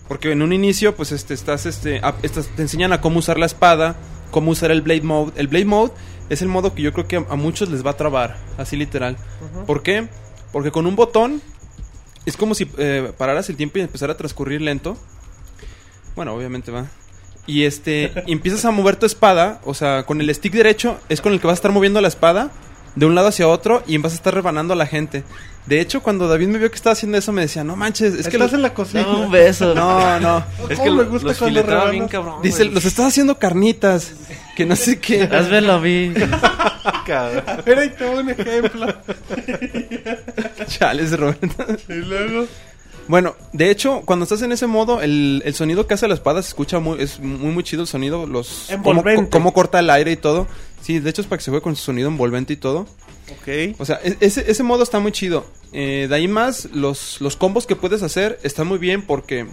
Porque 0.09 0.33
en 0.33 0.43
un 0.43 0.53
inicio, 0.53 0.95
pues, 0.95 1.13
este, 1.13 1.33
estás, 1.35 1.67
este, 1.67 1.99
a- 2.01 2.15
estás- 2.23 2.49
te 2.55 2.63
enseñan 2.63 2.93
a 2.93 3.01
cómo 3.01 3.19
usar 3.21 3.39
la 3.39 3.47
espada, 3.47 3.97
cómo 4.31 4.51
usar 4.51 4.71
el 4.71 4.83
Blade 4.83 5.03
Mode. 5.03 5.33
El 5.37 5.49
Blade 5.49 5.65
Mode 5.65 5.93
es 6.29 6.43
el 6.43 6.49
modo 6.49 6.75
que 6.75 6.83
yo 6.83 6.93
creo 6.93 7.07
que 7.09 7.17
a, 7.17 7.25
a 7.31 7.37
muchos 7.37 7.71
les 7.71 7.85
va 7.85 7.91
a 7.93 7.97
trabar, 7.97 8.37
así 8.59 8.77
literal. 8.77 9.17
¿Por 9.67 9.83
qué? 9.83 10.09
Porque 10.53 10.71
con 10.71 10.87
un 10.87 10.95
botón 10.97 11.41
es 12.27 12.37
como 12.37 12.55
si 12.55 12.71
eh, 12.79 13.13
pararas 13.17 13.49
el 13.49 13.57
tiempo 13.57 13.79
y 13.79 13.83
empezara 13.83 14.13
a 14.13 14.17
transcurrir 14.17 14.61
lento. 14.63 14.97
Bueno, 16.17 16.35
obviamente 16.35 16.71
va. 16.71 16.87
Y 17.47 17.65
este, 17.65 18.13
y 18.27 18.33
empiezas 18.33 18.65
a 18.65 18.71
mover 18.71 18.97
tu 18.97 19.07
espada, 19.07 19.61
o 19.65 19.75
sea, 19.75 20.05
con 20.05 20.21
el 20.21 20.35
stick 20.35 20.53
derecho 20.53 20.99
es 21.09 21.21
con 21.21 21.33
el 21.33 21.41
que 21.41 21.47
vas 21.47 21.55
a 21.55 21.61
estar 21.61 21.73
moviendo 21.73 22.01
la 22.01 22.09
espada 22.09 22.51
de 22.95 23.07
un 23.07 23.15
lado 23.15 23.29
hacia 23.29 23.49
otro 23.49 23.83
y 23.87 23.99
vas 23.99 24.13
a 24.13 24.17
estar 24.17 24.35
rebanando 24.35 24.73
a 24.75 24.77
la 24.77 24.87
gente. 24.87 25.25
De 25.67 25.81
hecho, 25.81 26.03
cuando 26.03 26.29
David 26.29 26.49
me 26.49 26.59
vio 26.59 26.69
que 26.71 26.77
estaba 26.77 26.93
haciendo 26.93 27.17
eso, 27.17 27.33
me 27.33 27.41
decía, 27.41 27.65
no 27.65 27.75
manches, 27.75 28.13
es 28.15 28.29
que 28.29 28.37
Estás 28.37 28.39
los... 28.41 28.53
en 28.53 28.63
la 28.63 28.75
cocina. 28.75 29.03
Dame 29.05 29.17
un 29.25 29.31
beso. 29.31 29.75
No, 29.75 30.21
no. 30.21 30.45
Es 30.69 30.79
¿Cómo 30.79 30.85
que 30.85 30.91
me 30.91 30.97
lo- 31.05 31.11
gusta 31.11 31.29
los 31.29 31.39
cuando 31.39 31.63
rebanas? 31.63 31.91
bien 31.91 32.07
cabrón. 32.09 32.43
Dice, 32.43 32.67
los 32.67 32.85
estás 32.85 33.07
haciendo 33.07 33.39
carnitas. 33.39 34.13
Que 34.57 34.67
no 34.67 34.77
sé 34.77 35.01
qué. 35.01 35.23
Házmelo 35.23 35.73
a 35.73 35.81
mí. 35.81 36.13
A 36.85 37.33
ver, 37.65 37.79
ahí 37.79 37.91
te 37.91 38.05
voy 38.07 38.19
un 38.23 38.31
ejemplo. 38.31 38.95
Chales, 40.67 41.19
Roberto. 41.19 41.67
y 41.89 41.93
luego, 41.95 42.47
Bueno, 43.09 43.35
de 43.53 43.71
hecho, 43.71 44.03
cuando 44.05 44.23
estás 44.25 44.41
en 44.43 44.53
ese 44.53 44.67
modo, 44.67 45.01
el, 45.03 45.43
el 45.45 45.55
sonido 45.55 45.87
que 45.87 45.95
hace 45.95 46.09
la 46.09 46.15
espada 46.15 46.41
se 46.43 46.49
escucha 46.49 46.79
muy, 46.79 47.01
es 47.03 47.21
muy, 47.21 47.53
muy 47.53 47.63
chido 47.63 47.83
el 47.83 47.89
sonido, 47.89 48.27
los... 48.27 48.67
Cómo, 48.83 48.91
Envolvente. 49.01 49.31
cómo 49.31 49.53
corta 49.53 49.79
el 49.81 49.91
aire 49.91 50.13
y 50.13 50.17
todo. 50.17 50.47
Sí, 50.81 50.99
de 51.01 51.11
hecho 51.11 51.21
es 51.23 51.27
para 51.29 51.39
que 51.39 51.45
se 51.45 51.51
juegue 51.51 51.63
con 51.63 51.77
su 51.77 51.83
sonido 51.85 52.09
envolvente 52.09 52.53
y 52.53 52.57
todo. 52.57 52.81
ok. 53.31 53.77
O 53.79 53.85
sea, 53.85 54.01
e- 54.03 54.17
ese, 54.21 54.51
ese 54.51 54.63
modo 54.63 54.83
está 54.83 55.01
muy 55.01 55.13
chido. 55.13 55.45
Eh, 55.73 56.07
de 56.09 56.15
ahí 56.15 56.29
más, 56.29 56.69
los, 56.73 57.21
los 57.21 57.37
combos 57.37 57.67
que 57.67 57.77
puedes 57.77 58.03
hacer 58.03 58.39
están 58.43 58.67
muy 58.69 58.79
bien 58.79 59.03
porque 59.03 59.47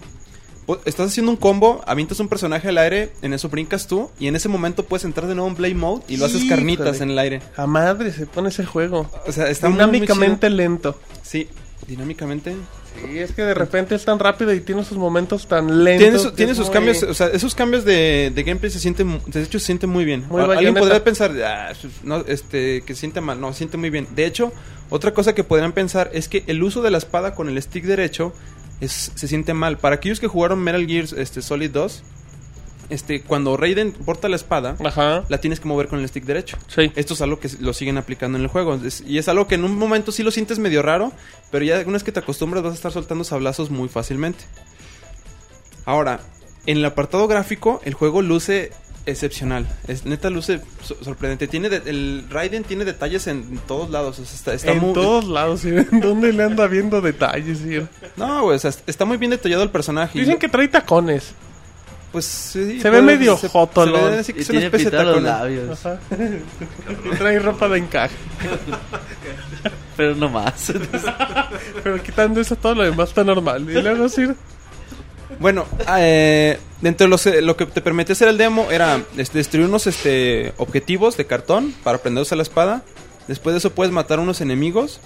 po- 0.66 0.80
estás 0.84 1.08
haciendo 1.08 1.30
un 1.32 1.36
combo, 1.36 1.82
avientas 1.86 2.20
un 2.20 2.28
personaje 2.28 2.68
al 2.68 2.78
aire, 2.78 3.12
en 3.22 3.32
eso 3.34 3.48
brincas 3.50 3.86
tú, 3.86 4.10
y 4.18 4.28
en 4.28 4.36
ese 4.36 4.48
momento 4.48 4.84
puedes 4.84 5.04
entrar 5.04 5.26
de 5.26 5.34
nuevo 5.34 5.48
en 5.50 5.56
Blade 5.56 5.74
Mode 5.74 6.04
y 6.08 6.16
lo 6.16 6.24
haces 6.26 6.44
carnitas 6.48 7.00
en 7.02 7.10
el 7.10 7.18
aire. 7.18 7.42
A 7.56 7.66
madre 7.66 8.12
se 8.12 8.24
pone 8.26 8.48
ese 8.50 8.64
juego. 8.64 9.10
O 9.26 9.32
sea, 9.32 9.48
está 9.50 9.68
muy, 9.68 9.76
muy 9.78 9.86
Dinámicamente 9.86 10.48
lento. 10.48 10.98
Sí, 11.22 11.48
dinámicamente. 11.86 12.54
Sí, 13.00 13.18
es 13.18 13.32
que 13.32 13.42
de 13.42 13.54
repente 13.54 13.94
es 13.94 14.04
tan 14.04 14.18
rápido 14.18 14.52
y 14.52 14.60
tiene 14.60 14.84
sus 14.84 14.96
momentos 14.98 15.46
tan 15.48 15.82
lentos. 15.84 16.34
Tiene, 16.34 16.54
su- 16.54 16.58
sus 16.60 16.66
muy- 16.66 16.74
cambios, 16.74 17.02
o 17.02 17.14
sea, 17.14 17.28
esos 17.28 17.54
cambios 17.54 17.84
de, 17.84 18.30
de 18.34 18.42
gameplay 18.42 18.70
se 18.70 18.78
sienten, 18.78 19.20
de 19.26 19.42
hecho 19.42 19.58
se 19.58 19.66
sienten 19.66 19.90
muy 19.90 20.04
bien. 20.04 20.24
Muy 20.28 20.40
Alguien 20.40 20.56
bayoneta. 20.74 20.80
podría 20.80 21.04
pensar, 21.04 21.32
"Ah, 21.44 21.72
no, 22.04 22.18
este, 22.28 22.82
que 22.82 22.94
se 22.94 23.00
siente 23.00 23.20
mal, 23.20 23.40
no, 23.40 23.52
se 23.52 23.58
siente 23.58 23.76
muy 23.76 23.90
bien. 23.90 24.06
De 24.14 24.26
hecho, 24.26 24.52
otra 24.90 25.12
cosa 25.14 25.34
que 25.34 25.42
podrían 25.42 25.72
pensar 25.72 26.10
es 26.12 26.28
que 26.28 26.44
el 26.46 26.62
uso 26.62 26.82
de 26.82 26.90
la 26.90 26.98
espada 26.98 27.34
con 27.34 27.48
el 27.48 27.60
stick 27.60 27.84
derecho 27.84 28.32
es, 28.80 29.12
se 29.14 29.26
siente 29.28 29.54
mal. 29.54 29.78
Para 29.78 29.96
aquellos 29.96 30.20
que 30.20 30.26
jugaron 30.28 30.60
Metal 30.60 30.86
Gear 30.86 31.06
este, 31.16 31.42
Solid 31.42 31.70
2, 31.70 32.02
este, 32.92 33.22
cuando 33.22 33.56
Raiden 33.56 33.92
porta 33.92 34.28
la 34.28 34.36
espada, 34.36 34.76
Ajá. 34.84 35.24
la 35.28 35.38
tienes 35.38 35.58
que 35.60 35.68
mover 35.68 35.88
con 35.88 35.98
el 35.98 36.08
stick 36.08 36.24
derecho. 36.24 36.56
Sí. 36.68 36.92
Esto 36.94 37.14
es 37.14 37.22
algo 37.22 37.40
que 37.40 37.48
lo 37.60 37.72
siguen 37.72 37.98
aplicando 37.98 38.38
en 38.38 38.42
el 38.44 38.48
juego. 38.48 38.74
Es- 38.76 39.02
y 39.06 39.18
es 39.18 39.28
algo 39.28 39.46
que 39.48 39.54
en 39.56 39.64
un 39.64 39.76
momento 39.76 40.12
sí 40.12 40.22
lo 40.22 40.30
sientes 40.30 40.58
medio 40.58 40.82
raro, 40.82 41.12
pero 41.50 41.64
ya 41.64 41.80
una 41.80 41.92
vez 41.94 42.04
que 42.04 42.12
te 42.12 42.20
acostumbras 42.20 42.62
vas 42.62 42.72
a 42.72 42.76
estar 42.76 42.92
soltando 42.92 43.24
sablazos 43.24 43.70
muy 43.70 43.88
fácilmente. 43.88 44.44
Ahora, 45.84 46.20
en 46.66 46.78
el 46.78 46.84
apartado 46.84 47.26
gráfico, 47.28 47.80
el 47.84 47.94
juego 47.94 48.22
luce 48.22 48.70
excepcional. 49.04 49.66
Es 49.88 50.04
neta 50.04 50.30
luce 50.30 50.60
so- 50.82 50.96
sorprendente. 51.02 51.48
Tiene 51.48 51.68
de- 51.68 51.90
el 51.90 52.24
Raiden 52.30 52.62
tiene 52.62 52.84
detalles 52.84 53.26
en 53.26 53.58
todos 53.66 53.90
lados. 53.90 54.20
o 54.20 54.24
sea, 54.24 54.34
está, 54.36 54.54
está 54.54 54.70
en 54.72 54.78
muy 54.78 54.92
todos 54.92 55.24
lados, 55.24 55.60
¿sí? 55.62 55.70
¿En 55.70 55.88
dónde 56.00 56.32
le 56.32 56.44
anda 56.44 56.68
viendo 56.68 57.00
detalles? 57.00 57.58
sí? 57.58 57.80
No, 58.16 58.42
güey, 58.44 58.56
o 58.56 58.58
sea, 58.60 58.70
está 58.86 59.04
muy 59.04 59.16
bien 59.16 59.30
detallado 59.32 59.64
el 59.64 59.70
personaje. 59.70 60.18
Dicen 60.20 60.38
que 60.38 60.48
trae 60.48 60.68
tacones. 60.68 61.32
Pues 62.12 62.24
sí, 62.26 62.78
se 62.80 62.90
ve 62.90 63.00
medio 63.02 63.36
se- 63.38 63.48
joto, 63.48 63.84
se 63.84 63.90
ve 63.90 64.18
así 64.18 64.32
que 64.34 64.40
es 64.42 64.48
una 64.50 64.60
tiene 64.60 64.66
especie 64.76 64.90
de 64.90 65.04
los 65.04 65.22
labios. 65.22 65.86
Ajá. 65.86 65.98
y 67.04 67.16
trae 67.18 67.38
ropa 67.38 67.68
de 67.68 67.78
encaje. 67.78 68.14
Pero 69.96 70.14
no 70.14 70.28
más. 70.28 70.72
Pero 71.84 72.02
quitando 72.02 72.40
eso, 72.40 72.56
todo 72.56 72.74
lo 72.74 72.82
demás 72.84 73.10
está 73.10 73.24
normal. 73.24 73.68
Y 73.68 73.80
luego, 73.80 74.08
sí. 74.08 74.26
Bueno, 75.38 75.66
eh, 75.98 76.58
dentro 76.80 77.06
de 77.06 77.10
los, 77.10 77.26
lo 77.26 77.56
que 77.56 77.66
te 77.66 77.80
permitía 77.80 78.12
hacer 78.12 78.28
el 78.28 78.38
demo 78.38 78.70
era 78.70 79.00
este, 79.16 79.38
destruir 79.38 79.66
unos 79.66 79.86
este, 79.86 80.52
objetivos 80.58 81.16
de 81.16 81.26
cartón 81.26 81.74
para 81.82 81.98
prenderse 81.98 82.34
a 82.34 82.36
la 82.36 82.42
espada. 82.42 82.82
Después 83.28 83.54
de 83.54 83.58
eso 83.58 83.70
puedes 83.70 83.92
matar 83.92 84.18
a 84.18 84.22
unos 84.22 84.40
enemigos. 84.40 85.00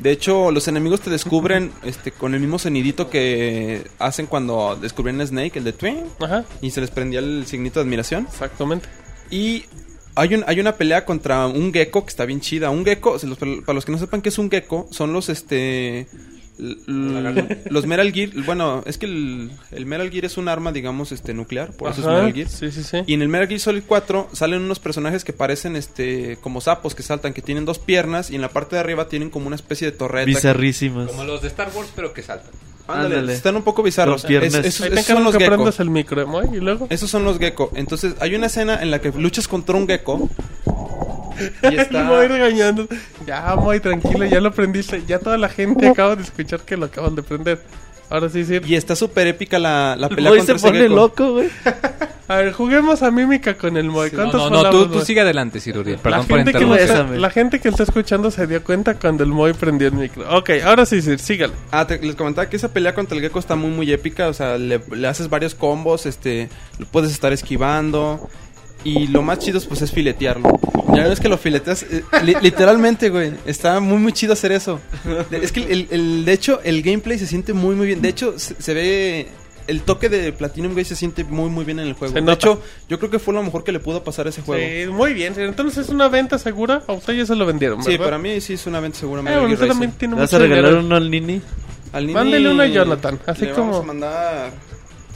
De 0.00 0.10
hecho, 0.12 0.50
los 0.50 0.66
enemigos 0.68 1.00
te 1.02 1.10
descubren 1.10 1.72
este, 1.82 2.10
con 2.12 2.34
el 2.34 2.40
mismo 2.40 2.58
sonidito 2.58 3.10
que 3.10 3.84
hacen 3.98 4.26
cuando 4.26 4.76
descubrían 4.76 5.20
a 5.20 5.26
Snake, 5.26 5.58
el 5.58 5.64
de 5.64 5.72
Twin, 5.74 5.98
Ajá, 6.20 6.44
y 6.62 6.70
se 6.70 6.80
les 6.80 6.90
prendía 6.90 7.20
el 7.20 7.46
signito 7.46 7.80
de 7.80 7.84
admiración. 7.84 8.26
exactamente. 8.30 8.88
Y 9.30 9.64
hay, 10.14 10.34
un, 10.34 10.44
hay 10.46 10.58
una 10.58 10.76
pelea 10.76 11.04
contra 11.04 11.46
un 11.46 11.72
gecko 11.72 12.04
que 12.04 12.10
está 12.10 12.24
bien 12.24 12.40
chida. 12.40 12.70
Un 12.70 12.84
gecko, 12.84 13.16
los- 13.22 13.38
para 13.64 13.74
los 13.74 13.84
que 13.84 13.92
no 13.92 13.98
sepan 13.98 14.22
qué 14.22 14.30
es 14.30 14.38
un 14.38 14.50
gecko, 14.50 14.88
son 14.90 15.12
los 15.12 15.28
este. 15.28 16.06
Los 16.60 17.86
Metal 17.86 18.12
Gear. 18.12 18.30
Bueno, 18.44 18.82
es 18.86 18.98
que 18.98 19.06
el, 19.06 19.50
el 19.72 19.86
Metal 19.86 20.10
Gear 20.10 20.24
es 20.26 20.36
un 20.36 20.48
arma, 20.48 20.72
digamos, 20.72 21.12
este 21.12 21.34
nuclear. 21.34 21.72
Por 21.72 21.90
eso 21.92 22.00
es 22.26 22.34
Gear. 22.34 22.48
Sí, 22.48 22.70
sí, 22.70 22.82
sí. 22.82 22.98
Y 23.06 23.14
en 23.14 23.22
el 23.22 23.28
Metal 23.28 23.48
Gear 23.48 23.60
Solid 23.60 23.82
4 23.86 24.28
salen 24.32 24.62
unos 24.62 24.78
personajes 24.78 25.24
que 25.24 25.32
parecen 25.32 25.76
este 25.76 26.38
como 26.40 26.60
sapos 26.60 26.94
que 26.94 27.02
saltan, 27.02 27.32
que 27.32 27.42
tienen 27.42 27.64
dos 27.64 27.78
piernas 27.78 28.30
y 28.30 28.34
en 28.36 28.42
la 28.42 28.48
parte 28.50 28.76
de 28.76 28.80
arriba 28.80 29.08
tienen 29.08 29.30
como 29.30 29.46
una 29.46 29.56
especie 29.56 29.90
de 29.90 29.96
torreta. 29.96 30.26
Bizarrísimas. 30.26 31.10
Como 31.10 31.24
los 31.24 31.42
de 31.42 31.48
Star 31.48 31.70
Wars, 31.74 31.90
pero 31.96 32.12
que 32.12 32.22
saltan. 32.22 32.50
Ándale, 32.88 33.14
Ándale. 33.16 33.34
están 33.34 33.54
un 33.54 33.62
poco 33.62 33.82
bizarros. 33.84 34.24
Es- 34.24 34.30
esos- 34.54 34.86
esos 34.86 35.04
son 35.06 35.22
los 35.22 35.32
que 35.36 35.44
gecko. 35.44 35.54
prendas 35.54 35.78
el 35.78 35.90
micro, 35.90 36.42
¿eh? 36.42 36.48
Y 36.54 36.56
luego. 36.56 36.88
Esos 36.90 37.08
son 37.08 37.22
los 37.24 37.38
gecko. 37.38 37.70
Entonces, 37.76 38.14
hay 38.18 38.34
una 38.34 38.46
escena 38.46 38.82
en 38.82 38.90
la 38.90 39.00
que 39.00 39.10
luchas 39.12 39.46
contra 39.46 39.76
un 39.76 39.86
gecko. 39.86 40.28
Y 41.70 41.76
está... 41.76 42.02
Voy 42.08 42.26
regañando. 42.26 42.86
Ya, 43.26 43.54
muy 43.56 43.80
tranquilo, 43.80 44.24
ya 44.26 44.40
lo 44.40 44.52
prendiste. 44.52 45.02
Ya 45.06 45.18
toda 45.18 45.38
la 45.38 45.48
gente 45.48 45.88
acaba 45.88 46.16
de 46.16 46.22
escuchar 46.22 46.60
que 46.60 46.76
lo 46.76 46.86
acaban 46.86 47.14
de 47.14 47.22
prender. 47.22 47.62
Ahora 48.08 48.28
sí, 48.28 48.44
sí. 48.44 48.58
Y 48.66 48.74
está 48.74 48.96
súper 48.96 49.28
épica 49.28 49.58
la, 49.58 49.94
la 49.96 50.08
pelea 50.08 50.34
contra 50.36 50.58
se 50.58 50.66
pone 50.66 50.88
loco, 50.88 51.32
güey. 51.34 51.48
A 52.26 52.36
ver, 52.36 52.52
juguemos 52.52 53.02
a 53.02 53.10
mímica 53.10 53.54
con 53.54 53.76
el 53.76 53.86
Moy. 53.86 54.10
No, 54.10 54.16
¿Cuántos 54.16 54.50
no, 54.52 54.62
no, 54.62 54.88
tú, 54.88 55.00
sigue 55.00 55.20
adelante, 55.20 55.60
Ciruriel. 55.60 55.96
La 55.96 56.02
Perdón 56.02 56.26
por 56.26 56.38
gente, 56.38 56.52
que 56.52 56.64
lo 56.64 56.76
está, 56.76 57.02
la 57.04 57.30
gente 57.30 57.58
que 57.60 57.68
está 57.68 57.82
escuchando 57.82 58.30
se 58.30 58.46
dio 58.46 58.62
cuenta 58.62 58.94
cuando 58.94 59.24
el 59.24 59.30
Moy 59.30 59.52
prendió 59.52 59.88
el 59.88 59.94
micro. 59.94 60.24
Ok, 60.36 60.50
ahora 60.64 60.86
sí, 60.86 61.02
sí, 61.02 61.18
sígale. 61.18 61.52
Ah, 61.72 61.86
te- 61.86 61.98
les 62.00 62.14
comentaba 62.14 62.48
que 62.48 62.56
esa 62.56 62.72
pelea 62.72 62.94
contra 62.94 63.16
el 63.16 63.22
gecko 63.22 63.38
está 63.40 63.56
muy, 63.56 63.70
muy 63.70 63.92
épica. 63.92 64.28
O 64.28 64.32
sea, 64.32 64.58
le, 64.58 64.80
le 64.92 65.08
haces 65.08 65.28
varios 65.28 65.56
combos, 65.56 66.06
este, 66.06 66.48
lo 66.78 66.86
puedes 66.86 67.10
estar 67.10 67.32
esquivando. 67.32 68.28
Y 68.84 69.08
lo 69.08 69.22
más 69.22 69.38
chido, 69.38 69.60
pues, 69.68 69.82
es 69.82 69.92
filetearlo. 69.92 70.58
Ya 70.94 71.06
ves 71.06 71.20
que 71.20 71.28
lo 71.28 71.38
fileteas, 71.38 71.82
eh, 71.84 72.02
li- 72.24 72.34
literalmente, 72.40 73.10
güey. 73.10 73.32
Está 73.46 73.78
muy, 73.80 73.98
muy 73.98 74.12
chido 74.12 74.32
hacer 74.32 74.52
eso. 74.52 74.80
De- 75.30 75.38
es 75.44 75.52
que, 75.52 75.62
el, 75.70 75.86
el- 75.90 76.24
de 76.24 76.32
hecho, 76.32 76.60
el 76.64 76.82
gameplay 76.82 77.18
se 77.18 77.26
siente 77.26 77.52
muy, 77.52 77.74
muy 77.76 77.86
bien. 77.86 78.00
De 78.02 78.08
hecho, 78.08 78.38
se, 78.38 78.54
se 78.60 78.74
ve... 78.74 79.28
El 79.66 79.82
toque 79.82 80.08
de 80.08 80.32
Platinum, 80.32 80.72
güey, 80.72 80.84
se 80.84 80.96
siente 80.96 81.22
muy, 81.22 81.48
muy 81.48 81.64
bien 81.64 81.78
en 81.78 81.86
el 81.86 81.92
juego. 81.92 82.12
De 82.20 82.32
hecho, 82.32 82.60
yo 82.88 82.98
creo 82.98 83.08
que 83.08 83.20
fue 83.20 83.32
lo 83.34 83.40
mejor 83.42 83.62
que 83.62 83.70
le 83.70 83.78
pudo 83.78 84.02
pasar 84.02 84.26
a 84.26 84.30
ese 84.30 84.42
juego. 84.42 84.60
Sí, 84.66 84.90
muy 84.90 85.12
bien. 85.14 85.32
sí. 85.36 85.42
Entonces, 85.42 85.84
¿es 85.86 85.90
una 85.90 86.08
venta 86.08 86.38
segura? 86.40 86.82
A 86.88 86.92
usted 86.94 87.12
ya 87.12 87.24
se 87.24 87.36
lo 87.36 87.46
vendieron, 87.46 87.80
Sí, 87.84 87.90
¿verdad? 87.92 88.04
para 88.06 88.18
mí 88.18 88.40
sí 88.40 88.54
es 88.54 88.66
una 88.66 88.80
venta 88.80 88.98
segura. 88.98 89.20
Eh, 89.20 89.24
bueno, 89.24 89.40
Gear 89.42 89.52
usted 89.52 89.68
también 89.68 89.90
Rising. 89.90 89.98
tiene 89.98 90.14
¿Le 90.16 90.20
vas 90.22 90.30
mucho 90.32 90.36
a 90.36 90.38
regalar 90.40 90.64
dinero. 90.70 90.84
uno 90.86 90.96
al 90.96 91.08
Nini? 91.10 91.40
Al 91.92 92.02
Nini 92.02 92.14
Mándele 92.14 92.50
uno 92.50 92.62
a 92.62 92.66
Jonathan, 92.66 93.20
así 93.26 93.44
le 93.44 93.50
como- 93.52 93.70
Vamos 93.70 93.82
a 93.84 93.86
mandar 93.86 94.50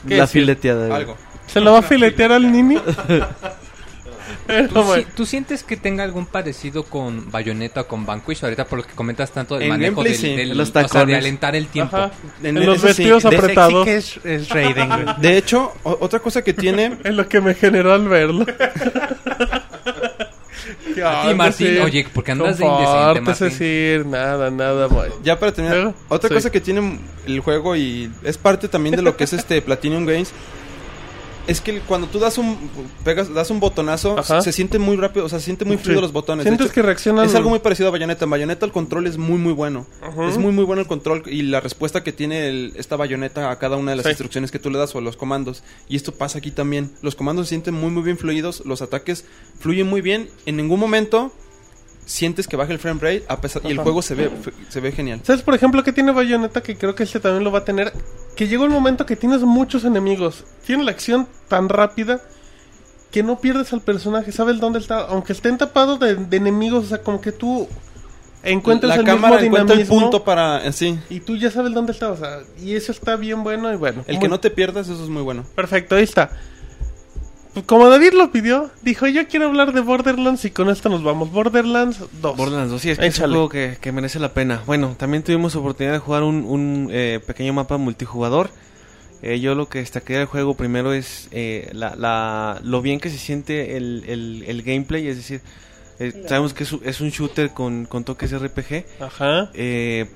¿Qué 0.07 0.15
La 0.15 0.27
fileteada, 0.27 0.95
algo. 0.95 1.17
¿Se 1.47 1.59
lo 1.61 1.73
va 1.73 1.79
a 1.79 1.81
filetear 1.83 2.31
al 2.31 2.51
Nini? 2.51 2.77
¿Tú, 4.73 4.83
si- 4.93 5.05
tú 5.15 5.25
sientes 5.25 5.63
que 5.63 5.75
tenga 5.75 6.03
algún 6.03 6.25
parecido 6.27 6.83
con 6.83 7.31
Bayonetta 7.31 7.81
o 7.81 7.87
con 7.87 8.05
Vanquish? 8.05 8.43
Ahorita 8.43 8.65
por 8.65 8.79
lo 8.79 8.85
que 8.85 8.93
comentas 8.93 9.31
tanto 9.31 9.55
del 9.55 9.63
En 9.63 9.69
manejo 9.69 9.95
gameplay, 10.03 10.11
del, 10.13 10.21
sí. 10.21 10.35
del- 10.35 10.57
Los 10.57 10.69
o 10.75 10.87
sea, 10.87 11.05
de 11.05 11.15
alentar 11.15 11.55
el 11.55 11.67
tiempo. 11.67 11.95
Ajá. 11.97 12.11
En- 12.43 12.57
En 12.57 12.65
los 12.65 12.81
sí, 12.81 12.87
vestidos 12.87 13.23
de- 13.23 13.35
apretados. 13.35 13.85
que 13.85 13.95
es, 13.97 14.19
es 14.23 14.49
Raiden, 14.49 14.87
güey. 14.89 15.05
De 15.19 15.37
hecho, 15.37 15.73
o- 15.83 15.97
otra 16.01 16.19
cosa 16.19 16.43
que 16.43 16.53
tiene... 16.53 16.97
Es 17.03 17.13
lo 17.15 17.27
que 17.27 17.41
me 17.41 17.53
generó 17.55 17.93
al 17.93 18.07
verlo. 18.07 18.45
¿Qué 20.93 21.03
A 21.03 21.21
ti, 21.21 21.27
onda, 21.27 21.33
Martín, 21.35 21.67
sí? 21.67 21.77
oye, 21.79 22.07
porque 22.13 22.31
andas 22.31 22.57
de 22.57 22.65
indecente, 22.65 23.21
Martín. 23.21 23.47
decir, 23.49 24.05
nada, 24.05 24.49
nada, 24.49 24.87
boy. 24.87 25.09
Ya 25.23 25.37
para 25.39 25.51
terminar, 25.51 25.93
otra 26.07 26.29
sí. 26.29 26.35
cosa 26.35 26.51
que 26.51 26.61
tiene 26.61 26.99
el 27.27 27.39
juego 27.41 27.75
y 27.75 28.09
es 28.23 28.37
parte 28.37 28.67
también 28.67 28.95
de 28.95 29.01
lo 29.01 29.15
que 29.17 29.25
es 29.25 29.33
este 29.33 29.61
Platinum 29.61 30.05
Games 30.05 30.31
es 31.47 31.61
que 31.61 31.79
cuando 31.81 32.07
tú 32.07 32.19
das 32.19 32.37
un 32.37 32.57
pegas 33.03 33.33
das 33.33 33.49
un 33.51 33.59
botonazo 33.59 34.17
Ajá. 34.17 34.41
se 34.41 34.51
siente 34.51 34.79
muy 34.79 34.95
rápido, 34.97 35.25
o 35.25 35.29
sea, 35.29 35.39
se 35.39 35.45
siente 35.45 35.65
muy 35.65 35.77
fluido 35.77 35.99
Sí. 35.99 36.03
los 36.03 36.11
botones. 36.13 36.43
Sientes 36.43 36.65
hecho, 36.67 36.73
que 36.73 36.81
reaccionan. 36.81 37.25
es 37.25 37.35
algo 37.35 37.49
muy 37.49 37.59
parecido 37.59 37.89
a 37.89 37.91
Bayonetta. 37.91 38.25
En 38.25 38.31
Bayonetta 38.31 38.65
el 38.65 38.71
control 38.71 39.07
es 39.07 39.17
muy 39.17 39.37
muy 39.37 39.53
bueno. 39.53 39.85
Es 40.27 40.37
muy 40.37 40.51
muy 40.51 40.63
bueno 40.63 40.81
el 40.81 40.87
control 40.87 41.23
y 41.27 41.43
la 41.43 41.59
respuesta 41.59 42.03
que 42.03 42.11
tiene 42.11 42.47
el- 42.49 42.73
esta 42.75 42.95
Bayonetta 42.95 43.51
a 43.51 43.59
cada 43.59 43.77
una 43.77 43.91
de 43.91 43.97
las 43.97 44.05
Sí. 44.05 44.11
instrucciones 44.11 44.51
que 44.51 44.59
tú 44.59 44.69
le 44.69 44.77
das 44.79 44.95
o 44.95 44.97
a 44.97 45.01
los 45.01 45.15
comandos. 45.17 45.63
Y 45.87 45.95
esto 45.95 46.11
pasa 46.13 46.39
aquí 46.39 46.51
también. 46.51 46.91
Los 47.01 47.15
comandos 47.15 47.47
se 47.47 47.49
sienten 47.49 47.73
muy 47.73 47.91
muy 47.91 48.03
bien 48.03 48.17
fluidos, 48.17 48.63
los 48.65 48.81
ataques 48.81 49.25
fluyen 49.59 49.87
muy 49.87 50.01
bien. 50.01 50.29
En 50.45 50.57
ningún 50.57 50.79
momento 50.79 51.31
sientes 52.05 52.47
que 52.47 52.55
baja 52.55 52.71
el 52.71 52.79
frame 52.79 52.99
rate 53.01 53.25
a 53.27 53.41
pesar, 53.41 53.63
y 53.65 53.71
el 53.71 53.79
juego 53.79 54.01
se 54.01 54.15
ve 54.15 54.29
se 54.69 54.79
ve 54.79 54.91
genial. 54.91 55.21
¿Sabes, 55.23 55.41
por 55.41 55.55
ejemplo, 55.55 55.83
que 55.83 55.91
tiene 55.91 56.11
Bayonetta? 56.11 56.61
Que 56.61 56.77
creo 56.77 56.95
que 56.95 57.03
este 57.03 57.19
también 57.19 57.43
lo 57.43 57.51
va 57.51 57.59
a 57.59 57.65
tener. 57.65 57.91
Que 58.35 58.47
llega 58.47 58.63
un 58.63 58.71
momento 58.71 59.05
que 59.05 59.15
tienes 59.15 59.41
muchos 59.41 59.83
enemigos. 59.85 60.43
Tiene 60.65 60.83
la 60.83 60.91
acción 60.91 61.27
tan 61.47 61.69
rápida 61.69 62.21
que 63.11 63.23
no 63.23 63.39
pierdes 63.39 63.71
al 63.73 63.81
personaje. 63.81 64.31
Sabes 64.31 64.59
dónde 64.59 64.79
está. 64.79 64.99
Aunque 65.05 65.33
estén 65.33 65.57
tapados 65.57 65.99
de, 65.99 66.15
de 66.15 66.37
enemigos, 66.37 66.85
o 66.85 66.87
sea, 66.87 67.01
como 67.01 67.21
que 67.21 67.31
tú 67.31 67.67
encuentras 68.43 68.89
la 68.89 68.95
el 68.97 69.05
cámara 69.05 69.37
mismo 69.37 69.57
encuentra 69.57 69.75
el 69.75 69.87
punto 69.87 70.23
para 70.23 70.65
eh, 70.65 70.71
sí. 70.73 70.99
Y 71.09 71.21
tú 71.21 71.35
ya 71.37 71.49
sabes 71.49 71.73
dónde 71.73 71.91
está. 71.93 72.11
O 72.11 72.17
sea, 72.17 72.39
y 72.61 72.75
eso 72.75 72.91
está 72.91 73.15
bien 73.15 73.43
bueno 73.43 73.71
y 73.73 73.77
bueno. 73.77 74.03
El 74.07 74.15
muy- 74.15 74.21
que 74.21 74.27
no 74.27 74.39
te 74.39 74.51
pierdas, 74.51 74.87
eso 74.89 75.01
es 75.03 75.09
muy 75.09 75.23
bueno. 75.23 75.43
Perfecto, 75.55 75.95
ahí 75.95 76.03
está. 76.03 76.29
Pues 77.55 77.65
como 77.65 77.89
David 77.89 78.11
lo 78.13 78.31
pidió, 78.31 78.69
dijo 78.83 79.07
yo 79.07 79.27
quiero 79.27 79.47
hablar 79.47 79.71
de 79.73 79.79
Borderlands 79.81 80.43
y 80.45 80.51
con 80.51 80.69
esto 80.69 80.89
nos 80.89 81.03
vamos. 81.03 81.31
Borderlands 81.31 81.99
2. 82.21 82.35
Borderlands 82.37 82.69
2, 82.69 82.81
sí, 82.81 82.89
es 82.91 82.99
que 82.99 83.07
es 83.07 83.17
un 83.19 83.29
juego 83.31 83.49
que, 83.49 83.77
que 83.79 83.91
merece 83.93 84.19
la 84.19 84.33
pena. 84.33 84.61
Bueno, 84.67 84.93
también 84.97 85.23
tuvimos 85.23 85.55
oportunidad 85.55 85.93
de 85.93 85.99
jugar 85.99 86.23
un, 86.23 86.43
un, 86.43 86.89
eh, 86.91 87.21
pequeño 87.25 87.53
mapa 87.53 87.77
multijugador. 87.77 88.49
Eh, 89.21 89.39
yo 89.39 89.55
lo 89.55 89.69
que 89.69 89.79
destaqué 89.79 90.17
del 90.17 90.25
juego 90.25 90.55
primero 90.55 90.91
es 90.93 91.29
eh, 91.31 91.69
la, 91.73 91.95
la- 91.95 92.59
lo 92.61 92.81
bien 92.81 92.99
que 92.99 93.09
se 93.09 93.17
siente 93.17 93.77
el, 93.77 94.03
el- 94.05 94.43
el 94.47 94.61
gameplay, 94.61 95.07
es 95.07 95.15
decir, 95.15 95.39
eh, 95.99 96.25
sabemos 96.27 96.53
que 96.53 96.63
es, 96.65 96.73
un- 96.73 96.81
es 96.83 96.99
un 96.99 97.09
shooter 97.09 97.51
con, 97.51 97.85
con 97.85 98.03
toques 98.03 98.37
RPG. 98.37 98.85
Ajá. 98.99 99.49
Eh, 99.53 100.07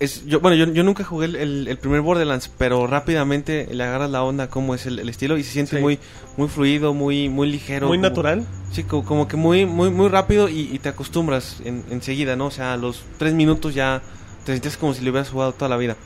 es, 0.00 0.24
yo, 0.26 0.40
bueno, 0.40 0.56
yo, 0.56 0.72
yo 0.72 0.82
nunca 0.82 1.04
jugué 1.04 1.26
el, 1.26 1.36
el- 1.36 1.68
el 1.68 1.78
primer 1.78 2.00
Borderlands, 2.00 2.50
pero 2.58 2.86
rápidamente 2.86 3.68
le 3.72 3.84
agarras 3.84 4.10
la 4.10 4.22
onda 4.24 4.48
cómo 4.48 4.74
es 4.74 4.86
el, 4.86 4.98
el 4.98 5.08
estilo 5.08 5.36
y 5.38 5.44
se 5.44 5.52
siente 5.52 5.76
Sí. 5.76 5.82
muy 5.82 5.98
muy 6.36 6.48
fluido, 6.48 6.94
muy 6.94 7.28
muy 7.28 7.50
ligero. 7.50 7.88
Muy 7.88 7.98
como- 7.98 8.08
natural. 8.08 8.44
Sí, 8.72 8.82
co- 8.84 9.04
como, 9.04 9.28
que 9.28 9.36
muy 9.36 9.66
muy 9.66 9.90
muy 9.90 10.08
rápido 10.08 10.48
y, 10.48 10.68
y 10.72 10.78
te 10.80 10.88
acostumbras 10.88 11.58
en, 11.64 11.84
enseguida, 11.90 12.34
¿no? 12.36 12.46
O 12.46 12.50
sea, 12.50 12.72
a 12.72 12.76
los 12.76 13.02
tres 13.18 13.34
minutos 13.34 13.74
ya 13.74 14.02
te 14.44 14.52
sientes 14.52 14.76
como 14.76 14.94
si 14.94 15.02
lo 15.04 15.10
hubieras 15.10 15.30
jugado 15.30 15.52
toda 15.52 15.68
la 15.68 15.76
vida. 15.76 15.96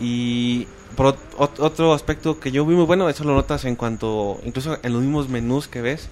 Y 0.00 0.66
por 0.96 1.06
ot- 1.14 1.36
ot- 1.38 1.60
otro 1.60 1.92
aspecto 1.92 2.40
que 2.40 2.50
yo 2.52 2.64
vi 2.66 2.74
muy 2.74 2.84
bueno, 2.84 3.08
eso 3.08 3.24
lo 3.24 3.34
notas 3.34 3.64
en 3.64 3.76
cuanto, 3.76 4.40
incluso 4.44 4.78
en 4.82 4.92
los 4.92 5.02
mismos 5.02 5.28
menús 5.28 5.68
que 5.68 5.82
ves, 5.82 6.08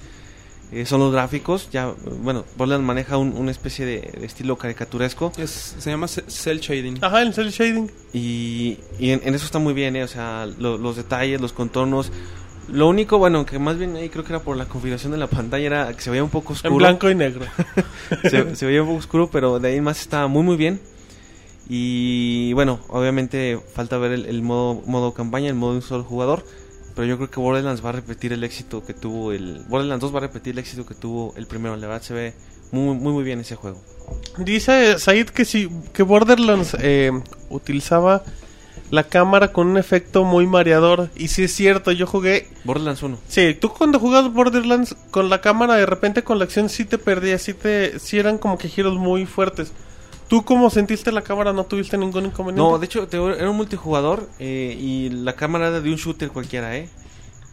eh, 0.73 0.87
son 0.87 1.01
los 1.01 1.13
gráficos. 1.13 1.69
Ya, 1.71 1.93
bueno, 2.23 2.45
Borderlands 2.57 2.87
maneja 2.87 3.17
un- 3.19 3.37
una 3.37 3.51
especie 3.51 3.85
de, 3.87 4.01
de 4.19 4.27
estilo 4.27 4.57
caricaturesco. 4.57 5.33
Es, 5.39 5.77
se 5.79 5.91
llama 5.91 6.09
ce- 6.09 6.25
cel 6.29 6.61
shading. 6.61 6.99
Ajá, 7.03 7.23
el 7.23 7.35
cel 7.35 7.51
shading. 7.51 7.91
Y, 8.13 8.79
y 8.99 9.11
en, 9.11 9.21
en 9.25 9.35
eso 9.35 9.45
está 9.45 9.59
muy 9.59 9.75
bien, 9.75 9.95
¿eh? 9.97 10.05
O 10.05 10.09
sea, 10.09 10.47
lo- 10.59 10.79
los 10.79 10.97
detalles, 10.97 11.41
los 11.41 11.53
contornos. 11.53 12.11
Lo 12.69 12.89
único, 12.89 13.19
bueno, 13.19 13.45
que 13.45 13.59
más 13.59 13.77
bien 13.77 13.97
ahí 13.97 14.09
creo 14.09 14.25
que 14.25 14.33
era 14.33 14.41
por 14.43 14.57
la 14.57 14.67
configuración 14.67 15.13
de 15.13 15.19
la 15.19 15.27
pantalla, 15.27 15.67
era 15.67 15.93
que 15.95 16.01
se 16.01 16.11
veía 16.11 16.23
un 16.25 16.31
poco 16.31 16.53
oscuro. 16.53 16.73
En 16.73 16.79
blanco 16.79 17.11
y 17.11 17.15
negro. 17.15 17.45
se, 18.31 18.55
se 18.57 18.67
veía 18.67 18.83
un 18.83 18.89
poco 18.89 18.99
oscuro, 19.01 19.31
pero 19.31 19.59
de 19.59 19.69
ahí 19.69 19.81
más 19.81 20.01
estaba 20.01 20.27
muy, 20.29 20.43
muy 20.43 20.57
bien. 20.57 20.81
Y 21.69 22.53
bueno, 22.55 22.81
obviamente 22.89 23.59
falta 23.75 23.97
ver 23.99 24.13
el, 24.13 24.27
el 24.27 24.43
modo, 24.43 24.83
modo 24.87 25.13
campaña, 25.15 25.49
el 25.49 25.55
modo 25.55 25.73
de 25.73 25.77
un 25.79 25.83
solo 25.83 26.05
jugador. 26.05 26.45
Pero 26.95 27.07
yo 27.07 27.17
creo 27.17 27.31
que 27.31 27.41
Borderlands 27.41 27.85
va 27.85 27.91
a 27.91 27.93
repetir 27.93 28.33
el 28.33 28.45
éxito 28.45 28.85
que 28.85 28.95
tuvo 28.95 29.33
el. 29.33 29.63
Borderlands 29.69 30.03
2 30.03 30.15
va 30.15 30.19
a 30.19 30.23
repetir 30.23 30.53
el 30.53 30.59
éxito 30.59 30.85
que 30.87 30.95
tuvo 30.95 31.35
el 31.37 31.47
primero. 31.47 31.77
La 31.77 31.87
verdad 31.87 32.03
se 32.03 32.15
ve 32.15 32.35
muy, 32.71 32.95
muy, 32.97 33.13
muy 33.13 33.25
bien 33.25 33.41
ese 33.41 33.57
juego. 33.57 33.81
Dice 34.39 34.99
Said 34.99 35.29
que 35.29 35.45
si 35.45 35.71
que 35.93 36.03
Borderlands 36.03 36.77
eh, 36.81 37.13
utilizaba 37.49 38.23
la 38.93 39.05
cámara 39.05 39.53
con 39.53 39.69
un 39.69 39.79
efecto 39.79 40.23
muy 40.25 40.47
mareador. 40.47 41.09
Y 41.17 41.29
sí 41.29 41.45
es 41.45 41.55
cierto, 41.55 41.93
yo 41.93 42.07
jugué. 42.07 42.49
Borderlands 42.65 43.03
1. 43.03 43.19
Sí, 43.27 43.57
tú 43.59 43.71
cuando 43.71 43.99
jugabas 43.99 44.33
Borderlands 44.33 44.95
con 45.11 45.31
la 45.31 45.41
cámara, 45.41 45.77
de 45.77 45.87
repente 45.87 46.23
con 46.23 46.39
la 46.39 46.45
acción 46.45 46.69
sí 46.69 46.85
te 46.85 46.99
perdías, 46.99 47.41
sí, 47.41 47.55
te, 47.55 47.99
sí 47.99 48.19
eran 48.19 48.37
como 48.37 48.59
que 48.59 48.69
giros 48.69 48.99
muy 48.99 49.25
fuertes. 49.25 49.73
¿Tú 50.33 50.47
cómo 50.47 50.71
sentiste 50.71 51.13
la 51.13 51.21
cámara? 51.21 51.53
¿No 51.53 51.65
tuviste 51.65 51.99
ningún 51.99 52.25
inconveniente? 52.25 52.63
No, 52.73 52.79
de 52.79 52.87
hecho, 52.87 53.07
te- 53.07 53.19
era 53.19 53.51
un 53.51 53.57
multijugador 53.59 54.31
eh, 54.39 54.75
y 54.81 55.11
la 55.11 55.35
cámara 55.35 55.69
era 55.69 55.83
de 55.83 55.91
un 55.91 55.97
shooter 55.97 56.31
cualquiera, 56.31 56.75
¿eh? 56.75 56.89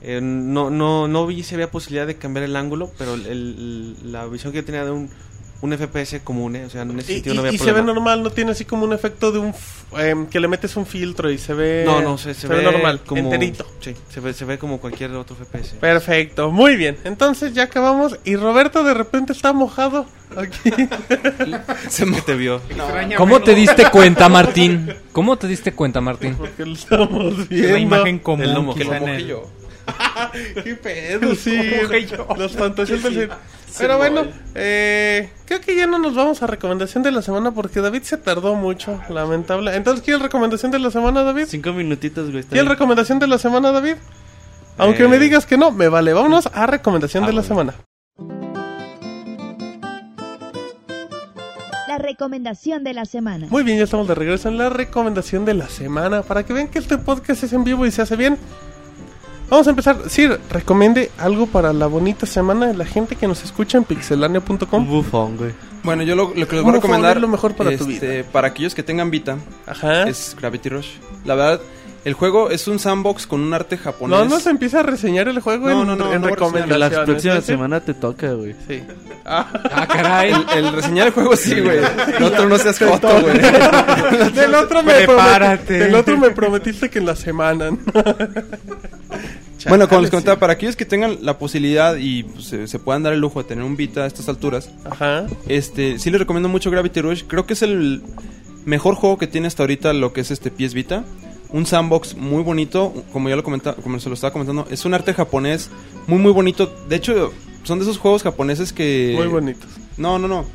Eh, 0.01 0.21
no, 0.23 0.69
no, 0.69 1.09
no 1.09 1.27
vi 1.27 1.43
si 1.43 1.55
había 1.55 1.69
posibilidad 1.69 2.07
de 2.07 2.15
cambiar 2.15 2.45
el 2.45 2.55
ángulo, 2.55 2.89
pero 2.97 3.15
el- 3.15 3.97
la 4.13 4.25
visión 4.27 4.53
que 4.53 4.63
tenía 4.63 4.85
de 4.85 4.91
un, 4.91 5.09
un 5.61 5.73
FPS 5.77 6.21
común, 6.23 6.55
¿eh? 6.55 6.65
O 6.65 6.69
sea, 6.69 6.83
en 6.83 6.97
ese 6.99 7.13
sentido 7.13 7.33
y- 7.33 7.35
no 7.35 7.41
había 7.41 7.53
y 7.53 7.57
se 7.57 7.71
ve 7.73 7.81
normal, 7.81 8.23
no 8.23 8.29
tiene 8.29 8.51
así 8.51 8.63
como 8.65 8.85
un 8.85 8.93
efecto 8.93 9.31
de 9.33 9.39
un 9.39 9.53
em, 9.97 10.25
que 10.27 10.39
le 10.39 10.47
metes 10.47 10.77
un 10.77 10.85
filtro 10.85 11.29
y 11.29 11.37
se 11.37 11.53
ve 11.53 11.83
No, 11.85 12.01
no, 12.01 12.17
se, 12.17 12.33
se 12.33 12.47
ve, 12.47 12.61
normal, 12.63 13.01
como... 13.05 13.21
enterito. 13.21 13.65
Sí, 13.81 13.93
se 14.09 14.19
ve, 14.21 14.33
se 14.33 14.45
ve 14.45 14.57
como 14.57 14.79
cualquier 14.79 15.11
otro 15.11 15.35
FPS. 15.35 15.73
Perfecto, 15.79 16.49
muy 16.51 16.75
bien. 16.77 16.97
Entonces 17.03 17.53
ya 17.53 17.63
acabamos 17.63 18.17
y 18.23 18.35
Roberto 18.37 18.83
de 18.83 18.93
repente 18.93 19.33
está 19.33 19.51
mojado 19.51 20.05
aquí. 20.37 20.71
Se 21.89 22.05
mo- 22.05 22.15
¿Qué 22.15 22.21
te 22.21 22.35
vio? 22.35 22.61
¿Cómo 23.17 23.41
te 23.41 23.53
diste 23.55 23.89
cuenta, 23.91 24.29
Martín? 24.29 24.93
¿Cómo 25.11 25.37
te 25.37 25.47
diste 25.47 25.73
cuenta, 25.73 25.99
Martín? 26.01 26.35
Porque 26.35 26.65
lo 26.65 26.73
estamos 26.73 27.39
Es 27.39 27.49
viendo. 27.49 27.73
la 27.73 27.79
imagen 27.79 28.19
común. 28.19 28.45
el 28.45 28.53
lomo, 28.53 28.75
que 28.75 28.83
lo 28.85 28.93
mojé 28.93 29.25
yo. 29.25 29.43
Qué 30.63 30.75
pedo, 30.75 31.33
sí. 31.35 31.59
Los 32.37 32.53
fantasías 32.55 33.01
del. 33.03 33.29
Pero 33.77 33.97
bueno, 33.97 34.25
eh, 34.55 35.29
creo 35.45 35.61
que 35.61 35.75
ya 35.75 35.87
no 35.87 35.99
nos 35.99 36.15
vamos 36.15 36.41
a 36.41 36.47
recomendación 36.47 37.03
de 37.03 37.11
la 37.11 37.21
semana 37.21 37.51
porque 37.51 37.81
David 37.81 38.03
se 38.03 38.17
tardó 38.17 38.55
mucho, 38.55 38.99
lamentable. 39.09 39.75
Entonces, 39.75 40.03
¿quieres 40.03 40.21
recomendación 40.21 40.71
de 40.71 40.79
la 40.79 40.91
semana, 40.91 41.23
David? 41.23 41.45
Cinco 41.47 41.73
minutitos, 41.73 42.31
güey. 42.31 42.43
¿Quieres 42.43 42.67
recomendación 42.67 43.19
de 43.19 43.27
la 43.27 43.37
semana, 43.37 43.71
David? 43.71 43.95
Aunque 44.77 45.03
Eh, 45.03 45.07
me 45.07 45.19
digas 45.19 45.45
que 45.45 45.57
no, 45.57 45.71
me 45.71 45.89
vale. 45.89 46.13
Vámonos 46.13 46.49
a 46.53 46.65
recomendación 46.65 47.23
ah, 47.23 47.27
de 47.27 47.33
la 47.33 47.41
bueno. 47.41 47.73
semana. 47.73 47.73
La 51.87 51.97
recomendación 51.97 52.83
de 52.83 52.93
la 52.93 53.05
semana. 53.05 53.47
Muy 53.49 53.63
bien, 53.63 53.77
ya 53.77 53.83
estamos 53.83 54.07
de 54.07 54.15
regreso 54.15 54.47
en 54.47 54.57
la 54.57 54.69
recomendación 54.69 55.43
de 55.45 55.53
la 55.53 55.67
semana. 55.67 56.21
Para 56.21 56.43
que 56.45 56.53
vean 56.53 56.67
que 56.69 56.79
este 56.79 56.97
podcast 56.97 57.43
es 57.43 57.53
en 57.53 57.63
vivo 57.63 57.85
y 57.85 57.91
se 57.91 58.01
hace 58.01 58.15
bien. 58.15 58.37
Vamos 59.49 59.65
a 59.67 59.71
empezar. 59.71 59.97
Sir, 60.09 60.39
recomiende 60.51 61.09
algo 61.17 61.47
para 61.47 61.73
la 61.73 61.87
bonita 61.87 62.25
semana 62.25 62.67
de 62.67 62.75
la 62.75 62.85
gente 62.85 63.15
que 63.15 63.27
nos 63.27 63.43
escucha 63.43 63.77
en 63.77 63.83
pixelania.com. 63.83 64.87
bufón, 64.87 65.37
güey. 65.37 65.53
Bueno, 65.83 66.03
yo 66.03 66.15
lo, 66.15 66.27
lo 66.27 66.33
que 66.33 66.39
les 66.39 66.47
¿Cómo 66.47 66.63
voy 66.63 66.71
a 66.71 66.75
recomendar 66.75 67.13
fue 67.13 67.21
lo 67.21 67.27
mejor 67.27 67.55
para 67.55 67.75
tu 67.77 67.89
este, 67.89 68.23
para 68.25 68.49
aquellos 68.49 68.75
que 68.75 68.83
tengan 68.83 69.09
Vita 69.09 69.37
Ajá. 69.65 70.03
es 70.03 70.35
Gravity 70.39 70.69
Rush. 70.69 70.89
La 71.25 71.35
verdad, 71.35 71.61
el 72.05 72.13
juego 72.13 72.49
es 72.49 72.67
un 72.67 72.79
sandbox 72.79 73.27
con 73.27 73.41
un 73.41 73.53
arte 73.53 73.77
japonés. 73.77 74.17
No, 74.19 74.25
no 74.25 74.39
se 74.39 74.49
empieza 74.49 74.79
a 74.79 74.83
reseñar 74.83 75.27
el 75.27 75.39
juego 75.41 75.69
No, 75.69 75.81
en, 75.81 75.87
no, 75.87 75.95
no, 75.95 76.13
en 76.13 76.23
recomendaciones. 76.23 76.79
La 76.91 77.05
próxima 77.05 77.35
¿sí? 77.41 77.47
semana 77.47 77.79
te 77.81 77.93
toca, 77.93 78.33
güey. 78.33 78.55
Sí. 78.67 78.81
Ah, 79.25 79.47
Ah, 79.71 79.87
caray. 79.87 80.31
El, 80.55 80.65
el 80.65 80.73
reseñar 80.73 81.07
el 81.07 81.13
juego 81.13 81.35
sí, 81.35 81.59
güey. 81.59 81.79
El 82.17 82.23
otro 82.23 82.47
no 82.49 82.57
seas 82.57 82.79
joto, 82.79 83.09
güey. 83.21 83.37
del 84.33 84.55
otro 84.55 84.81
me 84.83 84.93
Prepárate. 84.93 85.73
del 85.73 85.95
otro 85.95 86.17
me 86.17 86.29
prometiste 86.31 86.89
que 86.89 86.99
en 86.99 87.05
la 87.05 87.15
semana. 87.15 87.71
¿no? 87.71 87.77
Bueno, 89.67 89.89
como 89.89 89.99
les 90.01 90.09
comentaba, 90.09 90.35
sí. 90.35 90.39
para 90.39 90.53
aquellos 90.53 90.75
que 90.77 90.85
tengan 90.85 91.17
la 91.21 91.37
posibilidad 91.37 91.97
y 91.97 92.23
pues, 92.23 92.45
se, 92.45 92.67
se 92.67 92.79
puedan 92.79 93.03
dar 93.03 93.11
el 93.11 93.19
lujo 93.19 93.41
de 93.43 93.49
tener 93.49 93.65
un 93.65 93.75
Vita 93.75 94.03
a 94.03 94.07
estas 94.07 94.29
alturas, 94.29 94.71
Ajá. 94.89 95.25
este, 95.49 95.99
sí 95.99 96.09
les 96.11 96.19
recomiendo 96.19 96.47
mucho 96.47 96.71
Gravity 96.71 97.01
Rush. 97.01 97.23
Creo 97.27 97.45
que 97.45 97.53
es 97.53 97.61
el 97.61 98.01
mejor 98.65 98.95
juego 98.95 99.17
que 99.17 99.27
tiene 99.27 99.47
hasta 99.47 99.63
ahorita 99.63 99.91
lo 99.93 100.13
que 100.13 100.21
es 100.21 100.31
este 100.31 100.49
PS 100.49 100.73
Vita. 100.73 101.03
Un 101.51 101.65
sandbox 101.65 102.15
muy 102.15 102.43
bonito, 102.43 102.93
como 103.11 103.27
ya 103.29 103.35
lo 103.35 103.43
comentaba, 103.43 103.75
como 103.81 103.99
se 103.99 104.07
lo 104.09 104.13
estaba 104.15 104.31
comentando, 104.31 104.67
es 104.69 104.85
un 104.85 104.93
arte 104.93 105.13
japonés 105.13 105.69
muy 106.07 106.19
muy 106.19 106.31
bonito. 106.31 106.71
De 106.87 106.95
hecho, 106.95 107.31
son 107.63 107.79
de 107.79 107.85
esos 107.85 107.97
juegos 107.97 108.21
japoneses 108.23 108.71
que 108.73 109.13
Muy 109.17 109.27
bonitos. 109.27 109.69
No, 109.97 110.19
no, 110.19 110.27
no. 110.27 110.45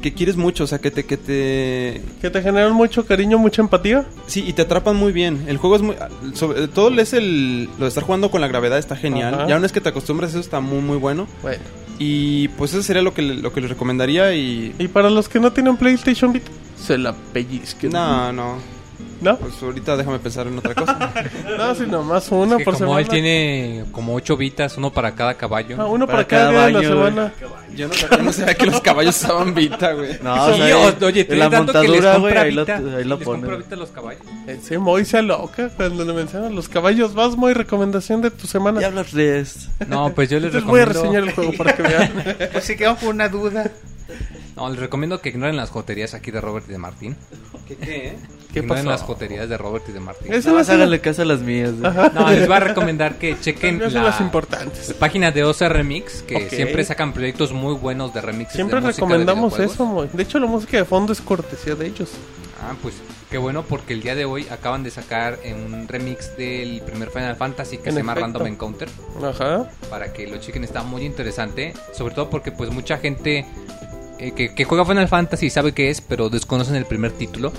que 0.00 0.12
quieres 0.14 0.36
mucho, 0.36 0.64
o 0.64 0.66
sea, 0.66 0.78
que 0.78 0.90
te, 0.90 1.04
que 1.04 1.16
te... 1.16 2.02
Que 2.20 2.30
te 2.30 2.42
generan 2.42 2.72
mucho 2.74 3.06
cariño, 3.06 3.38
mucha 3.38 3.62
empatía. 3.62 4.04
Sí, 4.26 4.44
y 4.46 4.52
te 4.52 4.62
atrapan 4.62 4.94
muy 4.96 5.12
bien. 5.12 5.44
El 5.48 5.56
juego 5.56 5.76
es 5.76 5.82
muy... 5.82 5.96
Sobre 6.34 6.68
todo 6.68 6.90
es 7.00 7.12
el... 7.14 7.64
Lo 7.78 7.84
de 7.86 7.88
estar 7.88 8.04
jugando 8.04 8.30
con 8.30 8.40
la 8.40 8.46
gravedad 8.48 8.78
está 8.78 8.96
genial. 8.96 9.34
Ajá. 9.34 9.46
Ya 9.48 9.54
una 9.56 9.62
vez 9.62 9.72
que 9.72 9.80
te 9.80 9.88
acostumbras, 9.88 10.30
eso 10.30 10.40
está 10.40 10.60
muy, 10.60 10.80
muy 10.80 10.96
bueno. 10.98 11.26
Bueno. 11.42 11.62
Y 11.98 12.48
pues 12.48 12.72
eso 12.74 12.82
sería 12.82 13.02
lo 13.02 13.14
que, 13.14 13.22
le- 13.22 13.36
lo 13.36 13.52
que 13.52 13.60
les 13.62 13.70
recomendaría 13.70 14.34
y... 14.34 14.74
Y 14.78 14.88
para 14.88 15.08
los 15.10 15.28
que 15.28 15.40
no 15.40 15.52
tienen 15.52 15.76
PlayStation 15.76 16.32
Vita, 16.32 16.50
se 16.76 16.98
la 16.98 17.14
pellizquen. 17.32 17.90
No, 17.90 18.32
no. 18.32 18.73
¿No? 19.24 19.38
Pues 19.38 19.62
ahorita 19.62 19.96
déjame 19.96 20.18
pensar 20.18 20.46
en 20.46 20.58
otra 20.58 20.74
cosa. 20.74 21.12
No, 21.56 21.74
sino 21.74 22.02
más 22.02 22.30
uno 22.30 22.52
Es 22.52 22.58
que 22.58 22.64
por 22.64 22.74
como 22.74 22.86
semana. 22.86 23.00
él 23.00 23.08
tiene 23.08 23.84
como 23.92 24.14
ocho 24.14 24.36
vitas, 24.36 24.76
uno 24.76 24.92
para 24.92 25.14
cada 25.14 25.34
caballo. 25.34 25.76
Ah, 25.78 25.86
uno 25.86 26.06
para, 26.06 26.18
Para 26.18 26.28
cada, 26.28 26.52
cada 26.52 26.66
día 26.68 26.78
de 26.78 26.82
la 26.94 27.04
baño, 27.04 27.10
semana. 27.10 27.32
Yo 27.74 27.88
no, 27.88 27.94
yo 27.94 28.22
no 28.22 28.32
sabía 28.32 28.54
que 28.54 28.66
los 28.66 28.80
caballos 28.80 29.16
usaban 29.16 29.54
Vita, 29.54 29.92
güey. 29.92 30.18
No, 30.22 30.46
Sí, 30.46 30.60
o 30.60 30.66
sea, 30.66 31.06
oye, 31.06 31.26
en 31.28 31.38
la 31.38 31.48
montadura, 31.50 32.18
güey, 32.18 32.36
ahí 32.36 32.52
lo, 32.52 32.66
ahí 32.96 33.04
lo 33.04 33.18
ponen. 33.18 33.58
Vita 33.58 33.76
los 33.76 33.90
caballos. 33.90 34.22
Ese 34.46 34.78
Moy 34.78 35.04
se 35.04 35.22
loca 35.22 35.70
cuando 35.76 36.04
le 36.04 36.12
mencionan 36.12 36.54
los 36.54 36.68
caballos. 36.68 37.14
Vas, 37.14 37.36
Moy, 37.36 37.54
recomendación 37.54 38.20
de 38.20 38.30
tu 38.30 38.46
semana. 38.46 38.78
Diablos 38.80 39.12
Reyes. 39.12 39.70
No, 39.88 40.12
pues 40.14 40.28
yo 40.30 40.38
les 40.38 40.52
Les 40.52 40.62
voy 40.64 40.80
a 40.80 40.84
recomiendo... 40.84 41.20
reseñar 41.20 41.22
el 41.28 41.34
juego 41.34 41.52
para 41.56 41.74
que 41.74 41.82
vean. 41.82 42.12
Pues 42.52 42.64
se 42.64 42.76
quedó 42.76 42.96
con 42.96 43.08
una 43.08 43.28
duda. 43.28 43.70
No, 44.56 44.68
les 44.70 44.78
recomiendo 44.78 45.20
que 45.20 45.30
ignoren 45.30 45.56
las 45.56 45.70
joterías 45.70 46.14
aquí 46.14 46.30
de 46.30 46.40
Robert 46.40 46.66
y 46.68 46.72
de 46.72 46.78
Martín. 46.78 47.16
¿Qué, 47.66 47.76
qué, 47.76 48.16
¿Qué 48.54 48.62
pasó? 48.62 48.88
las 48.88 49.02
joterías 49.02 49.48
de 49.48 49.58
Robert 49.58 49.84
y 49.88 49.92
de 49.92 50.00
Martín. 50.00 50.32
Ese 50.32 50.48
No, 50.48 50.54
va 50.54 50.58
a 50.58 50.60
más 50.60 50.66
ser- 50.66 50.76
háganle 50.76 51.00
caso 51.00 51.22
a 51.22 51.24
las 51.24 51.40
mías. 51.40 51.72
güey. 51.78 51.92
No, 52.14 52.30
les 52.30 52.46
voy 52.46 52.56
a 52.56 52.60
recomendar 52.60 53.18
que 53.18 53.38
chequen 53.40 53.78
son 53.90 53.94
las 54.04 54.18
la 54.20 54.26
importantes. 54.26 54.92
página 54.94 55.30
de 55.30 55.44
OC 55.44 55.68
Remix, 55.68 56.22
que 56.22 56.48
siempre 56.50 56.84
sacan 56.84 57.12
proyectos 57.12 57.52
muy 57.52 57.74
buenos 57.74 58.14
de 58.14 58.20
remixes 58.20 58.54
Siempre 58.56 58.80
de 58.80 58.86
música 58.86 59.06
de 59.06 59.12
recomendamos 59.12 59.58
eso. 59.58 60.08
De 60.12 60.22
hecho, 60.22 60.38
la 60.38 60.46
música 60.46 60.76
de 60.78 60.84
fondo 60.84 61.12
es 61.12 61.20
cortesía 61.20 61.74
de 61.74 61.86
ellos. 61.86 62.10
Ah, 62.62 62.74
pues 62.80 62.94
qué 63.30 63.36
bueno 63.36 63.62
porque 63.64 63.92
el 63.92 64.00
día 64.00 64.14
de 64.14 64.24
hoy 64.24 64.46
acaban 64.50 64.82
de 64.84 64.90
sacar 64.90 65.38
un 65.54 65.86
remix 65.86 66.34
del 66.38 66.80
primer 66.82 67.10
Final 67.10 67.36
Fantasy 67.36 67.76
que 67.78 67.90
En 67.90 67.94
se 67.96 68.00
llama 68.00 68.12
efecto. 68.12 68.38
Random 68.38 68.46
Encounter 68.46 68.88
Ajá. 69.22 69.68
para 69.90 70.12
que 70.14 70.26
lo 70.26 70.38
chequen 70.38 70.64
está 70.64 70.82
muy 70.82 71.02
interesante, 71.04 71.74
sobre 71.92 72.14
todo 72.14 72.30
porque 72.30 72.52
pues 72.52 72.70
mucha 72.70 72.96
gente 72.96 73.44
eh, 74.18 74.32
que, 74.32 74.54
que 74.54 74.64
juega 74.64 74.86
Final 74.86 75.08
Fantasy 75.08 75.50
sabe 75.50 75.72
qué 75.72 75.90
es, 75.90 76.00
pero 76.00 76.30
desconocen 76.30 76.76
el 76.76 76.86
primer 76.86 77.12
título 77.12 77.52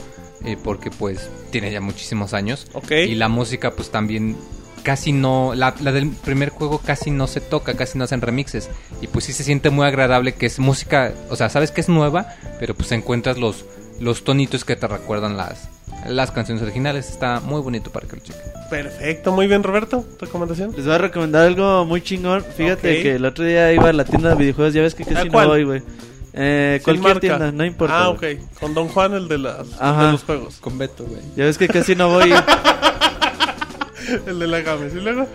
eh, 0.46 0.58
porque 0.62 0.92
pues 0.92 1.30
tiene 1.52 1.72
ya 1.72 1.82
muchísimos 1.82 2.34
años 2.34 2.68
Ok. 2.74 2.92
y 2.92 3.16
la 3.16 3.28
música 3.30 3.72
pues 3.72 3.90
también 3.92 4.36
casi 4.84 5.12
no 5.12 5.54
la, 5.56 5.74
la 5.82 5.92
del 5.92 6.10
primer 6.10 6.50
juego 6.50 6.78
casi 6.80 7.10
no 7.12 7.26
se 7.28 7.42
toca, 7.42 7.74
casi 7.76 7.98
no 7.98 8.04
hacen 8.04 8.22
remixes 8.22 8.70
y 9.02 9.08
pues 9.08 9.26
sí 9.26 9.34
se 9.34 9.44
siente 9.44 9.70
muy 9.72 9.86
agradable 9.88 10.34
que 10.34 10.46
es 10.46 10.60
música, 10.60 11.14
o 11.30 11.36
sea, 11.36 11.50
sabes 11.50 11.72
que 11.72 11.82
es 11.82 11.90
nueva, 11.90 12.28
pero 12.60 12.76
pues 12.76 12.92
encuentras 12.92 13.38
los 13.38 13.66
los 14.00 14.24
tonitos 14.24 14.66
que 14.66 14.76
te 14.76 14.88
recuerdan 14.88 15.38
las 15.38 15.70
las 16.08 16.30
canciones 16.30 16.62
originales, 16.62 17.10
está 17.10 17.40
muy 17.40 17.62
bonito 17.62 17.90
para 17.90 18.08
que 18.08 18.18
lo 18.18 18.22
chequen. 18.22 18.42
Perfecto, 18.70 19.32
muy 19.32 19.48
bien, 19.48 19.64
Roberto. 19.64 20.06
¿Recomendación? 20.20 20.72
Les 20.76 20.86
voy 20.86 20.94
a 20.94 20.98
recomendar 21.00 21.48
algo 21.48 21.84
muy 21.86 22.02
chingón. 22.02 22.44
Fíjate 22.56 23.02
que 23.02 23.16
el 23.16 23.26
otro 23.26 23.44
día 23.44 23.74
iba 23.74 23.90
a 23.90 23.94
la 23.94 24.06
tienda 24.06 24.30
de 24.30 24.36
videojuegos. 24.36 24.74
Ya 24.76 24.84
ves 24.84 24.94
que 24.94 25.04
casi 25.04 25.16
¿A 25.16 25.24
no 25.26 25.32
voy, 25.32 25.64
güey. 25.64 25.82
Eh, 26.38 26.82
cualquier 26.84 27.04
marca. 27.14 27.20
tienda, 27.22 27.52
no 27.52 27.64
importa. 27.66 27.98
Ah, 28.06 28.08
güey. 28.10 28.36
ok. 28.36 28.60
Con 28.60 28.74
Don 28.74 28.88
Juan, 28.90 29.14
el 29.14 29.28
de, 29.30 29.38
las, 29.38 29.68
Ajá. 29.80 30.08
de 30.08 30.12
los 30.12 30.24
juegos. 30.24 30.58
Con 30.58 30.78
Beto, 30.78 31.06
güey. 31.06 31.22
Ya 31.36 31.46
ves 31.46 31.58
que 31.58 31.68
casi 31.68 31.96
no 31.96 32.10
voy. 32.10 32.34
El 34.28 34.38
de 34.40 34.48
la 34.48 34.62
Games. 34.62 34.94
¿Y 34.94 35.00
luego? 35.00 35.28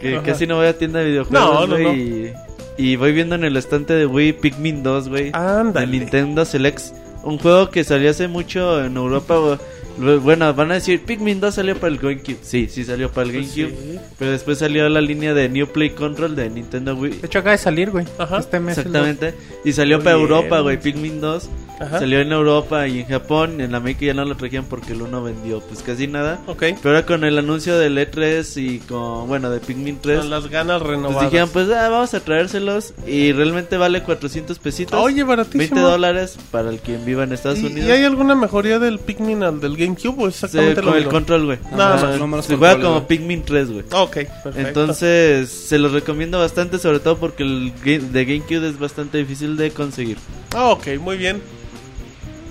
que 0.00 0.16
Ajá. 0.16 0.24
casi 0.24 0.46
no 0.46 0.56
voy 0.56 0.66
a 0.66 0.76
tienda 0.76 0.98
de 0.98 1.06
videojuegos. 1.06 1.50
No, 1.50 1.66
no, 1.66 1.74
güey, 1.74 1.84
no. 1.84 1.94
Y, 1.94 2.32
y 2.76 2.96
voy 2.96 3.12
viendo 3.12 3.36
en 3.36 3.44
el 3.44 3.56
estante 3.56 3.94
de 3.94 4.04
Wii 4.06 4.34
Pikmin 4.34 4.82
2, 4.82 5.08
güey. 5.08 5.30
Ándale. 5.32 5.86
De 5.86 5.98
Nintendo 5.98 6.44
Select. 6.44 6.80
Un 7.22 7.38
juego 7.38 7.70
que 7.70 7.84
salió 7.84 8.10
hace 8.10 8.26
mucho 8.28 8.84
en 8.84 8.96
Europa, 8.96 9.36
güey. 9.36 9.58
Bueno, 9.98 10.52
van 10.54 10.70
a 10.70 10.74
decir, 10.74 11.00
Pikmin 11.02 11.40
2 11.40 11.54
salió 11.54 11.76
para 11.78 11.92
el 11.92 11.98
GameCube. 11.98 12.38
Sí, 12.42 12.68
sí 12.70 12.84
salió 12.84 13.10
para 13.10 13.26
el 13.28 13.32
GameCube. 13.32 13.68
Pues 13.72 13.82
Sí. 13.92 13.98
Pero 14.18 14.30
después 14.30 14.58
salió 14.58 14.88
la 14.88 15.00
línea 15.00 15.34
de 15.34 15.48
New 15.48 15.66
Play 15.68 15.90
Control 15.90 16.34
de 16.36 16.48
Nintendo 16.50 16.94
Wii. 16.94 17.18
De 17.18 17.26
hecho, 17.26 17.38
acaba 17.40 17.52
de 17.52 17.58
salir, 17.58 17.90
güey. 17.90 18.06
Ajá. 18.18 18.38
Este 18.38 18.58
mes. 18.60 18.76
lo- 18.76 18.82
Exactamente. 18.82 19.34
Y 19.64 19.72
salió 19.72 19.98
Muy 19.98 20.04
para 20.04 20.16
bien. 20.16 20.28
Europa, 20.28 20.60
güey. 20.60 20.80
Pikmin 20.80 21.20
2. 21.20 21.48
Ajá. 21.80 21.98
Salió 21.98 22.20
en 22.20 22.30
Europa 22.30 22.86
y 22.86 23.00
en 23.00 23.06
Japón. 23.06 23.60
En 23.60 23.74
América 23.74 24.06
ya 24.06 24.14
no 24.14 24.24
lo 24.24 24.36
traían 24.36 24.64
porque 24.66 24.92
el 24.92 25.02
1 25.02 25.22
vendió 25.22 25.60
pues 25.60 25.82
casi 25.82 26.06
nada. 26.06 26.38
Ok. 26.46 26.58
Pero 26.60 26.78
ahora 26.84 27.04
con 27.06 27.24
el 27.24 27.36
anuncio 27.38 27.76
del 27.76 27.98
E3 27.98 28.56
y 28.62 28.78
con, 28.80 29.26
bueno, 29.26 29.50
de 29.50 29.58
Pikmin 29.60 29.98
3. 30.00 30.20
Con 30.20 30.30
las 30.30 30.48
ganas 30.48 30.80
Pues 30.80 30.90
renovadas. 30.92 31.30
dijeron, 31.30 31.50
pues 31.52 31.68
ah, 31.70 31.88
vamos 31.88 32.14
a 32.14 32.20
traérselos. 32.20 32.94
Y 33.06 33.32
realmente 33.32 33.76
vale 33.76 34.02
400 34.02 34.58
pesitos. 34.60 34.98
Oye, 35.00 35.24
baratísimo. 35.24 35.58
20 35.60 35.80
dólares 35.80 36.36
para 36.52 36.70
el 36.70 36.78
quien 36.78 37.04
viva 37.04 37.24
en 37.24 37.32
Estados 37.32 37.58
¿Y, 37.58 37.66
Unidos. 37.66 37.88
y 37.88 37.92
hay 37.92 38.04
alguna 38.04 38.34
mejoría 38.36 38.78
del 38.78 38.98
Pikmin 39.00 39.42
al 39.42 39.60
del 39.60 39.76
GameCube 39.84 40.22
o 40.24 40.28
es 40.28 40.36
Se- 40.36 40.46
exactamente 40.46 40.80
con 40.82 40.90
lo 40.90 40.92
el 40.96 40.98
mismo? 41.04 41.10
control, 41.12 41.44
güey. 41.46 41.58
Nada 41.76 41.96
más, 42.02 42.18
no 42.18 42.26
más 42.26 42.44
Se 42.46 42.56
juega 42.56 42.74
como 42.80 42.94
güey. 42.94 43.06
Pikmin 43.06 43.42
3, 43.44 43.70
güey. 43.70 43.84
Ok, 43.92 44.12
perfecto. 44.14 44.50
Entonces, 44.58 45.50
se 45.50 45.78
los 45.78 45.92
recomiendo 45.92 46.38
bastante, 46.38 46.78
sobre 46.78 47.00
todo 47.00 47.16
porque 47.18 47.42
el 47.42 47.72
de 48.12 48.24
GameCube 48.24 48.68
es 48.68 48.78
bastante 48.78 49.18
difícil 49.18 49.56
de 49.56 49.70
conseguir. 49.70 50.16
Ah, 50.54 50.66
ok, 50.70 50.86
muy 51.00 51.16
bien. 51.16 51.40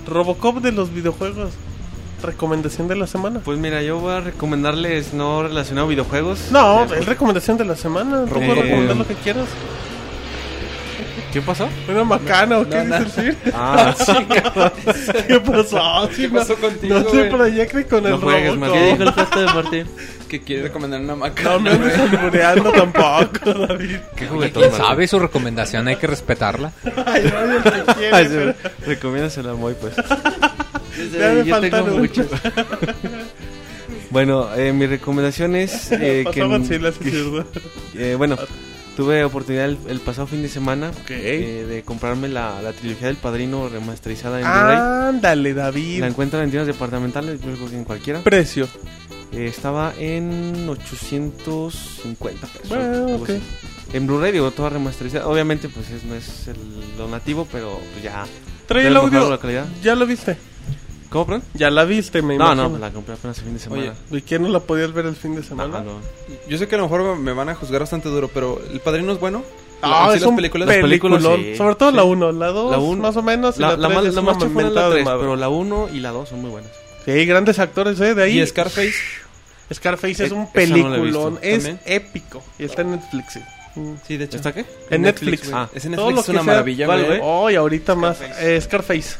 Robocop 0.06 0.58
de 0.60 0.72
los 0.72 0.92
videojuegos. 0.92 1.50
Recomendación 2.22 2.86
de 2.86 2.94
la 2.96 3.06
semana. 3.08 3.40
Pues 3.44 3.58
mira, 3.58 3.82
yo 3.82 3.98
voy 3.98 4.12
a 4.12 4.20
recomendarles 4.20 5.12
no 5.12 5.42
relacionado 5.42 5.86
a 5.86 5.90
videojuegos. 5.90 6.38
No, 6.52 6.84
Eh, 6.84 6.98
es 7.00 7.06
recomendación 7.06 7.56
de 7.58 7.64
la 7.64 7.74
semana. 7.76 8.24
Tú 8.26 8.36
Eh, 8.36 8.46
puedes 8.46 8.58
recomendar 8.64 8.96
lo 8.96 9.06
que 9.06 9.14
quieras. 9.14 9.46
¿Qué 11.32 11.40
pasó? 11.40 11.66
Una 11.88 12.04
macana 12.04 12.58
o 12.58 12.68
qué 12.68 12.84
No, 12.84 12.98
dice 12.98 13.20
el 13.20 13.34
Sir? 13.34 13.36
Ah, 13.54 13.94
sí. 13.98 14.12
¿Qué 15.26 15.40
pasó? 15.40 16.08
Sí, 16.12 16.22
¿Qué 16.22 16.28
no- 16.28 16.34
pasó 16.40 16.56
contigo, 16.56 16.98
No 17.00 17.10
se 17.10 17.24
proyecte 17.24 17.86
con 17.86 18.02
No 18.02 18.08
el 18.10 18.16
juegues. 18.16 18.56
Martín. 18.58 18.78
¿Qué 18.80 18.86
dijo 18.90 19.02
el 19.04 19.12
gesto 19.14 19.40
de 19.40 19.46
Martín? 19.46 19.86
Que 20.28 20.40
quiere 20.42 20.62
recomendar 20.64 21.00
una 21.00 21.12
No 21.14 21.16
macana. 21.18 21.58
me 21.58 21.70
andes 21.70 21.98
albureando 21.98 22.70
tampoco, 22.72 23.54
David. 23.66 23.96
¿Qué 24.16 24.26
juguetón, 24.26 24.62
¿Quién 24.62 24.72
Martín? 24.72 24.86
sabe 24.88 25.08
su 25.08 25.18
recomendación? 25.18 25.88
Hay 25.88 25.96
que 25.96 26.06
respetarla. 26.06 26.72
Ay, 27.06 27.30
no, 27.32 27.40
el 27.56 27.62
que 27.62 27.94
quiere, 27.94 28.16
Ay, 28.16 28.26
pero- 28.28 28.54
Recomiéndasela 28.86 29.52
a 29.52 29.54
Moy, 29.54 29.74
pues. 29.80 29.94
Ya 29.96 31.60
me 31.60 31.70
tengo 31.70 31.84
un- 31.94 32.00
mucho. 32.00 32.26
Bueno, 34.10 34.54
eh, 34.54 34.72
mi 34.74 34.86
recomendación 34.86 35.56
es 35.56 35.90
eh, 35.92 36.22
Pasó 36.24 36.34
que... 36.34 36.42
Godzilla, 36.44 36.92
sí, 36.92 37.10
cierto. 37.10 37.46
eh, 37.96 38.14
bueno, 38.18 38.36
tuve 38.96 39.24
oportunidad 39.24 39.64
el, 39.66 39.78
el 39.88 40.00
pasado 40.00 40.26
fin 40.26 40.42
de 40.42 40.48
semana 40.48 40.90
eh, 41.08 41.66
de 41.68 41.82
comprarme 41.82 42.28
la, 42.28 42.60
la 42.62 42.72
trilogía 42.72 43.06
del 43.08 43.16
Padrino 43.16 43.68
remasterizada 43.68 44.38
en 44.40 44.44
Blu-ray. 44.44 45.08
Ándale, 45.08 45.54
David. 45.54 46.00
La 46.00 46.08
encuentran 46.08 46.42
en 46.44 46.50
tiendas 46.50 46.66
departamentales, 46.66 47.40
yo 47.40 47.52
creo 47.54 47.68
que 47.70 47.76
en 47.76 47.84
cualquiera. 47.84 48.20
Precio. 48.20 48.68
Eh, 49.32 49.46
estaba 49.46 49.94
en 49.98 50.68
850 50.68 52.46
pesos. 52.46 52.68
Bueno. 52.68 53.18
En 53.92 54.06
Blu-ray, 54.06 54.32
digo, 54.32 54.50
toda 54.50 54.70
remasterizada. 54.70 55.26
Obviamente, 55.26 55.68
pues 55.68 55.90
es- 55.90 56.04
no 56.04 56.14
es 56.14 56.48
el, 56.48 56.56
lo 56.98 57.08
nativo, 57.08 57.46
pero 57.50 57.78
pues 57.92 58.02
ya. 58.04 58.24
Trae 58.66 58.86
el 58.86 58.96
audio. 58.96 59.28
la 59.28 59.38
calidad. 59.38 59.66
Ya 59.82 59.94
lo 59.94 60.06
viste. 60.06 60.36
¿Cómo, 61.12 61.26
perdón? 61.26 61.42
Ya 61.54 61.70
la 61.70 61.84
viste, 61.84 62.22
me 62.22 62.36
No, 62.38 62.46
imagino. 62.46 62.68
no, 62.70 62.78
la 62.78 62.90
compré 62.90 63.14
apenas 63.14 63.38
el 63.38 63.44
fin 63.44 63.52
de 63.54 63.60
semana. 63.60 63.82
Oye, 64.10 64.18
¿Y 64.18 64.22
quién 64.22 64.42
no 64.42 64.48
la 64.48 64.60
podías 64.60 64.92
ver 64.92 65.06
el 65.06 65.14
fin 65.16 65.34
de 65.34 65.42
No, 65.42 65.46
semana? 65.46 65.80
no. 65.80 66.00
Yo 66.48 66.58
sé 66.58 66.66
que 66.68 66.74
a 66.74 66.78
lo 66.78 66.84
mejor 66.84 67.16
me 67.18 67.32
van 67.32 67.48
a 67.50 67.54
juzgar 67.54 67.80
bastante 67.80 68.08
duro, 68.08 68.28
pero 68.32 68.60
¿El 68.72 68.80
Padrino 68.80 69.12
es 69.12 69.20
bueno? 69.20 69.42
Ah, 69.82 70.06
¿Sí, 70.10 70.16
es 70.16 70.20
las 70.22 70.30
un 70.30 70.36
películas? 70.36 70.68
Las 70.68 70.76
películas, 70.78 71.20
peliculón. 71.22 71.44
sí. 71.52 71.56
Sobre 71.56 71.74
todo 71.74 71.90
Sí. 71.90 71.96
la 71.96 72.04
1, 72.04 72.32
la 72.32 72.46
2 72.48 72.70
La 72.70 72.78
uno- 72.78 73.02
más 73.02 73.16
o 73.16 73.22
menos. 73.22 73.58
La, 73.58 73.70
la, 73.72 73.76
la 73.76 73.88
3 73.88 73.96
más, 73.98 74.06
es 74.06 74.14
la 74.14 74.22
más 74.22 74.38
chafona 74.38 74.68
es 74.68 74.72
la 74.74 74.84
de 74.88 74.92
3, 74.92 75.04
madre. 75.04 75.18
pero 75.20 75.36
la 75.36 75.48
1 75.48 75.88
y 75.92 76.00
la 76.00 76.10
2 76.10 76.28
son 76.28 76.40
muy 76.40 76.50
buenas. 76.50 76.70
Sí, 77.04 77.26
grandes 77.26 77.58
actores, 77.58 78.00
¿eh? 78.00 78.14
De 78.14 78.22
ahí. 78.22 78.40
¿Y 78.40 78.46
Scarface? 78.46 78.94
Scarface 79.72 80.24
es 80.24 80.30
Eh, 80.30 80.34
un 80.34 80.40
no 80.42 80.50
peliculón. 80.52 81.02
visto. 81.04 81.38
es 81.42 81.64
¿También? 81.64 81.80
épico. 81.86 82.42
Y 82.58 82.64
está 82.64 82.82
en 82.82 82.92
Netflix. 82.92 83.32
sí. 83.32 83.40
Mm. 83.74 83.94
Sí, 84.06 84.16
de 84.18 84.24
hecho. 84.26 84.36
¿Está 84.36 84.52
qué? 84.52 84.66
En 84.90 85.02
Netflix. 85.02 85.44
güey. 85.50 85.54
Ah. 85.54 85.68
Ese 85.74 85.88
Todo 85.88 86.06
Netflix 86.10 86.14
lo 86.14 86.20
es 86.20 86.28
una 86.28 86.38
sea- 86.44 86.52
maravilla, 86.52 86.86
¿Cuál, 86.86 86.98
güey. 87.04 87.18
güey? 87.18 87.20
Oh, 87.24 87.50
y 87.50 87.54
ahorita 87.56 87.94
más. 87.94 88.18
Scarface. 88.18 88.56
Eh, 88.56 88.60
Scarface. 88.60 89.16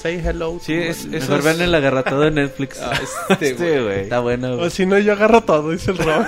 Say 0.00 0.20
hello. 0.24 0.58
Sí, 0.62 0.72
es- 0.74 1.04
es- 1.04 1.28
Mejor 1.28 1.42
vean 1.42 1.60
el 1.60 1.74
agarratado 1.74 2.22
de 2.22 2.30
Netflix. 2.30 2.80
Ah, 2.80 2.92
este, 3.28 3.52
güey. 3.54 3.82
güey. 3.82 4.00
Está 4.00 4.20
bueno, 4.20 4.52
O 4.52 4.56
güey. 4.58 4.70
si 4.70 4.86
no, 4.86 4.98
yo 4.98 5.12
agarro 5.12 5.42
todo, 5.42 5.70
dice 5.70 5.90
el 5.90 5.98
Rob. 5.98 6.24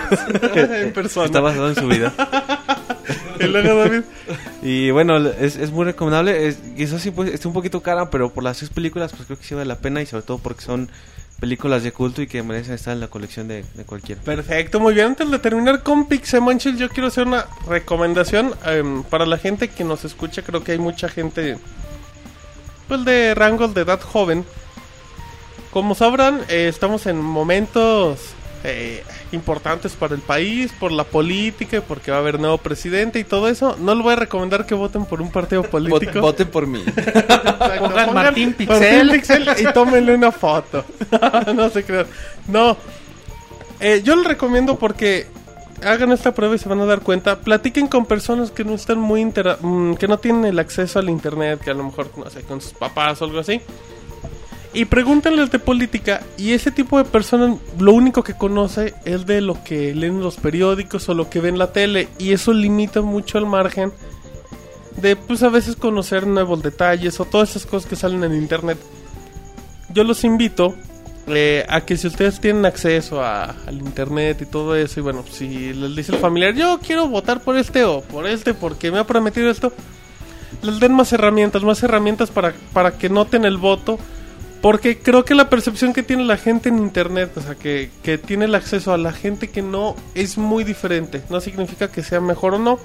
en 0.55 0.93
persona. 0.93 1.27
Está 1.27 1.41
basado 1.41 1.69
en 1.71 1.75
su 1.77 1.87
vida. 1.89 2.13
Y 3.41 3.45
luego, 3.47 3.75
David. 3.75 4.03
Y 4.63 4.91
bueno, 4.93 5.17
es, 5.17 5.57
es 5.57 5.73
muy 5.73 5.85
recomendable. 5.85 6.47
Es, 6.47 6.59
quizás 6.77 7.03
sí 7.03 7.11
pues, 7.11 7.33
esté 7.35 7.49
un 7.49 7.55
poquito 7.55 7.83
cara, 7.83 8.09
pero 8.09 8.31
por 8.33 8.45
las 8.45 8.59
seis 8.59 8.71
películas, 8.71 9.11
pues 9.13 9.27
creo 9.27 9.37
que 9.37 9.45
sí 9.45 9.55
vale 9.55 9.67
la 9.67 9.79
pena. 9.79 10.01
Y 10.01 10.07
sobre 10.07 10.23
todo 10.23 10.39
porque 10.39 10.63
son 10.63 10.89
películas 11.41 11.83
de 11.83 11.91
culto 11.91 12.23
y 12.23 12.29
que 12.29 12.41
merecen 12.45 12.75
estar 12.75 12.93
en 12.95 13.01
la 13.01 13.09
colección 13.09 13.49
de, 13.49 13.65
de 13.75 13.85
cualquiera. 13.85 14.21
Perfecto, 14.23 14.79
muy 14.79 14.95
bien. 14.95 15.07
Antes 15.09 15.29
de 15.29 15.39
terminar 15.41 15.83
con 15.83 16.07
Pixemonchil, 16.07 16.77
yo 16.77 16.89
quiero 16.89 17.09
hacer 17.09 17.27
una 17.27 17.47
recomendación 17.69 18.55
em, 18.67 19.03
para 19.03 19.27
la 19.27 19.39
gente 19.39 19.67
que 19.69 19.83
nos 19.83 20.05
escucha. 20.05 20.43
Creo 20.43 20.63
que 20.63 20.71
hay 20.73 20.79
mucha 20.79 21.09
gente 21.09 21.57
pues 22.93 23.07
de 23.07 23.35
rangos 23.35 23.73
de 23.73 23.81
edad 23.81 24.03
joven. 24.03 24.45
Como 25.71 25.95
sabrán, 25.95 26.43
eh, 26.51 26.69
estamos 26.69 27.07
en 27.07 27.17
momentos 27.17 28.21
eh, 28.65 29.03
importantes 29.33 29.93
para 29.93 30.15
el 30.15 30.21
país, 30.21 30.75
por 30.79 30.93
la 30.93 31.05
política, 31.05 31.79
y 31.79 31.81
porque 31.81 32.11
va 32.11 32.19
a 32.19 32.21
haber 32.21 32.39
nuevo 32.39 32.59
presidente 32.59 33.19
y 33.19 33.25
todo 33.25 33.49
eso, 33.49 33.79
no 33.81 33.95
les 33.95 34.03
voy 34.03 34.13
a 34.13 34.17
recomendar 34.17 34.67
que 34.67 34.75
voten 34.75 35.07
por 35.07 35.23
un 35.23 35.31
partido 35.31 35.63
político. 35.63 36.21
Voten, 36.21 36.21
voten 36.21 36.49
por 36.49 36.67
mí. 36.67 36.85
Pongan 37.79 38.13
Martín 38.13 38.53
Pixel. 38.53 39.07
Martín 39.07 39.11
Pixel 39.11 39.49
y 39.59 39.73
tómenle 39.73 40.15
una 40.15 40.31
foto. 40.31 40.85
no 41.55 41.71
se 41.71 41.85
crean. 41.85 42.07
No. 42.47 42.77
Eh, 43.81 44.03
yo 44.05 44.17
les 44.17 44.27
recomiendo 44.27 44.79
porque 44.79 45.29
hagan 45.85 46.13
esta 46.13 46.33
prueba 46.35 46.55
y 46.55 46.59
se 46.59 46.69
van 46.69 46.81
a 46.81 46.87
dar 46.87 47.01
cuenta. 47.01 47.41
Platiquen 47.41 47.87
con 47.89 48.07
personas 48.07 48.51
que 48.51 48.65
no 48.65 48.75
están 48.75 48.99
muy 48.99 49.21
intera- 49.21 49.59
mm, 49.61 49.95
que 49.95 50.09
no 50.09 50.19
tienen 50.19 50.45
el 50.45 50.59
acceso 50.59 50.99
al 50.99 51.09
internet, 51.11 51.61
que 51.61 51.71
a 51.71 51.75
lo 51.75 51.85
mejor, 51.85 52.11
no 52.17 52.29
sé, 52.31 52.43
con 52.43 52.61
sus 52.61 52.73
papás 52.73 53.21
o 53.23 53.25
algo 53.27 53.39
así. 53.41 53.61
Y 54.75 54.87
pregúntenles 54.87 55.51
de 55.51 55.59
política 55.59 56.23
y 56.39 56.53
ese 56.53 56.71
tipo 56.71 56.97
de 56.97 57.05
personas 57.05 57.59
lo 57.79 57.93
único 57.93 58.23
que 58.23 58.35
conoce 58.35 58.95
es 59.05 59.27
de 59.27 59.43
lo 59.43 59.63
que 59.63 59.95
leen 59.95 60.15
en 60.17 60.23
los 60.23 60.37
periódicos 60.37 61.07
o 61.11 61.15
lo 61.15 61.29
que 61.29 61.41
ven 61.41 61.57
en 61.57 61.59
la 61.59 61.73
tele 61.73 62.09
y 62.19 62.33
eso 62.33 62.55
limita 62.55 63.03
mucho 63.03 63.37
el 63.37 63.45
margen 63.45 63.93
de 64.97 65.15
pues 65.15 65.43
a 65.43 65.51
veces 65.51 65.77
conocer 65.77 66.27
nuevos 66.27 66.63
detalles 66.63 67.21
o 67.21 67.27
todas 67.27 67.51
esas 67.51 67.67
cosas 67.67 67.87
que 67.89 67.97
salen 67.97 68.25
en 68.25 68.35
internet. 68.35 68.79
Yo 69.93 70.05
los 70.05 70.25
invito 70.25 70.75
eh, 71.29 71.65
a 71.69 71.83
que 71.83 71.97
si 71.97 72.07
ustedes 72.09 72.41
tienen 72.41 72.65
acceso 72.67 73.23
a- 73.23 73.55
al 73.67 73.77
internet 73.77 74.43
y 74.43 74.47
todo 74.47 74.75
eso 74.77 75.01
y 75.01 75.03
bueno, 75.03 75.25
si 75.31 75.73
les 75.73 75.95
dice 75.97 76.13
el 76.13 76.19
familiar, 76.19 76.55
yo 76.55 76.81
quiero 76.85 77.09
votar 77.09 77.41
por 77.43 77.57
este 77.57 77.85
o 77.85 78.01
por 78.03 78.27
este 78.27 78.55
porque 78.55 78.91
me 78.91 78.99
ha 78.99 79.05
prometido 79.07 79.51
esto, 79.51 79.73
les 80.63 80.81
den 80.81 80.93
más 80.95 81.13
herramientas, 81.13 81.63
más 81.63 81.83
herramientas 81.83 82.31
para, 82.31 82.53
para 82.73 82.93
que 82.99 83.09
noten 83.09 83.45
el 83.45 83.57
voto. 83.57 83.99
Porque 84.61 84.97
creo 84.99 85.25
que 85.25 85.35
la 85.35 85.51
percepción 85.51 85.93
que 85.93 86.05
tiene 86.05 86.23
la 86.25 86.37
gente 86.37 86.69
en 86.69 86.79
internet, 86.79 87.33
o 87.37 87.41
sea, 87.41 87.57
que, 87.57 87.91
que 88.05 88.17
tiene 88.17 88.45
el 88.45 88.55
acceso 88.55 88.93
a 88.93 88.97
la 88.97 89.13
gente 89.13 89.51
que 89.51 89.61
no 89.61 89.97
es 90.15 90.39
muy 90.39 90.63
diferente. 90.63 91.21
No 91.31 91.41
significa 91.41 91.91
que 91.91 92.05
sea 92.05 92.21
mejor 92.21 92.55
o 92.55 92.59
no, 92.61 92.79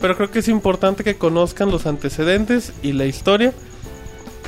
pero 0.00 0.16
creo 0.16 0.32
que 0.32 0.40
es 0.40 0.48
importante 0.48 1.04
que 1.04 1.14
conozcan 1.14 1.70
los 1.70 1.86
antecedentes 1.86 2.72
y 2.82 2.92
la 2.94 3.06
historia. 3.06 3.52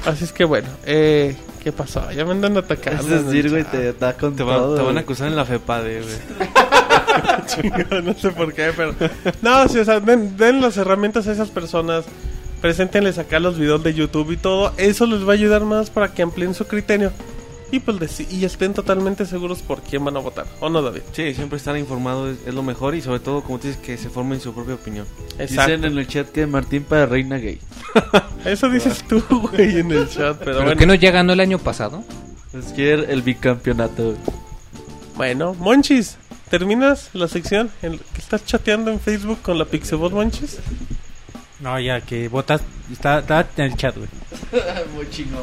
Así 0.04 0.24
es 0.24 0.32
que 0.32 0.42
bueno, 0.42 0.66
eh, 0.84 1.36
¿qué 1.64 1.72
pasó? 1.72 2.08
Ya 2.12 2.24
me 2.24 2.32
andan 2.32 2.56
atacando. 2.56 3.02
Es 3.02 3.24
decir, 3.24 3.50
güey, 3.50 3.64
te 3.64 3.92
da 3.94 4.12
con 4.12 4.36
Te, 4.36 4.42
van- 4.44 4.58
todo. 4.58 4.76
te 4.76 4.82
van 4.82 4.96
a 4.98 5.00
acusar 5.00 5.26
en 5.28 5.34
la 5.36 5.44
FEPADE, 5.44 6.02
güey. 6.02 6.14
No 8.04 8.14
sé 8.14 8.30
por 8.30 8.52
qué, 8.52 8.70
pero. 8.76 8.94
No, 9.42 9.68
sí, 9.68 9.78
o 9.78 9.84
sea, 9.84 10.00
den, 10.00 10.36
den 10.36 10.60
las 10.60 10.76
herramientas 10.76 11.26
a 11.26 11.32
esas 11.32 11.48
personas. 11.50 12.04
Preséntenles 12.60 13.18
acá 13.18 13.38
los 13.40 13.58
videos 13.58 13.82
de 13.84 13.94
YouTube 13.94 14.32
y 14.32 14.36
todo. 14.36 14.72
Eso 14.76 15.06
les 15.06 15.26
va 15.26 15.32
a 15.32 15.34
ayudar 15.34 15.64
más 15.64 15.90
para 15.90 16.12
que 16.12 16.22
amplíen 16.22 16.54
su 16.54 16.66
criterio. 16.66 17.12
Y 17.74 17.80
pues 17.80 18.20
y 18.30 18.44
estén 18.44 18.72
totalmente 18.72 19.26
seguros 19.26 19.60
por 19.60 19.82
quién 19.82 20.04
van 20.04 20.16
a 20.16 20.20
votar. 20.20 20.46
¿O 20.60 20.70
no, 20.70 20.80
David? 20.80 21.00
Sí, 21.10 21.34
siempre 21.34 21.56
estar 21.56 21.76
informado 21.76 22.30
es, 22.30 22.38
es 22.46 22.54
lo 22.54 22.62
mejor 22.62 22.94
y 22.94 23.00
sobre 23.00 23.18
todo, 23.18 23.42
como 23.42 23.58
dices, 23.58 23.78
que 23.78 23.98
se 23.98 24.10
formen 24.10 24.40
su 24.40 24.54
propia 24.54 24.76
opinión. 24.76 25.08
Dicen 25.36 25.84
en 25.84 25.98
el 25.98 26.06
chat 26.06 26.28
que 26.28 26.46
Martín 26.46 26.84
para 26.84 27.06
reina 27.06 27.36
gay. 27.36 27.58
Eso 28.44 28.70
dices 28.70 29.02
tú, 29.08 29.20
güey, 29.50 29.80
en 29.80 29.90
el 29.90 30.08
chat. 30.08 30.38
Pero, 30.38 30.44
¿Pero 30.44 30.62
bueno. 30.62 30.76
que 30.76 30.86
no 30.86 30.94
ya 30.94 31.10
ganó 31.10 31.32
el 31.32 31.40
año 31.40 31.58
pasado? 31.58 32.04
Es 32.52 32.66
que 32.66 32.92
el 32.92 33.22
bicampeonato. 33.22 34.10
güey. 34.10 34.16
Bueno, 35.16 35.54
Monchis, 35.54 36.16
¿terminas 36.50 37.10
la 37.12 37.26
sección 37.26 37.72
en 37.82 37.98
que 37.98 38.18
estás 38.18 38.44
chateando 38.44 38.92
en 38.92 39.00
Facebook 39.00 39.42
con 39.42 39.58
la 39.58 39.64
Pixebot 39.64 40.12
Monchis? 40.12 40.60
No, 41.58 41.80
ya 41.80 42.00
que 42.02 42.28
votas. 42.28 42.60
Está, 42.92 43.18
está 43.18 43.48
en 43.56 43.72
el 43.72 43.76
chat, 43.76 43.96
güey. 43.96 44.08
Muy 44.94 45.10
chingón. 45.10 45.42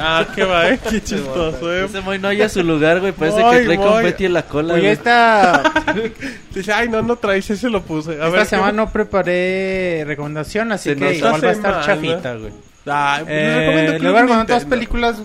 Ah, 0.00 0.26
qué 0.34 0.44
va, 0.44 0.68
eh, 0.70 0.78
qué 0.88 1.00
chistoso, 1.02 1.72
eh. 1.74 1.84
Ese 1.84 2.00
Moy 2.00 2.18
no 2.18 2.28
haya 2.28 2.48
su 2.48 2.62
lugar, 2.62 3.00
güey. 3.00 3.12
Parece 3.12 3.40
Moy, 3.40 3.56
que 3.58 3.64
trae 3.64 3.76
Moy. 3.78 3.86
confeti 3.88 4.24
en 4.26 4.32
la 4.32 4.42
cola. 4.42 4.74
Oye, 4.74 4.82
güey. 4.82 4.92
esta, 4.92 5.62
Dice, 6.54 6.72
ay, 6.72 6.88
no, 6.88 7.02
no 7.02 7.16
traes, 7.16 7.50
ese 7.50 7.68
lo 7.70 7.82
puse. 7.82 8.12
A 8.12 8.14
esta 8.14 8.28
ver, 8.30 8.46
semana 8.46 8.70
¿qué- 8.70 8.76
no 8.76 8.90
preparé 8.90 10.04
recomendación, 10.06 10.72
así 10.72 10.90
Se 10.90 10.96
que 10.96 11.04
nos 11.04 11.14
igual 11.14 11.44
va 11.44 11.48
a 11.48 11.52
estar 11.52 11.84
chafita, 11.86 12.34
güey. 12.34 12.52
Ay, 12.86 13.24
pues, 13.24 13.28
les 13.36 13.44
Eh, 13.44 13.58
recomiendo 13.60 13.92
Club 13.98 14.02
voy 14.12 14.18
a 14.18 14.22
recomendar 14.22 14.46
dos 14.46 14.56
Nintendo. 14.62 14.70
películas 14.76 15.16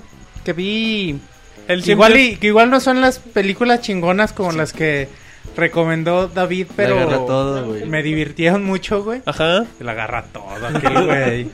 que 0.43 0.53
vi. 0.53 1.19
El 1.67 1.83
Que 1.83 1.91
igual, 1.91 2.17
y- 2.17 2.35
que 2.35 2.47
igual 2.47 2.69
no 2.69 2.79
son 2.79 3.01
las 3.01 3.17
películas 3.19 3.81
chingonas 3.81 4.33
como 4.33 4.51
las 4.51 4.71
que 4.73 5.07
recomendó 5.55 6.27
David, 6.27 6.67
Le 6.69 6.73
pero 6.75 6.95
agarra 6.99 7.17
todo, 7.25 7.65
güey. 7.65 7.85
me 7.85 8.03
divirtieron 8.03 8.63
mucho, 8.63 9.03
güey. 9.03 9.21
Ajá. 9.25 9.65
La 9.79 9.91
agarra 9.93 10.25
todo 10.31 10.67
aquel 10.67 10.93
güey. 11.05 11.47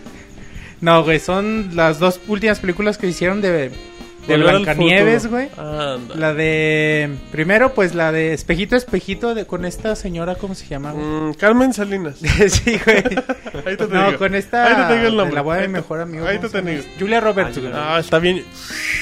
No, 0.81 1.03
güey, 1.03 1.19
son 1.19 1.71
las 1.75 1.99
dos 1.99 2.19
últimas 2.27 2.59
películas 2.59 2.97
que 2.97 3.07
hicieron 3.07 3.39
de, 3.41 3.71
de 4.27 4.37
Blancanieves, 4.37 5.27
güey. 5.27 5.49
Anda. 5.57 6.15
La 6.15 6.33
de. 6.33 7.09
Primero, 7.31 7.73
pues 7.75 7.93
la 7.93 8.11
de 8.11 8.33
Espejito, 8.33 8.75
Espejito, 8.75 9.35
de, 9.35 9.45
con 9.45 9.65
esta 9.65 9.95
señora, 9.95 10.35
¿cómo 10.35 10.55
se 10.55 10.65
llama? 10.67 10.91
güey? 10.91 11.05
Mm, 11.05 11.33
Carmen 11.35 11.73
Salinas. 11.73 12.15
sí, 12.49 12.79
güey. 12.83 13.03
Ahí 13.65 13.77
te 13.77 13.87
No, 13.87 14.07
digo. 14.07 14.17
con 14.17 14.33
esta. 14.33 14.65
Ahí 14.65 14.87
te 14.87 14.95
digo 14.95 15.07
el 15.09 15.17
nombre. 15.17 15.35
la 15.35 15.41
boda 15.41 15.57
de 15.57 15.61
mi 15.61 15.65
Ahí 15.67 15.71
te- 15.73 15.81
mejor 15.81 16.01
amigo. 16.01 16.25
Ahí 16.27 16.37
¿cómo 16.37 16.49
te 16.49 16.61
digo. 16.63 16.83
Julia 16.99 17.19
Roberts, 17.19 17.59
güey. 17.59 17.71
Ah, 17.75 17.97
está 17.99 18.17
bien. 18.19 18.43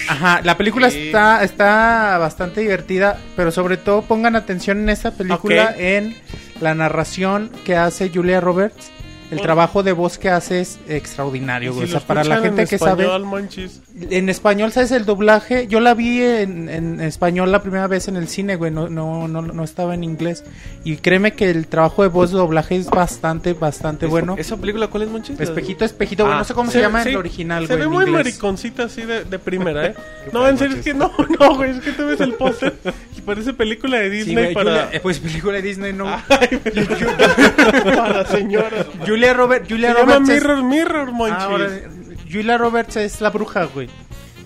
Ajá, 0.10 0.42
la 0.44 0.58
película 0.58 0.90
Sí. 0.90 1.08
está, 1.08 1.44
está 1.44 2.18
bastante 2.18 2.60
divertida, 2.62 3.18
pero 3.38 3.52
sobre 3.52 3.78
todo 3.78 4.02
pongan 4.02 4.36
atención 4.36 4.80
en 4.80 4.90
esta 4.90 5.12
película 5.12 5.74
en 5.78 6.16
la 6.60 6.76
narración 6.76 7.52
que 7.64 7.78
hace 7.78 8.10
Julia 8.14 8.42
Roberts. 8.42 8.92
El 9.32 9.42
trabajo 9.42 9.84
de 9.84 9.92
voz 9.92 10.18
que 10.18 10.30
hace 10.30 10.62
es 10.62 10.80
extraordinario, 10.88 11.72
Y 11.72 11.76
güey. 11.76 11.88
si 11.88 11.94
o 11.96 12.00
sea, 12.00 12.08
para 12.08 12.24
la 12.24 12.38
gente 12.42 12.64
en 12.64 12.68
que 12.68 12.76
español, 12.76 13.08
sabe. 13.12 13.20
Monchis. 13.26 13.82
En 14.12 14.30
español, 14.30 14.72
¿sabes 14.72 14.92
el 14.92 15.06
doblaje? 15.06 15.68
Yo 15.68 15.80
la 15.80 15.94
vi 15.94 16.22
en, 16.22 16.70
en 16.70 17.02
español 17.02 17.52
la 17.52 17.62
primera 17.62 17.88
vez 17.88 18.08
en 18.08 18.16
el 18.16 18.28
cine, 18.28 18.56
güey. 18.56 18.72
No, 18.72 18.88
no, 18.90 19.28
no, 19.28 19.42
no 19.42 19.64
estaba 19.64 19.94
en 19.94 20.04
inglés. 20.04 20.44
Y 20.84 20.96
créeme 20.98 21.34
que 21.34 21.50
el 21.50 21.68
trabajo 21.68 22.04
de 22.04 22.08
voz 22.10 22.32
de 22.32 22.38
doblaje 22.38 22.76
es 22.78 22.90
bastante, 22.90 23.54
bastante 23.54 24.06
bueno. 24.06 24.36
¿Esa 24.38 24.56
película 24.58 24.88
cuál 24.88 25.04
es, 25.04 25.10
Monchis? 25.10 25.40
Espejito, 25.40 25.84
espejito, 25.84 26.24
güey. 26.24 26.36
Ah, 26.36 26.40
no 26.40 26.44
sé 26.46 26.54
cómo 26.54 26.72
se, 26.72 26.78
Se- 26.78 26.82
llama 26.82 27.02
en 27.02 27.08
el 27.10 27.18
original, 27.18 27.68
Se 27.68 27.74
güey. 27.74 27.80
ve 27.80 27.86
en 27.86 27.92
muy 27.92 28.06
inglés. 28.06 28.24
mariconcita 28.26 28.84
así 28.84 29.02
de, 29.02 29.26
de 29.26 29.40
primera, 29.40 29.88
¿eh? 29.88 29.96
no, 30.34 30.48
en 30.48 30.58
serio, 30.58 30.78
es 30.78 30.84
que 30.84 30.94
no, 30.94 31.12
no, 31.40 31.56
güey. 31.56 31.72
Es 31.72 31.80
que 31.82 31.92
tú 31.92 32.06
ves 32.08 32.22
el 32.22 32.34
póster 32.36 32.74
y 33.18 33.22
parece 33.22 33.54
película 33.54 33.98
de 34.00 34.10
Sí, 34.12 34.16
Disney 34.18 34.36
güey, 34.36 34.54
para... 34.54 34.72
Julia- 34.72 34.90
eh, 34.94 35.00
pues 35.02 35.20
película 35.20 35.54
de 35.56 35.62
Disney, 35.62 35.94
no. 35.94 36.08
Ay, 36.08 36.60
para 37.96 38.26
señoras. 38.26 38.86
Julia 39.06 39.34
Robert, 39.34 39.68
Se 39.68 39.74
Julia 39.74 39.90
llama 39.94 40.14
Roberts. 40.16 40.30
es- 40.30 40.42
Mirror, 40.42 40.64
Mirror, 40.64 41.12
Monchis. 41.12 41.38
Ah, 41.40 41.44
ahora, 41.46 41.68
Julia 42.32 42.58
Roberts 42.58 42.96
es 42.98 43.22
la 43.22 43.30
bruja, 43.30 43.66
güey. 43.66 43.88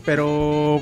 Pero, 0.06 0.76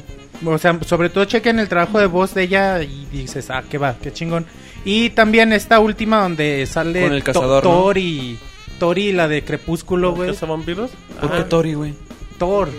o 0.46 0.58
sea, 0.58 0.80
sobre 0.86 1.10
todo 1.10 1.26
chequen 1.26 1.60
el 1.60 1.68
trabajo 1.70 2.00
de 2.00 2.08
voz 2.08 2.34
de 2.34 2.44
ella 2.44 2.82
y 2.82 3.06
dices, 3.12 3.50
ah, 3.50 3.64
qué 3.70 3.78
va, 3.78 3.96
qué 4.02 4.12
chingón. 4.12 4.46
Y 4.86 5.12
también 5.12 5.54
esta 5.54 5.80
última 5.80 6.22
donde 6.22 6.66
sale 6.66 7.04
Con 7.04 7.14
el 7.14 7.24
cazador, 7.24 7.64
¿no? 7.64 7.70
Thor 7.70 7.98
y 7.98 8.38
Thor 8.80 8.98
y 8.98 9.12
la 9.12 9.28
de 9.28 9.44
Crepúsculo, 9.44 10.14
güey. 10.16 10.30
¿Cazavampiros? 10.32 10.92
¿Por 11.20 11.32
qué 11.32 11.38
Ah, 11.38 11.50
Tori, 11.50 11.74
güey? 11.76 11.94
Thor. 12.40 12.70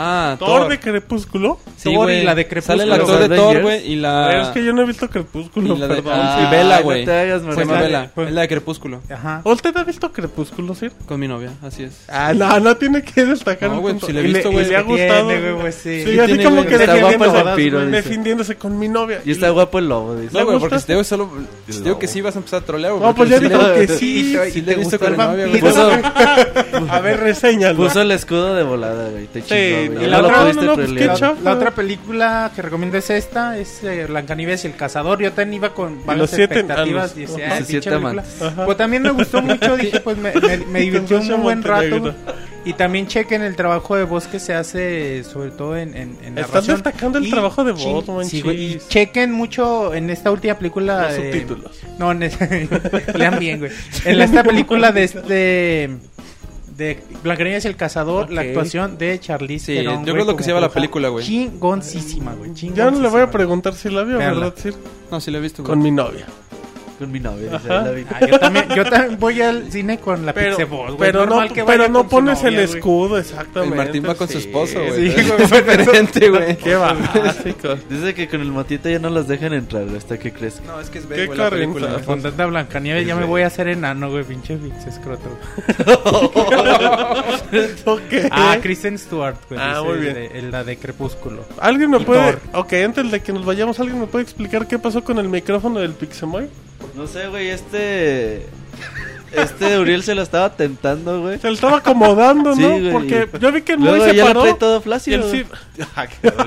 Ah, 0.00 0.36
Thor 0.38 0.60
Thor. 0.62 0.68
de 0.68 0.78
Crepúsculo. 0.80 1.58
Sí, 1.76 1.92
Thor 1.92 2.10
y 2.10 2.22
la 2.22 2.34
de 2.36 2.46
Crepúsculo. 2.46 2.78
Sale 2.78 2.84
el 2.84 2.92
actor 3.00 3.18
¿Los 3.20 3.28
de 3.28 3.36
Thor, 3.36 3.62
güey, 3.62 3.92
y 3.92 3.96
la... 3.96 4.26
Pero 4.30 4.42
es 4.42 4.48
que 4.48 4.64
yo 4.64 4.72
no 4.72 4.82
he 4.82 4.86
visto 4.86 5.10
Crepúsculo, 5.10 5.74
y 5.74 5.78
la 5.78 5.88
de- 5.88 5.94
perdón. 5.96 6.12
ah, 6.16 6.44
y 6.46 6.50
Bella, 6.56 6.76
no 6.78 6.84
güey. 6.84 7.04
Se 7.04 7.26
llama 7.64 8.10
fue- 8.14 8.26
Es 8.26 8.32
la 8.32 8.40
de 8.42 8.48
Crepúsculo. 8.48 9.02
Ajá. 9.10 9.40
¿Usted 9.44 9.76
ha 9.76 9.82
visto 9.84 10.12
Crepúsculo, 10.12 10.74
sí? 10.74 10.88
Con 11.06 11.18
mi 11.18 11.26
novia, 11.26 11.50
así 11.62 11.82
es. 11.82 12.04
Ah, 12.08 12.32
no, 12.34 12.60
no 12.60 12.76
tiene 12.76 13.02
que 13.02 13.24
destacar. 13.24 13.70
No, 13.70 13.80
güey, 13.80 13.98
si 14.00 14.12
le 14.12 14.20
he 14.20 14.22
visto, 14.22 14.50
y 14.50 14.52
güey, 14.52 14.66
le 14.68 14.76
ha 14.76 14.82
gustado. 14.82 15.24
güey, 15.24 15.56
pues, 15.60 15.74
sí. 15.74 16.04
Sí, 16.04 16.12
Sí 16.12 16.18
así 16.20 16.32
tiene, 16.34 16.44
como 16.44 16.64
que 16.64 16.74
Está 16.76 16.86
guapo 16.86 16.96
el 16.96 17.02
defendiéndose, 17.18 17.42
vampiro, 17.44 17.80
dice. 17.80 17.90
defendiéndose 17.96 18.56
con 18.56 18.78
mi 18.78 18.88
novia. 18.88 19.20
Y 19.24 19.32
está 19.32 19.50
guapo 19.50 19.78
el 19.80 19.88
lobo, 19.88 20.14
dice. 20.14 20.32
¿Le 20.34 20.40
No, 20.40 20.46
güey, 20.46 20.58
porque 20.60 20.78
si 20.78 20.86
te 20.86 20.92
digo 20.92 21.02
solo... 21.04 21.28
Si 21.68 21.78
te 21.78 21.84
digo 21.84 21.98
que 21.98 22.06
sí 22.06 22.20
vas 22.20 22.36
a 22.36 22.38
empezar 22.38 22.62
a 22.62 22.64
trolear, 22.64 22.92
güey. 22.92 23.04
No, 23.04 23.14
pues 23.14 23.28
ya 23.30 23.38
dijo 23.40 23.58
que 23.74 23.88
sí. 23.88 24.36
Sí, 24.52 24.62
le 24.62 24.72
he 24.72 24.76
visto 24.76 24.98
con 24.98 25.10
mi 25.12 25.16
novia, 25.18 25.46
güey. 25.48 25.60
Puso, 25.60 25.90
A 26.90 27.00
ver, 27.00 27.20
reseñalo. 27.20 27.76
puso 27.76 28.00
el 28.02 28.10
escudo 28.12 28.54
de 28.54 28.62
volada, 28.62 29.08
güey. 29.10 29.26
Te 29.26 29.40
Sí, 29.42 29.48
chingó, 29.48 29.87
güey. 29.88 29.98
y 29.98 30.04
No 30.04 30.10
la 30.10 30.18
lo 30.22 30.28
otra- 30.28 30.40
pudiste 30.42 30.60
no, 30.66 30.76
no, 30.76 31.34
pues. 31.34 31.42
La 31.44 31.52
otra 31.54 31.70
película 31.72 32.50
que 32.54 32.62
recomiendo 32.62 32.96
es 32.98 33.10
esta, 33.10 33.58
es 33.58 33.82
eh, 33.84 34.06
Blancanieves 34.06 34.64
y 34.64 34.68
el 34.68 34.76
Cazador. 34.76 35.20
Yo 35.20 35.32
también 35.32 35.54
iba 35.54 35.74
con 35.74 36.04
varias 36.06 36.18
los 36.18 36.30
siete 36.30 36.60
expectativas. 36.60 37.14
Los. 37.16 38.42
Ajá. 38.42 38.64
Pues 38.64 38.76
también 38.76 39.02
me 39.02 39.10
gustó 39.10 39.42
mucho, 39.42 39.76
dije, 39.76 40.00
pues 40.00 40.16
me, 40.18 40.32
me, 40.32 40.56
me 40.66 40.80
divirtió 40.82 41.18
un 41.20 41.42
buen 41.42 41.62
rato. 41.62 42.14
Y 42.64 42.74
también 42.74 43.06
chequen 43.06 43.40
el 43.42 43.56
trabajo 43.56 43.96
de 43.96 44.04
voz 44.04 44.26
que 44.26 44.38
se 44.38 44.52
hace, 44.52 45.24
sobre 45.24 45.50
todo 45.52 45.76
en, 45.76 45.96
en, 45.96 46.18
en 46.22 46.36
Estás 46.38 46.48
narración. 46.66 46.76
destacando 46.76 47.18
el 47.18 47.26
Y 47.26 47.30
trabajo 47.30 47.64
de 47.64 47.72
voz, 47.72 48.04
sí, 48.28 48.42
y 48.46 48.78
chequen 48.88 49.32
mucho 49.32 49.94
en 49.94 50.10
esta 50.10 50.30
última 50.30 50.54
película. 50.58 51.04
Los 51.04 51.12
de- 51.16 51.32
subtítulos. 51.32 51.80
No, 51.98 52.12
en 52.12 52.20
lean 53.14 53.38
bien, 53.38 53.60
güey. 53.60 53.70
En 54.04 54.20
esta 54.20 54.42
película 54.42 54.92
de 54.92 55.04
este 55.04 55.90
de 56.78 57.02
Blancanieves 57.22 57.64
el 57.66 57.76
Cazador, 57.76 58.30
la 58.30 58.40
Ok. 58.42 58.46
actuación 58.48 58.96
de 58.96 59.18
Charlize 59.20 59.66
Sí, 59.66 59.74
Theron, 59.74 60.04
yo 60.06 60.12
creo 60.14 60.24
lo 60.24 60.36
que 60.36 60.44
se 60.44 60.50
llama 60.50 60.60
la 60.62 60.70
película, 60.70 61.08
güey. 61.08 61.26
Chingoncísima, 61.26 62.32
güey. 62.34 62.54
Ya 62.54 62.90
no 62.90 63.00
le 63.02 63.08
voy 63.08 63.20
a 63.20 63.30
preguntar 63.30 63.74
si 63.74 63.90
la 63.90 64.04
vio. 64.04 64.16
¿verdad? 64.18 64.54
Sir? 64.56 64.74
No, 65.10 65.20
sí 65.20 65.30
lo 65.30 65.38
he 65.38 65.40
visto, 65.40 65.62
güey. 65.62 65.70
Con 65.70 65.82
mi 65.82 65.90
novia. 65.90 66.26
Con 66.98 67.12
mi 67.12 67.20
novia. 67.20 67.60
Ah, 67.70 67.86
yo, 68.28 68.38
también, 68.40 68.68
yo 68.74 68.84
también 68.84 69.18
voy 69.20 69.40
al 69.40 69.70
cine 69.70 69.98
con 69.98 70.26
la 70.26 70.32
Pero, 70.32 70.56
Pixeboss, 70.56 70.86
güey. 70.96 70.98
pero 70.98 71.26
no, 71.26 71.48
que 71.52 71.64
pero 71.64 71.88
no 71.88 72.02
su 72.02 72.08
pones 72.08 72.42
novia, 72.42 72.48
el 72.60 72.66
güey. 72.66 72.78
escudo, 72.78 73.18
exactamente. 73.18 73.74
El 73.74 73.76
Martín 73.84 74.04
va 74.08 74.14
con 74.16 74.26
su 74.28 74.40
sí, 74.40 74.46
esposo, 74.48 74.80
güey. 74.84 75.12
Sí, 75.12 75.20
Es 75.38 75.50
diferente, 75.50 76.28
güey. 76.30 76.56
Qué 76.58 76.74
básico. 76.74 77.76
Dice 77.88 78.14
que 78.14 78.28
con 78.28 78.40
el 78.40 78.50
motito 78.50 78.88
ya 78.88 78.98
no 78.98 79.10
los 79.10 79.28
dejan 79.28 79.52
entrar 79.52 79.84
hasta 79.96 80.18
que 80.18 80.32
crezca. 80.32 80.64
No, 80.66 80.80
es 80.80 80.90
que 80.90 80.98
es 80.98 81.06
Qué 81.06 81.14
B, 81.14 81.26
güey, 81.26 81.38
la 81.38 81.50
película. 81.50 82.00
Con 82.04 82.22
tanta 82.22 82.46
Blancanieves 82.46 83.06
ya 83.06 83.14
me 83.16 83.26
voy 83.26 83.42
a 83.42 83.46
hacer 83.46 83.68
enano, 83.68 84.10
güey. 84.10 84.24
Pinche 84.24 84.56
Vix 84.56 84.86
escroto. 84.86 85.28
Ok. 87.84 88.00
Ah, 88.30 88.56
Kristen 88.62 88.98
Stewart, 88.98 89.36
güey. 89.48 89.60
Ah, 89.62 89.82
muy 89.84 89.98
bien. 89.98 90.14
de- 90.14 90.26
el- 90.38 90.50
la 90.50 90.64
de 90.64 90.76
Crepúsculo. 90.76 91.44
¿Alguien 91.60 91.90
me 91.90 92.00
puede...? 92.00 92.38
Ok, 92.54 92.72
antes 92.84 93.10
de 93.10 93.20
que 93.20 93.32
nos 93.32 93.44
vayamos, 93.44 93.78
¿alguien 93.80 94.00
me 94.00 94.06
puede 94.06 94.24
explicar 94.24 94.66
qué 94.66 94.78
pasó 94.78 95.02
con 95.04 95.18
el 95.18 95.28
micrófono 95.28 95.80
del 95.80 95.92
Pixemoy? 95.92 96.48
No 96.94 97.06
sé, 97.06 97.28
güey, 97.28 97.48
este. 97.48 98.46
Este 99.30 99.78
Uriel 99.78 100.02
se 100.02 100.14
lo 100.14 100.22
estaba 100.22 100.56
tentando, 100.56 101.20
güey. 101.20 101.38
Se 101.38 101.48
le 101.48 101.52
estaba 101.54 101.78
acomodando, 101.78 102.54
Sí, 102.54 102.62
¿no? 102.62 102.68
güey. 102.70 102.92
Porque 102.92 103.28
yo 103.38 103.52
vi 103.52 103.60
que 103.60 103.72
el 103.72 103.78
Moy 103.78 103.88
Luego 103.90 104.04
se 104.06 104.14
ya 104.16 104.32
lo 104.32 104.40
paró. 104.40 104.56
todo 104.56 104.78
y 104.78 104.82
flácido. 104.82 105.16
el 105.16 105.22
güey. 105.22 105.44
Cid... 105.44 105.84
Ah, 105.96 106.06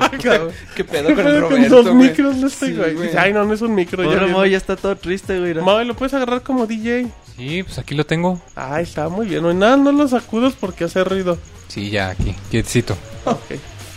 qué 0.10 0.18
cabrón. 0.18 0.52
¿Qué 0.76 0.84
pedo 0.84 1.08
¿Qué 1.10 1.14
con 1.16 1.28
el 1.28 1.32
pedo 1.34 1.42
con 1.44 1.52
Roberto, 1.58 1.76
dos 1.76 1.86
güey? 1.96 2.10
micros 2.10 2.42
de 2.42 2.48
este, 2.48 2.66
Sí, 2.68 2.74
güey? 2.74 3.16
Ay, 3.16 3.34
no, 3.34 3.44
no 3.46 3.54
es 3.54 3.62
un 3.62 3.76
micro. 3.76 4.04
Pobre 4.04 4.20
ya 4.26 4.34
Moy 4.34 4.46
vi". 4.46 4.52
ya 4.54 4.58
está 4.58 4.76
todo 4.76 4.96
triste, 4.96 5.40
güey. 5.40 5.54
Moy, 5.56 5.86
¿lo 5.86 5.94
puedes 5.96 6.14
agarrar 6.16 6.42
como 6.42 6.66
DJ? 6.66 7.08
Sí, 7.38 7.62
pues 7.62 7.78
aquí 7.78 7.94
lo 7.94 8.04
tengo. 8.06 8.42
Ah, 8.56 8.82
está 8.82 9.10
muy 9.10 9.28
bien. 9.28 9.44
No, 9.44 9.54
nada, 9.54 9.78
no 9.78 9.92
lo 9.92 10.08
sacudas 10.08 10.54
porque 10.60 10.86
hace 10.86 11.04
ruido. 11.04 11.38
Sí, 11.68 11.92
ya 11.92 12.10
aquí, 12.10 12.36
quietecito. 12.50 12.98
Ok. 13.26 13.44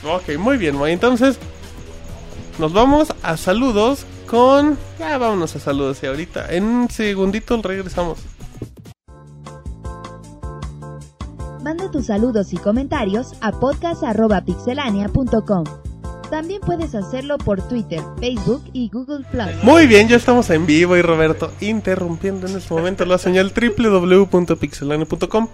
Ok, 0.07 0.37
muy 0.39 0.59
bien, 0.59 0.77
Moy. 0.77 0.93
Entonces, 0.93 1.39
nos 2.59 2.75
vamos 2.75 3.15
a 3.23 3.39
saludos 3.39 4.05
con... 4.25 4.77
Ya, 4.99 5.17
vámonos 5.19 5.55
a 5.57 5.61
saludos 5.61 6.03
y 6.03 6.07
ahorita. 6.07 6.53
En 6.53 6.65
un 6.65 6.91
segundito 6.91 7.61
regresamos. 7.63 8.19
Manda 11.63 11.91
tus 11.91 12.07
saludos 12.07 12.53
y 12.53 12.59
comentarios 12.59 13.33
a 13.41 13.53
podcast.pixelania.com. 13.53 15.65
También 16.31 16.61
puedes 16.61 16.95
hacerlo 16.95 17.39
por 17.39 17.67
Twitter, 17.69 18.01
Facebook 18.19 18.63
y 18.73 18.89
Google 18.91 19.25
Plus. 19.31 19.63
Muy 19.63 19.87
bien, 19.87 20.09
ya 20.09 20.17
estamos 20.17 20.51
en 20.51 20.67
vivo 20.67 20.97
y 20.97 21.03
Roberto 21.03 21.53
interrumpiendo 21.61 22.47
en 22.47 22.57
este 22.57 22.73
momento 22.75 23.05
la 23.05 23.19
señal 23.19 23.53
www.pixelania.com 23.55 25.49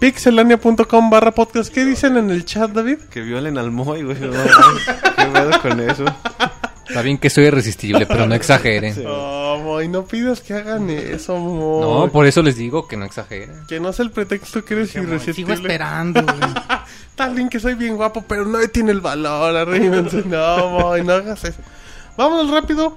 pixelania.com 0.00 1.08
barra 1.08 1.30
podcast. 1.32 1.72
¿Qué 1.72 1.84
dicen 1.84 2.16
en 2.18 2.30
el 2.30 2.44
chat, 2.44 2.72
David? 2.72 2.98
Que 3.10 3.22
violen 3.22 3.56
al 3.56 3.70
Moy, 3.70 4.02
güey. 4.02 4.18
¿Qué 4.18 4.28
pedo 5.32 5.62
con 5.62 5.80
eso? 5.80 6.04
Está 6.86 7.02
bien 7.02 7.18
que 7.18 7.30
soy 7.30 7.44
irresistible, 7.44 8.06
pero 8.06 8.26
no 8.26 8.34
exageren. 8.34 9.02
No, 9.02 9.58
Moy, 9.64 9.88
no 9.88 10.04
pidas 10.04 10.40
que 10.40 10.54
hagan 10.54 10.90
eso, 10.90 11.36
Moy. 11.36 11.80
No, 11.80 12.12
por 12.12 12.26
eso 12.26 12.42
les 12.42 12.56
digo 12.56 12.86
que 12.86 12.96
no 12.96 13.04
exageren. 13.04 13.64
Que 13.68 13.80
no 13.80 13.92
sea 13.92 14.04
el 14.04 14.10
pretexto 14.10 14.64
que 14.64 14.74
eres 14.74 14.90
Sigo 14.90 15.04
irresistible. 15.04 15.54
esperando, 15.54 16.22
güey. 16.22 16.36
Está 17.10 17.28
bien 17.28 17.48
que 17.48 17.60
soy 17.60 17.74
bien 17.74 17.96
guapo, 17.96 18.24
pero 18.28 18.44
no 18.44 18.58
tiene 18.68 18.90
el 18.92 19.00
valor, 19.00 19.56
arrímense. 19.56 20.22
No, 20.26 20.68
Moy, 20.70 21.02
no 21.02 21.14
hagas 21.14 21.44
eso. 21.44 21.58
Vámonos 22.16 22.50
rápido 22.50 22.96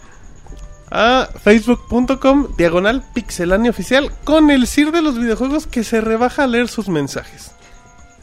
a 0.90 1.28
facebook.com 1.44 2.56
diagonal 2.58 3.04
pixelania 3.14 3.72
oficial 3.72 4.12
con 4.24 4.50
el 4.52 4.68
CIR 4.68 4.92
de 4.92 5.02
los 5.02 5.18
videojuegos 5.20 5.68
que 5.68 5.84
se 5.84 6.02
rebaja 6.02 6.44
a 6.44 6.48
leer 6.48 6.68
sus 6.68 6.88
mensajes. 6.90 7.52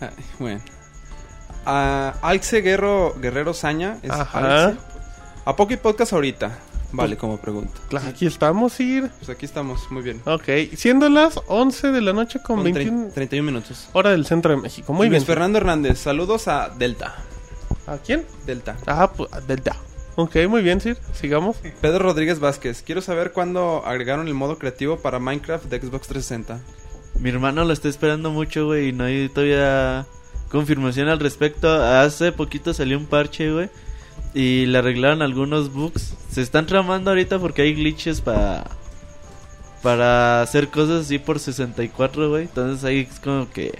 Ay, 0.01 0.09
bueno. 0.39 0.60
A 1.67 2.15
Alce 2.23 2.60
Guerrero, 2.60 3.15
Guerrero 3.20 3.55
Saña. 3.55 3.97
Es 4.02 4.10
Ajá. 4.10 4.67
Alce. 4.67 4.78
¿A 5.44 5.56
poco 5.56 5.70
hay 5.73 5.76
podcast 5.76 6.12
ahorita? 6.12 6.58
Vale, 6.92 7.16
como 7.16 7.39
pregunta. 7.39 7.73
Claro, 7.89 8.08
aquí 8.08 8.24
estamos, 8.24 8.74
CIR. 8.76 9.10
Pues 9.18 9.28
aquí 9.28 9.44
estamos, 9.47 9.90
muy 9.90 10.02
bien. 10.02 10.23
Ok, 10.26 10.44
siendo 10.76 11.08
las 11.08 11.40
11 11.48 11.90
de 11.90 12.00
la 12.00 12.12
noche 12.12 12.39
con 12.40 12.56
Con 12.56 12.64
21 12.64 13.08
trein- 13.08 13.12
31 13.12 13.47
minutos. 13.47 13.89
hora 13.92 14.10
del 14.10 14.26
centro 14.26 14.52
de 14.55 14.58
México. 14.62 14.92
Muy 14.92 15.08
Luis 15.08 15.23
bien. 15.23 15.26
Fernando 15.26 15.58
Hernández, 15.58 15.98
saludos 15.98 16.47
a 16.48 16.68
Delta. 16.70 17.16
¿A 17.86 17.97
quién? 17.98 18.24
Delta. 18.47 18.76
Ah, 18.86 19.10
pues, 19.12 19.28
Delta. 19.47 19.76
Ok, 20.16 20.36
muy 20.48 20.62
bien, 20.62 20.81
CIR. 20.81 20.97
Sigamos. 21.12 21.56
Pedro 21.81 21.98
Rodríguez 21.98 22.39
Vázquez, 22.39 22.82
quiero 22.86 23.00
saber 23.02 23.32
cuándo 23.32 23.82
agregaron 23.84 24.28
el 24.28 24.34
modo 24.34 24.58
creativo 24.58 24.98
para 24.98 25.18
Minecraft 25.18 25.64
de 25.66 25.81
Xbox 25.81 26.06
360. 26.06 26.60
Mi 27.20 27.31
hermano 27.31 27.64
lo 27.64 27.73
está 27.73 27.89
esperando 27.89 28.31
mucho, 28.31 28.66
güey, 28.66 28.89
y 28.90 28.92
no 28.92 29.05
hay 29.05 29.28
todavía 29.28 30.06
confirmación 30.48 31.08
al 31.08 31.18
respecto. 31.18 31.68
Hace 31.82 32.31
poquito 32.31 32.73
salió 32.73 32.97
un 32.97 33.06
parche, 33.06 33.52
güey, 33.52 33.68
y 34.34 34.67
le 34.67 34.78
arreglaron 34.78 35.23
algunos 35.23 35.73
bugs. 35.73 36.15
Se 36.31 36.43
están 36.43 36.67
tramando 36.67 37.10
ahorita 37.10 37.39
porque 37.39 37.62
hay 37.62 37.75
glitches 37.75 38.20
para 38.20 38.65
para 39.83 40.41
hacer 40.41 40.68
cosas 40.68 41.05
así 41.05 41.18
por 41.18 41.39
64, 41.39 42.31
güey. 42.31 42.44
Entonces 42.44 42.84
ahí 42.84 43.07
es 43.10 43.20
como 43.20 43.51
que 43.51 43.78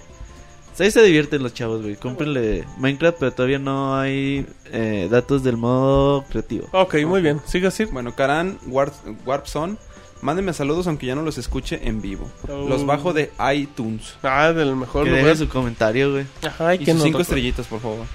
pues 0.75 0.81
ahí 0.81 0.91
se 0.91 1.01
divierten 1.03 1.41
los 1.41 1.53
chavos, 1.53 1.81
güey. 1.81 1.95
Cómprenle 1.95 2.65
Minecraft, 2.77 3.17
pero 3.17 3.31
todavía 3.31 3.59
no 3.59 3.97
hay 3.97 4.45
eh, 4.73 5.07
datos 5.09 5.41
del 5.43 5.55
modo 5.55 6.23
creativo. 6.29 6.67
Ok, 6.73 6.95
muy 7.05 7.21
bien. 7.21 7.41
Siga, 7.45 7.71
CIR. 7.71 7.87
Bueno, 7.91 8.13
Karan 8.13 8.59
Warp, 8.67 8.93
Warpson, 9.25 9.79
mándenme 10.21 10.51
saludos 10.51 10.87
aunque 10.87 11.05
ya 11.05 11.15
no 11.15 11.21
los 11.21 11.37
escuche 11.37 11.79
en 11.87 12.01
vivo. 12.01 12.29
Oh. 12.49 12.67
Los 12.67 12.85
bajo 12.85 13.13
de 13.13 13.31
iTunes. 13.53 14.17
Ah, 14.21 14.51
del 14.51 14.75
mejor 14.75 15.05
Que 15.05 15.11
lugar. 15.11 15.25
deje 15.25 15.37
su 15.37 15.47
comentario, 15.47 16.11
güey. 16.11 16.25
Ajá, 16.45 16.75
y 16.75 16.79
que 16.79 16.85
sus 16.87 16.95
nos 16.95 17.03
cinco 17.03 17.19
estrellitas, 17.21 17.67
por 17.67 17.79
favor. 17.79 18.05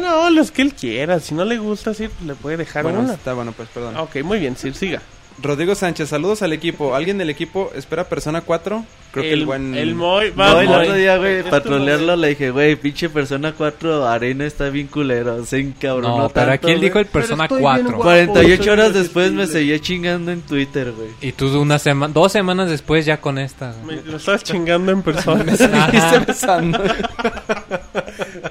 No, 0.00 0.30
los 0.30 0.50
que 0.50 0.62
él 0.62 0.74
quiera. 0.74 1.20
Si 1.20 1.34
no 1.34 1.44
le 1.44 1.58
gusta, 1.58 1.94
sí, 1.94 2.08
le 2.24 2.34
puede 2.34 2.56
dejar 2.56 2.82
Bueno, 2.84 3.00
una. 3.00 3.14
está 3.14 3.34
bueno, 3.34 3.52
pues 3.52 3.68
perdón. 3.68 3.96
Ok, 3.96 4.16
muy 4.24 4.38
bien, 4.38 4.56
Sir, 4.56 4.74
siga. 4.74 5.02
Rodrigo 5.42 5.74
Sánchez, 5.74 6.08
saludos 6.08 6.40
al 6.42 6.52
equipo. 6.52 6.94
¿Alguien 6.94 7.18
del 7.18 7.28
equipo 7.28 7.70
espera 7.74 8.04
Persona 8.04 8.40
4? 8.40 8.84
Creo 9.12 9.22
que 9.22 9.32
el 9.32 9.44
buen... 9.46 9.74
El 9.74 9.94
Moy, 9.94 10.30
No, 10.30 10.36
va, 10.36 10.62
el 10.62 10.68
Moy. 10.68 10.76
otro 10.78 10.94
día, 10.94 11.16
güey, 11.18 11.42
para 11.42 11.62
trolearlo 11.62 12.16
le 12.16 12.28
dije, 12.28 12.50
güey, 12.50 12.76
pinche 12.76 13.08
Persona 13.08 13.52
4 13.52 14.06
Arena 14.06 14.46
está 14.46 14.68
bien 14.70 14.86
culero, 14.86 15.44
se 15.44 15.58
encabronó 15.60 16.18
No, 16.18 16.28
pero 16.30 16.52
aquí 16.52 16.70
él 16.70 16.80
dijo 16.80 16.98
el 16.98 17.06
Persona 17.06 17.44
estoy 17.44 17.58
bien 17.58 17.70
4. 17.70 17.88
guapo. 17.96 18.02
48 18.02 18.62
soy 18.62 18.72
horas 18.72 18.94
después 18.94 19.32
me 19.32 19.46
seguía 19.46 19.78
chingando 19.78 20.32
en 20.32 20.40
Twitter, 20.42 20.92
güey. 20.92 21.08
Y 21.20 21.32
tú 21.32 21.46
una 21.60 21.78
semana, 21.78 22.12
dos 22.12 22.32
semanas 22.32 22.70
después 22.70 23.04
ya 23.04 23.20
con 23.20 23.38
esta. 23.38 23.74
Me 23.84 23.96
lo 24.02 24.16
estás 24.16 24.42
chingando 24.42 24.90
en 24.92 25.02
persona. 25.02 25.56
Seguiste 25.56 26.18
besando. 26.26 26.82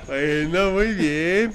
bueno, 0.07 0.71
muy 0.71 0.93
bien. 0.93 1.51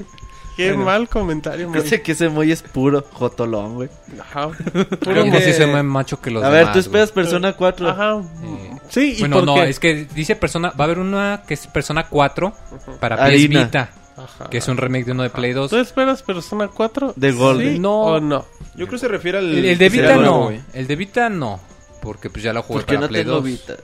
Qué 0.65 0.69
Bueno. 0.73 0.85
mal 0.85 1.09
comentario, 1.09 1.69
Moy. 1.69 1.81
Sé 1.83 2.03
que 2.03 2.13
ese 2.13 2.29
moy 2.29 2.53
es 2.53 2.63
puro 2.63 3.05
jotolón, 3.13 3.75
güey. 3.75 3.89
Ajá. 4.21 4.51
Creo 5.01 5.25
que 5.25 5.41
sí 5.43 5.53
soy 5.53 5.67
más 5.67 5.85
macho 5.85 6.21
que 6.21 6.31
los 6.31 6.43
A 6.45 6.49
ver, 6.51 6.61
demás, 6.61 6.73
tú 6.75 6.79
esperas 6.81 7.13
güey. 7.13 7.25
Persona 7.25 7.53
4. 7.55 7.89
Ajá. 7.89 8.23
Eh, 8.45 8.71
Sí, 8.91 9.15
¿y 9.17 9.21
Bueno, 9.21 9.37
por 9.37 9.45
no, 9.47 9.55
qué? 9.55 9.69
es 9.69 9.79
que 9.79 10.07
dice 10.15 10.35
persona, 10.37 10.71
va 10.71 10.85
a 10.85 10.85
haber 10.85 10.99
una 10.99 11.43
que 11.47 11.55
es 11.55 11.67
Persona 11.69 12.07
4 12.09 12.53
para 12.99 13.17
PS. 13.17 13.49
Vita, 13.49 13.91
Ajá. 14.17 14.51
que 14.51 14.59
es 14.59 14.67
un 14.69 14.77
remake 14.77 15.05
de 15.07 15.13
uno 15.13 15.23
de 15.23 15.31
Play 15.31 15.53
2. 15.53 15.71
¿Tú 15.71 15.77
esperas 15.77 16.23
Persona 16.23 16.69
4? 16.69 17.13
De 17.17 17.33
Golden. 17.33 17.75
¿Sí 17.75 17.79
No. 17.79 18.01
o 18.01 18.21
no? 18.21 18.45
Yo 18.75 18.87
creo 18.87 18.91
que 18.91 18.99
se 18.99 19.09
refiere 19.09 19.39
al... 19.39 19.47
El, 19.57 19.65
el 19.65 19.79
de 19.79 19.89
Vita 19.89 20.17
nuevo, 20.17 20.23
no, 20.23 20.45
güey. 20.47 20.61
el 20.75 20.87
de 20.87 20.97
Vita 20.97 21.29
no, 21.29 21.61
porque 22.03 22.31
pues 22.31 22.43
ya 22.43 22.53
lo 22.53 22.63
jugué 22.63 22.81
Porque 22.81 22.95
para 22.95 23.01
no 23.03 23.09
Play 23.09 23.23
tengo 23.23 23.37
2. 23.37 23.45
Vita. 23.45 23.75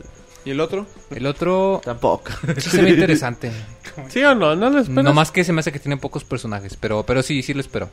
¿Y 0.46 0.52
el 0.52 0.60
otro? 0.60 0.86
El 1.10 1.26
otro 1.26 1.80
Tampoco. 1.84 2.30
sí 2.56 2.70
se 2.70 2.80
ve 2.80 2.90
interesante. 2.90 3.50
¿Sí 4.08 4.22
o 4.22 4.32
no? 4.34 4.54
¿No 4.54 4.70
lo 4.70 4.78
esperas? 4.78 5.04
No 5.04 5.12
más 5.12 5.32
que 5.32 5.42
se 5.42 5.52
me 5.52 5.58
hace 5.58 5.72
que 5.72 5.80
tiene 5.80 5.96
pocos 5.96 6.22
personajes, 6.22 6.76
pero 6.80 7.02
pero 7.04 7.22
sí, 7.24 7.42
sí 7.42 7.52
lo 7.52 7.60
espero. 7.60 7.90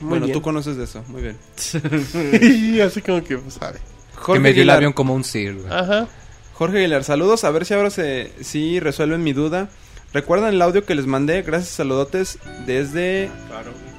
Muy 0.00 0.10
bueno, 0.10 0.26
bien. 0.26 0.36
tú 0.36 0.42
conoces 0.42 0.76
de 0.76 0.84
eso. 0.84 1.04
Muy 1.06 1.22
bien. 1.22 1.36
Y 2.42 2.80
así 2.80 3.00
como 3.00 3.22
que, 3.22 3.38
pues, 3.38 3.54
sabe. 3.54 3.78
que 4.26 4.40
me 4.40 4.52
dio 4.52 4.64
el 4.64 4.70
avión 4.70 4.92
como 4.92 5.14
un 5.14 5.22
Sir. 5.22 5.56
Ajá. 5.70 6.08
Jorge 6.54 6.78
Aguilar, 6.78 7.04
saludos. 7.04 7.44
A 7.44 7.50
ver 7.50 7.64
si 7.64 7.74
ahora 7.74 7.90
se, 7.90 8.32
si 8.40 8.80
resuelven 8.80 9.22
mi 9.22 9.32
duda. 9.32 9.68
¿Recuerdan 10.12 10.54
el 10.54 10.62
audio 10.62 10.84
que 10.84 10.96
les 10.96 11.06
mandé? 11.06 11.42
Gracias, 11.42 11.70
saludotes 11.70 12.38
desde 12.66 13.30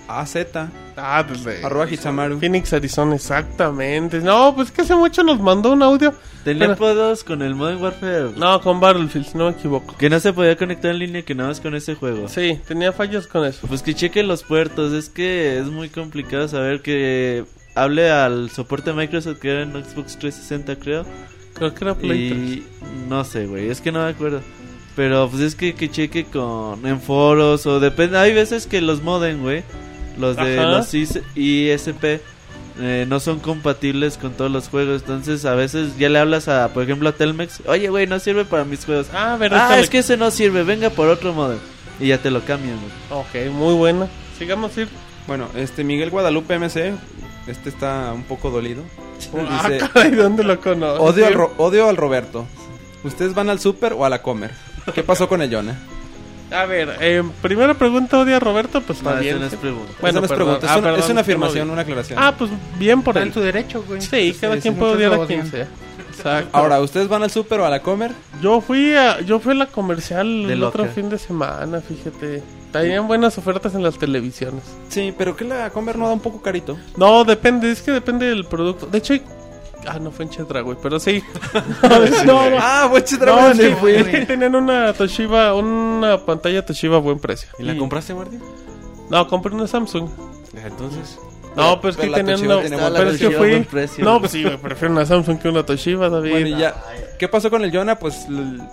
AZ, 0.10 0.36
Ah, 0.98 1.24
desde 1.24 1.64
arroba 1.66 1.90
Hitsamaru. 1.90 2.40
Phoenix, 2.40 2.74
Arizona, 2.74 3.16
exactamente. 3.16 4.20
No, 4.20 4.54
pues 4.56 4.72
que 4.72 4.82
hace 4.82 4.96
mucho 4.96 5.24
nos 5.24 5.40
mandó 5.40 5.72
un 5.72 5.82
audio. 5.84 6.14
Tenía 6.44 6.68
Pero- 6.68 6.78
podos 6.78 7.24
con 7.24 7.42
el 7.42 7.56
Modern 7.56 7.82
Warfare. 7.82 8.32
No, 8.36 8.60
con 8.62 8.80
Battlefield, 8.80 9.26
si 9.28 9.38
no 9.38 9.46
me 9.46 9.52
equivoco. 9.52 9.96
Que 9.98 10.10
no 10.10 10.20
se 10.20 10.34
podía 10.34 10.56
conectar 10.58 10.92
en 10.92 11.00
línea, 11.00 11.22
que 11.22 11.36
nada 11.36 11.50
más 11.50 11.62
con 11.62 11.76
ese 11.76 11.96
juego. 11.96 12.28
Sí, 12.28 12.60
tenía 12.68 12.92
fallos 12.92 13.28
con 13.28 13.46
eso. 13.46 13.66
Pues 13.68 13.82
que 13.82 13.94
cheque 13.94 14.24
los 14.24 14.44
puertos, 14.44 14.92
es 14.94 15.10
que 15.10 15.58
es 15.60 15.68
muy 15.68 15.90
complicado 15.90 16.48
saber 16.48 16.82
que 16.82 17.46
hable 17.76 18.10
al 18.10 18.50
soporte 18.50 18.90
de 18.92 18.98
Microsoft 18.98 19.40
que 19.40 19.52
era 19.52 19.62
en 19.64 19.72
Xbox 19.72 20.18
360 20.18 20.76
creo. 20.78 21.06
Creo 21.54 21.74
que 21.74 21.84
era 21.86 21.96
Play 21.96 22.30
3. 22.30 22.42
Y 22.42 22.64
no 23.10 23.24
sé, 23.24 23.46
güey, 23.46 23.70
es 23.70 23.80
que 23.80 23.92
no 23.92 24.04
me 24.04 24.10
acuerdo. 24.10 24.42
Pero 24.96 25.30
pues 25.30 25.42
es 25.42 25.56
que, 25.56 25.76
que 25.76 25.90
cheque 25.90 26.26
con 26.26 26.86
en 26.86 27.00
foros 27.00 27.66
o 27.66 27.80
depende, 27.80 28.18
hay 28.18 28.34
veces 28.34 28.68
que 28.68 28.82
los 28.82 29.02
modem, 29.02 29.42
güey, 29.42 29.64
los 30.20 30.36
de 30.36 30.60
Ajá. 30.60 30.70
los 30.70 30.94
IS 30.94 31.20
ISP 31.36 32.20
eh, 32.82 33.06
no 33.10 33.20
son 33.20 33.40
compatibles 33.40 34.18
con 34.18 34.32
todos 34.34 34.50
los 34.52 34.70
juegos, 34.70 35.02
entonces 35.02 35.44
a 35.46 35.54
veces 35.56 35.98
ya 35.98 36.08
le 36.10 36.20
hablas 36.20 36.48
a, 36.48 36.70
por 36.70 36.84
ejemplo, 36.84 37.10
a 37.10 37.12
Telmex, 37.12 37.64
"Oye, 37.66 37.90
güey, 37.90 38.08
no 38.08 38.20
sirve 38.20 38.46
para 38.46 38.64
mis 38.64 38.86
juegos." 38.86 39.08
Ah, 39.14 39.36
verdad. 39.40 39.68
Ah, 39.72 39.80
es 39.80 39.90
que 39.90 39.98
ese 40.00 40.16
no 40.18 40.32
sirve, 40.32 40.64
venga 40.64 40.90
por 40.90 41.10
otro 41.10 41.34
modem. 41.34 41.58
Y 42.00 42.08
ya 42.08 42.18
te 42.20 42.32
lo 42.32 42.42
cambian, 42.46 42.78
güey. 42.80 43.22
Ok, 43.48 43.52
muy 43.54 43.74
buena. 43.74 44.08
Sigamos 44.38 44.78
ir. 44.78 44.88
Bueno, 45.28 45.48
este 45.56 45.84
Miguel 45.84 46.10
Guadalupe 46.10 46.58
MC, 46.58 46.94
este 47.48 47.68
está 47.70 48.14
un 48.14 48.24
poco 48.24 48.50
dolido. 48.50 48.84
Ah, 49.50 49.70
caray, 49.94 50.12
¿dónde 50.12 50.46
lo 50.46 50.62
conoces? 50.62 51.02
odio 51.02 51.28
al, 51.28 51.34
Ro- 51.34 51.54
odio 51.58 51.90
al 51.90 51.98
Roberto. 51.98 52.46
¿Ustedes 53.04 53.34
van 53.34 53.50
al 53.50 53.60
super 53.60 53.92
o 53.92 54.06
a 54.06 54.10
la 54.10 54.22
comer? 54.22 54.52
¿Qué 54.96 55.04
pasó 55.04 55.28
con 55.28 55.42
el 55.42 55.54
Jonah? 55.54 55.78
A 56.52 56.66
ver, 56.66 56.96
eh, 57.00 57.24
primera 57.42 57.74
pregunta, 57.76 58.18
odia 58.20 58.38
a 58.38 58.40
Roberto, 58.40 58.82
pues 58.82 59.04
No, 59.04 59.16
bien. 59.18 59.40
no 59.40 59.46
es 59.46 59.56
pregunta. 59.56 59.92
Bueno, 60.02 60.20
no 60.20 60.26
es 60.26 60.32
pregunta, 60.32 60.66
es, 60.66 60.72
Ah, 60.72 60.78
una, 60.80 60.94
perdón, 60.96 61.12
es 61.12 61.18
afirmación, 61.18 61.70
una 61.70 61.82
aclaración. 61.84 62.18
Ah, 62.22 62.34
pues 62.38 62.50
bien 62.80 63.02
por 63.04 63.14
Está 63.16 63.22
en 63.22 63.28
él. 63.28 63.34
su 63.34 63.40
derecho, 63.42 63.84
güey. 63.88 64.02
Sí, 64.02 64.36
cada 64.40 64.56
Sí, 64.56 64.62
quien 64.62 64.76
puede 64.76 64.94
odiar 64.94 65.14
a 65.14 65.26
quien 65.28 65.50
sea. 65.50 65.68
Exacto. 66.10 66.50
Ahora, 66.58 66.80
¿ustedes 66.82 67.08
van 67.08 67.24
al 67.24 67.30
super 67.32 67.60
o 67.62 67.66
a 67.66 67.70
la 67.70 67.82
comer? 67.82 68.12
Yo 68.42 68.62
fui 68.62 68.94
a, 68.96 69.22
yo 69.22 69.40
fui 69.40 69.52
a 69.52 69.56
la 69.56 69.68
comercial 69.68 70.48
De 70.48 70.54
el 70.54 70.64
otro 70.64 70.84
loca. 70.84 70.96
fin 70.96 71.10
de 71.10 71.18
semana, 71.20 71.82
fíjate. 71.82 72.42
Tenían 72.74 73.08
buenas 73.08 73.38
ofertas 73.38 73.74
en 73.76 73.82
las 73.84 73.98
televisiones. 73.98 74.64
Sí, 74.90 75.14
pero 75.18 75.36
que 75.36 75.46
la 75.46 75.70
comer 75.70 75.98
no 75.98 76.08
da 76.08 76.14
un 76.14 76.20
poco 76.20 76.42
carito. 76.42 76.78
No, 76.98 77.24
depende, 77.24 77.72
es 77.72 77.82
que 77.82 77.92
depende 77.92 78.28
del 78.28 78.46
producto. 78.46 78.86
De 78.86 78.98
hecho, 79.00 79.14
hay- 79.14 79.24
ah, 79.90 80.00
no 80.00 80.12
fue 80.12 80.26
en 80.26 80.32
Chetra, 80.32 80.62
güey, 80.62 80.78
pero 80.82 81.00
sí. 81.00 81.24
no, 82.26 82.50
no, 82.50 82.58
Ah, 82.60 82.88
buen 82.90 83.04
chiste, 83.04 83.26
no, 83.26 83.34
buen 83.36 83.52
es 83.52 83.58
que- 83.58 83.70
chiste. 83.74 84.00
es 84.00 84.08
que 84.08 84.26
tenían 84.26 84.56
una 84.56 84.94
Toshiba, 84.94 85.54
una 85.56 86.18
pantalla 86.26 86.66
Toshiba 86.66 86.98
a 86.98 87.00
buen 87.00 87.20
precio. 87.20 87.50
¿Y 87.60 87.64
la 87.64 87.78
compraste, 87.78 88.14
Martín? 88.14 88.42
No, 89.10 89.28
compré 89.28 89.54
una 89.56 89.68
Samsung. 89.68 90.10
Entonces, 90.64 91.20
No, 91.56 91.82
pero 91.82 91.90
es 91.92 91.96
que 91.98 92.02
pero 92.02 92.12
la 92.12 92.18
tenían 92.18 92.38
Toshiba 92.38 92.54
una. 92.58 92.62
tiene 92.62 92.78
buen 92.78 92.94
Pero 92.94 93.10
es 93.10 93.18
que 93.20 93.32
fui. 93.32 93.60
Precio. 93.70 94.06
No, 94.06 94.20
pues 94.20 94.32
sí, 94.32 94.44
güey, 94.44 94.58
prefiero 94.58 94.94
una 94.94 95.06
Samsung 95.06 95.40
que 95.40 95.50
una 95.50 95.64
Toshiba, 95.64 96.10
David. 96.10 96.32
Bueno, 96.32 96.48
y 96.48 96.58
ya. 96.58 96.76
¿Qué 97.18 97.28
pasó 97.28 97.50
con 97.50 97.66
el 97.66 97.72
Jonah? 97.76 98.00
Pues 98.00 98.28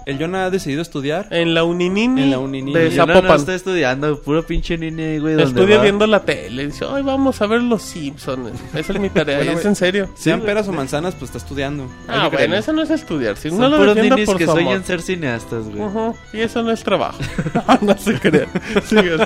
el, 0.07 0.19
Jonah 0.19 0.45
ha 0.47 0.51
decidido 0.51 0.81
estudiar. 0.81 1.27
En 1.31 1.53
la 1.53 1.65
Uninini. 1.65 2.23
En 2.23 2.31
la 2.31 2.39
Uninini. 2.39 2.79
De 2.79 2.91
Yo 2.91 3.05
no, 3.05 3.15
no 3.15 3.21
Zapopan. 3.21 3.41
está 3.41 3.55
estudiando, 3.55 4.21
puro 4.21 4.47
pinche 4.47 4.79
niño, 4.79 5.21
güey. 5.21 5.41
Estudia 5.43 5.79
va. 5.79 5.83
viendo 5.83 6.07
la 6.07 6.21
tele. 6.25 6.67
Dice, 6.67 6.85
ay, 6.89 7.03
vamos 7.03 7.41
a 7.43 7.47
ver 7.49 7.61
los 7.63 7.83
Simpsons. 7.83 8.53
Esa 8.73 8.93
es 8.93 9.01
mi 9.01 9.11
tarea. 9.11 9.39
Bueno, 9.39 9.53
es 9.53 9.65
en 9.65 9.75
serio. 9.75 10.09
Sean 10.15 10.43
peras 10.43 10.69
o 10.69 10.73
manzanas, 10.73 11.15
pues 11.15 11.31
está 11.31 11.39
estudiando. 11.39 11.89
Ah, 12.07 12.29
que 12.31 12.37
bueno, 12.37 12.55
eso 12.55 12.73
no 12.73 12.83
es 12.83 12.91
estudiar. 12.91 13.37
Si 13.37 13.49
Son 13.51 13.59
no 13.59 13.69
lo 13.69 13.79
puros 13.79 13.97
ninis 13.97 14.27
por 14.27 14.37
que 14.37 14.47
sueñan 14.47 14.85
ser 14.85 15.03
cineastas, 15.03 15.65
güey. 15.65 15.81
Ujú, 15.81 16.15
Y 16.33 16.41
eso 16.43 16.63
no 16.63 16.71
es 16.71 16.85
trabajo. 16.85 17.19
no 17.81 17.99
se 17.99 18.15
crea. 18.21 18.47
Sigue, 18.85 19.17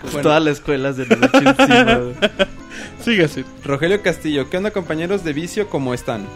Pues 0.00 0.22
Todas 0.22 0.42
las 0.42 0.54
escuelas 0.54 0.96
de 0.96 1.06
noche 1.06 1.38
encima, 1.38 1.94
güey. 1.98 2.14
sigue 3.02 3.24
así. 3.24 3.44
Rogelio 3.64 4.02
Castillo, 4.02 4.48
¿qué 4.50 4.56
onda 4.56 4.70
compañeros 4.70 5.24
de 5.24 5.32
vicio? 5.32 5.68
¿Cómo 5.68 5.94
están? 5.94 6.26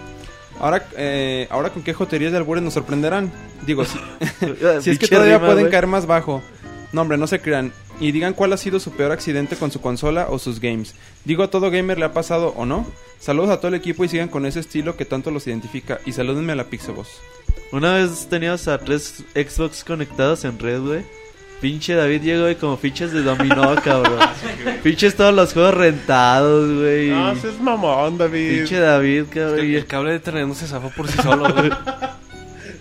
Ahora, 0.60 0.86
eh, 0.96 1.46
ahora 1.50 1.70
con 1.70 1.82
qué 1.82 1.94
joterías 1.94 2.32
de 2.32 2.38
albures 2.38 2.62
nos 2.62 2.74
sorprenderán. 2.74 3.32
Digo, 3.66 3.84
si, 3.84 3.98
si 4.80 4.90
es 4.90 4.98
que 4.98 5.08
todavía 5.08 5.38
rima, 5.38 5.46
pueden 5.46 5.70
caer 5.70 5.86
más 5.86 6.06
bajo. 6.06 6.42
No, 6.92 7.00
hombre, 7.00 7.18
no 7.18 7.26
se 7.26 7.40
crean. 7.40 7.72
Y 8.00 8.12
digan 8.12 8.34
cuál 8.34 8.52
ha 8.52 8.56
sido 8.56 8.80
su 8.80 8.92
peor 8.92 9.12
accidente 9.12 9.56
con 9.56 9.70
su 9.70 9.80
consola 9.80 10.26
o 10.28 10.38
sus 10.38 10.60
games. 10.60 10.94
Digo, 11.24 11.42
a 11.42 11.50
todo 11.50 11.70
gamer 11.70 11.98
le 11.98 12.06
ha 12.06 12.12
pasado 12.12 12.54
o 12.56 12.66
no. 12.66 12.86
Saludos 13.18 13.50
a 13.50 13.58
todo 13.58 13.68
el 13.68 13.74
equipo 13.74 14.04
y 14.04 14.08
sigan 14.08 14.28
con 14.28 14.46
ese 14.46 14.60
estilo 14.60 14.96
que 14.96 15.04
tanto 15.04 15.30
los 15.30 15.46
identifica. 15.46 16.00
Y 16.04 16.12
salúdenme 16.12 16.52
a 16.52 16.56
la 16.56 16.64
Pixeboss. 16.64 17.08
Una 17.72 17.94
vez 17.94 18.26
teníamos 18.28 18.68
a 18.68 18.78
tres 18.78 19.24
Xbox 19.34 19.84
conectados 19.84 20.44
en 20.44 20.58
red, 20.58 20.80
güey. 20.80 21.04
Pinche 21.60 21.94
David 21.94 22.22
llegó 22.22 22.50
y 22.50 22.56
como 22.56 22.76
fichas 22.76 23.12
de 23.12 23.22
dominó, 23.22 23.74
cabrón. 23.82 24.18
Pinches 24.82 25.14
todos 25.16 25.32
los 25.34 25.52
juegos 25.54 25.74
rentados, 25.74 26.70
güey. 26.78 27.08
No, 27.08 27.32
ese 27.32 27.48
es 27.48 27.60
mamón, 27.60 28.18
David. 28.18 28.56
Pinche 28.58 28.78
David, 28.78 29.24
cabrón. 29.30 29.66
y- 29.66 29.74
el 29.76 29.86
cable 29.86 30.10
de 30.10 30.16
internet 30.16 30.46
no 30.46 30.54
se 30.54 30.66
zafó 30.66 30.90
por 30.90 31.08
sí 31.08 31.16
solo, 31.22 31.52
güey. 31.54 31.70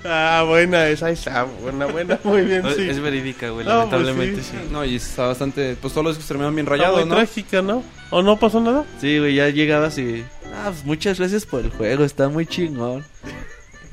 Ah, 0.05 0.43
buena 0.45 0.87
esa. 0.89 1.09
Está. 1.11 1.43
Buena, 1.61 1.85
buena. 1.85 2.19
Muy 2.25 2.41
bien, 2.41 2.61
sí. 2.75 2.81
Es 2.89 2.99
verídica, 2.99 3.49
güey, 3.51 3.65
No, 3.65 3.87
pues 3.89 4.01
lamentablemente 4.01 4.43
sí. 4.43 4.49
sí. 4.51 4.67
No, 4.69 4.83
y 4.83 4.95
está 4.97 5.27
bastante... 5.27 5.77
Pues 5.81 5.93
todos 5.93 6.03
los 6.03 6.15
discos 6.15 6.27
terminaron 6.27 6.53
bien 6.55 6.65
Está 6.65 6.75
rayados, 6.75 6.99
muy 6.99 7.09
¿no? 7.09 7.15
trágica, 7.15 7.61
¿no? 7.61 7.83
¿O 8.09 8.21
no 8.21 8.37
pasó 8.37 8.59
nada? 8.59 8.83
Sí, 8.99 9.17
güey, 9.19 9.35
ya 9.35 9.47
llegabas 9.47 9.97
y... 9.97 10.25
Ah, 10.53 10.65
pues 10.71 10.83
muchas 10.83 11.19
gracias 11.19 11.45
por 11.45 11.61
el 11.61 11.69
juego, 11.71 12.03
está 12.03 12.27
muy 12.27 12.45
chingón. 12.45 13.05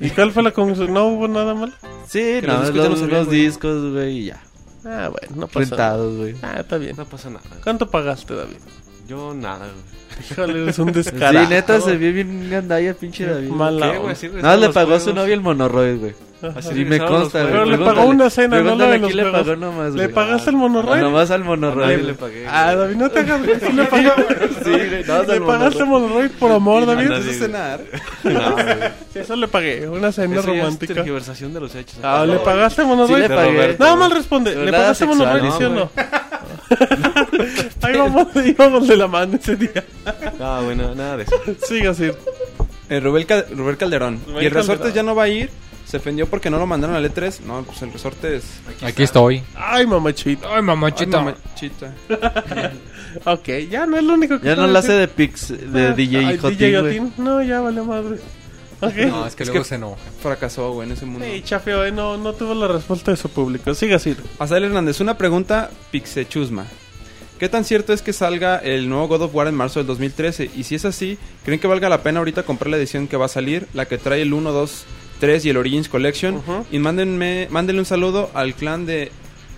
¿Y 0.01 0.11
cuál 0.11 0.33
fue 0.33 0.43
la 0.43 0.51
conclusión? 0.51 0.93
¿No 0.93 1.07
hubo 1.07 1.29
nada 1.29 1.55
malo? 1.55 1.73
Sí, 2.09 2.41
no, 2.43 2.55
los 2.55 2.73
discos 2.75 3.01
los, 3.01 3.09
los 3.09 3.27
güey. 3.29 3.41
discos, 3.43 3.93
güey, 3.93 4.19
y 4.19 4.25
ya. 4.27 4.41
Ah, 4.85 5.09
bueno, 5.11 5.37
no 5.37 5.47
pasa 5.47 5.77
nada. 5.77 5.93
Rentados, 5.93 6.17
güey. 6.17 6.35
Ah, 6.43 6.61
está 6.61 6.79
bien. 6.79 6.97
No 6.97 7.05
pasa 7.05 7.31
nada. 7.31 7.45
¿Cuánto 7.63 7.91
pagaste, 7.91 8.35
David? 8.35 8.57
Yo 9.11 9.35
nada, 9.35 9.67
güey. 9.67 10.31
Híjole, 10.31 10.63
eres 10.65 10.79
un 10.79 10.93
descarado. 10.93 11.45
Sí, 11.49 11.51
neta, 11.51 11.81
se 11.81 11.97
vio 11.97 12.13
bien 12.13 12.49
gandalla, 12.51 12.95
pinche 12.95 13.27
David. 13.27 13.49
Mala 13.49 13.87
¿Qué, 13.87 13.99
güey? 13.99 14.01
onda. 14.01 14.13
Así 14.13 14.29
Nada, 14.29 14.57
le 14.57 14.69
pagó 14.71 14.95
a 14.95 15.01
su 15.01 15.13
novia 15.13 15.35
el 15.35 15.41
monoroid, 15.41 15.99
güey. 15.99 16.15
Así 16.57 16.69
Sí, 16.71 16.75
me 16.87 16.97
regresaron 16.97 17.13
los 17.13 17.21
consta, 17.21 17.39
güey. 17.41 17.53
Pero 17.53 17.65
le 17.67 17.79
pagó 17.79 18.05
una 18.05 18.31
cena, 18.31 18.57
no 18.57 18.63
Pregúntale 18.63 18.87
la 18.89 18.93
de 18.95 18.99
los 19.01 19.09
quién 19.13 19.17
le 19.17 19.23
juegos. 19.31 19.47
pagó 19.49 19.57
nomás, 19.61 19.93
¿Le 19.93 20.03
güey. 20.05 20.15
pagaste 20.15 20.51
el 20.51 20.57
monorroid? 20.57 21.01
Nomás 21.03 21.31
al 21.31 21.45
nadie 21.87 21.97
le 21.99 22.15
pagué. 22.15 22.47
Ah, 22.49 22.75
David, 22.77 22.97
no 22.97 23.11
te 23.11 23.19
hagas. 23.19 23.41
Sí 23.67 23.73
le 23.73 23.85
pagaste. 23.87 24.49
Sí, 24.65 24.71
güey, 24.71 25.05
nomás 25.05 25.29
¿Le 25.29 25.41
pagaste 25.41 25.85
monorroid. 25.85 26.09
monorroid 26.09 26.31
por 26.39 26.53
amor, 26.53 26.87
David? 26.87 27.11
¿Eso 27.13 27.31
es 27.31 27.39
cenar? 27.39 27.81
No, 28.25 28.53
güey. 28.53 28.65
Sí, 29.13 29.19
eso 29.19 29.37
le 29.37 29.49
pagué. 29.49 29.89
Una 29.89 30.13
cena 30.13 30.37
Eso 30.39 30.47
ya 30.47 30.53
es 30.53 30.59
romántica. 30.61 30.95
tergiversación 30.95 31.53
de 31.55 31.61
los 31.61 31.75
hechos. 31.75 31.99
Ah, 32.03 32.25
¿le 32.27 32.37
pagaste 32.39 32.83
Sí 32.83 32.89
monorroid? 32.89 33.23
le 33.23 33.29
pagué. 33.29 33.77
Nada 33.79 33.97
mal 33.97 34.11
responde. 34.11 34.55
¿Le 34.55 34.71
nada 34.71 34.79
pagaste 34.85 35.05
sexual, 35.07 35.19
monorroid, 35.19 35.51
no, 35.51 35.59
sí 35.59 35.65
o 35.65 35.69
no? 35.71 35.91
Ahí 37.83 37.97
vamos, 37.97 38.29
íbamos 38.45 38.89
de 38.89 38.97
la 38.97 39.07
mano 39.09 39.37
ese 39.37 39.57
día. 39.57 39.85
No, 40.39 40.63
bueno, 40.65 40.95
nada 40.95 41.17
de 41.19 41.23
eso. 41.25 41.37
Sigue 41.67 41.89
así. 41.89 42.11
Eh, 42.89 43.01
Rubén, 43.01 43.27
Cal- 43.27 43.47
Rubén 43.55 43.77
Calderón. 43.77 44.21
Rubén 44.27 44.43
¿Y 44.43 44.47
el 44.47 44.53
Resortes 44.53 44.79
Calderón. 44.87 44.95
ya 44.95 45.03
no 45.03 45.15
va 45.15 45.25
a 45.25 45.29
ir? 45.29 45.51
¿Se 45.87 45.97
ofendió 45.97 46.27
porque 46.29 46.51
no 46.51 46.59
lo 46.59 46.67
mandaron 46.67 46.95
al 46.95 47.05
E3? 47.13 47.41
No, 47.41 47.63
pues 47.65 47.83
el 47.83 47.93
Resortes... 47.93 48.45
Aquí 48.83 49.03
estoy. 49.03 49.43
Ay, 49.57 49.87
mamachito. 49.87 50.49
Ay, 50.49 50.63
mamachita. 50.63 51.19
Ay, 51.19 51.25
mamachita. 51.25 51.95
Ok, 53.25 53.49
ya 53.69 53.87
no 53.87 53.97
es 53.97 54.05
lo 54.05 54.15
único 54.15 54.39
que 54.39 54.47
Ya 54.47 54.55
no 54.55 54.69
la 54.69 54.79
hace 54.79 54.93
de 54.93 55.09
Pix, 55.09 55.49
de 55.49 55.89
Ah, 55.89 55.93
DJ. 55.95 56.39
Jotín. 56.39 57.13
No, 57.19 57.43
ya 57.43 57.61
vale 57.61 57.83
madre. 57.83 58.19
No, 58.81 59.27
es 59.27 59.35
que 59.35 59.43
Es 59.43 59.49
luego 59.49 59.63
que- 59.63 59.69
se 59.69 59.75
enoja. 59.77 59.97
Fracasó, 60.23 60.73
güey, 60.73 60.87
en 60.89 60.93
ese 60.95 61.07
mundo. 61.07 61.27
Sí, 61.31 61.43
chafeo, 61.43 61.85
eh, 61.85 61.93
no, 61.93 62.17
no 62.17 62.33
tuvo 62.33 62.55
la 62.55 62.69
respuesta 62.69 63.11
de 63.11 63.17
su 63.17 63.29
público. 63.29 63.75
Sigue 63.75 63.95
así. 63.95 64.17
Azael 64.39 64.65
Hernández, 64.65 65.01
una 65.01 65.17
pregunta 65.19 65.71
pixechusma. 65.91 66.67
¿Qué 67.39 67.49
tan 67.49 67.65
cierto 67.65 67.93
es 67.95 68.03
que 68.03 68.13
salga 68.13 68.57
el 68.59 68.89
nuevo 68.89 69.09
God 69.09 69.23
of 69.23 69.35
War 69.35 69.49
en 69.49 69.55
marzo 69.55 69.81
del 69.81 69.87
2013? 69.87 70.51
Y 70.55 70.65
si 70.65 70.75
es 70.75 70.85
así, 70.85 71.17
¿creen 71.45 71.59
que 71.59 71.67
valga 71.67 71.89
la 71.89 72.03
pena 72.03 72.19
ahorita 72.19 72.43
comprar 72.43 72.71
la 72.71 72.77
edición 72.77 73.09
que 73.09 73.17
va 73.17 73.27
a 73.27 73.29
salir? 73.29 73.67
La 73.73 73.87
que 73.87 73.97
trae 73.97 74.21
el 74.23 74.35
1, 74.35 74.53
2, 74.53 74.85
3 75.21 75.45
y 75.47 75.51
el 75.51 75.57
Origins 75.57 75.89
Collection. 75.89 76.37
Ujú. 76.37 76.67
Y 76.71 76.79
mándenme, 76.79 77.49
mándenle 77.51 77.81
un 77.81 77.87
saludo 77.87 78.31
al 78.35 78.55
clan 78.55 78.85
de... 78.85 79.11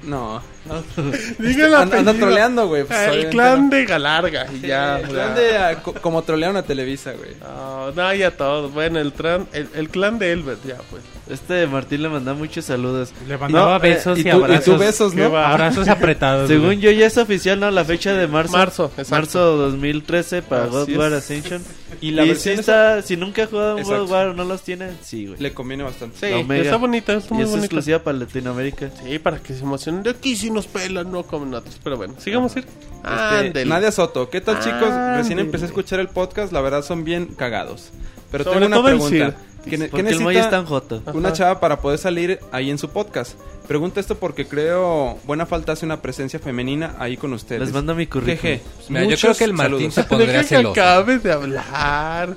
No. 0.04 0.40
Diga 1.38 1.66
el 1.66 1.74
Anda- 1.74 1.98
anda 1.98 2.10
apellido. 2.12 2.26
troleando, 2.26 2.68
güey. 2.68 2.84
pues, 2.84 2.98
el 2.98 3.08
obviamente 3.10 3.30
clan 3.30 3.64
no. 3.70 3.76
de 3.76 3.84
Galarga. 3.84 4.46
Y 4.52 4.60
ya. 4.66 5.00
El 5.00 5.08
clan 5.08 5.34
de... 5.34 5.56
ah, 5.58 5.82
co- 5.82 5.94
como 5.94 6.22
trolearon 6.22 6.56
a 6.56 6.62
Televisa, 6.62 7.12
güey. 7.12 7.32
No, 7.40 7.90
no, 7.92 8.14
ya 8.14 8.30
todo. 8.30 8.68
Bueno, 8.70 8.98
el, 9.00 9.12
tran- 9.14 9.46
el, 9.52 9.68
el 9.74 9.88
clan 9.88 10.18
de 10.18 10.32
Elbert, 10.32 10.64
ya 10.64 10.76
pues. 10.90 11.02
Este 11.30 11.66
Martín 11.68 12.02
le 12.02 12.08
manda 12.08 12.34
muchos 12.34 12.64
saludos. 12.64 13.12
Le 13.28 13.38
mandaba 13.38 13.78
No, 13.78 13.84
eh, 13.84 13.88
besos 13.94 14.18
y 14.18 14.22
y, 14.22 14.24
tú- 14.24 14.28
y 14.28 14.32
abrazos. 14.32 14.64
tú 14.64 14.76
besos, 14.76 15.14
¿no? 15.14 15.36
Abrazos 15.36 15.86
apretados. 15.88 16.48
Según 16.48 16.66
güey. 16.66 16.80
yo 16.80 16.90
ya 16.90 17.06
es 17.06 17.16
oficial, 17.16 17.60
¿no? 17.60 17.70
La 17.70 17.84
fecha 17.84 18.12
de 18.12 18.26
marzo. 18.26 18.52
Marzo, 18.56 18.86
exacto. 18.96 19.14
Marzo 19.14 19.56
2013 19.56 20.42
para 20.42 20.64
Así 20.64 20.72
God 20.72 20.88
es. 20.90 20.98
War 20.98 21.12
Ascension. 21.14 21.62
Y 22.00 22.08
Y, 22.08 22.10
la 22.10 22.34
si 22.34 22.50
está, 22.50 23.02
si 23.02 23.16
nunca 23.16 23.44
ha 23.44 23.46
jugado 23.46 23.76
un 23.76 23.82
God 23.84 24.10
War 24.10 24.26
o 24.28 24.34
no 24.34 24.44
los 24.44 24.62
tiene, 24.62 24.90
sí, 25.02 25.26
güey. 25.28 25.38
Le 25.40 25.52
conviene 25.54 25.84
bastante. 25.84 26.18
Sí, 26.18 26.52
está 26.56 26.76
bonita, 26.76 27.12
está 27.14 27.28
Y 27.30 27.34
muy 27.34 27.44
es 27.44 27.50
bonita. 27.50 27.66
exclusiva 27.66 27.98
para 28.00 28.18
Latinoamérica. 28.18 28.90
Sí, 29.02 29.18
para 29.20 29.38
que 29.38 29.54
se 29.54 29.62
emocionen. 29.62 30.02
De 30.02 30.10
aquí 30.10 30.34
sí 30.34 30.50
nos 30.50 30.66
pelan, 30.66 31.12
no 31.12 31.22
como 31.22 31.46
en 31.46 31.54
otros. 31.54 31.78
Pero 31.84 31.96
bueno, 31.96 32.14
sigamos 32.18 32.56
ir. 32.56 32.64
Este, 32.64 33.08
Ándele. 33.08 33.70
Nadia 33.70 33.92
Soto, 33.92 34.28
¿qué 34.28 34.40
tal 34.40 34.58
chicos? 34.58 34.90
Recién 35.16 35.38
empecé 35.38 35.64
a 35.64 35.68
escuchar 35.68 36.00
el 36.00 36.08
podcast, 36.08 36.52
la 36.52 36.60
verdad 36.60 36.82
son 36.82 37.04
bien 37.04 37.26
cagados. 37.26 37.90
Pero 38.32 38.44
Sobre 38.44 38.60
tengo 38.66 38.78
una 38.80 38.82
pregunta. 38.88 39.36
Sir. 39.62 39.70
¿Qué, 39.70 39.78
ne- 39.78 39.84
qué 39.86 39.90
Porque 39.90 40.08
el 40.10 40.20
Moy 40.20 40.34
es 40.34 40.38
necesita 40.38 40.50
tan 40.56 40.66
joto. 40.66 41.02
una 41.14 41.28
Ajá. 41.28 41.36
chava 41.36 41.60
para 41.60 41.80
poder 41.80 41.98
salir 41.98 42.40
ahí 42.52 42.70
en 42.70 42.78
su 42.78 42.88
podcast? 42.90 43.38
Pregunto 43.68 44.00
esto 44.00 44.16
porque 44.18 44.46
creo 44.46 45.18
buena 45.24 45.46
falta 45.46 45.72
hace 45.72 45.86
una 45.86 46.02
presencia 46.02 46.38
femenina 46.40 46.96
ahí 46.98 47.16
con 47.16 47.32
ustedes. 47.32 47.60
Les 47.62 47.72
mando 47.72 47.94
mi 47.94 48.06
currículum. 48.06 48.38
Jeje. 48.38 48.62
Mira, 48.88 49.04
yo 49.04 49.16
creo 49.16 49.34
que 49.34 49.44
el 49.44 49.52
Martín 49.52 49.76
saludos. 49.90 49.94
se 49.94 50.04
pondría 50.04 50.32
Deja 50.32 50.42
que 50.42 50.48
celoso. 50.56 50.72
acabes 50.80 51.22
de 51.22 51.32
hablar. 51.32 52.36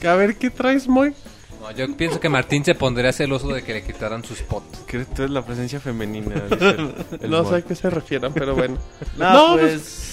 Que 0.00 0.08
A 0.08 0.14
ver, 0.14 0.36
¿qué 0.36 0.50
traes, 0.50 0.88
Moy? 0.88 1.12
No, 1.60 1.70
yo 1.70 1.96
pienso 1.96 2.18
que 2.18 2.28
Martín 2.28 2.64
se 2.64 2.74
pondría 2.74 3.12
celoso 3.12 3.48
de 3.48 3.62
que 3.62 3.74
le 3.74 3.84
quitaran 3.84 4.24
sus 4.24 4.40
pots. 4.42 4.80
¿Crees 4.86 5.06
que 5.08 5.24
es 5.24 5.30
la 5.30 5.44
presencia 5.44 5.78
femenina? 5.78 6.34
dice 6.50 6.70
el- 6.70 6.94
el 7.20 7.30
no 7.30 7.48
sé 7.48 7.56
a 7.56 7.62
qué 7.62 7.74
se 7.76 7.88
refieran, 7.88 8.32
pero 8.34 8.54
bueno. 8.56 8.78
No, 9.16 9.54
No, 9.54 9.60
pues... 9.60 10.11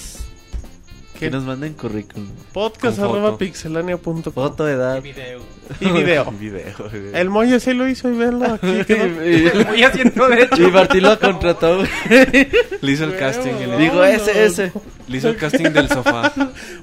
¿Qué? 1.19 1.25
Que 1.25 1.31
nos 1.31 1.43
manden 1.43 1.73
currículum. 1.73 2.27
Podcast 2.53 2.97
arroba 2.99 3.37
pixelania.com. 3.37 4.21
Foto 4.23 4.65
de 4.65 4.73
edad. 4.73 4.97
Y 4.97 5.01
video. 5.01 5.41
Video, 6.31 6.75
güey. 6.79 7.13
El 7.13 7.29
Moy 7.29 7.59
sí 7.59 7.73
lo 7.73 7.87
hizo 7.89 8.09
y 8.09 8.15
véanlo 8.17 8.45
aquí. 8.53 8.83
quedó. 8.87 9.65
Voy 9.67 9.83
haciendo 9.83 10.29
derecho. 10.29 10.61
Y 10.67 10.71
Martín 10.71 11.03
lo 11.03 11.19
contrató. 11.19 11.83
Le 12.81 12.91
hizo 12.91 13.03
el 13.03 13.17
casting. 13.17 13.51
el- 13.51 13.77
Digo, 13.77 14.03
ese, 14.03 14.45
ese. 14.45 14.71
Le 15.07 15.17
hizo 15.17 15.29
el 15.29 15.35
casting 15.35 15.69
del 15.71 15.89
sofá. 15.89 16.31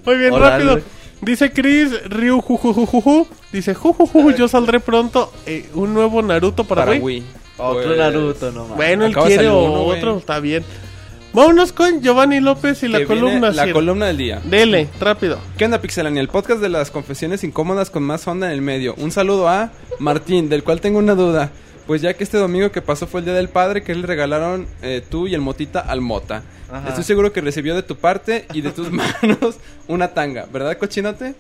Muy 0.05 0.19
bien, 0.19 0.33
Hola, 0.33 0.51
rápido. 0.51 0.81
Dice 1.23 1.51
Chris 1.51 1.91
Ryu 2.11 2.41
jujujujuju. 2.43 3.27
Dice 3.53 3.75
jujujuju, 3.75 4.33
yo 4.33 4.49
saldré 4.49 4.81
pronto. 4.81 5.33
eh, 5.47 5.67
un 5.75 5.95
nuevo 5.95 6.21
Naruto 6.21 6.65
para, 6.65 6.83
para 6.85 6.93
Wii. 6.93 7.01
Wii. 7.01 7.25
Otro 7.59 7.85
Pues, 7.85 7.97
Naruto, 7.99 8.53
no 8.53 8.63
mames. 8.65 8.77
Bueno, 8.77 9.07
él 9.07 9.17
quiere 9.17 9.49
uno, 9.49 9.85
otro, 9.85 10.19
está 10.19 10.41
bien. 10.41 10.63
Vámonos 11.37 11.71
con 11.71 12.01
Giovanni 12.01 12.41
López 12.41 12.83
y 12.83 12.89
la 12.89 13.01
Que 13.01 13.05
columna. 13.05 13.51
La 13.51 13.65
Sir. 13.65 13.75
columna 13.75 14.07
del 14.07 14.17
día. 14.17 14.41
Dele, 14.43 14.89
rápido. 14.99 15.39
¿Qué 15.59 15.67
onda, 15.67 15.83
Pixelania? 15.83 16.23
El 16.23 16.29
podcast 16.29 16.63
de 16.63 16.71
las 16.71 16.91
confesiones 16.91 17.45
incómodas 17.45 17.91
con 17.91 18.05
más 18.05 18.27
onda 18.27 18.47
en 18.47 18.55
el 18.55 18.63
medio. 18.63 18.95
Un 18.95 19.11
saludo 19.13 19.47
a 19.47 19.71
Martín, 19.99 20.49
del 20.49 20.65
cual 20.65 20.81
tengo 20.81 20.99
una 20.99 21.15
duda. 21.15 21.51
Pues 21.87 22.01
ya 22.01 22.15
que 22.15 22.25
este 22.25 22.39
domingo 22.39 22.73
que 22.73 22.81
pasó 22.81 23.07
fue 23.07 23.21
el 23.21 23.27
Día 23.27 23.35
del 23.35 23.51
Padre, 23.51 23.83
que 23.83 23.95
le 23.95 24.07
regalaron 24.07 24.67
eh, 24.81 25.03
tú 25.07 25.27
y 25.27 25.35
el 25.35 25.43
Motita 25.43 25.81
al 25.81 26.01
Mota. 26.01 26.43
Ajá. 26.73 26.89
Estoy 26.89 27.05
seguro 27.05 27.35
que 27.35 27.43
recibió 27.43 27.75
de 27.75 27.83
tu 27.83 27.97
parte 27.97 28.47
y 28.55 28.63
de 28.63 28.71
tus 28.71 28.91
manos 29.23 29.57
una 29.89 30.15
tanga, 30.15 30.47
¿verdad, 30.51 30.79
cochinote? 30.79 31.35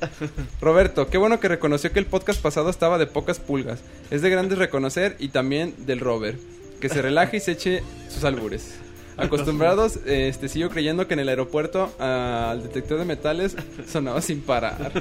Roberto, 0.61 1.09
qué 1.09 1.17
bueno 1.17 1.41
que 1.41 1.49
reconoció 1.49 1.91
que 1.91 2.01
el 2.01 2.07
podcast 2.07 2.43
pasado 2.43 2.69
estaba 2.69 2.99
de 2.99 3.07
pocas 3.07 3.41
pulgas. 3.41 3.81
Es 4.11 4.21
de 4.21 4.29
grandes 4.29 4.59
reconocer 4.59 5.17
y 5.19 5.29
también 5.29 5.73
del 5.87 6.01
Robert. 6.01 6.39
Que 6.83 6.91
se 6.91 7.01
relaje 7.01 7.39
y 7.39 7.41
se 7.41 7.53
eche 7.53 7.83
sus 8.11 8.25
albures. 8.25 8.75
Acostumbrados, 9.17 9.99
este, 10.05 10.49
sigo 10.49 10.69
creyendo 10.69 11.07
que 11.09 11.15
en 11.15 11.21
el 11.21 11.29
aeropuerto 11.29 11.91
al 11.99 12.63
detector 12.63 12.99
de 12.99 13.05
metales 13.05 13.57
sonaba 13.91 14.21
sin 14.21 14.43
parar. 14.43 14.93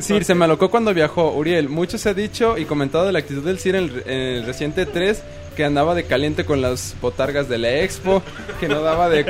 Sir, 0.00 0.24
se 0.24 0.34
me 0.34 0.44
alocó 0.46 0.70
cuando 0.70 0.92
viajó. 0.92 1.32
Uriel, 1.32 1.68
mucho 1.68 1.96
se 1.98 2.08
ha 2.08 2.14
dicho 2.14 2.58
y 2.58 2.64
comentado 2.64 3.06
de 3.06 3.12
la 3.12 3.20
actitud 3.20 3.44
del 3.44 3.58
Sir 3.58 3.76
en 3.76 3.84
el, 3.84 4.02
en 4.06 4.20
el 4.36 4.46
reciente 4.46 4.86
3 4.86 5.22
que 5.56 5.64
andaba 5.64 5.94
de 5.94 6.04
caliente 6.04 6.44
con 6.44 6.60
las 6.60 6.94
botargas 7.00 7.48
de 7.48 7.58
la 7.58 7.80
expo, 7.80 8.22
que 8.60 8.68
no 8.68 8.82
daba 8.82 9.08
de 9.08 9.24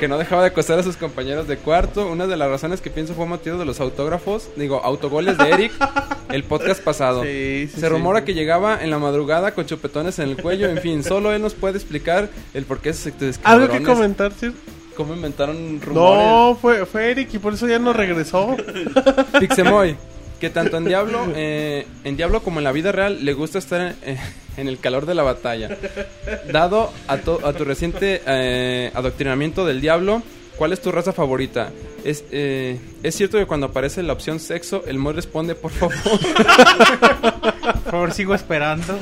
que 0.00 0.08
no 0.08 0.18
dejaba 0.18 0.42
de 0.42 0.48
acosar 0.48 0.78
a 0.78 0.82
sus 0.82 0.96
compañeros 0.96 1.46
de 1.46 1.58
cuarto. 1.58 2.08
Una 2.08 2.26
de 2.26 2.36
las 2.36 2.48
razones 2.48 2.80
que 2.80 2.90
pienso 2.90 3.14
fue 3.14 3.26
motivo 3.26 3.58
de 3.58 3.64
los 3.64 3.78
autógrafos, 3.80 4.48
digo, 4.56 4.80
autogoles 4.82 5.36
de 5.38 5.50
Eric 5.50 5.72
el 6.30 6.42
podcast 6.44 6.82
pasado. 6.82 7.22
Sí, 7.22 7.68
sí, 7.68 7.74
Se 7.74 7.80
sí. 7.82 7.88
rumora 7.88 8.24
que 8.24 8.34
llegaba 8.34 8.82
en 8.82 8.90
la 8.90 8.98
madrugada 8.98 9.52
con 9.54 9.66
chupetones 9.66 10.18
en 10.18 10.30
el 10.30 10.36
cuello, 10.42 10.68
en 10.68 10.78
fin, 10.78 11.04
solo 11.04 11.32
él 11.32 11.42
nos 11.42 11.54
puede 11.54 11.76
explicar 11.76 12.28
el 12.54 12.64
por 12.64 12.80
qué 12.80 12.92
sectores 12.92 13.38
¿Algo 13.44 13.68
que 13.68 13.82
comentar, 13.82 14.32
Sir? 14.32 14.52
cómo 14.96 15.14
inventaron 15.14 15.80
rumores. 15.80 16.26
No, 16.26 16.58
fue, 16.60 16.84
fue 16.84 17.10
Eric 17.12 17.32
y 17.34 17.38
por 17.38 17.54
eso 17.54 17.68
ya 17.68 17.78
no 17.78 17.92
regresó. 17.92 18.56
Pixemoy, 19.38 19.96
que 20.40 20.50
tanto 20.50 20.76
en 20.76 20.84
Diablo, 20.84 21.26
eh, 21.34 21.86
en 22.04 22.16
Diablo 22.16 22.42
como 22.42 22.60
en 22.60 22.64
la 22.64 22.72
vida 22.72 22.92
real 22.92 23.24
le 23.24 23.32
gusta 23.32 23.58
estar 23.58 23.94
en, 24.02 24.18
en 24.56 24.68
el 24.68 24.78
calor 24.78 25.06
de 25.06 25.14
la 25.14 25.22
batalla. 25.22 25.76
Dado 26.50 26.92
a, 27.06 27.18
to- 27.18 27.40
a 27.46 27.52
tu 27.52 27.64
reciente 27.64 28.22
eh, 28.26 28.90
adoctrinamiento 28.94 29.64
del 29.66 29.80
Diablo, 29.80 30.22
¿cuál 30.58 30.72
es 30.72 30.80
tu 30.80 30.90
raza 30.92 31.12
favorita? 31.12 31.70
Es, 32.04 32.24
eh, 32.32 32.78
es 33.02 33.14
cierto 33.14 33.38
que 33.38 33.46
cuando 33.46 33.66
aparece 33.66 34.02
la 34.02 34.12
opción 34.12 34.40
sexo, 34.40 34.82
el 34.86 34.98
Moy 34.98 35.14
responde, 35.14 35.54
por 35.54 35.70
favor. 35.70 35.94
Por 37.84 37.92
favor, 37.92 38.12
sigo 38.12 38.34
esperando. 38.34 38.98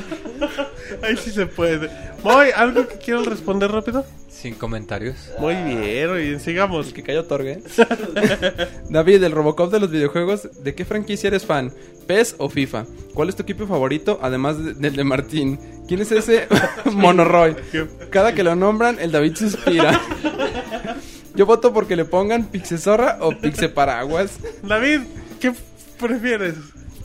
Ahí 1.03 1.17
sí 1.17 1.31
se 1.31 1.45
puede. 1.45 1.89
Moy, 2.23 2.49
¿algo 2.55 2.87
que 2.87 2.97
quieras 2.97 3.25
responder 3.25 3.71
rápido? 3.71 4.05
Sin 4.29 4.55
comentarios. 4.55 5.15
Muy 5.39 5.55
bien, 5.55 6.39
sigamos. 6.39 6.87
El 6.87 6.93
que 6.93 7.03
cayó 7.03 7.21
otorgue. 7.21 7.59
David, 8.89 9.23
el 9.23 9.31
Robocop 9.31 9.71
de 9.71 9.79
los 9.79 9.89
videojuegos, 9.91 10.63
¿de 10.63 10.75
qué 10.75 10.85
franquicia 10.85 11.27
eres 11.27 11.45
fan? 11.45 11.71
¿PES 12.05 12.35
o 12.37 12.47
FIFA? 12.49 12.85
¿Cuál 13.13 13.29
es 13.29 13.35
tu 13.35 13.41
equipo 13.43 13.65
favorito, 13.67 14.19
además 14.21 14.63
de- 14.63 14.73
del 14.75 14.95
de 14.95 15.03
Martín? 15.03 15.59
¿Quién 15.87 16.01
es 16.01 16.11
ese 16.11 16.47
Monoroy? 16.91 17.55
Cada 18.11 18.33
que 18.33 18.43
lo 18.43 18.55
nombran, 18.55 18.97
el 18.99 19.11
David 19.11 19.35
suspira. 19.35 19.99
Yo 21.37 21.45
voto 21.45 21.71
porque 21.73 21.95
le 21.95 22.03
pongan 22.05 22.45
Pixezorra 22.47 23.17
o 23.21 23.31
Pixeparaguas. 23.31 24.31
David, 24.63 25.01
¿qué 25.39 25.53
prefieres? 25.99 26.55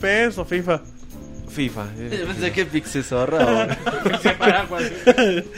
¿PES 0.01 0.37
o 0.39 0.45
FIFA? 0.45 0.81
FIFA. 1.49 1.85
eh. 1.99 2.17
Yo 2.21 2.27
pensé 2.27 2.51
que 2.51 2.65
Pixesorra. 2.65 3.77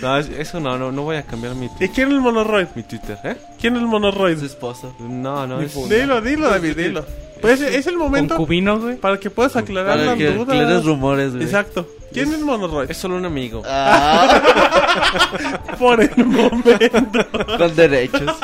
No, 0.01 0.17
es- 0.17 0.29
eso 0.29 0.59
no, 0.59 0.77
no, 0.77 0.91
no 0.91 1.03
voy 1.03 1.15
a 1.17 1.23
cambiar 1.23 1.55
mi, 1.55 1.69
¿Y 1.79 1.87
quién 1.89 2.09
es 2.09 2.13
el 2.15 2.21
monoroid? 2.21 2.67
mi 2.75 2.83
Twitter, 2.83 3.17
¿eh? 3.23 3.37
¿Quién 3.59 3.75
es 3.75 3.81
el 3.81 3.87
monoroid? 3.87 4.37
Su 4.39 4.45
esposo. 4.45 4.95
No, 4.99 5.47
no, 5.47 5.61
es... 5.61 5.73
Dilo, 5.89 6.21
dilo, 6.21 6.49
David, 6.49 6.75
dilo. 6.77 7.05
Pues 7.41 7.61
es 7.61 7.85
el 7.87 7.97
momento 7.97 8.35
Concubino, 8.35 8.79
güey. 8.79 8.95
para 8.97 9.19
que 9.19 9.29
puedas 9.29 9.55
aclarar 9.55 9.97
Para 9.97 10.05
las 10.11 10.17
que 10.17 10.31
dudas. 10.31 10.49
aclares 10.57 10.85
rumores, 10.85 11.31
güey. 11.33 11.43
Exacto. 11.43 11.87
¿Quién 12.15 12.33
es 12.33 12.39
monoroid? 12.41 12.89
Es 12.89 12.97
solo 12.97 13.15
un 13.17 13.25
amigo. 13.25 13.61
Ah, 13.65 15.61
Por 15.79 16.01
el 16.01 16.25
momento. 16.25 17.27
con 17.57 17.75
derechos. 17.75 18.35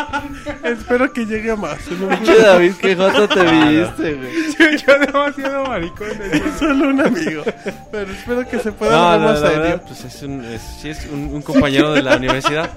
Espero 0.64 1.12
que 1.12 1.26
llegue 1.26 1.52
a 1.52 1.56
más. 1.56 1.80
en 1.88 2.04
un- 2.04 2.24
Che, 2.24 2.36
David, 2.38 2.74
qué 2.80 2.96
joto 2.96 3.28
te 3.28 3.44
viste, 3.44 4.14
güey. 4.14 4.78
Yo 4.86 5.00
demasiado 5.00 5.66
maricón. 5.66 6.10
Es 6.32 6.42
solo 6.60 6.90
un 6.90 7.02
amigo. 7.02 7.44
Pero 7.92 8.12
espero 8.12 8.48
que 8.48 8.60
se 8.60 8.72
pueda 8.72 8.92
No, 8.92 8.98
hablar 9.10 9.20
no, 9.22 9.28
más 9.34 9.42
la 9.42 9.48
serio. 9.48 9.64
verdad, 9.64 9.82
pues 9.88 10.04
es 10.06 10.22
un, 10.24 10.46
es, 10.46 10.62
sí 10.82 10.90
es 10.90 11.06
un, 11.12 11.20
un 11.34 11.42
compañero 11.42 11.94
de 11.94 12.02
la 12.04 12.18
universidad. 12.18 12.70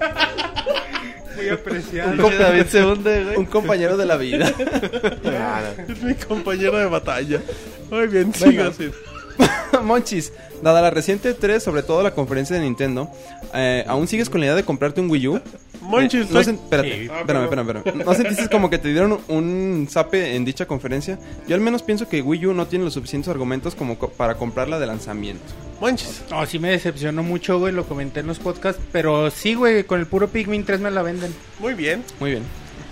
Muy 1.37 1.49
apreciado. 1.49 2.29
Che, 2.31 2.37
David 2.39 2.67
se 2.67 2.85
hunde, 2.85 3.25
güey. 3.25 3.37
Un 3.37 3.47
compañero 3.47 3.97
de 3.97 4.07
la 4.07 4.17
vida. 4.17 4.53
Es 5.89 6.03
mi 6.03 6.15
compañero 6.15 6.79
de 6.79 6.87
batalla. 6.87 7.41
Muy 7.91 8.07
bien, 8.07 8.33
siga 8.33 8.69
así. 8.69 8.91
Monchis, 9.83 10.33
dada 10.63 10.81
la 10.83 10.91
reciente 10.91 11.35
3, 11.35 11.63
sobre 11.63 11.83
todo 11.83 12.03
la 12.03 12.13
conferencia 12.13 12.57
de 12.57 12.63
Nintendo, 12.63 13.11
eh, 13.53 13.85
¿aún 13.89 14.07
sigues 14.09 14.31
con 14.31 14.41
la 14.41 14.47
idea 14.47 14.55
de 14.57 14.65
comprarte 14.65 15.01
un 15.01 15.11
Wii 15.11 15.29
U? 15.29 15.41
Monchis, 15.83 16.23
Eh, 16.23 16.29
¿no 16.31 16.41
espérate, 16.41 16.89
Sí. 16.93 17.05
espérame, 17.21 17.43
espérame, 17.45 17.69
espérame. 17.77 18.05
¿No 18.07 18.15
sentiste 18.15 18.49
como 18.49 18.71
que 18.71 18.79
te 18.79 18.89
dieron 18.89 19.21
un 19.29 19.87
zape 19.91 20.35
en 20.37 20.45
dicha 20.45 20.67
conferencia? 20.67 21.19
Yo 21.47 21.55
al 21.55 21.61
menos 21.61 21.83
pienso 21.83 22.09
que 22.09 22.23
Wii 22.23 22.47
U 22.47 22.55
no 22.55 22.67
tiene 22.67 22.85
los 22.87 22.95
suficientes 22.95 23.29
argumentos 23.29 23.75
como 23.75 23.99
co- 23.99 24.09
para 24.09 24.37
comprarla 24.37 24.79
de 24.79 24.87
lanzamiento. 24.87 25.43
Monchis. 25.81 26.23
No, 26.31 26.47
sí 26.47 26.59
me 26.59 26.71
decepcionó 26.71 27.23
mucho, 27.23 27.59
güey. 27.59 27.73
Lo 27.75 27.85
comenté 27.85 28.21
en 28.21 28.29
los 28.29 28.39
podcasts. 28.39 28.81
Pero 28.93 29.31
sí, 29.31 29.55
güey, 29.55 29.85
con 29.85 30.01
el 30.01 30.07
puro 30.07 30.29
Pikmin 30.29 30.65
3 30.65 30.81
me 30.81 30.91
la 30.91 31.03
venden. 31.03 31.35
Muy 31.59 31.75
bien. 31.75 32.03
Muy 32.21 32.31
bien. 32.31 32.43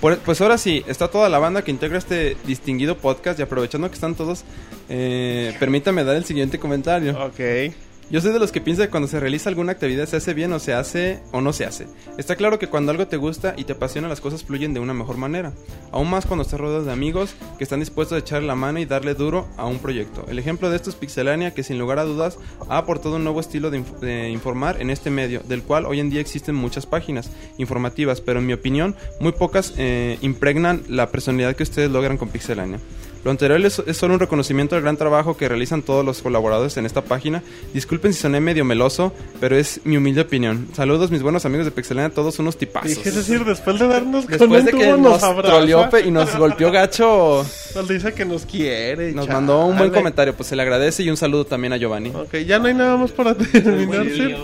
Pues 0.03 0.41
ahora 0.41 0.59
sí, 0.59 0.83
está 0.89 1.07
toda 1.07 1.29
la 1.29 1.39
banda 1.39 1.63
que 1.63 1.71
integra 1.71 1.97
este 1.97 2.37
distinguido 2.45 2.97
podcast 2.99 3.39
y 3.39 3.43
aprovechando 3.43 3.89
que 3.89 3.95
están 3.95 4.17
todos, 4.17 4.43
eh, 4.89 5.55
permítame 5.61 6.03
dar 6.03 6.17
el 6.17 6.25
siguiente 6.25 6.59
comentario. 6.59 7.17
Ok. 7.25 7.73
Yo 8.12 8.20
soy 8.20 8.34
de 8.34 8.39
los 8.39 8.52
que 8.52 8.60
piensa 8.60 8.84
que 8.84 8.91
cuando 8.91 9.08
se 9.08 9.18
realiza 9.18 9.49
alguna 9.49 9.73
actividad 9.73 10.05
se 10.05 10.16
hace 10.16 10.34
bien 10.34 10.52
o 10.52 10.58
se 10.58 10.74
hace 10.74 11.20
o 11.32 11.41
no 11.41 11.55
se 11.55 11.65
hace. 11.65 11.86
Está 12.18 12.36
claro 12.36 12.58
que 12.58 12.66
cuando 12.66 12.91
algo 12.91 13.07
te 13.07 13.16
gusta 13.16 13.55
y 13.57 13.65
te 13.65 13.73
apasiona 13.73 14.07
las 14.07 14.20
cosas 14.20 14.44
fluyen 14.44 14.74
de 14.74 14.81
una 14.81 14.92
mejor 14.92 15.16
manera. 15.16 15.55
Aún 15.92 16.10
más 16.10 16.26
cuando 16.26 16.42
estás 16.42 16.60
rodeado 16.60 16.84
de 16.84 16.92
amigos 16.92 17.34
que 17.57 17.65
están 17.65 17.81
dispuestos 17.81 18.16
a 18.16 18.18
echarle 18.18 18.49
la 18.49 18.55
mano 18.55 18.81
y 18.81 18.84
darle 18.84 19.15
duro 19.15 19.49
a 19.57 19.65
un 19.65 19.78
proyecto. 19.78 20.26
El 20.28 20.39
ejemplo 20.39 20.68
de 20.68 20.76
esto 20.76 20.91
es 20.91 20.97
Pixelania 20.97 21.55
que 21.55 21.62
sin 21.62 21.78
lugar 21.78 21.99
a 21.99 22.05
dudas 22.05 22.36
ha 22.68 22.76
aportado 22.76 23.16
un 23.16 23.24
nuevo 23.24 23.41
estilo 23.41 23.70
de 23.70 24.28
informar 24.28 24.82
en 24.82 24.91
este 24.91 25.08
medio, 25.08 25.41
del 25.49 25.62
cual 25.62 25.86
hoy 25.86 25.99
en 25.99 26.10
día 26.10 26.20
existen 26.20 26.55
muchas 26.55 26.84
páginas 26.84 27.31
informativas, 27.57 28.20
pero 28.20 28.41
en 28.41 28.47
mi 28.47 28.52
opinión 28.52 28.94
muy 29.20 29.32
pocas 29.32 29.73
eh, 29.78 30.18
impregnan 30.20 30.82
la 30.86 31.10
personalidad 31.10 31.57
que 31.57 31.62
ustedes 31.62 31.91
logran 31.91 32.18
con 32.18 32.28
Pixelania. 32.28 32.78
Lo 33.25 33.31
anterior 33.31 33.60
es, 33.65 33.81
es 33.86 33.97
solo 33.97 34.15
un 34.15 34.20
reconocimiento 34.20 34.75
del 34.75 34.83
gran 34.83 34.97
trabajo 34.97 35.36
que 35.36 35.49
realizan 35.49 35.83
todos 35.83 36.05
los 36.05 36.20
colaboradores 36.23 36.76
en 36.76 36.86
esta 36.86 37.02
página. 37.02 37.42
Disculpen 37.73 38.12
si 38.12 38.20
soné 38.20 38.41
medio 38.41 38.65
meloso, 38.65 39.12
pero 39.41 39.57
es 39.57 39.81
mi 39.84 39.97
humilde 39.97 40.23
opinión. 40.23 40.67
Saludos 40.75 41.10
mis 41.12 41.23
buenos 41.23 41.44
amigos 41.47 41.65
de 41.67 41.70
Pixelania, 41.70 42.10
todos 42.12 42.39
unos 42.41 42.57
tipazos. 42.57 42.89
Dije 42.91 43.10
decir, 43.12 43.44
después 43.44 43.78
de 43.78 43.86
darnos 43.86 44.25
con 44.25 44.31
Después 44.39 44.60
un 44.60 44.67
de 44.67 44.73
que 44.73 44.84
tubo 44.86 44.97
nos 44.97 45.23
abraza, 45.23 45.49
troleó 45.57 45.89
y 46.05 46.10
nos 46.10 46.36
golpeó 46.39 46.73
gacho, 46.73 47.47
Nos 47.76 47.89
dice 47.89 48.12
que 48.12 48.25
nos 48.25 48.44
quiere. 48.44 49.12
nos 49.12 49.26
chale. 49.26 49.34
mandó 49.36 49.67
un 49.67 49.78
buen 49.78 49.91
comentario, 49.91 50.34
pues 50.34 50.49
se 50.49 50.57
le 50.57 50.62
agradece 50.62 51.05
y 51.05 51.10
un 51.10 51.17
saludo 51.17 51.44
también 51.47 51.73
a 51.73 51.76
Giovanni. 51.76 52.10
Ok, 52.10 52.39
ya 52.47 52.59
no 52.59 52.67
hay 52.67 52.75
nada 52.75 52.97
más 52.97 53.12
para 53.12 53.34
terminar, 53.36 54.05
¿sí? 54.07 54.34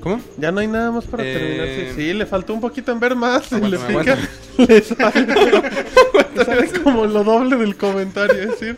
¿Cómo? 0.00 0.20
Ya 0.38 0.50
no 0.50 0.60
hay 0.60 0.66
nada 0.66 0.90
más 0.90 1.04
para 1.04 1.22
Eh, 1.24 1.32
terminar. 1.34 1.66
Sí, 1.94 1.94
sí, 1.94 2.12
le 2.14 2.24
faltó 2.26 2.54
un 2.54 2.60
poquito 2.60 2.90
en 2.92 3.00
ver 3.00 3.14
más. 3.14 3.50
le 3.52 3.78
pica. 3.78 4.16
Le 4.58 4.82
sale, 4.82 5.26
le 6.34 6.44
sale 6.44 6.68
como 6.82 7.06
lo 7.06 7.24
doble 7.24 7.56
del 7.56 7.76
comentario, 7.76 8.34
es 8.42 8.50
decir. 8.50 8.76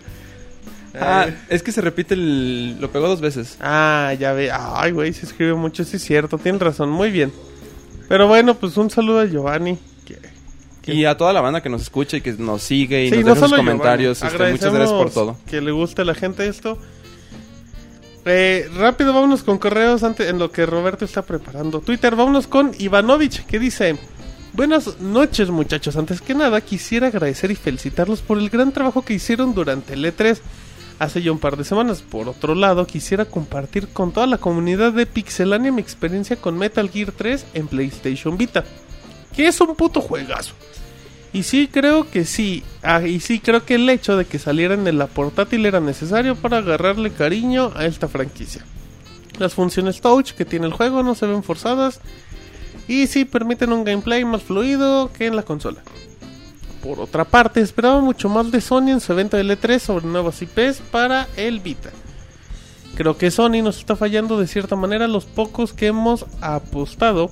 Ah, 0.95 1.27
Eh, 1.29 1.35
es 1.49 1.63
que 1.63 1.73
se 1.73 1.81
repite 1.81 2.15
el... 2.15 2.79
lo 2.81 2.91
pegó 2.93 3.09
dos 3.09 3.21
veces. 3.21 3.57
Ah, 3.61 4.15
ya 4.19 4.33
ve. 4.33 4.51
Ay, 4.53 4.93
güey, 4.93 5.13
se 5.13 5.27
escribe 5.27 5.55
mucho, 5.55 5.83
sí 5.85 5.97
es 5.97 6.05
cierto, 6.05 6.39
tiene 6.39 6.59
razón, 6.59 6.91
muy 6.91 7.11
bien. 7.11 7.33
Pero 8.09 8.29
bueno, 8.29 8.55
pues 8.55 8.77
un 8.77 8.91
saludo 8.91 9.21
a 9.21 9.25
Giovanni. 9.27 9.79
que- 10.05 10.93
Y 10.95 11.05
a 11.05 11.17
toda 11.17 11.33
la 11.33 11.41
banda 11.41 11.63
que 11.63 11.69
nos 11.69 11.83
escucha 11.83 12.17
y 12.17 12.21
que 12.21 12.33
nos 12.33 12.63
sigue 12.63 13.05
y 13.07 13.09
Sí, 13.11 13.17
nos 13.17 13.25
no 13.25 13.35
deja 13.35 13.49
sus 13.49 13.57
comentarios. 13.57 14.23
Este, 14.23 14.51
muchas 14.53 14.73
gracias 14.75 14.93
por 14.93 15.11
todo. 15.11 15.37
Que 15.49 15.61
le 15.61 15.71
guste 15.73 16.03
a 16.03 16.05
la 16.05 16.15
gente 16.15 16.47
esto. 16.47 16.77
Eh, 18.25 18.71
rápido, 18.77 19.13
vámonos 19.13 19.43
con 19.43 19.59
correos 19.59 20.03
antes, 20.03 20.29
en 20.29 20.39
lo 20.39 20.53
que 20.53 20.67
Roberto 20.67 21.05
está 21.05 21.23
preparando. 21.23 21.81
Twitter, 21.81 22.15
vámonos 22.15 22.47
con 22.47 22.73
Ivanovich, 22.79 23.45
que 23.47 23.59
dice... 23.59 23.97
Buenas 24.55 25.01
noches 25.01 25.49
muchachos, 25.49 25.97
antes 25.97 26.21
que 26.21 26.35
nada 26.35 26.61
quisiera 26.61 27.07
agradecer 27.07 27.51
y 27.51 27.55
felicitarlos 27.55 28.21
por 28.21 28.37
el 28.37 28.51
gran 28.51 28.71
trabajo 28.71 29.03
que 29.03 29.15
hicieron 29.15 29.55
durante 29.55 29.95
el 29.95 30.05
E3 30.05 30.39
hace 30.99 31.23
ya 31.23 31.33
un 31.33 31.39
par 31.39 31.57
de 31.57 31.65
semanas. 31.65 32.03
Por 32.03 32.29
otro 32.29 32.55
lado, 32.55 32.87
quisiera 32.87 33.25
compartir 33.25 33.89
con 33.89 34.13
toda 34.13 34.27
la 34.27 34.37
comunidad 34.37 34.93
de 34.93 35.07
Pixelania 35.07 35.73
mi 35.73 35.81
experiencia 35.81 36.37
con 36.37 36.59
Metal 36.59 36.91
Gear 36.91 37.13
3 37.13 37.47
en 37.55 37.67
PlayStation 37.67 38.37
Vita, 38.37 38.63
que 39.35 39.47
es 39.47 39.59
un 39.61 39.75
puto 39.75 40.03
juegazo. 40.03 40.55
Y 41.33 41.45
sí, 41.45 41.69
creo 41.73 42.11
que 42.11 42.25
sí. 42.25 42.63
Ah, 42.83 43.03
y 43.03 43.21
sí, 43.21 43.41
creo 43.41 43.65
que 43.65 43.77
el 43.77 43.89
hecho 43.89 44.17
de 44.17 44.27
que 44.27 44.39
salieran 44.39 44.87
en 44.87 44.99
la 44.99 45.07
portátil 45.07 45.65
era 45.65 45.81
necesario 45.81 46.37
para 46.37 46.59
agarrarle 46.59 47.11
cariño 47.11 47.73
a 47.75 47.87
esta 47.87 48.09
franquicia. 48.09 48.65
Las 49.39 49.55
funciones 49.55 50.01
touch 50.01 50.33
que 50.33 50.45
tiene 50.45 50.67
el 50.67 50.73
juego 50.75 51.03
no 51.03 51.15
se 51.15 51.27
ven 51.27 51.43
forzadas. 51.43 52.01
y 52.89 53.07
sí 53.07 53.25
permiten 53.25 53.73
un 53.73 53.85
gameplay 53.85 54.25
más 54.25 54.43
fluido 54.43 55.11
que 55.13 55.27
en 55.27 55.37
la 55.37 55.45
consola. 55.45 55.83
Por 56.83 56.99
otra 56.99 57.25
parte, 57.25 57.61
esperaba 57.61 58.01
mucho 58.01 58.29
más 58.29 58.51
de 58.51 58.61
Sony 58.61 58.89
en 58.89 59.01
su 59.01 59.13
evento 59.13 59.37
de 59.37 59.45
L3 59.45 59.79
sobre 59.79 60.07
nuevas 60.07 60.43
IPs 60.43 60.81
para 60.91 61.29
el 61.37 61.61
Vita. 61.61 61.91
Creo 62.97 63.17
que 63.17 63.31
Sony 63.31 63.63
nos 63.63 63.79
está 63.79 63.97
fallando 63.97 64.39
de 64.39 64.49
cierta 64.49 64.77
manera 64.77 65.07
los 65.07 65.25
pocos 65.25 65.73
que 65.73 65.87
hemos 65.87 66.27
apostado 66.41 67.31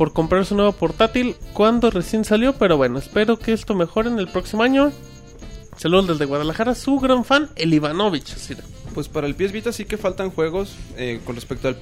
por 0.00 0.14
comprar 0.14 0.46
su 0.46 0.54
nuevo 0.54 0.72
portátil 0.72 1.36
cuando 1.52 1.90
recién 1.90 2.24
salió, 2.24 2.54
pero 2.54 2.78
bueno, 2.78 2.98
espero 2.98 3.38
que 3.38 3.52
esto 3.52 3.74
mejore 3.74 4.08
en 4.08 4.18
el 4.18 4.28
próximo 4.28 4.62
año. 4.62 4.92
Saludos 5.76 6.06
desde 6.06 6.24
Guadalajara, 6.24 6.74
su 6.74 6.98
gran 6.98 7.22
fan, 7.22 7.50
el 7.54 7.74
Ivanovich. 7.74 8.34
Pues 8.94 9.08
para 9.08 9.26
el 9.26 9.34
PS 9.34 9.52
Vita 9.52 9.72
sí 9.72 9.84
que 9.84 9.98
faltan 9.98 10.30
juegos. 10.30 10.74
eh, 10.96 11.20
con 11.22 11.34
respecto 11.34 11.68
al, 11.68 11.74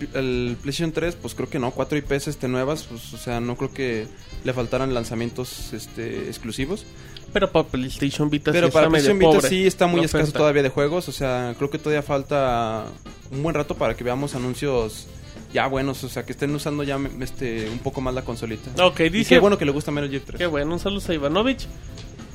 PlayStation 0.60 0.90
3, 0.90 1.14
pues 1.14 1.36
creo 1.36 1.48
que 1.48 1.60
no. 1.60 1.70
Cuatro 1.70 1.96
IPs 1.96 2.26
este, 2.26 2.48
nuevas. 2.48 2.88
Pues, 2.90 3.14
o 3.14 3.18
sea, 3.18 3.38
no 3.38 3.54
creo 3.54 3.72
que 3.72 4.08
le 4.42 4.52
faltaran 4.52 4.92
lanzamientos 4.94 5.72
este, 5.72 6.26
exclusivos. 6.26 6.86
Pero 7.32 7.52
para 7.52 7.68
PlayStation 7.68 8.28
Vita 8.30 8.50
Pero 8.50 8.66
sí 8.66 8.72
para 8.72 8.86
está 8.86 8.98
medio 8.98 9.04
PlayStation 9.04 9.18
Vita 9.18 9.48
pobre 9.48 9.48
sí 9.48 9.64
está 9.64 9.86
muy 9.86 10.02
escaso 10.02 10.32
todavía 10.32 10.64
de 10.64 10.70
juegos. 10.70 11.08
O 11.08 11.12
sea, 11.12 11.54
creo 11.56 11.70
que 11.70 11.78
todavía 11.78 12.02
falta 12.02 12.86
un 13.30 13.44
buen 13.44 13.54
rato 13.54 13.76
para 13.76 13.94
que 13.94 14.02
veamos 14.02 14.34
anuncios 14.34 15.06
ya 15.52 15.66
buenos. 15.66 16.02
O 16.04 16.08
sea, 16.08 16.24
que 16.24 16.32
estén 16.32 16.54
usando 16.54 16.82
ya 16.82 16.98
este, 17.20 17.68
un 17.70 17.78
poco 17.78 18.00
más 18.00 18.14
la 18.14 18.22
consolita. 18.22 18.70
Ok, 18.84 19.00
Y 19.00 19.08
dice. 19.10 19.34
qué 19.34 19.38
bueno 19.40 19.56
que 19.58 19.64
le 19.64 19.70
gusta 19.72 19.90
Metal 19.90 20.10
Gear 20.10 20.22
3. 20.26 20.38
Qué 20.38 20.46
bueno, 20.46 20.72
un 20.72 20.78
saludo 20.80 21.02
a 21.08 21.14
Ivanovich. 21.14 21.66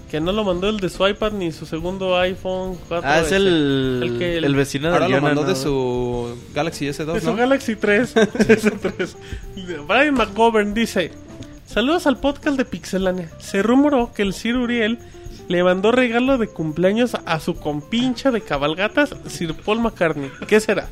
Que 0.09 0.19
no 0.21 0.31
lo 0.31 0.43
mandó 0.43 0.69
el 0.69 0.79
de 0.79 0.89
su 0.89 1.07
iPad 1.07 1.31
ni 1.31 1.51
su 1.51 1.65
segundo 1.65 2.15
iPhone 2.19 2.77
4. 2.87 3.09
Ah, 3.09 3.21
es 3.21 3.31
el, 3.31 3.99
El 4.03 4.19
que 4.19 4.37
el- 4.37 4.43
el 4.45 4.55
vecino 4.55 4.89
de 4.89 4.93
Ahora 4.93 5.07
lo 5.07 5.15
Jonah, 5.15 5.27
mandó 5.29 5.41
¿no? 5.41 5.47
de 5.49 5.55
su 5.55 6.37
Galaxy 6.53 6.85
S2, 6.85 7.13
De 7.13 7.19
su 7.21 7.31
¿no? 7.31 7.35
Galaxy 7.35 7.75
3. 7.75 8.15
S3. 8.15 9.15
Brian 9.87 10.13
McGovern 10.13 10.75
dice: 10.75 11.11
Saludos 11.65 12.05
al 12.05 12.17
podcast 12.19 12.57
de 12.57 12.65
Pixelania. 12.65 13.31
Se 13.39 13.63
rumoró 13.63 14.11
que 14.13 14.21
el 14.21 14.33
Sir 14.35 14.55
Uriel 14.57 14.99
le 15.47 15.63
mandó 15.63 15.91
regalo 15.91 16.37
de 16.37 16.47
cumpleaños 16.47 17.17
a 17.25 17.39
su 17.39 17.55
compincha 17.55 18.29
de 18.29 18.41
cabalgatas, 18.41 19.15
Sir 19.27 19.55
Paul 19.55 19.79
McCartney. 19.79 20.29
¿Qué 20.47 20.59
será? 20.59 20.89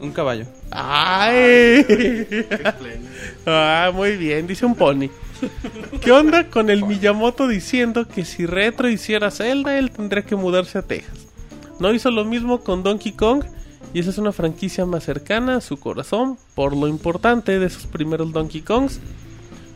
Un 0.00 0.12
caballo. 0.12 0.46
¡Ay! 0.70 1.86
ah, 3.46 3.90
muy 3.94 4.16
bien, 4.16 4.46
dice 4.46 4.66
un 4.66 4.74
pony. 4.74 5.08
¿Qué 6.00 6.12
onda 6.12 6.48
con 6.48 6.70
el 6.70 6.84
Miyamoto 6.84 7.48
diciendo 7.48 8.06
que 8.06 8.24
si 8.24 8.46
Retro 8.46 8.88
hiciera 8.88 9.30
Zelda, 9.30 9.78
él 9.78 9.90
tendría 9.90 10.22
que 10.22 10.36
mudarse 10.36 10.78
a 10.78 10.82
Texas? 10.82 11.26
No 11.80 11.92
hizo 11.92 12.10
lo 12.10 12.24
mismo 12.24 12.60
con 12.60 12.82
Donkey 12.82 13.12
Kong 13.12 13.44
y 13.92 14.00
esa 14.00 14.10
es 14.10 14.18
una 14.18 14.32
franquicia 14.32 14.86
más 14.86 15.04
cercana 15.04 15.56
a 15.56 15.60
su 15.60 15.76
corazón 15.76 16.36
por 16.54 16.76
lo 16.76 16.88
importante 16.88 17.58
de 17.58 17.70
sus 17.70 17.86
primeros 17.86 18.32
Donkey 18.32 18.62
Kongs. 18.62 19.00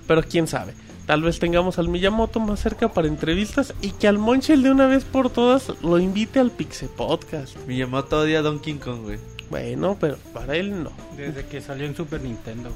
Pero 0.07 0.23
quién 0.23 0.47
sabe, 0.47 0.75
tal 1.07 1.23
vez 1.23 1.39
tengamos 1.39 1.79
al 1.79 1.89
Miyamoto 1.89 2.41
más 2.41 2.61
cerca 2.61 2.89
para 2.89 3.09
entrevistas 3.09 3.75
y 3.81 3.91
que 3.93 4.09
al 4.09 4.19
Monchel 4.19 4.63
de 4.63 4.71
una 4.71 4.87
vez 4.87 5.05
por 5.05 5.31
todas 5.31 5.73
lo 5.83 5.99
invite 5.99 6.41
al 6.41 6.51
Pixel 6.51 6.89
Podcast. 6.89 7.57
Miyamoto 7.67 8.21
odia 8.21 8.41
a 8.41 8.43
Donkey 8.43 8.75
Kong, 8.75 9.03
güey. 9.03 9.38
Bueno, 9.51 9.97
pero 9.99 10.17
para 10.35 10.57
él 10.57 10.83
no. 10.83 10.91
Desde 11.17 11.47
que 11.47 11.61
salió 11.61 11.87
en 11.87 11.97
Super 11.97 12.21
Nintendo. 12.21 12.71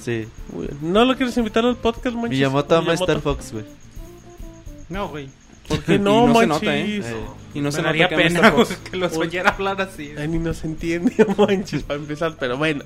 Sí. 0.00 0.26
¿No 0.82 1.04
lo 1.04 1.16
quieres 1.16 1.36
invitar 1.36 1.64
al 1.64 1.76
podcast, 1.76 2.14
Monchis? 2.16 2.30
Miyamoto 2.38 2.76
ama. 2.76 2.94
Star 2.94 3.20
Fox, 3.20 3.52
güey. 3.52 3.64
No, 4.88 5.08
güey. 5.08 5.28
¿Por 5.68 5.82
qué 5.82 5.98
no, 5.98 6.24
Y 6.24 6.26
no 6.26 6.40
se 6.40 6.46
Monchis? 6.46 6.48
nota, 6.48 6.76
¿eh? 6.76 7.00
Eh, 7.02 7.16
Y 7.54 7.60
no 7.60 7.72
se 7.72 7.78
Me 7.78 7.82
nota 7.82 7.98
daría 7.98 8.08
pena 8.08 8.54
que 8.90 8.96
los 8.96 9.16
oyera 9.16 9.50
hablar 9.50 9.80
así. 9.80 10.12
Ay, 10.16 10.28
ni 10.28 10.38
nos 10.38 10.64
entiende, 10.64 11.26
Monchis, 11.36 11.82
para 11.82 11.98
empezar, 12.00 12.36
pero 12.38 12.56
bueno. 12.56 12.84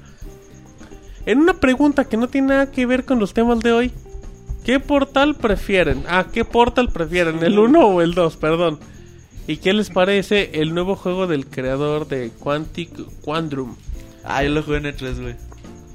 En 1.26 1.38
una 1.40 1.54
pregunta 1.54 2.04
que 2.06 2.16
no 2.16 2.28
tiene 2.28 2.48
nada 2.48 2.70
que 2.70 2.86
ver 2.86 3.04
con 3.04 3.18
los 3.18 3.34
temas 3.34 3.60
de 3.60 3.72
hoy. 3.72 3.92
¿Qué 4.64 4.78
portal 4.80 5.34
prefieren? 5.36 6.04
Ah, 6.08 6.26
¿qué 6.32 6.44
portal 6.44 6.88
prefieren? 6.90 7.42
¿El 7.42 7.58
1 7.58 7.80
o 7.86 8.02
el 8.02 8.14
2? 8.14 8.36
Perdón. 8.36 8.78
¿Y 9.50 9.56
qué 9.56 9.72
les 9.72 9.90
parece 9.90 10.50
el 10.60 10.74
nuevo 10.74 10.94
juego 10.94 11.26
del 11.26 11.46
creador 11.46 12.06
de 12.06 12.30
Quantic 12.38 12.90
Quandrum? 13.22 13.74
Ah, 14.24 14.44
yo 14.44 14.50
lo 14.50 14.62
jugué 14.62 14.76
en 14.78 14.86
el 14.86 14.94
3, 14.94 15.20
güey. 15.20 15.34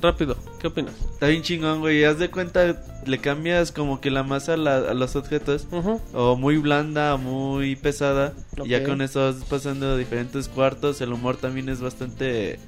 Rápido, 0.01 0.35
¿qué 0.59 0.67
opinas? 0.67 0.93
Está 1.13 1.27
bien 1.27 1.41
chingón, 1.41 1.79
güey. 1.79 2.03
Haz 2.03 2.19
de 2.19 2.29
cuenta, 2.29 2.83
le 3.05 3.17
cambias 3.19 3.71
como 3.71 4.01
que 4.01 4.11
la 4.11 4.23
masa 4.23 4.55
a, 4.55 4.57
la- 4.57 4.77
a 4.89 4.93
los 4.93 5.15
objetos. 5.15 5.67
Ujú. 5.71 6.01
O 6.13 6.35
muy 6.35 6.57
blanda, 6.57 7.15
o 7.15 7.17
muy 7.17 7.77
pesada. 7.77 8.33
Y 8.63 8.69
ya 8.69 8.83
con 8.83 9.01
eso 9.01 9.21
vas 9.21 9.35
pasando 9.49 9.95
diferentes 9.95 10.49
cuartos. 10.49 10.99
El 10.99 11.13
humor 11.13 11.37
también 11.37 11.69
es 11.69 11.79
bastante 11.79 12.59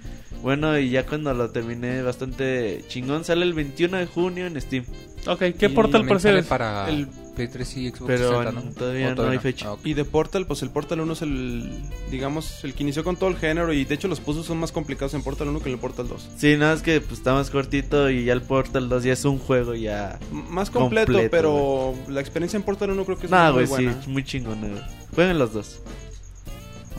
bueno. 0.41 0.80
Y 0.80 0.90
ya 0.91 1.06
cuando 1.06 1.33
lo 1.33 1.49
terminé, 1.49 2.01
bastante 2.01 2.83
chingón. 2.88 3.25
Sale 3.25 3.43
el 3.43 3.53
21 3.53 3.98
de 3.98 4.06
junio 4.06 4.48
en 4.48 4.59
Steam. 4.61 4.85
Ok, 5.27 5.40
¿qué 5.59 5.66
Y 5.66 5.69
portal 5.69 6.06
prefieres? 6.07 6.45
para 6.45 6.88
El- 6.90 7.07
Play 7.38 7.48
3 7.48 7.77
y 7.77 7.90
Xbox 7.90 8.03
Pero 8.07 8.30
60, 8.41 8.51
¿no? 8.51 8.61
todavía 8.74 9.09
¿O 9.11 9.16
no 9.16 9.30
hay 9.30 9.38
fecha. 9.38 9.67
Ah, 9.67 9.74
ok. 9.74 9.80
Y 9.85 9.93
de 9.93 10.03
Portal, 10.06 10.45
pues 10.48 10.61
el 10.64 10.69
Portal 10.72 10.99
1 11.01 11.14
es 11.14 11.22
el, 11.22 11.72
digamos, 12.11 12.64
el 12.64 12.74
que 12.74 12.83
inició 12.83 13.03
con 13.03 13.16
todo 13.16 13.30
el 13.30 13.38
género 13.38 13.72
y 13.74 13.85
de 13.85 13.93
hecho 13.95 14.07
los 14.07 14.19
puzzles 14.19 14.45
son 14.48 14.57
más 14.57 14.72
complicados 14.72 15.14
en 15.14 15.22
Portal 15.24 15.48
1 15.49 15.59
que 15.59 15.69
en 15.69 15.74
el 15.75 15.80
Portal 15.80 16.07
2. 16.07 16.30
Sí, 16.38 16.57
nada 16.57 16.74
más 16.74 16.82
que 16.82 16.99
pues, 16.99 17.19
está 17.19 17.33
más 17.33 17.49
cortito. 17.51 18.09
Y 18.09 18.25
ya 18.25 18.33
el 18.33 18.41
Portal 18.41 18.90
2 18.90 19.03
ya 19.03 19.14
es 19.14 19.24
un 19.25 19.38
juego 19.38 19.75
ya. 19.75 20.19
M- 20.32 20.43
Más 20.49 20.69
completo, 20.72 21.14
Completo, 21.14 21.32
pero 21.32 21.93
la 22.09 22.19
experiencia 22.22 22.57
en 22.57 22.64
Portal 22.64 22.90
1 22.91 23.06
creo 23.06 23.17
que 23.17 23.25
es 23.27 23.32
Nah, 23.32 23.51
muy 23.51 23.66
güey, 23.66 23.67
sí, 23.67 23.85
buena. 23.85 24.01
muy 24.07 24.24
chingón, 24.25 24.59
güey. 24.59 24.82
Jueguen 25.14 25.38
los 25.40 25.53
dos. 25.53 25.80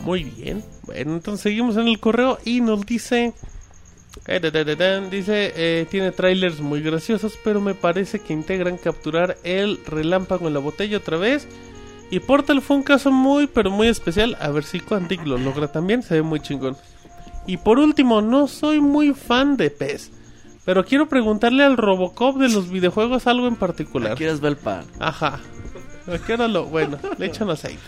Muy 0.04 0.24
bien. 0.24 0.62
Bueno, 0.84 1.14
entonces 1.14 1.42
seguimos 1.42 1.76
en 1.76 1.88
el 1.88 1.98
correo 1.98 2.38
y 2.44 2.60
nos 2.60 2.86
dice... 2.86 3.34
dice, 5.10 5.52
eh, 5.56 5.86
tiene 5.90 6.12
trailers 6.12 6.60
muy 6.60 6.82
graciosos, 6.82 7.38
pero 7.42 7.60
me 7.60 7.74
parece 7.74 8.20
que 8.20 8.32
integran 8.32 8.76
capturar 8.76 9.38
el 9.42 9.80
relámpago 9.86 10.48
en 10.48 10.54
la 10.54 10.60
botella 10.60 10.98
otra 10.98 11.16
vez. 11.16 11.48
Y 12.10 12.20
Portal 12.20 12.62
fue 12.62 12.76
un 12.76 12.82
caso 12.82 13.10
muy, 13.10 13.46
pero 13.46 13.70
muy 13.70 13.88
especial. 13.88 14.36
A 14.40 14.50
ver 14.50 14.64
si 14.64 14.80
Quantic 14.80 15.26
lo 15.26 15.38
logra 15.38 15.72
también, 15.72 16.02
se 16.02 16.14
ve 16.14 16.22
muy 16.22 16.40
chingón. 16.40 16.76
Y 17.46 17.56
por 17.56 17.78
último, 17.78 18.20
no 18.20 18.48
soy 18.48 18.80
muy 18.80 19.14
fan 19.14 19.56
de 19.56 19.70
PES. 19.70 20.12
Pero 20.64 20.84
quiero 20.84 21.08
preguntarle 21.08 21.64
al 21.64 21.78
Robocop 21.78 22.36
de 22.36 22.50
los 22.50 22.70
videojuegos 22.70 23.26
algo 23.26 23.46
en 23.46 23.56
particular. 23.56 24.16
¿Quieres 24.16 24.40
ver 24.40 24.52
el 24.52 24.58
pan? 24.58 24.84
Ajá. 24.98 25.40
Bueno, 26.70 26.98
le 27.16 27.26
echan 27.26 27.48
aceite. 27.48 27.80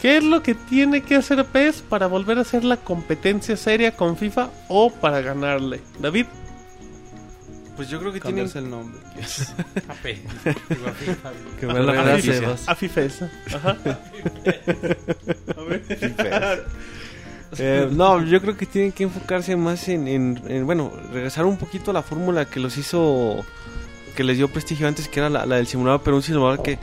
¿Qué 0.00 0.18
es 0.18 0.24
lo 0.24 0.42
que 0.42 0.54
tiene 0.54 1.02
que 1.02 1.16
hacer 1.16 1.44
PES 1.44 1.82
para 1.82 2.06
volver 2.06 2.38
a 2.38 2.42
hacer 2.42 2.64
la 2.64 2.76
competencia 2.76 3.56
seria 3.56 3.92
con 3.96 4.16
FIFA 4.16 4.50
o 4.68 4.90
para 4.90 5.20
ganarle? 5.20 5.80
David, 5.98 6.26
Pues 7.76 7.88
yo 7.88 7.98
creo 8.00 8.12
que 8.12 8.20
tienen 8.20 8.48
Cambiarse 8.48 8.58
el 8.58 8.70
nombre. 8.70 9.00
que 11.60 11.66
A 11.66 11.72
ver 11.72 11.84
la 11.84 11.92
ver, 11.92 12.02
franquicia. 12.04 12.34
Sebas. 12.34 12.68
a 12.68 12.74
FIFES. 12.74 13.22
Ajá. 13.54 13.76
A 15.56 15.60
ver. 15.62 16.64
Eh, 17.58 17.88
no, 17.92 18.22
yo 18.24 18.40
creo 18.42 18.56
que 18.56 18.66
tienen 18.66 18.90
que 18.90 19.04
enfocarse 19.04 19.54
más 19.54 19.88
en, 19.88 20.08
en- 20.08 20.42
en, 20.48 20.66
bueno, 20.66 20.92
regresar 21.12 21.46
un 21.46 21.56
poquito 21.56 21.92
a 21.92 21.94
la 21.94 22.02
fórmula 22.02 22.44
que 22.44 22.58
los 22.58 22.76
hizo, 22.76 23.46
que 24.16 24.24
les 24.24 24.36
dio 24.36 24.48
prestigio 24.48 24.88
antes, 24.88 25.06
que 25.08 25.20
era 25.20 25.30
la, 25.30 25.46
la 25.46 25.56
del 25.56 25.68
simulador, 25.68 26.02
pero 26.02 26.16
un 26.16 26.22
simulador 26.24 26.60
que, 26.60 26.76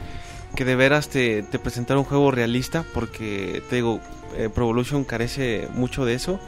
que 0.55 0.65
de 0.65 0.75
veras 0.75 1.09
te, 1.09 1.43
te 1.43 1.59
presentara 1.59 1.99
un 1.99 2.05
juego 2.05 2.31
realista, 2.31 2.85
porque 2.93 3.63
te 3.69 3.77
digo, 3.77 3.99
eh, 4.37 4.49
Pro 4.53 4.65
Evolution 4.65 5.03
carece 5.03 5.67
mucho 5.73 6.05
de 6.05 6.13
eso. 6.15 6.39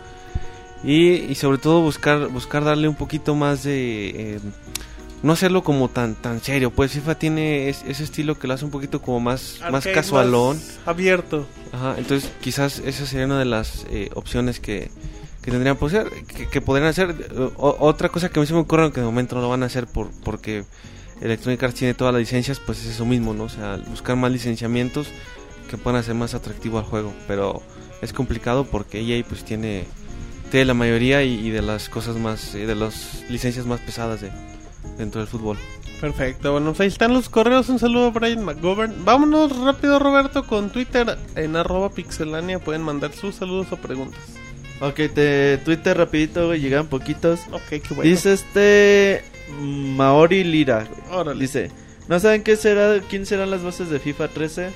Y, 0.84 1.14
y 1.14 1.36
sobre 1.36 1.58
todo 1.58 1.82
buscar, 1.82 2.28
buscar 2.28 2.64
darle 2.64 2.88
un 2.88 2.96
poquito 2.96 3.34
más 3.36 3.64
de... 3.64 4.10
eh, 4.36 4.40
no 5.24 5.34
hacerlo 5.34 5.64
como 5.64 5.90
tan 5.90 6.14
tan 6.14 6.40
serio, 6.44 6.70
pues 6.70 6.92
FIFA 6.92 7.16
tiene 7.16 7.70
es- 7.70 7.84
ese 7.88 8.04
estilo 8.04 8.38
que 8.38 8.48
lo 8.48 8.54
hace 8.54 8.66
un 8.66 8.70
poquito 8.70 9.02
como 9.02 9.20
más, 9.20 9.58
más 9.62 9.74
Arcade, 9.86 9.96
casualón. 9.96 10.58
más 10.58 10.78
abierto. 10.86 11.48
Ajá, 11.72 11.96
entonces 11.98 12.30
quizás 12.42 12.80
esa 12.86 13.08
sería 13.08 13.26
una 13.26 13.40
de 13.40 13.46
las 13.46 13.88
eh, 13.90 14.12
opciones 14.14 14.60
que, 14.60 14.92
que 15.42 15.50
tendrían 15.50 15.78
que, 16.28 16.48
que 16.48 16.62
podrían 16.62 16.90
hacer. 16.90 17.16
O- 17.58 17.76
otra 17.80 18.10
cosa 18.10 18.30
que 18.30 18.40
a 18.40 18.42
mí 18.42 18.46
se 18.46 18.54
me 18.54 18.60
ocurre, 18.60 18.92
que 18.92 19.00
de 19.00 19.06
momento 19.08 19.34
no 19.36 19.42
lo 19.42 19.50
van 19.50 19.64
a 19.64 19.66
hacer 19.66 19.88
por, 19.88 20.12
porque 20.24 20.64
Electronic 21.22 21.64
Arts 21.64 21.76
tiene 21.76 21.94
todas 21.94 22.14
las 22.14 22.22
licencias, 22.22 22.60
pues 22.60 22.80
es 22.82 22.88
eso 22.88 23.06
mismo, 23.06 23.34
¿no? 23.34 23.46
O 23.46 23.50
sea, 23.50 23.78
buscar 23.88 24.16
más 24.16 24.32
licenciamientos 24.32 25.08
que 25.70 25.78
puedan 25.78 26.00
hacer 26.00 26.16
más 26.16 26.34
atractivo 26.34 26.78
al 26.78 26.86
juego. 26.86 27.14
Pero 27.28 27.62
es 28.02 28.14
complicado 28.14 28.66
porque 28.66 29.00
EA 29.00 29.24
pues 29.28 29.44
tiene, 29.44 29.86
tiene 30.52 30.66
la 30.66 30.74
mayoría 30.74 31.24
y, 31.24 31.48
y 31.48 31.50
de 31.50 31.62
las 31.62 31.90
cosas 31.90 32.18
más, 32.18 32.54
de 32.54 32.76
las 32.76 33.24
licencias 33.30 33.66
más 33.66 33.80
pesadas 33.80 34.22
de, 34.22 34.32
dentro 34.98 35.22
del 35.22 35.28
fútbol. 35.28 35.58
Perfecto, 36.02 36.52
bueno, 36.52 36.68
pues 36.72 36.82
ahí 36.82 36.88
están 36.88 37.14
los 37.14 37.30
correos. 37.30 37.70
Un 37.70 37.80
saludo 37.80 38.08
a 38.08 38.10
Brian 38.12 38.44
McGovern. 38.44 39.06
Vámonos 39.06 39.58
rápido, 39.58 39.98
Roberto, 39.98 40.46
con 40.46 40.70
Twitter 40.70 41.18
en 41.36 41.56
arroba 41.56 41.90
pixelania. 41.90 42.60
Pueden 42.60 42.82
mandar 42.82 43.14
sus 43.14 43.36
saludos 43.36 43.68
o 43.72 43.78
preguntas. 43.78 44.22
Ok, 44.82 44.96
te 45.14 45.58
Twitter 45.60 45.98
rapidito, 45.98 46.48
güey, 46.48 46.60
llegan 46.60 46.88
poquitos. 46.88 47.40
Ok, 47.52 47.70
qué 47.70 47.94
bueno. 47.96 48.04
Dice 48.04 48.34
este 48.34 49.24
Maori 49.62 50.44
Lira. 50.44 50.88
Órale. 51.12 51.40
Dice, 51.40 51.72
¿no 52.08 52.20
saben 52.20 52.44
qué 52.44 52.56
será, 52.56 53.00
quién 53.10 53.26
serán 53.26 53.52
las 53.52 53.62
voces 53.64 53.90
de 53.90 54.00
FIFA 54.00 54.28
13? 54.30 54.72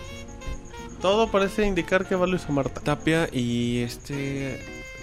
Todo 1.01 1.31
parece 1.31 1.65
indicar 1.65 2.05
que 2.05 2.15
va 2.15 2.27
Luis 2.27 2.49
Marta. 2.49 2.81
Tapia 2.81 3.29
y 3.31 3.79
este... 3.79 4.59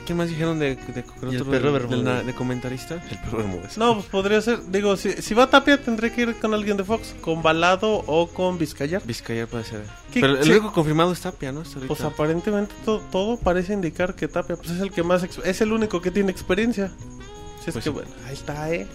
¿Qué 0.06 0.14
más 0.14 0.28
dijeron 0.28 0.60
de, 0.60 0.76
de, 0.76 0.92
de, 0.92 1.04
Y 1.22 1.34
el 1.34 1.40
otro- 1.40 1.50
perro 1.50 1.72
del- 1.88 2.26
de 2.26 2.32
comentarista? 2.32 2.94
El 3.10 3.18
perro 3.18 3.38
Bermúdez. 3.38 3.76
No, 3.76 3.94
pues 3.94 4.06
podría 4.06 4.40
ser. 4.40 4.60
Digo, 4.70 4.96
si, 4.96 5.10
si 5.20 5.34
va 5.34 5.50
Tapia, 5.50 5.82
tendré 5.82 6.12
que 6.12 6.20
ir 6.22 6.36
con 6.36 6.54
alguien 6.54 6.76
de 6.76 6.84
Fox. 6.84 7.12
Con 7.20 7.42
Balado 7.42 8.04
o 8.06 8.28
con 8.28 8.56
Vizcayar. 8.56 9.02
Vizcaya 9.04 9.48
puede 9.48 9.64
ser. 9.64 9.82
¿Qué- 10.12 10.20
Pero 10.20 10.38
el 10.38 10.48
único 10.48 10.72
confirmado 10.72 11.10
es 11.10 11.20
Tapia, 11.22 11.50
¿no? 11.50 11.64
Pues 11.88 12.00
aparentemente 12.02 12.72
to- 12.84 13.02
todo 13.10 13.36
parece 13.36 13.72
indicar 13.72 14.14
que 14.14 14.28
Tapia 14.28 14.54
pues 14.54 14.70
es 14.70 14.80
el 14.80 14.92
que 14.92 15.02
más 15.02 15.24
es 15.24 15.60
el 15.60 15.72
único 15.72 16.00
que 16.00 16.12
tiene 16.12 16.30
experiencia. 16.30 16.92
Si 17.64 17.70
es 17.70 17.72
Pues 17.72 17.74
que 17.76 17.82
sí. 17.82 17.88
bueno, 17.90 18.08
ahí 18.28 18.34
está, 18.34 18.72
eh. 18.72 18.86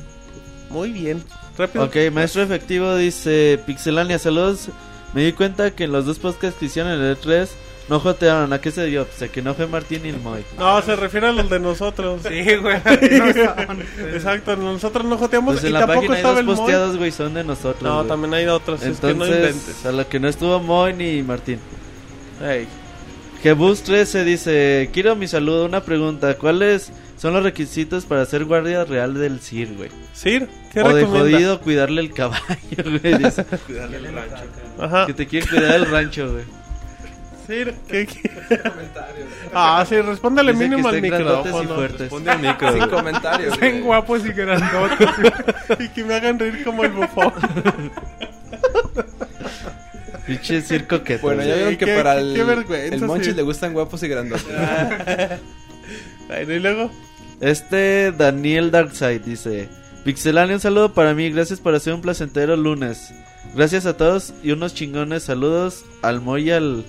Muy 0.72 0.92
bien. 0.92 1.24
Rápido. 1.58 1.86
Ok, 1.86 1.96
maestro 2.14 2.42
efectivo 2.42 2.96
dice 2.96 3.60
Pixelania, 3.66 4.18
saludos. 4.20 4.70
Me 5.14 5.26
di 5.26 5.34
cuenta 5.34 5.72
que 5.72 5.84
en 5.84 5.92
los 5.92 6.06
dos 6.06 6.20
podcasts 6.20 6.58
que 6.60 6.68
hicieron 6.68 6.94
en 6.94 7.02
el 7.02 7.18
E3 7.18 7.50
no 7.90 8.00
jotearon. 8.00 8.54
¿A 8.54 8.62
qué 8.62 8.72
se 8.72 8.86
dio? 8.86 9.06
Pues 9.06 9.22
a 9.22 9.28
que 9.28 9.42
no 9.42 9.54
fue 9.54 9.68
Martín 9.68 10.06
y 10.06 10.10
el 10.10 10.20
Moy. 10.20 10.44
No, 10.58 10.82
se 10.82 10.96
refiere 10.96 11.28
a 11.28 11.32
los 11.34 11.50
de 11.50 11.60
nosotros. 11.60 12.22
Sí, 12.28 12.56
güey. 12.56 12.78
no 12.86 13.26
estaban. 13.26 13.82
Exacto, 14.14 14.56
nosotros 14.56 15.04
no 15.06 15.18
joteamos 15.18 15.56
Pues 15.56 15.64
y 15.66 15.68
en 15.68 15.74
la 15.74 15.80
tampoco 15.82 16.08
página 16.08 16.14
hay 16.16 16.20
estaba 16.20 16.34
dos 16.36 16.40
el 16.40 16.46
posteados, 16.46 16.98
güey, 16.98 17.12
son 17.12 17.34
de 17.34 17.44
nosotros. 17.44 17.84
No, 17.84 17.98
güey. 17.98 18.08
también 18.08 18.34
hay 18.34 18.46
otros, 18.48 18.82
es 18.82 19.00
que 19.00 19.08
no 19.08 19.26
Entonces, 19.26 19.38
inventes. 19.38 19.86
a 19.86 19.92
lo 19.92 20.08
que 20.08 20.20
no 20.20 20.28
estuvo 20.30 20.60
Moy 20.62 20.94
ni 20.94 21.22
Martín. 21.22 21.60
Ey. 22.42 22.68
Jebus 23.42 23.82
13 23.84 24.24
dice, 24.24 24.90
quiero 24.94 25.16
mi 25.16 25.28
saludo, 25.28 25.66
una 25.66 25.82
pregunta, 25.82 26.36
¿cuáles 26.36 26.92
son 27.18 27.34
los 27.34 27.44
requisitos 27.44 28.06
para 28.06 28.24
ser 28.26 28.46
guardia 28.46 28.84
real 28.86 29.16
del 29.16 29.40
CIR, 29.40 29.74
güey? 29.76 29.90
Sir, 30.14 30.48
¿qué 30.72 30.82
O 30.82 30.90
de 30.94 31.02
recomienda? 31.02 31.20
jodido 31.38 31.62
cuidarle 31.62 32.02
el 32.02 32.14
caballo, 32.14 32.40
güey. 33.02 33.18
Dice, 33.18 33.46
Ajá. 34.80 35.08
que 35.08 35.14
te 35.14 35.26
quiere 35.26 35.48
cuidar 35.48 35.76
el 35.76 35.86
rancho, 35.90 36.32
güey. 36.32 36.44
Sir, 37.48 37.74
¿qué 37.88 38.06
qué? 38.06 38.30
Ah, 39.54 39.84
sí, 39.90 40.00
respóndale 40.00 40.52
Dice 40.54 40.64
que 40.64 40.70
mínimo 40.70 40.88
al 40.90 40.96
estén 40.96 41.10
grandotes 41.10 41.46
y 41.46 41.48
micrófono. 41.56 41.76
fuertes. 41.76 42.00
Responde 42.02 42.32
al 42.32 42.40
micro. 42.40 42.74
Sin 42.74 42.88
comentarios. 42.90 43.58
Güey. 43.58 43.82
guapos 43.82 44.26
y 44.26 44.30
grandotes. 44.34 45.10
y 45.80 45.90
que 45.90 46.04
me 46.04 46.14
hagan 46.14 46.38
reír 46.38 46.64
como 46.64 46.84
el 46.84 46.92
bufón. 46.92 47.34
Pinche 50.38 50.62
circo 50.62 51.04
que 51.04 51.18
Bueno, 51.18 51.44
ya 51.44 51.56
vieron 51.56 51.78
que 51.78 51.86
qué- 51.86 51.96
para 51.96 52.16
qué- 52.16 52.22
el, 52.22 52.34
qué 52.36 52.44
vergüenza, 52.44 52.96
el 52.96 53.02
Monchis 53.06 53.28
sí. 53.28 53.34
le 53.36 53.42
gustan 53.44 53.74
guapos 53.74 54.02
y 54.04 54.08
grandotes. 54.08 54.46
Bueno, 56.28 56.54
y 56.54 56.60
luego. 56.60 56.92
Este 57.42 58.12
Daniel 58.12 58.72
Darkside 58.72 59.20
dice: 59.20 59.68
Pixelania, 60.06 60.56
un 60.56 60.62
saludo 60.62 60.94
para 60.94 61.14
mí. 61.14 61.30
Gracias 61.32 61.60
por 61.60 61.76
hacer 61.76 61.94
un 61.94 62.02
placentero 62.02 62.56
lunes. 62.56 63.14
Gracias 63.56 63.86
a 63.86 63.98
todos 63.98 64.34
y 64.44 64.52
unos 64.52 64.74
chingones 64.74 65.24
saludos 65.24 65.84
al 66.04 66.22
Moy 66.22 66.44
y 66.48 66.52
al 66.52 66.86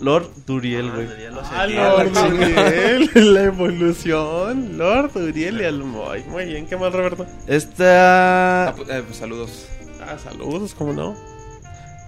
Lord 0.00 0.28
Duriel, 0.46 0.90
güey. 0.90 1.06
Ah, 1.52 1.66
Lord 1.66 2.10
Uriel, 2.32 3.10
la 3.34 3.42
evolución. 3.44 4.76
Lord 4.78 5.12
Uriel 5.14 5.60
y 5.60 5.64
Almoy. 5.64 6.24
Muy 6.24 6.46
bien, 6.46 6.66
¿qué 6.66 6.76
más, 6.76 6.92
Roberto? 6.92 7.24
Esta 7.46 8.68
Ah, 8.68 8.74
pues, 8.76 8.88
eh, 8.90 9.02
pues, 9.06 9.16
saludos. 9.18 9.66
Ah, 10.00 10.16
saludos, 10.18 10.74
¿cómo 10.74 10.92
no? 10.92 11.14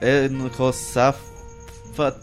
Eh, 0.04 0.30
Josafat 0.56 2.16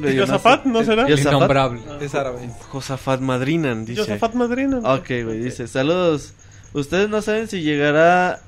güey, 0.00 0.14
yo 0.14 0.26
no 0.26 0.34
¿Yosafat 0.34 0.62
sé. 0.62 0.68
no 0.68 0.84
será? 0.84 1.10
Innombrable. 1.10 1.80
Es 2.00 2.14
árabe. 2.14 2.48
Josafat 2.70 3.20
Madrinan, 3.20 3.84
dice. 3.84 4.02
Josafat 4.02 4.34
Madrina. 4.34 4.78
Ok, 4.78 5.06
güey, 5.24 5.38
dice: 5.40 5.66
Saludos. 5.66 6.34
Ustedes 6.72 7.08
no 7.08 7.22
saben 7.22 7.48
si 7.48 7.62
llegará 7.62 8.40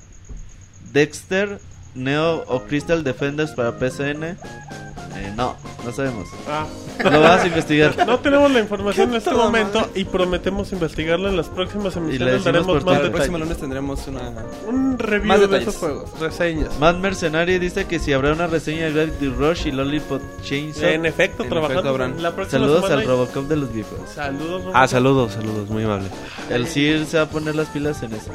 Dexter, 0.93 1.59
Neo 1.95 2.43
o 2.47 2.63
Crystal 2.63 3.03
Defenders 3.03 3.51
para 3.51 3.77
PCN. 3.77 4.23
Eh, 4.23 5.33
no, 5.35 5.55
no 5.85 5.91
sabemos. 5.91 6.27
Ah, 6.47 6.65
Lo 7.03 7.19
vas 7.19 7.43
a 7.43 7.47
investigar. 7.47 8.07
no 8.07 8.19
tenemos 8.19 8.49
la 8.51 8.59
información 8.59 9.09
en 9.09 9.17
este 9.17 9.31
momento 9.31 9.79
madre. 9.81 9.91
y 9.99 10.05
prometemos 10.05 10.71
investigarlo 10.71 11.27
en 11.29 11.35
las 11.37 11.47
próximas 11.49 11.95
emisiones. 11.95 12.19
decimos 12.27 12.45
Daremos 12.45 12.67
por 12.67 12.85
más. 12.85 13.01
El 13.03 13.11
próximo 13.11 13.37
lunes 13.37 13.57
tendremos 13.57 14.07
una... 14.07 14.21
Un 14.67 14.97
review 14.97 15.27
Más 15.27 15.49
de 15.49 15.57
esos 15.59 15.75
juegos, 15.75 16.19
reseñas. 16.19 16.79
Mad 16.79 16.95
Mercenary 16.95 17.59
dice 17.59 17.85
que 17.85 17.99
si 17.99 18.13
habrá 18.13 18.31
una 18.33 18.47
reseña 18.47 18.85
de 18.85 18.93
Gravity 18.93 19.27
Rush 19.27 19.67
y 19.67 19.71
Lollipop 19.71 20.21
Chainsaw. 20.43 20.85
En 20.89 21.05
efecto, 21.05 21.43
En 21.43 21.49
trabajando 21.49 21.95
efecto, 21.95 22.21
la 22.21 22.31
próxima 22.35 22.59
Saludos 22.61 22.83
semana 22.85 23.01
al 23.01 23.07
Robocop 23.07 23.47
de 23.47 23.55
los 23.57 23.73
viejos. 23.73 23.99
Saludos. 24.15 24.63
Ah, 24.73 24.87
saludos, 24.87 25.33
saludos, 25.33 25.69
muy 25.69 25.83
amable. 25.83 26.07
El 26.49 26.67
CIR 26.67 27.05
se 27.05 27.17
va 27.17 27.23
a 27.23 27.29
poner 27.29 27.55
las 27.55 27.67
pilas 27.67 28.01
en 28.01 28.13
eso. 28.13 28.31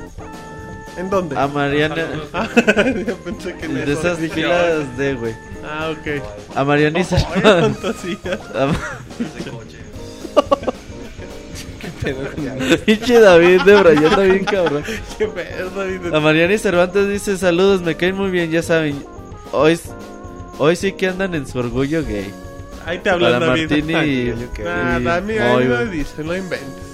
¿En 0.97 1.11
dónde? 1.11 1.39
A 1.39 1.47
Mariana. 1.47 1.95
Ah, 2.33 2.49
yo 3.07 3.17
pensé 3.19 3.55
que 3.57 3.67
en 3.67 3.75
De 3.75 3.93
esas 3.93 4.19
pilas 4.19 4.97
de, 4.97 5.15
güey. 5.15 5.35
Ah, 5.65 5.91
ok. 5.91 6.23
A 6.55 6.65
Mariana 6.65 7.01
y 7.01 7.05
fantasía. 7.05 8.39
Pinche 12.85 13.21
David 13.21 13.63
de 13.63 13.77
Brian, 13.77 14.05
está 14.05 14.21
bien 14.23 14.45
cabrón. 14.45 14.85
Qué 15.19 15.27
pedo, 15.27 15.71
David. 15.71 16.15
A 16.15 16.21
Mariana 16.21 16.55
y 16.55 16.59
Cervantes 16.59 17.09
dice: 17.09 17.37
Saludos, 17.37 17.83
me 17.83 17.97
caen 17.97 18.17
muy 18.17 18.31
bien, 18.31 18.51
ya 18.51 18.63
saben. 18.63 19.03
Hoy, 19.53 19.79
hoy 20.59 20.77
sí 20.77 20.93
que 20.93 21.09
andan 21.09 21.35
en 21.35 21.47
su 21.47 21.59
orgullo 21.59 22.05
gay. 22.05 22.33
Ahí 22.85 22.99
te 22.99 23.11
hablan, 23.11 23.41
David. 23.41 23.69
Martín 23.71 23.91
y. 23.91 24.63
Nah, 24.63 24.99
y 25.01 25.05
Dami, 25.05 25.33
Moy, 25.35 25.43
ahí 25.43 25.65
lo 25.65 25.77
güey. 25.77 25.89
dice, 25.91 26.23
no 26.23 26.37
inventes. 26.37 26.86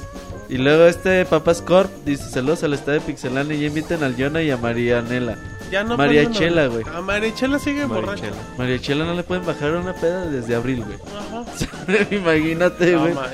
Y 0.52 0.58
luego 0.58 0.84
este 0.84 1.24
Papas 1.24 1.62
Corp 1.62 1.90
dice: 2.04 2.28
Saludos 2.28 2.62
al 2.62 2.74
estado 2.74 2.92
de 2.92 3.00
Pixelania 3.00 3.56
y 3.56 3.64
inviten 3.64 4.02
al 4.04 4.14
Jonah 4.16 4.42
y 4.42 4.50
a 4.50 4.56
Marianela. 4.58 5.38
Ya 5.70 5.82
no 5.82 5.96
María 5.96 6.24
ponen- 6.24 6.32
Chela, 6.38 6.66
güey. 6.66 6.84
Ah, 6.92 7.00
María 7.00 7.34
Chela 7.34 7.58
sigue 7.58 7.86
borracha. 7.86 8.24
Marichela. 8.24 8.36
María 8.58 8.78
Chela 8.78 9.04
no 9.06 9.14
le 9.14 9.22
pueden 9.22 9.46
bajar 9.46 9.72
una 9.72 9.94
peda 9.94 10.26
desde 10.26 10.54
abril, 10.54 10.84
güey. 10.84 10.98
Ajá. 11.16 12.04
Imagínate, 12.14 12.92
No, 12.92 13.00
güey. 13.00 13.14
ma, 13.14 13.26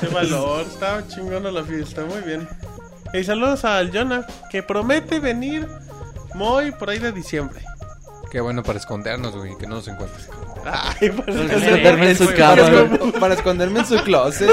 Qué 0.00 0.06
valor, 0.06 0.62
estaba 0.66 1.06
chingona 1.06 1.50
la 1.50 1.62
fiesta, 1.62 2.04
muy 2.06 2.22
bien. 2.22 2.48
Y 3.12 3.22
saludos 3.24 3.66
al 3.66 3.90
Jonah, 3.92 4.24
que 4.50 4.62
promete 4.62 5.20
venir 5.20 5.68
muy 6.34 6.72
por 6.72 6.88
ahí 6.88 6.98
de 6.98 7.12
diciembre. 7.12 7.60
Qué 8.30 8.40
bueno 8.40 8.62
para 8.62 8.78
escondernos, 8.78 9.34
güey, 9.36 9.56
que 9.58 9.66
no 9.66 9.76
nos 9.76 9.88
encuentres. 9.88 10.28
Ay, 10.64 11.10
para 11.10 11.32
Para 11.32 11.54
esconderme 11.56 12.10
en 12.10 12.16
su 12.16 12.26
cama, 12.34 12.62
Para, 12.62 13.20
para 13.20 13.34
esconderme 13.34 13.80
en 13.80 13.86
su 13.86 13.96
closet. 14.04 14.48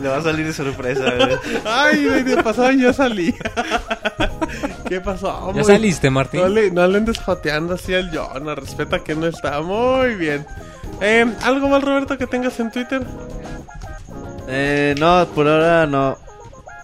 Le 0.00 0.08
va 0.08 0.16
a 0.16 0.22
salir 0.22 0.46
de 0.46 0.52
sorpresa, 0.52 1.04
güey. 1.16 1.36
Ay, 1.64 2.04
de, 2.04 2.24
de 2.24 2.42
pasado 2.42 2.72
yo 2.72 2.92
salí. 2.92 3.34
¿Qué 4.88 5.00
pasó? 5.00 5.46
¿Ya 5.48 5.52
Muy- 5.52 5.64
saliste, 5.64 6.10
Martín? 6.10 6.40
No 6.40 6.48
le, 6.48 6.70
no 6.72 6.86
le 6.88 6.98
andes 6.98 7.18
joteando 7.20 7.74
así 7.74 7.94
al 7.94 8.10
Jonah, 8.12 8.56
respeta 8.56 8.98
que 9.04 9.14
no 9.14 9.26
está 9.26 9.60
muy 9.62 10.16
bien. 10.16 10.44
Eh, 11.00 11.26
¿Algo 11.44 11.68
más, 11.68 11.84
Roberto, 11.84 12.18
que 12.18 12.26
tengas 12.26 12.58
en 12.58 12.72
Twitter? 12.72 13.02
Eh, 14.48 14.94
no, 14.98 15.24
por 15.34 15.46
ahora 15.46 15.86
no. 15.86 16.18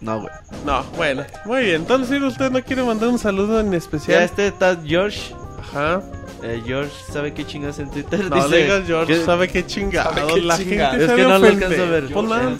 No, 0.01 0.21
güey. 0.21 0.33
No, 0.65 0.85
bueno, 0.97 1.25
muy 1.45 1.65
bien. 1.65 1.77
Entonces, 1.77 2.17
si 2.17 2.23
usted 2.25 2.51
no 2.53 2.63
quiere 2.63 2.85
mandar 2.85 3.09
un 3.09 3.19
saludo 3.19 3.59
en 3.59 3.73
Ya 3.73 3.79
especial. 3.79 4.23
este 4.23 4.53
Tad 4.53 4.79
George. 4.87 5.35
Ajá. 5.71 6.03
Eh, 6.43 6.63
George, 6.67 6.93
¿sabe 7.13 7.33
qué 7.35 7.47
chingas 7.47 7.79
en 7.79 7.91
Twitter? 7.91 8.25
No 8.31 8.37
Dice 8.37 8.49
le 8.49 8.63
digas 8.63 8.83
George, 8.87 9.25
sabe 9.25 9.49
qué 9.49 9.67
chingado. 9.67 10.15
Sabe 10.15 10.35
qué 10.35 10.41
la 10.43 10.57
gente 10.57 11.05
Es 11.05 11.13
que 11.13 11.23
no 11.23 11.39
lo 11.39 11.47
alcanzo 11.47 11.83
a 11.83 11.87
ver. 11.87 12.11
La- 12.11 12.57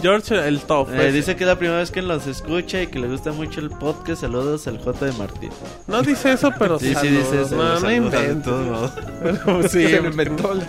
George 0.00 0.48
el 0.48 0.60
top. 0.62 0.88
eh, 0.90 0.96
ese. 1.08 1.12
dice 1.12 1.36
que 1.36 1.44
es 1.44 1.48
la 1.48 1.56
primera 1.56 1.78
vez 1.78 1.92
que 1.92 2.02
los 2.02 2.26
escucha 2.26 2.82
y 2.82 2.88
que 2.88 2.98
le 2.98 3.06
gusta 3.06 3.30
mucho 3.30 3.60
el 3.60 3.70
podcast. 3.70 4.22
Saludos 4.22 4.66
al 4.66 4.78
J 4.78 5.06
de 5.06 5.12
Martín. 5.12 5.50
No 5.86 6.02
dice 6.02 6.32
eso, 6.32 6.50
pero 6.58 6.78
Sí, 6.80 6.88
sí 6.88 6.94
saludos. 6.94 7.30
dice 7.30 7.42
eso. 7.42 7.56
No, 7.56 7.78
no. 7.80 8.90
Pero 9.22 9.62
sí, 9.68 9.86
Se 9.88 10.00
lo 10.00 10.08
inventó 10.08 10.52
el- 10.52 10.62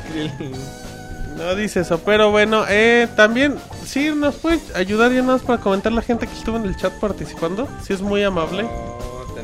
no 1.37 1.55
dice 1.55 1.79
eso. 1.79 1.97
Pero 2.05 2.29
bueno, 2.29 2.63
eh, 2.69 3.07
también, 3.15 3.55
sí, 3.85 4.11
nos 4.15 4.35
puede 4.35 4.59
ayudar 4.75 5.11
ya 5.11 5.21
nada 5.21 5.33
más 5.33 5.41
para 5.41 5.59
comentar 5.59 5.91
la 5.91 6.03
gente 6.03 6.27
que 6.27 6.33
estuvo 6.33 6.57
en 6.57 6.65
el 6.65 6.75
chat 6.75 6.93
participando. 6.99 7.67
Si 7.83 7.91
es 7.93 8.01
muy 8.01 8.21
amable. 8.21 8.67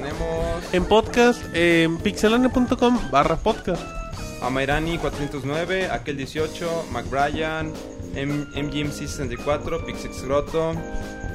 Tenemos 0.09 0.73
En 0.73 0.85
podcast, 0.85 1.41
en 1.53 1.97
pixelane.com 1.99 2.99
barra 3.11 3.35
podcast. 3.37 3.81
a 4.41 4.49
Mairani 4.49 4.97
409, 4.97 5.87
aquel 5.91 6.17
18, 6.17 6.85
McBrien, 6.91 7.71
M 8.15 8.45
MGMC64, 8.55 9.85
Pixix 9.85 10.23
Grotto 10.23 10.73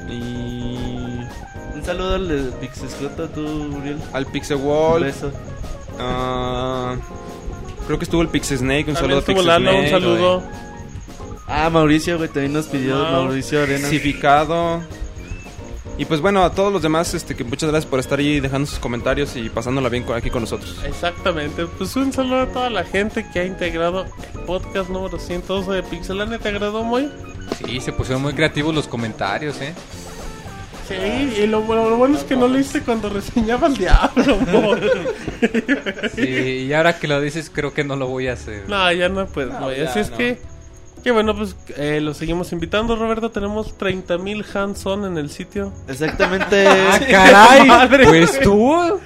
y 0.09 1.21
Un 1.75 1.83
saludo 1.85 2.15
al 2.17 2.29
de 2.29 2.51
Pixescroto, 2.59 3.29
tú, 3.29 3.43
Uriel. 3.77 3.99
al 4.13 4.25
Un 4.27 4.33
Pixewall. 4.33 5.05
beso. 5.05 5.31
ah, 6.01 6.97
creo 7.87 7.99
que 7.99 8.05
estuvo 8.05 8.23
el 8.23 8.29
Pix 8.29 8.49
Snake, 8.49 8.87
un 8.89 8.97
saludo 8.97 9.17
a 9.17 9.21
estuvo 9.21 9.37
Pix 9.37 9.47
Lalo, 9.47 9.71
un 9.71 9.77
Snake. 9.87 9.91
saludo. 9.91 10.43
Ah, 11.47 11.71
Mauricio, 11.71 12.17
güey, 12.17 12.29
también 12.29 12.55
nos 12.55 12.67
pidió 12.67 12.97
Mau. 12.97 13.25
Mauricio 13.25 13.63
Arena. 13.63 13.81
Clasificado. 13.81 14.81
Y 15.97 16.07
pues 16.07 16.21
bueno, 16.21 16.43
a 16.43 16.51
todos 16.51 16.73
los 16.73 16.83
demás, 16.83 17.15
este, 17.15 17.37
que 17.37 17.45
muchas 17.45 17.71
gracias 17.71 17.89
por 17.89 18.01
estar 18.01 18.19
ahí 18.19 18.41
dejando 18.41 18.67
sus 18.67 18.81
comentarios 18.81 19.37
y 19.37 19.49
pasándola 19.49 19.89
bien 19.89 20.05
aquí 20.13 20.29
con 20.29 20.43
nosotros. 20.43 20.77
Exactamente, 20.85 21.67
pues 21.79 21.95
un 21.95 22.13
saludo 22.13 22.41
a 22.41 22.47
toda 22.49 22.69
la 22.69 22.83
gente 22.85 23.25
que 23.33 23.41
ha 23.41 23.45
integrado 23.45 24.05
el 24.05 24.41
podcast 24.41 24.91
número 24.91 25.19
112 25.21 25.71
de 25.71 25.83
Pixelane. 25.85 26.39
¿Te 26.39 26.49
agradó 26.49 26.83
muy? 26.83 27.09
Sí, 27.65 27.81
se 27.81 27.93
pusieron 27.93 28.23
muy 28.23 28.33
creativos 28.33 28.75
los 28.75 28.89
comentarios, 28.89 29.61
¿eh? 29.61 29.73
Sí, 30.89 30.95
y 31.43 31.47
lo, 31.47 31.63
bueno- 31.63 31.89
lo 31.89 31.97
bueno 31.97 32.19
es 32.19 32.25
que 32.25 32.35
no 32.37 32.47
lo 32.49 32.59
hice 32.59 32.83
cuando 32.83 33.09
reseñaba 33.09 33.69
al 33.69 33.77
diablo. 33.77 34.37
mo. 34.53 34.75
Sí, 36.15 36.67
y 36.69 36.73
ahora 36.73 36.99
que 36.99 37.07
lo 37.09 37.21
dices, 37.21 37.51
creo 37.55 37.73
que 37.73 37.85
no 37.85 37.97
lo 37.97 38.09
voy 38.09 38.27
a 38.29 38.33
hacer. 38.35 38.69
no, 38.69 38.91
ya 38.93 39.09
no, 39.09 39.27
pues, 39.27 39.49
güey. 39.61 39.79
ya 39.79 39.89
Así 39.91 40.01
es 40.01 40.11
no. 40.11 40.17
que, 40.19 40.39
Que 41.05 41.11
bueno, 41.11 41.37
pues 41.37 41.55
eh, 41.77 42.01
lo 42.01 42.15
seguimos 42.15 42.51
invitando, 42.53 42.97
Roberto. 42.97 43.31
Tenemos 43.31 43.77
30.000 43.79 44.45
hands-on 44.57 45.05
en 45.05 45.19
el 45.19 45.29
sitio. 45.31 45.71
Exactamente. 45.87 46.67
¡Ah, 46.69 46.99
caray! 46.99 47.69
Pues 48.07 48.41
tú. 48.41 48.99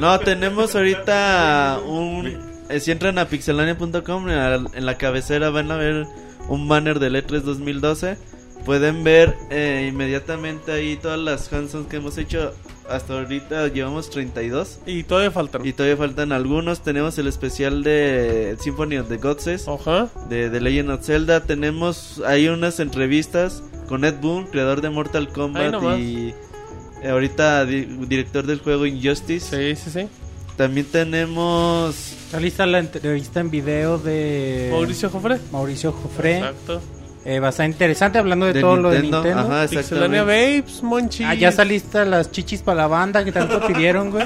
No, 0.00 0.18
tenemos 0.20 0.74
ahorita 0.76 1.80
un... 1.84 2.38
eh, 2.68 2.78
si 2.80 2.92
entran 2.92 3.18
a 3.18 3.26
pixelania.com, 3.26 4.28
en 4.30 4.36
la- 4.36 4.70
en 4.72 4.86
la 4.86 4.96
cabecera 4.98 5.50
van 5.50 5.70
a 5.72 5.76
ver 5.76 6.06
un 6.48 6.68
banner 6.68 7.00
del 7.00 7.16
E3 7.16 7.40
2012. 7.42 8.16
Pueden 8.64 9.02
ver 9.04 9.34
eh, 9.50 9.88
inmediatamente 9.90 10.70
ahí 10.70 10.96
todas 10.96 11.18
las 11.18 11.52
hands-on 11.52 11.86
que 11.86 11.96
hemos 11.96 12.18
hecho. 12.18 12.54
Hasta 12.90 13.14
ahorita 13.20 13.68
llevamos 13.68 14.10
32. 14.10 14.80
Y 14.86 15.04
todavía 15.04 15.30
faltan. 15.30 15.64
Y 15.64 15.72
todavía 15.72 15.96
faltan 15.96 16.32
algunos. 16.32 16.80
Tenemos 16.82 17.16
el 17.18 17.26
especial 17.28 17.82
de 17.82 18.56
Symphony 18.60 18.98
of 18.98 19.08
the 19.08 19.16
Gods 19.18 19.68
Oja. 19.68 20.08
de 20.28 20.50
The 20.50 20.60
Legend 20.60 20.90
of 20.90 21.04
Zelda. 21.04 21.44
Tenemos 21.44 22.20
ahí 22.26 22.48
unas 22.48 22.80
entrevistas 22.80 23.62
con 23.88 24.04
Ed 24.04 24.14
Boon, 24.20 24.46
creador 24.46 24.80
de 24.80 24.90
Mortal 24.90 25.28
Kombat 25.28 25.82
y 25.98 26.34
eh, 27.02 27.08
ahorita 27.08 27.64
di- 27.64 27.84
director 28.06 28.46
del 28.46 28.58
juego 28.60 28.86
Injustice. 28.86 29.74
Sí, 29.76 29.82
sí, 29.82 29.90
sí. 30.00 30.08
También 30.56 30.86
tenemos 30.86 31.96
Está 32.26 32.38
lista 32.38 32.66
la 32.66 32.80
entrevista 32.80 33.40
en 33.40 33.50
video 33.50 33.98
de 33.98 34.68
Mauricio 34.70 35.08
Jofre. 35.10 35.38
Mauricio 35.52 35.92
Jofré. 35.92 36.36
Exacto. 36.38 36.80
Eh, 37.22 37.38
bastante 37.38 37.72
interesante 37.72 38.18
hablando 38.18 38.46
de, 38.46 38.54
de 38.54 38.60
todo 38.62 38.76
Nintendo. 38.76 38.88
lo 38.88 38.94
de 38.94 39.02
Nintendo. 39.34 39.54
Ajá, 39.54 39.66
Pixelania. 39.68 40.22
Babes, 40.24 40.82
Monchi. 40.82 41.22
Ah, 41.24 41.34
ya 41.34 41.50
está 41.50 41.64
lista 41.66 42.04
las 42.06 42.30
chichis 42.30 42.62
para 42.62 42.78
la 42.78 42.86
banda 42.86 43.22
que 43.24 43.30
tanto 43.32 43.60
pidieron, 43.66 44.10
güey. 44.10 44.24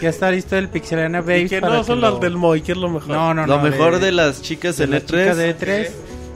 Ya 0.00 0.10
está 0.10 0.30
listo 0.30 0.56
el 0.56 0.68
Pixelania 0.68 1.18
Y 1.18 1.22
Babes. 1.22 1.50
que 1.50 1.60
para 1.60 1.74
no 1.74 1.80
que 1.80 1.86
son 1.88 2.00
lo- 2.00 2.10
las 2.12 2.20
del 2.20 2.36
Moy, 2.36 2.62
que 2.62 2.72
es 2.72 2.78
lo 2.78 2.88
mejor. 2.88 3.08
No, 3.08 3.34
no, 3.34 3.46
Lo 3.46 3.56
no. 3.56 3.62
mejor 3.64 3.98
de, 3.98 4.12
las 4.12 4.42
chicas 4.42 4.76
de 4.76 4.84
en 4.84 4.90
las 4.92 5.02
E3. 5.02 5.06
chicas 5.06 5.36
de 5.36 5.56
E3. 5.58 5.90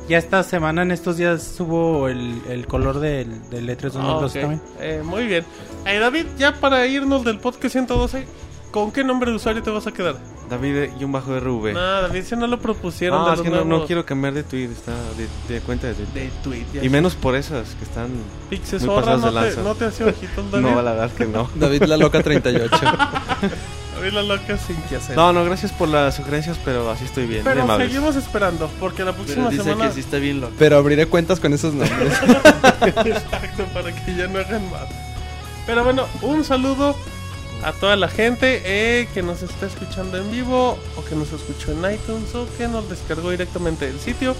Ya 0.08 0.18
esta 0.18 0.42
semana, 0.42 0.82
en 0.82 0.90
estos 0.90 1.16
días, 1.16 1.42
subo 1.56 2.08
el, 2.08 2.42
el 2.50 2.66
color 2.66 2.98
del, 3.00 3.48
del 3.48 3.68
E3 3.68 3.84
Ah, 3.86 3.90
2012 3.94 4.38
ok. 4.38 4.42
también. 4.42 4.62
Eh, 4.80 5.00
muy 5.04 5.26
bien. 5.26 5.44
Eh, 5.86 5.98
David, 5.98 6.26
ya 6.36 6.52
para 6.54 6.84
irnos 6.86 7.24
del 7.24 7.38
podcast 7.38 7.72
112, 7.72 8.26
¿con 8.72 8.90
qué 8.92 9.02
nombre 9.04 9.30
de 9.30 9.36
usuario 9.36 9.62
te 9.62 9.70
vas 9.70 9.86
a 9.86 9.92
quedar? 9.92 10.16
David 10.48 10.90
y 10.98 11.04
un 11.04 11.12
bajo 11.12 11.38
RV. 11.38 11.72
No, 11.72 11.80
David, 12.02 12.24
si 12.24 12.36
no 12.36 12.46
lo 12.46 12.58
propusieron 12.58 13.18
No, 13.18 13.26
de 13.26 13.32
es 13.32 13.38
los 13.38 13.44
que 13.60 13.64
no, 13.64 13.86
quiero 13.86 14.04
cambiar 14.04 14.34
de 14.34 14.42
tweet, 14.42 14.64
está 14.70 14.92
de, 15.16 15.54
de 15.54 15.60
cuenta 15.60 15.86
de 15.88 15.94
Twitter. 15.94 16.22
de 16.24 16.30
tweet. 16.42 16.64
ya 16.72 16.84
Y 16.84 16.88
menos 16.88 17.14
por 17.14 17.34
esas 17.36 17.68
que 17.76 17.84
están... 17.84 18.08
Pixie 18.50 18.78
muy 18.78 18.86
Zorra, 18.86 19.00
pasadas 19.00 19.20
no 19.20 19.26
de 19.26 19.40
te, 19.40 19.46
lanza. 19.56 19.62
no 19.62 19.74
te 19.74 19.84
hace 19.86 20.04
ojitos, 20.04 20.50
David. 20.52 20.64
No, 20.66 20.82
la 20.82 20.92
verdad 20.92 21.10
que 21.12 21.26
no. 21.26 21.48
David 21.54 21.82
la 21.84 21.96
loca 21.96 22.22
38. 22.22 22.76
David 23.96 24.12
la 24.12 24.22
loca 24.22 24.58
sin 24.58 24.76
que 24.88 24.96
hacer. 24.96 25.16
No, 25.16 25.32
no, 25.32 25.44
gracias 25.44 25.72
por 25.72 25.88
las 25.88 26.16
sugerencias, 26.16 26.58
pero 26.64 26.90
así 26.90 27.04
estoy 27.04 27.26
bien. 27.26 27.42
Pero 27.44 27.76
seguimos 27.78 28.16
esperando, 28.16 28.68
porque 28.80 29.04
la 29.04 29.12
Pero 29.12 29.24
próxima 29.24 29.50
dice 29.50 29.62
semana... 29.62 29.88
que 29.88 29.94
sí 29.94 30.00
está 30.00 30.18
bien 30.18 30.40
loco. 30.40 30.52
Pero 30.58 30.76
abriré 30.76 31.06
cuentas 31.06 31.38
con 31.40 31.52
esos 31.52 31.74
nombres. 31.74 32.12
Exacto, 32.82 33.64
para 33.72 33.92
que 33.94 34.14
ya 34.16 34.26
no 34.26 34.38
hagan 34.40 34.70
más. 34.70 34.88
Pero 35.66 35.84
bueno, 35.84 36.06
un 36.22 36.44
saludo 36.44 36.94
a 37.64 37.72
toda 37.72 37.96
la 37.96 38.08
gente 38.08 38.62
eh, 38.64 39.08
que 39.14 39.22
nos 39.22 39.42
está 39.42 39.66
escuchando 39.66 40.18
en 40.18 40.30
vivo 40.30 40.78
o 40.96 41.04
que 41.04 41.14
nos 41.14 41.32
escuchó 41.32 41.72
en 41.72 41.94
iTunes 41.94 42.34
o 42.34 42.46
que 42.58 42.68
nos 42.68 42.88
descargó 42.88 43.30
directamente 43.30 43.86
del 43.86 43.98
sitio. 43.98 44.36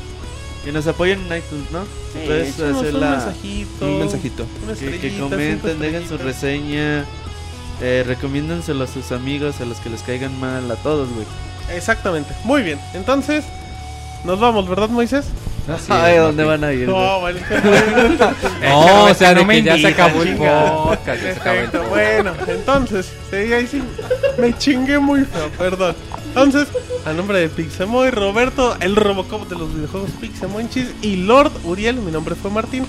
Que 0.65 0.73
nos 0.73 0.87
apoyen 0.87 1.21
en 1.21 1.39
iTunes, 1.39 1.71
¿no? 1.73 1.85
Sí, 2.13 2.21
échenos 2.21 2.79
hacer 2.79 2.95
un 2.95 3.01
la... 3.01 3.11
mensajito. 3.11 3.87
Un 3.87 3.99
mensajito. 3.99 4.47
Que, 4.79 5.19
comenten, 5.19 5.79
dejen 5.79 6.09
su 6.09 6.17
reseña. 6.17 7.05
Eh, 7.83 8.05
recomiéndenselo 8.07 8.85
a 8.85 8.87
sus 8.87 9.13
amigos, 9.13 9.61
a 9.61 9.65
los 9.65 9.79
que 9.79 9.91
les 9.91 10.03
caigan 10.03 10.39
mal, 10.39 10.71
a 10.71 10.77
todos, 10.77 11.09
güey. 11.13 11.27
Exactamente, 11.75 12.35
muy 12.45 12.63
bien. 12.63 12.79
Entonces, 12.95 13.45
nos 14.25 14.39
vamos, 14.39 14.69
¿verdad, 14.69 14.89
Moisés? 14.89 15.27
Es, 15.67 15.91
¿a 15.91 16.15
dónde 16.19 16.45
van 16.45 16.63
a 16.63 16.73
ir? 16.73 16.87
No, 16.89 17.21
bueno, 17.21 17.39
no- 18.61 18.69
No, 18.69 19.05
o 19.05 19.15
sea, 19.15 19.33
no 19.33 19.41
de 19.41 19.47
me 19.47 19.55
que 19.57 19.63
ya 19.63 19.79
se 19.79 19.87
acabó 19.89 20.23
el 20.23 20.37
podcast. 20.37 21.89
bueno, 21.89 22.33
entonces, 22.47 23.11
sí, 23.31 23.37
ahí 23.53 23.67
sí, 23.67 23.83
me 24.37 24.57
chingué 24.59 24.99
muy 24.99 25.25
feo, 25.25 25.49
perdón. 25.57 25.97
Entonces, 26.29 26.69
a 27.07 27.13
nombre 27.13 27.39
de 27.39 27.49
Pixemoy, 27.49 28.11
Roberto, 28.11 28.77
el 28.81 28.95
Robocop 28.97 29.49
de 29.49 29.57
los 29.57 29.73
videojuegos 29.75 30.11
Pixemonchis 30.21 30.89
y 31.01 31.17
Lord 31.17 31.53
Uriel, 31.65 31.97
mi 31.97 32.11
nombre 32.13 32.35
fue 32.35 32.51
Martín. 32.51 32.87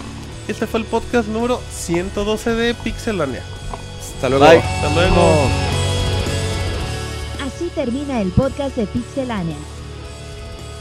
Este 0.47 0.67
fue 0.67 0.81
el 0.81 0.85
podcast 0.85 1.27
número 1.29 1.61
112 1.71 2.55
de 2.55 2.73
Pixelania. 2.73 3.41
Hasta 4.15 4.29
luego. 4.29 4.45
Bye. 4.45 4.59
Hasta 4.59 4.89
luego. 4.93 5.47
Así 7.45 7.69
termina 7.73 8.21
el 8.21 8.29
podcast 8.31 8.75
de 8.75 8.85
Pixelania. 8.87 9.55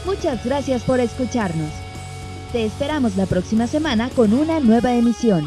Muchas 0.05 0.43
gracias 0.45 0.83
por 0.83 0.99
escucharnos. 0.99 1.71
Te 2.55 2.63
esperamos 2.63 3.17
la 3.17 3.25
próxima 3.25 3.67
semana 3.67 4.09
con 4.11 4.31
una 4.31 4.61
nueva 4.61 4.93
emisión. 4.95 5.43